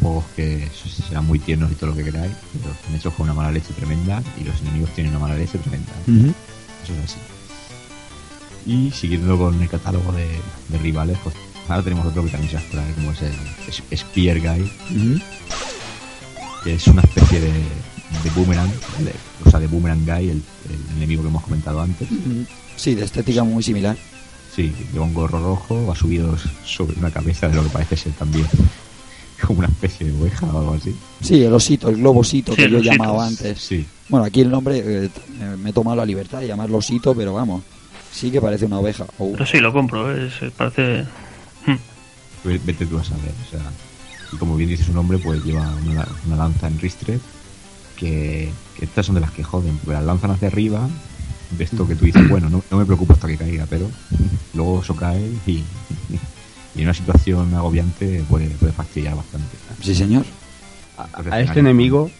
Juegos 0.00 0.24
que 0.34 0.66
serán 1.08 1.26
muy 1.26 1.38
tiernos 1.38 1.70
y 1.72 1.74
todo 1.74 1.90
lo 1.90 1.96
que 1.96 2.04
queráis, 2.04 2.32
pero 2.52 2.96
hechos 2.96 3.12
con 3.14 3.24
una 3.24 3.34
mala 3.34 3.50
leche 3.52 3.72
tremenda 3.74 4.22
y 4.40 4.44
los 4.44 4.58
enemigos 4.62 4.90
tienen 4.94 5.12
una 5.14 5.20
mala 5.26 5.36
leche 5.36 5.58
tremenda. 5.58 5.92
Eso 6.06 6.34
es 6.84 7.04
así. 7.04 7.18
Y 8.66 8.90
siguiendo 8.90 9.38
con 9.38 9.60
el 9.60 9.68
catálogo 9.68 10.12
de, 10.12 10.26
de 10.68 10.78
rivales, 10.78 11.18
pues 11.22 11.34
ahora 11.68 11.82
tenemos 11.82 12.06
otro 12.06 12.24
que 12.24 12.30
también 12.30 12.50
se 12.50 12.56
va 12.56 12.60
a 12.60 12.64
explorar, 12.64 12.94
como 12.94 13.12
es 13.12 13.22
el 13.22 13.96
Spear 13.98 14.40
Guy, 14.40 14.72
que 16.64 16.74
es 16.74 16.86
una 16.88 17.02
especie 17.02 17.40
de, 17.40 17.48
de 17.52 18.30
boomerang, 18.34 18.70
de- 18.98 19.14
o 19.46 19.50
sea, 19.50 19.60
de 19.60 19.66
boomerang 19.66 20.04
guy, 20.04 20.28
el, 20.30 20.42
el 20.68 20.96
enemigo 20.96 21.22
que 21.22 21.28
hemos 21.28 21.42
comentado 21.42 21.80
antes. 21.80 22.08
Sí, 22.76 22.94
de 22.94 23.04
estética 23.04 23.44
muy 23.44 23.62
similar. 23.62 23.96
Sí, 24.54 24.72
lleva 24.92 25.04
un 25.04 25.14
gorro 25.14 25.40
rojo, 25.42 25.86
va 25.86 25.94
subido 25.94 26.36
sobre 26.64 26.98
una 26.98 27.10
cabeza 27.10 27.48
de 27.48 27.54
lo 27.54 27.62
que 27.62 27.70
parece 27.70 27.96
ser 27.96 28.12
también 28.12 28.46
como 29.46 29.60
una 29.60 29.68
especie 29.68 30.06
de 30.10 30.20
oveja 30.20 30.46
o 30.46 30.58
algo 30.58 30.74
así. 30.74 30.94
Sí, 31.22 31.42
el 31.42 31.52
osito, 31.54 31.88
el 31.88 31.96
globosito 31.96 32.52
Sí, 32.52 32.56
que 32.58 32.64
el 32.64 32.72
yo 32.72 32.78
he 32.78 32.82
llamado 32.82 33.20
antes. 33.20 33.58
Sí, 33.60 33.86
Bueno, 34.10 34.26
aquí 34.26 34.40
el 34.42 34.50
nombre 34.50 34.78
eh, 35.06 35.10
me 35.58 35.70
he 35.70 35.72
tomado 35.72 35.96
la 35.96 36.04
libertad 36.04 36.40
de 36.40 36.48
llamarlo 36.48 36.78
osito, 36.78 37.14
pero 37.14 37.32
vamos, 37.32 37.62
sí 38.12 38.30
que 38.30 38.40
parece 38.40 38.66
una 38.66 38.78
oveja. 38.80 39.06
o- 39.18 39.32
Pero 39.32 39.46
sí, 39.46 39.58
lo 39.60 39.72
compro. 39.72 40.12
¿eh? 40.14 40.26
Es- 40.26 40.52
parece. 40.52 41.04
Hmm. 41.66 41.76
ve- 42.44 42.60
vete 42.64 42.86
tú 42.86 42.98
a 42.98 43.04
saber. 43.04 43.32
O 43.46 43.50
sea, 43.50 43.60
y 44.32 44.36
como 44.36 44.56
bien 44.56 44.68
dice 44.70 44.84
su 44.84 44.92
nombre, 44.92 45.18
pues 45.18 45.42
lleva 45.44 45.72
una, 45.86 46.06
una 46.26 46.36
lanza 46.36 46.66
en 46.68 46.78
ristre 46.80 47.18
que, 47.96 48.50
que 48.76 48.84
estas 48.84 49.06
son 49.06 49.14
de 49.14 49.20
las 49.20 49.30
que 49.30 49.44
joden, 49.44 49.76
porque 49.78 49.94
las 49.94 50.04
lanzan 50.04 50.32
hacia 50.32 50.48
arriba, 50.48 50.88
de 51.56 51.64
esto 51.64 51.86
que 51.86 51.94
tú 51.96 52.04
dices, 52.04 52.28
bueno, 52.28 52.48
no, 52.48 52.62
no 52.70 52.76
me 52.78 52.84
preocupo 52.84 53.12
hasta 53.12 53.26
que 53.28 53.36
caiga, 53.36 53.66
pero 53.68 53.90
luego 54.54 54.80
eso 54.82 54.94
cae 54.96 55.20
y, 55.46 55.50
y 56.74 56.78
en 56.78 56.84
una 56.84 56.94
situación 56.94 57.52
agobiante 57.54 58.24
puede, 58.28 58.48
puede 58.50 58.72
fastidiar 58.72 59.16
bastante. 59.16 59.56
Sí, 59.82 59.94
señor. 59.94 60.24
A 61.30 61.40
este 61.40 61.60
enemigo, 61.60 62.10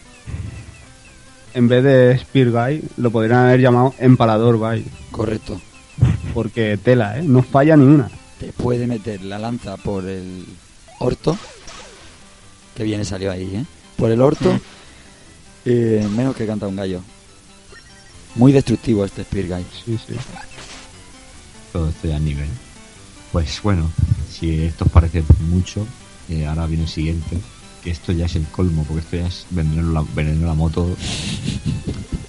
en 1.53 1.67
vez 1.67 1.83
de 1.83 2.17
Spear 2.19 2.49
Guy, 2.51 2.83
lo 2.97 3.11
podrían 3.11 3.39
haber 3.47 3.59
llamado 3.61 3.93
Empalador 3.99 4.57
Guy. 4.57 4.85
Correcto. 5.11 5.59
Porque 6.33 6.77
tela, 6.77 7.19
¿eh? 7.19 7.23
No 7.23 7.43
falla 7.43 7.75
ni 7.77 7.85
una. 7.85 8.09
Te 8.39 8.51
puede 8.53 8.87
meter 8.87 9.21
la 9.23 9.37
lanza 9.37 9.77
por 9.77 10.05
el 10.05 10.45
orto. 10.99 11.37
Que 12.75 12.83
viene 12.83 13.05
salió 13.05 13.31
ahí, 13.31 13.55
¿eh? 13.55 13.65
Por 13.97 14.11
el 14.11 14.21
orto. 14.21 14.59
eh, 15.65 16.07
menos 16.15 16.35
que 16.35 16.47
canta 16.47 16.67
un 16.67 16.75
gallo. 16.75 17.01
Muy 18.35 18.51
destructivo 18.51 19.03
este 19.05 19.23
Spear 19.23 19.47
Guy. 19.47 19.65
Sí, 19.85 19.99
sí. 20.07 20.15
todo 21.73 21.89
esto 21.89 22.07
ya 22.07 22.15
a 22.15 22.19
nivel. 22.19 22.49
Pues 23.31 23.61
bueno, 23.61 23.89
si 24.29 24.63
esto 24.63 24.85
os 24.85 24.91
parece 24.91 25.23
mucho, 25.49 25.85
eh, 26.29 26.45
ahora 26.45 26.65
viene 26.65 26.83
el 26.83 26.89
siguiente, 26.89 27.37
que 27.83 27.91
esto 27.91 28.11
ya 28.11 28.25
es 28.25 28.35
el 28.35 28.45
colmo, 28.47 28.83
porque 28.83 29.01
esto 29.01 29.17
ya 29.17 29.27
es 29.27 29.45
veneno 29.49 29.91
la, 29.91 30.05
veneno 30.15 30.47
la 30.47 30.53
moto. 30.53 30.95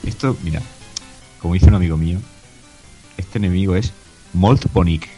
Esto, 0.05 0.37
mira, 0.43 0.63
como 1.41 1.55
dice 1.55 1.67
un 1.67 1.75
amigo 1.75 1.97
mío, 1.97 2.19
este 3.17 3.39
enemigo 3.39 3.77
es 3.77 3.93
Molt 4.33 4.73
Bonic. 4.73 5.09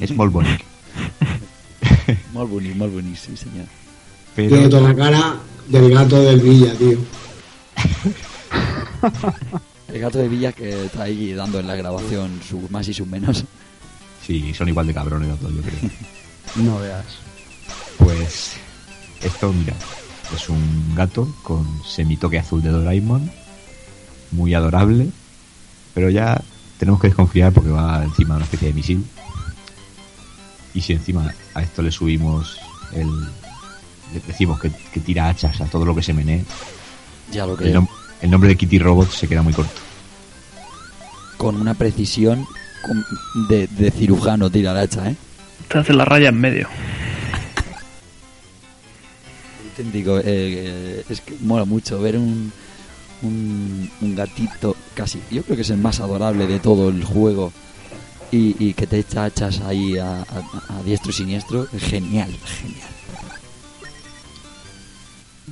Es 0.00 0.14
Molt 0.14 0.32
Bonic. 0.32 0.64
Bonito, 2.32 2.74
muy 2.76 2.88
bonito, 2.88 3.18
sí, 3.20 3.36
señor. 3.36 3.66
Tiene 4.34 4.50
Pero, 4.50 4.68
toda 4.68 4.88
la 4.88 4.94
cara 4.94 5.36
del 5.68 5.90
gato 5.90 6.22
del 6.22 6.40
Villa, 6.40 6.74
tío. 6.74 6.98
El 9.88 10.00
gato 10.00 10.18
de 10.18 10.28
Villa 10.28 10.52
que 10.52 10.84
está 10.84 11.04
ahí 11.04 11.32
dando 11.32 11.58
en 11.58 11.66
la 11.66 11.74
grabación 11.74 12.40
sus 12.46 12.70
más 12.70 12.86
y 12.88 12.94
sus 12.94 13.06
menos. 13.06 13.44
sí, 14.24 14.52
son 14.52 14.68
igual 14.68 14.86
de 14.86 14.94
cabrones 14.94 15.28
los 15.28 15.40
dos, 15.40 15.54
yo 15.54 15.62
creo. 15.62 15.90
No 16.56 16.78
veas. 16.78 17.04
Pues 17.98 18.52
esto, 19.22 19.52
mira, 19.52 19.74
es 20.34 20.48
un 20.48 20.94
gato 20.94 21.28
con 21.42 21.66
semitoque 21.86 22.38
azul 22.38 22.62
de 22.62 22.70
Doraemon, 22.70 23.30
muy 24.32 24.54
adorable, 24.54 25.08
pero 25.94 26.10
ya 26.10 26.40
tenemos 26.78 27.00
que 27.00 27.08
desconfiar 27.08 27.52
porque 27.52 27.70
va 27.70 28.02
encima 28.04 28.34
de 28.34 28.36
una 28.38 28.44
especie 28.44 28.68
de 28.68 28.74
misil. 28.74 29.04
Y 30.74 30.80
si 30.82 30.92
encima 30.92 31.32
a 31.54 31.62
esto 31.62 31.82
le 31.82 31.90
subimos 31.90 32.58
el... 32.92 33.08
Le 34.12 34.20
decimos 34.26 34.60
que, 34.60 34.70
que 34.92 35.00
tira 35.00 35.28
hachas 35.28 35.60
a 35.60 35.64
todo 35.66 35.84
lo 35.84 35.94
que 35.94 36.02
se 36.02 36.12
menee, 36.12 36.44
Ya 37.32 37.44
lo 37.46 37.58
el, 37.58 37.74
nom- 37.74 37.88
el 38.22 38.30
nombre 38.30 38.50
de 38.50 38.56
Kitty 38.56 38.78
Robot 38.78 39.10
se 39.10 39.26
queda 39.26 39.42
muy 39.42 39.52
corto. 39.52 39.80
con 41.36 41.56
una 41.60 41.74
precisión 41.74 42.46
de 43.48 43.90
cirujano 43.90 44.48
tira 44.48 44.72
la 44.72 44.82
hacha, 44.82 45.10
¿eh? 45.10 45.16
Te 45.68 45.78
hace 45.78 45.92
la 45.92 46.04
raya 46.04 46.28
en 46.28 46.40
medio. 46.40 46.68
Auténtico. 49.76 50.18
eh, 50.18 50.22
eh, 50.26 51.04
es 51.08 51.20
que 51.20 51.34
mola 51.40 51.64
mucho 51.64 52.00
ver 52.00 52.16
un, 52.16 52.52
un, 53.22 53.90
un 54.00 54.16
gatito 54.16 54.76
casi. 54.94 55.20
Yo 55.30 55.42
creo 55.42 55.56
que 55.56 55.62
es 55.62 55.70
el 55.70 55.78
más 55.78 56.00
adorable 56.00 56.46
de 56.46 56.58
todo 56.60 56.88
el 56.88 57.04
juego. 57.04 57.52
Y, 58.32 58.56
y 58.58 58.74
que 58.74 58.88
te 58.88 58.98
echa 58.98 59.24
hachas 59.24 59.60
ahí 59.60 59.96
a, 59.98 60.22
a- 60.22 60.78
a 60.78 60.82
diestro 60.84 61.10
y 61.10 61.14
siniestro. 61.14 61.66
Es 61.72 61.82
Genial, 61.82 62.30
genial. 62.60 62.88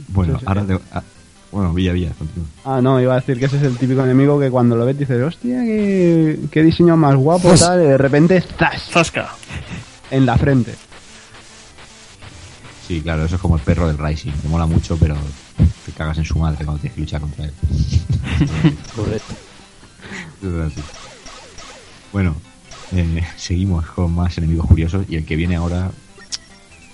Bueno, 0.09 0.41
ahora 0.45 0.65
te- 0.65 0.79
ah, 0.93 1.03
bueno, 1.53 1.73
Villa 1.73 1.93
Villa, 1.93 2.11
continúa. 2.19 2.49
Ah, 2.65 2.81
no, 2.83 3.01
iba 3.01 3.13
a 3.15 3.21
decir 3.21 3.39
que 3.39 3.45
ese 3.45 3.59
es 3.59 3.63
el 3.63 3.77
típico 3.79 4.03
enemigo 4.03 4.41
que 4.41 4.51
cuando 4.51 4.75
lo 4.77 4.85
ves 4.85 4.99
dices, 4.99 5.23
hostia, 5.23 5.63
qué, 5.63 6.41
qué 6.51 6.63
diseño 6.65 6.97
más 6.97 7.15
guapo, 7.15 7.55
tal, 7.55 7.81
y 7.81 7.87
de 7.87 7.99
repente 7.99 8.41
¡zas! 8.59 8.83
Zasca. 8.91 9.31
en 10.11 10.27
la 10.27 10.37
frente. 10.37 10.75
Sí, 12.87 13.01
claro, 13.01 13.25
eso 13.25 13.37
es 13.37 13.41
como 13.41 13.57
el 13.57 13.63
perro 13.63 13.87
del 13.89 13.97
Rising, 13.99 14.33
te 14.33 14.49
mola 14.49 14.67
mucho, 14.67 14.97
pero 14.99 15.17
te 15.87 15.93
cagas 15.93 16.19
en 16.19 16.25
su 16.25 16.39
madre 16.39 16.65
cuando 16.65 16.81
tienes 16.81 16.95
que 16.95 17.01
luchar 17.01 17.21
contra 17.23 17.45
él. 17.47 17.53
Correcto. 18.95 19.35
Bueno, 22.13 22.37
eh, 22.93 23.25
seguimos 23.37 23.87
con 23.87 24.15
más 24.15 24.37
enemigos 24.39 24.67
curiosos 24.67 25.07
y 25.09 25.17
el 25.17 25.25
que 25.25 25.37
viene 25.37 25.57
ahora, 25.57 25.91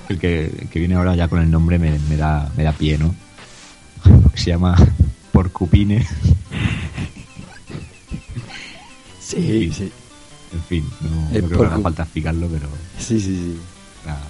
el 0.09 0.19
que, 0.19 0.45
el 0.47 0.69
que 0.69 0.79
viene 0.79 0.95
ahora 0.95 1.17
ya 1.17 1.27
con 1.29 1.41
el 1.41 1.51
nombre 1.51 1.79
me, 1.79 1.99
me 2.09 2.17
da 2.17 2.51
me 2.57 2.63
da 2.63 2.73
pie, 2.73 2.97
¿no? 2.97 3.13
Se 4.35 4.51
llama 4.51 4.77
Porcupine. 5.33 6.07
Sí, 9.21 9.71
sí. 9.73 9.93
En 10.53 10.63
fin, 10.65 10.85
no, 11.01 11.31
El 11.37 11.45
creo 11.45 11.61
que 11.61 11.67
haga 11.67 11.79
falta 11.81 12.03
explicarlo, 12.05 12.49
pero 12.49 12.69
Sí, 12.99 13.21
sí, 13.21 13.37
sí. 13.37 13.61
nada. 14.07 14.21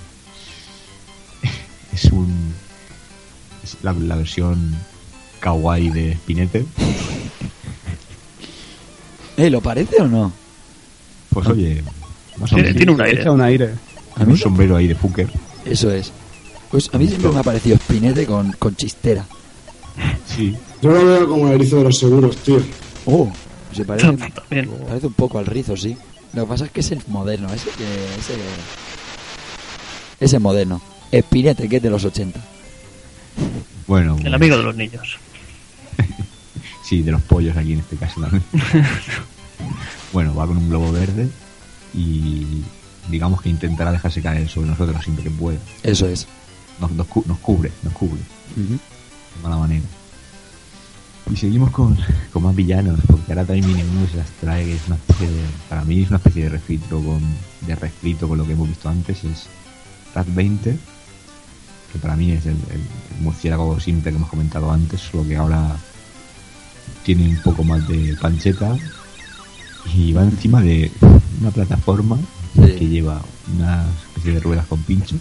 Es 1.92 2.04
un 2.06 2.52
es 3.62 3.76
la, 3.82 3.92
la 3.92 4.16
versión 4.16 4.74
kawaii 5.40 5.90
de 5.90 6.14
Spinete. 6.14 6.64
¿Eh, 9.36 9.50
lo 9.50 9.60
parece 9.60 10.00
o 10.02 10.06
no? 10.08 10.32
Pues 11.30 11.46
oye, 11.46 11.82
más 12.38 12.52
o 12.52 12.56
Tiene, 12.56 12.62
menos. 12.72 12.76
tiene 12.76 12.92
un 12.92 13.00
aire. 13.00 13.20
Echa 13.20 13.30
un 13.30 13.40
aire. 13.40 13.74
A 14.16 14.24
mí 14.24 14.32
un 14.32 14.38
sombrero 14.38 14.76
ahí 14.76 14.86
de 14.86 14.94
fucker. 14.94 15.30
Eso 15.64 15.90
es. 15.90 16.12
Pues 16.70 16.90
a 16.92 16.98
mí 16.98 17.06
siempre 17.08 17.30
me 17.30 17.38
ha 17.38 17.42
parecido 17.42 17.76
Spinete 17.76 18.26
con, 18.26 18.52
con 18.52 18.76
chistera. 18.76 19.24
Sí, 20.26 20.56
Yo 20.82 20.90
lo 20.92 21.04
veo 21.04 21.28
como 21.28 21.48
el 21.48 21.54
erizo 21.54 21.76
de 21.78 21.84
los 21.84 21.98
seguros, 21.98 22.36
tío. 22.38 22.60
Oh, 23.06 23.30
se 23.74 23.84
parece, 23.84 24.06
También. 24.34 24.70
parece 24.86 25.06
un 25.06 25.12
poco 25.14 25.38
al 25.38 25.46
rizo, 25.46 25.76
sí. 25.76 25.96
Lo 26.32 26.42
que 26.44 26.48
pasa 26.48 26.64
es 26.66 26.70
que 26.70 26.80
ese 26.80 26.94
es 26.94 27.08
moderno, 27.08 27.48
ese 27.52 27.70
que. 27.70 27.84
Ese, 28.18 28.34
ese 30.20 30.36
es 30.36 30.42
moderno. 30.42 30.80
Spinete, 31.12 31.68
que 31.68 31.76
es 31.76 31.82
de 31.82 31.90
los 31.90 32.04
80. 32.04 32.40
bueno. 33.86 34.16
El 34.22 34.34
amigo 34.34 34.56
de 34.56 34.62
los 34.62 34.76
niños. 34.76 35.18
Sí, 36.82 37.02
de 37.02 37.12
los 37.12 37.22
pollos 37.22 37.56
aquí 37.56 37.74
en 37.74 37.78
este 37.80 37.94
caso 37.96 38.20
también. 38.20 38.42
bueno, 40.12 40.34
va 40.34 40.44
con 40.46 40.56
un 40.56 40.68
globo 40.68 40.90
verde 40.90 41.28
y 41.94 42.62
digamos 43.08 43.40
que 43.42 43.48
intentará 43.48 43.92
dejarse 43.92 44.20
caer 44.20 44.48
sobre 44.48 44.68
nosotros 44.70 45.00
siempre 45.04 45.22
que 45.22 45.30
pueda. 45.30 45.58
Eso 45.84 46.08
es. 46.08 46.26
Nos, 46.80 46.90
nos, 46.90 47.06
cu- 47.06 47.22
nos 47.28 47.38
cubre, 47.38 47.70
nos 47.84 47.92
cubre, 47.92 48.20
de 48.56 49.42
mala 49.42 49.56
manera. 49.58 49.84
Y 51.30 51.36
seguimos 51.36 51.70
con, 51.70 51.96
con 52.32 52.42
más 52.42 52.56
villanos, 52.56 52.98
porque 53.06 53.30
ahora 53.34 53.44
también 53.44 53.68
Minimus 53.68 54.14
las 54.14 54.28
trae, 54.40 54.64
que 54.64 54.74
es 54.74 54.86
una 54.88 54.96
especie 54.96 55.30
de, 55.30 55.42
para 55.68 55.84
mí 55.84 56.02
es 56.02 56.08
una 56.08 56.16
especie 56.16 56.42
de 56.44 56.48
refrito 56.48 57.00
con, 57.00 57.20
de 57.68 57.76
refrito 57.76 58.26
con 58.26 58.36
lo 58.38 58.44
que 58.46 58.54
hemos 58.54 58.66
visto 58.68 58.88
antes, 58.88 59.22
es 59.22 59.46
Rat 60.12 60.26
20, 60.28 60.76
que 61.92 61.98
para 61.98 62.16
mí 62.16 62.32
es 62.32 62.46
el, 62.46 62.56
murciélago 63.20 63.78
simple 63.80 64.10
que 64.10 64.16
hemos 64.16 64.30
comentado 64.30 64.70
antes, 64.72 65.00
solo 65.00 65.26
que 65.28 65.36
ahora 65.36 65.76
tiene 67.04 67.28
un 67.28 67.42
poco 67.42 67.62
más 67.64 67.86
de 67.88 68.16
pancheta 68.20 68.76
y 69.94 70.12
va 70.12 70.22
encima 70.22 70.60
de 70.62 70.90
una 71.40 71.50
plataforma 71.50 72.18
Sí. 72.52 72.62
que 72.78 72.88
lleva 72.88 73.22
una 73.54 73.84
especie 74.08 74.32
de 74.34 74.40
ruedas 74.40 74.66
con 74.66 74.82
pincho 74.82 75.14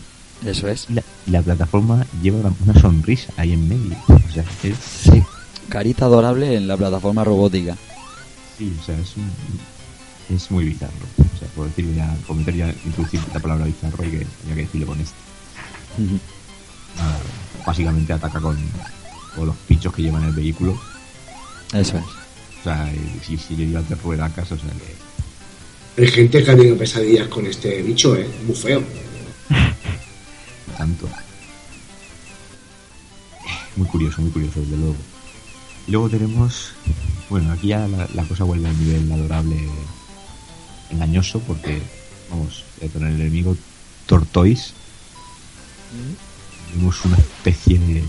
Eso 0.44 0.68
es. 0.68 0.88
y 0.90 1.30
la, 1.32 1.42
plataforma 1.44 2.04
lleva 2.24 2.52
una, 2.66 2.74
sonrisa 2.80 3.32
ahí 3.38 3.54
en 3.54 3.70
medio. 3.70 3.96
O 4.08 4.32
sea, 4.34 4.44
es, 4.64 4.76
Sí. 5.04 5.22
Carita 5.70 6.06
adorable 6.06 6.56
en 6.56 6.68
la 6.68 6.76
plataforma 6.76 7.24
robótica. 7.24 7.78
sí, 8.58 8.74
o 8.82 8.84
sea, 8.84 8.98
es, 8.98 9.16
un- 9.18 10.36
es 10.36 10.50
muy 10.50 10.66
bizarro. 10.66 10.92
O 11.20 11.38
sea, 11.38 11.48
por 11.56 11.68
decirlo 11.68 11.94
ya, 11.94 12.16
por 12.26 12.36
meter 12.36 12.56
ya, 12.56 12.74
introducir 12.84 13.20
la 13.32 13.40
palabra 13.40 13.66
bizarro 13.66 14.04
y 14.06 14.10
que 14.10 14.28
había 14.44 14.56
que 14.56 14.62
decirlo 14.62 14.88
con 14.88 15.00
esto. 15.00 15.16
Básicamente 17.66 18.14
ataca 18.14 18.40
con, 18.40 18.58
con 19.36 19.48
los 19.48 19.56
pinchos 19.68 19.94
que 19.94 20.02
lleva 20.02 20.20
en 20.20 20.26
el 20.26 20.34
vehículo. 20.34 20.80
Eso 21.74 21.98
es. 21.98 22.04
O 22.04 22.64
sea, 22.64 22.92
y 22.92 23.24
si, 23.26 23.38
si 23.38 23.56
le 23.56 23.68
dio 23.68 23.78
a 23.78 23.82
hacer 23.82 23.98
ruedacas, 24.02 24.52
o 24.52 24.58
sea 24.58 24.70
que 25.96 26.02
Hay 26.02 26.08
gente 26.10 26.44
que 26.44 26.52
ha 26.52 26.56
tenido 26.56 26.78
pesadillas 26.78 27.28
con 27.28 27.46
este 27.46 27.82
bicho, 27.82 28.16
¿eh? 28.16 28.28
Muy 28.46 28.56
feo. 28.56 28.84
tanto. 30.78 31.08
Muy 33.76 33.88
curioso, 33.88 34.22
muy 34.22 34.32
curioso, 34.32 34.60
desde 34.60 34.78
luego. 34.78 34.96
Y 35.88 35.92
luego 35.92 36.10
tenemos, 36.10 36.74
bueno, 37.30 37.52
aquí 37.52 37.68
ya 37.68 37.88
la, 37.88 38.08
la 38.14 38.24
cosa 38.24 38.44
vuelve 38.44 38.68
al 38.68 38.80
nivel 38.80 39.12
adorable, 39.12 39.58
engañoso, 40.90 41.40
porque, 41.40 41.82
vamos, 42.30 42.64
con 42.94 43.08
el 43.08 43.20
enemigo 43.20 43.56
Tortoise, 44.06 44.74
tenemos 46.72 47.06
una 47.06 47.18
especie 47.18 47.80
de, 47.80 48.04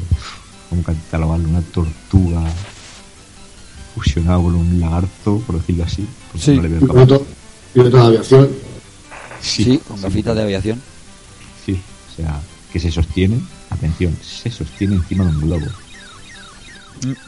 ¿cómo 0.69 0.83
catalogarlo? 0.83 1.49
Una 1.49 1.63
tortuga 1.63 2.43
fusionada 3.95 4.39
con 4.39 4.55
un 4.55 4.81
lagarto, 4.81 5.43
por 5.47 5.59
decirlo 5.59 5.85
así. 5.85 6.07
porque 6.31 6.45
Sí. 6.45 6.57
no 6.57 6.63
le 6.63 6.69
veo 6.69 6.81
piloto, 6.81 7.27
piloto 7.75 7.97
de 7.97 8.03
aviación. 8.05 8.49
Sí, 9.41 9.81
con 9.87 10.01
gafitas 10.01 10.37
de 10.37 10.43
aviación. 10.43 10.81
Sí, 11.65 11.81
o 12.13 12.17
sea, 12.17 12.41
que 12.73 12.79
se 12.79 12.91
sostiene, 12.91 13.41
atención, 13.71 14.17
se 14.23 14.51
sostiene 14.51 14.97
encima 14.97 15.25
de 15.25 15.31
un 15.31 15.41
globo. 15.41 15.67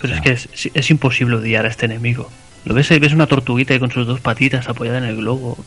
Pero 0.02 0.14
es 0.14 0.20
que 0.20 0.32
es, 0.32 0.48
es 0.74 0.90
imposible 0.90 1.36
odiar 1.36 1.64
a 1.64 1.68
este 1.68 1.86
enemigo. 1.86 2.28
Lo 2.64 2.74
ves, 2.74 2.90
ahí, 2.92 2.98
ves 3.00 3.12
una 3.12 3.26
tortuguita 3.26 3.74
ahí 3.74 3.80
con 3.80 3.90
sus 3.90 4.06
dos 4.06 4.20
patitas 4.20 4.68
apoyada 4.68 4.98
en 4.98 5.04
el 5.04 5.16
globo. 5.16 5.58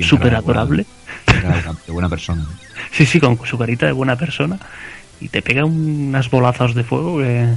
Súper 0.00 0.34
adorable. 0.34 0.86
De- 1.26 1.76
de 1.86 1.92
buena 1.92 2.08
persona. 2.08 2.46
Sí, 2.92 3.06
sí, 3.06 3.20
con 3.20 3.38
su 3.46 3.56
carita 3.58 3.86
de 3.86 3.92
buena 3.92 4.16
persona. 4.16 4.58
Y 5.20 5.28
te 5.28 5.40
pega 5.42 5.64
unas 5.64 6.28
bolazos 6.30 6.74
de 6.74 6.82
fuego 6.84 7.18
que, 7.18 7.48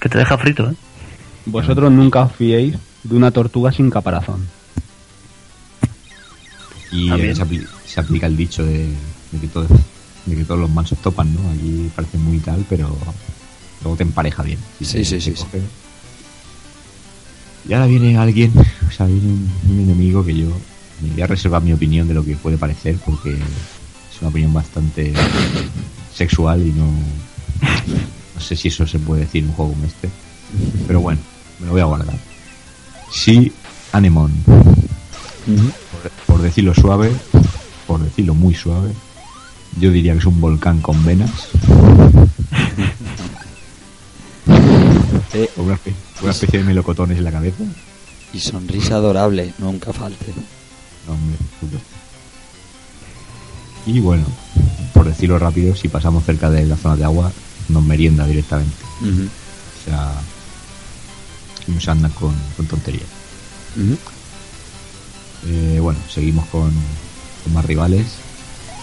que 0.00 0.08
te 0.08 0.18
deja 0.18 0.36
frito, 0.36 0.70
¿eh? 0.70 0.74
Vosotros 1.46 1.92
nunca 1.92 2.22
os 2.22 2.32
fiéis 2.34 2.74
de 3.04 3.14
una 3.14 3.30
tortuga 3.30 3.70
sin 3.72 3.88
caparazón. 3.88 4.46
Y 6.90 7.10
eh, 7.12 7.34
se, 7.34 7.42
apli- 7.44 7.66
se 7.84 8.00
aplica 8.00 8.26
el 8.26 8.36
dicho 8.36 8.64
de, 8.64 8.86
de 9.32 9.40
que 9.40 9.48
todos, 9.48 9.68
de 10.26 10.36
que 10.36 10.44
todos 10.44 10.60
los 10.60 10.70
mansos 10.70 10.98
topan, 10.98 11.32
¿no? 11.34 11.40
Aquí 11.50 11.90
parece 11.94 12.18
muy 12.18 12.38
tal, 12.38 12.64
pero 12.68 12.96
luego 13.82 13.96
te 13.96 14.02
empareja 14.02 14.42
bien. 14.42 14.58
Sí, 14.80 14.84
te- 14.98 15.04
sí, 15.04 15.14
te 15.16 15.20
sí, 15.20 15.32
coge. 15.32 15.60
Y 17.68 17.72
ahora 17.74 17.86
viene 17.86 18.16
alguien, 18.16 18.52
o 18.88 18.90
sea, 18.92 19.06
viene 19.06 19.22
un, 19.26 19.50
un 19.70 19.80
enemigo 19.80 20.24
que 20.24 20.36
yo 20.36 20.46
me 21.02 21.10
voy 21.12 21.22
a 21.22 21.26
reservar 21.26 21.62
mi 21.62 21.72
opinión 21.72 22.08
de 22.08 22.14
lo 22.14 22.24
que 22.24 22.36
puede 22.36 22.56
parecer, 22.58 22.96
porque 23.04 23.30
es 23.32 24.20
una 24.20 24.30
opinión 24.30 24.52
bastante 24.52 25.12
sexual 26.14 26.62
y 26.66 26.72
no, 26.72 26.86
no 28.34 28.40
sé 28.40 28.56
si 28.56 28.68
eso 28.68 28.86
se 28.86 28.98
puede 28.98 29.22
decir 29.22 29.42
en 29.44 29.50
un 29.50 29.54
juego 29.56 29.72
como 29.72 29.84
este. 29.84 30.08
Pero 30.86 31.00
bueno, 31.00 31.20
me 31.60 31.66
lo 31.66 31.72
voy 31.72 31.80
a 31.80 31.84
guardar. 31.84 32.16
Sí, 33.12 33.52
Anemon. 33.92 34.32
Por, 35.46 36.10
por 36.26 36.42
decirlo 36.42 36.74
suave, 36.74 37.12
por 37.86 38.00
decirlo 38.00 38.34
muy 38.34 38.54
suave, 38.54 38.90
yo 39.78 39.90
diría 39.90 40.12
que 40.14 40.18
es 40.20 40.24
un 40.26 40.40
volcán 40.40 40.80
con 40.80 41.04
venas. 41.04 41.30
Eh, 45.34 45.50
o 45.56 45.62
una, 45.62 45.74
espe- 45.74 45.92
una 46.22 46.30
especie 46.32 46.60
de 46.60 46.64
melocotones 46.64 47.18
en 47.18 47.24
la 47.24 47.32
cabeza. 47.32 47.62
y 48.32 48.40
sonrisa 48.40 48.94
adorable, 48.96 49.52
nunca 49.58 49.92
falte. 49.92 50.32
Hombre, 51.08 51.36
supuesto. 51.60 51.88
Y 53.86 54.00
bueno, 54.00 54.24
por 54.92 55.06
decirlo 55.06 55.38
rápido, 55.38 55.76
si 55.76 55.88
pasamos 55.88 56.24
cerca 56.24 56.50
de 56.50 56.66
la 56.66 56.76
zona 56.76 56.96
de 56.96 57.04
agua, 57.04 57.30
nos 57.68 57.84
merienda 57.84 58.26
directamente. 58.26 58.74
O 59.00 59.84
sea, 59.84 60.12
no 61.68 61.80
se 61.80 61.90
anda 61.90 62.08
con, 62.10 62.34
con 62.56 62.66
tonterías. 62.66 63.06
Eh, 65.46 65.78
bueno, 65.80 66.00
seguimos 66.12 66.46
con, 66.46 66.72
con 67.44 67.52
más 67.52 67.64
rivales. 67.64 68.06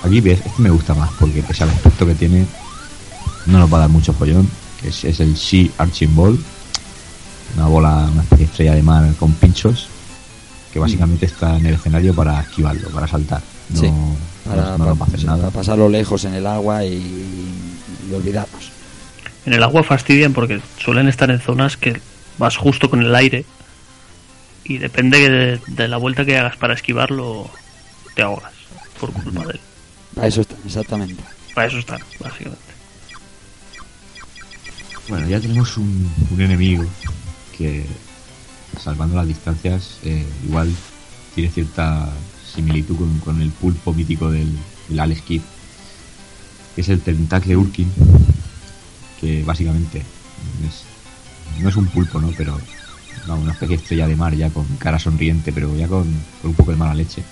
Aquí 0.03 0.21
ves, 0.21 0.39
este 0.45 0.61
me 0.61 0.69
gusta 0.69 0.93
más 0.93 1.09
porque 1.19 1.43
pese 1.43 1.63
al 1.63 1.69
aspecto 1.69 2.05
que 2.05 2.15
tiene, 2.15 2.45
no 3.45 3.59
nos 3.59 3.71
va 3.71 3.77
a 3.77 3.81
dar 3.81 3.89
mucho 3.89 4.13
follón. 4.13 4.49
Es, 4.83 5.03
es 5.03 5.19
el 5.19 5.35
Sea 5.35 5.69
Arching 5.77 6.15
Ball, 6.15 6.39
una 7.55 7.67
bola, 7.67 8.09
una 8.11 8.23
especie 8.23 8.45
de 8.45 8.51
estrella 8.51 8.75
de 8.75 8.83
mar 8.83 9.13
con 9.19 9.33
pinchos. 9.33 9.87
Que 10.73 10.79
básicamente 10.79 11.27
está 11.27 11.55
en 11.57 11.67
el 11.67 11.75
escenario 11.75 12.15
para 12.15 12.41
esquivarlo, 12.41 12.89
para 12.89 13.07
saltar. 13.07 13.41
No, 13.69 13.79
Sí, 13.79 13.91
no- 13.91 14.15
Para, 14.43 14.71
no, 14.71 14.77
para- 14.85 14.95
para 14.95 15.11
hacer 15.13 15.23
nada. 15.25 15.37
para 15.37 15.51
pasarlo 15.51 15.87
lejos 15.87 16.25
en 16.25 16.33
el 16.33 16.47
agua 16.47 16.83
y, 16.83 16.95
y 18.09 18.13
olvidarnos. 18.13 18.71
En 19.45 19.53
el 19.53 19.61
agua 19.63 19.83
fastidian 19.83 20.33
porque 20.33 20.59
suelen 20.79 21.07
estar 21.07 21.29
en 21.29 21.39
zonas 21.39 21.77
que 21.77 22.01
vas 22.39 22.57
justo 22.57 22.89
con 22.89 23.01
el 23.01 23.13
aire 23.15 23.45
y 24.63 24.77
depende 24.79 25.29
de, 25.29 25.61
de 25.67 25.87
la 25.87 25.97
vuelta 25.97 26.25
que 26.25 26.37
hagas 26.37 26.57
para 26.57 26.73
esquivarlo, 26.73 27.49
te 28.15 28.21
ahogas 28.23 28.51
por 28.99 29.11
culpa 29.13 29.45
de 29.45 29.51
él. 29.53 29.59
Para 30.15 30.27
eso 30.27 30.41
está, 30.41 30.55
exactamente. 30.65 31.21
Para 31.53 31.67
eso 31.67 31.77
están, 31.77 31.99
básicamente. 32.19 32.63
Bueno, 35.09 35.27
ya 35.27 35.39
tenemos 35.39 35.77
un, 35.77 36.09
un 36.31 36.41
enemigo 36.41 36.85
que, 37.57 37.85
salvando 38.81 39.15
las 39.15 39.27
distancias, 39.27 39.97
eh, 40.03 40.25
igual 40.45 40.73
tiene 41.35 41.49
cierta 41.49 42.09
similitud 42.53 42.95
con, 43.23 43.41
el 43.41 43.51
pulpo 43.51 43.93
mítico 43.93 44.29
del, 44.29 44.49
del 44.89 44.99
Alex 44.99 45.21
que 45.23 45.41
es 46.77 46.89
el 46.89 47.01
Tentacle 47.01 47.55
Urkin, 47.55 47.91
que 49.19 49.43
básicamente 49.43 49.99
es- 49.99 51.61
no 51.61 51.69
es 51.69 51.75
un 51.75 51.87
pulpo, 51.87 52.19
¿no? 52.19 52.31
Pero 52.35 52.59
una 53.27 53.53
especie 53.53 53.77
de 53.77 53.81
estrella 53.81 54.07
de 54.07 54.15
mar 54.15 54.35
ya 54.35 54.49
con 54.49 54.65
cara 54.77 54.99
sonriente, 54.99 55.53
pero 55.53 55.75
ya 55.75 55.87
con, 55.87 56.07
un 56.43 56.53
poco 56.53 56.71
de 56.71 56.77
mala 56.77 56.93
leche. 56.93 57.23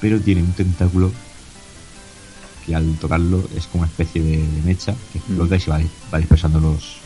Pero 0.00 0.20
tiene 0.20 0.42
un 0.42 0.52
tentáculo 0.52 1.12
que 2.64 2.74
al 2.74 2.96
tocarlo 2.96 3.46
es 3.56 3.66
como 3.66 3.82
una 3.82 3.90
especie 3.90 4.22
de, 4.22 4.38
mecha 4.64 4.94
que 5.12 5.18
explota 5.18 5.56
y 5.56 5.60
se 5.60 5.70
va, 5.70 5.78
dispersando 6.18 6.60
los 6.60 6.99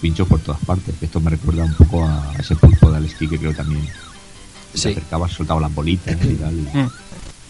pinchos 0.00 0.26
por 0.28 0.40
todas 0.40 0.60
partes. 0.64 0.94
Esto 1.00 1.20
me 1.20 1.30
recuerda 1.30 1.64
un 1.64 1.74
poco 1.74 2.04
a 2.04 2.32
ese 2.38 2.54
pulpo 2.56 2.90
de 2.90 2.96
Alex 2.98 3.14
que 3.14 3.28
creo 3.38 3.54
también 3.54 3.84
se 4.74 4.78
Sí. 4.80 4.88
acercaba, 4.90 5.28
soltaba 5.28 5.60
las 5.60 5.74
bolitas 5.74 6.14
y 6.24 6.34
tal. 6.34 6.54
Y, 6.54 6.76
Mm. 6.76 6.90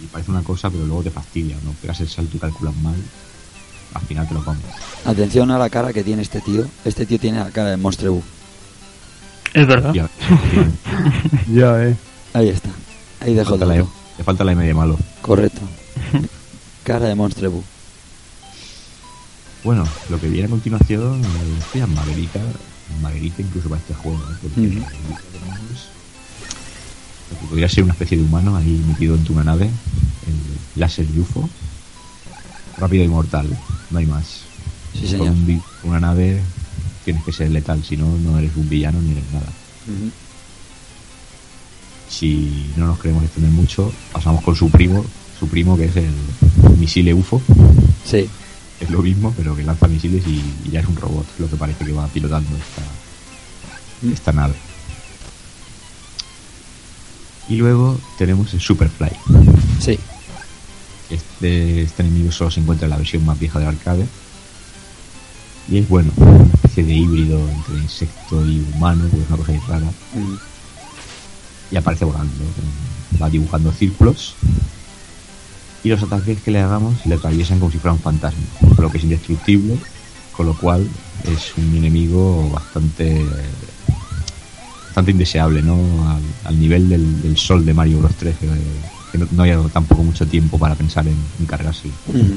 y 0.05 0.07
parece 0.07 0.31
una 0.31 0.43
cosa, 0.43 0.71
pero 0.71 0.85
luego 0.87 1.03
te 1.03 1.11
fastidia, 1.11 1.57
¿no? 1.65 1.73
Pegas 1.83 2.01
el 2.01 2.09
salto 2.09 2.37
y 2.37 2.41
calculas 2.41 2.75
mal, 2.77 2.95
al 3.95 4.03
final 4.03 4.29
te 4.29 4.35
lo 4.35 4.45
comes. 4.45 4.63
Atención 5.05 5.51
a 5.51 5.59
la 5.59 5.71
cara 5.71 5.93
que 5.93 6.05
tiene 6.05 6.23
este 6.23 6.41
tío. 6.41 6.65
Este 6.85 7.07
tío 7.07 7.19
tiene 7.19 7.39
la 7.39 7.51
cara 7.51 7.71
de 7.71 7.77
Monster 7.79 8.11
U. 8.11 8.23
Es 9.55 9.67
verdad. 9.67 9.93
Ya, 9.95 10.09
Ya, 11.53 11.83
eh. 11.85 11.97
Ahí 12.35 12.49
está. 12.51 12.69
Ahí 13.21 13.33
dejo 13.35 13.55
el 13.55 13.61
falta 13.61 13.67
la, 13.67 13.75
dato. 13.81 13.91
le 14.19 14.25
falta 14.25 14.45
la 14.45 14.53
M 14.53 14.67
de 14.67 14.75
malo. 14.75 14.99
Correcto. 15.23 15.61
cara 16.85 17.07
de 17.09 17.15
Monster 17.15 17.49
U. 17.49 17.65
Bueno, 19.67 19.85
lo 20.11 20.21
que 20.21 20.29
viene 20.29 20.47
a 20.47 20.51
continuación 20.51 21.21
eh, 21.25 21.79
es 21.81 21.89
Maverica, 21.89 22.39
Maverica 23.03 23.43
incluso 23.43 23.69
para 23.69 23.81
este 23.81 23.95
juego, 23.95 24.17
¿eh? 24.19 24.37
porque 24.41 24.61
lo 24.61 24.87
que 27.41 27.47
podría 27.49 27.69
ser 27.69 27.83
una 27.83 27.93
especie 27.95 28.17
de 28.17 28.23
humano 28.23 28.57
ahí 28.57 28.81
metido 28.87 29.17
de 29.17 29.33
una 29.33 29.43
nave, 29.43 29.65
el 29.65 30.81
láser 30.81 31.05
UFO, 31.19 31.51
rápido 32.79 33.03
y 33.03 33.09
mortal, 33.09 33.49
no 33.91 33.99
hay 33.99 34.07
más. 34.07 34.43
Sí, 34.93 35.01
Con 35.01 35.09
señor. 35.09 35.29
un 35.31 35.63
una 35.83 35.99
nave 35.99 36.41
tienes 37.05 37.25
que 37.25 37.33
ser 37.33 37.51
letal, 37.51 37.83
si 37.83 37.97
no, 37.97 38.07
no 38.19 38.39
eres 38.39 38.53
un 38.55 38.69
villano 38.69 39.03
ni 39.03 39.11
eres 39.11 39.25
nada. 39.33 39.49
Si 42.09 42.71
no 42.77 42.87
nos 42.87 43.01
queremos 43.01 43.25
extender 43.25 43.51
mucho, 43.51 43.93
pasamos 44.13 44.45
con 44.45 44.55
su 44.55 44.71
primo, 44.71 45.05
su 45.41 45.49
primo 45.49 45.77
que 45.77 45.87
es 45.87 45.97
el 45.97 46.13
misile 46.79 47.13
UFO, 47.13 47.43
Sí. 48.09 48.29
Es 48.81 48.90
lo 48.90 49.03
mismo, 49.03 49.32
pero 49.36 49.57
que 49.57 49.62
lanza 49.62 49.89
misiles 49.89 50.27
y, 50.27 50.43
y 50.65 50.70
ya 50.70 50.81
es 50.81 50.86
un 50.86 50.97
robot, 50.97 51.27
lo 51.39 51.48
que 51.48 51.57
parece 51.57 51.85
que 51.85 51.93
va 51.93 52.07
pilotando 52.09 52.51
esta, 52.57 54.12
esta 54.12 54.32
nave. 54.32 54.55
Y 57.48 57.57
luego 57.57 57.98
tenemos 58.19 58.53
el 58.55 58.61
Superfly. 58.61 59.11
Sí. 59.81 59.98
Este, 61.09 61.82
este 61.82 62.03
enemigo 62.03 62.32
solo 62.32 62.51
se 62.51 62.61
encuentra 62.61 62.86
en 62.86 62.90
la 62.90 62.97
versión 62.97 63.24
más 63.24 63.39
vieja 63.39 63.59
del 63.61 63.69
arcade. 63.69 64.07
Y 65.69 65.78
es 65.78 65.89
bueno, 65.89 66.12
una 66.16 66.44
especie 66.55 66.85
de 66.85 66.93
híbrido 66.94 67.39
entre 67.48 67.77
insecto 67.77 68.44
y 68.44 68.65
humano, 68.74 69.05
pues 69.11 69.23
es 69.23 69.28
una 69.28 69.36
cosa 69.36 69.53
rara. 69.69 69.86
Ujú. 70.15 70.39
Y 71.70 71.77
aparece 71.77 72.05
volando. 72.05 72.44
Va 73.20 73.31
dibujando 73.31 73.73
círculos. 73.73 74.35
Y 75.87 75.89
los 75.89 76.03
ataques 76.03 76.43
que 76.43 76.51
le 76.51 76.59
hagamos 76.59 76.95
le 77.07 77.15
atraviesan 77.15 77.61
como 77.61 77.71
si 77.71 77.79
fuera 77.79 77.93
un 77.93 78.01
fantasma. 78.01 78.43
Por 78.75 78.81
lo 78.81 78.91
que 78.91 78.99
es 78.99 79.05
indestructible. 79.05 79.77
Con 80.37 80.47
lo 80.47 80.59
cual 80.59 80.85
es 81.25 81.53
un 81.57 81.77
enemigo 81.77 82.51
bastante 82.51 83.25
bastante 84.87 85.13
indeseable, 85.13 85.63
¿no? 85.63 85.77
Al, 86.11 86.23
al 86.45 86.59
nivel 86.61 86.89
del, 86.89 87.23
del 87.23 87.37
sol 87.37 87.65
de 87.65 87.73
Mario 87.73 87.99
Bros 88.01 88.15
3, 88.19 88.35
que, 88.37 88.47
que 89.13 89.19
no, 89.19 89.29
no 89.31 89.43
haya 89.45 89.61
tampoco 89.73 90.03
mucho 90.03 90.27
tiempo 90.27 90.59
para 90.59 90.75
pensar 90.75 91.07
en, 91.07 91.17
en 91.39 91.47
cargárselo. 91.47 91.95
Ujú. 92.09 92.37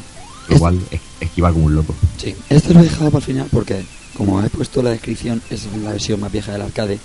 Lo 0.50 0.60
cual 0.60 0.80
es, 0.92 1.00
esquivar 1.20 1.54
como 1.54 1.66
un 1.66 1.76
loco. 1.76 1.96
Sí, 2.18 2.36
este 2.50 2.74
lo 2.74 2.82
he 2.82 2.84
dejado 2.84 3.10
para 3.10 3.20
el 3.20 3.26
final 3.26 3.48
porque, 3.52 3.84
como 4.16 4.44
he 4.44 4.50
puesto 4.50 4.84
la 4.84 4.92
descripción, 4.92 5.42
es 5.50 5.68
la 5.84 5.92
versión 5.92 6.20
más 6.20 6.32
vieja 6.32 6.52
del 6.52 6.62
arcade. 6.62 7.00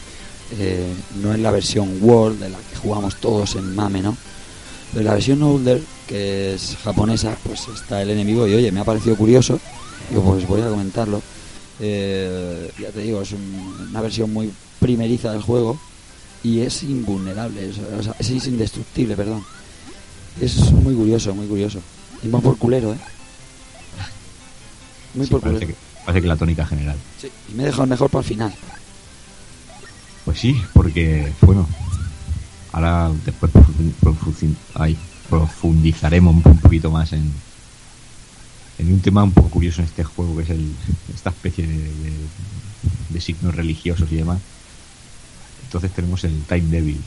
eh, 0.59 0.93
no 1.23 1.33
es 1.33 1.41
la 1.41 1.51
versión 1.51 1.89
World 2.03 2.39
de 2.41 2.51
la 2.51 2.59
que 2.59 2.77
jugamos 2.77 3.17
todos 3.17 3.55
en 3.57 3.75
Mame, 3.75 4.03
¿no? 4.03 4.17
Pero 4.95 5.05
la 5.07 5.15
versión 5.15 5.43
Older, 5.43 5.83
que 6.07 6.55
es 6.55 6.77
japonesa, 6.83 7.37
pues 7.45 7.67
está 7.69 8.01
el 8.01 8.11
enemigo 8.11 8.47
y 8.49 8.55
oye, 8.55 8.71
me 8.73 8.81
ha 8.81 8.85
parecido 8.85 9.17
curioso. 9.17 9.61
Digo, 10.09 10.23
pues 10.23 10.47
voy 10.47 10.61
a 10.63 10.69
comentarlo. 10.69 11.21
Eh, 11.81 12.71
ya 12.81 12.91
te 12.91 13.01
digo, 13.01 13.21
es 13.23 13.33
un- 13.33 13.89
una 13.91 14.01
versión 14.01 14.33
muy 14.33 14.53
primeriza 14.79 15.33
del 15.33 15.43
juego 15.43 15.79
y 16.45 16.61
es 16.61 16.83
invulnerable, 16.85 17.71
es, 18.19 18.47
indestructible, 18.47 19.17
perdón. 19.17 19.45
Es 20.41 20.71
muy 20.73 20.95
curioso, 20.95 21.35
muy 21.35 21.47
curioso. 21.47 21.81
Y 22.23 22.29
más 22.29 22.43
por 22.43 22.57
culero, 22.59 22.93
¿eh? 22.93 22.99
Muy 25.15 25.27
Sí, 25.27 25.33
por 25.33 25.41
parece, 25.41 25.65
culero. 25.67 25.79
que, 25.81 26.05
parece 26.05 26.23
que 26.23 26.29
la 26.29 26.37
tónica 26.37 26.67
general. 26.67 26.97
Sí, 27.21 27.29
y 27.51 27.55
me 27.55 27.63
he 27.63 27.67
dejado 27.67 27.87
mejor 27.87 28.11
para 28.11 28.23
el 28.23 28.29
final. 28.29 28.55
Pues 30.25 30.39
sí, 30.41 30.61
porque, 30.73 31.33
bueno, 31.43 31.69
ahora 32.75 33.11
después 33.25 33.51
profundizaremos 35.31 36.45
un 36.45 36.59
poquito 36.59 36.91
más 36.91 37.13
en, 37.13 37.31
en 38.79 38.93
un 38.93 39.01
tema 39.01 39.23
un 39.23 39.33
poco 39.33 39.49
curioso 39.51 39.81
en 39.81 39.87
este 39.87 40.05
juego, 40.05 40.37
que 40.37 40.43
es 40.43 40.51
el, 40.51 40.73
esta 41.15 41.31
especie 41.31 41.67
de, 41.67 41.75
de- 41.79 42.25
de 43.11 43.21
signos 43.21 43.55
religiosos 43.55 44.11
y 44.11 44.17
demás. 44.17 44.39
Entonces 45.65 45.91
tenemos 45.93 46.23
el 46.25 46.43
Time 46.49 46.63
Devil, 46.69 47.01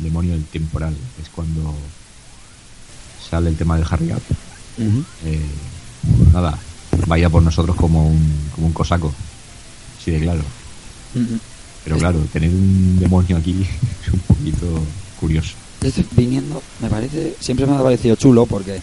demonio 0.00 0.32
del 0.32 0.44
temporal, 0.44 0.94
que 1.16 1.22
es 1.22 1.28
cuando 1.28 1.74
sale 3.30 3.48
el 3.50 3.56
tema 3.56 3.76
del 3.76 3.86
Harry 3.88 4.12
Up. 4.12 4.22
Eh, 5.24 5.40
pues 6.18 6.32
nada, 6.32 6.58
vaya 7.06 7.28
por 7.30 7.42
nosotros 7.42 7.76
como 7.76 8.08
un, 8.08 8.48
como 8.54 8.66
un 8.66 8.72
cosaco, 8.72 9.12
sí 10.04 10.10
de 10.10 10.20
claro. 10.20 10.42
Pero 11.84 11.98
claro, 11.98 12.18
tener 12.32 12.50
un 12.50 12.98
demonio 12.98 13.36
aquí 13.36 13.66
es 14.06 14.12
un 14.12 14.20
poquito 14.20 14.66
curioso. 15.20 15.54
Viniendo, 16.16 16.62
me 16.80 16.88
parece, 16.88 17.34
siempre 17.40 17.66
me 17.66 17.74
ha 17.74 17.82
parecido 17.82 18.14
chulo 18.14 18.46
porque 18.46 18.80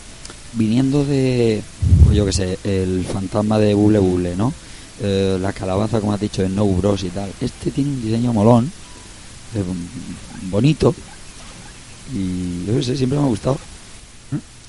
viniendo 0.54 1.06
de, 1.06 1.62
pues 2.04 2.18
yo 2.18 2.26
que 2.26 2.34
sé, 2.34 2.60
el 2.64 3.06
fantasma 3.06 3.58
de 3.58 3.74
Buble 3.74 4.00
Buble, 4.00 4.36
¿no? 4.36 4.54
Eh, 5.02 5.38
la 5.40 5.54
calabaza, 5.54 6.02
como 6.02 6.12
has 6.12 6.20
dicho, 6.20 6.42
de 6.42 6.50
No 6.50 6.66
Bros 6.66 7.04
y 7.04 7.10
tal. 7.10 7.32
Este 7.40 7.72
tiene 7.72 7.92
un 7.92 8.02
diseño 8.02 8.34
molón, 8.34 8.66
eh, 9.56 9.64
bonito, 10.50 10.94
y 12.14 12.66
yo 12.66 12.76
qué 12.76 12.84
sé, 12.84 12.98
siempre 12.98 13.18
me 13.18 13.26
ha 13.26 13.30
gustado. 13.30 13.58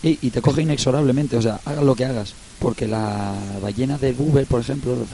Y, 0.03 0.19
y 0.23 0.31
te 0.31 0.41
coge 0.41 0.63
inexorablemente, 0.63 1.37
o 1.37 1.43
sea, 1.43 1.61
hagas 1.65 1.85
lo 1.85 1.95
que 1.97 2.05
hagas, 2.05 2.33
porque 2.59 2.87
la 2.87 3.35
ballena 3.61 3.99
de 3.99 4.13
Buber, 4.13 4.47
por 4.47 4.61
ejemplo, 4.61 4.93
lo, 4.95 5.05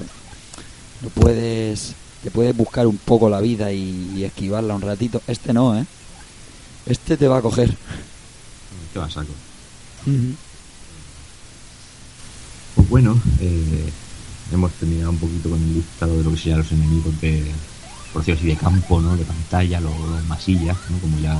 lo 1.03 1.09
puedes, 1.15 1.95
te 2.23 2.31
puedes 2.31 2.57
buscar 2.57 2.87
un 2.87 2.97
poco 2.97 3.29
la 3.29 3.41
vida 3.41 3.73
y, 3.73 4.13
y 4.17 4.25
esquivarla 4.25 4.75
un 4.75 4.83
ratito. 4.83 5.23
Este 5.27 5.53
no, 5.53 5.77
¿eh? 5.77 5.87
Este 6.87 7.17
te 7.17 7.29
va 7.29 7.39
a 7.39 7.43
coger. 7.43 7.77
Te 8.93 8.99
va 8.99 9.07
a 9.07 9.11
saco. 9.11 9.33
Pues 12.77 12.89
bueno, 12.89 13.21
eh, 13.41 13.91
hemos 14.53 14.73
terminado 14.73 15.11
un 15.11 15.19
poquito 15.19 15.51
con 15.51 15.61
el 15.61 15.75
listado 15.75 16.17
de 16.17 16.25
lo 16.25 16.31
que 16.31 16.37
serían 16.37 16.59
los 16.59 16.73
enemigos 16.73 17.21
de, 17.21 17.45
por 18.13 18.23
decirlo 18.23 18.39
así, 18.39 18.49
de 18.49 18.57
campo, 18.57 19.01
¿no? 19.01 19.17
De 19.17 19.25
pantalla, 19.25 19.81
los, 19.81 19.99
los 19.99 20.25
masillas, 20.27 20.77
¿no? 20.91 20.99
Como 20.99 21.19
ya 21.19 21.35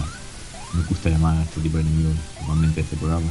me 0.75 0.83
gusta 0.85 1.11
llamar 1.11 1.37
a 1.37 1.43
este 1.43 1.61
tipo 1.61 1.77
de 1.77 1.85
enemigos 1.85 2.15
normalmente 2.41 2.77
de 2.77 2.83
este 2.83 2.97
programa. 2.97 3.31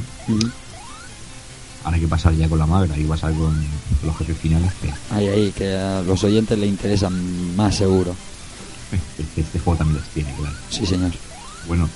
Ahora 1.86 1.94
hay 1.98 2.02
que 2.02 2.08
pasar 2.08 2.34
ya 2.34 2.48
con 2.48 2.58
la 2.58 2.66
magra, 2.66 2.96
que 2.96 3.04
pasar 3.04 3.32
con, 3.34 3.64
los 4.04 4.18
jefes 4.18 4.36
finales, 4.38 4.72
que 4.82 4.92
Ahí, 5.14 5.28
ahí, 5.28 5.52
que 5.52 5.76
a 5.76 6.02
los 6.02 6.24
oyentes 6.24 6.58
les 6.58 6.68
interesan 6.68 7.54
más 7.54 7.76
seguro. 7.76 8.12
este, 9.18 9.40
este 9.40 9.60
juego 9.60 9.78
también 9.78 10.00
los 10.00 10.08
tiene, 10.08 10.34
claro. 10.34 10.56
Sí, 10.68 10.84
señor. 10.84 11.12
Bueno, 11.68 11.88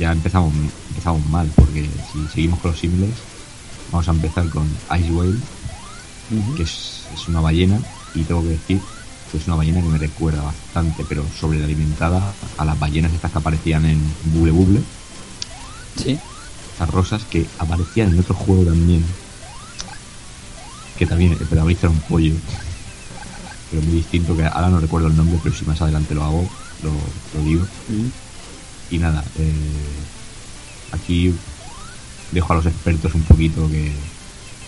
ya 0.00 0.12
empezamos, 0.12 0.54
empezamos 0.88 1.26
mal, 1.26 1.50
porque 1.54 1.86
si 2.12 2.26
seguimos 2.32 2.60
con 2.60 2.70
los 2.70 2.80
símiles, 2.80 3.10
vamos 3.92 4.08
a 4.08 4.12
empezar 4.12 4.48
con 4.48 4.66
Ice 4.98 5.12
Whale, 5.12 5.36
que 6.56 6.62
es, 6.62 7.02
es 7.14 7.28
una 7.28 7.40
ballena, 7.40 7.78
y 8.14 8.22
tengo 8.22 8.40
que 8.40 8.48
decir 8.48 8.80
es 9.36 9.46
una 9.46 9.56
ballena 9.56 9.82
que 9.82 9.88
me 9.88 9.98
recuerda 9.98 10.42
bastante, 10.42 11.04
pero 11.06 11.24
sobrealimentada 11.38 12.32
a 12.56 12.64
las 12.64 12.78
ballenas 12.78 13.12
estas 13.12 13.32
que 13.32 13.38
aparecían 13.38 13.84
en 13.84 14.00
Buble 14.24 14.52
Buble. 14.52 14.80
Sí. 16.02 16.18
Las 16.78 16.90
rosas 16.90 17.24
que 17.24 17.46
aparecían 17.58 18.12
en 18.12 18.20
otro 18.20 18.34
juego 18.34 18.64
también. 18.64 19.04
Que 20.98 21.06
también 21.06 21.32
el 21.32 21.38
protagonista 21.38 21.86
era 21.86 21.94
un 21.94 22.00
pollo. 22.02 22.34
Pero 23.70 23.82
muy 23.82 23.96
distinto, 23.96 24.36
que 24.36 24.44
ahora 24.44 24.68
no 24.70 24.80
recuerdo 24.80 25.08
el 25.08 25.16
nombre, 25.16 25.38
pero 25.42 25.54
si 25.54 25.64
más 25.64 25.80
adelante 25.82 26.14
lo 26.14 26.24
hago, 26.24 26.48
lo, 26.82 26.90
lo 27.38 27.44
digo. 27.44 27.66
Y 28.90 28.98
nada, 28.98 29.24
eh, 29.38 29.52
aquí 30.92 31.34
dejo 32.32 32.52
a 32.52 32.56
los 32.56 32.66
expertos 32.66 33.14
un 33.14 33.22
poquito 33.22 33.68
que, 33.68 33.92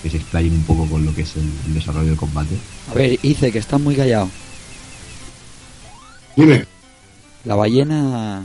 que 0.03 0.11
se 0.11 0.17
explayen 0.17 0.53
un 0.53 0.63
poco 0.65 0.87
con 0.87 1.05
lo 1.05 1.15
que 1.15 1.23
es 1.23 1.37
el, 1.37 1.49
el 1.67 1.75
desarrollo 1.75 2.09
del 2.09 2.17
combate. 2.17 2.57
A 2.91 2.95
ver, 2.95 3.19
Ice, 3.23 3.53
que 3.53 3.59
estás 3.59 3.81
muy 3.81 3.95
callado. 3.95 4.29
Dime, 6.37 6.65
La 7.45 7.55
ballena... 7.55 8.43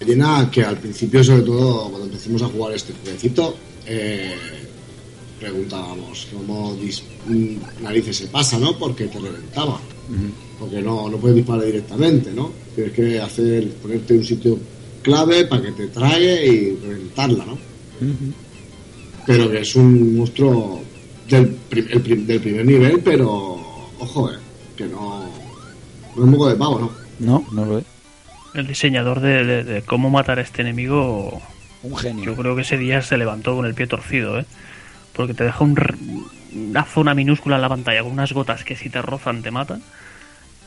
ballena 0.00 0.50
que 0.50 0.64
al 0.64 0.78
principio, 0.78 1.22
sobre 1.24 1.42
todo 1.42 1.88
cuando 1.90 2.06
empecemos 2.06 2.42
a 2.42 2.46
jugar 2.46 2.74
este 2.74 2.92
jueguecito, 2.94 3.56
eh, 3.86 4.34
preguntábamos 5.40 6.28
cómo 6.32 6.74
mm, 7.26 7.82
narices 7.82 8.16
se 8.16 8.26
pasa, 8.28 8.58
¿no? 8.58 8.76
Porque 8.78 9.06
te 9.06 9.18
reventaba. 9.18 9.78
Porque 10.58 10.80
no, 10.80 11.08
no 11.10 11.16
puedes 11.18 11.36
disparar 11.36 11.64
directamente, 11.66 12.32
¿no? 12.32 12.52
Tienes 12.74 12.92
que 12.94 13.20
hacer, 13.20 13.68
ponerte 13.74 14.14
un 14.14 14.24
sitio 14.24 14.58
clave 15.02 15.44
para 15.46 15.62
que 15.62 15.72
te 15.72 15.86
trague 15.88 16.46
y 16.46 16.76
reventarla, 16.76 17.44
¿no? 17.44 17.58
Pero 19.26 19.50
que 19.50 19.60
es 19.60 19.74
un 19.76 20.16
monstruo 20.16 20.80
del, 21.28 21.48
prim- 21.48 21.86
el 21.90 22.00
prim- 22.00 22.26
del 22.26 22.40
primer 22.40 22.64
nivel, 22.64 23.00
pero 23.00 23.30
ojo, 23.98 24.30
eh, 24.30 24.36
que 24.76 24.86
no, 24.86 25.28
no 26.16 26.24
es 26.24 26.30
moco 26.30 26.48
de 26.48 26.54
pavo, 26.56 26.78
¿no? 26.78 26.90
No, 27.18 27.44
no 27.52 27.64
lo 27.64 27.78
es. 27.78 27.84
El 28.54 28.66
diseñador 28.68 29.20
de, 29.20 29.44
de- 29.44 29.64
de 29.64 29.82
cómo 29.82 30.08
matar 30.10 30.38
a 30.38 30.42
este 30.42 30.62
enemigo, 30.62 31.42
Un 31.82 31.96
genio. 31.96 32.24
yo 32.24 32.36
creo 32.36 32.54
que 32.54 32.62
ese 32.62 32.78
día 32.78 33.02
se 33.02 33.16
levantó 33.18 33.56
con 33.56 33.66
el 33.66 33.74
pie 33.74 33.86
torcido, 33.86 34.38
¿eh? 34.38 34.44
Porque 35.16 35.32
te 35.34 35.44
deja 35.44 35.64
un 35.64 35.76
r- 35.76 35.94
una 36.54 36.84
zona 36.84 37.14
minúscula 37.14 37.56
en 37.56 37.62
la 37.62 37.68
pantalla 37.68 38.02
con 38.02 38.12
unas 38.12 38.32
gotas 38.32 38.62
que 38.64 38.76
si 38.76 38.90
te 38.90 39.00
rozan 39.02 39.42
te 39.42 39.50
matan. 39.50 39.82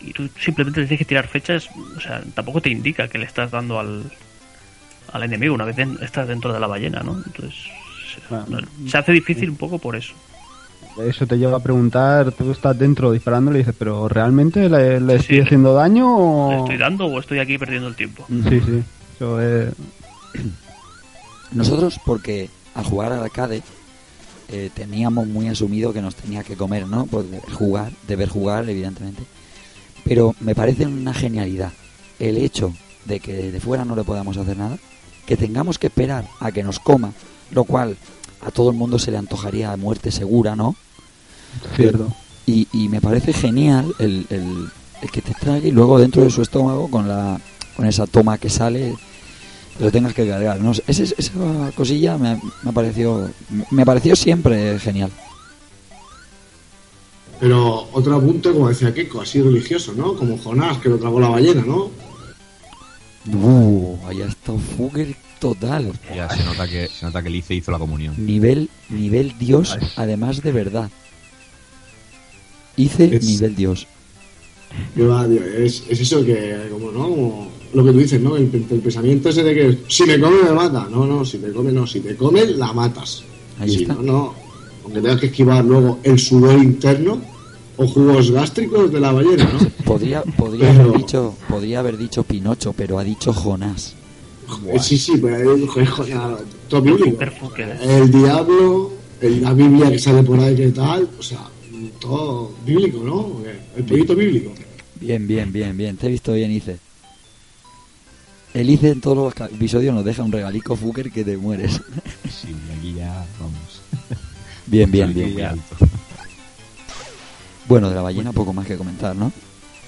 Y 0.01 0.11
tú 0.13 0.27
simplemente 0.39 0.81
tienes 0.81 0.97
que 0.99 1.05
tirar 1.05 1.27
fechas, 1.27 1.69
o 1.95 1.99
sea, 1.99 2.21
tampoco 2.33 2.61
te 2.61 2.69
indica 2.69 3.07
que 3.07 3.17
le 3.17 3.25
estás 3.25 3.51
dando 3.51 3.79
al, 3.79 4.03
al 5.11 5.23
enemigo 5.23 5.53
una 5.53 5.65
vez 5.65 5.77
estás 6.01 6.27
dentro 6.27 6.53
de 6.53 6.59
la 6.59 6.67
ballena, 6.67 7.01
¿no? 7.03 7.21
Entonces 7.25 7.53
se, 8.13 8.33
Ah. 8.33 8.45
se 8.87 8.97
hace 8.97 9.11
difícil 9.11 9.49
un 9.49 9.55
poco 9.57 9.77
por 9.77 9.95
eso. 9.95 10.13
Eso 11.01 11.27
te 11.27 11.37
lleva 11.37 11.57
a 11.57 11.63
preguntar, 11.63 12.31
tú 12.31 12.51
estás 12.51 12.77
dentro 12.77 13.11
disparando 13.11 13.51
y 13.51 13.53
le 13.53 13.59
dices, 13.59 13.75
pero 13.77 14.07
¿realmente 14.09 14.67
le, 14.69 14.99
le 14.99 15.13
Sí, 15.13 15.19
estoy 15.21 15.35
sí. 15.37 15.41
haciendo 15.43 15.73
daño 15.73 16.07
o...? 16.17 16.51
¿Le 16.51 16.57
estoy 16.59 16.77
dando 16.77 17.05
o 17.05 17.19
estoy 17.19 17.39
aquí 17.39 17.57
perdiendo 17.57 17.87
el 17.87 17.95
tiempo? 17.95 18.25
Sí, 18.27 18.61
sí. 18.65 18.83
Es... 19.41 19.73
Nosotros, 21.51 21.99
porque 22.05 22.49
al 22.75 22.85
jugar 22.85 23.11
al 23.11 23.23
arcade 23.23 23.61
eh, 24.51 24.69
teníamos 24.73 25.27
muy 25.27 25.47
asumido 25.47 25.93
que 25.93 26.01
nos 26.01 26.15
tenía 26.15 26.43
que 26.43 26.55
comer, 26.55 26.87
¿no? 26.87 27.05
Por 27.05 27.25
jugar, 27.53 27.91
deber 28.07 28.29
jugar, 28.29 28.69
evidentemente. 28.69 29.23
Pero 30.03 30.35
me 30.39 30.55
parece 30.55 30.85
una 30.85 31.13
genialidad 31.13 31.71
el 32.19 32.37
hecho 32.37 32.73
de 33.05 33.19
que 33.19 33.33
desde 33.33 33.59
fuera 33.59 33.85
no 33.85 33.95
le 33.95 34.03
podamos 34.03 34.37
hacer 34.37 34.57
nada, 34.57 34.77
que 35.25 35.37
tengamos 35.37 35.77
que 35.79 35.87
esperar 35.87 36.25
a 36.39 36.51
que 36.51 36.63
nos 36.63 36.79
coma, 36.79 37.13
lo 37.51 37.63
cual 37.63 37.95
a 38.41 38.51
todo 38.51 38.71
el 38.71 38.75
mundo 38.77 38.99
se 38.99 39.11
le 39.11 39.17
antojaría 39.17 39.75
muerte 39.77 40.11
segura, 40.11 40.55
¿no? 40.55 40.75
Cierto. 41.75 42.07
Y, 42.45 42.67
y 42.73 42.89
me 42.89 43.01
parece 43.01 43.33
genial 43.33 43.93
el, 43.99 44.25
el- 44.29 44.69
el 45.01 45.11
que 45.11 45.21
te 45.21 45.33
trague 45.33 45.69
y 45.69 45.71
luego 45.71 45.97
dentro 45.97 46.23
de 46.23 46.29
su 46.29 46.41
estómago 46.41 46.89
con 46.91 47.07
la 47.07 47.39
con 47.77 47.85
esa 47.85 48.05
toma 48.05 48.37
que 48.37 48.49
sale 48.49 48.95
lo 49.79 49.91
tengas 49.91 50.13
que 50.13 50.27
cargar. 50.27 50.59
No 50.59 50.71
esa 50.71 51.71
cosilla 51.75 52.17
me, 52.17 52.39
me 52.63 52.73
pareció 52.73 53.29
me 53.71 53.85
pareció 53.85 54.15
siempre 54.15 54.77
genial. 54.79 55.11
Pero 57.39 57.87
otro 57.93 58.15
apunte, 58.17 58.51
como 58.51 58.67
decía 58.67 58.93
Keiko, 58.93 59.21
así 59.21 59.41
religioso, 59.41 59.93
¿no? 59.93 60.15
Como 60.15 60.37
Jonás, 60.37 60.77
que 60.79 60.89
lo 60.89 60.97
tragó 60.97 61.19
la 61.21 61.29
ballena, 61.29 61.61
¿no? 61.65 61.89
Uh, 63.31 63.97
allá 64.07 64.25
está 64.27 64.53
Fugger 64.75 65.15
total. 65.39 65.93
Ya 66.15 66.29
se 66.29 66.43
nota 66.43 66.67
que 66.67 66.87
se 66.87 67.05
nota 67.05 67.21
que 67.23 67.29
Lice 67.29 67.55
hizo 67.55 67.71
la 67.71 67.79
comunión. 67.79 68.13
Nivel 68.17 68.69
nivel 68.89 69.37
Dios, 69.39 69.77
además 69.95 70.41
de 70.41 70.51
verdad. 70.51 70.89
Hice 72.75 73.15
Es- 73.15 73.23
nivel 73.25 73.55
Dios. 73.55 73.87
Es, 74.95 75.83
es 75.89 75.99
eso 75.99 76.23
que, 76.23 76.67
como, 76.71 76.91
¿no? 76.91 77.09
Como 77.09 77.51
lo 77.73 77.85
que 77.85 77.91
tú 77.91 77.99
dices, 77.99 78.19
¿no? 78.21 78.35
El, 78.35 78.43
el 78.53 78.79
pensamiento 78.79 79.29
ese 79.29 79.43
de 79.43 79.53
que 79.55 79.77
si 79.87 80.03
me 80.05 80.19
come 80.19 80.43
me 80.43 80.51
mata. 80.51 80.87
No, 80.89 81.05
no, 81.05 81.23
si 81.25 81.37
te 81.37 81.51
come 81.51 81.71
no. 81.71 81.85
Si 81.87 81.99
te 81.99 82.15
come, 82.15 82.45
la 82.45 82.73
matas. 82.73 83.23
Ahí 83.59 83.69
si 83.69 83.81
está. 83.83 83.93
no, 83.95 84.01
no. 84.03 84.33
Aunque 84.83 85.01
tengas 85.01 85.19
que 85.19 85.25
esquivar 85.27 85.63
luego 85.65 85.99
el 86.03 86.17
sudor 86.19 86.57
interno 86.57 87.21
o 87.77 87.87
jugos 87.87 88.31
gástricos 88.31 88.91
de 88.91 88.99
la 88.99 89.11
ballena, 89.11 89.49
¿no? 89.53 89.69
Podría 89.85 90.21
podría 90.23 90.69
Pero- 90.71 90.83
haber 90.83 90.97
dicho 90.97 91.35
podría 91.47 91.79
haber 91.79 91.97
dicho 91.97 92.23
Pinocho, 92.23 92.73
pero 92.73 92.97
ha 92.99 93.03
dicho 93.03 93.31
Jonás. 93.33 93.95
Eh, 94.67 94.79
Sí, 94.79 94.97
sí, 94.97 95.13
joder, 95.21 95.85
joder, 95.87 96.17
todo 96.67 96.81
bíblico. 96.81 97.17
El 97.81 98.11
diablo, 98.11 98.91
el- 99.21 99.41
la 99.43 99.53
Biblia 99.53 99.91
que 99.91 99.99
sale 99.99 100.23
por 100.23 100.39
ahí, 100.39 100.55
que 100.55 100.69
tal, 100.69 101.07
o 101.19 101.21
sea, 101.21 101.39
todo 101.99 102.51
bíblico, 102.65 102.99
¿no? 103.03 103.41
El 103.77 103.83
proyecto 103.83 104.15
bíblico. 104.15 104.51
Bien, 104.99 105.27
bien, 105.27 105.51
bien, 105.53 105.77
bien. 105.77 105.95
Te 105.97 106.07
he 106.07 106.09
visto 106.09 106.33
bien, 106.33 106.51
Ice. 106.51 106.77
El 108.53 108.69
Ice 108.69 108.89
en 108.91 109.01
todos 109.01 109.17
los 109.39 109.51
episodios 109.51 109.93
nos 109.93 110.03
deja 110.03 110.23
un 110.23 110.31
regalico 110.31 110.75
fucker 110.75 111.11
que 111.11 111.23
te 111.23 111.37
mueres. 111.37 111.81
Sí, 112.25 112.55
aquí 112.77 112.93
ya 112.93 113.25
vamos. 113.39 113.81
Bien, 114.65 114.89
bien, 114.91 115.13
bien. 115.13 115.39
alto. 115.45 115.77
Bueno, 117.67 117.89
de 117.89 117.95
la 117.95 118.01
ballena 118.01 118.33
poco 118.33 118.51
más 118.53 118.65
que 118.65 118.77
comentar, 118.77 119.15
¿no? 119.15 119.31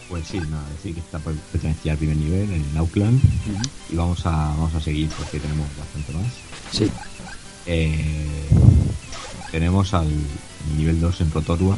Pues 0.10 0.28
sí, 0.28 0.38
nada, 0.40 0.64
decir 0.76 0.94
que 0.94 1.00
está 1.00 1.20
per- 1.20 1.34
pertenecía 1.52 1.94
al 1.94 1.98
primer 1.98 2.18
nivel 2.18 2.52
en 2.52 2.78
Auckland 2.78 3.20
y 3.92 3.96
vamos 3.96 4.26
a 4.26 4.32
vamos 4.32 4.76
a 4.76 4.82
seguir 4.82 5.08
porque 5.18 5.40
tenemos 5.40 5.66
bastante 5.78 6.12
más. 6.14 6.26
Sí. 6.72 6.92
Eh, 7.66 8.48
tenemos 9.52 9.94
al 9.94 10.08
nivel 10.78 11.00
2 11.00 11.22
en 11.22 11.32
Rotorua. 11.32 11.78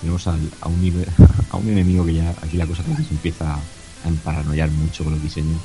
Tenemos 0.00 0.26
al, 0.26 0.40
a, 0.60 0.68
un 0.68 0.82
nivel, 0.82 1.06
a 1.50 1.56
un 1.56 1.68
enemigo 1.68 2.04
que 2.04 2.14
ya 2.14 2.30
aquí 2.42 2.56
la 2.56 2.66
cosa 2.66 2.82
se 2.82 2.90
empieza 3.10 3.54
a 3.54 4.08
emparanoiar 4.08 4.70
mucho 4.70 5.04
con 5.04 5.12
los 5.14 5.22
diseños. 5.22 5.60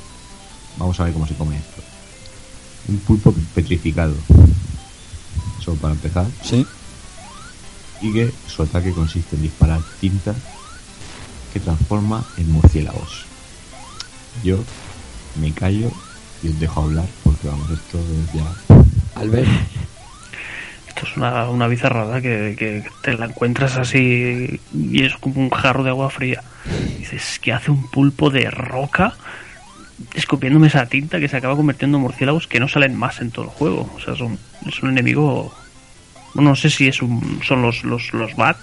Vamos 0.76 0.98
a 1.00 1.04
ver 1.04 1.12
cómo 1.12 1.26
se 1.26 1.34
come 1.34 1.56
esto. 1.56 1.82
Un 2.88 2.98
pulpo 2.98 3.34
petrificado. 3.54 4.14
Eso 5.60 5.74
para 5.76 5.94
empezar. 5.94 6.26
Sí. 6.42 6.66
Y 8.02 8.12
que 8.12 8.32
su 8.46 8.62
ataque 8.62 8.92
consiste 8.92 9.36
en 9.36 9.42
disparar 9.42 9.80
tinta 10.00 10.34
que 11.52 11.60
transforma 11.60 12.24
en 12.36 12.50
murciélagos. 12.52 13.24
Yo 14.44 14.58
me 15.40 15.52
callo 15.52 15.90
y 16.42 16.48
os 16.48 16.60
dejo 16.60 16.82
hablar 16.82 17.06
porque 17.24 17.48
vamos, 17.48 17.70
esto 17.70 17.98
es 17.98 18.32
ya 18.34 18.76
Albert, 19.14 19.48
Esto 20.88 21.06
es 21.06 21.16
una, 21.16 21.48
una 21.50 21.68
bizarrada 21.68 22.20
que, 22.20 22.54
que 22.58 22.84
te 23.02 23.14
la 23.16 23.26
encuentras 23.26 23.76
así 23.76 24.60
y 24.72 25.02
es 25.02 25.14
como 25.16 25.40
un 25.40 25.50
jarro 25.50 25.82
de 25.82 25.90
agua 25.90 26.08
fría. 26.08 26.42
Dices, 26.98 27.38
que 27.38 27.52
hace 27.52 27.70
un 27.70 27.90
pulpo 27.90 28.30
de 28.30 28.50
roca 28.50 29.14
escupiéndome 30.14 30.66
esa 30.68 30.86
tinta 30.86 31.18
que 31.20 31.28
se 31.28 31.36
acaba 31.36 31.56
convirtiendo 31.56 31.98
en 31.98 32.02
murciélagos 32.02 32.46
que 32.46 32.60
no 32.60 32.68
salen 32.68 32.96
más 32.96 33.20
en 33.20 33.30
todo 33.30 33.46
el 33.46 33.50
juego. 33.50 33.90
O 33.96 34.00
sea, 34.00 34.14
es 34.14 34.20
un, 34.20 34.38
es 34.66 34.82
un 34.82 34.90
enemigo... 34.90 35.54
No 36.34 36.54
sé 36.54 36.68
si 36.68 36.86
es 36.88 37.00
un, 37.00 37.40
son 37.42 37.62
los, 37.62 37.82
los, 37.84 38.12
los 38.12 38.36
BAT, 38.36 38.58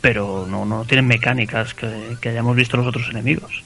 pero 0.00 0.46
no, 0.48 0.64
no 0.64 0.84
tienen 0.84 1.06
mecánicas 1.06 1.72
que, 1.74 2.16
que 2.20 2.28
hayamos 2.30 2.56
visto 2.56 2.76
los 2.76 2.86
otros 2.86 3.08
enemigos. 3.10 3.62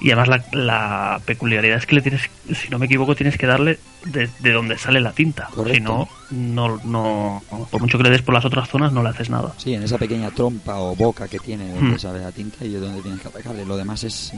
Y 0.00 0.10
además 0.12 0.28
la, 0.28 0.44
la 0.64 1.20
peculiaridad 1.24 1.78
es 1.78 1.86
que 1.86 1.96
le 1.96 2.02
tienes, 2.02 2.22
si 2.54 2.68
no 2.70 2.78
me 2.78 2.86
equivoco, 2.86 3.14
tienes 3.14 3.36
que 3.36 3.46
darle 3.46 3.78
de, 4.04 4.28
de 4.38 4.52
donde 4.52 4.78
sale 4.78 5.00
la 5.00 5.12
tinta. 5.12 5.48
Correcto. 5.54 6.08
Si 6.28 6.34
no, 6.36 6.78
no, 6.78 6.80
no, 6.84 7.42
por 7.70 7.80
mucho 7.80 7.98
que 7.98 8.04
le 8.04 8.10
des 8.10 8.22
por 8.22 8.34
las 8.34 8.44
otras 8.44 8.68
zonas, 8.68 8.92
no 8.92 9.02
le 9.02 9.10
haces 9.10 9.28
nada. 9.28 9.52
sí, 9.58 9.74
en 9.74 9.82
esa 9.82 9.98
pequeña 9.98 10.30
trompa 10.30 10.76
o 10.78 10.94
boca 10.96 11.28
que 11.28 11.38
tiene 11.38 11.68
donde 11.72 11.96
Hmm. 11.96 11.98
sale 11.98 12.20
la 12.20 12.32
tinta 12.32 12.64
y 12.64 12.74
es 12.76 12.80
donde 12.80 13.02
tienes 13.02 13.20
que 13.20 13.28
atacarle. 13.28 13.64
Lo 13.66 13.76
demás 13.76 14.04
es, 14.04 14.32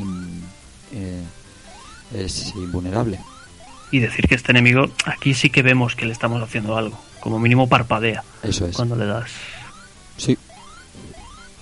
eh, 0.93 1.23
es 2.15 2.53
invulnerable. 2.57 3.19
Y 3.91 3.99
decir 3.99 4.27
que 4.27 4.35
este 4.35 4.53
enemigo, 4.53 4.91
aquí 5.05 5.35
sí 5.35 5.51
que 5.51 5.63
vemos 5.63 5.95
que 5.95 6.07
le 6.07 6.13
estamos 6.13 6.43
haciendo 6.43 6.77
algo. 6.77 6.99
Como 7.21 7.39
mínimo 7.39 7.69
parpadea 7.69 8.25
Eso 8.43 8.67
es. 8.67 8.75
cuando 8.75 8.97
le 8.97 9.07
das. 9.07 9.31
Sí. 10.17 10.37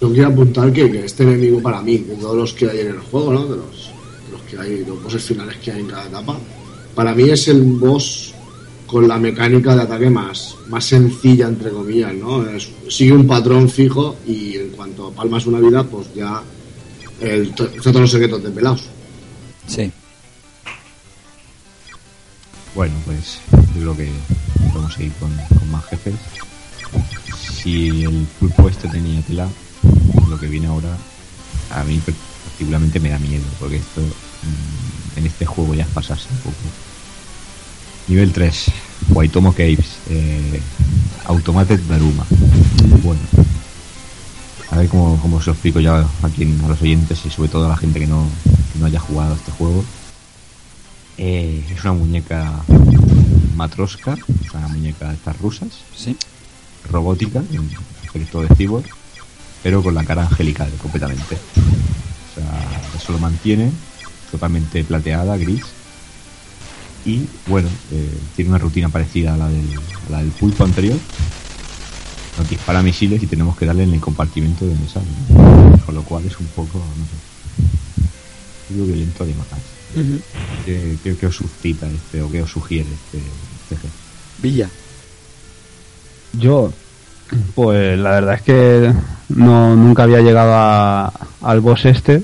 Yo 0.01 0.12
quiero 0.12 0.28
apuntar 0.28 0.72
que, 0.72 0.90
que 0.90 1.05
este 1.05 1.24
enemigo 1.24 1.60
para 1.60 1.82
mí, 1.82 1.98
de 1.98 2.16
todos 2.16 2.36
los 2.36 2.52
que 2.55 2.70
hay 2.70 2.81
en 2.81 2.86
el 2.89 3.01
juego, 3.01 3.32
¿no? 3.32 3.44
De 3.44 3.56
los, 3.56 3.90
de 4.27 4.32
los 4.32 4.40
que 4.43 4.59
hay, 4.59 4.85
los 4.85 5.02
bosses 5.02 5.22
finales 5.24 5.56
que 5.59 5.72
hay 5.72 5.81
en 5.81 5.86
cada 5.89 6.06
etapa, 6.06 6.39
para 6.94 7.14
mí 7.14 7.28
es 7.28 7.48
el 7.48 7.62
boss 7.62 8.32
con 8.86 9.06
la 9.06 9.18
mecánica 9.18 9.77
de 9.77 9.82
ataque 9.82 10.09
más, 10.10 10.56
más 10.68 10.85
sencilla, 10.85 11.47
entre 11.48 11.70
comillas, 11.70 12.14
¿no? 12.14 12.44
Es- 12.48 12.70
sigue 12.89 13.12
un 13.12 13.27
patrón 13.27 13.68
fijo 13.68 14.16
y 14.27 14.56
en 14.56 14.70
cuanto 14.70 15.10
palmas 15.12 15.47
una 15.47 15.60
vida, 15.60 15.85
pues 15.85 16.12
ya 16.14 16.43
el, 17.20 17.52
todos 17.55 17.94
los 18.01 18.10
secretos 18.10 18.43
desvelados. 18.43 18.85
Sí. 19.66 19.93
Bueno, 22.74 22.94
pues 23.05 23.40
yo 23.74 23.80
creo 23.80 23.97
que 23.97 24.10
podemos 24.72 24.94
seguir 24.94 25.12
con, 25.14 25.34
con 25.59 25.70
más 25.70 25.84
jefes. 25.86 26.14
Si 27.52 28.05
el 28.05 28.26
pulpo 28.38 28.68
este 28.68 28.88
tenía 28.88 29.20
tela, 29.22 29.48
lo 30.28 30.38
que 30.38 30.47
viene 30.47 30.68
ahora, 30.68 30.97
a 31.70 31.84
mí 31.84 32.01
particularmente 32.05 33.01
me 33.01 33.10
da 33.10 33.18
miedo, 33.18 33.44
porque 33.59 33.76
esto 33.76 34.01
mm, 34.01 35.18
en 35.18 35.26
este 35.26 35.47
juego 35.47 35.74
ya 35.74 35.84
es 35.84 35.90
pasarse 35.90 36.28
un 36.30 36.38
poco. 36.38 36.56
Nivel 38.09 38.32
3, 38.32 38.66
Waitomo 39.10 39.52
Caves, 39.52 39.98
eh, 40.09 40.60
Automated 41.26 41.80
Daruma. 41.80 42.24
Bueno, 43.02 43.20
a 44.70 44.76
ver 44.76 44.88
cómo, 44.88 45.20
cómo 45.20 45.40
se 45.40 45.47
lo 45.47 45.52
explico 45.52 45.80
ya 45.80 46.06
aquí 46.22 46.42
a 46.64 46.68
los 46.68 46.80
oyentes 46.82 47.20
y 47.24 47.30
sobre 47.30 47.48
todo 47.48 47.66
a 47.66 47.70
la 47.70 47.76
gente 47.76 47.98
que 47.98 48.06
no, 48.06 48.26
que 48.72 48.78
no 48.78 48.86
haya 48.86 49.01
jugado 49.01 49.34
a 49.34 49.36
este 49.36 49.52
juego. 49.52 49.84
Eh, 51.22 51.62
es 51.70 51.84
una 51.84 51.92
muñeca 51.92 52.62
matroska, 53.55 54.16
una 54.55 54.68
muñeca 54.68 55.09
de 55.09 55.14
estas 55.16 55.38
rusas, 55.38 55.68
Sí. 55.94 56.16
robótica, 56.90 57.40
un 57.40 57.68
aspecto 58.06 58.40
de 58.40 58.48
cyborg, 58.55 58.86
pero 59.62 59.82
con 59.82 59.94
la 59.94 60.02
cara 60.05 60.22
angelical 60.22 60.70
completamente. 60.80 61.36
O 61.36 62.34
sea, 62.40 62.80
eso 62.97 63.12
lo 63.12 63.18
mantiene 63.18 63.70
totalmente 64.30 64.82
plateada, 64.82 65.36
gris. 65.36 65.60
Y 67.05 67.26
bueno, 67.47 67.68
eh, 67.92 68.18
tiene 68.34 68.48
una 68.51 68.59
rutina 68.59 68.88
parecida 68.88 69.34
a 69.34 69.36
la 69.36 69.48
del, 69.48 69.66
a 70.09 70.12
la 70.12 70.18
del 70.20 70.30
pulpo 70.30 70.64
anterior. 70.64 70.98
Nos 72.38 72.48
dispara 72.48 72.82
misiles 72.82 73.22
y 73.22 73.26
tenemos 73.26 73.59
que 73.59 73.66
darle 73.66 73.82
en 73.84 73.92
el 73.92 74.01
compartimento 74.01 74.64
de 74.64 74.72
donde 74.74 74.88
sale. 74.88 75.06
Con 75.84 75.94
lo 75.94 76.02
cual 76.02 76.24
es 76.24 76.38
un 76.40 76.47
poco, 76.47 76.78
no 76.78 77.05
sé, 77.05 77.12
un 78.72 79.10
poco 79.12 79.26
¿Qué, 80.65 80.97
qué, 81.03 81.17
qué 81.17 81.27
os 81.27 81.35
suscita 81.37 81.87
este 81.89 82.23
o 82.23 82.31
qué 82.31 82.43
os 82.43 82.51
sugiere 82.51 82.89
este, 82.93 83.19
este 83.62 83.77
jefe? 83.77 83.89
Villa. 84.43 84.69
Yo, 86.39 86.73
pues 87.55 87.99
la 87.99 88.11
verdad 88.11 88.35
es 88.35 88.43
que 88.43 88.93
no 89.31 89.75
nunca 89.77 90.05
había 90.05 90.21
llegado 90.21 90.53
a- 90.55 91.12
al 91.43 91.61
boss 91.61 91.87
este. 91.87 92.23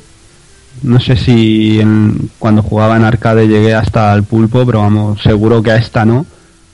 No 0.83 1.01
sé 1.01 1.17
si 1.17 1.81
en- 1.81 2.31
cuando 2.39 2.63
jugaba 2.63 2.97
en 2.97 3.05
arcade 3.05 3.49
llegué 3.49 3.75
hasta 3.75 4.13
el 4.15 4.25
pulpo, 4.25 4.65
pero 4.67 4.81
vamos, 4.81 5.23
seguro 5.23 5.63
que 5.63 5.71
a 5.73 5.77
esta 5.77 6.05
no. 6.05 6.27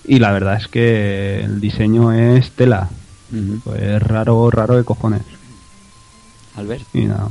Y 0.04 0.18
la 0.18 0.32
verdad 0.32 0.56
es 0.56 0.66
que 0.68 1.40
el 1.40 1.60
diseño 1.60 2.12
es 2.12 2.50
tela. 2.50 2.88
Pues 3.64 4.02
raro, 4.02 4.50
raro 4.50 4.76
de 4.76 4.84
cojones. 4.84 5.22
Albert. 6.56 6.82
Y 6.92 7.02
nada. 7.06 7.28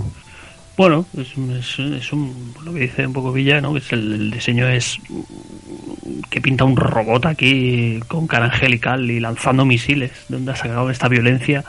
Bueno, 0.78 1.06
es, 1.18 1.36
un- 1.38 1.52
es, 1.56 1.78
es 1.80 2.14
un, 2.14 2.54
lo 2.64 2.74
que 2.74 2.80
dice 2.82 3.06
un 3.06 3.14
poco 3.14 3.32
Villa, 3.32 3.62
¿no? 3.62 3.74
Que 3.74 3.80
es 3.80 3.92
el, 3.94 4.14
el 4.14 4.32
diseño 4.32 4.68
es 4.68 4.98
que 6.30 6.42
pinta 6.42 6.64
un 6.64 6.76
robot 6.78 7.26
aquí 7.26 8.00
con 8.08 8.26
cara 8.28 8.46
angelical 8.46 9.10
y 9.12 9.20
lanzando 9.20 9.66
misiles. 9.66 10.12
¿De 10.30 10.38
dónde 10.38 10.54
ha 10.54 10.56
sacado 10.56 10.90
esta 10.90 11.08
violencia 11.08 11.64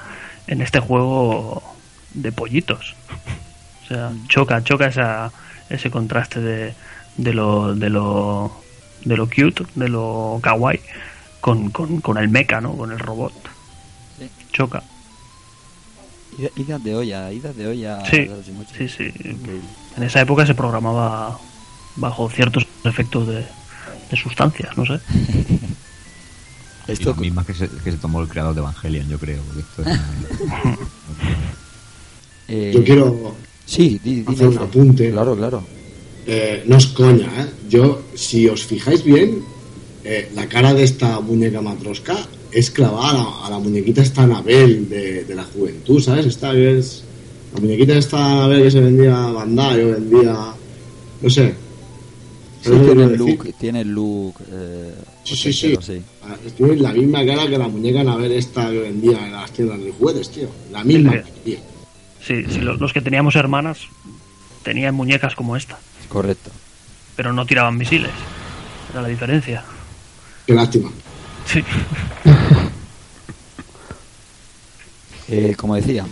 en 0.46 0.62
este 0.62 0.80
juego 0.80 1.62
de 2.14 2.32
pollitos? 2.32 2.94
O 3.84 3.88
sea, 3.88 4.12
choca, 4.28 4.62
choca 4.64 4.86
esa, 4.86 5.32
ese 5.68 5.90
contraste 5.90 6.40
de, 6.40 6.74
de 7.16 7.34
lo 7.34 7.74
de 7.74 7.90
lo 7.90 8.52
de 9.04 9.16
lo 9.16 9.26
cute, 9.28 9.64
de 9.74 9.88
lo 9.88 10.38
kawaii 10.42 10.80
con, 11.40 11.70
con, 11.70 12.00
con 12.00 12.16
el 12.18 12.28
mecha, 12.28 12.60
¿no? 12.60 12.76
Con 12.76 12.92
el 12.92 12.98
robot. 13.00 13.32
Sí. 14.18 14.30
Choca. 14.52 14.82
Ida- 16.38 16.50
Idas 16.56 16.82
de 16.84 16.94
olla, 16.96 17.32
idas 17.32 17.56
de 17.56 17.66
olla. 17.66 18.04
Sí, 18.10 18.28
sí, 18.76 18.88
sí. 18.88 19.04
Increíble. 19.24 19.68
En 19.96 20.02
esa 20.02 20.20
época 20.20 20.46
se 20.46 20.54
programaba 20.54 21.38
bajo 21.96 22.28
ciertos 22.30 22.66
efectos 22.84 23.28
de, 23.28 23.44
de 24.10 24.16
sustancias, 24.16 24.76
no 24.76 24.86
sé. 24.86 24.98
Esto 26.88 27.10
las 27.10 27.18
mismas 27.18 27.46
que 27.46 27.54
se, 27.54 27.68
que 27.68 27.92
se 27.92 27.96
tomó 27.98 28.20
el 28.20 28.28
creador 28.28 28.54
de 28.54 28.60
Evangelion, 28.60 29.08
yo 29.08 29.18
creo. 29.18 29.40
esto 29.58 29.82
es- 29.88 29.98
eh, 32.48 32.72
Yo 32.74 32.84
quiero 32.84 33.34
Sí, 33.64 34.00
di, 34.02 34.22
di, 34.22 34.34
hacer 34.34 34.48
un 34.48 34.58
apunte. 34.58 35.10
Claro, 35.10 35.36
claro. 35.36 35.64
Eh, 36.26 36.64
no 36.66 36.76
es 36.76 36.86
coña, 36.88 37.26
¿eh? 37.40 37.46
Yo, 37.68 38.02
si 38.14 38.48
os 38.48 38.64
fijáis 38.64 39.02
bien, 39.04 39.42
eh, 40.04 40.30
la 40.34 40.46
cara 40.48 40.74
de 40.74 40.82
esta 40.82 41.20
muñeca 41.20 41.60
matrosca 41.62 42.16
es 42.52 42.70
clavada 42.70 43.10
a 43.10 43.14
la, 43.14 43.46
a 43.46 43.50
la 43.50 43.58
muñequita 43.58 44.02
esta 44.02 44.22
Anabel 44.22 44.88
de, 44.88 45.24
de 45.24 45.34
la 45.34 45.44
juventud, 45.44 46.00
¿sabes? 46.00 46.26
Esta 46.26 46.52
que 46.52 46.78
es. 46.78 47.04
La 47.54 47.60
muñequita 47.60 47.94
esta 47.94 48.16
Anabel 48.32 48.62
que 48.62 48.70
se 48.70 48.80
vendía 48.80 49.24
a 49.24 49.30
Bandai 49.32 49.82
o 49.84 49.90
vendía. 49.92 50.34
No 51.22 51.30
sé. 51.30 51.54
Sí, 52.62 52.68
¿Sabes 52.70 52.80
lo 52.80 52.86
que 52.86 52.92
tiene 52.94 53.04
el 53.12 53.18
look, 53.18 53.54
tiene 53.58 53.80
el 53.80 53.88
look. 53.88 54.34
Eh, 54.52 54.94
Sí, 55.24 55.36
sí, 55.36 55.52
sí. 55.52 55.76
sí. 55.80 56.02
Ah, 56.24 56.34
Tiene 56.56 56.76
la 56.76 56.92
misma 56.92 57.24
cara 57.24 57.46
que 57.48 57.56
la 57.58 57.68
muñeca 57.68 58.00
Anabel 58.00 58.32
esta 58.32 58.70
que 58.70 58.78
vendía 58.80 59.24
en 59.26 59.32
las 59.32 59.50
tiendas 59.52 59.80
de 59.82 59.92
juguetes, 59.92 60.30
tío. 60.30 60.48
La 60.72 60.82
misma. 60.84 61.12
Sí. 61.12 61.18
tío. 61.44 61.58
Sí, 62.24 62.44
sí, 62.50 62.60
lo- 62.60 62.76
los 62.76 62.92
que 62.92 63.00
teníamos 63.00 63.34
hermanas 63.36 63.78
tenían 64.64 64.94
muñecas 64.94 65.34
como 65.34 65.56
esta, 65.56 65.78
Correcto. 66.08 66.50
pero 67.16 67.32
no 67.32 67.44
tiraban 67.46 67.76
misiles. 67.76 68.10
Era 68.92 69.02
la 69.02 69.08
diferencia. 69.08 69.64
Qué 70.46 70.54
lástima. 70.54 70.90
Sí. 71.46 71.64
Eh, 75.28 75.54
como 75.56 75.76
decía, 75.76 76.04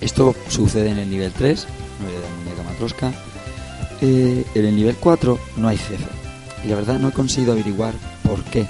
esto 0.00 0.34
sucede 0.48 0.88
en 0.88 0.98
el 0.98 1.10
nivel 1.10 1.30
3, 1.30 1.66
no 2.00 2.06
de 2.06 2.20
la 2.20 2.36
muñeca 2.36 2.62
matrosca. 2.62 3.12
Eh, 4.00 4.46
en 4.54 4.64
el 4.64 4.76
nivel 4.76 4.96
4 4.96 5.38
no 5.58 5.68
hay 5.68 5.76
jefe. 5.76 6.06
Y 6.64 6.68
la 6.68 6.76
verdad 6.76 6.98
no 6.98 7.08
he 7.08 7.12
conseguido 7.12 7.52
averiguar 7.52 7.92
por 8.22 8.42
qué. 8.44 8.66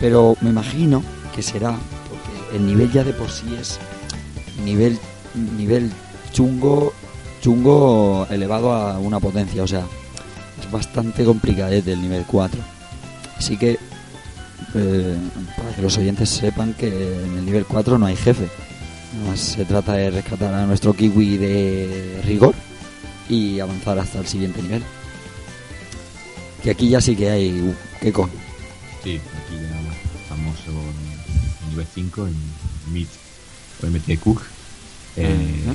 Pero 0.00 0.36
me 0.40 0.50
imagino 0.50 1.04
que 1.36 1.40
será 1.40 1.78
porque 2.08 2.56
el 2.56 2.66
nivel 2.66 2.90
ya 2.90 3.04
de 3.04 3.12
por 3.12 3.30
sí 3.30 3.46
es 3.60 3.78
nivel, 4.64 4.98
nivel 5.56 5.92
chungo, 6.32 6.92
chungo 7.42 8.26
elevado 8.28 8.72
a 8.72 8.98
una 8.98 9.20
potencia. 9.20 9.62
O 9.62 9.68
sea, 9.68 9.84
es 10.60 10.68
bastante 10.68 11.24
complicadete 11.24 11.92
el 11.92 12.02
nivel 12.02 12.24
4. 12.26 12.60
Así 13.38 13.56
que 13.56 13.78
eh, 14.74 15.16
para 15.56 15.74
que 15.74 15.82
los 15.82 15.96
oyentes 15.98 16.28
sepan 16.28 16.74
que 16.74 16.88
en 16.88 17.38
el 17.38 17.44
nivel 17.44 17.64
4 17.64 17.98
no 17.98 18.06
hay 18.06 18.16
jefe. 18.16 18.48
Más 19.26 19.38
se 19.38 19.64
trata 19.64 19.92
de 19.92 20.10
rescatar 20.10 20.52
a 20.52 20.66
nuestro 20.66 20.92
kiwi 20.92 21.36
de 21.36 22.20
rigor 22.24 22.54
y 23.28 23.60
avanzar 23.60 23.98
hasta 23.98 24.18
el 24.18 24.26
siguiente 24.26 24.60
nivel. 24.62 24.82
Que 26.62 26.70
aquí 26.70 26.88
ya 26.88 27.00
sí 27.00 27.14
que 27.14 27.30
hay 27.30 27.60
uh, 27.60 28.12
con. 28.12 28.30
Sí, 29.02 29.20
aquí 29.20 29.54
ya 29.54 30.20
estamos 30.22 30.56
en 30.66 31.70
nivel 31.70 31.86
5, 31.94 32.26
en 32.26 32.92
Meet 32.92 33.08
o 33.82 33.86
MT 33.86 34.20
Cook. 34.20 34.42
Eh, 35.16 35.74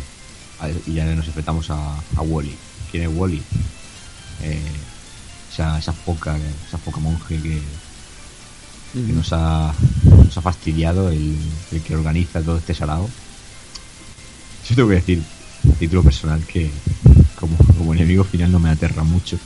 y 0.88 0.94
ya 0.94 1.06
nos 1.16 1.28
enfrentamos 1.28 1.70
a, 1.70 1.96
a 2.18 2.22
Wally. 2.22 2.56
¿Quién 2.92 3.04
es 3.04 3.10
Wally? 3.14 3.42
Eh, 4.42 4.60
esa, 5.52 5.80
esa 5.80 5.94
foca, 5.94 6.38
esa 6.68 6.78
foca 6.78 7.00
monje 7.00 7.40
que, 7.42 7.62
que 8.94 9.14
nos, 9.14 9.32
ha, 9.34 9.74
nos 10.04 10.38
ha 10.38 10.42
fastidiado, 10.42 11.10
el, 11.10 11.36
el 11.72 11.82
que 11.82 11.96
organiza 11.96 12.42
todo 12.42 12.58
este 12.58 12.74
salado. 12.74 13.10
Yo 14.68 14.76
tengo 14.76 14.90
que 14.90 14.96
decir, 14.96 15.24
a 15.68 15.76
título 15.76 16.04
personal, 16.04 16.44
que 16.46 16.70
como, 17.40 17.58
como 17.78 17.94
enemigo 17.94 18.24
final 18.24 18.52
no 18.52 18.60
me 18.60 18.70
aterra 18.70 19.04
mucho. 19.04 19.38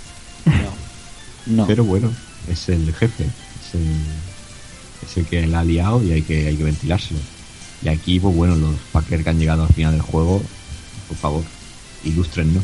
No. 1.46 1.68
Pero 1.68 1.84
bueno, 1.84 2.12
es 2.48 2.70
el 2.70 2.94
jefe, 2.94 3.26
es 3.26 3.76
el, 3.76 3.86
es 5.06 5.18
el 5.18 5.26
que 5.26 5.46
la 5.46 5.60
ha 5.60 5.64
liado 5.64 6.02
y 6.04 6.14
hay 6.14 6.22
que, 6.22 6.48
hay 6.48 6.56
que 6.56 6.64
ventilárselo. 6.64 7.20
Y 7.82 7.90
aquí, 7.90 8.20
pues 8.20 8.34
bueno, 8.36 8.56
los 8.56 8.76
packers 8.92 9.24
que 9.24 9.30
han 9.30 9.40
llegado 9.40 9.64
al 9.64 9.74
final 9.74 9.92
del 9.92 10.02
juego, 10.02 10.42
por 11.10 11.18
favor, 11.18 11.44
ilústrennos. 12.06 12.64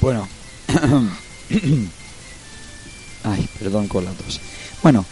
Bueno. 0.00 0.26
Ay, 3.24 3.48
perdón 3.58 3.88
con 3.88 4.04
la 4.04 4.10
tos. 4.12 4.40
Bueno, 4.82 5.04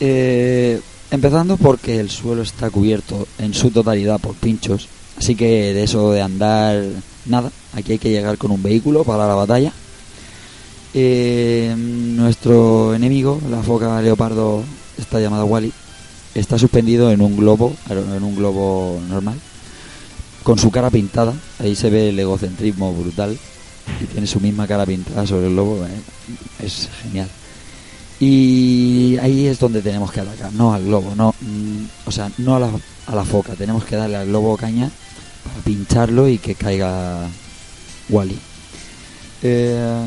eh, 0.00 0.80
empezando 1.10 1.56
porque 1.56 2.00
el 2.00 2.10
suelo 2.10 2.42
está 2.42 2.70
cubierto 2.70 3.26
en 3.38 3.54
su 3.54 3.70
totalidad 3.70 4.20
por 4.20 4.34
pinchos. 4.34 4.88
Así 5.16 5.34
que 5.34 5.72
de 5.72 5.84
eso 5.84 6.10
de 6.12 6.22
andar, 6.22 6.82
nada. 7.26 7.50
Aquí 7.74 7.92
hay 7.92 7.98
que 7.98 8.10
llegar 8.10 8.36
con 8.36 8.50
un 8.50 8.62
vehículo 8.62 9.04
para 9.04 9.26
la 9.26 9.34
batalla. 9.34 9.72
Eh, 10.92 11.74
nuestro 11.76 12.94
enemigo, 12.94 13.40
la 13.50 13.62
foca 13.62 14.00
leopardo, 14.02 14.64
está 14.98 15.20
llamada 15.20 15.44
Wally, 15.44 15.72
está 16.34 16.58
suspendido 16.58 17.10
en 17.10 17.20
un 17.20 17.36
globo, 17.36 17.74
en 17.90 18.22
un 18.22 18.34
globo 18.34 19.00
normal, 19.08 19.38
con 20.42 20.58
su 20.58 20.70
cara 20.70 20.90
pintada. 20.90 21.34
Ahí 21.60 21.76
se 21.76 21.90
ve 21.90 22.08
el 22.08 22.18
egocentrismo 22.18 22.92
brutal 22.94 23.38
y 24.02 24.04
tiene 24.06 24.26
su 24.26 24.40
misma 24.40 24.66
cara 24.66 24.84
pintada 24.84 25.26
sobre 25.26 25.46
el 25.46 25.52
globo. 25.52 25.84
eh, 25.86 26.64
Es 26.64 26.88
genial. 27.02 27.28
Y 28.18 29.18
ahí 29.18 29.46
es 29.46 29.58
donde 29.58 29.82
tenemos 29.82 30.10
que 30.10 30.20
atacar, 30.20 30.52
no 30.52 30.72
al 30.72 30.84
globo, 30.84 31.14
no, 31.14 31.34
mm, 31.40 31.84
o 32.06 32.10
sea, 32.10 32.30
no 32.38 32.56
a 32.56 32.60
la, 32.60 32.70
a 33.06 33.14
la 33.14 33.24
foca. 33.24 33.54
Tenemos 33.54 33.84
que 33.84 33.96
darle 33.96 34.16
al 34.16 34.26
globo 34.28 34.56
caña 34.56 34.86
a 34.86 35.64
pincharlo 35.64 36.28
y 36.28 36.38
que 36.38 36.54
caiga 36.54 37.28
Wally. 38.08 38.38
Eh, 39.42 40.06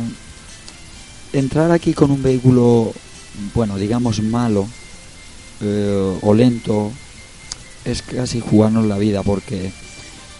entrar 1.34 1.72
aquí 1.72 1.94
con 1.94 2.12
un 2.12 2.24
vehículo, 2.24 2.94
bueno, 3.54 3.78
digamos 3.78 4.22
malo 4.22 4.68
eh, 5.62 6.18
o 6.22 6.34
lento, 6.34 6.92
es 7.86 8.02
casi 8.02 8.40
jugarnos 8.40 8.86
la 8.86 8.98
vida 8.98 9.24
porque 9.24 9.72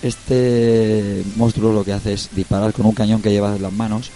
este 0.02 1.24
monstruo 1.36 1.74
lo 1.74 1.84
que 1.84 1.94
hace 1.94 2.14
es 2.14 2.30
disparar 2.34 2.74
con 2.74 2.86
un 2.86 2.94
cañón 2.94 3.22
que 3.22 3.32
lleva 3.32 3.56
en 3.56 3.62
las 3.62 3.74
manos 3.74 4.12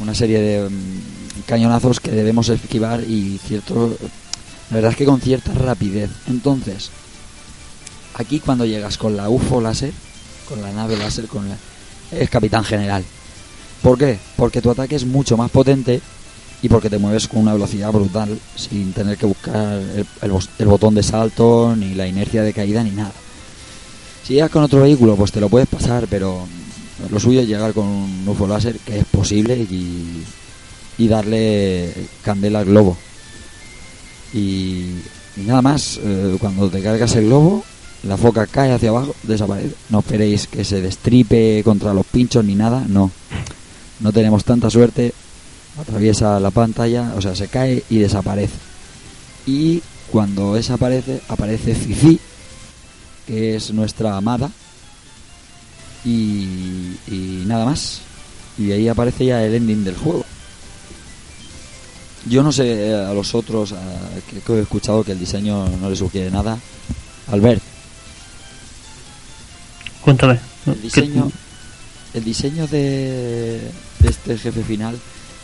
una 0.00 0.14
serie 0.14 0.40
de 0.40 0.68
mm, 0.68 1.00
cañonazos 1.46 2.00
que 2.00 2.10
debemos 2.10 2.48
esquivar 2.48 3.02
y 3.02 3.38
cierto 3.38 3.96
la 4.70 4.76
verdad 4.76 4.92
es 4.92 4.96
que 4.96 5.04
con 5.04 5.20
cierta 5.20 5.52
rapidez. 5.52 6.10
Entonces 6.28 6.90
aquí 8.14 8.40
cuando 8.40 8.64
llegas 8.64 8.98
con 8.98 9.16
la 9.16 9.28
UFO 9.28 9.60
láser 9.60 9.92
con 10.48 10.60
la 10.60 10.72
nave 10.72 10.96
láser 10.96 11.26
con 11.26 11.48
la, 11.48 11.56
es 12.10 12.28
capitán 12.30 12.64
general. 12.64 13.04
¿por 13.82 13.98
qué? 13.98 14.18
porque 14.36 14.62
tu 14.62 14.70
ataque 14.70 14.96
es 14.96 15.04
mucho 15.04 15.36
más 15.36 15.50
potente 15.50 16.00
y 16.62 16.68
porque 16.68 16.88
te 16.88 16.98
mueves 16.98 17.26
con 17.26 17.40
una 17.40 17.52
velocidad 17.52 17.90
brutal 17.90 18.38
sin 18.54 18.92
tener 18.92 19.16
que 19.16 19.26
buscar 19.26 19.80
el, 19.80 20.06
el 20.22 20.32
el 20.58 20.66
botón 20.66 20.94
de 20.94 21.02
salto 21.02 21.74
ni 21.76 21.94
la 21.94 22.06
inercia 22.06 22.42
de 22.42 22.52
caída 22.52 22.84
ni 22.84 22.90
nada. 22.90 23.12
Si 24.22 24.34
llegas 24.34 24.50
con 24.50 24.62
otro 24.62 24.82
vehículo, 24.82 25.16
pues 25.16 25.32
te 25.32 25.40
lo 25.40 25.48
puedes 25.48 25.68
pasar, 25.68 26.06
pero 26.08 26.46
lo 27.10 27.18
suyo 27.18 27.40
es 27.40 27.48
llegar 27.48 27.72
con 27.72 27.86
un 27.86 28.28
UFO 28.28 28.46
láser, 28.46 28.76
que 28.78 29.00
es 29.00 29.04
posible, 29.06 29.56
y, 29.56 30.22
y 30.98 31.08
darle 31.08 31.92
candela 32.22 32.60
al 32.60 32.66
globo. 32.66 32.96
Y, 34.32 34.86
nada 35.36 35.62
más, 35.62 35.98
eh, 36.02 36.36
cuando 36.40 36.70
te 36.70 36.82
cargas 36.82 37.14
el 37.16 37.26
globo, 37.26 37.64
la 38.02 38.16
foca 38.16 38.46
cae 38.46 38.72
hacia 38.72 38.90
abajo, 38.90 39.14
desaparece. 39.22 39.74
No 39.90 40.00
esperéis 40.00 40.46
que 40.46 40.64
se 40.64 40.80
destripe 40.80 41.62
contra 41.64 41.94
los 41.94 42.06
pinchos 42.06 42.44
ni 42.44 42.54
nada, 42.54 42.84
no. 42.88 43.10
No 44.00 44.12
tenemos 44.12 44.44
tanta 44.44 44.70
suerte, 44.70 45.12
atraviesa 45.80 46.40
la 46.40 46.50
pantalla, 46.50 47.12
o 47.16 47.22
sea, 47.22 47.36
se 47.36 47.48
cae 47.48 47.84
y 47.88 47.98
desaparece. 47.98 48.54
Y 49.46 49.82
cuando 50.10 50.54
desaparece, 50.54 51.20
aparece 51.28 51.74
Fifi, 51.74 52.18
que 53.26 53.56
es 53.56 53.72
nuestra 53.72 54.16
amada 54.16 54.50
y, 56.04 56.96
y 57.06 57.44
nada 57.46 57.64
más 57.64 58.00
y 58.58 58.72
ahí 58.72 58.88
aparece 58.88 59.26
ya 59.26 59.44
el 59.44 59.54
ending 59.54 59.84
del 59.84 59.96
juego 59.96 60.24
yo 62.26 62.42
no 62.42 62.52
sé 62.52 62.88
eh, 62.90 62.94
a 62.94 63.12
los 63.14 63.34
otros 63.34 63.72
a- 63.72 63.76
que, 64.30 64.40
que 64.40 64.52
he 64.54 64.60
escuchado 64.62 65.02
que 65.04 65.12
el 65.12 65.18
diseño 65.18 65.68
no 65.80 65.90
les 65.90 65.98
sugiere 65.98 66.30
nada. 66.30 66.58
Albert. 67.30 67.62
Cuéntame. 70.02 70.38
el 70.66 70.82
diseño 70.82 71.30
el 72.14 72.24
diseño 72.24 72.66
de, 72.66 73.60
de 74.00 74.08
este 74.08 74.36
jefe 74.36 74.62
final 74.62 74.98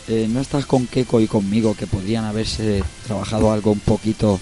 eh, 0.07 0.27
no 0.29 0.39
estás 0.41 0.65
con 0.65 0.85
Keiko 0.87 1.19
y 1.21 1.27
conmigo 1.27 1.75
que 1.75 1.87
podrían 1.87 2.25
haberse 2.25 2.83
trabajado 3.07 3.51
algo 3.51 3.71
un 3.71 3.79
poquito 3.79 4.39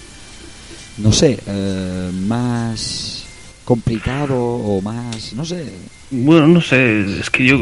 no 0.98 1.12
sé 1.12 1.38
eh, 1.46 2.10
más 2.26 3.24
complicado 3.64 4.36
o 4.38 4.80
más 4.82 5.32
no 5.34 5.44
sé 5.44 5.72
Bueno, 6.10 6.48
no 6.48 6.60
sé, 6.60 7.20
es 7.20 7.30
que 7.30 7.44
yo 7.46 7.58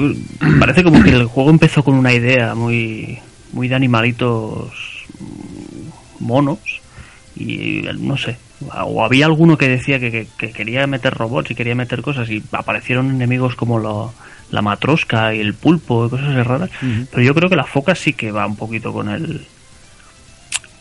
parece 0.58 0.82
como 0.82 1.02
que 1.02 1.10
el 1.10 1.26
juego 1.26 1.50
empezó 1.50 1.84
con 1.84 1.94
una 1.94 2.12
idea 2.14 2.54
muy 2.54 3.18
muy 3.56 3.68
de 3.68 3.74
animalitos 3.74 4.70
monos 6.20 6.58
y 7.34 7.82
no 7.98 8.16
sé, 8.16 8.36
o 8.84 9.04
había 9.04 9.26
alguno 9.26 9.58
que 9.58 9.68
decía 9.68 9.98
que, 9.98 10.10
que- 10.10 10.26
que 10.38 10.52
quería 10.52 10.86
meter 10.86 11.12
robots 11.14 11.50
y 11.50 11.54
quería 11.54 11.74
meter 11.74 12.02
cosas 12.02 12.30
y 12.30 12.42
aparecieron 12.52 13.10
enemigos 13.10 13.54
como 13.56 13.78
la, 13.78 14.10
la 14.50 14.62
matrosca 14.62 15.34
y 15.34 15.40
el 15.40 15.54
pulpo 15.54 16.06
y 16.06 16.10
cosas 16.10 16.46
raras, 16.46 16.70
pero 17.10 17.22
yo 17.22 17.34
creo 17.34 17.50
que 17.50 17.56
la 17.56 17.64
foca 17.64 17.94
sí 17.94 18.12
que 18.12 18.30
va 18.32 18.46
un 18.46 18.56
poquito 18.56 18.92
con 18.92 19.08
el 19.08 19.46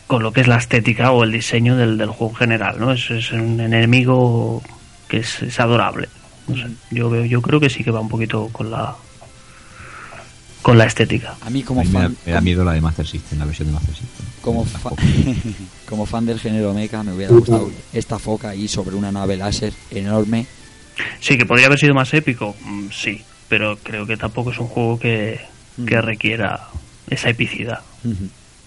con 0.06 0.22
lo 0.22 0.32
que 0.32 0.40
es 0.42 0.46
la 0.46 0.56
estética 0.56 1.10
o 1.10 1.24
el 1.24 1.32
diseño 1.32 1.76
del, 1.76 1.98
del 1.98 2.10
juego 2.10 2.32
en 2.34 2.36
general, 2.36 2.76
¿no? 2.78 2.92
Es, 2.92 3.10
es 3.10 3.32
un 3.32 3.58
enemigo 3.60 4.62
que 5.08 5.16
es, 5.18 5.42
es 5.42 5.58
adorable. 5.58 6.08
No 6.46 6.54
sé, 6.56 6.66
yo 6.92 7.10
veo, 7.10 7.24
yo 7.24 7.42
creo 7.42 7.58
que 7.58 7.68
sí 7.70 7.82
que 7.82 7.90
va 7.90 7.98
un 8.00 8.08
poquito 8.08 8.48
con 8.52 8.70
la 8.70 8.94
con 10.66 10.78
la 10.78 10.84
estética. 10.84 11.36
a 11.42 11.48
mí 11.50 11.62
como 11.62 11.80
A 11.80 11.84
mí 11.84 11.90
fan 11.90 12.16
me 12.26 12.32
da 12.32 12.40
miedo 12.40 12.64
la 12.64 12.72
de 12.72 12.80
Master 12.80 13.06
System, 13.06 13.38
la 13.38 13.44
versión 13.44 13.68
de 13.68 13.74
Master 13.74 13.94
System. 13.94 14.26
como, 14.42 14.64
fa- 14.64 14.90
como 15.88 16.06
fan 16.06 16.26
del 16.26 16.40
género 16.40 16.74
mecha 16.74 17.04
me 17.04 17.12
hubiera 17.12 17.32
gustado 17.32 17.70
esta 17.92 18.18
foca 18.18 18.48
ahí 18.48 18.66
sobre 18.66 18.96
una 18.96 19.12
nave 19.12 19.36
láser 19.36 19.72
enorme 19.92 20.46
Sí, 21.20 21.38
que 21.38 21.46
podría 21.46 21.66
haber 21.66 21.78
sido 21.78 21.94
más 21.94 22.12
épico, 22.14 22.56
mm, 22.64 22.86
sí, 22.90 23.22
pero 23.48 23.76
creo 23.80 24.06
que 24.06 24.16
tampoco 24.16 24.50
es 24.50 24.58
un 24.58 24.66
juego 24.66 24.98
que, 24.98 25.38
que 25.86 26.00
requiera 26.00 26.68
esa 27.08 27.28
epicidad. 27.28 27.80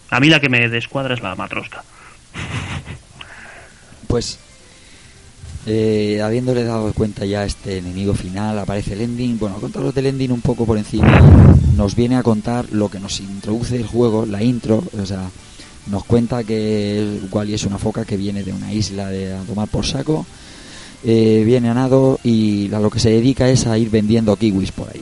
A 0.10 0.20
mí 0.22 0.30
la 0.30 0.40
que 0.40 0.48
me 0.48 0.70
descuadra 0.70 1.16
es 1.16 1.22
la 1.22 1.36
matrosca. 1.36 1.84
Pues, 4.08 4.40
eh, 5.66 6.22
habiéndole 6.24 6.64
dado 6.64 6.92
cuenta 6.94 7.26
ya 7.26 7.44
este 7.44 7.78
enemigo 7.78 8.14
final, 8.14 8.58
aparece 8.60 8.94
el 8.94 9.02
ending. 9.02 9.38
Bueno, 9.38 9.58
contaros 9.58 9.94
del 9.94 10.08
ending 10.08 10.32
un 10.32 10.42
poco 10.42 10.66
por 10.66 10.78
encima. 10.78 11.20
Nos 11.76 11.96
viene 11.96 12.16
a 12.16 12.24
contar 12.24 12.66
lo 12.72 12.90
que 12.90 13.00
nos 13.00 13.20
introduce 13.20 13.76
el 13.76 13.86
juego, 13.86 14.26
la 14.26 14.42
intro. 14.42 14.84
O 15.02 15.06
sea, 15.06 15.30
nos 15.88 16.06
cuenta 16.06 16.44
que 16.44 17.20
Wally 17.32 17.54
es 17.54 17.66
una 17.66 17.78
foca 17.78 18.06
que 18.06 18.18
viene 18.18 18.44
de 18.44 18.54
una 18.54 18.72
isla 18.74 19.10
de 19.10 19.34
a 19.34 19.42
tomar 19.42 19.68
por 19.68 19.86
saco. 19.86 20.26
Eh, 21.04 21.44
viene 21.46 21.70
a 21.70 21.74
nado 21.74 22.20
y 22.24 22.74
a 22.74 22.80
lo 22.80 22.90
que 22.90 23.00
se 23.00 23.10
dedica 23.10 23.50
es 23.50 23.68
a 23.68 23.78
ir 23.78 23.90
vendiendo 23.90 24.36
kiwis 24.36 24.72
por 24.72 24.90
ahí. 24.90 25.02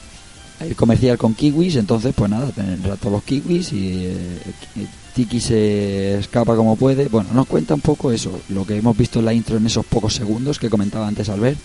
A 0.59 0.65
ir 0.65 0.75
comercial 0.75 1.17
con 1.17 1.33
kiwis, 1.33 1.75
entonces 1.75 2.13
pues 2.15 2.29
nada, 2.29 2.49
tendrá 2.51 2.95
todos 2.95 3.13
los 3.13 3.23
kiwis 3.23 3.73
y 3.73 4.05
eh, 4.05 4.87
Tiki 5.17 5.41
se 5.41 6.19
escapa 6.19 6.55
como 6.55 6.75
puede. 6.75 7.07
Bueno, 7.07 7.29
nos 7.33 7.47
cuenta 7.47 7.73
un 7.73 7.81
poco 7.81 8.11
eso, 8.11 8.39
lo 8.49 8.67
que 8.67 8.77
hemos 8.77 8.95
visto 8.95 9.17
en 9.17 9.25
la 9.25 9.33
intro 9.33 9.57
en 9.57 9.65
esos 9.65 9.83
pocos 9.83 10.13
segundos 10.13 10.59
que 10.59 10.69
comentaba 10.69 11.07
antes 11.07 11.27
Albert. 11.29 11.57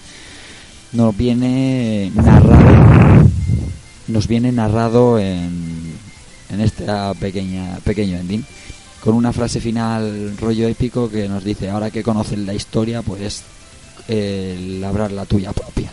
Nos 0.92 1.14
viene 1.14 2.10
narrado, 2.14 3.28
nos 4.08 4.26
viene 4.26 4.52
narrado 4.52 5.18
en, 5.18 5.92
en 6.48 6.60
esta 6.62 7.12
pequeño 7.12 8.16
ending 8.16 8.42
con 9.04 9.12
una 9.12 9.34
frase 9.34 9.60
final 9.60 10.34
rollo 10.38 10.66
épico 10.66 11.10
que 11.10 11.28
nos 11.28 11.44
dice 11.44 11.68
ahora 11.68 11.90
que 11.90 12.02
conocen 12.02 12.46
la 12.46 12.54
historia 12.54 13.02
pues 13.02 13.42
eh, 14.08 14.78
labrar 14.80 15.12
la 15.12 15.26
tuya 15.26 15.52
propia 15.52 15.90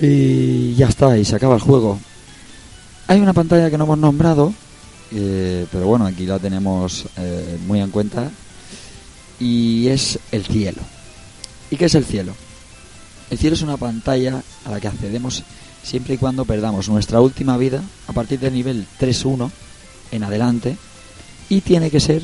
y 0.00 0.74
ya 0.74 0.88
está 0.88 1.16
y 1.18 1.24
se 1.24 1.36
acaba 1.36 1.54
el 1.56 1.60
juego 1.60 2.00
hay 3.06 3.20
una 3.20 3.34
pantalla 3.34 3.70
que 3.70 3.76
no 3.76 3.84
hemos 3.84 3.98
nombrado 3.98 4.52
eh, 5.12 5.66
pero 5.70 5.86
bueno 5.86 6.06
aquí 6.06 6.26
la 6.26 6.38
tenemos 6.38 7.06
eh, 7.16 7.58
muy 7.66 7.80
en 7.80 7.90
cuenta 7.90 8.30
y 9.40 9.88
es 9.88 10.18
el 10.32 10.44
cielo 10.44 10.82
¿y 11.70 11.76
qué 11.76 11.86
es 11.86 11.94
el 11.94 12.04
cielo? 12.04 12.34
el 13.30 13.38
cielo 13.38 13.54
es 13.54 13.62
una 13.62 13.76
pantalla 13.76 14.42
a 14.64 14.70
la 14.70 14.80
que 14.80 14.88
accedemos 14.88 15.42
siempre 15.82 16.14
y 16.14 16.18
cuando 16.18 16.44
perdamos 16.44 16.88
nuestra 16.88 17.20
última 17.20 17.56
vida 17.56 17.82
a 18.06 18.12
partir 18.12 18.38
del 18.40 18.54
nivel 18.54 18.86
3-1 19.00 19.50
en 20.10 20.22
adelante 20.22 20.76
y 21.48 21.60
tiene 21.60 21.90
que 21.90 22.00
ser 22.00 22.22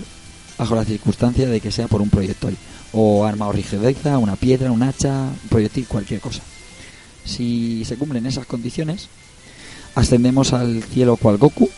bajo 0.58 0.74
la 0.74 0.84
circunstancia 0.84 1.48
de 1.48 1.60
que 1.60 1.72
sea 1.72 1.88
por 1.88 2.02
un 2.02 2.10
proyectil 2.10 2.56
o 2.92 3.24
arma 3.24 3.48
o 3.48 3.52
rigideza, 3.52 4.18
una 4.18 4.36
piedra, 4.36 4.70
un 4.70 4.82
hacha, 4.82 5.12
un 5.12 5.48
proyectil, 5.48 5.86
cualquier 5.86 6.20
cosa. 6.20 6.42
Si 7.24 7.84
se 7.84 7.96
cumplen 7.96 8.26
esas 8.26 8.46
condiciones, 8.46 9.08
ascendemos 9.94 10.52
al 10.52 10.82
cielo 10.82 11.16
cual 11.16 11.38
Goku 11.38 11.68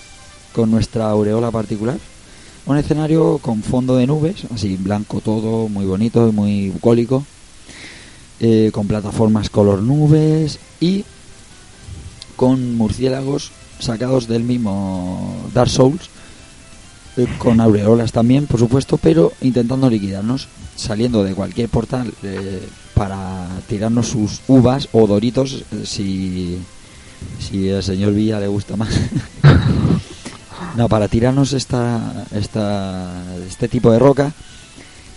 con 0.57 0.71
nuestra 0.71 1.11
aureola 1.11 1.51
particular. 1.51 1.99
Un 2.65 2.79
escenario 2.79 3.37
con 3.43 3.63
fondo 3.63 3.95
de 3.97 4.07
nubes, 4.07 4.45
así 4.55 4.79
blanco 4.79 5.21
todo, 5.21 5.69
muy 5.69 5.85
bonito 5.85 6.27
y 6.27 6.33
muy 6.33 6.71
bucólico, 6.71 7.27
eh, 8.41 8.71
con 8.73 8.89
plataformas 8.89 9.51
color 9.51 9.83
nubes 9.83 10.59
y 10.81 11.05
con 12.37 12.75
murciélagos 12.75 13.53
sacados 13.79 14.29
del 14.29 14.45
mismo 14.45 15.37
Dark 15.53 15.69
Souls 15.69 16.09
eh, 17.19 17.27
con 17.37 17.61
aureolas 17.61 18.13
también, 18.13 18.47
por 18.47 18.59
supuesto, 18.59 18.97
pero 18.97 19.35
intentando 19.43 19.91
liquidarnos, 19.91 20.49
saliendo 20.75 21.23
de 21.23 21.35
cualquier 21.35 21.69
portal 21.69 22.13
eh, 22.23 22.67
para 22.95 23.47
tirarnos 23.69 24.09
sus 24.09 24.41
uvas 24.49 24.89
o 24.93 25.07
doritos, 25.07 25.65
si, 25.85 26.57
si 27.39 27.71
al 27.71 27.83
señor 27.83 28.15
Villa 28.15 28.41
le 28.41 28.49
gusta 28.49 28.75
más. 28.77 28.89
no, 30.77 30.89
para 30.89 31.09
tirarnos 31.09 31.53
esta, 31.53 32.27
esta, 32.33 33.25
este 33.49 33.69
tipo 33.69 33.91
de 33.91 33.99
roca. 33.99 34.33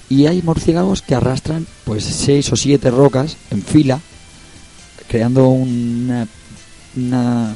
Y 0.10 0.26
hay 0.26 0.42
murciélagos 0.42 1.02
que 1.02 1.14
arrastran 1.14 1.68
pues 1.84 2.04
seis 2.04 2.52
o 2.52 2.56
siete 2.56 2.90
rocas 2.90 3.38
en 3.52 3.62
fila, 3.62 4.00
creando 5.08 5.50
una, 5.50 6.28
una 6.96 7.56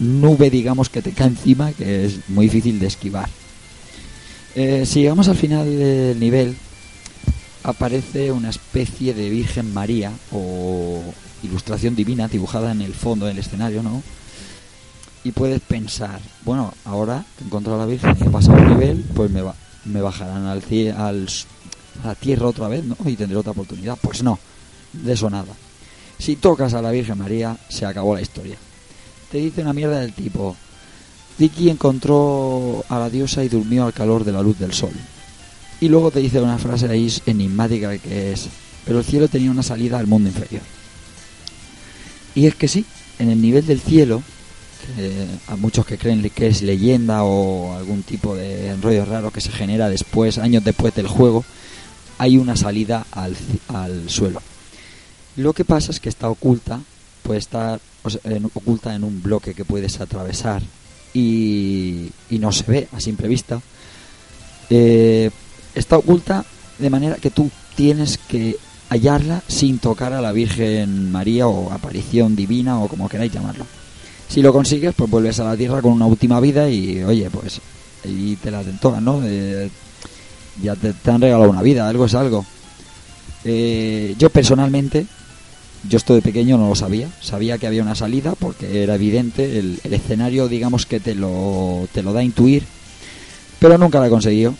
nube, 0.00 0.50
digamos, 0.50 0.88
que 0.88 1.02
te 1.02 1.12
cae 1.12 1.28
encima, 1.28 1.72
que 1.72 2.06
es 2.06 2.28
muy 2.28 2.46
difícil 2.46 2.80
de 2.80 2.86
esquivar. 2.88 3.28
Eh, 4.54 4.84
si 4.84 5.02
llegamos 5.02 5.28
al 5.28 5.36
final 5.36 5.64
del 5.64 6.18
nivel, 6.18 6.56
aparece 7.62 8.32
una 8.32 8.50
especie 8.50 9.14
de 9.14 9.30
Virgen 9.30 9.72
María 9.72 10.10
o 10.32 11.02
ilustración 11.42 11.94
divina 11.94 12.28
dibujada 12.28 12.72
en 12.72 12.82
el 12.82 12.94
fondo 12.94 13.26
del 13.26 13.38
escenario, 13.38 13.82
¿no? 13.82 14.02
Y 15.24 15.32
puedes 15.32 15.60
pensar, 15.60 16.20
bueno, 16.44 16.74
ahora 16.84 17.24
que 17.36 17.44
he 17.44 17.46
encontrado 17.46 17.80
a 17.80 17.84
la 17.84 17.90
Virgen 17.90 18.16
y 18.20 18.24
he 18.24 18.30
pasado 18.30 18.58
el 18.58 18.68
nivel, 18.70 19.04
pues 19.14 19.30
me, 19.30 19.42
va, 19.42 19.54
me 19.84 20.00
bajarán 20.00 20.46
al, 20.46 20.62
al 20.96 21.28
a 22.02 22.06
la 22.08 22.14
tierra 22.14 22.46
otra 22.46 22.68
vez, 22.68 22.84
¿no? 22.84 22.96
Y 23.04 23.16
tendré 23.16 23.36
otra 23.36 23.52
oportunidad. 23.52 23.98
Pues 24.00 24.22
no, 24.22 24.38
de 24.92 25.12
eso 25.12 25.30
nada. 25.30 25.54
Si 26.18 26.36
tocas 26.36 26.74
a 26.74 26.82
la 26.82 26.90
Virgen 26.90 27.18
María, 27.18 27.56
se 27.68 27.84
acabó 27.84 28.14
la 28.14 28.22
historia. 28.22 28.56
Te 29.30 29.38
dice 29.38 29.62
una 29.62 29.72
mierda 29.72 30.00
del 30.00 30.12
tipo, 30.12 30.56
Vicky 31.38 31.70
encontró 31.70 32.84
a 32.88 32.98
la 32.98 33.10
diosa 33.10 33.42
y 33.42 33.48
durmió 33.48 33.84
al 33.84 33.92
calor 33.92 34.24
de 34.24 34.32
la 34.32 34.42
luz 34.42 34.58
del 34.58 34.72
sol. 34.72 34.92
Y 35.80 35.88
luego 35.88 36.10
te 36.10 36.20
dice 36.20 36.40
una 36.40 36.58
frase 36.58 36.88
ahí 36.88 37.12
enigmática 37.26 37.96
que 37.98 38.32
es, 38.32 38.48
pero 38.84 38.98
el 39.00 39.04
cielo 39.04 39.28
tenía 39.28 39.50
una 39.50 39.62
salida 39.62 39.98
al 39.98 40.06
mundo 40.06 40.28
inferior. 40.28 40.62
Y 42.34 42.46
es 42.46 42.54
que 42.54 42.68
sí, 42.68 42.84
en 43.18 43.30
el 43.30 43.40
nivel 43.40 43.66
del 43.66 43.80
cielo, 43.80 44.22
que 44.82 45.26
a 45.48 45.56
muchos 45.56 45.86
que 45.86 45.98
creen 45.98 46.28
que 46.30 46.48
es 46.48 46.62
leyenda 46.62 47.24
o 47.24 47.74
algún 47.74 48.02
tipo 48.02 48.34
de 48.34 48.68
enrollo 48.68 49.04
raro 49.04 49.30
que 49.30 49.40
se 49.40 49.50
genera 49.50 49.88
después, 49.88 50.38
años 50.38 50.64
después 50.64 50.94
del 50.94 51.06
juego, 51.06 51.44
hay 52.18 52.36
una 52.36 52.56
salida 52.56 53.06
al, 53.10 53.36
al 53.68 54.10
suelo. 54.10 54.42
Lo 55.36 55.52
que 55.52 55.64
pasa 55.64 55.90
es 55.90 56.00
que 56.00 56.08
está 56.08 56.28
oculta, 56.28 56.80
puede 57.22 57.38
estar 57.38 57.80
oculta 58.54 58.94
en 58.94 59.04
un 59.04 59.22
bloque 59.22 59.54
que 59.54 59.64
puedes 59.64 60.00
atravesar 60.00 60.62
y, 61.14 62.10
y 62.30 62.38
no 62.38 62.52
se 62.52 62.64
ve 62.64 62.88
a 62.92 63.00
simple 63.00 63.28
vista. 63.28 63.60
Eh, 64.70 65.30
está 65.74 65.96
oculta 65.96 66.44
de 66.78 66.90
manera 66.90 67.16
que 67.16 67.30
tú 67.30 67.50
tienes 67.76 68.18
que 68.18 68.56
hallarla 68.88 69.42
sin 69.48 69.78
tocar 69.78 70.12
a 70.12 70.20
la 70.20 70.32
Virgen 70.32 71.10
María 71.10 71.46
o 71.46 71.72
aparición 71.72 72.36
divina 72.36 72.80
o 72.80 72.88
como 72.88 73.08
queráis 73.08 73.32
llamarlo. 73.32 73.66
Si 74.32 74.40
lo 74.40 74.50
consigues, 74.50 74.94
pues 74.94 75.10
vuelves 75.10 75.38
a 75.40 75.44
la 75.44 75.58
tierra 75.58 75.82
con 75.82 75.92
una 75.92 76.06
última 76.06 76.40
vida 76.40 76.66
y, 76.70 77.02
oye, 77.02 77.28
pues 77.28 77.60
y 78.02 78.34
te 78.36 78.50
la 78.50 78.64
den 78.64 78.78
todas, 78.78 79.02
¿no? 79.02 79.20
Eh, 79.22 79.68
ya 80.62 80.74
te, 80.74 80.94
han 81.10 81.20
regalado 81.20 81.50
una 81.50 81.60
vida, 81.60 81.86
algo 81.86 82.06
es 82.06 82.14
algo. 82.14 82.46
Eh, 83.44 84.14
yo 84.18 84.30
personalmente, 84.30 85.04
yo 85.86 85.98
esto 85.98 86.14
de 86.14 86.22
pequeño 86.22 86.56
no 86.56 86.70
lo 86.70 86.74
sabía, 86.74 87.10
sabía 87.20 87.58
que 87.58 87.66
había 87.66 87.82
una 87.82 87.94
salida 87.94 88.34
porque 88.34 88.82
era 88.82 88.94
evidente, 88.94 89.58
el, 89.58 89.78
escenario 89.90 90.48
digamos 90.48 90.86
que 90.86 90.98
te 90.98 91.14
lo, 91.14 91.86
te 91.92 92.02
lo 92.02 92.14
da 92.14 92.20
a 92.20 92.24
intuir, 92.24 92.64
pero 93.58 93.76
nunca 93.76 94.00
la 94.00 94.06
he 94.06 94.10
conseguido. 94.10 94.54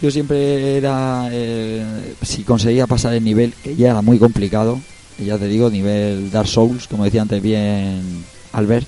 Yo 0.00 0.10
siempre 0.10 0.78
era, 0.78 1.28
eh, 1.30 2.14
si 2.22 2.44
conseguía 2.44 2.86
pasar 2.86 3.12
el 3.12 3.24
nivel, 3.24 3.52
que 3.62 3.76
ya 3.76 3.90
era 3.90 4.00
muy 4.00 4.18
complicado, 4.18 4.80
ya 5.22 5.36
te 5.36 5.48
digo, 5.48 5.68
nivel 5.68 6.30
Dark 6.30 6.48
Souls, 6.48 6.88
como 6.88 7.04
decía 7.04 7.20
antes 7.20 7.42
bien 7.42 8.24
Albert, 8.52 8.86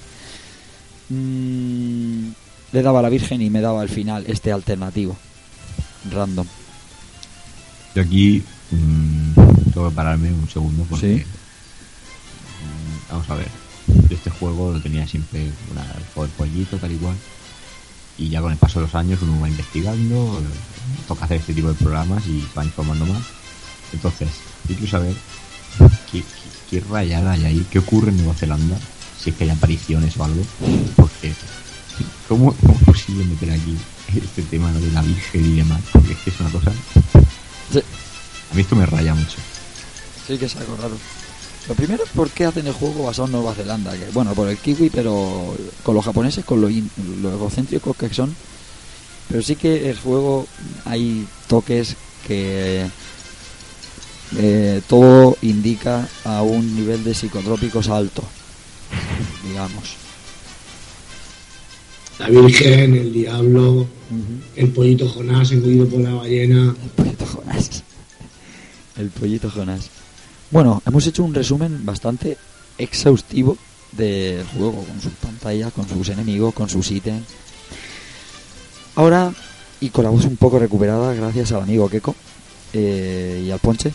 mm, 1.09 2.29
le 2.73 2.83
daba 2.83 3.01
a 3.01 3.03
la 3.03 3.09
Virgen 3.09 3.43
y 3.43 3.51
me 3.51 3.61
daba 3.61 3.83
al 3.83 3.89
final 3.89 4.25
este 4.27 4.53
alternativo, 4.53 5.17
random. 6.11 6.47
Yo 7.95 8.03
aquí 8.03 8.43
mm, 8.71 9.35
tengo 9.73 9.89
que 9.91 9.95
pararme 9.95 10.33
un 10.33 10.49
segundo 10.49 10.85
porque. 10.89 11.19
Sí. 11.19 11.25
mm, 12.65 13.13
vamos 13.13 13.31
a 13.31 13.35
ver. 13.35 13.49
Yo 14.09 14.17
este 14.17 14.31
juego 14.31 14.73
lo 14.73 14.81
tenía 14.81 15.07
siempre 15.07 15.51
una, 15.71 15.85
del 15.85 16.31
pollito, 16.31 16.79
tal 16.79 16.93
y 16.93 16.97
cual. 16.97 17.17
Y 18.19 18.29
ya 18.29 18.41
con 18.41 18.53
el 18.53 18.59
paso 18.59 18.79
de 18.79 18.87
los 18.87 18.95
años 18.95 19.21
uno 19.23 19.41
va 19.41 19.49
investigando, 19.49 20.41
toca 21.09 21.25
hacer 21.25 21.39
este 21.39 21.55
tipo 21.55 21.69
de 21.69 21.75
programas 21.75 22.27
y 22.27 22.47
va 22.57 22.65
informando 22.65 23.07
más. 23.07 23.23
Entonces, 23.93 24.29
yo 24.69 24.77
quiero 24.77 24.91
saber 24.91 25.15
qué, 26.11 26.21
qué, 26.21 26.25
qué 26.71 26.81
rayada 26.89 27.33
hay 27.33 27.45
ahí, 27.45 27.67
qué 27.71 27.79
ocurre 27.81 28.11
en 28.11 28.19
Nueva 28.19 28.35
Zelanda, 28.35 28.79
si 29.23 29.31
es 29.31 29.37
que 29.37 29.45
hay 29.45 29.51
apariciones 29.51 30.17
o 30.17 30.25
algo. 30.25 30.43
Porque, 30.97 31.33
¿cómo, 32.29 32.53
cómo 32.55 32.75
es 32.79 32.85
posible 32.85 33.25
meter 33.25 33.51
aquí 33.53 33.77
este 34.17 34.43
tema 34.43 34.73
de 34.73 34.91
la 34.91 35.03
Virgen 35.03 35.45
y 35.53 35.57
demás? 35.57 35.81
Porque 35.93 36.13
es 36.13 36.19
que 36.19 36.31
es 36.31 36.41
una 36.41 36.51
cosa. 36.51 36.73
Sí. 37.73 37.79
A 38.51 38.55
mí 38.55 38.61
esto 38.63 38.77
me 38.77 38.87
raya 38.87 39.15
mucho. 39.15 39.37
Sí 40.27 40.37
que 40.39 40.47
es 40.47 40.57
algo 40.57 40.77
raro. 40.77 40.97
Lo 41.69 41.75
primero 41.75 42.03
es 42.05 42.11
por 42.11 42.29
qué 42.31 42.45
hacen 42.45 42.67
el 42.67 42.73
juego 42.73 43.05
basado 43.05 43.27
en 43.27 43.33
Nueva 43.33 43.55
Zelanda. 43.55 43.93
Que, 43.97 44.11
bueno, 44.13 44.35
por 44.35 44.49
el 44.49 44.59
kiwi, 44.59 44.91
pero 44.91 45.55
con 45.85 45.95
los 45.95 46.05
japoneses, 46.05 46.45
con 46.45 46.61
lo, 46.61 46.69
in- 46.69 46.91
lo 47.23 47.33
egocéntricos 47.33 47.97
que 47.97 48.13
son. 48.13 48.35
Pero 49.29 49.43
sí 49.43 49.55
que 49.57 49.89
el 49.89 49.97
juego 49.99 50.47
hay 50.85 51.27
toques 51.47 51.97
que 52.27 52.87
eh, 54.37 54.83
todo 54.89 55.37
indica 55.43 56.09
a 56.25 56.43
un 56.43 56.75
nivel 56.77 57.05
de 57.05 57.15
psicotrópicos 57.15 57.89
alto, 57.89 58.23
digamos. 59.49 59.97
La 62.19 62.29
Virgen, 62.29 62.95
el 62.95 63.13
diablo, 63.13 63.87
el 64.55 64.69
pollito 64.69 65.09
Jonás 65.09 65.51
engullido 65.53 65.89
por 65.89 66.01
la 66.01 66.15
ballena. 66.15 66.75
El 66.83 66.91
pollito 66.91 67.27
Jonás. 67.27 67.83
El 68.97 69.11
pollito 69.11 69.51
Jonás. 69.51 69.91
Bueno, 70.51 70.83
hemos 70.87 71.07
hecho 71.07 71.25
un 71.25 71.35
resumen 71.35 71.85
bastante 71.85 72.37
exhaustivo 72.79 73.57
del 73.93 74.45
juego, 74.47 74.85
con 74.85 75.01
sus 75.01 75.13
pantallas, 75.13 75.73
con 75.73 75.89
sus 75.89 76.09
enemigos, 76.11 76.55
con 76.55 76.69
sus 76.69 76.91
ítems. 76.91 77.27
Ahora, 78.95 79.33
y 79.81 79.89
con 79.91 80.05
la 80.05 80.11
voz 80.11 80.25
un 80.25 80.37
poco 80.37 80.59
recuperada, 80.59 81.15
gracias 81.15 81.53
al 81.53 81.63
amigo 81.63 81.89
Keko 81.89 82.15
eh, 82.73 83.45
y 83.47 83.51
al 83.51 83.59
Ponche, 83.59 83.93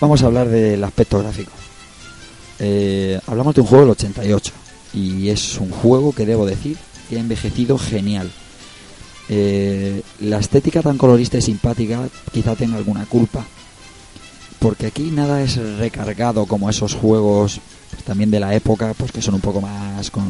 vamos 0.00 0.22
a 0.22 0.26
hablar 0.26 0.48
del 0.48 0.82
aspecto 0.82 1.18
gráfico. 1.18 1.52
Eh, 2.58 3.20
hablamos 3.26 3.54
de 3.54 3.60
un 3.60 3.66
juego 3.66 3.84
del 3.84 3.92
88 3.92 4.52
y 4.94 5.28
es 5.28 5.58
un 5.58 5.70
juego 5.70 6.12
que 6.12 6.26
debo 6.26 6.46
decir 6.46 6.76
que 7.08 7.16
ha 7.16 7.20
envejecido 7.20 7.78
genial. 7.78 8.30
Eh, 9.28 10.02
la 10.20 10.38
estética 10.38 10.82
tan 10.82 10.98
colorista 10.98 11.38
y 11.38 11.42
simpática 11.42 12.08
quizá 12.32 12.56
tenga 12.56 12.76
alguna 12.76 13.06
culpa. 13.06 13.44
Porque 14.58 14.86
aquí 14.86 15.10
nada 15.12 15.42
es 15.42 15.56
recargado 15.78 16.46
como 16.46 16.68
esos 16.68 16.94
juegos 16.94 17.60
pues, 17.90 18.02
también 18.02 18.30
de 18.30 18.40
la 18.40 18.54
época, 18.54 18.92
pues 18.96 19.12
que 19.12 19.22
son 19.22 19.34
un 19.34 19.40
poco 19.40 19.60
más 19.60 20.10
con 20.10 20.24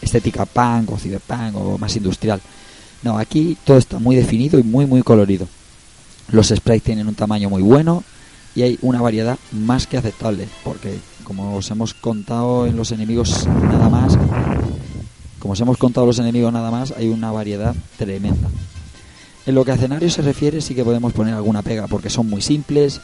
estética 0.00 0.46
punk 0.46 0.92
o 0.92 0.98
cyberpunk 0.98 1.56
o 1.56 1.78
más 1.78 1.96
industrial. 1.96 2.40
No, 3.02 3.18
aquí 3.18 3.56
todo 3.64 3.78
está 3.78 3.98
muy 3.98 4.14
definido 4.16 4.58
y 4.58 4.62
muy 4.62 4.86
muy 4.86 5.02
colorido. 5.02 5.48
Los 6.30 6.48
sprites 6.48 6.82
tienen 6.82 7.08
un 7.08 7.14
tamaño 7.14 7.50
muy 7.50 7.62
bueno 7.62 8.04
y 8.56 8.62
hay 8.62 8.78
una 8.80 9.02
variedad 9.02 9.38
más 9.52 9.86
que 9.86 9.98
aceptable, 9.98 10.48
porque 10.64 10.98
como 11.22 11.56
os 11.56 11.70
hemos 11.70 11.92
contado 11.92 12.66
en 12.66 12.76
los 12.76 12.90
enemigos 12.90 13.46
nada 13.46 13.90
más, 13.90 14.16
como 15.38 15.52
os 15.52 15.60
hemos 15.60 15.76
contado 15.76 16.06
los 16.06 16.18
enemigos 16.18 16.52
nada 16.52 16.70
más, 16.70 16.92
hay 16.96 17.08
una 17.08 17.30
variedad 17.30 17.74
tremenda. 17.98 18.48
En 19.44 19.54
lo 19.54 19.64
que 19.64 19.72
a 19.72 19.74
escenarios 19.74 20.14
se 20.14 20.22
refiere 20.22 20.60
sí 20.60 20.74
que 20.74 20.84
podemos 20.84 21.12
poner 21.12 21.34
alguna 21.34 21.62
pega 21.62 21.86
porque 21.86 22.10
son 22.10 22.28
muy 22.28 22.40
simples, 22.40 23.00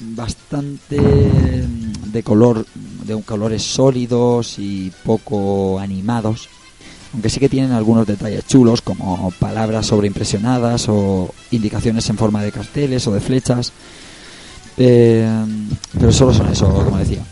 bastante 0.00 0.98
mm, 1.00 2.10
de 2.10 2.22
color, 2.24 2.66
de 3.06 3.22
colores 3.22 3.62
sólidos 3.62 4.58
y 4.58 4.92
poco 5.04 5.78
animados. 5.78 6.48
Aunque 7.12 7.30
sí 7.30 7.40
que 7.40 7.48
tienen 7.48 7.72
algunos 7.72 8.06
detalles 8.06 8.46
chulos 8.46 8.82
como 8.82 9.30
palabras 9.38 9.86
sobreimpresionadas 9.86 10.88
o 10.88 11.32
indicaciones 11.50 12.08
en 12.10 12.16
forma 12.16 12.42
de 12.42 12.52
carteles 12.52 13.06
o 13.06 13.12
de 13.12 13.20
flechas. 13.20 13.72
Eh, 14.84 15.28
pero 15.96 16.10
solo 16.10 16.34
son 16.34 16.48
eso, 16.48 16.66
como 16.66 16.98
decía. 16.98 17.22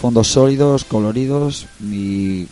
Fondos 0.00 0.28
sólidos, 0.28 0.84
coloridos 0.84 1.66
y 1.82 2.46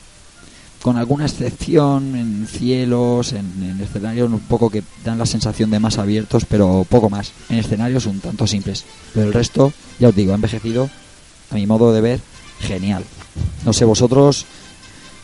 con 0.82 0.97
alguna 0.97 1.27
excepción 1.27 2.16
en 2.16 2.48
cielos, 2.48 3.32
en, 3.32 3.47
en 3.62 3.81
escenarios 3.81 4.28
un 4.28 4.40
poco 4.40 4.68
que 4.68 4.82
dan 5.05 5.18
la 5.18 5.27
sensación 5.27 5.70
de 5.70 5.78
más 5.78 5.98
abiertos, 5.98 6.47
pero 6.48 6.85
poco 6.89 7.09
más. 7.09 7.32
En 7.48 7.59
escenarios 7.59 8.06
un 8.06 8.18
tanto 8.18 8.44
simples. 8.48 8.85
Pero 9.14 9.27
el 9.27 9.32
resto, 9.32 9.72
ya 10.01 10.09
os 10.09 10.16
digo, 10.16 10.32
ha 10.32 10.35
envejecido, 10.35 10.90
a 11.51 11.55
mi 11.55 11.66
modo 11.68 11.93
de 11.93 12.01
ver, 12.01 12.20
genial. 12.60 13.05
No 13.64 13.72
sé, 13.72 13.85
vosotros, 13.85 14.47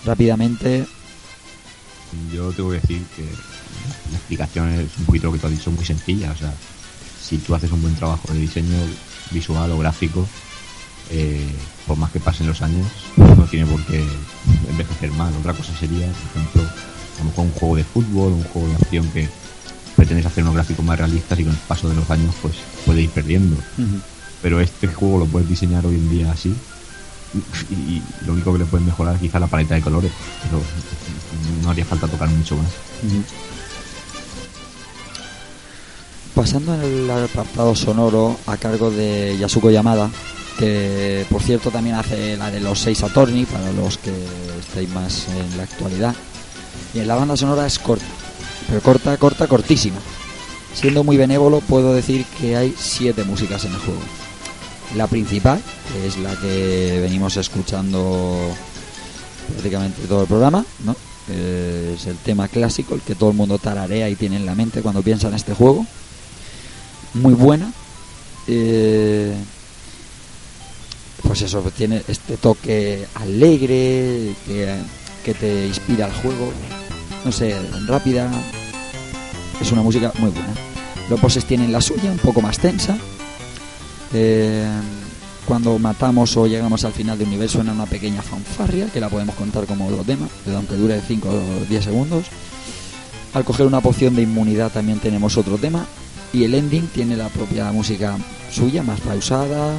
rápidamente, 0.05 0.87
Yo 2.33 2.53
tengo 2.53 2.71
que 2.71 2.77
decir 2.77 3.03
que 3.17 3.23
la 3.23 4.19
explicación 4.19 4.71
es 4.71 4.87
un 4.99 5.05
poquito 5.07 5.27
lo 5.27 5.33
que 5.33 5.39
tú 5.41 5.47
has 5.49 5.53
dicho, 5.53 5.71
muy 5.73 5.85
sencilla. 5.85 6.31
O 6.31 6.37
sea, 6.37 6.55
si 7.21 7.39
tú 7.39 7.55
haces 7.57 7.73
un 7.73 7.83
buen 7.83 7.95
trabajo 7.97 8.33
de 8.33 8.39
diseño 8.39 8.77
visual 9.31 9.71
o 9.73 9.79
gráfico, 9.79 10.27
eh, 11.11 11.47
por 11.87 11.97
más 11.97 12.11
que 12.11 12.21
pasen 12.21 12.47
los 12.47 12.63
años, 12.63 12.87
no 13.17 13.45
tiene 13.45 13.67
por 13.67 13.85
qué 13.87 14.05
envejecer 14.69 15.13
mal. 15.13 15.33
Otra 15.39 15.53
cosa 15.53 15.75
sería, 15.77 16.07
por 16.07 16.43
ejemplo, 16.43 16.63
a 16.63 17.19
lo 17.19 17.25
mejor 17.25 17.45
un 17.45 17.53
juego 17.53 17.77
de 17.77 17.85
fútbol, 17.85 18.33
un 18.33 18.45
juego 18.45 18.69
de 18.69 18.75
acción 18.75 19.09
que 19.11 19.29
pretendes 19.97 20.27
hacer 20.27 20.45
unos 20.45 20.55
gráficos 20.55 20.85
más 20.85 20.99
realistas 20.99 21.39
y 21.39 21.45
con 21.45 21.53
el 21.53 21.59
paso 21.59 21.89
de 21.89 21.95
los 21.95 22.11
años 22.11 22.35
pues 22.43 22.55
puede 22.85 23.03
ir 23.03 23.11
perdiendo. 23.11 23.57
Pero 24.43 24.61
este 24.61 24.87
juego 24.89 25.21
lo 25.21 25.27
puedes 25.27 25.49
diseñar 25.49 25.87
hoy 25.87 25.95
en 25.95 26.11
día 26.11 26.33
así 26.33 26.55
y, 27.71 27.75
y 27.75 28.03
lo 28.27 28.35
único 28.35 28.53
que 28.53 28.61
le 28.61 28.65
puedes 28.67 28.87
mejorar 28.87 29.19
quizá 29.19 29.39
la 29.39 29.47
paleta 29.47 29.75
de 29.75 29.81
colores, 29.81 30.13
pero 30.43 30.61
no 31.63 31.71
haría 31.71 31.85
falta 31.85 32.07
tocar 32.07 32.29
mucho 32.29 32.57
más. 32.57 32.69
Pasando 36.37 36.75
el 36.75 37.11
apartado 37.11 37.75
sonoro 37.75 38.37
a 38.45 38.59
cargo 38.59 38.91
de 38.91 39.39
Yasuko 39.39 39.71
Yamada, 39.71 40.11
que 40.59 41.25
por 41.31 41.43
cierto 41.43 41.71
también 41.71 41.97
hace 41.97 42.37
la 42.37 42.51
de 42.51 42.61
los 42.61 42.79
seis 42.79 43.03
Attorney 43.03 43.47
para 43.47 43.73
los 43.73 43.97
que 43.97 44.13
estéis 44.61 44.91
más 44.91 45.29
en 45.29 45.57
la 45.57 45.63
actualidad. 45.63 46.15
Y 46.93 46.99
en 46.99 47.09
la 47.09 47.15
banda 47.15 47.39
sonora 47.39 47.67
es 47.67 47.79
corta, 47.79 48.05
pero 48.69 48.83
corta, 48.83 49.17
corta, 49.17 49.47
cortísima. 49.47 49.97
Siendo 50.75 51.05
muy 51.05 51.17
benévolo, 51.17 51.61
puedo 51.61 51.95
decir 51.95 52.27
que 52.39 52.55
hay 52.55 52.75
siete 52.79 53.25
músicas 53.25 53.65
en 53.65 53.73
el 53.73 53.79
juego. 53.79 54.01
La 54.95 55.07
principal, 55.07 55.59
que 55.91 56.07
es 56.07 56.19
la 56.19 56.39
que 56.39 56.99
venimos 57.01 57.39
escuchando 57.39 58.51
prácticamente 59.53 60.03
todo 60.07 60.21
el 60.21 60.29
programa, 60.29 60.67
¿no? 60.85 60.95
Es 61.33 62.05
el 62.05 62.19
tema 62.19 62.47
clásico, 62.49 62.95
el 62.95 63.01
que 63.01 63.15
todo 63.15 63.31
el 63.31 63.37
mundo 63.37 63.57
tararea 63.57 64.11
y 64.11 64.17
tiene 64.17 64.37
en 64.37 64.45
la 64.45 64.55
mente 64.55 64.83
cuando 64.83 65.01
piensa 65.01 65.29
en 65.29 65.35
este 65.35 65.55
juego. 65.55 65.87
Muy 67.17 67.35
buena. 67.35 67.73
Eh, 68.47 69.35
pues 71.23 71.43
eso, 71.43 71.61
tiene 71.77 72.03
este 72.07 72.37
toque 72.37 73.07
alegre 73.15 74.35
que, 74.47 74.77
que 75.25 75.35
te 75.35 75.67
inspira 75.67 76.07
al 76.07 76.13
juego. 76.13 76.53
No 77.25 77.33
sé, 77.33 77.57
rápida. 77.87 78.31
Es 79.61 79.73
una 79.73 79.83
música 79.83 80.13
muy 80.19 80.31
buena. 80.31 80.55
Los 81.09 81.21
bosses 81.21 81.45
tienen 81.45 81.73
la 81.73 81.81
suya, 81.81 82.11
un 82.11 82.19
poco 82.19 82.43
más 82.43 82.59
tensa. 82.59 82.97
Eh, 84.13 84.67
cuando 85.47 85.79
matamos 85.79 86.37
o 86.37 86.47
llegamos 86.47 86.85
al 86.85 86.93
final 86.93 87.17
de 87.19 87.25
un 87.25 87.31
nivel 87.31 87.49
suena 87.49 87.73
una 87.73 87.87
pequeña 87.87 88.21
fanfarria 88.21 88.87
que 88.87 89.01
la 89.01 89.09
podemos 89.09 89.35
contar 89.37 89.67
como 89.67 89.91
los 89.91 90.07
demás, 90.07 90.29
aunque 90.53 90.75
dure 90.75 91.01
5 91.01 91.29
o 91.29 91.65
10 91.69 91.85
segundos. 91.85 92.27
Al 93.33 93.45
coger 93.45 93.67
una 93.67 93.81
poción 93.81 94.17
de 94.17 94.23
inmunidad 94.23 94.73
también 94.73 94.99
tenemos 94.99 95.37
otro 95.37 95.57
tema. 95.57 95.87
Y 96.33 96.45
el 96.45 96.55
ending 96.55 96.89
tiene 96.89 97.17
la 97.17 97.29
propia 97.29 97.73
música 97.73 98.17
suya, 98.53 98.83
más 98.83 99.01
pausada. 99.01 99.75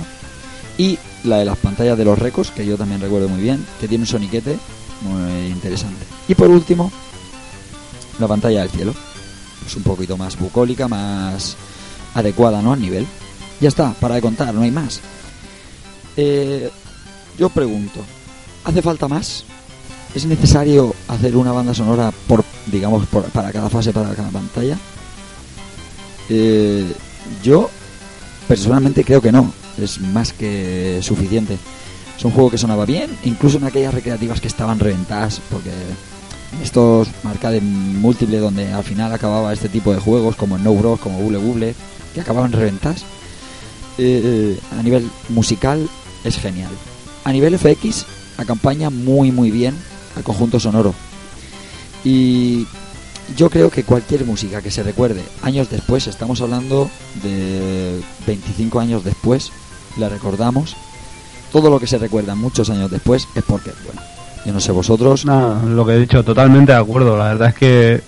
Y 0.78 0.98
la 1.24 1.38
de 1.38 1.46
las 1.46 1.58
pantallas 1.58 1.98
de 1.98 2.06
los 2.06 2.18
récords, 2.18 2.52
que 2.52 2.66
yo 2.66 2.78
también 2.78 3.02
recuerdo 3.02 3.28
muy 3.30 3.42
bien, 3.42 3.66
que 3.80 3.88
tiene 3.88 4.04
un 4.04 4.08
soniquete 4.08 4.58
muy 5.02 5.48
interesante. 5.48 6.06
Y 6.28 6.36
por 6.36 6.50
último, 6.50 6.92
la 8.20 8.28
pantalla 8.28 8.62
del 8.62 8.70
cielo. 8.70 8.94
Es 9.66 9.76
un 9.76 9.84
poquito 9.84 10.18
más 10.18 10.38
bucólica, 10.40 10.88
más 10.88 11.56
adecuada, 12.14 12.62
¿no? 12.62 12.74
Al 12.74 12.82
nivel. 12.82 13.06
Ya 13.60 13.68
está, 13.70 13.92
para 13.94 14.16
de 14.16 14.22
contar, 14.22 14.54
no 14.54 14.62
hay 14.62 14.72
más. 14.72 15.02
Eh, 16.16 16.70
yo 17.38 17.50
pregunto, 17.50 18.00
¿hace 18.64 18.82
falta 18.82 19.08
más? 19.08 19.44
¿Es 20.16 20.26
necesario 20.26 20.96
hacer 21.08 21.36
una 21.36 21.52
banda 21.52 21.74
sonora 21.74 22.12
por, 22.28 22.44
digamos, 22.68 23.06
por- 23.08 23.26
para 23.26 23.52
cada 23.52 23.70
fase, 23.70 23.92
para 23.92 24.14
cada 24.16 24.30
pantalla? 24.30 24.78
Eh, 26.30 26.86
yo 27.44 27.70
personalmente 28.48 29.04
creo 29.04 29.22
que 29.22 29.32
no. 29.32 29.52
Es 29.82 30.00
más 30.00 30.34
que 30.34 31.00
suficiente. 31.02 31.58
Es 32.18 32.26
un 32.26 32.32
juego 32.32 32.50
que 32.50 32.58
sonaba 32.58 32.86
bien, 32.86 33.12
incluso 33.24 33.58
en 33.58 33.66
aquellas 33.66 33.94
recreativas 33.94 34.42
que 34.42 34.48
estaban 34.48 34.80
reventadas, 34.80 35.40
porque 35.52 35.70
estos 36.64 37.08
arcades 37.24 37.62
múltiples 37.62 38.42
donde 38.42 38.74
al 38.74 38.84
final 38.84 39.14
acababa 39.14 39.54
este 39.54 39.70
tipo 39.70 39.94
de 39.94 40.00
juegos, 40.00 40.36
como 40.36 40.58
No 40.58 40.74
Bros, 40.74 41.00
como 41.00 41.20
Bubble 41.20 41.38
Bubble, 41.38 41.76
que 42.16 42.22
acababan 42.22 42.52
reventadas, 42.52 43.04
eh, 44.00 44.60
a 44.78 44.82
nivel 44.82 45.08
musical 45.30 45.88
es 46.24 46.38
genial. 46.38 46.72
A 47.24 47.32
nivel 47.32 47.58
FX 47.58 48.06
acompaña 48.38 48.90
muy 48.90 49.32
muy 49.32 49.52
bien 49.52 49.76
al 50.16 50.24
conjunto 50.24 50.60
sonoro. 50.60 50.94
Y 52.04 52.66
yo 53.36 53.50
creo 53.50 53.70
que 53.70 53.84
cualquier 53.84 54.26
música 54.26 54.62
que 54.62 54.72
se 54.72 54.84
recuerde 54.84 55.24
años 55.42 55.70
después, 55.70 56.08
estamos 56.08 56.42
hablando 56.42 56.90
de 57.24 58.02
25 58.26 58.80
años 58.80 59.04
después, 59.04 59.52
la 59.98 60.10
recordamos. 60.10 60.76
Todo 61.52 61.70
lo 61.70 61.80
que 61.80 61.88
se 61.88 61.98
recuerda 61.98 62.36
muchos 62.36 62.70
años 62.70 62.92
después 62.92 63.28
es 63.36 63.44
porque, 63.44 63.72
bueno, 63.86 64.02
yo 64.46 64.54
no 64.54 64.60
sé 64.60 64.72
vosotros, 64.72 65.26
Nada, 65.26 65.64
lo 65.64 65.86
que 65.86 65.94
he 65.94 66.00
dicho, 66.00 66.24
totalmente 66.24 66.72
de 66.72 66.78
acuerdo. 66.78 67.18
La 67.18 67.26
verdad 67.26 67.50
es 67.50 67.56
que 67.56 68.02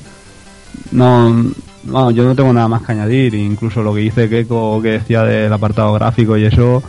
no, 0.92 1.52
no, 1.84 2.12
yo 2.12 2.24
no 2.24 2.36
tengo 2.36 2.54
nada 2.54 2.68
más 2.68 2.84
que 2.84 2.92
añadir. 2.92 3.36
Incluso 3.36 3.82
lo 3.82 3.94
que 3.94 4.02
dice 4.02 4.30
Keiko, 4.30 4.82
que 4.82 4.92
decía 4.92 5.24
del 5.24 5.52
apartado 5.52 5.94
gráfico 5.94 6.38
y 6.38 6.46
eso, 6.46 6.84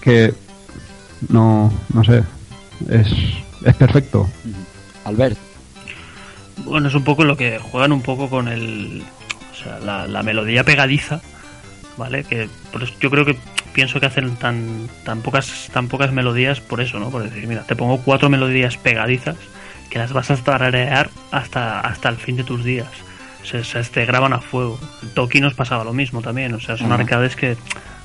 que 0.00 0.34
no, 1.28 1.72
no 1.92 2.04
sé, 2.04 2.22
es, 2.88 3.08
es 3.64 3.74
perfecto. 3.74 4.28
Albert, 5.04 5.38
Bueno, 6.64 6.88
es 6.88 6.94
un 6.94 7.04
poco 7.04 7.24
lo 7.24 7.36
que 7.36 7.58
juegan 7.58 7.92
un 7.92 8.02
poco 8.02 8.28
con 8.28 8.48
el. 8.48 9.02
O 9.52 9.62
sea, 9.62 9.78
la, 9.80 10.06
la 10.06 10.22
melodía 10.22 10.64
pegadiza, 10.64 11.20
¿vale? 11.96 12.24
Que 12.24 12.48
por 12.72 12.82
eso 12.82 12.94
yo 13.00 13.10
creo 13.10 13.24
que 13.24 13.36
pienso 13.74 14.00
que 14.00 14.06
hacen 14.06 14.34
tan, 14.36 14.88
tan, 15.04 15.20
pocas, 15.22 15.68
tan 15.72 15.88
pocas 15.88 16.12
melodías 16.12 16.60
por 16.60 16.80
eso, 16.80 16.98
¿no? 16.98 17.10
Por 17.10 17.22
decir, 17.22 17.46
mira, 17.46 17.62
te 17.64 17.76
pongo 17.76 17.98
cuatro 18.02 18.30
melodías 18.30 18.76
pegadizas 18.76 19.36
que 19.90 19.98
las 19.98 20.12
vas 20.12 20.30
a 20.30 20.36
tararear 20.36 21.10
hasta, 21.30 21.80
hasta 21.80 22.08
el 22.08 22.16
fin 22.16 22.36
de 22.36 22.44
tus 22.44 22.64
días. 22.64 22.88
Se, 23.42 23.64
se 23.64 23.82
te 23.84 24.04
graban 24.06 24.32
a 24.32 24.40
fuego. 24.40 24.78
El 25.02 25.10
Toki 25.10 25.40
nos 25.40 25.54
pasaba 25.54 25.82
lo 25.84 25.92
mismo 25.92 26.20
también. 26.22 26.54
O 26.54 26.60
sea, 26.60 26.76
son 26.76 26.92
Ajá. 26.92 27.02
arcades 27.02 27.36
que 27.36 27.56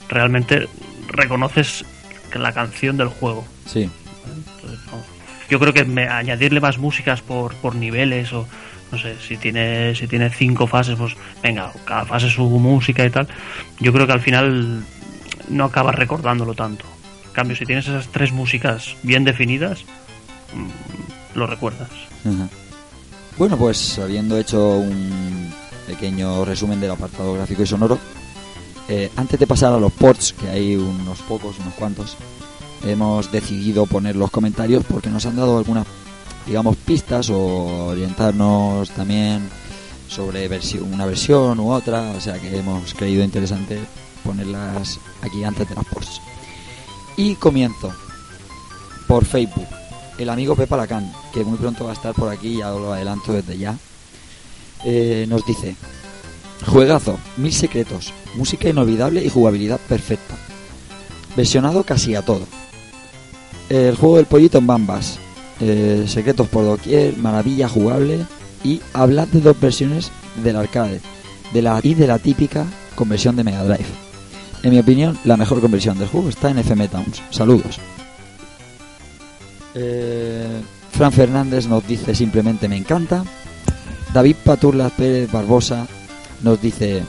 realmente 0.10 0.68
reconoces 1.08 1.86
la 2.34 2.52
canción 2.54 2.98
del 2.98 3.08
juego. 3.08 3.46
sí. 3.66 3.90
Entonces, 4.26 4.80
no. 4.92 5.15
Yo 5.50 5.60
creo 5.60 5.74
que 5.74 5.86
me- 5.86 6.08
añadirle 6.08 6.60
más 6.60 6.78
músicas 6.78 7.22
por, 7.22 7.54
por 7.56 7.76
niveles 7.76 8.34
o 8.34 8.48
no 8.92 8.98
sé, 9.00 9.16
si 9.20 9.36
tiene 9.38 9.94
si 9.96 10.08
tiene 10.08 10.30
cinco 10.30 10.68
fases, 10.68 10.96
pues 10.96 11.16
venga, 11.44 11.72
cada 11.86 12.06
fase 12.06 12.30
su 12.30 12.44
música 12.48 13.06
y 13.06 13.10
tal. 13.10 13.28
Yo 13.80 13.92
creo 13.92 14.06
que 14.08 14.14
al 14.14 14.22
final 14.22 14.84
no 15.50 15.66
acabas 15.66 15.96
recordándolo 15.96 16.54
tanto. 16.54 16.86
En 17.26 17.32
cambio, 17.34 17.56
si 17.56 17.66
tienes 17.66 17.88
esas 17.88 18.08
tres 18.08 18.32
músicas 18.32 18.96
bien 19.04 19.24
definidas, 19.24 19.84
mm, 20.54 21.38
lo 21.38 21.48
recuerdas. 21.48 21.90
Bueno, 23.38 23.58
pues 23.58 24.00
habiendo 24.00 24.38
hecho 24.38 24.78
un 24.78 25.52
pequeño 25.88 26.46
resumen 26.46 26.80
del 26.80 26.92
apartado 26.92 27.34
gráfico 27.34 27.64
y 27.64 27.68
sonoro, 27.68 28.00
eh, 28.88 29.12
antes 29.18 29.40
de 29.40 29.46
pasar 29.48 29.74
a 29.74 29.78
los 29.80 29.92
ports, 29.92 30.34
que 30.34 30.48
hay 30.50 30.76
unos 30.76 31.20
pocos, 31.22 31.58
unos 31.60 31.74
cuantos, 31.74 32.16
hemos 32.86 33.32
decidido 33.32 33.86
poner 33.86 34.16
los 34.16 34.32
comentarios 34.32 34.84
porque 34.88 35.10
nos 35.10 35.26
han 35.26 35.36
dado 35.36 35.58
algunas, 35.58 35.86
digamos, 36.46 36.76
pistas 36.78 37.30
o 37.30 37.88
orientarnos 37.88 38.90
también 38.92 39.50
sobre 40.08 40.50
versi- 40.50 40.82
una 40.82 41.06
versión 41.06 41.60
u 41.60 41.72
otra, 41.72 42.12
o 42.12 42.22
sea 42.22 42.40
que 42.40 42.58
hemos 42.58 42.94
creído 42.94 43.24
interesante 43.24 43.80
ponerlas 44.24 45.00
aquí 45.22 45.44
antes 45.44 45.68
de 45.68 45.76
los 45.76 45.86
ports. 45.86 46.22
Y 47.18 47.36
comienzo 47.36 47.92
por 49.08 49.26
Facebook 49.26 49.68
el 50.18 50.30
amigo 50.30 50.56
Pepa 50.56 50.78
Lacan, 50.78 51.12
que 51.34 51.44
muy 51.44 51.58
pronto 51.58 51.84
va 51.86 51.92
a 51.92 51.94
estar 51.94 52.14
por 52.14 52.30
aquí, 52.30 52.58
ya 52.58 52.70
lo 52.70 52.94
adelanto 52.94 53.34
desde 53.34 53.58
ya, 53.58 53.78
eh, 54.86 55.26
nos 55.28 55.46
dice, 55.46 55.76
juegazo, 56.68 57.18
mil 57.38 57.52
secretos, 57.54 58.14
música 58.36 58.70
inolvidable 58.70 59.24
y 59.26 59.30
jugabilidad 59.30 59.80
perfecta. 59.90 60.36
Versionado 61.36 61.84
casi 61.84 62.16
a 62.16 62.22
todo. 62.22 62.48
El 63.70 63.96
juego 63.96 64.18
del 64.18 64.26
pollito 64.26 64.60
en 64.60 64.68
bambas, 64.68 65.18
eh, 65.60 66.06
secretos 66.08 66.48
por 66.48 66.66
doquier, 66.66 67.18
maravilla 67.18 67.68
jugable 67.68 68.26
y 68.64 68.82
habla 68.94 69.26
de 69.26 69.42
dos 69.42 69.60
versiones 69.60 70.12
del 70.44 70.56
arcade 70.56 71.02
de 71.54 71.62
la, 71.62 71.80
y 71.82 71.94
de 71.94 72.08
la 72.08 72.20
típica 72.20 72.66
conversión 72.96 73.36
de 73.36 73.44
Mega 73.44 73.64
Drive. 73.64 73.86
En 74.64 74.72
mi 74.72 74.80
opinión, 74.80 75.18
la 75.24 75.38
mejor 75.38 75.62
conversión 75.62 75.98
del 75.98 76.08
juego 76.08 76.30
está 76.30 76.50
en 76.50 76.60
FM 76.60 76.88
Towns. 76.88 77.22
Saludos. 77.30 77.80
Eh, 79.76 80.62
Fran 80.92 81.12
Fernández 81.12 81.68
nos 81.68 81.86
dice 81.88 82.16
simplemente 82.16 82.68
me 82.68 82.78
encanta. 82.78 83.24
David 84.14 84.38
Paturlas 84.44 84.94
Pérez 84.94 85.32
Barbosa 85.32 85.86
nos 86.42 86.62
dice, 86.62 87.04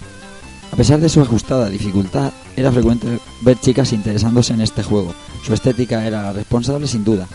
a 0.72 0.76
pesar 0.76 1.00
de 1.00 1.08
su 1.08 1.20
ajustada 1.20 1.68
dificultad, 1.68 2.32
era 2.56 2.72
frecuente 2.72 3.18
ver 3.42 3.58
chicas 3.60 3.92
interesándose 3.92 4.52
en 4.54 4.60
este 4.60 4.82
juego. 4.82 5.14
Su 5.46 5.54
estética 5.54 6.04
era 6.04 6.32
responsable 6.32 6.88
sin 6.88 7.04
duda, 7.04 7.28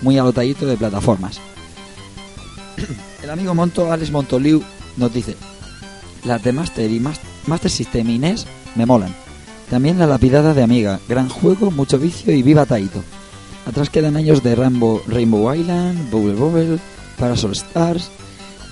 muy 0.00 0.16
alotadito 0.16 0.64
de 0.64 0.78
plataformas. 0.78 1.38
El 3.22 3.28
amigo 3.28 3.54
Monto, 3.54 3.92
Alex 3.92 4.10
Montoliu, 4.10 4.62
nos 4.96 5.12
dice, 5.12 5.36
las 6.24 6.42
de 6.42 6.52
Master 6.52 6.90
y 6.90 6.98
Mas- 6.98 7.20
Master 7.46 7.70
System 7.70 8.08
y 8.08 8.18
NES 8.18 8.46
me 8.74 8.86
molan. 8.86 9.14
También 9.68 9.98
la 9.98 10.06
lapidada 10.06 10.54
de 10.54 10.62
Amiga, 10.62 10.98
gran 11.10 11.28
juego, 11.28 11.70
mucho 11.70 11.98
vicio 11.98 12.32
y 12.32 12.42
viva 12.42 12.64
Taito. 12.64 13.02
Atrás 13.66 13.90
quedan 13.90 14.16
años 14.16 14.42
de 14.42 14.54
Rainbow, 14.54 15.02
Rainbow 15.06 15.52
Island, 15.52 16.10
Bubble 16.10 16.36
Bobble, 16.36 16.78
Parasol 17.18 17.52
Stars 17.52 18.10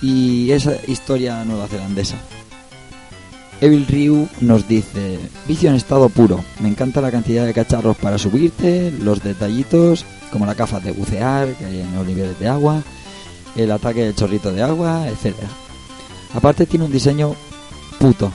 y 0.00 0.50
esa 0.52 0.72
historia 0.86 1.44
neozelandesa. 1.44 2.16
Evil 3.60 3.86
Ryu 3.86 4.28
nos 4.40 4.68
dice, 4.68 5.18
vicio 5.48 5.70
en 5.70 5.76
estado 5.76 6.08
puro, 6.10 6.44
me 6.60 6.68
encanta 6.68 7.00
la 7.00 7.10
cantidad 7.10 7.46
de 7.46 7.54
cacharros 7.54 7.96
para 7.96 8.18
subirte, 8.18 8.90
los 8.90 9.22
detallitos, 9.22 10.04
como 10.30 10.44
la 10.44 10.54
caja 10.54 10.80
de 10.80 10.92
bucear 10.92 11.48
que 11.54 11.64
hay 11.64 11.80
en 11.80 11.94
los 11.94 12.06
niveles 12.06 12.38
de 12.38 12.48
agua, 12.48 12.82
el 13.56 13.72
ataque 13.72 14.04
del 14.04 14.14
chorrito 14.14 14.52
de 14.52 14.62
agua, 14.62 15.08
etcétera. 15.08 15.48
Aparte 16.34 16.66
tiene 16.66 16.84
un 16.84 16.92
diseño 16.92 17.34
puto. 17.98 18.32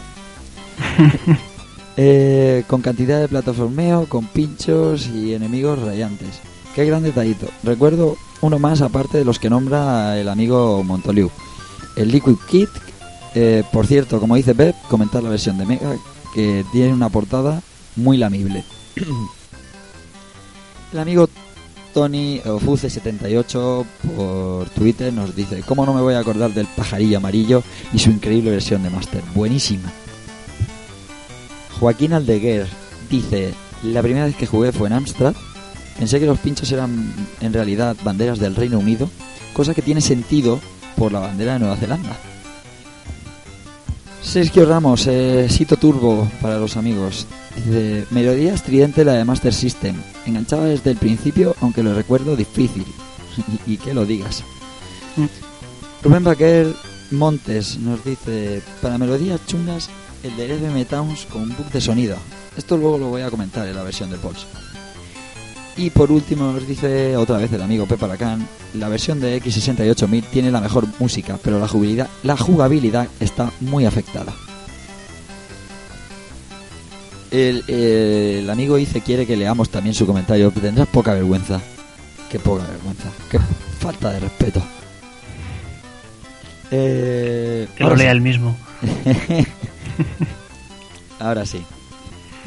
Eh, 1.98 2.64
con 2.68 2.81
cantidad 2.81 3.19
de 3.19 3.27
plataformeo, 3.27 4.07
con 4.07 4.26
pinchos 4.26 5.07
y 5.07 5.34
enemigos 5.34 5.77
rayantes. 5.77 6.39
Qué 6.73 6.85
gran 6.85 7.03
detallito. 7.03 7.48
Recuerdo 7.64 8.15
uno 8.39 8.60
más 8.60 8.81
aparte 8.81 9.18
de 9.18 9.26
los 9.26 9.39
que 9.39 9.49
nombra 9.49 10.18
el 10.18 10.30
amigo 10.30 10.84
Montoliu. 10.84 11.30
El 11.98 12.10
Liquid 12.10 12.38
Kit, 12.49 12.69
eh, 13.34 13.64
por 13.72 13.88
cierto, 13.88 14.20
como 14.20 14.36
dice 14.36 14.53
Pep, 14.56 14.76
comentar 14.90 15.24
la 15.24 15.30
versión 15.30 15.58
de 15.58 15.66
Mega 15.66 15.95
que 16.34 16.66
tiene 16.72 16.94
una 16.94 17.10
portada 17.10 17.62
muy 17.95 18.18
lamible. 18.18 18.64
el 20.94 20.99
amigo 20.99 21.30
Tony 21.94 22.40
Ofuce78 22.40 23.86
por 24.16 24.70
Twitter 24.70 25.14
nos 25.14 25.36
dice, 25.36 25.62
¿cómo 25.66 25.86
no 25.86 25.94
me 25.94 26.02
voy 26.02 26.14
a 26.14 26.20
acordar 26.20 26.53
del 26.53 26.68
pajarillo 26.68 27.18
amarillo 27.18 27.64
y 27.94 27.99
su 27.99 28.10
increíble 28.10 28.52
versión 28.52 28.84
de 28.84 28.90
Master? 28.90 29.24
Buenísima. 29.34 29.91
Joaquín 31.80 32.14
Aldeguer 32.14 32.68
dice, 33.10 33.53
la 33.84 34.02
primera 34.02 34.26
vez 34.26 34.36
que 34.36 34.48
jugué 34.48 34.72
fue 34.72 34.88
en 34.88 34.94
Amstrad, 34.94 35.34
pensé 35.98 36.20
que 36.20 36.26
los 36.26 36.40
pinchos 36.40 36.72
eran 36.72 37.14
en 37.41 37.53
realidad 37.53 37.95
banderas 38.03 38.40
del 38.40 38.56
Reino 38.56 38.80
Unido, 38.80 39.10
cosa 39.53 39.74
que 39.74 39.82
tiene 39.82 40.02
sentido 40.02 40.60
por 40.95 41.12
la 41.12 41.20
bandera 41.20 41.53
de 41.53 41.60
Nueva 41.60 41.78
Zelanda. 41.78 42.31
Sergio 44.22 44.65
Ramos, 44.65 45.07
eh, 45.07 45.48
Sito 45.49 45.77
Turbo 45.77 46.30
para 46.41 46.57
los 46.57 46.77
amigos. 46.77 47.27
Dice, 47.56 48.06
melodía 48.11 48.53
estridente 48.53 49.03
la 49.03 49.14
de 49.14 49.26
Master 49.26 49.53
System. 49.53 49.95
Enganchaba 50.26 50.65
desde 50.65 50.91
el 50.91 50.98
principio, 50.98 51.56
aunque 51.61 51.84
lo 51.84 51.93
recuerdo 51.93 52.35
difícil. 52.35 52.85
y, 53.65 53.77
que 53.77 53.93
lo 53.93 54.06
digas. 54.06 54.43
Rubén 56.03 56.23
Baquer 56.23 56.68
Montes 57.11 57.77
nos 57.80 58.03
dice, 58.03 58.61
para 58.81 58.98
melodías 58.98 59.41
chungas, 59.45 59.89
el 60.23 60.35
de 60.38 60.56
FM 60.56 60.85
Towns 60.85 61.26
con 61.26 61.43
un 61.43 61.49
bug 61.49 61.69
de 61.72 61.81
sonido. 61.81 62.18
Esto 62.56 62.77
luego 62.77 62.98
lo 62.98 63.07
voy 63.07 63.22
a 63.22 63.30
comentar 63.30 63.68
en 63.68 63.76
la 63.76 63.84
versión 63.84 64.10
de 64.10 64.18
Pulse. 64.18 64.45
Y 65.77 65.89
por 65.89 66.11
último 66.11 66.52
nos 66.52 66.68
dice 66.68 67.15
otra 67.15 67.38
vez 67.38 67.52
el 67.53 67.61
amigo 67.61 67.85
Pepa 67.85 68.07
Lacan, 68.07 68.45
la 68.73 68.89
versión 68.89 69.19
de 69.19 69.41
X68000 69.41 70.23
tiene 70.26 70.52
la 70.52 70.60
mejor 70.60 70.85
música, 70.99 71.39
pero 71.41 71.60
la 71.60 71.68
jugabilidad, 71.68 72.10
la 72.23 72.38
jugabilidad 72.38 73.07
está 73.19 73.52
muy 73.61 73.85
afectada. 73.85 74.34
El, 77.31 77.64
el, 77.69 78.49
amigo 78.49 78.76
dice 78.76 78.99
quiere 78.99 79.26
que 79.26 79.38
leamos 79.38 79.69
también 79.69 79.95
su 79.95 80.06
comentario, 80.06 80.52
tendrás 80.52 80.89
poca 80.89 81.14
vergüenza. 81.14 81.61
Qué 82.30 82.39
poca 82.39 82.64
vergüenza, 82.65 83.10
qué 83.30 83.39
falta 83.80 84.11
de 84.11 84.19
respeto. 84.19 84.61
Eh, 86.72 87.68
que 87.76 87.84
lo 87.84 87.95
lea 87.95 88.11
el 88.11 88.22
mismo. 88.22 88.56
ahora 91.19 91.45
sí 91.45 91.64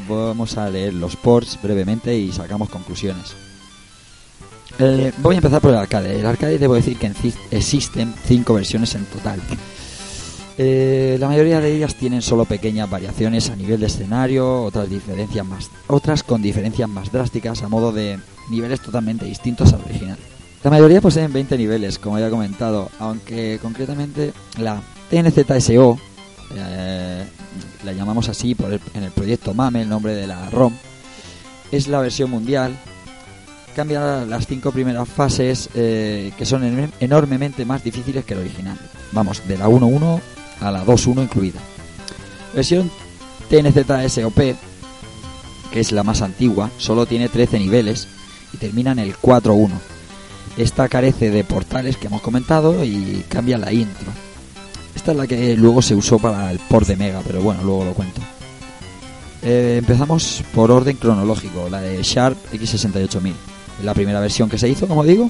vamos 0.08 0.56
a 0.56 0.68
leer 0.70 0.94
los 0.94 1.16
ports 1.16 1.58
brevemente 1.62 2.16
y 2.16 2.32
sacamos 2.32 2.68
conclusiones. 2.68 3.34
Eh, 4.78 5.12
voy 5.18 5.36
a 5.36 5.38
empezar 5.38 5.60
por 5.60 5.70
el 5.70 5.76
arcade. 5.76 6.18
El 6.18 6.26
arcade 6.26 6.58
debo 6.58 6.74
decir 6.74 6.96
que 6.96 7.12
existen 7.50 8.14
cinco 8.26 8.54
versiones 8.54 8.94
en 8.94 9.04
total. 9.06 9.40
Eh, 10.56 11.16
la 11.18 11.28
mayoría 11.28 11.60
de 11.60 11.74
ellas 11.74 11.96
tienen 11.96 12.22
solo 12.22 12.44
pequeñas 12.44 12.88
variaciones 12.88 13.50
a 13.50 13.56
nivel 13.56 13.80
de 13.80 13.86
escenario, 13.86 14.62
otras 14.62 14.88
diferencias 14.88 15.44
más, 15.44 15.70
otras 15.88 16.22
con 16.22 16.42
diferencias 16.42 16.88
más 16.88 17.10
drásticas 17.10 17.62
a 17.62 17.68
modo 17.68 17.92
de 17.92 18.18
niveles 18.50 18.80
totalmente 18.80 19.24
distintos 19.24 19.72
al 19.72 19.82
original. 19.82 20.18
La 20.62 20.70
mayoría 20.70 21.00
poseen 21.00 21.32
20 21.32 21.58
niveles, 21.58 21.98
como 21.98 22.18
ya 22.18 22.28
he 22.28 22.30
comentado, 22.30 22.88
aunque 22.98 23.58
concretamente 23.60 24.32
la 24.56 24.80
TNZSO 25.10 25.98
eh, 26.54 27.24
la 27.84 27.92
llamamos 27.92 28.28
así 28.28 28.54
por 28.54 28.72
en 28.72 29.02
el 29.02 29.10
proyecto 29.10 29.54
MAME, 29.54 29.82
el 29.82 29.88
nombre 29.88 30.14
de 30.14 30.26
la 30.26 30.50
ROM, 30.50 30.72
es 31.70 31.88
la 31.88 32.00
versión 32.00 32.30
mundial. 32.30 32.76
Cambia 33.74 34.24
las 34.24 34.46
cinco 34.46 34.70
primeras 34.70 35.08
fases 35.08 35.68
eh, 35.74 36.32
que 36.38 36.46
son 36.46 36.92
enormemente 37.00 37.64
más 37.64 37.82
difíciles 37.82 38.24
que 38.24 38.34
el 38.34 38.40
original. 38.40 38.78
Vamos, 39.12 39.46
de 39.48 39.58
la 39.58 39.68
1.1 39.68 40.20
a 40.60 40.70
la 40.70 40.84
2.1 40.84 41.22
incluida. 41.24 41.60
Versión 42.54 42.90
TNZSOP, 43.50 44.38
que 45.72 45.80
es 45.80 45.90
la 45.90 46.04
más 46.04 46.22
antigua, 46.22 46.70
solo 46.78 47.06
tiene 47.06 47.28
13 47.28 47.58
niveles 47.58 48.06
y 48.52 48.58
termina 48.58 48.92
en 48.92 49.00
el 49.00 49.16
4.1. 49.16 49.70
Esta 50.56 50.88
carece 50.88 51.30
de 51.30 51.42
portales 51.42 51.96
que 51.96 52.06
hemos 52.06 52.22
comentado 52.22 52.84
y 52.84 53.24
cambia 53.28 53.58
la 53.58 53.72
intro. 53.72 54.06
Esta 54.94 55.12
es 55.12 55.16
la 55.16 55.26
que 55.26 55.56
luego 55.56 55.82
se 55.82 55.94
usó 55.94 56.18
para 56.18 56.50
el 56.50 56.58
port 56.58 56.86
de 56.86 56.96
Mega, 56.96 57.20
pero 57.26 57.42
bueno, 57.42 57.62
luego 57.62 57.84
lo 57.84 57.94
cuento. 57.94 58.20
Eh, 59.42 59.76
empezamos 59.78 60.42
por 60.54 60.70
orden 60.70 60.96
cronológico, 60.96 61.68
la 61.68 61.80
de 61.80 62.02
Sharp 62.02 62.36
X68000. 62.52 63.32
La 63.82 63.92
primera 63.92 64.20
versión 64.20 64.48
que 64.48 64.56
se 64.56 64.68
hizo, 64.68 64.86
como 64.86 65.04
digo, 65.04 65.28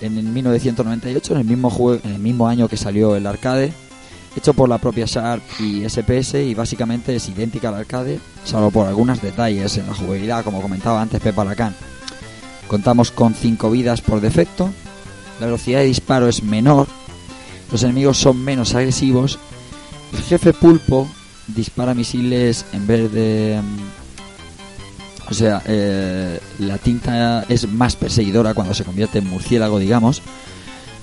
en 0.00 0.32
1998, 0.32 1.34
en 1.34 1.40
el 1.40 1.44
mismo, 1.44 1.70
juego, 1.70 2.00
en 2.04 2.14
el 2.14 2.18
mismo 2.18 2.48
año 2.48 2.66
que 2.68 2.76
salió 2.76 3.14
el 3.14 3.26
arcade, 3.26 3.72
hecho 4.36 4.54
por 4.54 4.68
la 4.68 4.78
propia 4.78 5.04
Sharp 5.06 5.42
y 5.60 5.88
SPS 5.88 6.34
y 6.34 6.54
básicamente 6.54 7.14
es 7.14 7.28
idéntica 7.28 7.68
al 7.68 7.74
arcade, 7.74 8.18
salvo 8.44 8.70
por 8.70 8.86
algunos 8.86 9.20
detalles 9.20 9.76
en 9.76 9.86
la 9.86 9.94
jugabilidad, 9.94 10.44
como 10.44 10.62
comentaba 10.62 11.02
antes 11.02 11.20
Pepa 11.20 11.44
Lacan. 11.44 11.74
Contamos 12.66 13.10
con 13.10 13.34
5 13.34 13.70
vidas 13.70 14.00
por 14.00 14.20
defecto, 14.20 14.70
la 15.40 15.46
velocidad 15.46 15.80
de 15.80 15.86
disparo 15.86 16.28
es 16.28 16.42
menor 16.42 16.88
los 17.70 17.82
enemigos 17.82 18.18
son 18.18 18.42
menos 18.42 18.74
agresivos. 18.74 19.38
El 20.12 20.22
jefe 20.22 20.52
pulpo 20.52 21.08
dispara 21.48 21.94
misiles 21.94 22.64
en 22.72 22.86
vez 22.86 23.12
de... 23.12 23.60
Mm, 23.62 25.30
o 25.30 25.34
sea, 25.34 25.62
eh, 25.66 26.40
la 26.58 26.78
tinta 26.78 27.44
es 27.50 27.68
más 27.68 27.96
perseguidora 27.96 28.54
cuando 28.54 28.72
se 28.72 28.84
convierte 28.84 29.18
en 29.18 29.28
murciélago, 29.28 29.78
digamos. 29.78 30.22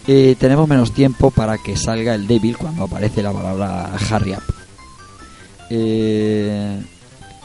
Eh, 0.08 0.36
tenemos 0.40 0.68
menos 0.68 0.94
tiempo 0.94 1.30
para 1.30 1.60
que 1.60 1.78
salga 1.78 2.16
el 2.16 2.26
débil 2.26 2.58
cuando 2.58 2.84
aparece 2.84 3.22
la 3.22 3.32
palabra 3.32 3.92
Harry 4.10 4.34
Up. 4.34 4.44
Eh, 5.70 6.82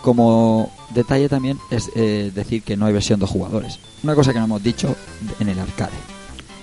como 0.03 0.73
detalle 0.95 1.29
también 1.29 1.59
es 1.71 1.93
decir 1.95 2.63
que 2.63 2.77
no 2.77 2.87
hay 2.87 2.95
versión 2.95 3.21
dos 3.21 3.29
jugadores. 3.29 3.79
Una 4.03 4.15
cosa 4.15 4.33
que 4.33 4.39
no 4.39 4.47
hemos 4.47 4.63
dicho 4.63 4.97
en 5.39 5.51
el 5.51 5.59
arcade. 5.59 5.93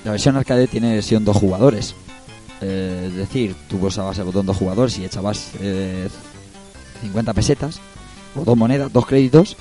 La 0.04 0.12
versión 0.12 0.36
arcade 0.36 0.68
tiene 0.68 0.94
versión 0.94 1.24
dos 1.24 1.38
jugadores. 1.38 1.94
Eh, 2.62 3.06
es 3.08 3.16
decir, 3.16 3.56
tú 3.68 3.78
usabas 3.86 4.18
el 4.18 4.26
botón 4.26 4.46
dos 4.46 4.58
jugadores 4.58 4.98
y 4.98 5.06
echabas 5.06 5.52
50 7.02 7.32
eh, 7.32 7.34
pesetas, 7.34 7.80
o 8.36 8.44
dos 8.44 8.58
monedas, 8.58 8.92
dos 8.92 9.06
créditos, 9.06 9.58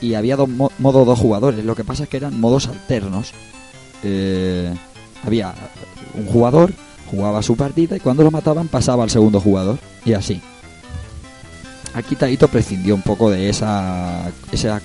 y 0.00 0.14
había 0.14 0.36
dos 0.36 0.48
modos 0.48 1.06
dos 1.06 1.18
jugadores. 1.18 1.64
Lo 1.64 1.74
que 1.74 1.84
pasa 1.84 2.04
es 2.04 2.08
que 2.08 2.16
eran 2.16 2.38
modos 2.38 2.68
alternos. 2.68 3.32
Eh, 4.02 4.74
había 5.24 5.54
un 6.14 6.26
jugador, 6.26 6.72
jugaba 7.10 7.42
su 7.42 7.56
partida 7.56 7.96
y 7.96 8.00
cuando 8.00 8.22
lo 8.22 8.30
mataban 8.30 8.68
pasaba 8.68 9.04
al 9.04 9.10
segundo 9.10 9.40
jugador, 9.40 9.78
y 10.04 10.12
así. 10.12 10.40
Aquí 11.94 12.14
Taito 12.14 12.48
prescindió 12.48 12.94
un 12.94 13.02
poco 13.02 13.30
de 13.30 13.48
esa, 13.48 14.30
esa 14.52 14.82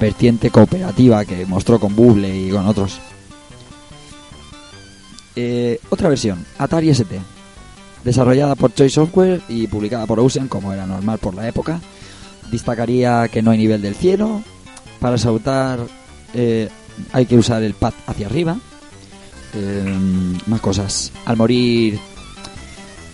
vertiente 0.00 0.50
cooperativa 0.50 1.24
que 1.24 1.44
mostró 1.44 1.78
con 1.78 1.94
Bubble 1.94 2.34
y 2.34 2.50
con 2.50 2.66
otros 2.66 2.98
eh, 5.36 5.80
otra 5.90 6.08
versión, 6.08 6.44
Atari 6.58 6.90
ST, 6.90 7.20
desarrollada 8.04 8.54
por 8.54 8.74
Choice 8.74 8.94
Software 8.94 9.40
y 9.48 9.66
publicada 9.66 10.06
por 10.06 10.20
Ocean, 10.20 10.48
como 10.48 10.72
era 10.72 10.86
normal 10.86 11.18
por 11.18 11.34
la 11.34 11.48
época. 11.48 11.80
Destacaría 12.50 13.28
que 13.28 13.42
no 13.42 13.50
hay 13.50 13.58
nivel 13.58 13.80
del 13.80 13.94
cielo. 13.94 14.42
Para 15.00 15.18
saltar 15.18 15.80
eh, 16.34 16.68
hay 17.12 17.26
que 17.26 17.36
usar 17.36 17.62
el 17.62 17.74
pad 17.74 17.94
hacia 18.06 18.26
arriba. 18.26 18.58
Eh, 19.54 19.98
más 20.46 20.60
cosas. 20.60 21.12
Al 21.24 21.36
morir 21.36 21.98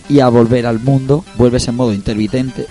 y 0.07 0.19
a 0.19 0.29
volver 0.29 0.65
al 0.65 0.79
mundo, 0.79 1.23
vuelves 1.37 1.67
en 1.67 1.75
modo 1.75 1.93
intermitente 1.93 2.65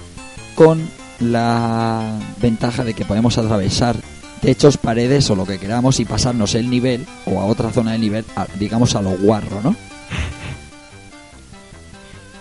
con 0.54 0.88
la 1.20 2.18
ventaja 2.40 2.84
de 2.84 2.94
que 2.94 3.04
podemos 3.04 3.38
atravesar 3.38 3.96
techos, 4.38 4.76
paredes 4.76 5.28
o 5.30 5.36
lo 5.36 5.44
que 5.44 5.58
queramos 5.58 6.00
y 6.00 6.04
pasarnos 6.04 6.54
el 6.54 6.70
nivel 6.70 7.06
o 7.26 7.40
a 7.40 7.44
otra 7.46 7.70
zona 7.70 7.92
del 7.92 8.00
nivel, 8.00 8.24
digamos 8.58 8.94
a 8.94 9.02
lo 9.02 9.10
guarro, 9.10 9.60
¿no? 9.62 9.76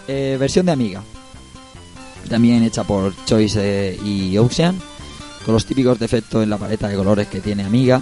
Eh, 0.10 0.38
versión 0.40 0.66
de 0.66 0.72
Amiga. 0.72 1.04
También 2.30 2.64
hecha 2.64 2.86
por 2.86 3.14
Choice 3.26 3.60
eh, 3.62 4.00
y 4.02 4.38
Ocean. 4.38 4.80
Con 5.44 5.54
los 5.54 5.66
típicos 5.66 6.00
defectos 6.00 6.44
en 6.44 6.50
la 6.50 6.58
paleta 6.58 6.88
de 6.88 6.96
colores 6.96 7.28
que 7.28 7.42
tiene 7.42 7.66
Amiga. 7.66 8.02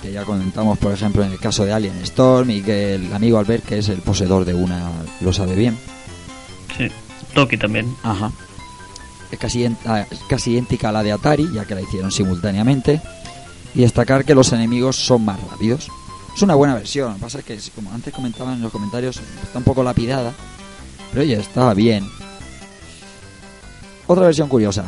Que 0.00 0.12
ya 0.12 0.24
comentamos, 0.24 0.78
por 0.78 0.92
ejemplo, 0.92 1.24
en 1.24 1.32
el 1.32 1.40
caso 1.40 1.64
de 1.64 1.72
Alien 1.72 1.96
Storm. 2.04 2.48
Y 2.50 2.62
que 2.62 2.94
el 2.94 3.12
amigo 3.12 3.38
Albert, 3.38 3.64
que 3.64 3.78
es 3.78 3.88
el 3.88 4.02
poseedor 4.02 4.44
de 4.44 4.54
una, 4.54 4.88
lo 5.20 5.32
sabe 5.32 5.56
bien. 5.56 5.76
Sí, 6.78 6.88
Toki 7.34 7.56
también. 7.56 7.92
Ajá. 8.04 8.30
Es 9.32 9.38
casi, 9.40 9.68
casi 10.28 10.52
idéntica 10.52 10.90
a 10.90 10.92
la 10.92 11.02
de 11.02 11.10
Atari, 11.10 11.50
ya 11.52 11.64
que 11.64 11.74
la 11.74 11.82
hicieron 11.82 12.12
simultáneamente 12.12 13.00
y 13.74 13.80
destacar 13.80 14.24
que 14.24 14.34
los 14.34 14.52
enemigos 14.52 14.96
son 14.96 15.24
más 15.24 15.40
rápidos. 15.50 15.88
Es 16.34 16.42
una 16.42 16.54
buena 16.54 16.74
versión, 16.74 17.08
lo 17.08 17.14
que 17.16 17.20
pasa 17.20 17.38
es 17.38 17.44
que, 17.44 17.58
como 17.74 17.92
antes 17.92 18.12
comentaban 18.12 18.54
en 18.54 18.62
los 18.62 18.72
comentarios, 18.72 19.20
está 19.42 19.58
un 19.58 19.64
poco 19.64 19.82
lapidada, 19.82 20.32
pero 21.10 21.22
oye, 21.22 21.34
estaba 21.34 21.74
bien. 21.74 22.08
otra 24.06 24.26
versión 24.26 24.48
curiosa. 24.48 24.84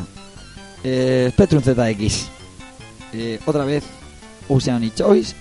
Eh, 0.83 1.31
Spectrum 1.33 1.63
ZX. 1.63 2.29
Eh, 3.13 3.41
otra 3.47 3.65
vez 3.65 3.85
Oceanic 4.49 4.95
Choice. 4.95 5.35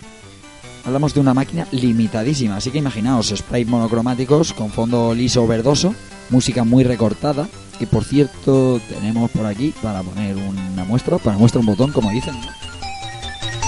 Hablamos 0.86 1.14
de 1.14 1.22
una 1.22 1.34
máquina 1.34 1.66
limitadísima, 1.72 2.58
así 2.58 2.70
que 2.70 2.80
imaginaos 2.80 3.34
sprites 3.36 3.70
monocromáticos 3.70 4.52
con 4.52 4.70
fondo 4.70 5.14
liso 5.14 5.48
verdoso, 5.48 5.96
música 6.30 6.66
muy 6.66 6.84
recortada, 6.84 7.48
que 7.80 7.88
por 7.88 8.04
cierto 8.04 8.82
tenemos 8.90 9.32
por 9.32 9.46
aquí 9.46 9.74
para 9.82 10.04
poner 10.04 10.36
una 10.36 10.84
muestra, 10.84 11.18
para 11.18 11.38
muestra 11.38 11.62
un 11.62 11.68
botón 11.68 11.94
como 11.94 12.12
dicen. 12.12 12.36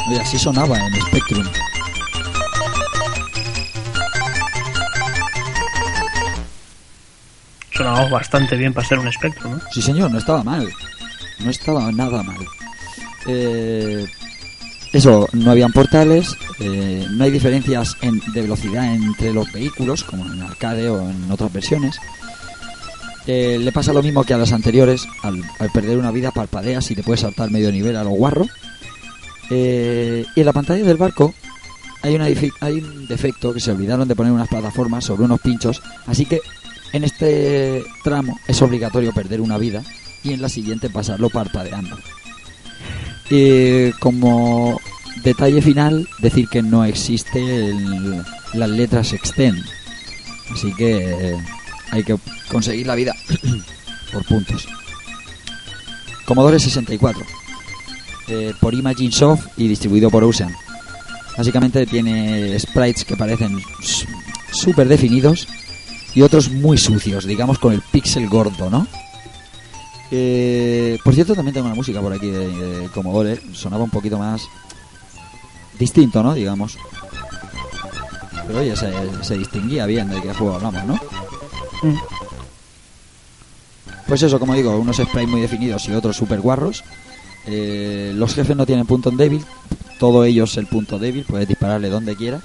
Oye, 0.08 0.20
así 0.20 0.38
sonaba 0.38 0.78
en 0.80 1.02
Spectrum. 1.02 1.46
Sonaba 7.74 8.08
bastante 8.08 8.56
bien 8.56 8.74
para 8.74 8.88
ser 8.88 9.00
un 9.00 9.08
espectro, 9.08 9.50
¿no? 9.50 9.60
Sí, 9.72 9.82
señor, 9.82 10.10
no 10.12 10.18
estaba 10.18 10.44
mal. 10.44 10.70
No 11.40 11.50
estaba 11.50 11.92
nada 11.92 12.24
mal. 12.24 12.38
Eh, 13.28 14.06
eso, 14.94 15.28
no 15.34 15.52
habían 15.52 15.74
portales, 15.74 16.38
eh, 16.60 17.06
no 17.12 17.24
hay 17.26 17.32
diferencias 17.32 17.98
en- 18.02 18.22
de 18.34 18.42
velocidad 18.42 18.86
entre 18.94 19.34
los 19.34 19.52
vehículos, 19.52 20.04
como 20.06 20.26
en 20.26 20.42
arcade 20.42 20.90
o 20.90 21.02
en 21.10 21.30
otras 21.30 21.52
versiones. 21.52 21.98
Eh, 23.28 23.58
le 23.60 23.72
pasa 23.72 23.92
lo 23.92 24.04
mismo 24.04 24.24
que 24.24 24.36
a 24.36 24.38
las 24.38 24.54
anteriores, 24.54 25.06
al, 25.24 25.42
al 25.60 25.70
perder 25.72 25.98
una 25.98 26.12
vida 26.12 26.32
parpadeas 26.32 26.90
y 26.92 26.96
te 26.96 27.04
puedes 27.04 27.22
saltar 27.22 27.50
medio 27.52 27.72
nivel 27.72 27.98
a 27.98 28.04
lo 28.04 28.12
guarro. 28.12 28.46
Eh, 29.50 30.26
y 30.36 30.40
en 30.40 30.46
la 30.46 30.54
pantalla 30.54 30.84
del 30.84 30.98
barco 30.98 31.34
hay, 32.02 32.16
una 32.16 32.26
hay 32.26 32.80
un 32.80 33.08
defecto 33.08 33.54
que 33.54 33.60
se 33.60 33.72
olvidaron 33.72 34.08
de 34.08 34.16
poner 34.16 34.32
unas 34.32 34.48
plataformas 34.48 35.06
sobre 35.06 35.24
unos 35.24 35.40
pinchos, 35.40 35.82
así 36.08 36.26
que 36.26 36.40
en 36.94 37.04
este 37.04 37.84
tramo 38.04 38.40
es 38.48 38.62
obligatorio 38.62 39.14
perder 39.14 39.42
una 39.42 39.58
vida 39.58 39.84
y 40.24 40.34
en 40.34 40.42
la 40.42 40.50
siguiente 40.50 40.90
pasarlo 40.90 41.30
parpadeando. 41.30 41.98
Y 43.30 43.92
como 43.94 44.80
detalle 45.24 45.62
final, 45.62 46.08
decir 46.20 46.48
que 46.48 46.62
no 46.62 46.86
existe 46.86 47.74
las 48.54 48.70
letras 48.70 49.14
extend. 49.14 49.64
Así 50.52 50.74
que 50.74 51.12
eh, 51.12 51.38
hay 51.92 52.04
que 52.04 52.18
conseguir 52.50 52.88
la 52.88 52.96
vida 52.96 53.14
por 54.14 54.24
puntos. 54.26 54.68
Commodore 56.26 56.60
64. 56.60 57.26
Eh, 58.28 58.54
por 58.60 58.74
Imagine 58.74 59.12
Soft 59.12 59.48
y 59.58 59.68
distribuido 59.68 60.10
por 60.10 60.24
Ocean. 60.24 60.54
Básicamente 61.38 61.86
tiene 61.86 62.58
sprites 62.60 63.04
que 63.04 63.18
parecen 63.18 63.62
súper 64.52 64.88
definidos 64.88 65.48
y 66.14 66.22
otros 66.22 66.50
muy 66.50 66.78
sucios, 66.78 67.26
digamos 67.26 67.60
con 67.60 67.74
el 67.74 67.82
pixel 67.82 68.28
gordo, 68.30 68.70
¿no? 68.70 68.88
Eh, 70.12 70.98
por 71.04 71.14
cierto, 71.14 71.36
también 71.36 71.54
tengo 71.54 71.68
una 71.68 71.76
música 71.76 72.00
por 72.00 72.14
aquí 72.14 72.30
de, 72.30 72.48
de 72.48 72.90
Commodore. 72.90 73.42
Sonaba 73.54 73.84
un 73.84 73.90
poquito 73.90 74.18
más 74.18 74.48
distinto, 75.78 76.24
¿no? 76.24 76.34
Digamos. 76.34 76.78
Pero 78.48 78.60
oye, 78.60 78.76
se, 78.76 78.92
se 79.24 79.38
distinguía 79.38 79.86
bien 79.86 80.10
de 80.10 80.22
qué 80.22 80.34
juego 80.34 80.56
hablamos, 80.56 80.86
¿no? 80.86 80.94
Mm. 81.84 81.98
Pues 84.08 84.22
eso, 84.22 84.40
como 84.40 84.54
digo, 84.54 84.78
unos 84.78 84.98
sprites 84.98 85.28
muy 85.28 85.42
definidos 85.42 85.88
y 85.90 85.94
otros 85.94 86.16
super 86.16 86.40
guarros. 86.40 86.84
Eh, 87.48 88.14
los 88.16 88.34
jefes 88.34 88.56
no 88.56 88.66
tienen 88.66 88.86
punto 88.86 89.12
débil. 89.12 89.44
Todo 90.00 90.24
ellos 90.24 90.58
el 90.58 90.68
punto 90.68 91.00
débil. 91.00 91.26
Puedes 91.26 91.48
dispararle 91.48 91.90
donde 91.90 92.16
quieras. 92.16 92.44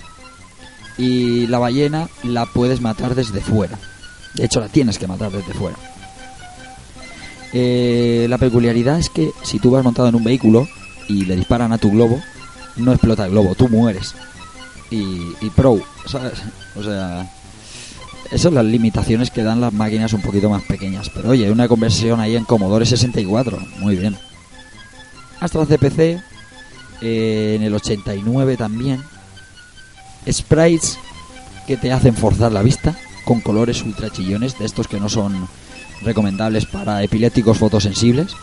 Y 0.98 1.46
la 1.46 1.58
ballena 1.58 2.08
la 2.22 2.46
puedes 2.46 2.80
matar 2.80 3.14
desde 3.14 3.40
fuera. 3.40 3.78
De 4.34 4.44
hecho, 4.44 4.60
la 4.60 4.68
tienes 4.68 4.98
que 4.98 5.06
matar 5.06 5.32
desde 5.32 5.54
fuera. 5.54 5.76
Eh, 7.52 8.26
la 8.28 8.38
peculiaridad 8.38 8.98
es 8.98 9.10
que 9.10 9.30
si 9.42 9.58
tú 9.58 9.70
vas 9.70 9.82
montado 9.82 10.08
en 10.08 10.14
un 10.14 10.22
vehículo 10.22 10.68
y 11.08 11.24
le 11.24 11.36
disparan 11.36 11.72
a 11.72 11.78
tu 11.78 11.90
globo, 11.90 12.20
no 12.76 12.92
explota 12.92 13.24
el 13.24 13.32
globo, 13.32 13.54
tú 13.54 13.68
mueres. 13.68 14.14
Y, 14.90 15.20
y 15.40 15.50
pro. 15.54 15.72
O 15.72 16.08
sea, 16.08 16.30
esas 18.26 18.40
son 18.42 18.54
las 18.54 18.64
limitaciones 18.64 19.30
que 19.30 19.42
dan 19.42 19.60
las 19.60 19.72
máquinas 19.72 20.12
un 20.12 20.20
poquito 20.20 20.48
más 20.48 20.62
pequeñas. 20.62 21.10
Pero 21.10 21.30
oye, 21.30 21.50
una 21.50 21.66
conversión 21.66 22.20
ahí 22.20 22.36
en 22.36 22.44
Commodore 22.44 22.86
64, 22.86 23.58
muy 23.78 23.96
bien. 23.96 24.16
Astra 25.40 25.64
CPC, 25.64 26.22
eh, 27.00 27.54
en 27.56 27.62
el 27.62 27.74
89 27.74 28.56
también. 28.56 29.02
Sprites 30.30 30.98
que 31.66 31.76
te 31.76 31.92
hacen 31.92 32.14
forzar 32.14 32.52
la 32.52 32.62
vista 32.62 32.96
con 33.24 33.40
colores 33.40 33.82
ultra 33.82 34.10
chillones, 34.10 34.58
de 34.58 34.66
estos 34.66 34.86
que 34.86 35.00
no 35.00 35.08
son 35.08 35.48
recomendables 36.02 36.66
para 36.66 37.02
epilépticos 37.02 37.58
fotosensibles. 37.58 38.34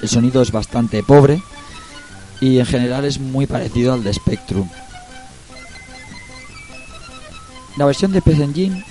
El 0.00 0.08
sonido 0.08 0.42
es 0.42 0.50
bastante 0.50 1.02
pobre 1.02 1.40
y 2.40 2.58
en 2.58 2.66
general 2.66 3.04
es 3.04 3.20
muy 3.20 3.46
parecido 3.46 3.92
al 3.92 4.02
de 4.02 4.12
Spectrum. 4.12 4.68
La 7.76 7.86
versión 7.86 8.12
de 8.12 8.20
PC 8.20 8.42
Engine 8.42 8.84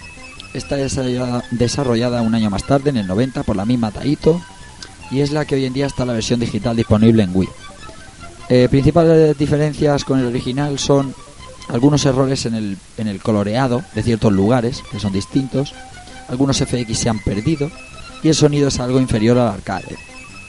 está 0.53 0.75
desarrollada, 0.77 2.21
un 2.21 2.33
año 2.33 2.49
más 2.49 2.65
tarde, 2.65 2.89
en 2.89 2.97
el 2.97 3.07
90, 3.07 3.43
por 3.43 3.55
la 3.55 3.65
misma 3.65 3.91
Taito 3.91 4.41
y 5.11 5.19
es 5.19 5.31
la 5.31 5.45
que 5.45 5.55
hoy 5.55 5.65
en 5.65 5.73
día 5.73 5.85
está 5.85 6.05
la 6.05 6.13
versión 6.13 6.39
digital 6.39 6.75
disponible 6.75 7.23
en 7.23 7.35
Wii. 7.35 7.49
Eh, 8.49 8.67
principales 8.69 9.37
diferencias 9.37 10.03
con 10.03 10.19
el 10.19 10.25
original 10.25 10.79
son 10.79 11.13
algunos 11.69 12.05
errores 12.05 12.45
en 12.45 12.55
el, 12.55 12.77
en 12.97 13.07
el 13.07 13.21
coloreado 13.21 13.83
de 13.93 14.03
ciertos 14.03 14.31
lugares, 14.31 14.83
que 14.91 14.99
son 14.99 15.13
distintos, 15.13 15.73
algunos 16.27 16.57
FX 16.57 16.97
se 16.97 17.09
han 17.09 17.19
perdido 17.19 17.69
y 18.23 18.29
el 18.29 18.35
sonido 18.35 18.69
es 18.69 18.79
algo 18.79 18.99
inferior 18.99 19.37
al 19.37 19.49
arcade, 19.49 19.97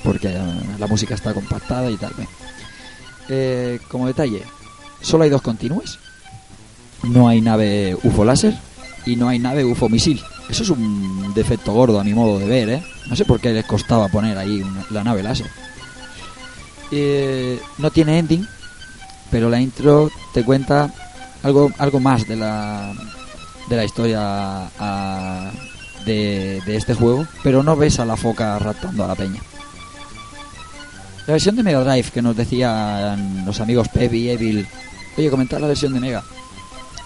porque 0.05 0.29
eh, 0.29 0.41
la 0.79 0.87
música 0.87 1.15
está 1.15 1.35
compactada 1.35 1.91
y 1.91 1.97
tal. 1.97 2.13
Eh, 3.29 3.81
como 3.89 4.07
detalle, 4.07 4.43
solo 5.01 5.25
hay 5.25 5.31
dos 5.31 5.43
continuos, 5.43 5.99
no 7.03 7.29
hay 7.29 7.41
nave 7.41 7.97
UFO 8.03 8.25
láser 8.25 8.55
y 9.07 9.17
no 9.17 9.29
hay 9.29 9.39
nave 9.39 9.65
UFO 9.65 9.89
misil. 9.89 10.21
Eso 10.49 10.63
es 10.63 10.71
un 10.71 11.33
defecto 11.35 11.73
gordo 11.73 11.99
a 12.01 12.05
mi 12.05 12.15
modo 12.15 12.39
de 12.39 12.47
ver, 12.47 12.69
¿eh? 12.69 12.83
No 13.09 13.17
sé 13.17 13.25
por 13.25 13.41
qué 13.41 13.51
les 13.53 13.65
costaba 13.65 14.09
poner 14.09 14.37
ahí 14.39 14.63
una- 14.63 14.85
la 14.91 15.05
nave 15.05 15.23
láser. 15.23 15.47
Eh, 16.91 17.61
no 17.79 17.91
tiene 17.91 18.19
ending, 18.19 18.47
pero 19.31 19.49
la 19.49 19.61
intro 19.61 20.11
te 20.35 20.45
cuenta 20.45 20.93
algo, 21.43 21.71
algo 21.79 22.01
más 22.01 22.29
de 22.29 22.37
la, 22.37 22.93
de 23.69 23.77
la 23.77 23.85
historia 23.85 24.19
ah, 24.79 25.51
de, 26.05 26.61
de 26.67 26.77
este 26.77 26.95
juego, 26.95 27.27
pero 27.43 27.63
no 27.63 27.77
ves 27.77 27.99
a 27.99 28.05
la 28.05 28.17
foca 28.17 28.59
raptando 28.59 29.05
a 29.05 29.09
la 29.09 29.15
peña. 29.15 29.41
La 31.27 31.35
versión 31.35 31.57
de 31.57 31.63
Mega 31.63 31.83
Drive 31.85 32.11
que 32.11 32.21
nos 32.21 32.37
decían 32.37 33.45
los 33.47 33.61
amigos 33.61 33.89
Pep 33.89 34.13
y 34.13 34.29
Evil, 34.29 34.67
oye, 35.17 35.31
comentar 35.31 35.61
la 35.61 35.69
versión 35.69 35.95
de 35.95 36.01
Mega. 36.01 36.23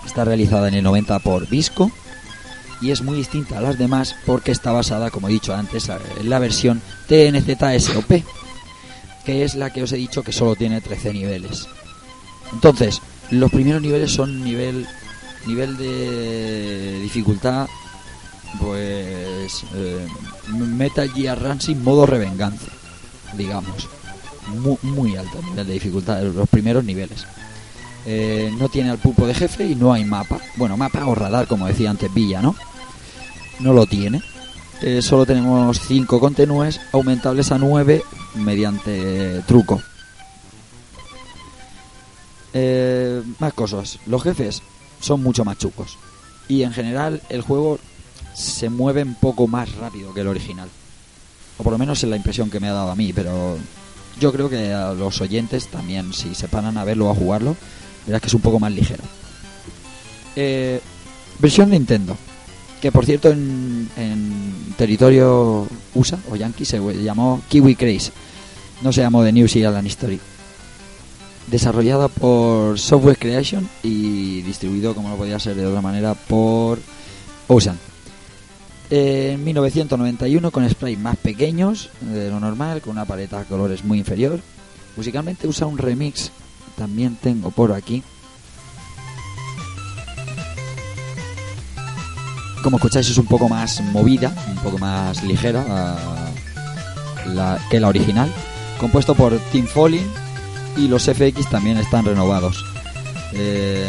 Está 0.07 0.25
realizada 0.25 0.69
en 0.69 0.75
el 0.75 0.85
90 0.85 1.19
por 1.19 1.47
Visco 1.49 1.91
y 2.81 2.91
es 2.91 3.03
muy 3.03 3.17
distinta 3.17 3.59
a 3.59 3.61
las 3.61 3.79
demás 3.79 4.15
porque 4.25 4.53
está 4.53 4.73
basada, 4.73 5.11
como 5.11 5.29
he 5.29 5.33
dicho 5.33 5.55
antes, 5.55 5.91
en 6.21 6.31
la 6.31 6.39
versión 6.39 6.81
TNZ-SOP, 7.09 8.23
que 9.25 9.45
es 9.45 9.55
la 9.55 9.73
que 9.73 9.83
os 9.83 9.93
he 9.93 9.97
dicho 9.97 10.23
que 10.23 10.33
solo 10.33 10.55
tiene 10.57 10.81
13 10.81 11.13
niveles. 11.13 11.67
Entonces, 12.53 13.03
los 13.31 13.51
primeros 13.51 13.83
niveles 13.83 14.13
son 14.13 14.45
nivel 14.45 14.87
nivel 15.47 15.77
de 15.77 17.01
dificultad 17.03 17.69
pues 18.61 19.65
eh, 19.75 20.07
Metal 20.49 21.11
Gear 21.13 21.41
Rising 21.41 21.83
modo 21.83 22.07
revenganza, 22.07 22.71
digamos. 23.37 23.89
Muy, 24.49 24.79
muy 24.83 25.17
alto 25.17 25.41
nivel 25.43 25.67
de 25.67 25.73
dificultad, 25.73 26.23
los 26.23 26.49
primeros 26.49 26.85
niveles. 26.85 27.27
Eh, 28.09 28.55
no 28.57 28.69
tiene 28.69 28.91
al 28.91 28.99
pulpo 28.99 29.27
de 29.27 29.35
jefe 29.35 29.67
y 29.67 29.75
no 29.75 29.93
hay 29.93 30.05
mapa. 30.05 30.39
Bueno, 30.57 30.77
mapa 30.77 31.05
o 31.07 31.15
radar, 31.15 31.49
como 31.49 31.67
decía 31.67 31.91
antes 31.91 32.13
Villa, 32.15 32.41
¿no? 32.41 32.55
No 33.59 33.73
lo 33.73 33.87
tiene. 33.87 34.23
Eh, 34.81 35.03
solo 35.03 35.27
tenemos 35.27 35.81
5 35.81 36.21
continúes 36.21 36.81
aumentables 36.93 37.51
a 37.51 37.59
9 37.59 38.03
mediante 38.37 39.43
truco. 39.47 39.83
Eh, 42.53 43.23
más 43.39 43.53
cosas. 43.55 43.99
Los 44.07 44.23
jefes 44.23 44.63
son 45.01 45.23
mucho 45.23 45.45
más 45.45 45.59
chucos. 45.59 45.99
Y 46.49 46.63
en 46.63 46.73
general 46.73 47.23
el 47.29 47.41
juego 47.41 47.79
se 48.35 48.71
mueve 48.71 49.03
un 49.03 49.15
poco 49.15 49.49
más 49.49 49.75
rápido 49.77 50.15
que 50.15 50.21
el 50.21 50.29
original. 50.29 50.69
O 51.59 51.65
por 51.65 51.73
lo 51.73 51.79
menos 51.79 52.05
es 52.05 52.09
la 52.09 52.17
impresión 52.17 52.51
que 52.51 52.61
me 52.61 52.69
ha 52.69 52.73
dado 52.73 52.91
a 52.91 52.97
mí, 52.97 53.13
pero 53.13 53.57
yo 54.21 54.33
creo 54.33 54.49
que 54.49 54.73
a 54.73 54.93
los 54.93 55.21
oyentes 55.21 55.69
también, 55.69 56.13
si 56.13 56.35
se 56.35 56.49
paran 56.49 56.77
a 56.77 56.85
verlo 56.85 57.07
o 57.09 57.11
a 57.11 57.15
jugarlo, 57.15 57.57
verás 58.07 58.21
que 58.21 58.29
es 58.29 58.35
un 58.35 58.41
poco 58.41 58.61
más 58.61 58.73
ligero. 58.73 59.03
Eh, 60.35 60.81
versión 61.39 61.71
Nintendo, 61.71 62.17
que 62.81 62.93
por 62.93 63.05
cierto 63.07 63.31
en, 63.31 63.89
territorio 64.77 65.67
USA 65.95 66.19
o 66.31 66.37
Yankee 66.37 66.65
se 66.65 66.79
llamó 67.03 67.41
Kiwi 67.49 67.75
Craze, 67.75 68.13
no 68.83 68.93
se 68.93 69.01
llamó 69.01 69.25
The 69.25 69.33
New 69.33 69.49
Zealand 69.49 69.87
History. 69.87 70.21
Desarrollada 71.47 72.09
por 72.09 72.79
Software 72.79 73.19
Creation 73.19 73.69
y 73.83 74.43
distribuido, 74.43 74.95
como 74.95 75.09
no 75.09 75.17
podía 75.17 75.39
ser 75.39 75.55
de 75.55 75.67
otra 75.67 75.81
manera, 75.81 76.15
por 76.15 76.81
Ocean. 77.47 77.79
Eh, 78.91 79.33
En 79.35 79.45
1991 79.45 80.51
con 80.51 80.69
sprites 80.69 81.03
más 81.03 81.17
pequeños 81.17 81.91
de 82.01 82.31
lo 82.31 82.41
normal, 82.41 82.81
con 82.81 82.93
una 82.93 83.05
paleta 83.05 83.39
de 83.39 83.45
colores 83.47 83.85
muy 83.85 83.99
inferior. 83.99 84.41
Musicalmente 84.97 85.47
usa 85.47 85.67
un 85.67 85.79
remix, 85.79 86.31
también 86.77 87.17
tengo 87.17 87.51
por 87.51 87.73
aquí. 87.73 88.03
Como 92.63 92.79
escucháis 92.79 93.09
es 93.09 93.19
un 93.19 93.27
poco 93.27 93.49
más 93.49 93.81
movida, 93.93 94.35
un 94.49 94.57
poco 94.57 94.79
más 94.79 95.23
ligera 95.23 95.65
ah, 95.69 97.59
que 97.71 97.81
la 97.81 97.89
original. 97.89 98.33
Compuesto 98.79 99.15
por 99.15 99.39
Tim 99.53 99.67
Foley 99.67 100.05
y 100.77 100.89
los 100.89 101.05
FX 101.05 101.49
también 101.49 101.79
están 101.79 102.05
renovados. 102.05 102.65
Eh, 103.33 103.89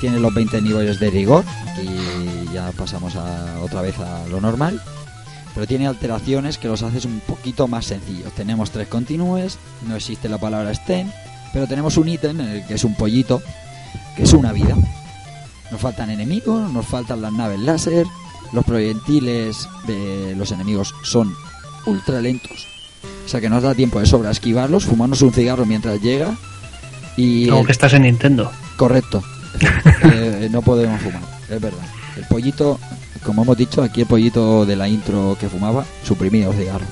tiene 0.00 0.18
los 0.18 0.32
20 0.34 0.60
niveles 0.62 1.00
de 1.00 1.10
rigor 1.10 1.44
y 1.82 2.52
ya 2.52 2.72
pasamos 2.72 3.16
a, 3.16 3.60
otra 3.62 3.82
vez 3.82 3.98
a 3.98 4.26
lo 4.28 4.40
normal. 4.40 4.82
Pero 5.54 5.66
tiene 5.66 5.86
alteraciones 5.86 6.58
que 6.58 6.68
los 6.68 6.82
haces 6.82 7.04
un 7.04 7.20
poquito 7.20 7.66
más 7.66 7.86
sencillos. 7.86 8.32
Tenemos 8.32 8.70
tres 8.70 8.88
continúes, 8.88 9.58
no 9.88 9.96
existe 9.96 10.28
la 10.28 10.38
palabra 10.38 10.72
Sten, 10.74 11.12
pero 11.52 11.66
tenemos 11.66 11.96
un 11.96 12.08
ítem 12.08 12.40
el 12.40 12.66
que 12.66 12.74
es 12.74 12.84
un 12.84 12.94
pollito, 12.94 13.42
que 14.16 14.22
es 14.24 14.32
una 14.32 14.52
vida. 14.52 14.76
Nos 15.70 15.80
faltan 15.80 16.10
enemigos, 16.10 16.70
nos 16.72 16.86
faltan 16.86 17.20
las 17.22 17.32
naves 17.32 17.60
láser, 17.60 18.06
los 18.52 18.64
proyectiles 18.64 19.68
de 19.86 20.34
los 20.36 20.50
enemigos 20.52 20.94
son 21.02 21.34
ultra 21.86 22.20
lentos. 22.20 22.66
O 23.24 23.28
sea 23.28 23.40
que 23.40 23.50
nos 23.50 23.62
da 23.62 23.74
tiempo 23.74 24.00
de 24.00 24.06
sobra 24.06 24.30
esquivarlos, 24.30 24.86
fumarnos 24.86 25.20
un 25.22 25.32
cigarro 25.32 25.66
mientras 25.66 26.00
llega. 26.00 26.34
Y 27.16 27.48
Como 27.48 27.60
el- 27.60 27.66
que 27.66 27.72
estás 27.72 27.92
en 27.94 28.02
Nintendo. 28.02 28.50
Correcto. 28.76 29.22
Eh, 30.12 30.48
no 30.52 30.62
podemos 30.62 31.00
fumar, 31.00 31.20
es 31.50 31.60
verdad. 31.60 31.84
El 32.16 32.24
pollito, 32.26 32.78
como 33.24 33.42
hemos 33.42 33.56
dicho, 33.56 33.82
aquí 33.82 34.02
el 34.02 34.06
pollito 34.06 34.64
de 34.64 34.76
la 34.76 34.88
intro 34.88 35.36
que 35.40 35.48
fumaba, 35.48 35.84
suprimía 36.04 36.46
el 36.48 36.54
cigarro. 36.56 36.84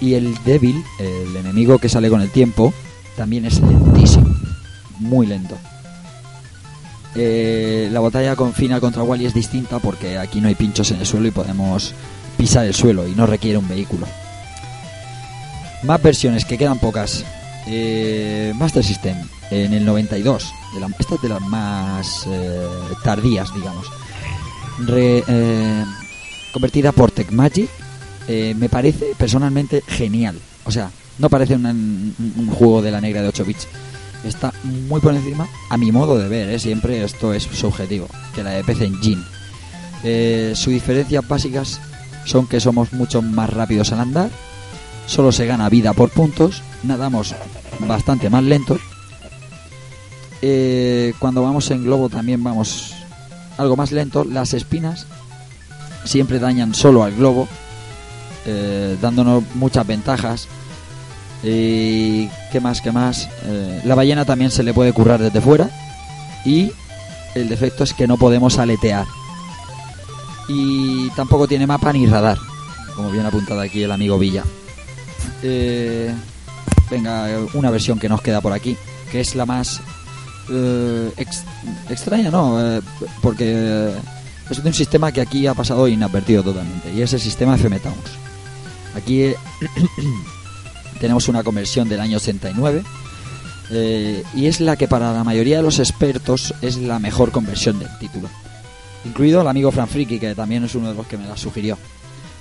Y 0.00 0.14
el 0.14 0.34
débil, 0.44 0.82
el 1.00 1.36
enemigo 1.36 1.78
que 1.78 1.88
sale 1.88 2.08
con 2.08 2.20
el 2.20 2.30
tiempo, 2.30 2.72
también 3.22 3.44
es 3.44 3.60
lentísimo. 3.60 4.34
Muy 4.98 5.28
lento. 5.28 5.56
Eh, 7.14 7.88
la 7.92 8.00
batalla 8.00 8.34
con 8.34 8.52
final 8.52 8.80
contra 8.80 9.04
Wally 9.04 9.26
es 9.26 9.32
distinta 9.34 9.78
porque 9.78 10.18
aquí 10.18 10.40
no 10.40 10.48
hay 10.48 10.56
pinchos 10.56 10.90
en 10.90 10.98
el 10.98 11.06
suelo 11.06 11.28
y 11.28 11.30
podemos 11.30 11.94
pisar 12.36 12.66
el 12.66 12.74
suelo 12.74 13.06
y 13.06 13.12
no 13.12 13.24
requiere 13.26 13.58
un 13.58 13.68
vehículo. 13.68 14.08
Más 15.84 16.02
versiones, 16.02 16.44
que 16.44 16.58
quedan 16.58 16.80
pocas. 16.80 17.24
Eh, 17.68 18.52
Master 18.56 18.82
System, 18.82 19.16
en 19.52 19.72
el 19.72 19.84
92. 19.84 20.52
De 20.74 20.84
esta 20.98 21.14
es 21.14 21.22
de 21.22 21.28
las 21.28 21.40
más 21.42 22.26
eh, 22.28 22.66
tardías, 23.04 23.54
digamos. 23.54 23.86
Re- 24.80 25.22
convertida 26.52 26.90
por 26.90 27.12
Tecmagic. 27.12 27.70
eh, 28.26 28.52
me 28.58 28.68
parece 28.68 29.12
personalmente 29.16 29.80
genial. 29.86 30.40
O 30.64 30.72
sea, 30.72 30.90
no 31.22 31.30
parece 31.30 31.54
un 31.54 32.50
juego 32.52 32.82
de 32.82 32.90
la 32.90 33.00
negra 33.00 33.22
de 33.22 33.28
8 33.28 33.44
bits. 33.44 33.68
Está 34.24 34.52
muy 34.64 35.00
por 35.00 35.14
encima, 35.14 35.46
a 35.70 35.76
mi 35.76 35.92
modo 35.92 36.18
de 36.18 36.26
ver, 36.26 36.50
¿eh? 36.50 36.58
siempre 36.58 37.02
esto 37.04 37.32
es 37.32 37.44
subjetivo, 37.44 38.08
que 38.34 38.42
la 38.42 38.50
de 38.50 38.64
PC 38.64 38.86
Engine. 38.86 39.22
Eh, 40.02 40.52
sus 40.56 40.72
diferencias 40.72 41.26
básicas 41.26 41.80
son 42.24 42.48
que 42.48 42.58
somos 42.58 42.92
mucho 42.92 43.22
más 43.22 43.50
rápidos 43.50 43.92
al 43.92 44.00
andar, 44.00 44.30
solo 45.06 45.30
se 45.30 45.46
gana 45.46 45.68
vida 45.68 45.92
por 45.92 46.10
puntos, 46.10 46.60
nadamos 46.82 47.36
bastante 47.78 48.28
más 48.28 48.42
lentos. 48.42 48.80
Eh, 50.42 51.14
cuando 51.20 51.44
vamos 51.44 51.70
en 51.70 51.84
globo 51.84 52.08
también 52.08 52.42
vamos 52.42 52.94
algo 53.58 53.76
más 53.76 53.92
lento. 53.92 54.24
Las 54.24 54.54
espinas 54.54 55.06
siempre 56.04 56.40
dañan 56.40 56.74
solo 56.74 57.04
al 57.04 57.14
globo, 57.14 57.46
eh, 58.44 58.96
dándonos 59.00 59.44
muchas 59.54 59.86
ventajas. 59.86 60.48
Y 61.42 62.28
qué 62.52 62.60
más, 62.60 62.80
qué 62.80 62.92
más. 62.92 63.28
Eh, 63.44 63.80
la 63.84 63.94
ballena 63.94 64.24
también 64.24 64.50
se 64.50 64.62
le 64.62 64.72
puede 64.74 64.92
currar 64.92 65.20
desde 65.20 65.40
fuera. 65.40 65.68
Y 66.44 66.70
el 67.34 67.48
defecto 67.48 67.84
es 67.84 67.94
que 67.94 68.06
no 68.06 68.16
podemos 68.16 68.58
aletear. 68.58 69.06
Y 70.48 71.08
tampoco 71.10 71.46
tiene 71.48 71.66
mapa 71.66 71.92
ni 71.92 72.06
radar, 72.06 72.36
como 72.96 73.10
bien 73.10 73.24
apuntado 73.26 73.60
aquí 73.60 73.82
el 73.82 73.92
amigo 73.92 74.18
Villa. 74.18 74.44
Eh, 75.42 76.12
venga, 76.90 77.28
una 77.54 77.70
versión 77.70 77.98
que 77.98 78.08
nos 78.08 78.20
queda 78.20 78.40
por 78.40 78.52
aquí, 78.52 78.76
que 79.10 79.20
es 79.20 79.34
la 79.34 79.46
más 79.46 79.80
eh, 80.50 81.12
ex- 81.16 81.44
extraña, 81.88 82.30
¿no? 82.30 82.60
Eh, 82.60 82.80
porque 83.22 83.92
es 84.50 84.62
de 84.62 84.68
un 84.68 84.74
sistema 84.74 85.12
que 85.12 85.20
aquí 85.20 85.46
ha 85.46 85.54
pasado 85.54 85.86
inadvertido 85.88 86.42
totalmente, 86.42 86.92
y 86.92 87.02
es 87.02 87.12
el 87.12 87.20
sistema 87.20 87.54
FM 87.54 87.78
Towns. 87.78 87.96
Aquí 88.96 89.32
tenemos 91.02 91.28
una 91.28 91.42
conversión 91.42 91.88
del 91.88 91.98
año 91.98 92.18
89, 92.18 92.84
eh, 93.72 94.22
y 94.36 94.46
es 94.46 94.60
la 94.60 94.76
que 94.76 94.86
para 94.86 95.12
la 95.12 95.24
mayoría 95.24 95.56
de 95.56 95.64
los 95.64 95.80
expertos 95.80 96.54
es 96.62 96.76
la 96.76 97.00
mejor 97.00 97.32
conversión 97.32 97.80
del 97.80 97.88
título. 97.98 98.28
Incluido 99.04 99.40
el 99.40 99.48
amigo 99.48 99.72
Fran 99.72 99.88
Friki, 99.88 100.20
que 100.20 100.36
también 100.36 100.62
es 100.62 100.76
uno 100.76 100.90
de 100.90 100.94
los 100.94 101.04
que 101.08 101.18
me 101.18 101.26
la 101.26 101.36
sugirió. 101.36 101.76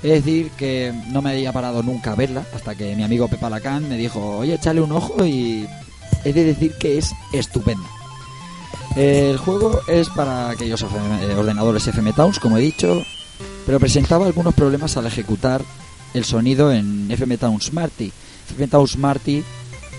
Es 0.03 0.11
decir, 0.11 0.51
que 0.51 0.93
no 1.07 1.23
me 1.23 1.31
había 1.31 1.51
parado 1.51 1.81
nunca 1.81 2.11
a 2.11 2.15
verla 2.15 2.45
hasta 2.53 2.75
que 2.75 2.95
mi 2.95 3.01
amigo 3.01 3.27
Pepa 3.27 3.49
Lacan 3.49 3.89
me 3.89 3.97
dijo, 3.97 4.37
oye, 4.37 4.53
échale 4.53 4.79
un 4.79 4.91
ojo 4.91 5.25
y 5.25 5.67
he 6.23 6.31
de 6.31 6.43
decir 6.43 6.75
que 6.79 6.99
es 6.99 7.11
estupenda. 7.33 7.89
El 8.95 9.37
juego 9.37 9.81
es 9.87 10.07
para 10.09 10.51
aquellos 10.51 10.83
eh, 10.83 11.35
ordenadores 11.35 11.87
FM 11.87 12.13
Towns, 12.13 12.37
como 12.37 12.59
he 12.59 12.61
dicho, 12.61 13.01
pero 13.65 13.79
presentaba 13.79 14.27
algunos 14.27 14.53
problemas 14.53 14.97
al 14.97 15.07
ejecutar 15.07 15.63
el 16.13 16.25
sonido 16.25 16.71
en 16.71 17.09
FM 17.09 17.39
Towns 17.39 17.65
Smarty. 17.65 18.11
FM 18.51 18.67
Towns 18.67 18.91
Smarty, 18.91 19.43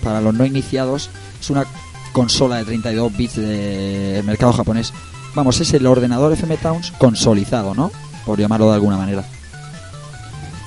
para 0.03 0.21
los 0.21 0.33
no 0.33 0.45
iniciados, 0.45 1.09
es 1.41 1.49
una 1.49 1.65
consola 2.11 2.57
de 2.57 2.65
32 2.65 3.15
bits 3.17 3.35
del 3.35 4.23
mercado 4.23 4.53
japonés. 4.53 4.93
Vamos, 5.35 5.59
es 5.61 5.73
el 5.73 5.85
ordenador 5.87 6.31
FM 6.33 6.57
Towns 6.57 6.91
consolizado, 6.97 7.73
¿no? 7.73 7.91
Por 8.25 8.39
llamarlo 8.39 8.67
de 8.69 8.75
alguna 8.75 8.97
manera. 8.97 9.23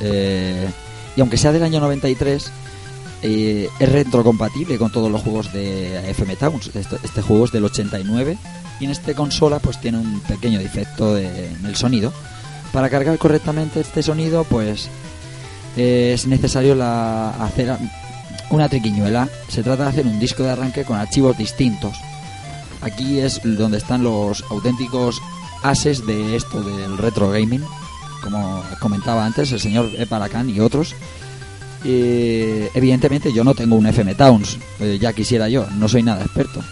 Eh, 0.01 0.69
y 1.17 1.21
aunque 1.21 1.37
sea 1.39 1.53
del 1.53 1.63
año 1.63 1.81
93, 1.81 2.51
eh, 3.23 3.69
es 3.79 3.89
retrocompatible 3.93 4.77
con 4.79 4.91
todos 4.93 5.11
los 5.11 5.23
juegos 5.23 5.53
de 5.53 6.11
FM 6.11 6.37
Towns. 6.37 6.71
Este, 6.75 7.23
juego 7.23 7.45
es 7.47 7.53
del 7.53 7.65
89 7.65 8.37
y 8.81 8.85
en 8.85 8.91
esta 8.91 9.15
consola 9.15 9.59
pues 9.59 9.81
tiene 9.81 9.99
un 9.99 10.21
pequeño 10.21 10.59
defecto 10.59 11.15
de- 11.15 11.47
en 11.49 11.65
el 11.67 11.77
sonido. 11.77 12.13
Para 12.73 12.91
cargar 12.91 13.17
correctamente 13.19 13.81
este 13.81 14.03
sonido 14.03 14.45
pues 14.45 14.89
es 15.77 16.27
necesario 16.27 16.77
hacer 16.83 17.77
una 18.51 18.69
triquiñuela. 18.69 19.29
Se 19.49 19.63
trata 19.63 19.85
de 19.85 19.89
hacer 19.91 20.07
un 20.07 20.19
disco 20.19 20.43
de 20.43 20.51
arranque 20.51 20.85
con 20.85 20.99
archivos 20.99 21.37
distintos. 21.37 21.97
Aquí 22.81 23.19
es 23.19 23.41
donde 23.45 23.79
están 23.79 24.03
los 24.03 24.45
auténticos 24.51 25.21
ases 25.63 26.07
de 26.07 26.37
esto 26.37 26.63
del 26.63 26.99
retro 26.99 27.31
gaming, 27.31 27.63
como 28.23 28.63
comentaba 28.81 29.25
antes 29.25 29.53
el 29.53 29.61
señor 29.61 29.91
Epalacan 29.99 30.49
y 30.49 30.61
otros. 30.61 30.95
Eh, 31.85 32.71
evidentemente 32.75 33.33
yo 33.33 33.45
no 33.45 33.55
tengo 33.55 33.77
un 33.77 33.87
FM 33.87 34.15
Towns, 34.15 34.59
eh, 34.81 34.99
ya 35.01 35.13
quisiera 35.13 35.49
yo, 35.49 35.67
no 35.79 35.89
soy 35.89 36.03
nada 36.03 36.23
experto. 36.23 36.63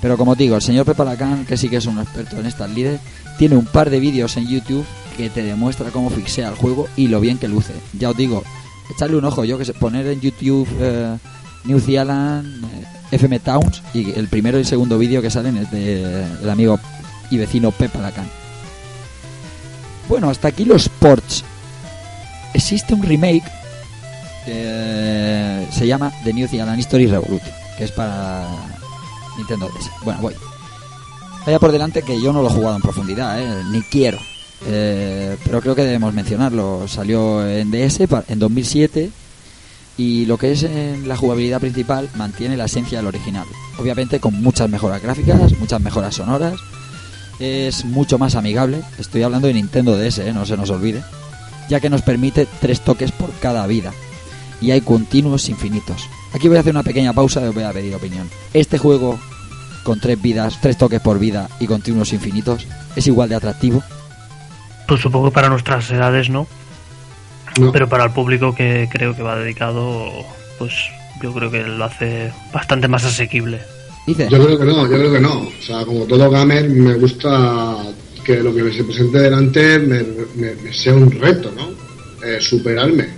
Pero 0.00 0.16
como 0.16 0.34
digo, 0.34 0.56
el 0.56 0.62
señor 0.62 0.84
Pepalacan, 0.84 1.44
que 1.44 1.56
sí 1.56 1.68
que 1.68 1.76
es 1.76 1.86
un 1.86 1.98
experto 1.98 2.38
en 2.38 2.46
estas 2.46 2.70
líderes, 2.70 3.00
tiene 3.38 3.56
un 3.56 3.66
par 3.66 3.88
de 3.90 4.00
vídeos 4.00 4.36
en 4.36 4.48
YouTube 4.48 4.84
que 5.12 5.30
te 5.30 5.42
demuestra 5.42 5.90
cómo 5.90 6.10
fixea 6.10 6.48
el 6.48 6.54
juego 6.54 6.88
y 6.96 7.08
lo 7.08 7.20
bien 7.20 7.38
que 7.38 7.48
luce. 7.48 7.72
Ya 7.98 8.10
os 8.10 8.16
digo, 8.16 8.42
echarle 8.90 9.16
un 9.16 9.24
ojo, 9.24 9.44
yo 9.44 9.58
que 9.58 9.64
sé, 9.64 9.74
poner 9.74 10.06
en 10.06 10.20
YouTube 10.20 10.68
eh, 10.80 11.16
New 11.64 11.80
Zealand, 11.80 12.64
eh, 12.64 12.86
FM 13.12 13.40
Towns, 13.40 13.82
y 13.94 14.12
el 14.12 14.28
primero 14.28 14.58
y 14.58 14.64
segundo 14.64 14.98
vídeo 14.98 15.22
que 15.22 15.30
salen 15.30 15.56
es 15.56 15.70
de 15.70 16.24
el 16.42 16.50
amigo 16.50 16.78
y 17.30 17.38
vecino 17.38 17.70
Pepalacan. 17.70 18.26
Bueno, 20.08 20.30
hasta 20.30 20.48
aquí 20.48 20.64
los 20.64 20.88
ports. 20.88 21.44
Existe 22.54 22.92
un 22.92 23.02
remake 23.02 23.44
que 24.44 25.66
se 25.70 25.86
llama 25.86 26.12
The 26.24 26.32
New 26.32 26.48
Zealand 26.48 26.78
History 26.78 27.06
Revolution, 27.06 27.50
que 27.78 27.84
es 27.84 27.92
para 27.92 28.46
Nintendo 29.36 29.68
DS. 29.68 29.90
Bueno, 30.04 30.20
voy. 30.20 30.34
Vaya 31.46 31.58
por 31.58 31.72
delante 31.72 32.02
que 32.02 32.20
yo 32.20 32.32
no 32.32 32.42
lo 32.42 32.48
he 32.48 32.52
jugado 32.52 32.76
en 32.76 32.82
profundidad, 32.82 33.40
¿eh? 33.40 33.62
ni 33.70 33.82
quiero. 33.82 34.18
Eh, 34.66 35.36
pero 35.44 35.60
creo 35.60 35.74
que 35.74 35.84
debemos 35.84 36.14
mencionarlo. 36.14 36.86
Salió 36.88 37.46
en 37.46 37.70
DS 37.70 38.00
en 38.28 38.38
2007 38.38 39.10
y 39.98 40.26
lo 40.26 40.38
que 40.38 40.52
es 40.52 40.62
en 40.62 41.06
la 41.08 41.16
jugabilidad 41.16 41.60
principal 41.60 42.08
mantiene 42.16 42.56
la 42.56 42.66
esencia 42.66 42.98
del 42.98 43.06
original. 43.06 43.46
Obviamente 43.78 44.20
con 44.20 44.40
muchas 44.40 44.68
mejoras 44.70 45.02
gráficas, 45.02 45.58
muchas 45.58 45.80
mejoras 45.80 46.14
sonoras. 46.14 46.54
Es 47.38 47.84
mucho 47.84 48.18
más 48.18 48.34
amigable. 48.36 48.82
Estoy 48.98 49.22
hablando 49.22 49.48
de 49.48 49.54
Nintendo 49.54 49.96
DS, 49.96 50.18
¿eh? 50.18 50.32
no 50.32 50.46
se 50.46 50.56
nos 50.56 50.70
olvide. 50.70 51.02
Ya 51.68 51.80
que 51.80 51.90
nos 51.90 52.02
permite 52.02 52.46
tres 52.60 52.80
toques 52.80 53.12
por 53.12 53.30
cada 53.40 53.66
vida. 53.66 53.92
Y 54.60 54.70
hay 54.70 54.80
continuos 54.80 55.48
infinitos. 55.48 56.08
Aquí 56.32 56.48
voy 56.48 56.56
a 56.56 56.60
hacer 56.60 56.72
una 56.72 56.84
pequeña 56.84 57.12
pausa 57.12 57.40
y 57.40 57.44
os 57.44 57.54
voy 57.54 57.64
a 57.64 57.72
pedir 57.72 57.94
opinión. 57.94 58.30
Este 58.54 58.78
juego 58.78 59.18
con 59.82 59.98
tres 59.98 60.20
vidas, 60.20 60.58
tres 60.60 60.78
toques 60.78 61.00
por 61.00 61.18
vida 61.18 61.48
y 61.58 61.66
continuos 61.66 62.12
infinitos, 62.12 62.66
¿es 62.94 63.06
igual 63.06 63.28
de 63.28 63.34
atractivo? 63.34 63.82
Pues 64.92 65.00
supongo 65.00 65.30
que 65.30 65.34
para 65.34 65.48
nuestras 65.48 65.90
edades 65.90 66.28
no, 66.28 66.46
No. 67.58 67.72
pero 67.72 67.88
para 67.88 68.04
el 68.04 68.10
público 68.10 68.54
que 68.54 68.90
creo 68.92 69.16
que 69.16 69.22
va 69.22 69.38
dedicado, 69.38 70.06
pues 70.58 70.74
yo 71.22 71.32
creo 71.32 71.50
que 71.50 71.62
lo 71.62 71.82
hace 71.86 72.30
bastante 72.52 72.88
más 72.88 73.02
asequible. 73.02 73.62
Dice. 74.06 74.28
Yo 74.30 74.44
creo 74.44 74.58
que 74.58 74.66
no, 74.66 74.82
yo 74.82 74.98
creo 74.98 75.10
que 75.10 75.20
no. 75.20 75.32
O 75.48 75.52
sea, 75.62 75.86
como 75.86 76.04
todo 76.04 76.28
gamer, 76.30 76.68
me 76.68 76.92
gusta 76.96 77.74
que 78.22 78.42
lo 78.42 78.54
que 78.54 78.64
me 78.64 78.70
se 78.74 78.84
presente 78.84 79.18
delante 79.18 79.78
me, 79.78 80.02
me- 80.34 80.56
me 80.56 80.72
sea 80.74 80.92
un 80.92 81.10
reto, 81.10 81.50
¿no? 81.56 81.70
Eh, 82.26 82.38
superarme. 82.38 83.08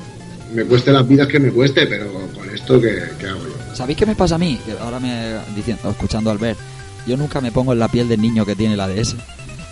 Me 0.54 0.62
cueste 0.66 0.92
las 0.92 1.08
vidas 1.08 1.26
que 1.26 1.40
me 1.40 1.50
cueste, 1.50 1.88
pero 1.88 2.06
con 2.36 2.48
esto, 2.54 2.80
¿qué, 2.80 3.02
qué 3.18 3.26
hago 3.26 3.40
yo? 3.40 3.74
¿Sabéis 3.74 3.98
qué 3.98 4.06
me 4.06 4.14
pasa 4.14 4.36
a 4.36 4.38
mí? 4.38 4.60
Que 4.64 4.72
ahora 4.80 5.00
me 5.00 5.38
diciendo, 5.56 5.90
escuchando 5.90 6.30
al 6.30 6.38
ver, 6.38 6.56
yo 7.04 7.16
nunca 7.16 7.40
me 7.40 7.50
pongo 7.50 7.72
en 7.72 7.80
la 7.80 7.88
piel 7.88 8.06
del 8.08 8.20
niño 8.22 8.46
que 8.46 8.54
tiene 8.54 8.76
la 8.76 8.86
DS. 8.86 9.16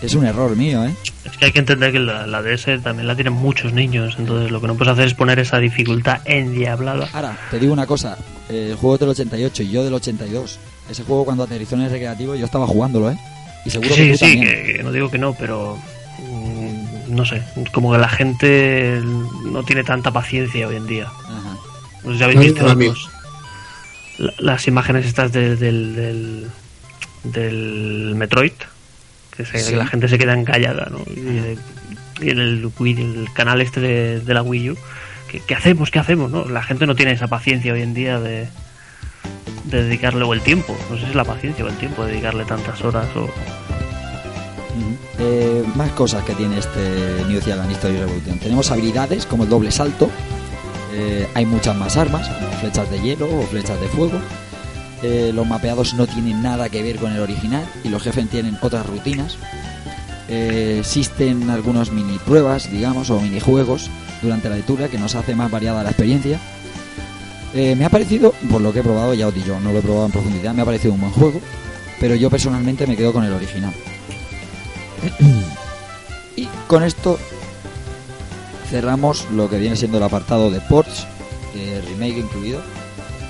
Es 0.03 0.15
un 0.15 0.25
error 0.25 0.55
mío, 0.55 0.83
¿eh? 0.85 0.93
Es 1.23 1.37
que 1.37 1.45
hay 1.45 1.51
que 1.51 1.59
entender 1.59 1.91
que 1.93 1.99
la, 1.99 2.27
la 2.27 2.41
DS 2.41 2.81
también 2.83 3.07
la 3.07 3.15
tienen 3.15 3.33
muchos 3.33 3.71
niños, 3.73 4.15
entonces 4.19 4.51
lo 4.51 4.59
que 4.59 4.67
no 4.67 4.75
puedes 4.75 4.91
hacer 4.93 5.07
es 5.07 5.13
poner 5.13 5.39
esa 5.39 5.59
dificultad 5.59 6.19
endiablada. 6.25 7.07
Ahora, 7.13 7.37
te 7.49 7.57
digo 7.59 7.71
una 7.73 7.85
cosa, 7.87 8.17
eh, 8.49 8.67
el 8.71 8.75
juego 8.75 8.95
es 8.95 8.99
del 8.99 9.09
88 9.09 9.63
y 9.63 9.69
yo 9.71 9.83
del 9.83 9.93
82. 9.93 10.59
Ese 10.89 11.03
juego 11.03 11.23
cuando 11.25 11.43
aterrizó 11.43 11.75
en 11.75 11.81
el 11.83 11.89
recreativo 11.91 12.35
yo 12.35 12.45
estaba 12.45 12.67
jugándolo, 12.67 13.09
¿eh? 13.11 13.17
Y 13.65 13.69
seguro 13.69 13.95
que 13.95 13.95
Sí, 13.95 14.11
tú 14.11 14.17
sí, 14.17 14.19
también. 14.33 14.43
que, 14.65 14.73
que 14.73 14.83
no 14.83 14.91
digo 14.91 15.09
que 15.09 15.17
no, 15.17 15.33
pero 15.33 15.77
mm, 16.19 17.15
no 17.15 17.25
sé, 17.25 17.41
como 17.71 17.93
que 17.93 17.97
la 17.97 18.09
gente 18.09 19.01
no 19.45 19.63
tiene 19.63 19.85
tanta 19.85 20.11
paciencia 20.11 20.67
hoy 20.67 20.75
en 20.75 20.85
día. 20.87 21.05
Ajá. 21.05 21.57
No 22.03 22.11
sé 22.11 22.17
si 22.17 22.23
habéis 22.25 22.37
No, 22.39 22.43
visto 22.43 22.75
los- 22.75 23.09
las 24.39 24.67
imágenes 24.67 25.05
estas 25.05 25.31
de- 25.31 25.55
del, 25.55 25.95
del, 25.95 26.47
del 27.23 28.15
Metroid, 28.15 28.51
que, 29.35 29.45
se- 29.45 29.59
Sí. 29.59 29.71
que 29.71 29.77
la 29.77 29.87
gente 29.87 30.07
se 30.07 30.17
queda 30.17 30.33
encallada, 30.33 30.87
¿no? 30.91 30.99
Y, 31.15 31.57
y 32.25 32.29
en 32.29 32.39
el, 32.39 33.27
canal 33.33 33.61
este 33.61 33.79
de, 33.81 34.19
de 34.21 34.33
la 34.33 34.41
Wii 34.43 34.71
U, 34.71 34.77
¿qué, 35.31 35.41
qué 35.45 35.55
hacemos? 35.55 35.89
¿Qué 35.91 35.99
hacemos? 35.99 36.31
no? 36.31 36.45
La 36.45 36.61
gente 36.63 36.85
no 36.87 36.95
tiene 36.95 37.11
esa 37.13 37.27
paciencia 37.27 37.73
hoy 37.73 37.81
en 37.81 37.93
día 37.93 38.19
de, 38.19 38.47
de 39.65 39.83
dedicarle 39.83 40.23
o 40.23 40.33
el 40.33 40.41
tiempo, 40.41 40.77
no 40.89 40.95
sé 40.97 41.03
si 41.03 41.09
es 41.09 41.15
la 41.15 41.25
paciencia 41.25 41.65
o 41.65 41.67
el 41.67 41.75
tiempo 41.77 42.03
de 42.05 42.11
dedicarle 42.11 42.45
tantas 42.45 42.81
horas 42.83 43.07
o... 43.15 43.29
Eh, 45.19 45.63
más 45.75 45.91
cosas 45.91 46.23
que 46.23 46.33
tiene 46.33 46.57
este 46.57 47.23
New 47.27 47.39
Zealand 47.39 47.71
History 47.71 47.97
Revolution. 47.97 48.39
Tenemos 48.39 48.71
habilidades 48.71 49.25
como 49.25 49.43
el 49.43 49.49
doble 49.49 49.71
salto. 49.71 50.09
eh, 50.93 51.27
hay 51.33 51.45
muchas 51.45 51.75
más 51.75 51.97
armas, 51.97 52.27
como 52.27 52.51
flechas 52.59 52.89
de 52.91 52.99
hielo 52.99 53.27
o 53.29 53.43
flechas 53.47 53.79
de 53.79 53.87
fuego. 53.87 54.19
Eh, 55.03 55.31
los 55.33 55.45
mapeados 55.45 55.93
no 55.95 56.07
tienen 56.07 56.41
nada 56.41 56.69
que 56.69 56.81
ver 56.81 56.95
con 56.95 57.11
el 57.11 57.19
original 57.19 57.65
y 57.83 57.89
los 57.89 58.01
jefes 58.01 58.29
tienen 58.29 58.57
otras 58.61 58.85
rutinas. 58.85 59.37
Eh, 60.29 60.77
existen 60.79 61.49
algunas 61.49 61.91
mini 61.91 62.17
pruebas, 62.19 62.71
digamos, 62.71 63.09
o 63.09 63.19
minijuegos 63.19 63.89
durante 64.21 64.47
la 64.47 64.55
lectura 64.55 64.87
que 64.87 64.97
nos 64.97 65.15
hace 65.15 65.35
más 65.35 65.51
variada 65.51 65.83
la 65.83 65.89
experiencia. 65.89 66.39
Eh, 67.53 67.75
me 67.75 67.83
ha 67.83 67.89
parecido, 67.89 68.33
por 68.49 68.61
lo 68.61 68.71
que 68.71 68.79
he 68.79 68.83
probado, 68.83 69.13
ya 69.13 69.27
os 69.27 69.35
digo, 69.35 69.59
no 69.59 69.73
lo 69.73 69.79
he 69.79 69.81
probado 69.81 70.05
en 70.05 70.11
profundidad, 70.13 70.53
me 70.53 70.61
ha 70.61 70.65
parecido 70.65 70.93
un 70.93 71.01
buen 71.01 71.11
juego, 71.11 71.41
pero 71.99 72.15
yo 72.15 72.29
personalmente 72.29 72.87
me 72.87 72.95
quedo 72.95 73.11
con 73.11 73.25
el 73.25 73.33
original. 73.33 73.73
Y 76.35 76.47
con 76.65 76.81
esto 76.81 77.19
cerramos 78.71 79.27
lo 79.29 79.51
que 79.51 79.59
viene 79.59 79.75
siendo 79.75 79.99
el 79.99 80.03
apartado 80.03 80.49
de 80.49 80.61
ports, 80.61 81.05
remake 81.87 82.17
incluido. 82.17 82.59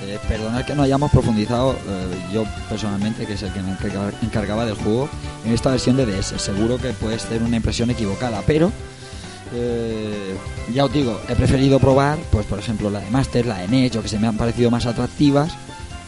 Eh, 0.05 0.19
perdonad 0.27 0.65
que 0.65 0.75
no 0.75 0.83
hayamos 0.83 1.09
profundizado, 1.11 1.73
eh, 1.73 2.33
yo 2.33 2.43
personalmente, 2.67 3.25
que 3.25 3.33
es 3.33 3.43
el 3.43 3.53
que 3.53 3.61
me 3.61 3.71
encargaba, 4.21 4.65
del 4.65 4.75
juego, 4.75 5.07
en 5.45 5.53
esta 5.53 5.71
versión 5.71 5.95
de 5.95 6.05
DS. 6.05 6.41
Seguro 6.41 6.77
que 6.77 6.89
puede 6.91 7.17
ser 7.19 7.41
una 7.41 7.55
impresión 7.55 7.89
equivocada, 7.89 8.43
pero 8.45 8.69
eh, 9.53 10.35
ya 10.73 10.83
os 10.85 10.91
digo, 10.91 11.21
he 11.29 11.35
preferido 11.35 11.79
probar, 11.79 12.17
pues 12.31 12.45
por 12.45 12.59
ejemplo, 12.59 12.89
la 12.89 12.99
de 12.99 13.09
Master, 13.11 13.45
la 13.45 13.59
de 13.59 13.69
NES, 13.69 13.95
o 13.95 14.01
que 14.01 14.09
se 14.09 14.19
me 14.19 14.27
han 14.27 14.35
parecido 14.35 14.69
más 14.69 14.85
atractivas, 14.85 15.53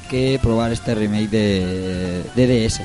que 0.09 0.39
probar 0.43 0.73
este 0.73 0.93
remake 0.93 1.29
de, 1.29 2.23
de 2.35 2.67
DS. 2.67 2.81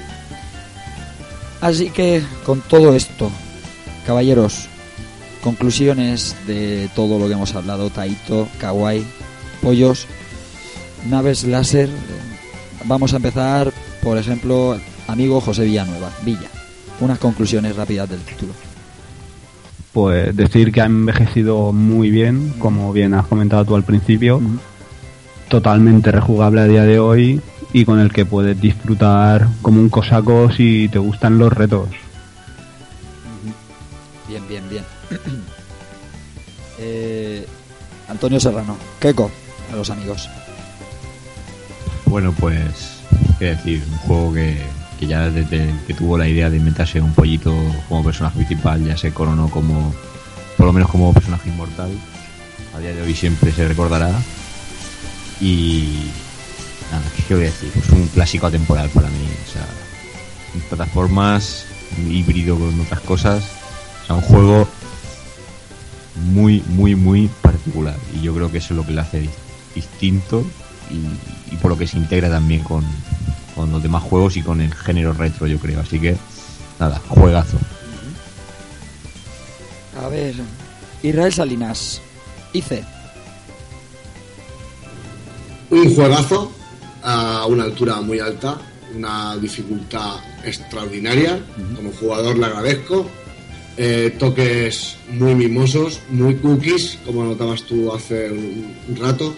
Así 1.60 1.90
que 1.90 2.22
con 2.46 2.60
todo 2.60 2.94
esto, 2.94 3.32
caballeros, 4.06 4.68
conclusiones 5.42 6.36
de 6.46 6.88
todo 6.94 7.18
lo 7.18 7.26
que 7.26 7.32
hemos 7.32 7.52
hablado, 7.56 7.90
Taito, 7.90 8.48
Kawaii, 8.58 9.04
pollos, 9.60 10.06
naves 11.08 11.44
láser. 11.44 11.88
Vamos 12.84 13.12
a 13.12 13.16
empezar, 13.16 13.72
por 14.02 14.18
ejemplo, 14.18 14.78
amigo 15.06 15.40
José 15.40 15.64
Villanueva, 15.64 16.10
Villa. 16.22 16.48
Unas 17.00 17.18
conclusiones 17.18 17.76
rápidas 17.76 18.08
del 18.08 18.20
título. 18.20 18.52
Pues 19.92 20.34
decir 20.36 20.70
que 20.72 20.80
ha 20.80 20.86
envejecido 20.86 21.72
muy 21.72 22.10
bien, 22.10 22.54
como 22.58 22.92
bien 22.92 23.14
has 23.14 23.26
comentado 23.26 23.64
tú 23.64 23.74
al 23.74 23.84
principio, 23.84 24.40
totalmente 25.48 26.12
rejugable 26.12 26.60
a 26.60 26.66
día 26.66 26.84
de 26.84 26.98
hoy 26.98 27.40
y 27.72 27.84
con 27.84 27.98
el 27.98 28.12
que 28.12 28.24
puedes 28.24 28.60
disfrutar 28.60 29.48
como 29.62 29.80
un 29.80 29.88
cosaco 29.88 30.50
si 30.52 30.88
te 30.88 30.98
gustan 30.98 31.38
los 31.38 31.52
retos. 31.52 31.88
Bien, 34.28 34.46
bien, 34.48 34.68
bien. 34.68 34.84
Eh, 36.82 37.46
Antonio 38.08 38.40
Serrano, 38.40 38.74
Keiko, 38.98 39.30
a 39.70 39.76
los 39.76 39.90
amigos. 39.90 40.30
Bueno, 42.10 42.34
pues, 42.38 42.98
qué 43.38 43.44
decir, 43.56 43.84
un 43.88 43.98
juego 43.98 44.34
que, 44.34 44.60
que 44.98 45.06
ya 45.06 45.30
desde 45.30 45.72
que 45.86 45.94
tuvo 45.94 46.18
la 46.18 46.26
idea 46.28 46.50
de 46.50 46.56
inventarse 46.56 47.00
un 47.00 47.12
pollito 47.14 47.54
como 47.88 48.02
personaje 48.04 48.36
principal 48.36 48.84
ya 48.84 48.96
se 48.96 49.12
coronó 49.12 49.48
como, 49.48 49.94
por 50.56 50.66
lo 50.66 50.72
menos 50.72 50.90
como 50.90 51.12
personaje 51.14 51.48
inmortal. 51.50 51.90
A 52.74 52.80
día 52.80 52.92
de 52.92 53.02
hoy 53.02 53.14
siempre 53.14 53.52
se 53.52 53.66
recordará. 53.68 54.10
Y 55.40 56.10
nada, 56.90 57.04
¿qué 57.28 57.34
voy 57.34 57.44
a 57.44 57.46
decir? 57.46 57.70
Pues 57.72 57.88
un 57.90 58.08
clásico 58.08 58.48
atemporal 58.48 58.88
para 58.90 59.08
mí. 59.08 59.28
O 59.48 59.52
sea, 59.52 59.66
en 60.54 60.60
plataformas, 60.62 61.64
un 61.96 62.10
híbrido 62.12 62.58
con 62.58 62.78
otras 62.80 63.00
cosas. 63.00 63.44
O 64.02 64.06
sea, 64.06 64.16
un 64.16 64.22
juego 64.22 64.68
muy, 66.32 66.62
muy, 66.68 66.96
muy 66.96 67.28
particular. 67.40 67.96
Y 68.14 68.22
yo 68.22 68.34
creo 68.34 68.50
que 68.50 68.58
eso 68.58 68.74
es 68.74 68.78
lo 68.78 68.84
que 68.84 68.92
le 68.92 69.00
hace 69.00 69.22
dis- 69.22 69.30
distinto 69.76 70.44
y, 70.90 71.54
y 71.54 71.56
por 71.58 71.70
lo 71.70 71.78
que 71.78 71.86
se 71.86 71.96
integra 71.96 72.28
también 72.28 72.62
con, 72.62 72.84
con 73.54 73.70
los 73.70 73.82
demás 73.82 74.02
juegos 74.02 74.36
y 74.36 74.42
con 74.42 74.60
el 74.60 74.72
género 74.74 75.12
retro, 75.12 75.46
yo 75.46 75.58
creo. 75.58 75.80
Así 75.80 75.98
que, 76.00 76.16
nada, 76.78 77.00
juegazo. 77.08 77.58
A 80.02 80.08
ver, 80.08 80.34
Israel 81.02 81.32
Salinas, 81.32 82.00
ICE. 82.52 82.84
Un 85.70 85.94
juegazo 85.94 86.52
a 87.02 87.46
una 87.46 87.64
altura 87.64 88.00
muy 88.00 88.18
alta, 88.18 88.58
una 88.94 89.36
dificultad 89.36 90.16
extraordinaria. 90.44 91.40
Como 91.76 91.92
jugador 91.92 92.38
le 92.38 92.46
agradezco. 92.46 93.06
Eh, 93.76 94.14
toques 94.18 94.96
muy 95.12 95.34
mimosos, 95.34 96.00
muy 96.10 96.36
cookies, 96.36 96.98
como 97.06 97.24
notabas 97.24 97.62
tú 97.62 97.94
hace 97.94 98.30
un, 98.30 98.74
un 98.88 98.96
rato. 98.96 99.34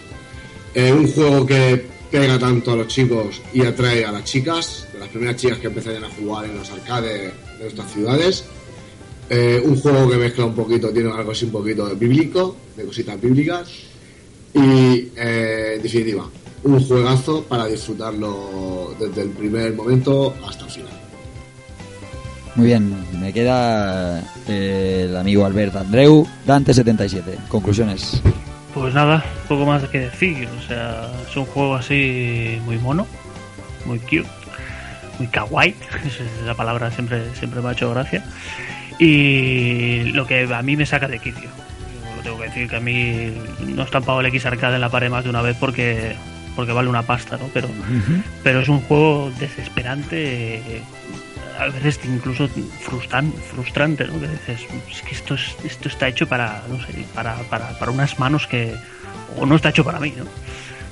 Eh, 0.75 0.93
un 0.93 1.11
juego 1.11 1.45
que 1.45 1.85
pega 2.11 2.39
tanto 2.39 2.73
a 2.73 2.77
los 2.77 2.89
chicos 2.89 3.41
y 3.53 3.65
atrae 3.65 4.05
a 4.05 4.13
las 4.13 4.25
chicas, 4.25 4.87
de 4.93 4.99
las 4.99 5.09
primeras 5.09 5.37
chicas 5.37 5.59
que 5.59 5.67
empezarían 5.67 6.05
a 6.05 6.11
jugar 6.11 6.45
en 6.45 6.57
los 6.57 6.71
arcades 6.71 7.33
de 7.59 7.63
nuestras 7.65 7.93
ciudades. 7.93 8.45
Eh, 9.29 9.63
un 9.65 9.77
juego 9.77 10.11
que 10.11 10.17
mezcla 10.17 10.45
un 10.45 10.55
poquito, 10.55 10.91
tiene 10.91 11.11
algo 11.11 11.33
así 11.33 11.47
un 11.47 11.53
poquito 11.53 11.89
de 11.89 11.95
bíblico, 11.95 12.57
de 12.77 12.85
cositas 12.85 13.21
bíblicas. 13.21 13.69
Y 14.55 15.09
eh, 15.17 15.75
en 15.77 15.83
definitiva, 15.83 16.29
un 16.65 16.85
juegazo 16.85 17.43
para 17.45 17.67
disfrutarlo 17.67 18.95
desde 18.99 19.23
el 19.23 19.31
primer 19.31 19.75
momento 19.75 20.35
hasta 20.47 20.65
el 20.65 20.71
final. 20.71 20.93
Muy 22.55 22.67
bien, 22.67 22.95
me 23.19 23.33
queda 23.33 24.23
el 24.47 25.17
amigo 25.17 25.47
Albert 25.47 25.77
Andreu, 25.77 26.27
Dante77. 26.47 27.49
Conclusiones. 27.49 28.21
Pues 28.75 28.95
nada, 28.95 29.25
poco 29.49 29.67
más 29.67 29.85
que 29.85 30.01
decir. 30.01 30.49
O 30.59 30.63
sea, 30.63 31.11
es 31.29 31.37
un 31.37 31.45
juego 31.47 31.75
así 31.75 32.59
muy 32.65 32.79
mono, 32.79 33.07
muy 33.85 33.99
cute, 33.99 34.29
muy 35.19 35.29
kawaii. 35.29 35.75
Esa 36.07 36.25
es 36.25 36.47
la 36.47 36.55
palabra 36.55 36.91
siempre, 36.91 37.35
siempre 37.35 37.61
me 37.61 37.69
ha 37.69 37.73
hecho 37.73 37.91
gracia. 37.91 38.25
Y 38.99 40.05
lo 40.13 40.27
que 40.27 40.49
a 40.53 40.63
mí 40.63 40.77
me 40.77 40.87
saca 40.87 41.09
de 41.09 41.19
quicio. 41.19 41.51
Lo 42.17 42.23
tengo 42.23 42.39
que 42.39 42.45
decir 42.45 42.69
que 42.69 42.77
a 42.77 42.81
mí 42.81 43.33
no 43.67 43.83
he 43.83 43.85
estampado 43.85 44.21
el 44.21 44.27
X 44.27 44.47
arcade 44.47 44.77
en 44.77 44.81
la 44.81 44.89
pared 44.89 45.11
más 45.11 45.25
de 45.25 45.31
una 45.31 45.43
vez 45.43 45.57
porque 45.59 46.15
porque 46.55 46.73
vale 46.73 46.89
una 46.89 47.03
pasta, 47.03 47.39
¿no? 47.39 47.49
Pero, 47.53 47.69
pero 48.43 48.61
es 48.61 48.69
un 48.69 48.81
juego 48.83 49.33
desesperante, 49.39 50.83
a 51.59 51.67
veces 51.67 52.01
incluso 52.05 52.49
frustran, 52.81 53.33
frustrante, 53.33 54.07
¿no? 54.07 54.21
Que 54.21 54.29
dices, 54.29 54.67
es 54.91 55.03
que 55.03 55.15
esto, 55.15 55.35
es, 55.35 55.57
esto 55.65 55.89
está 55.89 56.09
hecho 56.09 56.27
para, 56.29 56.63
no 56.69 56.79
sé, 56.85 57.05
para, 57.15 57.37
para, 57.51 57.79
para 57.79 57.91
unas 57.91 58.19
manos 58.19 58.47
que... 58.47 58.75
o 59.39 59.47
no 59.47 59.57
está 59.57 59.69
hecho 59.71 59.85
para 59.85 60.01
mí, 60.01 60.13
¿no? 60.17 60.25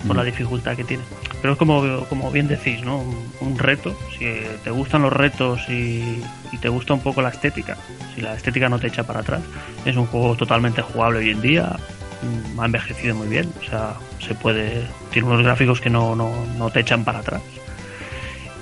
por 0.06 0.16
la 0.16 0.22
Mm. 0.22 0.26
dificultad 0.26 0.76
que 0.76 0.84
tiene. 0.84 1.02
Pero 1.42 1.52
es 1.52 1.58
como, 1.58 2.06
como 2.06 2.30
bien 2.30 2.48
decís, 2.48 2.82
¿no? 2.82 3.00
Un, 3.00 3.32
un 3.40 3.58
reto, 3.58 3.94
si 4.18 4.24
te 4.64 4.70
gustan 4.70 5.02
los 5.02 5.12
retos 5.12 5.60
y, 5.68 6.22
y 6.52 6.56
te 6.58 6.70
gusta 6.70 6.94
un 6.94 7.00
poco 7.00 7.20
la 7.20 7.28
estética, 7.28 7.76
si 8.14 8.22
la 8.22 8.34
estética 8.34 8.70
no 8.70 8.78
te 8.78 8.86
echa 8.86 9.04
para 9.04 9.20
atrás, 9.20 9.42
es 9.84 9.94
un 9.96 10.06
juego 10.06 10.36
totalmente 10.36 10.80
jugable 10.80 11.18
hoy 11.18 11.28
en 11.28 11.42
día, 11.42 11.76
mm, 12.22 12.58
ha 12.60 12.64
envejecido 12.64 13.14
muy 13.14 13.28
bien, 13.28 13.52
o 13.60 13.64
sea, 13.68 13.92
se 14.26 14.34
puede, 14.34 14.86
tiene 15.10 15.28
unos 15.28 15.42
gráficos 15.42 15.82
que 15.82 15.90
no, 15.90 16.16
no, 16.16 16.46
no 16.56 16.70
te 16.70 16.80
echan 16.80 17.04
para 17.04 17.18
atrás. 17.18 17.42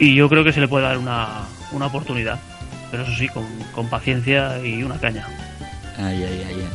Y 0.01 0.17
yo 0.17 0.29
creo 0.29 0.43
que 0.43 0.53
se 0.53 0.61
le 0.61 0.67
puede 0.67 0.87
dar 0.87 0.99
una, 0.99 1.43
una 1.73 1.87
oportunidad, 1.87 2.39
pero 2.91 3.03
eso 3.03 3.13
sí, 3.15 3.29
con, 3.29 3.45
con 3.75 3.89
paciencia 3.89 4.65
y 4.65 4.83
una 4.83 4.99
caña. 4.99 5.27
Ahí, 5.97 6.23
ahí, 6.23 6.43
ahí. 6.49 6.69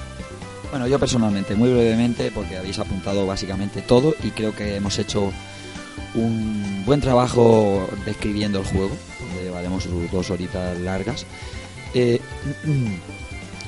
Bueno, 0.70 0.88
yo 0.88 0.98
personalmente, 1.00 1.56
muy 1.56 1.72
brevemente, 1.72 2.32
porque 2.32 2.58
habéis 2.58 2.80
apuntado 2.80 3.28
básicamente 3.28 3.82
todo 3.82 4.16
y 4.24 4.32
creo 4.32 4.56
que 4.56 4.76
hemos 4.76 4.98
hecho 4.98 5.32
un 6.16 6.84
buen 6.86 7.00
trabajo 7.00 7.88
describiendo 8.06 8.60
el 8.60 8.66
juego. 8.66 8.92
Llevaremos 9.42 9.88
dos 10.12 10.30
horitas 10.32 10.78
largas. 10.80 11.26
Eh, 11.94 12.20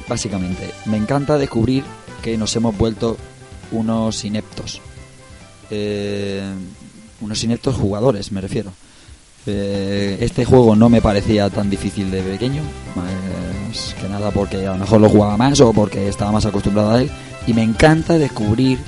básicamente, 0.10 0.72
me 0.86 0.98
encanta 0.98 1.38
descubrir 1.38 1.84
que 2.22 2.38
nos 2.38 2.56
hemos 2.56 2.76
vuelto 2.76 3.18
unos 3.72 4.26
ineptos. 4.26 4.82
Eh, 5.70 6.44
unos 7.22 7.44
ineptos 7.44 7.76
jugadores, 7.76 8.32
me 8.32 8.42
refiero. 8.42 8.72
Eh, 9.48 10.18
este 10.22 10.44
juego 10.44 10.76
no 10.76 10.90
me 10.90 11.02
parecía 11.02 11.50
tan 11.50 11.70
difícil 11.70 12.10
de 12.10 12.22
pequeño, 12.24 12.64
más 12.96 13.94
que 14.00 14.10
nada 14.10 14.32
porque 14.32 14.66
a 14.66 14.72
lo 14.72 14.80
mejor 14.80 15.02
lo 15.02 15.10
jugaba 15.10 15.38
más 15.38 15.62
o 15.62 15.72
porque 15.72 16.08
estaba 16.08 16.32
más 16.32 16.46
acostumbrado 16.46 16.92
a 16.92 17.02
él. 17.02 17.12
Y 17.46 17.54
me 17.54 17.62
encanta 17.62 18.18
descubrir 18.18 18.80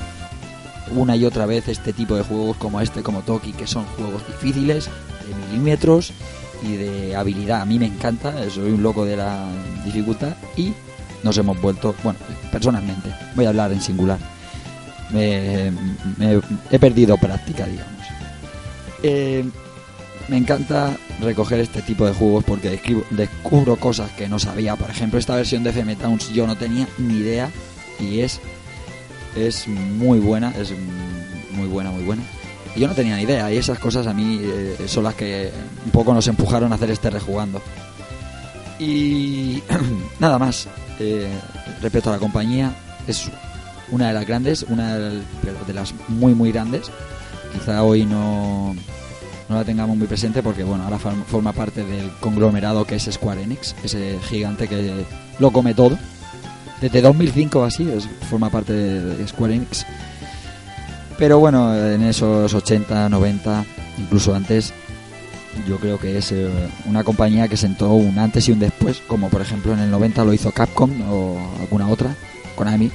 una 0.95 1.15
y 1.15 1.25
otra 1.25 1.45
vez 1.45 1.67
este 1.67 1.93
tipo 1.93 2.15
de 2.15 2.23
juegos 2.23 2.57
como 2.57 2.81
este, 2.81 3.03
como 3.03 3.21
Toki, 3.21 3.53
que 3.53 3.67
son 3.67 3.85
juegos 3.97 4.25
difíciles, 4.27 4.85
de 5.27 5.47
milímetros 5.47 6.11
y 6.63 6.75
de 6.75 7.15
habilidad. 7.15 7.61
A 7.61 7.65
mí 7.65 7.77
me 7.77 7.85
encanta, 7.85 8.33
soy 8.49 8.71
un 8.71 8.81
loco 8.81 9.05
de 9.05 9.17
la 9.17 9.47
dificultad 9.85 10.35
y 10.55 10.73
nos 11.23 11.37
hemos 11.37 11.59
vuelto, 11.61 11.93
bueno, 12.03 12.19
personalmente, 12.51 13.13
voy 13.35 13.45
a 13.45 13.49
hablar 13.49 13.71
en 13.71 13.81
singular. 13.81 14.17
Me, 15.11 15.71
he 16.71 16.79
perdido 16.79 17.15
práctica, 17.17 17.65
digamos. 17.65 17.93
Eh, 19.03 19.45
me 20.27 20.37
encanta 20.37 20.95
recoger 21.21 21.59
este 21.59 21.81
tipo 21.81 22.05
de 22.05 22.13
juegos 22.13 22.43
porque 22.43 22.79
descubro 23.11 23.75
cosas 23.77 24.11
que 24.11 24.27
no 24.27 24.39
sabía. 24.39 24.75
Por 24.75 24.89
ejemplo, 24.89 25.19
esta 25.19 25.35
versión 25.35 25.63
de 25.63 25.69
FM 25.69 25.95
Towns 25.95 26.31
yo 26.33 26.45
no 26.47 26.55
tenía 26.55 26.87
ni 26.97 27.15
idea 27.15 27.49
y 27.99 28.19
es 28.19 28.39
es 29.35 29.67
muy 29.67 30.19
buena, 30.19 30.51
es 30.57 30.73
muy 31.51 31.67
buena, 31.67 31.91
muy 31.91 32.03
buena. 32.03 32.23
Y 32.75 32.81
yo 32.81 32.87
no 32.87 32.93
tenía 32.93 33.15
ni 33.15 33.23
idea 33.23 33.51
y 33.51 33.57
esas 33.57 33.79
cosas 33.79 34.07
a 34.07 34.13
mí 34.13 34.39
eh, 34.41 34.85
son 34.87 35.03
las 35.03 35.15
que 35.15 35.51
un 35.85 35.91
poco 35.91 36.13
nos 36.13 36.27
empujaron 36.27 36.71
a 36.71 36.75
hacer 36.75 36.91
este 36.91 37.09
rejugando. 37.09 37.61
Y 38.79 39.63
nada 40.19 40.37
más, 40.37 40.67
eh, 40.99 41.27
respecto 41.81 42.09
a 42.09 42.13
la 42.13 42.19
compañía, 42.19 42.75
es 43.07 43.29
una 43.89 44.09
de 44.09 44.13
las 44.13 44.27
grandes, 44.27 44.63
una 44.63 44.97
de 44.97 45.73
las 45.73 45.93
muy, 46.07 46.33
muy 46.33 46.51
grandes. 46.51 46.91
Quizá 47.53 47.83
hoy 47.83 48.05
no, 48.05 48.75
no 49.49 49.55
la 49.55 49.63
tengamos 49.63 49.95
muy 49.97 50.07
presente 50.07 50.43
porque 50.43 50.63
bueno 50.63 50.83
ahora 50.83 50.97
form- 50.99 51.23
forma 51.25 51.53
parte 51.53 51.83
del 51.83 52.11
conglomerado 52.19 52.85
que 52.85 52.95
es 52.95 53.09
Square 53.11 53.43
Enix 53.43 53.75
ese 53.83 54.17
gigante 54.29 54.67
que 54.67 55.05
lo 55.39 55.51
come 55.51 55.73
todo. 55.73 55.97
Desde 56.81 57.01
2005 57.01 57.59
o 57.59 57.63
así 57.63 57.89
es, 57.89 58.07
forma 58.29 58.49
parte 58.51 58.71
de 58.73 59.27
Square 59.27 59.55
Enix. 59.55 59.85
Pero 61.17 61.39
bueno 61.39 61.75
en 61.75 62.03
esos 62.03 62.53
80 62.53 63.09
90 63.09 63.65
incluso 63.97 64.35
antes 64.35 64.73
yo 65.67 65.77
creo 65.77 65.97
que 65.99 66.19
es 66.19 66.31
eh, 66.31 66.47
una 66.85 67.03
compañía 67.03 67.47
que 67.47 67.57
sentó 67.57 67.93
un 67.93 68.19
antes 68.19 68.47
y 68.47 68.51
un 68.51 68.59
después 68.59 69.01
como 69.07 69.29
por 69.29 69.41
ejemplo 69.41 69.73
en 69.73 69.79
el 69.79 69.89
90 69.89 70.23
lo 70.23 70.33
hizo 70.33 70.51
Capcom 70.51 70.91
o 71.09 71.39
alguna 71.59 71.87
otra 71.89 72.15
Konami. 72.55 72.91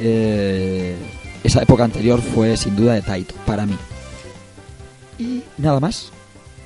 Eh, 0.00 0.94
esa 1.42 1.62
época 1.62 1.82
anterior 1.84 2.20
fue 2.22 2.56
sin 2.56 2.76
duda 2.76 2.94
de 2.94 3.02
Taito 3.02 3.34
para 3.46 3.66
mí 3.66 3.76
y 5.18 5.42
nada 5.58 5.80
más. 5.80 6.10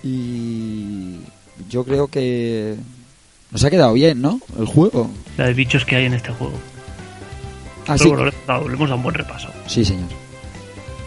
Y 0.03 1.17
yo 1.69 1.85
creo 1.85 2.07
que 2.09 2.77
nos 3.51 3.65
ha 3.65 3.71
quedado 3.71 3.93
bien, 3.93 4.21
¿no? 4.21 4.41
El 4.59 4.67
juego. 4.67 5.11
La 5.37 5.47
de 5.47 5.55
bichos 5.55 5.85
que 5.85 5.97
hay 5.97 6.05
en 6.07 6.15
este 6.15 6.33
juego. 6.33 6.55
Así, 7.87 8.05
Pero 8.05 8.17
bueno, 8.17 8.25
le 8.25 8.31
hemos 8.31 8.47
dado- 8.47 8.69
le 8.69 8.75
hemos 8.75 8.89
dado 8.89 8.97
un 8.97 9.03
buen 9.03 9.15
repaso. 9.15 9.49
sí, 9.67 9.85
señor. 9.85 10.09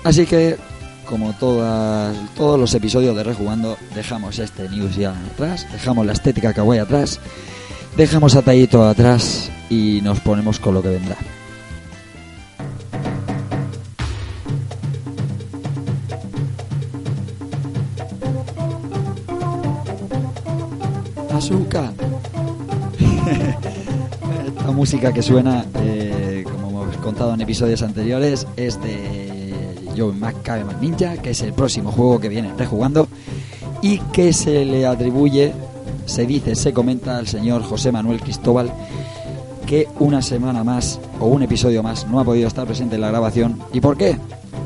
Así 0.04 0.26
que, 0.26 0.58
como 1.06 1.34
todas, 1.34 2.16
todos 2.36 2.60
los 2.60 2.74
episodios 2.74 3.16
de 3.16 3.24
Rejugando, 3.24 3.78
dejamos 3.94 4.40
este 4.40 4.68
news 4.70 4.96
ya 4.96 5.12
atrás, 5.34 5.68
dejamos 5.72 6.06
la 6.08 6.14
estética 6.14 6.54
kawaii 6.54 6.80
atrás, 6.80 7.20
dejamos 7.98 8.36
a 8.36 8.42
Taito 8.42 8.84
atrás 8.88 9.52
y 9.70 10.00
nos 10.02 10.20
ponemos 10.22 10.60
con 10.60 10.74
lo 10.74 10.82
que 10.82 10.90
vendrá. 10.90 11.18
Azúcar. 21.52 21.92
Esta 24.48 24.72
música 24.72 25.12
que 25.12 25.22
suena, 25.22 25.66
eh, 25.84 26.46
como 26.50 26.84
hemos 26.84 26.96
contado 26.98 27.34
en 27.34 27.42
episodios 27.42 27.82
anteriores, 27.82 28.48
es 28.56 28.82
de 28.82 29.76
Joe 29.98 30.14
Macabe 30.14 30.64
Ninja, 30.80 31.18
que 31.18 31.32
es 31.32 31.42
el 31.42 31.52
próximo 31.52 31.92
juego 31.92 32.22
que 32.22 32.30
viene 32.30 32.54
rejugando 32.58 33.10
y 33.82 33.98
que 34.14 34.32
se 34.32 34.64
le 34.64 34.86
atribuye, 34.86 35.52
se 36.06 36.26
dice, 36.26 36.56
se 36.56 36.72
comenta 36.72 37.18
al 37.18 37.28
señor 37.28 37.64
José 37.64 37.92
Manuel 37.92 38.22
Cristóbal 38.22 38.72
que 39.68 39.90
una 40.00 40.22
semana 40.22 40.64
más 40.64 41.02
o 41.20 41.26
un 41.26 41.44
episodio 41.44 41.84
más 41.84 42.08
no 42.08 42.22
ha 42.22 42.24
podido 42.24 42.48
estar 42.48 42.66
presente 42.66 42.96
en 42.96 43.02
la 43.02 43.10
grabación. 43.10 43.60
¿Y 43.74 43.82
por 43.82 43.98
qué? 43.98 44.18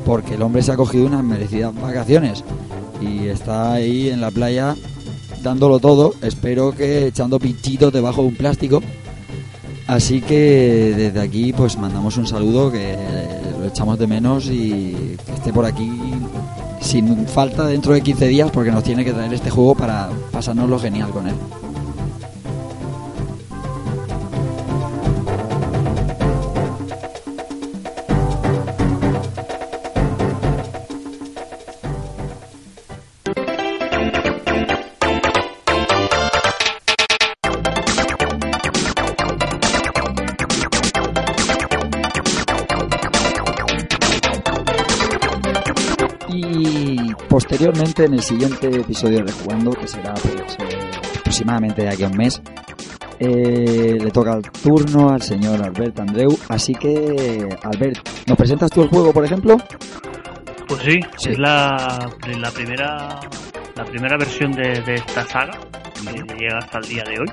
Porque 0.04 0.34
el 0.34 0.42
hombre 0.42 0.62
se 0.62 0.70
ha 0.70 0.76
cogido 0.76 1.06
unas 1.06 1.24
merecidas 1.24 1.74
vacaciones 1.74 2.44
y 3.00 3.26
está 3.26 3.72
ahí 3.72 4.08
en 4.08 4.20
la 4.20 4.30
playa 4.30 4.76
dándolo 5.46 5.78
todo, 5.78 6.14
espero 6.22 6.72
que 6.72 7.06
echando 7.06 7.38
pinchitos 7.38 7.92
debajo 7.92 8.22
de 8.22 8.28
un 8.28 8.34
plástico. 8.34 8.82
Así 9.86 10.20
que 10.20 10.92
desde 10.96 11.20
aquí 11.20 11.52
pues 11.52 11.78
mandamos 11.78 12.16
un 12.16 12.26
saludo 12.26 12.72
que 12.72 12.96
lo 13.58 13.66
echamos 13.66 13.96
de 13.98 14.08
menos 14.08 14.46
y 14.46 15.16
que 15.24 15.32
esté 15.32 15.52
por 15.52 15.64
aquí 15.64 15.88
sin 16.80 17.26
falta 17.28 17.66
dentro 17.66 17.92
de 17.92 18.00
15 18.00 18.26
días 18.26 18.50
porque 18.50 18.72
nos 18.72 18.82
tiene 18.82 19.04
que 19.04 19.12
traer 19.12 19.32
este 19.32 19.50
juego 19.50 19.76
para 19.76 20.10
pasárnoslo 20.32 20.80
genial 20.80 21.10
con 21.10 21.28
él. 21.28 21.36
En 47.80 48.14
el 48.14 48.22
siguiente 48.22 48.68
episodio 48.68 49.22
de 49.22 49.30
Jugando, 49.32 49.70
que 49.72 49.86
será 49.86 50.14
pues, 50.14 50.34
eh, 50.34 50.90
aproximadamente 51.18 51.82
de 51.82 51.88
aquí 51.90 52.04
a 52.04 52.08
un 52.08 52.16
mes, 52.16 52.40
eh, 53.18 53.98
le 54.00 54.10
toca 54.10 54.34
el 54.34 54.42
turno 54.50 55.10
al 55.10 55.20
señor 55.20 55.62
Albert 55.62 56.00
Andreu. 56.00 56.36
Así 56.48 56.74
que, 56.74 57.46
Albert, 57.62 58.08
¿nos 58.26 58.36
presentas 58.38 58.70
tú 58.70 58.82
el 58.82 58.88
juego, 58.88 59.12
por 59.12 59.24
ejemplo? 59.24 59.58
Pues 60.68 60.82
sí, 60.82 61.00
Sí. 61.18 61.30
es 61.30 61.38
la, 61.38 62.08
la 62.38 62.50
primera 62.50 63.20
la 63.74 63.84
primera 63.84 64.16
versión 64.16 64.52
de, 64.52 64.80
de 64.80 64.94
esta 64.94 65.26
saga 65.26 65.58
que 66.02 66.34
llega 66.38 66.58
hasta 66.58 66.78
el 66.78 66.88
día 66.88 67.04
de 67.04 67.20
hoy. 67.20 67.26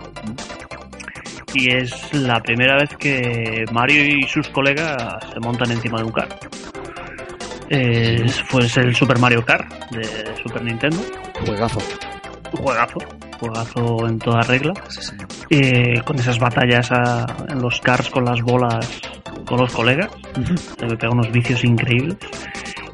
Y 1.53 1.69
es 1.73 2.13
la 2.13 2.41
primera 2.41 2.75
vez 2.75 2.89
que 2.97 3.63
Mario 3.71 4.03
y 4.05 4.23
sus 4.23 4.49
colegas 4.49 4.97
se 5.31 5.39
montan 5.39 5.71
encima 5.71 5.99
de 5.99 6.03
un 6.03 6.11
car. 6.11 6.27
Es, 7.69 8.43
pues 8.51 8.75
el 8.77 8.95
Super 8.95 9.19
Mario 9.19 9.43
Kart 9.45 9.71
de 9.91 10.03
Super 10.41 10.63
Nintendo. 10.63 10.97
Juegazo. 11.45 11.79
Juegazo, 12.51 12.99
juegazo 13.39 14.07
en 14.07 14.19
toda 14.19 14.41
regla. 14.41 14.73
Sí. 14.89 15.11
Eh, 15.49 16.01
con 16.05 16.19
esas 16.19 16.37
batallas 16.39 16.91
a- 16.91 17.25
en 17.49 17.59
los 17.61 17.79
cars 17.81 18.09
con 18.09 18.25
las 18.25 18.41
bolas 18.41 18.87
con 19.45 19.59
los 19.59 19.73
colegas. 19.73 20.09
Se 20.79 20.85
me 20.85 20.95
pega 20.95 21.11
unos 21.11 21.31
vicios 21.31 21.63
increíbles. 21.63 22.17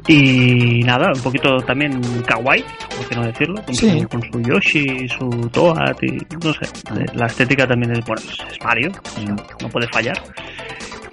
Y 0.08 0.80
nada, 0.82 1.12
un 1.14 1.20
poquito 1.22 1.58
también 1.58 2.00
kawaii, 2.26 2.64
por 2.96 3.06
qué 3.08 3.14
no 3.14 3.22
decirlo, 3.22 3.62
con, 3.62 3.74
Sí. 3.74 4.00
su, 4.00 4.08
con 4.08 4.22
su 4.22 4.40
Yoshi, 4.40 5.08
su 5.08 5.28
Toad 5.52 5.94
y 6.02 6.16
no 6.42 6.52
sé. 6.52 6.64
eh, 6.98 7.06
La 7.14 7.26
estética 7.26 7.66
también 7.66 7.92
es, 7.92 8.04
bueno, 8.04 8.22
es 8.22 8.64
Mario, 8.64 8.90
o 8.90 9.08
sea, 9.20 9.24
no 9.62 9.68
puede 9.68 9.86
fallar. 9.92 10.16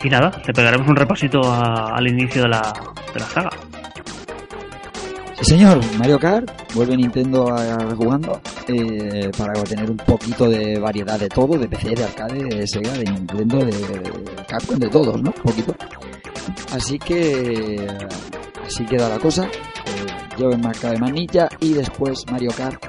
Y 0.08 0.10
nada, 0.10 0.32
le 0.48 0.54
pegaremos 0.54 0.88
un 0.88 0.96
repasito 0.96 1.42
al 1.54 2.08
inicio 2.08 2.44
de 2.44 2.48
la, 2.48 2.74
de 3.14 3.20
la 3.20 3.26
saga. 3.26 3.50
Sí, 5.36 5.44
señor, 5.44 5.82
Mario 5.98 6.18
Kart, 6.18 6.50
vuelve 6.74 6.96
Nintendo 6.96 7.54
a 7.54 7.94
jugando 7.94 8.40
eh, 8.70 9.30
para 9.38 9.52
tener 9.64 9.92
un 9.92 9.98
poquito 9.98 10.50
de 10.50 10.80
variedad 10.80 11.20
de 11.20 11.28
todo, 11.28 11.58
de 11.58 11.68
PC, 11.68 11.90
de 11.90 12.06
arcade, 12.06 12.42
de 12.42 12.66
Sega, 12.66 12.94
de 12.94 13.04
Nintendo, 13.04 13.58
de 13.58 13.74
Capcom, 14.48 14.80
de 14.80 14.88
todos, 14.88 15.22
¿no? 15.22 15.34
Un 15.36 15.44
poquito. 15.44 15.76
Así 16.72 16.98
que 16.98 17.86
así 18.66 18.86
queda 18.86 19.10
la 19.10 19.20
cosa. 19.20 19.44
Eh, 19.44 20.40
yo 20.40 20.52
en 20.52 20.62
marca 20.62 20.92
de 20.92 21.00
manilla 21.00 21.50
y 21.60 21.74
después 21.74 22.24
Mario 22.32 22.52
Kart. 22.56 22.82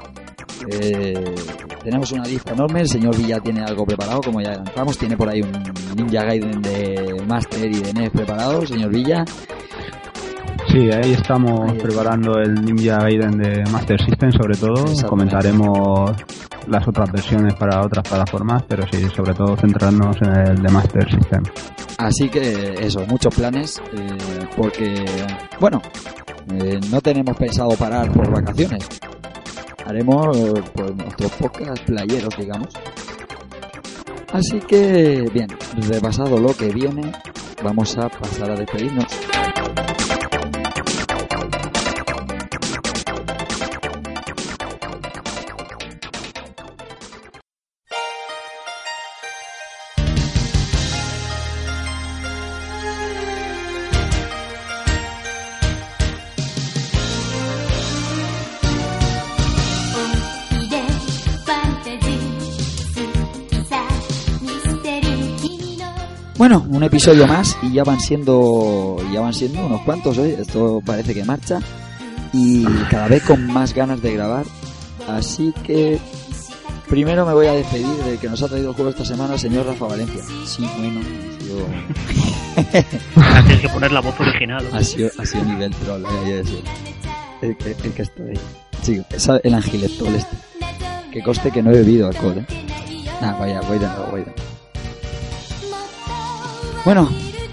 Eh, 0.67 1.35
tenemos 1.83 2.11
una 2.11 2.25
lista 2.25 2.53
enorme, 2.53 2.81
el 2.81 2.87
señor 2.87 3.15
Villa 3.15 3.39
tiene 3.39 3.61
algo 3.61 3.85
preparado, 3.85 4.21
como 4.21 4.41
ya 4.41 4.49
adelantamos, 4.49 4.97
tiene 4.97 5.15
por 5.15 5.29
ahí 5.29 5.41
un 5.41 5.51
Ninja 5.95 6.23
Gaiden 6.23 6.61
de 6.61 7.23
Master 7.27 7.71
y 7.71 7.79
de 7.79 7.93
NES 7.93 8.09
preparado, 8.11 8.65
señor 8.65 8.91
Villa. 8.91 9.23
Sí, 10.67 10.91
ahí 10.91 11.13
estamos 11.13 11.71
Ahí 11.71 11.79
preparando 11.79 12.39
el 12.39 12.53
Ninja 12.63 12.99
Gaiden 12.99 13.37
de 13.37 13.63
Master 13.71 13.99
System 14.03 14.31
sobre 14.31 14.55
todo. 14.55 14.85
Comentaremos 15.07 16.11
las 16.67 16.87
otras 16.87 17.11
versiones 17.11 17.53
para 17.55 17.81
otras 17.81 18.07
plataformas, 18.07 18.63
pero 18.67 18.83
sí, 18.91 19.07
sobre 19.15 19.33
todo 19.33 19.55
centrarnos 19.57 20.17
en 20.21 20.35
el 20.35 20.61
de 20.61 20.69
Master 20.69 21.09
System. 21.09 21.43
Así 21.97 22.29
que 22.29 22.75
eso, 22.79 23.05
muchos 23.07 23.33
planes, 23.33 23.81
eh, 23.93 24.47
porque, 24.55 25.03
bueno, 25.59 25.81
eh, 26.53 26.79
no 26.89 27.01
tenemos 27.01 27.35
pensado 27.35 27.69
parar 27.71 28.11
por 28.11 28.31
vacaciones. 28.31 28.87
Haremos 29.89 30.37
pues, 30.75 30.95
nuestros 30.95 31.31
podcast 31.31 31.83
playeros, 31.83 32.37
digamos. 32.37 32.67
Así 34.31 34.59
que, 34.59 35.27
bien, 35.33 35.47
repasado 35.89 36.37
lo 36.37 36.53
que 36.53 36.67
viene, 36.67 37.11
vamos 37.63 37.97
a 37.97 38.07
pasar 38.07 38.51
a 38.51 38.55
despedirnos. 38.55 39.07
Un 66.79 66.85
episodio 66.85 67.27
más 67.27 67.57
y 67.61 67.73
ya 67.73 67.83
van 67.83 67.99
siendo 67.99 68.95
ya 69.11 69.19
van 69.19 69.33
siendo 69.33 69.65
unos 69.65 69.81
cuantos, 69.81 70.17
¿eh? 70.17 70.37
esto 70.39 70.81
parece 70.85 71.13
que 71.13 71.25
marcha 71.25 71.59
y 72.31 72.63
cada 72.89 73.09
vez 73.09 73.21
con 73.23 73.47
más 73.47 73.73
ganas 73.73 74.01
de 74.01 74.13
grabar. 74.13 74.45
Así 75.05 75.53
que 75.65 75.99
primero 76.87 77.25
me 77.25 77.33
voy 77.33 77.47
a 77.47 77.51
despedir 77.51 77.85
del 77.85 78.17
que 78.17 78.29
nos 78.29 78.41
ha 78.43 78.47
traído 78.47 78.69
el 78.69 78.75
juego 78.75 78.91
esta 78.91 79.03
semana, 79.03 79.33
el 79.33 79.39
señor 79.41 79.65
Rafa 79.65 79.87
Valencia. 79.87 80.23
Sí, 80.45 80.65
bueno, 80.77 81.01
yo 81.45 81.65
Tienes 82.71 83.61
que 83.61 83.69
poner 83.69 83.91
la 83.91 83.99
voz 83.99 84.17
original. 84.17 84.65
ha 84.71 84.81
sido, 84.81 85.09
ha 85.19 85.25
sido 85.25 85.43
nivel 85.43 85.75
troll. 85.75 86.05
El 87.41 87.57
que, 87.57 87.71
el 87.71 87.91
que 87.91 88.01
estoy. 88.03 88.39
Sí, 88.81 89.01
es 89.09 89.27
el 89.27 89.53
este. 89.53 90.37
Que 91.11 91.21
coste 91.23 91.51
que 91.51 91.61
no 91.61 91.71
he 91.71 91.73
bebido 91.73 92.07
alcohol, 92.07 92.37
eh. 92.37 92.45
Vaya, 93.19 93.59
voy 93.67 93.79
de 93.79 93.85
nuevo, 93.85 94.07
voy 94.11 94.21
de 94.21 94.27
nuevo. 94.27 94.58
Bueno, 96.85 97.09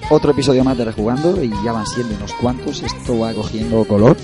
otro 0.09 0.31
episodio 0.31 0.63
más 0.63 0.79
de 0.79 0.85
Rejugando 0.85 1.43
y 1.43 1.51
ya 1.65 1.73
van 1.73 1.87
siendo 1.87 2.15
unos 2.15 2.33
cuantos. 2.35 2.83
Esto 2.83 3.19
va 3.19 3.33
cogiendo 3.33 3.85
color 3.85 4.17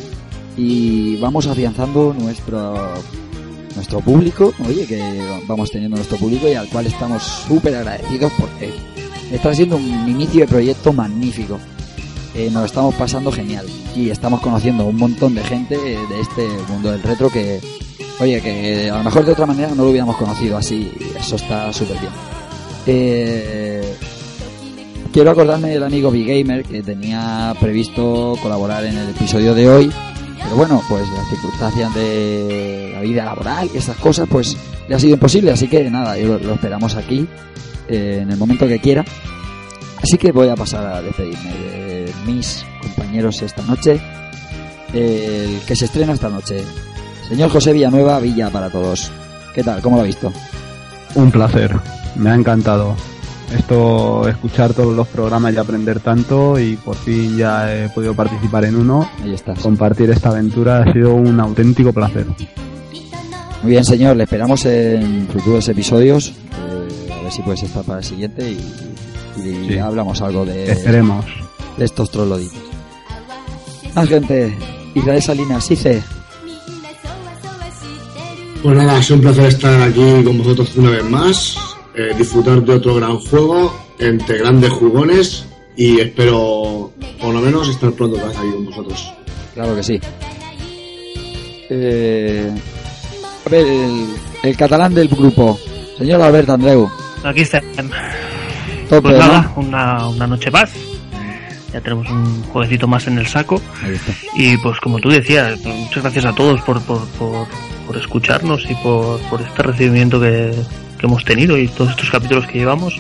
y 0.57 1.17
vamos 1.17 1.47
afianzando 1.47 2.15
nuestro 2.19 2.75
nuestro 3.75 4.01
público. 4.01 4.53
Oye, 4.67 4.87
que 4.87 5.41
vamos 5.47 5.71
teniendo 5.71 5.97
nuestro 5.97 6.19
público 6.19 6.49
y 6.49 6.55
al 6.55 6.69
cual 6.69 6.87
estamos 6.87 7.23
súper 7.23 7.75
agradecidos 7.77 8.33
porque 8.39 8.73
está 9.33 9.53
siendo 9.55 9.77
un 9.77 10.09
inicio 10.09 10.43
de 10.43 10.49
proyecto 10.49 10.93
magnífico. 10.93 11.59
Eh, 12.35 12.49
nos 12.51 12.67
estamos 12.67 12.95
pasando 12.95 13.31
genial 13.31 13.67
y 13.95 14.09
estamos 14.09 14.41
conociendo 14.41 14.87
un 14.87 14.97
montón 14.97 15.35
de 15.35 15.43
gente 15.43 15.75
eh, 15.75 15.99
de 16.09 16.21
este 16.21 16.49
mundo 16.69 16.91
del 16.91 17.03
retro 17.03 17.29
que, 17.29 17.61
oye, 18.21 18.41
que 18.41 18.89
a 18.89 18.99
lo 18.99 19.05
mejor 19.05 19.27
de 19.27 19.33
otra 19.33 19.45
manera 19.47 19.69
no 19.75 19.85
lo 19.85 19.91
hubiéramos 19.91 20.17
conocido 20.17 20.57
así. 20.57 20.91
Eso 21.19 21.37
está 21.37 21.73
súper 21.73 21.99
bien. 21.99 22.13
Eh, 22.87 23.97
quiero 25.13 25.31
acordarme 25.31 25.69
del 25.69 25.83
amigo 25.83 26.11
B-Gamer 26.11 26.65
que 26.65 26.83
tenía 26.83 27.55
previsto 27.61 28.35
colaborar 28.43 28.85
en 28.85 28.97
el 28.97 29.11
episodio 29.11 29.55
de 29.55 29.69
hoy. 29.69 29.93
Pero 30.43 30.57
bueno, 30.57 30.83
pues 30.89 31.03
las 31.09 31.29
circunstancias 31.29 31.95
de 31.95 32.91
la 32.95 33.01
vida 33.03 33.25
laboral 33.25 33.71
y 33.73 33.77
esas 33.77 33.97
cosas, 33.99 34.27
pues 34.29 34.57
le 34.89 34.95
ha 34.95 34.99
sido 34.99 35.15
imposible. 35.15 35.53
Así 35.53 35.69
que 35.69 35.89
nada, 35.91 36.17
lo, 36.17 36.39
lo 36.39 36.55
esperamos 36.55 36.97
aquí 36.97 37.29
eh, 37.89 38.21
en 38.23 38.31
el 38.31 38.39
momento 38.39 38.67
que 38.67 38.81
quiera. 38.81 39.05
Así 40.03 40.19
que 40.19 40.33
voy 40.33 40.49
a 40.49 40.57
pasar 40.57 40.87
a 40.87 41.03
despedirme 41.03 41.53
de 41.53 42.13
mis 42.27 42.65
compañeros 42.81 43.41
esta 43.43 43.63
noche. 43.63 44.01
El 44.93 45.61
que 45.67 45.77
se 45.77 45.85
estrena 45.85 46.15
esta 46.15 46.29
noche. 46.29 46.65
Señor 47.29 47.51
José 47.51 47.73
Villanueva, 47.73 48.19
Villa 48.19 48.51
para 48.51 48.69
todos. 48.71 49.13
¿Qué 49.55 49.63
tal? 49.63 49.81
¿Cómo 49.81 49.97
lo 49.97 50.03
ha 50.03 50.07
visto? 50.07 50.33
Un 51.15 51.31
placer, 51.31 51.79
me 52.17 52.31
ha 52.31 52.35
encantado. 52.35 52.97
Esto, 53.53 54.27
escuchar 54.29 54.73
todos 54.73 54.97
los 54.97 55.07
programas 55.09 55.53
y 55.55 55.59
aprender 55.59 56.01
tanto 56.01 56.59
y 56.59 56.77
por 56.77 56.97
fin 56.97 57.37
ya 57.37 57.73
he 57.75 57.89
podido 57.91 58.15
participar 58.15 58.65
en 58.65 58.77
uno. 58.77 59.09
Ahí 59.23 59.35
estás. 59.35 59.59
Compartir 59.59 60.11
esta 60.11 60.31
aventura 60.31 60.83
ha 60.83 60.93
sido 60.93 61.15
un 61.15 61.39
auténtico 61.39 61.93
placer. 61.93 62.27
Muy 63.63 63.71
bien, 63.73 63.85
señor. 63.85 64.17
Le 64.17 64.25
esperamos 64.25 64.65
en 64.67 65.29
futuros 65.33 65.69
episodios. 65.69 66.29
eh, 66.31 67.13
a 67.13 67.23
ver 67.23 67.33
si 67.33 67.43
puedes 67.43 67.63
estar 67.63 67.85
para 67.85 67.99
el 67.99 68.05
siguiente 68.05 68.51
y, 68.51 68.59
y 69.41 69.69
Sí. 69.69 69.79
hablamos 69.79 70.21
algo 70.23 70.45
de, 70.45 70.71
Esperemos. 70.73 71.25
de 71.77 71.85
estos 71.85 72.11
trogloditos. 72.11 72.59
Más 73.95 74.09
gente. 74.09 74.57
Israel 74.95 75.23
Salinas, 75.23 75.71
Ice. 75.71 76.03
Pues 78.63 78.77
nada, 78.77 78.99
es 78.99 79.11
un 79.11 79.21
placer 79.21 79.47
estar 79.47 79.83
aquí 79.83 80.23
con 80.25 80.39
vosotros 80.39 80.77
una 80.77 80.91
vez 80.91 81.05
más, 81.11 81.57
eh, 81.95 82.15
disfrutar 82.17 82.63
de 82.63 82.75
otro 82.75 82.95
gran 82.95 83.19
juego 83.19 83.75
entre 83.99 84.39
grandes 84.39 84.71
jugones 84.71 85.47
y 85.77 86.01
espero, 86.01 86.93
por 87.21 87.33
lo 87.35 87.41
menos, 87.41 87.69
estar 87.69 87.91
pronto 87.93 88.17
otra 88.17 88.29
vez 88.29 88.39
aquí 88.39 88.51
con 88.53 88.65
vosotros. 88.67 89.13
Claro 89.55 89.75
que 89.77 89.83
sí. 89.83 90.01
Eh, 91.71 92.51
a 93.47 93.49
ver, 93.49 93.67
el, 93.67 94.07
el 94.43 94.57
catalán 94.57 94.95
del 94.95 95.09
grupo. 95.09 95.59
Señor 95.99 96.21
Albert 96.23 96.51
Andreu. 96.51 96.91
Aquí 97.25 97.41
está. 97.43 97.61
Tope, 98.89 99.01
Pues 99.03 99.19
¿no? 99.19 99.27
nada, 99.27 99.53
una, 99.57 100.09
una 100.09 100.27
noche 100.27 100.51
más. 100.51 100.71
Ya 101.73 101.81
tenemos 101.81 102.09
un 102.11 102.43
jueguecito 102.45 102.87
más 102.87 103.07
en 103.07 103.19
el 103.19 103.27
saco. 103.27 103.61
Y 104.37 104.57
pues 104.59 104.79
como 104.81 104.99
tú 104.99 105.09
decías, 105.09 105.59
muchas 105.65 106.03
gracias 106.03 106.27
a 106.27 106.35
todos 106.35 106.61
por, 106.63 106.83
por, 106.83 107.07
por, 107.19 107.47
por 107.87 107.97
escucharnos 107.97 108.67
y 108.69 108.75
por, 108.77 109.19
por 109.31 109.41
este 109.41 109.63
recibimiento 109.63 110.21
que, 110.21 110.53
que 111.03 111.07
hemos 111.09 111.25
tenido 111.25 111.59
y 111.59 111.67
todos 111.67 111.91
estos 111.91 112.11
capítulos 112.11 112.47
que 112.47 112.61
llevamos. 112.61 112.97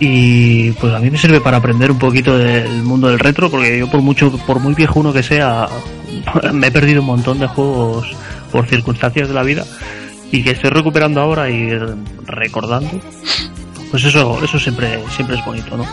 Y 0.00 0.72
pues 0.72 0.92
a 0.92 0.98
mí 0.98 1.08
me 1.08 1.16
sirve 1.16 1.40
para 1.40 1.58
aprender 1.58 1.92
un 1.92 1.98
poquito 1.98 2.36
del 2.36 2.82
mundo 2.82 3.06
del 3.08 3.20
retro, 3.20 3.48
porque 3.48 3.78
yo 3.78 3.88
por 3.88 4.02
mucho, 4.02 4.36
por 4.38 4.58
muy 4.58 4.74
viejo 4.74 4.98
uno 4.98 5.12
que 5.12 5.22
sea, 5.22 5.68
me 6.52 6.66
he 6.66 6.70
perdido 6.72 7.00
un 7.00 7.06
montón 7.06 7.38
de 7.38 7.46
juegos 7.46 8.14
por 8.50 8.66
circunstancias 8.66 9.28
de 9.28 9.34
la 9.34 9.44
vida 9.44 9.64
y 10.32 10.42
que 10.42 10.50
estoy 10.50 10.70
recuperando 10.70 11.20
ahora 11.20 11.48
y 11.48 11.70
recordando. 12.26 13.00
Pues 13.92 14.04
eso, 14.04 14.42
eso 14.42 14.58
siempre, 14.58 14.98
siempre 15.14 15.36
es 15.36 15.44
bonito, 15.44 15.76
¿no? 15.76 15.86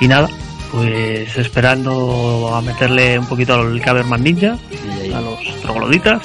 Y 0.00 0.08
nada, 0.08 0.30
pues 0.72 1.36
esperando 1.36 2.54
a 2.54 2.62
meterle 2.62 3.18
un 3.18 3.26
poquito 3.26 3.52
al 3.52 3.78
Caberman 3.82 4.24
Ninja, 4.24 4.56
a 5.14 5.20
los 5.20 5.60
trogloditas 5.60 6.22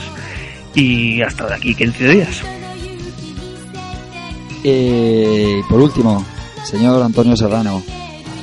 y 0.74 1.22
hasta 1.22 1.48
de 1.48 1.56
aquí 1.56 1.76
15 1.76 2.08
días. 2.08 2.55
Eh, 4.68 5.60
y 5.60 5.70
por 5.70 5.80
último, 5.80 6.26
señor 6.64 7.04
Antonio 7.04 7.38
Serrano. 7.38 7.84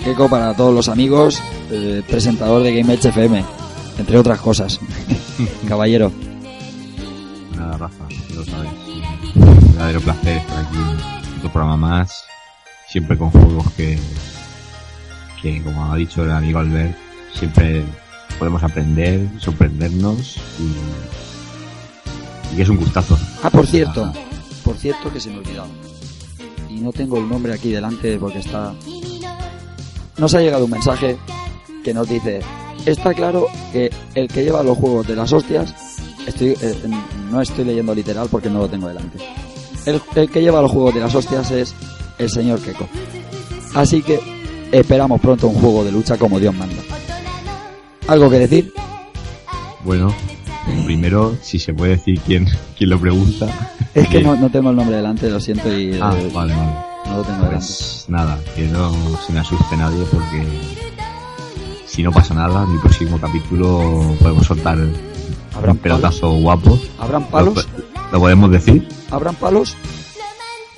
Queco 0.04 0.28
para 0.28 0.54
todos 0.54 0.72
los 0.72 0.88
amigos, 0.88 1.42
eh, 1.68 2.00
presentador 2.08 2.62
de 2.62 2.76
Game 2.76 2.94
Edge 2.94 3.08
FM, 3.08 3.44
entre 3.98 4.18
otras 4.18 4.40
cosas. 4.40 4.78
Caballero. 5.68 6.12
Nada, 7.56 7.76
Rafa, 7.76 8.04
lo 8.36 8.44
sabes. 8.44 8.70
Un 9.34 9.72
verdadero 9.72 10.00
placer 10.00 10.36
estar 10.36 10.64
aquí 10.64 10.76
en 10.76 11.38
otro 11.38 11.52
programa 11.52 11.76
más. 11.76 12.24
Siempre 12.88 13.18
con 13.18 13.30
juegos 13.30 13.72
que, 13.72 13.98
que 15.42 15.60
como 15.60 15.92
ha 15.92 15.96
dicho 15.96 16.22
el 16.22 16.30
amigo 16.30 16.60
Albert, 16.60 16.96
siempre 17.34 17.82
podemos 18.38 18.62
aprender, 18.62 19.28
sorprendernos 19.40 20.36
y, 20.60 22.58
y 22.58 22.62
es 22.62 22.68
un 22.68 22.76
gustazo. 22.76 23.18
Ah, 23.42 23.50
por 23.50 23.66
cierto, 23.66 24.12
por 24.64 24.76
cierto 24.76 25.12
que 25.12 25.18
se 25.18 25.30
me. 25.30 25.42
Y 25.42 25.56
no 26.82 26.92
tengo 26.92 27.18
el 27.18 27.28
nombre 27.28 27.52
aquí 27.52 27.70
delante 27.70 28.18
porque 28.18 28.38
está... 28.38 28.74
Nos 30.18 30.34
ha 30.34 30.40
llegado 30.40 30.64
un 30.66 30.70
mensaje 30.70 31.16
que 31.82 31.94
nos 31.94 32.08
dice, 32.08 32.40
está 32.86 33.14
claro 33.14 33.46
que 33.72 33.90
el 34.14 34.28
que 34.28 34.44
lleva 34.44 34.62
los 34.62 34.76
juegos 34.76 35.06
de 35.06 35.16
las 35.16 35.32
hostias, 35.32 35.74
estoy, 36.26 36.50
eh, 36.60 36.74
no 37.30 37.40
estoy 37.40 37.64
leyendo 37.64 37.94
literal 37.94 38.28
porque 38.30 38.50
no 38.50 38.60
lo 38.60 38.68
tengo 38.68 38.88
delante. 38.88 39.18
El, 39.86 40.00
el 40.14 40.30
que 40.30 40.42
lleva 40.42 40.60
los 40.60 40.70
juegos 40.70 40.94
de 40.94 41.00
las 41.00 41.14
hostias 41.14 41.50
es 41.50 41.74
el 42.18 42.30
señor 42.30 42.60
Keko. 42.60 42.86
Así 43.74 44.02
que 44.02 44.20
esperamos 44.70 45.20
pronto 45.20 45.48
un 45.48 45.54
juego 45.54 45.84
de 45.84 45.92
lucha 45.92 46.16
como 46.18 46.38
Dios 46.38 46.54
manda. 46.54 46.82
¿Algo 48.06 48.28
que 48.28 48.38
decir? 48.38 48.72
Bueno, 49.84 50.14
primero, 50.84 51.36
si 51.42 51.58
se 51.58 51.74
puede 51.74 51.92
decir 51.92 52.20
quién, 52.26 52.48
quién 52.76 52.90
lo 52.90 52.98
pregunta. 52.98 53.46
Es 53.94 54.08
que 54.08 54.18
Bien. 54.18 54.30
no, 54.30 54.36
no 54.36 54.50
tengo 54.50 54.70
el 54.70 54.76
nombre 54.76 54.96
delante, 54.96 55.28
lo 55.28 55.40
siento 55.40 55.68
y 55.68 55.94
Ah, 56.00 56.14
eh, 56.18 56.30
vale, 56.32 56.54
vale. 56.54 56.72
no 57.06 57.16
lo 57.18 57.22
tengo 57.22 57.44
delante. 57.44 57.56
Pues 57.56 58.04
nada, 58.08 58.38
que 58.54 58.68
no 58.68 58.92
se 59.26 59.32
me 59.32 59.40
asuste 59.40 59.76
nadie 59.76 60.04
porque 60.10 60.46
si 61.86 62.02
no 62.02 62.10
pasa 62.12 62.34
nada, 62.34 62.64
en 62.64 62.72
el 62.72 62.80
próximo 62.80 63.18
capítulo 63.20 64.16
podemos 64.20 64.46
soltar 64.46 64.78
¿Habrá 65.54 65.72
un 65.72 65.78
pelotazo 65.78 66.30
guapo. 66.36 66.78
¿Habrán 66.98 67.22
Lo, 67.22 67.28
palos? 67.28 67.68
lo 68.10 68.18
podemos 68.20 68.50
decir, 68.50 68.88
¿Habrán 69.10 69.34
palos? 69.34 69.76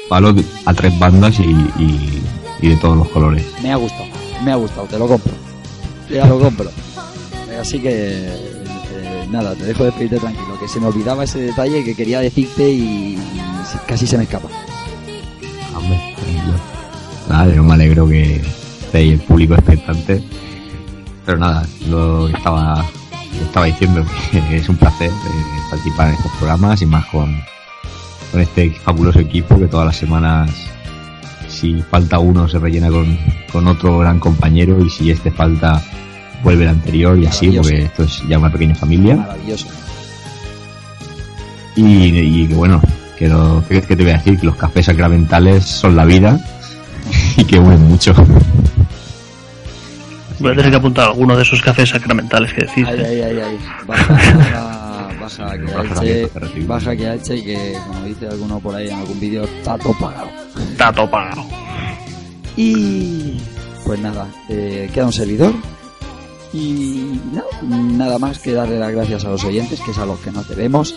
palos 0.09 0.35
a 0.67 0.75
tres 0.75 0.99
bandas 0.99 1.39
y, 1.39 1.45
y- 1.45 2.23
y 2.61 2.69
de 2.69 2.77
todos 2.77 2.97
los 2.97 3.09
colores. 3.09 3.45
Me 3.63 3.73
ha 3.73 3.77
gustado, 3.77 4.07
me 4.45 4.51
ha 4.53 4.57
gustado, 4.57 4.87
te 4.87 4.99
lo 4.99 5.07
compro. 5.07 5.33
Ya 6.11 6.27
lo 6.27 6.39
compro. 6.41 6.71
Así 7.61 7.79
que, 7.79 7.91
eh, 8.29 8.64
nada, 9.31 9.55
te 9.55 9.65
dejo 9.65 9.85
despedirte 9.85 10.19
tranquilo, 10.19 10.59
que 10.59 10.69
se 10.69 10.81
me 10.81 10.87
olvidaba 10.87 11.25
ese 11.25 11.41
detalle 11.41 11.85
que 11.85 11.95
quería 11.95 12.21
decirte 12.21 12.71
y, 12.71 13.19
casi 13.87 14.07
se 14.07 14.17
me 14.17 14.25
escapa. 14.25 14.49
Hombre, 15.77 16.15
tranquilo. 16.17 16.55
Nada, 17.29 17.55
yo 17.55 17.63
me 17.63 17.75
alegro 17.75 18.09
que 18.09 18.37
esté 18.37 18.99
ahí 18.99 19.11
el 19.11 19.21
público 19.21 19.55
expectante. 19.55 20.23
Pero 21.27 21.39
nada, 21.39 21.67
lo 21.89 22.29
estaba, 22.29 22.85
estaba 23.43 23.67
diciendo 23.67 24.05
que 24.31 24.57
es 24.57 24.69
un 24.69 24.77
placer 24.77 25.11
eh, 25.11 25.61
participar 25.71 26.09
en 26.09 26.15
estos 26.15 26.33
programas 26.33 26.83
y 26.83 26.87
más 26.87 27.07
con, 27.07 27.35
con 28.31 28.41
este 28.41 28.71
fabuloso 28.73 29.21
equipo 29.21 29.59
que 29.59 29.67
todas 29.67 29.87
las 29.87 29.97
semanas, 29.97 30.51
si 31.49 31.81
falta 31.83 32.19
uno, 32.19 32.47
se 32.49 32.59
rellena 32.59 32.91
con, 32.91 33.19
con 33.51 33.67
otro 33.67 33.99
gran 33.99 34.21
compañero 34.21 34.85
y 34.85 34.91
si 34.91 35.11
este 35.11 35.31
falta, 35.31 35.83
vuelve 36.45 36.65
el 36.65 36.71
anterior 36.71 37.19
y 37.19 37.27
así, 37.27 37.51
porque 37.51 37.85
esto 37.85 38.05
es 38.05 38.23
ya 38.29 38.39
una 38.39 38.53
pequeña 38.53 38.75
familia. 38.75 39.17
Maravilloso. 39.17 39.67
Y, 41.75 42.43
y 42.43 42.47
que 42.47 42.55
bueno, 42.55 42.81
que, 43.19 43.29
lo, 43.29 43.65
que, 43.67 43.81
que 43.83 43.97
te 43.97 44.03
voy 44.05 44.13
a 44.13 44.19
decir 44.19 44.39
que 44.39 44.47
los 44.47 44.55
cafés 44.55 44.87
sacramentales 44.87 45.65
son 45.65 45.97
la 45.97 46.05
vida 46.05 46.39
y 47.37 47.45
que 47.45 47.59
unen 47.59 47.83
mucho. 47.89 48.15
Voy 50.39 50.53
a 50.53 50.57
tener 50.57 50.71
que 50.71 50.77
apuntar 50.77 51.09
alguno 51.09 51.37
de 51.37 51.43
esos 51.43 51.61
cafés 51.63 51.89
sacramentales 51.89 52.53
que 52.53 52.67
decís. 52.67 52.87
Ay, 52.87 53.01
ay, 53.01 53.21
ay, 53.23 53.39
ay. 53.41 53.59
Baja, 53.87 54.13
baja, 55.21 55.57
baja 55.77 56.01
que 56.01 56.31
reciben. 56.35 56.69
baja 56.69 56.97
que 56.97 57.19
que, 57.25 57.79
como 57.87 58.05
dice 58.05 58.29
alguno 58.29 58.61
por 58.61 58.75
ahí 58.75 58.89
en 58.89 58.99
algún 58.99 59.19
vídeo, 59.19 59.45
está 59.45 59.79
todo 59.79 59.95
pagado. 59.99 60.29
Está 60.73 60.93
todo 60.93 61.11
pagado. 61.11 61.45
Y 62.57 63.39
pues 63.85 64.01
nada, 64.01 64.27
eh, 64.49 64.91
queda 64.93 65.07
un 65.07 65.13
servidor. 65.13 65.55
Y 66.55 67.21
no, 67.33 67.43
nada 67.97 68.19
más 68.21 68.39
que 68.39 68.53
darle 68.53 68.79
las 68.79 68.93
gracias 68.93 69.25
a 69.25 69.29
los 69.31 69.45
oyentes, 69.45 69.81
que 69.81 69.91
es 69.91 69.99
a 69.99 70.07
los 70.07 70.21
que 70.21 70.31
nos 70.31 70.49
debemos. 70.49 70.95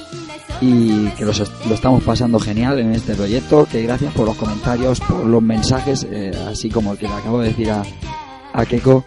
Y 0.61 1.07
que 1.09 1.25
los 1.25 1.39
lo 1.67 1.73
estamos 1.75 2.03
pasando 2.03 2.39
genial 2.39 2.79
en 2.79 2.93
este 2.93 3.15
proyecto. 3.15 3.67
Que 3.71 3.81
gracias 3.81 4.13
por 4.13 4.25
los 4.27 4.35
comentarios, 4.37 4.99
por 4.99 5.25
los 5.25 5.41
mensajes, 5.41 6.05
eh, 6.09 6.31
así 6.47 6.69
como 6.69 6.91
el 6.91 6.97
que 6.99 7.07
le 7.07 7.13
acabo 7.13 7.41
de 7.41 7.49
decir 7.49 7.71
a, 7.71 7.83
a 8.53 8.65
Keiko, 8.65 9.03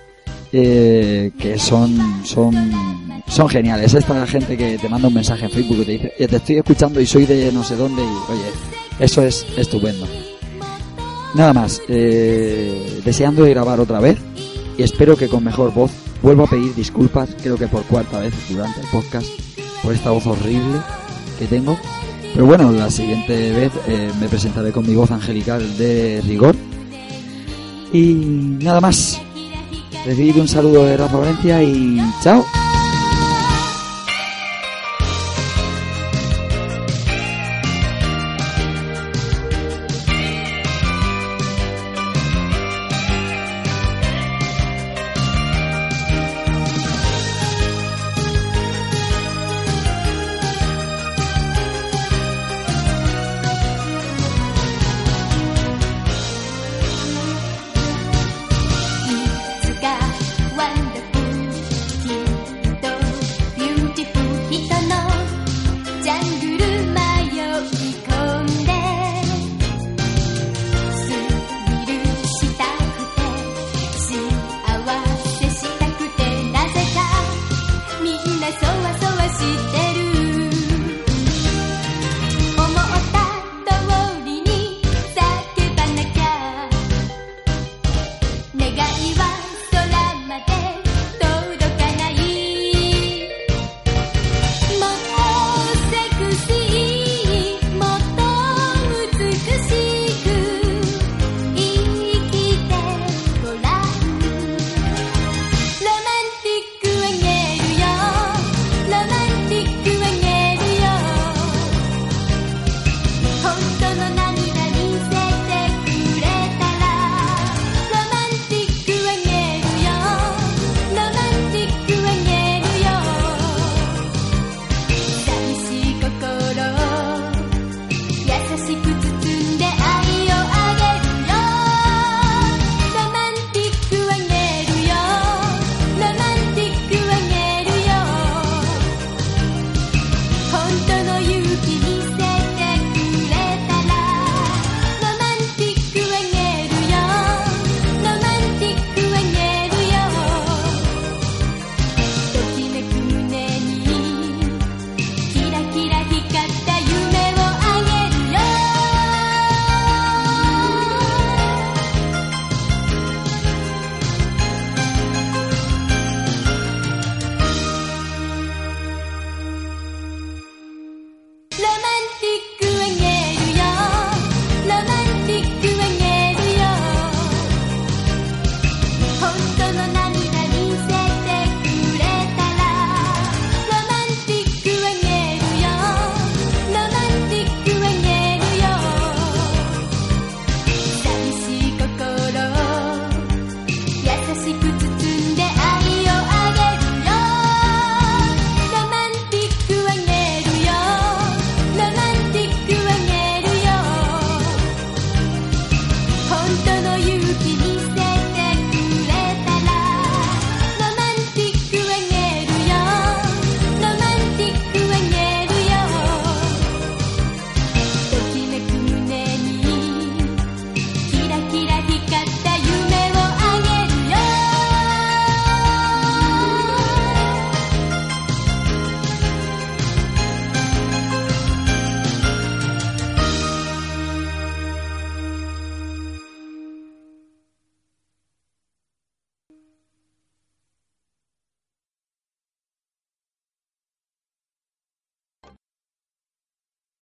eh, 0.53 1.31
que 1.39 1.57
son, 1.59 2.21
son, 2.25 3.23
son 3.29 3.49
geniales. 3.49 3.95
Esta 3.95 4.27
gente 4.27 4.57
que 4.57 4.77
te 4.77 4.89
manda 4.89 5.07
un 5.09 5.15
mensaje 5.15 5.45
en 5.45 5.51
Facebook 5.53 5.79
y 5.83 5.85
te 5.85 5.93
dice, 5.93 6.13
"Eh, 6.19 6.27
te 6.27 6.37
estoy 6.37 6.57
escuchando 6.57 7.01
y 7.01 7.07
soy 7.07 7.27
de 7.27 7.53
no 7.53 7.63
sé 7.63 7.77
dónde. 7.77 8.03
Y 8.03 8.33
oye, 8.33 8.51
eso 8.99 9.23
es 9.23 9.47
estupendo. 9.57 10.07
Nada 11.35 11.53
más, 11.53 11.81
eh, 11.89 13.01
deseando 13.05 13.45
de 13.45 13.51
grabar 13.51 13.79
otra 13.79 14.01
vez 14.01 14.19
y 14.77 14.83
espero 14.83 15.17
que 15.17 15.29
con 15.29 15.45
mejor 15.45 15.73
voz 15.73 15.93
vuelvo 16.23 16.45
a 16.45 16.47
pedir 16.47 16.75
disculpas, 16.75 17.31
creo 17.43 17.57
que 17.57 17.69
por 17.69 17.83
cuarta 17.85 18.21
vez 18.21 18.35
durante 18.49 18.81
el 18.81 18.87
podcast, 18.89 19.29
por 19.83 19.95
esta 19.95 20.11
voz 20.11 20.27
horrible 20.27 20.81
que 21.39 21.47
tengo. 21.47 21.79
Pero 22.33 22.47
bueno, 22.47 22.71
la 22.71 22.91
siguiente 22.91 23.53
vez 23.53 23.73
eh, 23.89 24.11
me 24.21 24.29
presentaré 24.29 24.73
con 24.73 24.87
mi 24.87 24.95
voz 24.95 25.11
angelical 25.11 25.77
de 25.77 26.23
rigor. 26.27 26.55
Y 27.93 28.15
nada 28.63 28.81
más, 28.81 29.21
recibid 30.07 30.37
un 30.37 30.49
saludo 30.49 30.85
de 30.85 30.97
Rafa 30.97 31.17
Valencia 31.17 31.63
y 31.63 32.01
chao. 32.23 32.45